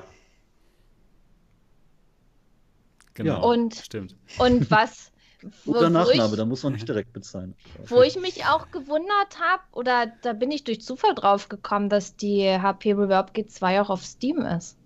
Genau. 3.12 3.32
Ja. 3.32 3.38
Und, 3.40 3.74
Stimmt. 3.74 4.16
Und 4.38 4.70
was. 4.70 5.12
Guter 5.66 5.90
Nachname, 5.90 6.30
ich, 6.30 6.36
da 6.36 6.44
muss 6.46 6.62
man 6.62 6.72
nicht 6.72 6.88
direkt 6.88 7.12
bezahlen. 7.12 7.54
Wo 7.86 8.00
ich 8.00 8.18
mich 8.18 8.46
auch 8.46 8.70
gewundert 8.70 9.40
habe, 9.40 9.62
oder 9.72 10.10
da 10.22 10.32
bin 10.32 10.50
ich 10.50 10.64
durch 10.64 10.80
Zufall 10.80 11.14
drauf 11.14 11.50
gekommen, 11.50 11.90
dass 11.90 12.16
die 12.16 12.46
HP 12.48 12.92
Reverb 12.92 13.32
G2 13.34 13.82
auch 13.82 13.90
auf 13.90 14.04
Steam 14.04 14.38
ist. 14.38 14.79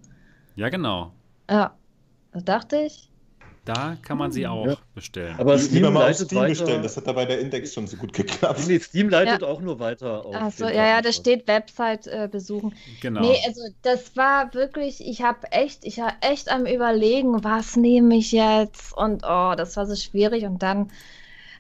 Ja, 0.57 0.69
genau. 0.69 1.13
Ja, 1.51 1.75
das 2.33 2.45
dachte 2.45 2.77
ich. 2.79 3.11
Da 3.65 3.97
kann 4.03 4.19
man 4.19 4.31
sie 4.31 4.45
hm. 4.45 4.51
auch 4.51 4.67
ja. 4.67 4.77
bestellen. 4.95 5.37
Aber 5.39 5.59
Steam 5.59 5.91
mal 5.93 6.01
leitet 6.01 6.27
Steam 6.27 6.41
weiter. 6.41 6.49
bestellen, 6.51 6.83
das 6.83 6.99
hat 6.99 7.07
da 7.07 7.13
bei 7.13 7.25
der 7.25 7.41
Index 7.41 7.73
schon 7.73 7.87
so 7.87 7.97
gut 7.97 8.13
geklappt. 8.13 8.69
Nee, 8.69 8.79
Steam 8.79 9.09
leitet 9.09 9.41
ja. 9.41 9.49
auch 9.49 9.63
nur 9.63 9.79
weiter 9.79 10.25
auf. 10.27 10.35
Achso, 10.35 10.67
ja, 10.67 10.87
ja, 10.87 11.01
da 11.01 11.13
steht 11.13 11.49
Website 11.49 12.07
äh, 12.07 12.29
besuchen. 12.31 12.75
Genau. 13.01 13.23
Nee, 13.23 13.39
also 13.47 13.63
das 13.81 14.15
war 14.17 14.53
wirklich, 14.53 15.07
ich 15.07 15.23
habe 15.23 15.51
echt, 15.51 15.87
ich 15.87 15.97
war 15.97 16.13
echt 16.21 16.51
am 16.51 16.67
überlegen, 16.67 17.43
was 17.43 17.77
nehme 17.77 18.17
ich 18.17 18.33
jetzt? 18.33 18.95
Und 18.97 19.23
oh, 19.25 19.55
das 19.57 19.79
war 19.79 19.87
so 19.87 19.97
schwierig. 19.97 20.45
Und 20.45 20.63
dann 20.63 20.91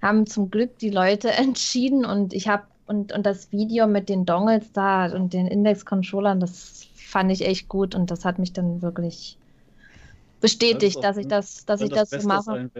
haben 0.03 0.27
zum 0.27 0.51
Glück 0.51 0.79
die 0.79 0.91
Leute 0.91 1.31
entschieden 1.33 2.05
und 2.05 2.35
ich 2.35 2.49
habe 2.49 2.65
und, 2.87 3.13
und 3.13 3.25
das 3.25 3.51
Video 3.51 3.87
mit 3.87 4.11
den 4.11 4.27
Dongles 4.27 4.73
da 4.73 5.07
und 5.07 5.33
den 5.33 5.47
Index-Controllern, 5.47 6.39
das 6.39 6.87
fand 7.15 7.31
ich 7.31 7.47
echt 7.47 7.69
gut 7.69 7.95
und 7.95 8.11
das 8.11 8.25
hat 8.25 8.41
mich 8.41 8.53
dann 8.53 8.83
wirklich 8.83 9.39
bestätigt, 10.41 10.97
das 10.97 11.03
dass 11.03 11.17
ich 11.17 11.29
das, 11.29 11.65
dass 11.65 11.81
ich 11.81 11.91
das, 11.91 12.11
das 12.11 12.23
so 12.23 12.29
mache. 12.29 12.71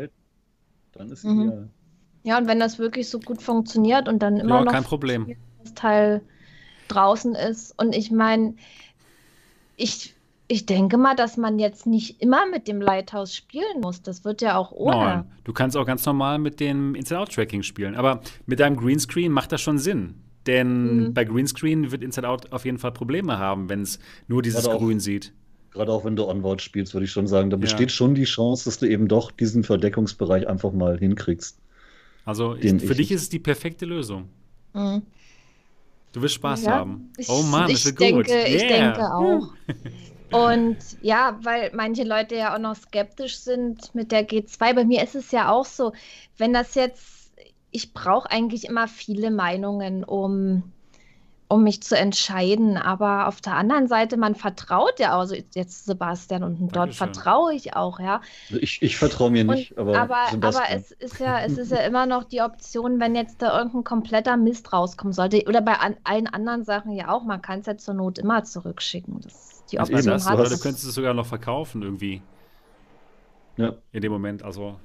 Dann 0.91 1.11
ist 1.13 1.23
mhm. 1.23 1.43
ideal. 1.43 1.69
Ja, 2.25 2.39
und 2.39 2.49
wenn 2.49 2.59
das 2.59 2.81
wirklich 2.81 3.09
so 3.09 3.21
gut 3.21 3.41
funktioniert 3.41 4.09
und 4.09 4.25
dann 4.25 4.39
immer 4.39 4.57
ja, 4.57 4.65
noch 4.65 4.73
kein 4.73 4.83
Problem. 4.83 5.37
das 5.63 5.75
Teil 5.75 6.21
draußen 6.89 7.37
ist. 7.37 7.79
Und 7.79 7.95
ich 7.95 8.11
meine, 8.11 8.57
ich, 9.77 10.17
ich 10.49 10.67
denke 10.67 10.99
mal, 10.99 11.15
dass 11.15 11.37
man 11.37 11.61
jetzt 11.61 11.87
nicht 11.87 12.21
immer 12.21 12.45
mit 12.51 12.67
dem 12.67 12.81
Lighthouse 12.81 13.37
spielen 13.37 13.81
muss. 13.83 14.03
Das 14.03 14.25
wird 14.25 14.43
ja 14.43 14.57
auch 14.57 14.73
ohne. 14.73 14.97
Nein, 14.97 15.33
du 15.45 15.53
kannst 15.53 15.77
auch 15.77 15.87
ganz 15.87 16.05
normal 16.05 16.41
mit 16.41 16.59
dem 16.59 16.97
Inside-Out-Tracking 16.97 17.63
spielen. 17.63 17.95
Aber 17.95 18.21
mit 18.47 18.59
deinem 18.59 18.77
Greenscreen 18.77 19.31
macht 19.31 19.53
das 19.53 19.61
schon 19.61 19.79
Sinn. 19.79 20.24
Denn 20.47 20.97
mhm. 20.97 21.15
bei 21.15 21.25
Greenscreen 21.25 21.91
wird 21.91 22.03
Inside 22.03 22.29
Out 22.29 22.53
auf 22.53 22.65
jeden 22.65 22.79
Fall 22.79 22.93
Probleme 22.93 23.39
haben, 23.39 23.69
wenn 23.69 23.83
es 23.83 23.99
nur 24.29 24.43
dieses 24.43 24.65
gerade 24.65 24.79
Grün 24.79 24.99
auch, 24.99 25.03
sieht. 25.03 25.33
Gerade 25.71 25.93
auch 25.93 26.05
wenn 26.05 26.17
du 26.17 26.27
Onboard 26.27 26.63
spielst, 26.63 26.95
würde 26.95 27.05
ich 27.05 27.11
schon 27.11 27.27
sagen, 27.27 27.51
da 27.51 27.57
besteht 27.57 27.91
ja. 27.91 27.97
schon 27.97 28.15
die 28.15 28.25
Chance, 28.25 28.65
dass 28.67 28.79
du 28.79 28.87
eben 28.87 29.09
doch 29.09 29.31
diesen 29.31 29.65
Verdeckungsbereich 29.65 30.47
einfach 30.47 30.73
mal 30.73 30.99
hinkriegst. 30.99 31.59
Also 32.25 32.57
ich, 32.57 32.83
für 32.83 32.95
dich 32.95 33.11
ist 33.11 33.23
es 33.23 33.29
die 33.29 33.39
perfekte 33.39 33.85
Lösung. 33.85 34.29
Mhm. 34.73 35.03
Du 36.13 36.23
wirst 36.23 36.37
Spaß 36.37 36.65
ja, 36.65 36.73
haben. 36.73 37.11
Ich, 37.17 37.29
oh 37.29 37.43
Mann, 37.43 37.71
das 37.71 37.85
wird 37.85 37.99
denke, 37.99 38.23
gut. 38.23 38.29
Yeah. 38.29 38.47
Ich 38.47 38.63
denke 38.63 39.13
auch. 39.13 39.53
Und 40.31 40.77
ja, 41.03 41.39
weil 41.43 41.71
manche 41.75 42.05
Leute 42.05 42.37
ja 42.37 42.55
auch 42.55 42.59
noch 42.59 42.77
skeptisch 42.77 43.37
sind 43.37 43.95
mit 43.95 44.11
der 44.11 44.27
G2. 44.27 44.75
Bei 44.75 44.85
mir 44.85 45.03
ist 45.03 45.15
es 45.15 45.31
ja 45.31 45.51
auch 45.51 45.65
so, 45.65 45.93
wenn 46.39 46.53
das 46.53 46.75
jetzt 46.75 47.24
ich 47.75 47.93
brauche 47.93 48.31
eigentlich 48.31 48.67
immer 48.67 48.87
viele 48.87 49.33
Meinungen, 49.33 50.05
um, 50.05 50.63
um 51.49 51.65
mich 51.65 51.83
zu 51.83 51.99
entscheiden. 51.99 52.77
Aber 52.77 53.27
auf 53.27 53.41
der 53.41 53.57
anderen 53.57 53.89
Seite, 53.89 54.17
man 54.17 54.37
vertraut 54.37 55.01
ja 55.01 55.17
auch, 55.17 55.21
also 55.21 55.35
jetzt 55.55 55.85
Sebastian 55.85 56.45
und 56.45 56.75
dort 56.75 56.95
vertraue 56.95 57.53
ich 57.53 57.75
auch, 57.75 57.99
ja. 57.99 58.21
Also 58.49 58.63
ich, 58.63 58.81
ich 58.81 58.97
vertraue 58.97 59.33
mir 59.33 59.43
nicht, 59.43 59.73
und, 59.73 59.81
aber, 59.81 59.99
aber, 59.99 60.47
aber 60.47 60.63
es 60.71 60.93
ist 60.93 61.19
ja, 61.19 61.41
es 61.41 61.59
ist 61.59 61.73
ja 61.73 61.79
immer 61.79 62.07
noch 62.07 62.23
die 62.23 62.43
Option, 62.43 63.01
wenn 63.01 63.17
jetzt 63.17 63.43
da 63.43 63.59
irgendein 63.59 63.83
kompletter 63.83 64.37
Mist 64.37 64.73
rauskommen 64.73 65.13
sollte, 65.13 65.45
oder 65.49 65.61
bei 65.61 65.75
an, 65.75 65.97
allen 66.05 66.29
anderen 66.29 66.65
Sachen 66.65 66.93
ja 66.93 67.09
auch, 67.09 67.25
man 67.25 67.43
kann 67.43 67.59
es 67.59 67.67
ja 67.67 67.77
zur 67.77 67.95
Not 67.95 68.19
immer 68.21 68.45
zurückschicken. 68.45 69.21
Das, 69.21 69.65
die 69.73 69.81
Option 69.81 70.05
das, 70.05 70.31
hat. 70.31 70.39
Du, 70.39 70.45
du 70.45 70.59
könntest 70.59 70.87
es 70.87 70.95
sogar 70.95 71.13
noch 71.13 71.27
verkaufen 71.27 71.83
irgendwie. 71.83 72.23
Ja. 73.57 73.75
In 73.91 74.01
dem 74.01 74.13
Moment, 74.13 74.45
also 74.45 74.77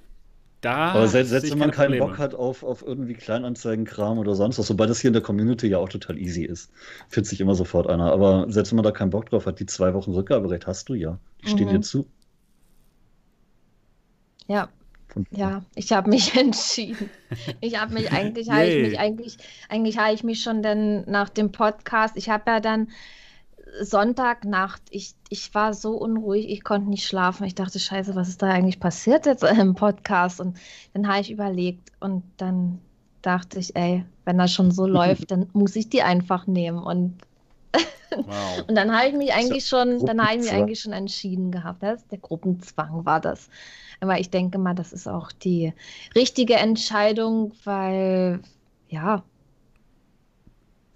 Da 0.61 0.75
Aber 0.91 1.07
selbst, 1.07 1.29
selbst 1.31 1.51
wenn 1.51 1.57
man 1.59 1.71
keine 1.71 1.71
keinen 1.71 1.95
Probleme. 1.95 1.97
Bock 1.97 2.17
hat 2.19 2.33
auf, 2.35 2.63
auf 2.63 2.81
irgendwie 2.83 3.13
Kleinanzeigenkram 3.15 4.17
oder 4.19 4.35
sonst 4.35 4.59
was, 4.59 4.69
wobei 4.69 4.85
das 4.87 4.99
hier 4.99 5.09
in 5.09 5.13
der 5.13 5.21
Community 5.23 5.67
ja 5.67 5.77
auch 5.79 5.89
total 5.89 6.17
easy 6.19 6.43
ist, 6.45 6.71
findet 7.09 7.29
sich 7.29 7.41
immer 7.41 7.55
sofort 7.55 7.87
einer. 7.87 8.11
Aber 8.11 8.45
selbst 8.51 8.71
wenn 8.71 8.77
man 8.77 8.83
da 8.85 8.91
keinen 8.91 9.09
Bock 9.11 9.29
drauf 9.29 9.45
hat, 9.47 9.59
die 9.59 9.65
zwei 9.67 9.93
Wochen 9.95 10.11
Rückgaberecht 10.13 10.67
hast 10.67 10.89
du 10.89 10.93
ja. 10.95 11.19
Die 11.43 11.47
stehen 11.47 11.67
Mhm. 11.67 11.69
dir 11.69 11.81
zu. 11.81 12.11
Ja, 14.47 14.69
ja, 15.31 15.65
ich 15.75 15.91
habe 15.93 16.09
mich 16.09 16.35
entschieden. 16.37 17.11
Ich 17.61 17.79
habe 17.79 17.93
mich 17.93 18.13
eigentlich, 18.13 18.49
habe 18.51 18.67
ich 18.67 18.77
mich 18.79 18.99
eigentlich, 18.99 19.37
eigentlich 19.69 19.97
habe 19.99 20.13
ich 20.13 20.23
mich 20.23 20.41
schon 20.43 20.63
dann 20.63 21.05
nach 21.09 21.29
dem 21.29 21.51
Podcast, 21.51 22.17
ich 22.17 22.29
habe 22.29 22.51
ja 22.51 22.59
dann 22.61 22.91
Sonntagnacht, 23.81 24.81
ich, 24.89 25.13
ich 25.29 25.53
war 25.53 25.73
so 25.73 25.97
unruhig, 25.97 26.49
ich 26.49 26.63
konnte 26.63 26.89
nicht 26.89 27.05
schlafen. 27.05 27.45
Ich 27.45 27.55
dachte, 27.55 27.79
scheiße, 27.79 28.15
was 28.15 28.29
ist 28.29 28.41
da 28.41 28.47
eigentlich 28.47 28.79
passiert 28.79 29.25
jetzt 29.25 29.43
im 29.59 29.75
Podcast? 29.75 30.39
Und 30.39 30.57
dann 30.93 31.07
habe 31.07 31.21
ich 31.21 31.31
überlegt 31.31 31.91
und 31.99 32.23
dann 32.37 32.79
dachte 33.21 33.59
ich, 33.59 33.75
ey, 33.75 34.05
wenn 34.25 34.37
das 34.37 34.51
schon 34.53 34.71
so 34.71 34.85
läuft, 34.87 35.31
dann 35.31 35.49
muss 35.53 35.75
ich 35.75 35.89
die 35.89 36.01
einfach 36.01 36.47
nehmen. 36.47 36.79
Und, 36.79 37.17
Wow. 38.11 38.65
und 38.67 38.73
dann 38.75 38.91
habe 38.91 39.09
ich 39.09 39.15
mich 39.15 39.33
eigentlich 39.33 39.67
schon, 39.67 40.03
dann 40.03 40.19
habe 40.19 40.37
ich 40.37 40.41
mich 40.41 40.51
eigentlich 40.51 40.79
schon 40.79 40.93
entschieden 40.93 41.51
gehabt. 41.51 41.83
Das, 41.83 42.07
der 42.07 42.17
Gruppenzwang 42.17 43.05
war 43.05 43.21
das. 43.21 43.49
Aber 43.99 44.19
ich 44.19 44.31
denke 44.31 44.57
mal, 44.57 44.73
das 44.73 44.93
ist 44.93 45.07
auch 45.07 45.31
die 45.31 45.73
richtige 46.15 46.55
Entscheidung, 46.55 47.51
weil 47.65 48.41
ja, 48.89 49.23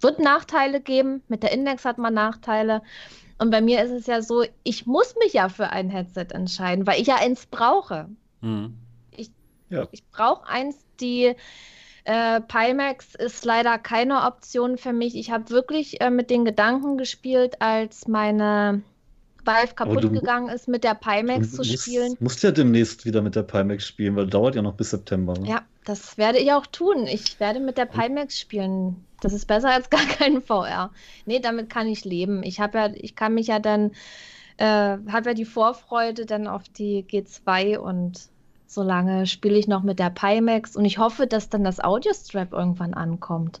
wird 0.04 0.20
Nachteile 0.20 0.80
geben. 0.80 1.22
Mit 1.26 1.42
der 1.42 1.50
Index 1.50 1.84
hat 1.84 1.98
man 1.98 2.14
Nachteile. 2.14 2.82
Und 3.38 3.50
bei 3.50 3.60
mir 3.60 3.82
ist 3.82 3.90
es 3.90 4.06
ja 4.06 4.22
so, 4.22 4.44
ich 4.62 4.86
muss 4.86 5.16
mich 5.16 5.32
ja 5.32 5.48
für 5.48 5.70
ein 5.70 5.90
Headset 5.90 6.26
entscheiden, 6.30 6.86
weil 6.86 7.00
ich 7.00 7.08
ja 7.08 7.16
eins 7.16 7.46
brauche. 7.46 8.08
Mhm. 8.40 8.76
Ich 9.90 10.04
brauche 10.12 10.46
eins, 10.46 10.76
die 11.00 11.34
äh, 12.04 12.40
Pimax 12.42 13.14
ist 13.16 13.44
leider 13.44 13.76
keine 13.78 14.22
Option 14.24 14.78
für 14.78 14.92
mich. 14.92 15.16
Ich 15.16 15.32
habe 15.32 15.50
wirklich 15.50 16.00
äh, 16.00 16.10
mit 16.10 16.30
den 16.30 16.44
Gedanken 16.44 16.96
gespielt, 16.96 17.60
als 17.60 18.06
meine 18.06 18.82
Vive 19.44 19.74
kaputt 19.74 20.04
du- 20.04 20.10
gegangen 20.12 20.48
ist, 20.48 20.68
mit 20.68 20.84
der 20.84 20.94
Pimax 20.94 21.50
Du 21.50 21.62
zu 21.62 21.70
musst, 21.72 21.82
spielen. 21.82 22.14
musst 22.20 22.42
ja 22.44 22.52
demnächst 22.52 23.04
wieder 23.04 23.20
mit 23.20 23.34
der 23.34 23.42
Pimax 23.42 23.84
spielen, 23.88 24.14
weil 24.14 24.26
dauert 24.28 24.54
ja 24.54 24.62
noch 24.62 24.74
bis 24.74 24.90
September. 24.90 25.32
ne? 25.38 25.48
Ja, 25.48 25.62
das 25.86 26.16
werde 26.18 26.38
ich 26.38 26.52
auch 26.52 26.66
tun. 26.66 27.06
Ich 27.08 27.40
werde 27.40 27.58
mit 27.58 27.76
der 27.76 27.86
Pimax 27.86 28.38
spielen. 28.38 29.04
Das 29.24 29.32
ist 29.32 29.46
besser 29.46 29.70
als 29.70 29.90
gar 29.90 30.04
kein 30.04 30.42
VR. 30.42 30.90
Nee, 31.24 31.40
damit 31.40 31.70
kann 31.70 31.88
ich 31.88 32.04
leben. 32.04 32.42
Ich 32.42 32.60
habe 32.60 32.78
ja, 32.78 32.90
ich 32.94 33.16
kann 33.16 33.34
mich 33.34 33.46
ja 33.48 33.58
dann, 33.58 33.92
äh, 34.58 34.98
habe 35.08 35.30
ja 35.30 35.34
die 35.34 35.44
Vorfreude 35.44 36.26
dann 36.26 36.46
auf 36.46 36.68
die 36.68 37.04
G2 37.04 37.78
und 37.78 38.28
solange 38.66 39.26
spiele 39.26 39.56
ich 39.56 39.68
noch 39.68 39.82
mit 39.82 39.98
der 39.98 40.10
Pimax 40.10 40.76
und 40.76 40.84
ich 40.84 40.98
hoffe, 40.98 41.26
dass 41.26 41.48
dann 41.48 41.64
das 41.64 41.80
Audiostrap 41.80 42.52
irgendwann 42.52 42.92
ankommt. 42.94 43.60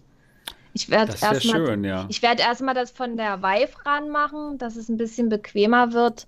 Ich 0.74 0.90
werde 0.90 1.12
erstmal 1.12 1.40
schön, 1.40 1.84
ja. 1.84 2.04
ich 2.08 2.20
werde 2.20 2.42
erstmal 2.42 2.74
das 2.74 2.90
von 2.90 3.16
der 3.16 3.42
Vive 3.42 3.86
ranmachen, 3.86 4.58
dass 4.58 4.74
es 4.74 4.88
ein 4.88 4.96
bisschen 4.96 5.28
bequemer 5.28 5.92
wird. 5.92 6.26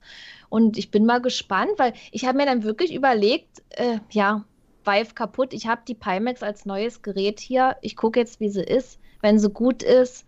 Und 0.48 0.78
ich 0.78 0.92
bin 0.92 1.04
mal 1.04 1.20
gespannt, 1.20 1.72
weil 1.78 1.94
ich 2.12 2.26
habe 2.26 2.38
mir 2.38 2.46
dann 2.46 2.62
wirklich 2.62 2.94
überlegt, 2.94 3.62
äh, 3.70 3.98
ja, 4.12 4.44
Vive 4.84 5.14
kaputt. 5.14 5.52
Ich 5.52 5.66
habe 5.66 5.82
die 5.86 5.96
Pimax 5.96 6.44
als 6.44 6.64
neues 6.64 7.02
Gerät 7.02 7.40
hier. 7.40 7.76
Ich 7.82 7.96
gucke 7.96 8.20
jetzt, 8.20 8.38
wie 8.38 8.48
sie 8.48 8.62
ist. 8.62 9.00
Wenn 9.22 9.38
sie 9.38 9.50
gut 9.50 9.82
ist. 9.82 10.26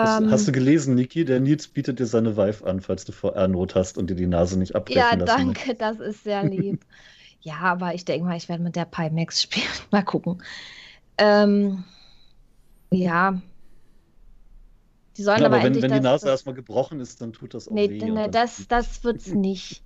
Hast, 0.00 0.24
Ähm, 0.24 0.28
hast 0.30 0.48
du 0.48 0.52
gelesen, 0.52 0.94
Niki? 0.94 1.24
Der 1.26 1.38
Nils 1.40 1.68
bietet 1.68 1.98
dir 2.00 2.06
seine 2.06 2.36
Vive 2.36 2.64
an, 2.66 2.80
falls 2.80 3.04
du 3.04 3.12
VR-Not 3.12 3.74
hast 3.74 3.98
und 3.98 4.08
dir 4.10 4.14
die 4.16 4.26
Nase 4.26 4.58
nicht 4.58 4.74
abbrechen 4.74 5.16
ja, 5.16 5.16
danke, 5.16 5.74
das 5.74 6.00
ist 6.00 6.22
sehr 6.24 6.42
lieb. 6.44 6.84
ja, 7.40 7.56
aber 7.60 7.94
ich 7.94 8.04
denke 8.04 8.26
mal, 8.26 8.36
ich 8.36 8.48
werde 8.48 8.62
mit 8.62 8.76
der 8.76 8.84
Pimax 8.86 9.42
spielen. 9.44 9.66
Mal 9.90 10.04
gucken. 10.04 10.42
Ähm, 11.18 11.84
ja. 12.90 13.40
Die 15.16 15.22
sollen 15.24 15.42
Ja, 15.42 15.46
aber, 15.46 15.62
aber 15.62 15.62
wenn, 15.62 15.82
wenn 15.82 15.92
die 15.92 16.00
Nase 16.00 16.28
erstmal 16.28 16.54
gebrochen 16.56 16.98
ist, 17.00 17.20
dann 17.20 17.32
tut 17.32 17.54
das 17.54 17.68
auch 17.68 17.86
Nee, 17.88 17.88
weh. 17.88 18.10
nee, 18.10 18.28
das, 18.28 18.66
das 18.68 19.02
wird's 19.04 19.32
nicht. 19.34 19.84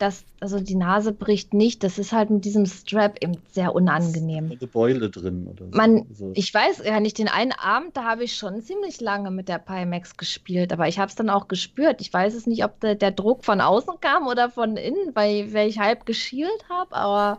Das, 0.00 0.24
also 0.40 0.58
die 0.60 0.76
Nase 0.76 1.12
bricht 1.12 1.52
nicht. 1.52 1.84
Das 1.84 1.98
ist 1.98 2.12
halt 2.12 2.30
mit 2.30 2.46
diesem 2.46 2.64
Strap 2.64 3.22
eben 3.22 3.36
sehr 3.52 3.74
unangenehm. 3.74 4.46
eine 4.50 4.66
Beule 4.66 5.10
drin 5.10 5.46
oder 5.46 5.66
so. 5.66 5.76
Man, 5.76 6.06
Also, 6.08 6.32
ich 6.34 6.54
weiß 6.54 6.82
ja 6.86 7.00
nicht, 7.00 7.18
den 7.18 7.28
einen 7.28 7.52
Abend, 7.52 7.98
da 7.98 8.04
habe 8.04 8.24
ich 8.24 8.34
schon 8.34 8.62
ziemlich 8.62 9.02
lange 9.02 9.30
mit 9.30 9.50
der 9.50 9.58
Pimax 9.58 10.16
gespielt, 10.16 10.72
aber 10.72 10.88
ich 10.88 10.98
habe 10.98 11.10
es 11.10 11.16
dann 11.16 11.28
auch 11.28 11.48
gespürt. 11.48 12.00
Ich 12.00 12.10
weiß 12.10 12.32
es 12.32 12.46
nicht, 12.46 12.64
ob 12.64 12.80
der, 12.80 12.94
der 12.94 13.10
Druck 13.10 13.44
von 13.44 13.60
außen 13.60 14.00
kam 14.00 14.26
oder 14.26 14.48
von 14.48 14.78
innen, 14.78 15.14
weil, 15.14 15.52
weil 15.52 15.68
ich 15.68 15.78
halb 15.78 16.06
geschielt 16.06 16.64
habe, 16.70 16.96
aber 16.96 17.38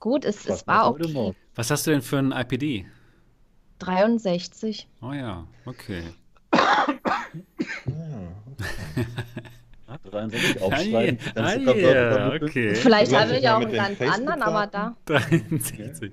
gut, 0.00 0.24
es, 0.24 0.48
es 0.48 0.66
war 0.66 0.84
auch 0.86 0.92
Voldemort. 0.92 1.36
Was 1.54 1.70
hast 1.70 1.86
du 1.86 1.90
denn 1.90 2.00
für 2.00 2.16
ein 2.16 2.32
IPD? 2.32 2.86
63. 3.80 4.88
Oh 5.02 5.12
ja, 5.12 5.46
okay. 5.66 6.02
Ja. 6.54 6.86
63 9.98 10.60
Ah, 10.60 10.64
aufschreiben. 10.64 11.18
ah, 11.34 11.54
ja, 11.54 11.56
übermitteln. 11.56 12.42
okay. 12.42 12.74
Vielleicht 12.74 13.14
habe 13.14 13.36
ich 13.36 13.48
auch 13.48 13.60
einen 13.60 13.72
ganz 13.72 14.00
anderen, 14.00 14.42
aber 14.42 14.66
da. 14.66 14.96
63. 15.06 16.12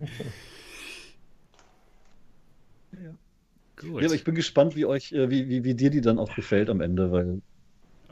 Ja, 3.81 3.89
aber 4.06 4.14
ich 4.14 4.23
bin 4.23 4.35
gespannt, 4.35 4.76
wie 4.76 4.85
euch, 4.85 5.11
äh, 5.14 5.30
wie, 5.30 5.47
wie, 5.47 5.64
wie 5.64 5.73
dir 5.73 5.89
die 5.89 6.01
dann 6.01 6.19
auch 6.19 6.35
gefällt 6.35 6.69
am 6.69 6.81
Ende, 6.81 7.11
weil 7.11 7.41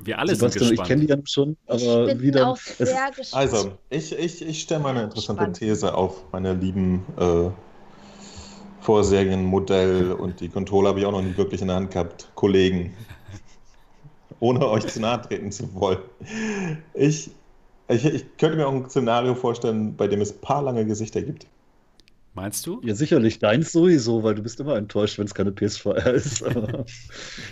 Wir 0.02 0.18
alle 0.19 0.35
sind 0.35 0.53
Sebastian, 0.53 0.73
ich 0.76 0.84
kenne 0.84 1.02
die 1.02 1.07
gespannt. 1.07 1.27
ja 1.27 1.34
schon, 1.34 1.57
Ich 1.77 1.88
aber 1.89 2.06
bin 2.06 2.22
wie 2.22 2.31
dann, 2.31 2.44
auch 2.44 2.57
sehr 2.57 3.11
gespannt. 3.15 3.34
Also, 3.34 3.77
ich, 3.89 4.18
ich, 4.18 4.41
ich 4.45 4.61
stelle 4.61 4.80
mal 4.81 4.91
eine 4.91 5.03
interessante 5.03 5.41
Spannend. 5.41 5.57
These 5.57 5.94
auf, 5.94 6.23
meine 6.31 6.53
lieben 6.53 7.06
äh, 7.19 7.49
Vorserienmodell 8.81 10.14
und 10.14 10.39
die 10.39 10.48
Controller 10.49 10.89
habe 10.89 10.99
ich 11.02 11.06
auch 11.06 11.11
noch 11.11 11.22
nicht 11.22 11.38
wirklich 11.38 11.61
in 11.61 11.68
der 11.68 11.76
Hand 11.77 11.91
gehabt, 11.91 12.30
Kollegen. 12.35 12.94
Ohne 14.39 14.68
euch 14.69 14.88
zu 14.88 14.99
nahe 15.01 15.22
treten 15.22 15.51
zu 15.51 15.73
wollen. 15.73 15.99
Ich, 16.93 17.31
ich, 17.89 18.05
ich 18.05 18.38
könnte 18.38 18.57
mir 18.57 18.68
auch 18.68 18.73
ein 18.73 18.89
Szenario 18.89 19.35
vorstellen, 19.35 19.95
bei 19.97 20.07
dem 20.07 20.22
es 20.22 20.34
ein 20.34 20.41
paar 20.41 20.61
lange 20.64 20.85
Gesichter 20.85 21.22
gibt. 21.22 21.47
Meinst 22.34 22.68
du? 22.68 22.80
ja 22.84 22.93
sicherlich 22.93 23.39
deins 23.39 23.72
sowieso, 23.72 24.22
weil 24.23 24.35
du 24.35 24.43
bist 24.43 24.59
immer 24.59 24.76
enttäuscht, 24.76 25.18
wenn 25.18 25.26
es 25.26 25.34
keine 25.34 25.51
PSVR 25.51 26.14
ist. 26.14 26.43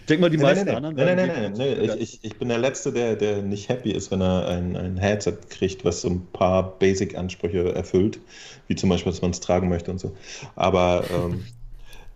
Ich 0.02 0.06
denke 0.08 0.22
mal, 0.22 0.30
die 0.30 0.38
Nee, 0.38 0.44
meisten 0.44 0.66
nee, 0.66 0.72
nee, 0.72 0.78
anderen. 0.78 0.96
nee, 0.96 1.06
werden 1.06 1.16
nee, 1.16 1.50
nee, 1.50 1.76
nee. 1.76 1.86
Ich, 1.86 2.00
ich, 2.00 2.20
ich 2.24 2.38
bin 2.38 2.50
der 2.50 2.60
Letzte, 2.60 2.94
der, 2.94 3.16
der 3.16 3.42
nicht 3.42 3.68
happy 3.70 3.92
ist, 3.92 4.12
wenn 4.12 4.22
er 4.22 4.48
ein, 4.48 4.76
ein 4.76 4.98
Headset 4.98 5.38
kriegt, 5.50 5.84
was 5.86 6.02
so 6.02 6.10
ein 6.10 6.32
paar 6.32 6.78
Basic-Ansprüche 6.78 7.74
erfüllt, 7.74 8.20
wie 8.68 8.76
zum 8.76 8.90
Beispiel, 8.90 9.12
dass 9.12 9.22
man 9.24 9.32
es 9.32 9.40
tragen 9.40 9.70
möchte 9.70 9.90
und 9.92 10.00
so. 10.00 10.16
Aber 10.56 11.10
ähm, 11.10 11.48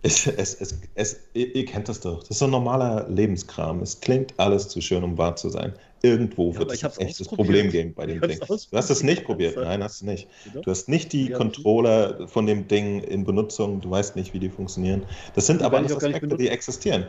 es, 0.02 0.26
es, 0.26 0.54
es, 0.54 0.80
es, 0.94 1.20
ihr, 1.34 1.64
kennt 1.66 1.88
das 1.88 2.00
doch. 2.00 2.20
Das 2.20 2.30
ist 2.30 2.38
so 2.38 2.46
ein 2.46 2.50
normaler 2.50 3.08
Lebenskram. 3.08 3.82
Es 3.82 4.00
klingt 4.00 4.32
alles 4.38 4.68
zu 4.68 4.80
schön, 4.80 5.04
um 5.04 5.18
wahr 5.18 5.36
zu 5.36 5.50
sein. 5.50 5.74
Irgendwo 6.02 6.52
Ja, 6.52 6.60
wird 6.60 6.72
es 6.72 6.82
ein 6.82 7.06
echtes. 7.08 7.28
Problem 7.28 7.70
geben 7.70 7.94
bei 7.94 8.06
dem 8.06 8.20
Ding. 8.22 8.38
Du 8.40 8.76
hast 8.76 8.88
es 8.90 9.02
nicht 9.02 9.24
probiert. 9.24 9.56
Nein, 9.56 9.82
hast 9.82 10.00
du 10.00 10.06
nicht. 10.06 10.28
Du 10.62 10.70
hast 10.70 10.88
nicht 10.88 11.12
die 11.12 11.28
Controller 11.30 12.26
von 12.28 12.46
dem 12.46 12.66
Ding 12.68 13.00
in 13.02 13.24
Benutzung. 13.24 13.80
Du 13.82 13.90
weißt 13.90 14.16
nicht, 14.16 14.32
wie 14.32 14.38
die 14.38 14.48
funktionieren. 14.48 15.06
Das 15.34 15.46
sind 15.46 15.60
Die 15.60 15.64
aber 15.64 15.78
alles 15.78 15.92
Aspekte, 15.94 16.36
die 16.36 16.48
existieren. 16.48 17.08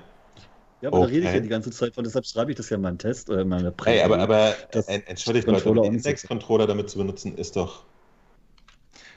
Ja, 0.81 0.89
aber 0.89 0.99
da 0.99 1.05
rede 1.05 1.19
ich 1.19 1.25
Okay. 1.25 1.35
ja 1.35 1.39
die 1.39 1.47
ganze 1.47 1.69
Zeit 1.71 1.93
von, 1.93 2.03
deshalb 2.03 2.25
schreibe 2.25 2.51
ich 2.51 2.57
das 2.57 2.69
ja 2.69 2.75
in 2.75 2.81
meinen 2.81 2.97
Test, 2.97 3.29
äh, 3.29 3.41
in 3.41 3.47
meine 3.47 3.71
Prä. 3.71 3.91
Hey, 3.91 4.01
aber, 4.01 4.19
aber 4.19 4.55
äh, 4.73 5.01
entschuldigt 5.05 5.47
Leute, 5.47 5.69
auch 5.69 5.73
den 5.75 5.93
Index-Controller 5.93 6.67
damit 6.67 6.89
zu 6.89 6.97
benutzen, 6.97 7.37
ist 7.37 7.55
doch 7.55 7.85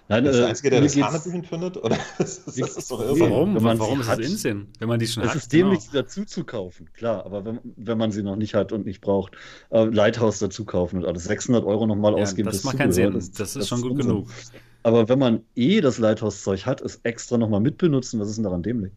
Nein, 0.09 0.25
das 0.25 0.37
äh, 0.37 0.39
der 0.41 0.49
Einzige, 0.49 0.71
der 0.71 0.81
das 0.83 0.97
Hanebüchen 0.97 1.45
findet? 1.45 1.77
Oder 1.79 1.97
das 2.19 2.39
ist, 2.39 2.61
das 2.61 2.77
ist 2.77 2.91
doch 2.91 3.01
Nee, 3.01 3.07
irre. 3.21 3.31
Warum? 3.31 3.55
wenn 3.55 3.63
man 3.63 3.79
Warum 3.79 4.01
ist 4.01 4.09
hat- 4.09 4.21
es 4.21 4.31
Insinn? 4.31 4.69
Wenn 4.79 4.89
man 4.89 4.99
die 4.99 5.07
schon 5.07 5.23
Es 5.23 5.31
hat. 5.31 5.37
ist 5.37 5.53
dämlich, 5.53 5.79
genau. 5.81 5.91
sie 5.93 5.97
dazu 5.99 6.25
zu 6.27 6.45
kaufen, 6.45 6.91
klar, 6.93 7.25
aber 7.25 7.45
wenn, 7.45 7.59
wenn 7.77 7.97
man 7.99 8.13
sie 8.13 8.23
noch 8.23 8.37
nicht 8.37 8.55
hat 8.55 8.73
und 8.73 8.85
nicht 8.85 9.01
braucht, 9.01 9.33
äh, 9.71 9.85
Lighthouse 9.85 10.39
dazu 10.41 10.65
kaufen 10.67 10.99
und 10.99 11.07
alles 11.07 11.25
600 11.25 11.65
Euro 11.65 11.87
nochmal 11.87 12.17
Ja, 12.17 12.23
ausgeben. 12.23 12.47
das 12.47 12.57
fürs 12.57 12.65
macht 12.65 12.77
keinen 12.79 12.93
Sinn. 12.93 13.13
Das 13.39 13.57
ist 13.57 13.67
schon 13.69 13.81
gut 13.81 13.93
Unsinn. 13.93 14.07
genug. 14.09 14.29
Aber 14.83 15.09
wenn 15.09 15.19
man 15.19 15.41
eh 15.57 15.81
das 15.81 15.97
Lighthouse-Zeug 15.99 16.67
hat, 16.67 16.83
es 16.83 17.01
extra 17.05 17.39
nochmal 17.39 17.61
mitbenutzen, 17.61 18.21
was 18.21 18.29
ist 18.29 18.37
denn 18.37 18.45
daran 18.45 18.63
dämlich? 18.63 18.93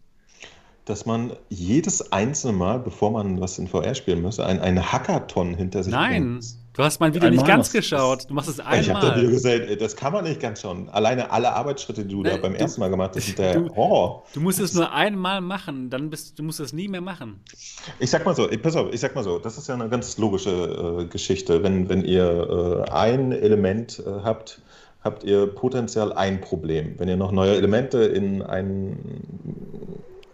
Dass 0.84 1.06
man 1.06 1.32
jedes 1.50 2.12
einzelne 2.12 2.54
Mal, 2.54 2.80
bevor 2.80 3.12
man 3.12 3.40
was 3.42 3.58
in 3.60 3.68
VR 3.68 3.94
spielen 3.96 4.22
müsste, 4.22 4.46
ein, 4.46 4.60
einen 4.60 4.92
Hackathon 4.92 5.54
hinter 5.54 5.84
sich 5.84 5.92
Nein, 5.94 6.24
bringt. 6.40 6.46
Du 6.78 6.84
hast 6.84 7.00
mein 7.00 7.14
Video 7.14 7.30
nicht 7.30 7.40
Einmal 7.42 7.58
ganz 7.58 7.72
du 7.72 7.78
das. 7.78 7.90
geschaut. 7.90 8.30
Du 8.30 8.34
machst 8.34 8.50
es 8.50 8.60
Ich 8.60 8.64
habe 8.66 8.78
das 8.78 8.86
Video 8.88 9.10
einmal. 9.12 9.28
gesehen, 9.32 9.80
das 9.80 9.96
kann 9.96 10.14
man 10.14 10.24
nicht 10.24 10.40
ganz 10.40 10.62
schauen. 10.62 10.88
Alleine 10.90 11.30
alle 11.32 11.52
Arbeitsschritte, 11.54 12.06
die 12.06 12.14
du 12.16 12.22
Nee, 12.22 12.30
da 12.30 12.38
beim 12.38 12.54
du- 12.54 12.60
ersten 12.60 12.80
Mal 12.80 12.90
gemacht 12.90 13.12
hast, 13.16 13.26
sind 13.26 13.38
der 13.40 13.56
du- 13.60 13.76
Horror. 13.76 14.24
Du 14.34 14.40
musst 14.40 14.60
es 14.60 14.74
nur 14.74 14.92
einmal 14.94 15.42
machen, 15.42 15.90
dann 15.90 16.10
bist 16.10 16.38
du 16.40 16.44
musst 16.44 16.60
es 16.60 16.72
nie 16.72 16.88
mehr 16.88 17.02
machen. 17.02 17.42
Ich 18.00 18.10
sag 18.10 18.26
mal 18.26 18.36
so, 18.36 18.50
ich, 18.50 18.62
pass 18.62 18.76
auf, 18.76 18.94
ich 18.94 19.00
sag 19.02 19.16
mal 19.16 19.24
so, 19.24 19.40
das 19.40 19.58
ist 19.58 19.68
ja 19.68 19.74
eine 19.74 19.90
ganz 19.90 20.18
logische 20.18 21.02
äh, 21.02 21.06
Geschichte. 21.06 21.64
Wenn, 21.64 21.90
wenn 21.90 22.06
ihr 22.06 22.86
äh, 22.88 22.92
ein 22.92 23.32
Element 23.32 24.00
äh, 24.06 24.10
habt, 24.24 24.62
habt 25.04 25.24
ihr 25.24 25.48
potenziell 25.48 26.14
ein 26.14 26.42
Problem. 26.42 26.96
Wenn 26.98 27.08
ihr 27.10 27.18
noch 27.18 27.32
neue 27.32 27.56
Elemente 27.56 28.00
in 28.04 28.42
ein 28.42 28.98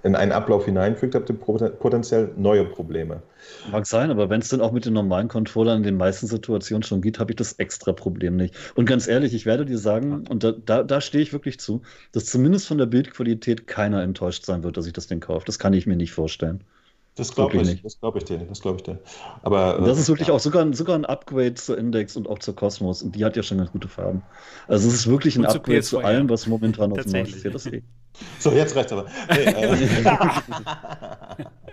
in 0.04 0.16
einen 0.16 0.34
Ablauf 0.34 0.66
hineinfügt, 0.66 1.16
habt 1.16 1.30
ihr 1.30 1.36
potenziell 1.38 2.32
neue 2.36 2.66
Probleme. 2.66 3.24
Mag 3.72 3.88
sein, 3.88 4.12
aber 4.12 4.30
wenn 4.30 4.42
es 4.42 4.50
dann 4.50 4.62
auch 4.62 4.74
mit 4.74 4.86
den 4.86 4.94
normalen 4.94 5.30
Controllern 5.30 5.78
in 5.78 5.84
den 5.84 5.98
meisten 5.98 6.28
Situationen 6.28 6.84
schon 6.84 7.02
geht, 7.02 7.20
habe 7.20 7.32
ich 7.32 7.38
das 7.38 7.54
extra 7.54 7.94
Problem 7.94 8.36
nicht. 8.36 8.56
Und 8.76 8.86
ganz 8.86 9.08
ehrlich, 9.08 9.34
ich 9.34 9.46
werde 9.46 9.66
dir 9.66 9.78
sagen, 9.78 10.28
und 10.28 10.44
da, 10.44 10.52
da, 10.52 10.84
da 10.84 11.02
stehe 11.02 11.24
ich 11.24 11.32
wirklich 11.32 11.60
zu, 11.60 11.82
dass 12.12 12.26
zumindest 12.26 12.68
von 12.68 12.78
der 12.78 12.86
Bildqualität 12.86 13.66
keiner 13.66 14.04
enttäuscht 14.04 14.46
sein 14.46 14.64
wird, 14.64 14.76
dass 14.76 14.88
ich 14.88 14.94
das 14.94 15.08
Ding 15.08 15.22
kaufe. 15.22 15.46
Das 15.46 15.58
kann 15.58 15.74
ich 15.74 15.88
mir 15.88 15.96
nicht 15.96 16.12
vorstellen. 16.12 16.64
Das 17.16 17.36
glaube 17.36 17.58
ich, 17.58 17.68
nicht. 17.68 17.86
das 17.86 18.00
glaube 18.00 18.18
ich 18.18 18.26
dir, 18.26 18.40
das 18.40 18.62
glaube 18.62 18.78
ich 18.78 18.84
dir. 18.84 19.00
Aber 19.44 19.80
das 19.86 20.00
ist 20.00 20.10
wirklich 20.10 20.30
ja. 20.30 20.34
auch 20.34 20.40
sogar, 20.40 20.74
sogar 20.74 20.96
ein 20.96 21.06
Upgrade 21.06 21.54
zur 21.54 21.78
Index 21.78 22.16
und 22.16 22.28
auch 22.28 22.40
zur 22.40 22.56
Cosmos 22.56 23.04
und 23.04 23.16
die 23.16 23.24
hat 23.24 23.36
ja 23.36 23.44
schon 23.44 23.60
ganz 23.60 23.72
gute 23.72 23.88
Farben. 23.88 24.24
Also 24.68 24.88
es 24.88 24.96
ist 24.96 25.08
wirklich 25.08 25.36
ein 25.36 25.46
Upgrade 25.46 25.84
zu, 25.84 25.98
zu 25.98 26.00
allem, 26.00 26.28
was 26.30 26.48
momentan 26.48 26.92
auf 26.92 27.04
dem 27.04 27.12
Markt 27.12 27.30
ist. 27.30 27.44
Ja, 27.44 27.52
das 27.52 27.68
eh. 27.68 27.84
So, 28.40 28.52
jetzt 28.52 28.76
reicht's 28.76 28.92
aber. 28.92 29.06
Nee, 29.30 29.44
äh, 29.44 30.04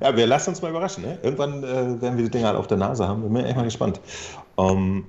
ja, 0.00 0.16
wir 0.16 0.26
lassen 0.26 0.50
uns 0.50 0.62
mal 0.62 0.70
überraschen. 0.70 1.04
Ne? 1.04 1.18
Irgendwann 1.22 1.62
äh, 1.62 2.00
werden 2.00 2.16
wir 2.16 2.24
die 2.24 2.30
Dinger 2.30 2.48
halt 2.48 2.56
auf 2.56 2.66
der 2.66 2.76
Nase 2.76 3.06
haben. 3.06 3.22
Bin 3.22 3.32
mir 3.32 3.46
echt 3.46 3.56
mal 3.56 3.64
gespannt. 3.64 4.00
Um, 4.56 4.68
ähm, 4.68 5.04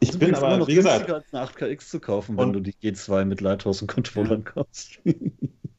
ich 0.00 0.10
das 0.10 0.18
bin 0.18 0.34
aber, 0.34 0.58
noch 0.58 0.68
wie 0.68 0.74
gesagt, 0.74 1.10
als 1.10 1.32
eine 1.32 1.46
8KX 1.46 1.88
zu 1.88 2.00
kaufen, 2.00 2.36
wenn 2.36 2.52
du 2.52 2.60
die 2.60 2.74
G2 2.74 3.24
mit 3.24 3.40
Lighthouse 3.40 3.80
und 3.80 3.88
Controllern 3.88 4.44
kaufst. 4.44 4.98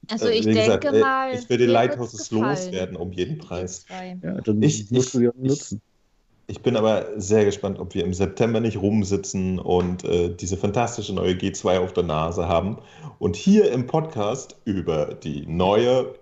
Also 0.09 0.27
ich 0.27 0.45
denke 0.45 0.79
gesagt, 0.79 0.99
mal. 0.99 1.33
Ich 1.33 1.49
will 1.49 1.57
die 1.57 1.65
Lighthouses 1.65 2.31
loswerden 2.31 2.95
um 2.95 3.11
jeden 3.11 3.37
Preis. 3.37 3.85
Ja, 3.89 4.41
dann 4.41 4.61
ich, 4.61 4.89
musst 4.91 5.13
du 5.13 5.29
auch 5.29 5.33
nutzen. 5.37 5.81
Ich, 6.47 6.61
bin 6.61 6.77
aber 6.77 7.07
sehr 7.17 7.45
gespannt, 7.45 7.79
ob 7.79 7.95
wir 7.95 8.03
im 8.03 8.13
September 8.13 8.59
nicht 8.59 8.77
rumsitzen 8.77 9.57
und 9.57 10.03
äh, 10.03 10.29
diese 10.29 10.57
fantastische 10.57 11.13
neue 11.13 11.33
G2 11.33 11.79
auf 11.79 11.93
der 11.93 12.03
Nase 12.03 12.47
haben 12.47 12.77
und 13.17 13.35
hier 13.35 13.71
im 13.71 13.87
Podcast 13.87 14.55
über 14.65 15.15
die 15.15 15.47
neue 15.47 16.13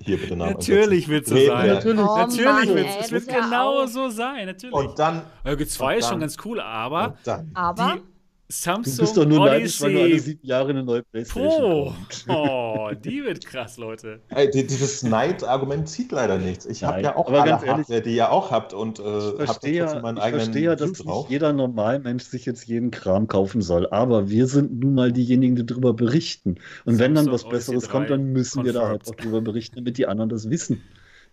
hier 0.00 0.18
bitte 0.18 0.36
Namen 0.36 0.52
Natürlich 0.52 1.08
wird 1.08 1.24
es 1.24 1.30
so 1.30 1.46
sein. 1.46 1.68
Natürlich, 1.68 2.00
oh, 2.00 2.16
natürlich 2.16 2.74
wird 2.74 2.86
es. 3.00 3.10
wird 3.10 3.28
genau 3.28 3.86
so 3.86 4.10
sein. 4.10 4.46
Natürlich. 4.46 4.74
Und 4.74 4.98
dann. 4.98 5.22
G2 5.44 5.96
ist 5.96 6.08
schon 6.08 6.20
ganz 6.20 6.36
cool, 6.44 6.60
aber. 6.60 7.16
aber. 7.54 7.96
Die, 7.96 8.13
Samsung 8.48 8.94
du 8.94 9.00
bist 9.02 9.16
doch 9.16 9.24
nur 9.24 9.46
neidisch, 9.46 9.80
weil 9.80 9.92
nur 9.92 10.02
alle 10.02 10.18
sieben 10.18 10.46
Jahre 10.46 10.70
eine 10.70 10.84
neue 10.84 11.02
Playstation 11.02 11.94
oh, 12.28 12.28
oh, 12.28 12.90
die 12.92 13.24
wird 13.24 13.46
krass, 13.46 13.78
Leute. 13.78 14.20
Ey, 14.28 14.50
dieses 14.50 15.02
Neid-Argument 15.02 15.88
zieht 15.88 16.12
leider 16.12 16.36
nichts. 16.36 16.66
Ich 16.66 16.84
habe 16.84 17.00
ja 17.00 17.16
auch 17.16 17.26
aber 17.26 17.42
alle 17.42 17.50
ganz 17.50 17.62
ehrlich, 17.62 17.78
Hardware, 17.78 18.02
die 18.02 18.16
ihr 18.16 18.30
auch 18.30 18.50
habt 18.50 18.74
und 18.74 18.98
äh, 18.98 19.28
ich 19.30 19.34
verstehe, 19.36 19.74
ja, 19.76 20.00
meinen 20.00 20.18
ich 20.18 20.22
eigenen 20.22 20.44
verstehe 20.44 20.64
ja, 20.64 20.76
dass 20.76 20.90
nicht 20.90 21.30
jeder 21.30 21.52
Normalmensch 21.54 22.24
sich 22.24 22.44
jetzt 22.44 22.66
jeden 22.66 22.90
Kram 22.90 23.28
kaufen 23.28 23.62
soll. 23.62 23.88
Aber 23.88 24.28
wir 24.28 24.46
sind 24.46 24.78
nun 24.78 24.94
mal 24.94 25.10
diejenigen, 25.10 25.56
die 25.56 25.64
darüber 25.64 25.94
berichten. 25.94 26.56
Und 26.84 26.96
Samsung 26.96 26.98
wenn 26.98 27.14
dann 27.14 27.32
was 27.32 27.48
Besseres 27.48 27.88
kommt, 27.88 28.10
dann 28.10 28.32
müssen 28.32 28.58
confirmed. 28.58 28.74
wir 28.74 28.80
da 28.80 28.88
halt 28.88 29.08
auch 29.08 29.14
darüber 29.14 29.40
berichten, 29.40 29.76
damit 29.76 29.96
die 29.96 30.06
anderen 30.06 30.28
das 30.28 30.50
wissen. 30.50 30.82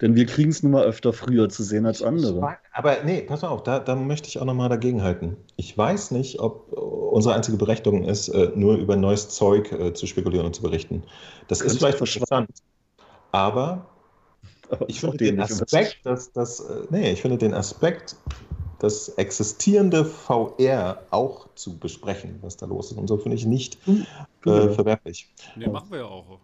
Denn 0.01 0.15
wir 0.15 0.25
kriegen 0.25 0.49
es 0.49 0.63
nun 0.63 0.71
mal 0.71 0.83
öfter 0.83 1.13
früher 1.13 1.47
zu 1.49 1.63
sehen 1.63 1.85
als 1.85 2.01
andere. 2.01 2.57
Aber 2.73 3.03
nee, 3.03 3.21
pass 3.21 3.43
mal 3.43 3.49
auf, 3.49 3.61
da, 3.63 3.79
da 3.79 3.95
möchte 3.95 4.27
ich 4.27 4.39
auch 4.39 4.45
nochmal 4.45 4.67
dagegenhalten. 4.67 5.37
Ich 5.57 5.77
weiß 5.77 6.09
nicht, 6.11 6.39
ob 6.39 6.73
unsere 6.73 7.35
einzige 7.35 7.57
Berechtigung 7.57 8.03
ist, 8.03 8.29
äh, 8.29 8.51
nur 8.55 8.75
über 8.77 8.95
neues 8.95 9.29
Zeug 9.29 9.71
äh, 9.71 9.93
zu 9.93 10.07
spekulieren 10.07 10.47
und 10.47 10.55
zu 10.55 10.63
berichten. 10.63 11.03
Das 11.47 11.59
Könnte 11.59 11.73
ist 11.73 11.79
vielleicht 11.79 11.99
interessant. 11.99 12.49
Aber, 13.31 13.85
aber 14.71 14.89
ich 14.89 14.99
finde 14.99 15.17
den 15.17 15.39
Aspekt, 15.39 15.99
dass 16.03 16.31
das, 16.31 16.59
äh, 16.61 16.81
nee, 16.89 17.11
ich 17.11 17.21
finde 17.21 17.37
den 17.37 17.53
Aspekt, 17.53 18.15
das 18.79 19.09
existierende 19.09 20.03
VR 20.03 21.03
auch 21.11 21.47
zu 21.53 21.77
besprechen, 21.77 22.39
was 22.41 22.57
da 22.57 22.65
los 22.65 22.91
ist. 22.91 22.97
Und 22.97 23.07
so 23.07 23.17
finde 23.17 23.37
ich 23.37 23.45
nicht 23.45 23.77
hm. 23.85 24.07
äh, 24.45 24.69
verwerflich. 24.69 25.31
Nee, 25.55 25.67
machen 25.67 25.91
wir 25.91 25.99
ja 25.99 26.05
auch. 26.05 26.39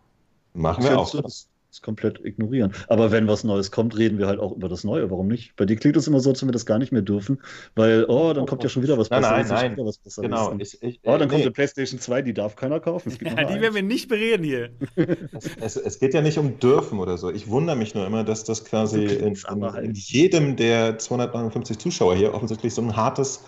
Machen 0.53 0.83
wir 0.83 0.99
auch. 0.99 1.09
Das, 1.09 1.47
komplett 1.81 2.23
ignorieren. 2.23 2.73
Aber 2.87 3.11
wenn 3.11 3.27
was 3.27 3.43
Neues 3.43 3.71
kommt, 3.71 3.97
reden 3.97 4.17
wir 4.17 4.27
halt 4.27 4.39
auch 4.39 4.55
über 4.55 4.69
das 4.69 4.83
Neue. 4.83 5.09
Warum 5.11 5.27
nicht? 5.27 5.55
Bei 5.55 5.65
dir 5.65 5.75
klingt 5.75 5.97
es 5.97 6.07
immer 6.07 6.19
so, 6.19 6.29
als 6.29 6.41
wenn 6.41 6.49
wir 6.49 6.53
das 6.53 6.65
gar 6.65 6.79
nicht 6.79 6.91
mehr 6.91 7.01
dürfen, 7.01 7.39
weil, 7.75 8.05
oh, 8.05 8.33
dann 8.33 8.45
kommt 8.45 8.63
ja 8.63 8.69
schon 8.69 8.83
wieder 8.83 8.97
was 8.97 9.09
Besseres. 9.09 9.49
Nein, 9.49 9.75
nein, 9.75 9.85
was 9.85 9.97
Besseres. 9.97 10.29
Genau. 10.29 10.55
Ich, 10.57 10.81
ich, 10.81 10.99
oh, 11.03 11.11
dann 11.11 11.21
nee. 11.21 11.27
kommt 11.27 11.41
eine 11.41 11.51
PlayStation 11.51 11.99
2, 11.99 12.21
die 12.23 12.33
darf 12.33 12.55
keiner 12.55 12.79
kaufen. 12.79 13.11
Ja, 13.21 13.35
die 13.35 13.53
eins. 13.53 13.61
werden 13.61 13.75
wir 13.75 13.83
nicht 13.83 14.07
bereden 14.07 14.43
hier. 14.43 14.69
es, 14.95 15.75
es, 15.75 15.77
es, 15.77 15.99
geht 15.99 16.13
ja 16.13 16.21
nicht 16.21 16.37
um 16.37 16.59
dürfen 16.59 16.99
oder 16.99 17.17
so. 17.17 17.29
Ich 17.29 17.49
wundere 17.49 17.75
mich 17.75 17.93
nur 17.93 18.05
immer, 18.05 18.23
dass 18.23 18.43
das 18.43 18.65
quasi 18.65 19.03
in, 19.03 19.35
in, 19.35 19.63
in 19.83 19.93
jedem 19.93 20.55
der 20.55 20.97
259 20.97 21.77
Zuschauer 21.77 22.15
hier 22.15 22.33
offensichtlich 22.33 22.73
so 22.73 22.81
ein 22.81 22.95
hartes 22.95 23.43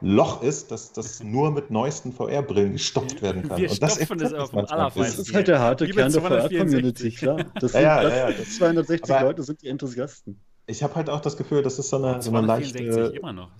Loch 0.00 0.42
ist, 0.42 0.70
dass 0.70 0.92
das 0.92 1.22
nur 1.24 1.50
mit 1.50 1.70
neuesten 1.70 2.12
VR-Brillen 2.12 2.72
gestopft 2.72 3.22
werden 3.22 3.48
kann. 3.48 3.58
Wir 3.60 3.70
und 3.70 3.82
das, 3.82 3.98
das 3.98 4.10
auf 4.34 4.50
dem 4.50 4.66
Das 4.66 5.18
ist 5.18 5.34
halt 5.34 5.48
der 5.48 5.58
harte 5.60 5.88
Kern 5.88 6.12
der 6.12 6.22
VR-Community, 6.22 7.10
klar. 7.10 7.44
Das 7.60 7.72
sind, 7.72 7.82
ja, 7.82 8.02
ja, 8.02 8.30
ja, 8.30 8.32
das 8.32 8.56
260 8.56 9.14
Aber 9.14 9.26
Leute 9.28 9.42
sind 9.42 9.62
die 9.62 9.68
Enthusiasten. 9.68 10.38
Ich 10.66 10.82
habe 10.82 10.94
halt 10.94 11.10
auch 11.10 11.20
das 11.20 11.36
Gefühl, 11.36 11.62
das 11.62 11.78
ist 11.78 11.90
so 11.90 11.96
eine, 12.02 12.22
so 12.22 12.30
eine 12.30 12.46
leichte 12.46 13.12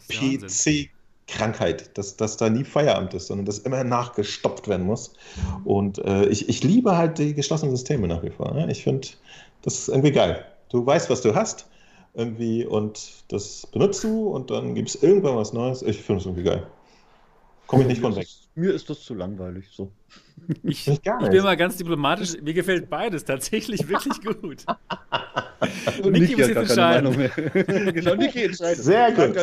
PC-Krankheit, 0.09 1.97
dass, 1.99 2.17
dass 2.17 2.39
da 2.39 2.49
nie 2.49 2.65
Feierabend 2.65 3.13
ist, 3.13 3.27
sondern 3.27 3.45
dass 3.45 3.59
immer 3.59 3.85
nachgestopft 3.85 4.69
werden 4.69 4.87
muss. 4.87 5.13
Und 5.65 5.99
äh, 5.99 6.25
ich, 6.27 6.49
ich 6.49 6.65
liebe 6.65 6.97
halt 6.97 7.19
die 7.19 7.35
geschlossenen 7.35 7.77
Systeme 7.77 8.09
nach 8.09 8.23
wie 8.23 8.31
vor. 8.31 8.55
Ne? 8.55 8.71
Ich 8.71 8.85
finde, 8.85 9.09
das 9.63 9.81
ist 9.81 9.89
irgendwie 9.89 10.13
geil. 10.13 10.47
Du 10.71 10.85
weißt, 10.85 11.11
was 11.11 11.21
du 11.21 11.35
hast 11.35 11.67
irgendwie 12.15 12.65
und 12.65 13.25
das 13.29 13.67
benutzt 13.67 14.05
du 14.05 14.29
und 14.29 14.51
dann 14.51 14.75
gibt 14.75 14.89
es 14.89 15.03
irgendwann 15.03 15.37
was 15.37 15.53
Neues. 15.53 15.83
Ich 15.83 16.01
finde 16.01 16.21
es 16.21 16.27
irgendwie 16.27 16.45
geil. 16.45 16.67
Komme 17.67 17.83
ich 17.83 17.89
nicht 17.89 18.01
von 18.01 18.15
weg. 18.15 18.29
Mir 18.55 18.73
ist 18.73 18.89
das 18.89 19.01
zu 19.01 19.15
langweilig 19.15 19.67
so. 19.71 19.91
Ich, 20.63 20.87
ich 20.87 21.01
bin 21.01 21.43
mal 21.43 21.57
ganz 21.57 21.79
diplomatisch, 21.79 22.35
mir 22.43 22.53
gefällt 22.53 22.91
beides 22.91 23.25
tatsächlich 23.25 23.89
wirklich 23.89 24.21
gut. 24.21 24.65
Und 26.03 26.13
Niki 26.13 26.37
muss 26.37 26.49
jetzt 26.49 26.57
entscheiden. 26.57 27.31
genau, 27.95 28.15
Niki 28.15 28.45
entscheidet. 28.45 28.85
Sehr 28.85 29.13
gut. 29.13 29.35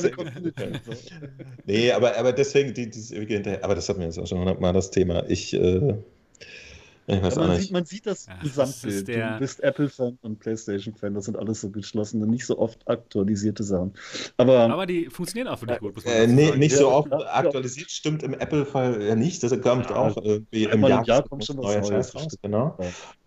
nee, 1.65 1.91
aber, 1.91 2.15
aber 2.17 2.31
deswegen, 2.33 2.73
die, 2.73 2.89
die, 2.89 3.57
aber 3.63 3.73
das 3.73 3.89
hatten 3.89 3.99
wir 3.99 4.05
jetzt 4.05 4.19
auch 4.19 4.27
schon 4.27 4.43
mal 4.43 4.73
das 4.73 4.91
Thema. 4.91 5.27
Ich 5.27 5.53
äh, 5.55 5.95
ich 7.11 7.21
weiß 7.21 7.35
man, 7.35 7.59
sieht, 7.59 7.71
man 7.71 7.85
sieht 7.85 8.05
das 8.05 8.27
Ach, 8.29 8.41
Gesamtbild. 8.41 9.07
Das 9.07 9.15
du 9.15 9.39
bist 9.39 9.59
Apple-Fan 9.61 10.17
und 10.21 10.39
PlayStation-Fan. 10.39 11.13
Das 11.13 11.25
sind 11.25 11.37
alles 11.37 11.61
so 11.61 11.69
geschlossene, 11.69 12.25
nicht 12.27 12.45
so 12.45 12.57
oft 12.57 12.79
aktualisierte 12.87 13.63
Sachen. 13.63 13.93
Aber, 14.37 14.71
aber 14.71 14.85
die 14.85 15.09
funktionieren 15.09 15.47
auch 15.47 15.61
wirklich 15.61 15.79
gut. 15.79 16.05
Äh, 16.05 16.27
nee, 16.27 16.55
nicht 16.55 16.75
so 16.75 16.91
oft 16.91 17.11
aktualisiert, 17.11 17.91
stimmt 17.91 18.23
im 18.23 18.33
Apple-Fall 18.33 19.01
ja 19.01 19.15
nicht. 19.15 19.43
Das 19.43 19.51
kommt 19.61 19.89
ja, 19.89 19.95
auch 19.95 20.17
irgendwie 20.17 20.63
im 20.63 20.81
Jahr, 20.85 21.05
Jahr 21.05 21.23
kommt 21.23 21.45
schon 21.45 21.57
was 21.57 21.89
Neues 21.89 22.15
raus. 22.15 22.37
Genau. 22.41 22.77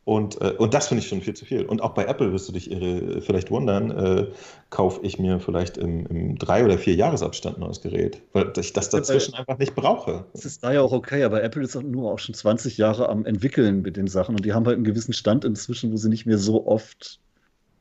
Und, 0.05 0.41
äh, 0.43 0.51
und 0.59 0.75
das 0.75 0.89
finde 0.89 1.03
ich 1.03 1.09
schon 1.09 1.23
viel 1.23 1.35
zu 1.35 1.47
viel. 1.47 1.65
Und 1.65 1.81
auch 1.81 1.95
bei 1.95 2.05
Apple 2.05 2.33
wirst 2.33 2.49
du 2.49 2.53
dich 2.53 2.71
irre, 2.71 3.23
vielleicht 3.23 3.51
wundern, 3.51 3.91
äh, 3.91 4.27
kaufe 4.69 5.01
ich 5.03 5.19
mir 5.19 5.41
vielleicht 5.41 5.79
im, 5.79 6.07
im 6.07 6.39
drei- 6.39 6.65
oder 6.65 6.77
vier 6.77 6.95
Jahresabstand 6.95 7.57
ein 7.57 7.61
neues 7.61 7.81
Gerät, 7.81 8.21
weil 8.35 8.53
ich 8.59 8.75
das 8.75 8.91
dazwischen 8.91 9.33
ja, 9.33 9.41
einfach 9.41 9.59
nicht 9.59 9.75
brauche. 9.75 10.27
Das 10.33 10.45
ist 10.45 10.63
da 10.63 10.73
ja 10.73 10.83
auch 10.83 10.93
okay, 10.93 11.25
aber 11.25 11.43
Apple 11.43 11.63
ist 11.63 11.75
auch 11.77 11.83
nur 11.83 12.13
auch 12.13 12.19
schon 12.19 12.35
20 12.35 12.77
Jahre 12.77 13.09
am 13.09 13.25
entwickeln 13.25 13.81
mit 13.81 13.97
den 13.97 14.07
Sachen 14.07 14.35
und 14.35 14.45
die 14.45 14.53
haben 14.53 14.67
halt 14.67 14.77
einen 14.77 14.85
gewissen 14.85 15.15
Stand 15.15 15.45
inzwischen, 15.45 15.91
wo 15.91 15.97
sie 15.97 16.11
nicht 16.11 16.27
mehr 16.27 16.39
so 16.39 16.67
oft 16.67 17.21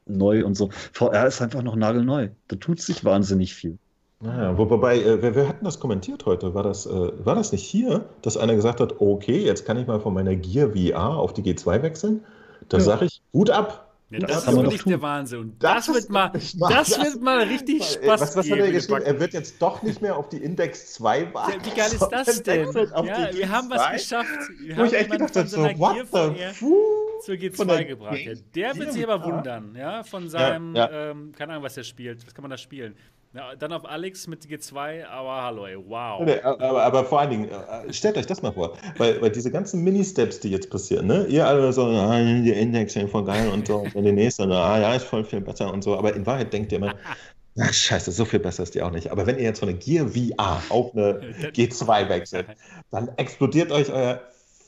neu 0.06 0.46
und 0.46 0.56
so. 0.56 0.70
VR 0.94 1.28
ist 1.28 1.42
einfach 1.42 1.62
noch 1.62 1.76
nagelneu. 1.76 2.30
Da 2.48 2.56
tut 2.56 2.80
sich 2.80 3.04
wahnsinnig 3.04 3.54
viel. 3.54 3.78
Naja, 4.24 4.58
wobei, 4.58 5.00
äh, 5.00 5.22
wer, 5.22 5.36
wer 5.36 5.48
hat 5.50 5.58
denn 5.60 5.66
das 5.66 5.80
kommentiert 5.80 6.26
heute? 6.26 6.54
War 6.54 6.64
das, 6.64 6.86
äh, 6.86 7.26
war 7.26 7.36
das 7.36 7.52
nicht 7.52 7.64
hier, 7.64 8.06
dass 8.22 8.38
einer 8.38 8.56
gesagt 8.56 8.80
hat, 8.80 9.02
okay, 9.02 9.44
jetzt 9.44 9.66
kann 9.66 9.78
ich 9.78 9.86
mal 9.86 10.00
von 10.00 10.14
meiner 10.14 10.36
Gear 10.36 10.70
VR 10.70 11.18
auf 11.18 11.34
die 11.34 11.42
G2 11.42 11.82
wechseln? 11.82 12.24
Da 12.70 12.78
ja. 12.78 12.84
sage 12.84 13.06
ich, 13.06 13.22
gut 13.34 13.50
ab. 13.50 13.90
Ja, 14.12 14.20
das, 14.20 14.46
das 14.46 14.54
ist 14.54 14.62
wirklich 14.62 14.84
der 14.84 15.02
Wahnsinn. 15.02 15.40
Und 15.40 15.64
das, 15.64 15.88
das 15.88 15.96
wird 15.96 16.10
mal, 16.10 16.32
das 16.32 17.00
wird 17.00 17.22
mal 17.22 17.40
richtig 17.44 17.84
Spaß 17.84 18.22
was, 18.22 18.38
was 18.38 18.50
hat 18.50 18.60
er 18.60 18.72
geschrieben? 18.72 19.02
Er 19.02 19.20
wird 19.20 19.34
jetzt 19.34 19.60
doch 19.60 19.82
nicht 19.82 20.02
mehr 20.02 20.16
auf 20.16 20.30
die 20.30 20.38
Index 20.38 20.94
2 20.94 21.34
warten. 21.34 21.52
Ja, 21.52 21.66
wie 21.66 21.76
geil 21.76 21.92
ist 21.92 22.08
das 22.10 22.44
denn? 22.44 22.72
Ja, 22.72 23.34
wir 23.34 23.50
haben 23.50 23.70
was 23.72 23.92
geschafft. 23.92 24.30
Wir 24.60 24.76
Wo 24.76 24.82
haben 24.82 24.88
ich 24.88 24.94
echt 24.94 25.12
gedacht 25.12 25.36
habe, 25.36 25.48
so, 25.48 25.64
what 25.64 26.08
the 26.14 26.54
zur 27.24 27.36
G2 27.36 27.86
gebracht. 27.86 28.20
Der 28.54 28.76
wird 28.76 28.94
sich 28.94 29.08
aber 29.08 29.26
wundern, 29.26 29.76
ja, 29.76 30.04
von 30.04 30.30
seinem. 30.30 30.76
Ähm, 30.76 31.32
keine 31.36 31.54
Ahnung, 31.54 31.64
was 31.64 31.78
er 31.78 31.84
spielt. 31.84 32.26
Was 32.26 32.34
kann 32.34 32.44
man 32.44 32.52
da 32.52 32.58
spielen? 32.58 32.96
Ja, 33.36 33.56
dann 33.56 33.74
auf 33.74 33.90
Alex 33.90 34.28
mit 34.28 34.46
G2, 34.46 35.06
aber 35.06 35.42
hallo, 35.42 35.66
ey, 35.66 35.76
wow. 35.76 36.22
Nee, 36.24 36.40
aber, 36.42 36.84
aber, 36.84 37.04
vor 37.04 37.20
allen 37.20 37.32
Dingen, 37.32 37.50
äh, 37.50 37.92
stellt 37.92 38.16
euch 38.16 38.28
das 38.28 38.44
mal 38.44 38.52
vor, 38.52 38.78
weil, 38.98 39.20
weil 39.24 39.32
diese 39.32 39.50
ganzen 39.50 39.84
Mini-Steps, 39.84 40.40
die 40.40 40.52
jetzt 40.52 40.70
passieren, 40.70 41.08
ne? 41.08 41.26
ihr 41.26 41.48
alle 41.48 41.74
so, 41.74 41.84
ah, 41.88 42.20
die 42.20 42.52
Index 42.52 42.94
sind 42.94 43.10
voll 43.10 43.26
geil 43.26 43.50
und 43.50 43.66
so, 43.66 43.88
und 43.96 44.04
die 44.04 44.12
nächste, 44.12 44.44
ah, 44.44 44.80
ja, 44.80 44.94
ist 44.94 45.06
voll 45.06 45.24
viel 45.24 45.42
besser 45.42 45.74
und 45.74 45.84
so, 45.84 45.98
aber 45.98 46.14
in 46.14 46.28
Wahrheit 46.28 46.54
denkt 46.54 46.72
ihr 46.74 46.78
immer, 46.78 46.94
ach, 47.60 47.74
scheiße, 47.74 48.12
so 48.12 48.24
viel 48.24 48.40
besser 48.40 48.62
ist 48.62 48.76
die 48.76 48.84
auch 48.84 48.92
nicht. 48.92 49.12
Aber 49.12 49.26
wenn 49.26 49.38
ihr 49.38 49.46
jetzt 49.46 49.60
von 49.62 49.70
einer 49.70 49.80
Gear 49.80 50.08
VR 50.10 50.62
auf 50.70 50.94
eine 50.94 51.20
G2 51.56 52.10
wechselt, 52.10 52.46
dann 52.92 53.10
explodiert 53.18 53.72
euch 53.72 53.92
euer 53.92 54.22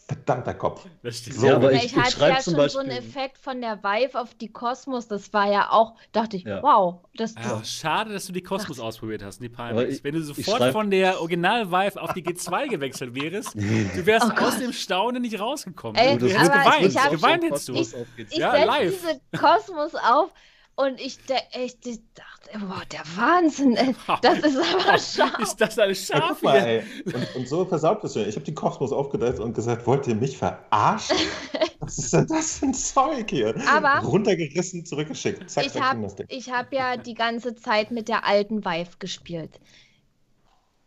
verdammter 0.07 0.53
Kopf. 0.53 0.85
Das 1.01 1.17
stimmt. 1.17 1.37
So, 1.37 1.47
ja, 1.47 1.55
aber 1.55 1.73
ich, 1.73 1.85
ich, 1.85 1.95
hatte 1.95 2.19
ja 2.19 2.41
schon 2.41 2.55
Beispiel... 2.55 2.69
so 2.69 2.79
einen 2.79 2.91
Effekt 2.91 3.37
von 3.37 3.59
der 3.59 3.83
Vive 3.83 4.19
auf 4.19 4.35
die 4.35 4.49
Kosmos. 4.49 5.07
Das 5.07 5.33
war 5.33 5.51
ja 5.51 5.71
auch, 5.71 5.95
dachte 6.11 6.37
ich, 6.37 6.43
ja. 6.43 6.61
wow. 6.61 6.99
Das 7.15 7.33
ja, 7.35 7.63
schade, 7.63 8.13
dass 8.13 8.27
du 8.27 8.33
die 8.33 8.43
Kosmos 8.43 8.79
ausprobiert 8.79 9.23
hast, 9.23 9.41
die 9.41 9.49
Pimax. 9.49 10.03
Wenn 10.03 10.13
du 10.13 10.21
sofort 10.21 10.71
von 10.71 10.91
der 10.91 11.19
Original 11.21 11.71
Vive 11.71 12.01
auf 12.01 12.13
die 12.13 12.23
G2 12.23 12.67
gewechselt 12.69 13.15
wärst, 13.15 13.55
du 13.55 14.05
wärst 14.05 14.31
oh 14.31 14.41
aus 14.41 14.59
dem 14.59 14.73
Staunen 14.73 15.21
nicht 15.21 15.39
rausgekommen. 15.39 15.95
Ey, 15.95 16.17
du 16.17 16.27
hättest 16.27 16.51
geweint. 16.51 16.85
Ich 16.85 17.09
geweint 17.11 17.43
hättest 17.43 17.67
du. 17.69 17.73
Ich, 17.73 17.93
ich 18.17 18.37
ja, 18.37 18.63
live. 18.63 18.93
diese 18.93 19.19
Kosmos 19.39 19.95
auf 19.95 20.31
und 20.75 20.99
ich, 20.99 21.19
ich, 21.53 21.77
ich 21.85 21.99
dachte, 22.13 22.59
boah, 22.59 22.81
der 22.91 23.03
Wahnsinn, 23.15 23.75
ey. 23.77 23.95
Das 24.21 24.39
ist 24.39 24.57
aber 24.57 24.97
scharf. 24.99 25.39
ist 25.39 25.61
das 25.61 25.79
alles 25.79 26.05
scharf? 26.05 26.21
Ja, 26.21 26.29
guck 26.33 26.43
mal, 26.43 26.57
ey. 26.57 26.83
Und, 27.05 27.35
und, 27.35 27.47
so 27.47 27.65
versaut 27.65 28.01
bist 28.01 28.15
du. 28.15 28.19
Ich 28.25 28.35
habe 28.35 28.45
die 28.45 28.53
Kosmos 28.53 28.91
aufgedreht 28.91 29.39
und 29.39 29.53
gesagt, 29.53 29.87
wollt 29.87 30.05
ihr 30.07 30.15
mich 30.15 30.37
verarschen? 30.37 31.17
Was 31.79 31.97
ist 31.97 32.13
denn 32.13 32.27
das 32.27 32.59
für 32.59 32.65
ein 32.65 32.73
Zeug 32.73 33.29
hier? 33.29 33.55
Aber 33.67 34.05
Runtergerissen, 34.05 34.85
zurückgeschickt. 34.85 35.49
Zack, 35.49 35.65
ich 35.65 35.81
habe 35.81 36.07
hab 36.07 36.73
ja 36.73 36.97
die 36.97 37.13
ganze 37.13 37.55
Zeit 37.55 37.91
mit 37.91 38.09
der 38.09 38.25
alten 38.25 38.65
Vive 38.65 38.97
gespielt 38.99 39.59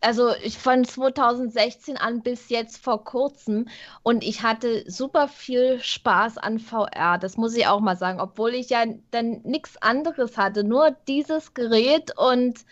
also 0.01 0.33
ich, 0.43 0.57
von 0.57 0.85
2016 0.85 1.97
an 1.97 2.21
bis 2.21 2.49
jetzt 2.49 2.83
vor 2.83 3.03
kurzem 3.03 3.67
und 4.03 4.23
ich 4.23 4.43
hatte 4.43 4.89
super 4.89 5.27
viel 5.27 5.79
Spaß 5.81 6.37
an 6.37 6.59
VR, 6.59 7.17
das 7.17 7.37
muss 7.37 7.55
ich 7.55 7.67
auch 7.67 7.79
mal 7.79 7.97
sagen, 7.97 8.19
obwohl 8.19 8.53
ich 8.53 8.69
ja 8.69 8.85
dann 9.11 9.41
nichts 9.43 9.77
anderes 9.81 10.37
hatte, 10.37 10.63
nur 10.63 10.95
dieses 11.07 11.53
Gerät 11.53 12.17
und 12.17 12.65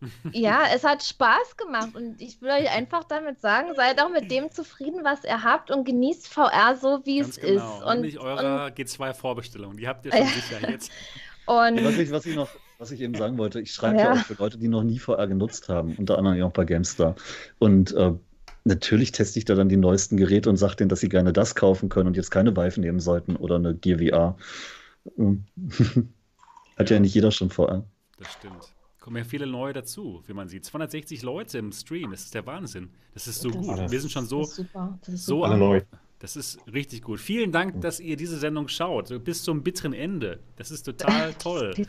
ja, 0.32 0.62
es 0.74 0.82
hat 0.82 1.02
Spaß 1.02 1.58
gemacht 1.58 1.94
und 1.94 2.22
ich 2.22 2.40
will 2.40 2.50
euch 2.50 2.70
einfach 2.70 3.04
damit 3.04 3.40
sagen, 3.40 3.74
seid 3.74 4.00
auch 4.00 4.08
mit 4.08 4.30
dem 4.30 4.50
zufrieden, 4.50 5.04
was 5.04 5.24
ihr 5.24 5.42
habt 5.42 5.70
und 5.70 5.84
genießt 5.84 6.26
VR 6.26 6.74
so, 6.80 7.00
wie 7.04 7.18
Ganz 7.18 7.36
es 7.36 7.40
genau. 7.40 7.78
ist. 7.78 7.84
Und 7.84 8.00
nicht 8.00 8.18
eure 8.18 8.68
G2-Vorbestellung, 8.68 9.76
die 9.76 9.86
habt 9.86 10.06
ihr 10.06 10.12
schon 10.12 10.26
sicher 10.26 10.70
jetzt. 10.70 10.90
Und 11.44 11.84
was, 11.84 11.98
ich, 11.98 12.10
was 12.10 12.24
ich 12.24 12.34
noch 12.34 12.48
was 12.80 12.90
ich 12.90 13.00
eben 13.02 13.14
sagen 13.14 13.36
wollte, 13.38 13.60
ich 13.60 13.72
schreibe 13.72 13.98
ja. 13.98 14.04
ja. 14.04 14.12
auch 14.14 14.24
für 14.24 14.34
Leute, 14.34 14.58
die 14.58 14.68
noch 14.68 14.82
nie 14.82 14.98
VR 14.98 15.26
genutzt 15.26 15.68
haben, 15.68 15.94
unter 15.96 16.18
anderem 16.18 16.42
auch 16.42 16.52
bei 16.52 16.64
GameStar. 16.64 17.14
Und 17.58 17.92
äh, 17.92 18.12
natürlich 18.64 19.12
teste 19.12 19.38
ich 19.38 19.44
da 19.44 19.54
dann 19.54 19.68
die 19.68 19.76
neuesten 19.76 20.16
Geräte 20.16 20.48
und 20.48 20.56
sage 20.56 20.76
denen, 20.76 20.88
dass 20.88 21.00
sie 21.00 21.10
gerne 21.10 21.32
das 21.32 21.54
kaufen 21.54 21.90
können 21.90 22.08
und 22.08 22.16
jetzt 22.16 22.30
keine 22.30 22.56
Vive 22.56 22.80
nehmen 22.80 22.98
sollten 22.98 23.36
oder 23.36 23.56
eine 23.56 23.74
Gear 23.74 23.98
VR. 23.98 24.36
Hat 26.76 26.90
ja. 26.90 26.96
ja 26.96 27.00
nicht 27.00 27.14
jeder 27.14 27.30
schon 27.30 27.50
VR. 27.50 27.84
Das 28.18 28.32
stimmt 28.32 28.72
kommen 29.00 29.16
ja 29.16 29.24
viele 29.24 29.46
neue 29.46 29.72
dazu, 29.72 30.22
wie 30.26 30.34
man 30.34 30.48
sieht. 30.48 30.64
260 30.64 31.22
Leute 31.22 31.58
im 31.58 31.72
Stream, 31.72 32.10
das 32.10 32.24
ist 32.24 32.34
der 32.34 32.46
Wahnsinn. 32.46 32.90
Das 33.14 33.26
ist 33.26 33.40
so 33.40 33.48
das 33.48 33.66
gut. 33.66 33.78
Ist, 33.78 33.90
Wir 33.90 34.00
sind 34.00 34.10
schon 34.10 34.26
so, 34.26 34.40
das 34.40 34.50
ist 34.50 34.56
super. 34.56 34.98
Das 35.00 35.14
ist 35.14 35.26
so 35.26 35.42
alle 35.42 35.56
neu. 35.56 35.80
Das 36.20 36.36
ist 36.36 36.58
richtig 36.70 37.00
gut. 37.00 37.18
Vielen 37.18 37.50
Dank, 37.50 37.80
dass 37.80 37.98
ihr 37.98 38.14
diese 38.14 38.38
Sendung 38.38 38.68
schaut. 38.68 39.24
Bis 39.24 39.42
zum 39.42 39.62
bitteren 39.62 39.94
Ende. 39.94 40.38
Das 40.56 40.70
ist 40.70 40.82
total 40.82 41.34
toll. 41.34 41.74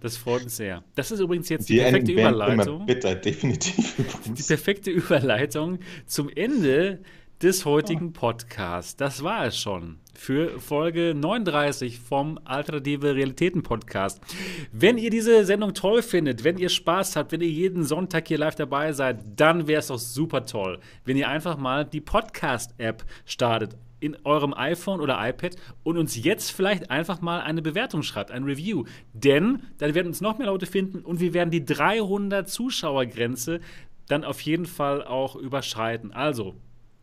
Das 0.00 0.16
freut 0.16 0.44
uns 0.44 0.56
sehr. 0.56 0.82
Das 0.94 1.10
ist 1.10 1.20
übrigens 1.20 1.50
jetzt 1.50 1.68
die, 1.68 1.74
die 1.74 1.80
perfekte 1.80 2.12
Überleitung. 2.12 2.86
Bitter, 2.86 3.14
definitiv. 3.14 3.96
Die 4.26 4.42
perfekte 4.42 4.90
Überleitung 4.90 5.80
zum 6.06 6.30
Ende 6.30 7.00
des 7.42 7.66
heutigen 7.66 8.14
Podcasts. 8.14 8.96
Das 8.96 9.22
war 9.22 9.44
es 9.44 9.58
schon 9.58 9.98
für 10.18 10.58
Folge 10.58 11.14
39 11.16 12.00
vom 12.00 12.40
Alternative 12.44 13.14
Realitäten 13.14 13.62
Podcast. 13.62 14.20
Wenn 14.72 14.98
ihr 14.98 15.10
diese 15.10 15.44
Sendung 15.44 15.74
toll 15.74 16.02
findet, 16.02 16.42
wenn 16.42 16.58
ihr 16.58 16.68
Spaß 16.68 17.14
habt, 17.14 17.30
wenn 17.30 17.40
ihr 17.40 17.48
jeden 17.48 17.84
Sonntag 17.84 18.26
hier 18.26 18.38
live 18.38 18.56
dabei 18.56 18.92
seid, 18.92 19.20
dann 19.36 19.68
wäre 19.68 19.78
es 19.78 19.86
doch 19.86 19.98
super 19.98 20.44
toll, 20.44 20.80
wenn 21.04 21.16
ihr 21.16 21.28
einfach 21.28 21.56
mal 21.56 21.84
die 21.84 22.00
Podcast-App 22.00 23.04
startet 23.24 23.76
in 24.00 24.16
eurem 24.24 24.54
iPhone 24.54 25.00
oder 25.00 25.18
iPad 25.20 25.56
und 25.84 25.96
uns 25.96 26.22
jetzt 26.22 26.50
vielleicht 26.50 26.90
einfach 26.90 27.20
mal 27.20 27.40
eine 27.40 27.62
Bewertung 27.62 28.02
schreibt, 28.02 28.30
ein 28.30 28.44
Review. 28.44 28.84
Denn 29.12 29.62
dann 29.78 29.94
werden 29.94 30.08
uns 30.08 30.20
noch 30.20 30.38
mehr 30.38 30.48
Leute 30.48 30.66
finden 30.66 30.98
und 31.00 31.20
wir 31.20 31.32
werden 31.32 31.50
die 31.50 31.64
300 31.64 32.48
Zuschauergrenze 32.48 33.60
dann 34.08 34.24
auf 34.24 34.40
jeden 34.40 34.66
Fall 34.66 35.04
auch 35.04 35.36
überschreiten. 35.36 36.12
Also, 36.12 36.56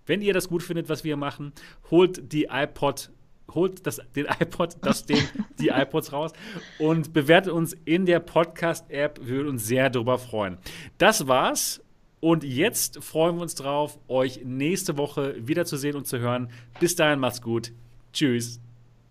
wenn 0.06 0.22
ihr 0.22 0.34
das 0.34 0.50
gut 0.50 0.64
findet, 0.64 0.90
was 0.90 1.04
wir 1.04 1.18
machen, 1.18 1.54
holt 1.90 2.32
die 2.32 2.48
iPod 2.52 3.10
holt 3.54 3.86
das, 3.86 4.02
den 4.16 4.26
iPod, 4.26 4.78
das 4.82 5.06
den, 5.06 5.24
die 5.60 5.70
iPods 5.70 6.12
raus 6.12 6.32
und 6.80 7.14
bewertet 7.14 7.54
uns 7.54 7.74
in 7.86 8.06
der 8.06 8.20
Podcast-App. 8.20 9.20
Wir 9.22 9.36
würden 9.38 9.50
uns 9.50 9.68
sehr 9.68 9.90
darüber 9.90 10.18
freuen. 10.18 10.58
Das 10.98 11.28
war's. 11.28 11.82
Und 12.22 12.44
jetzt 12.44 13.04
freuen 13.04 13.36
wir 13.36 13.44
uns 13.44 13.54
drauf, 13.54 14.00
euch 14.08 14.42
nächste 14.44 14.98
Woche 14.98 15.36
wiederzusehen 15.38 15.96
und 15.96 16.08
zu 16.08 16.18
hören. 16.18 16.50
Bis 16.80 16.96
dahin, 16.96 17.20
macht's 17.20 17.42
gut. 17.42 17.72
Tschüss. 18.14 18.60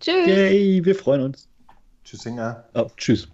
Tschüss. 0.01 0.27
Yay, 0.27 0.83
wir 0.83 0.95
freuen 0.95 1.21
uns. 1.21 1.47
Tschüss, 2.03 2.25
Inga. 2.25 2.67
Oh, 2.73 2.89
tschüss. 2.97 3.29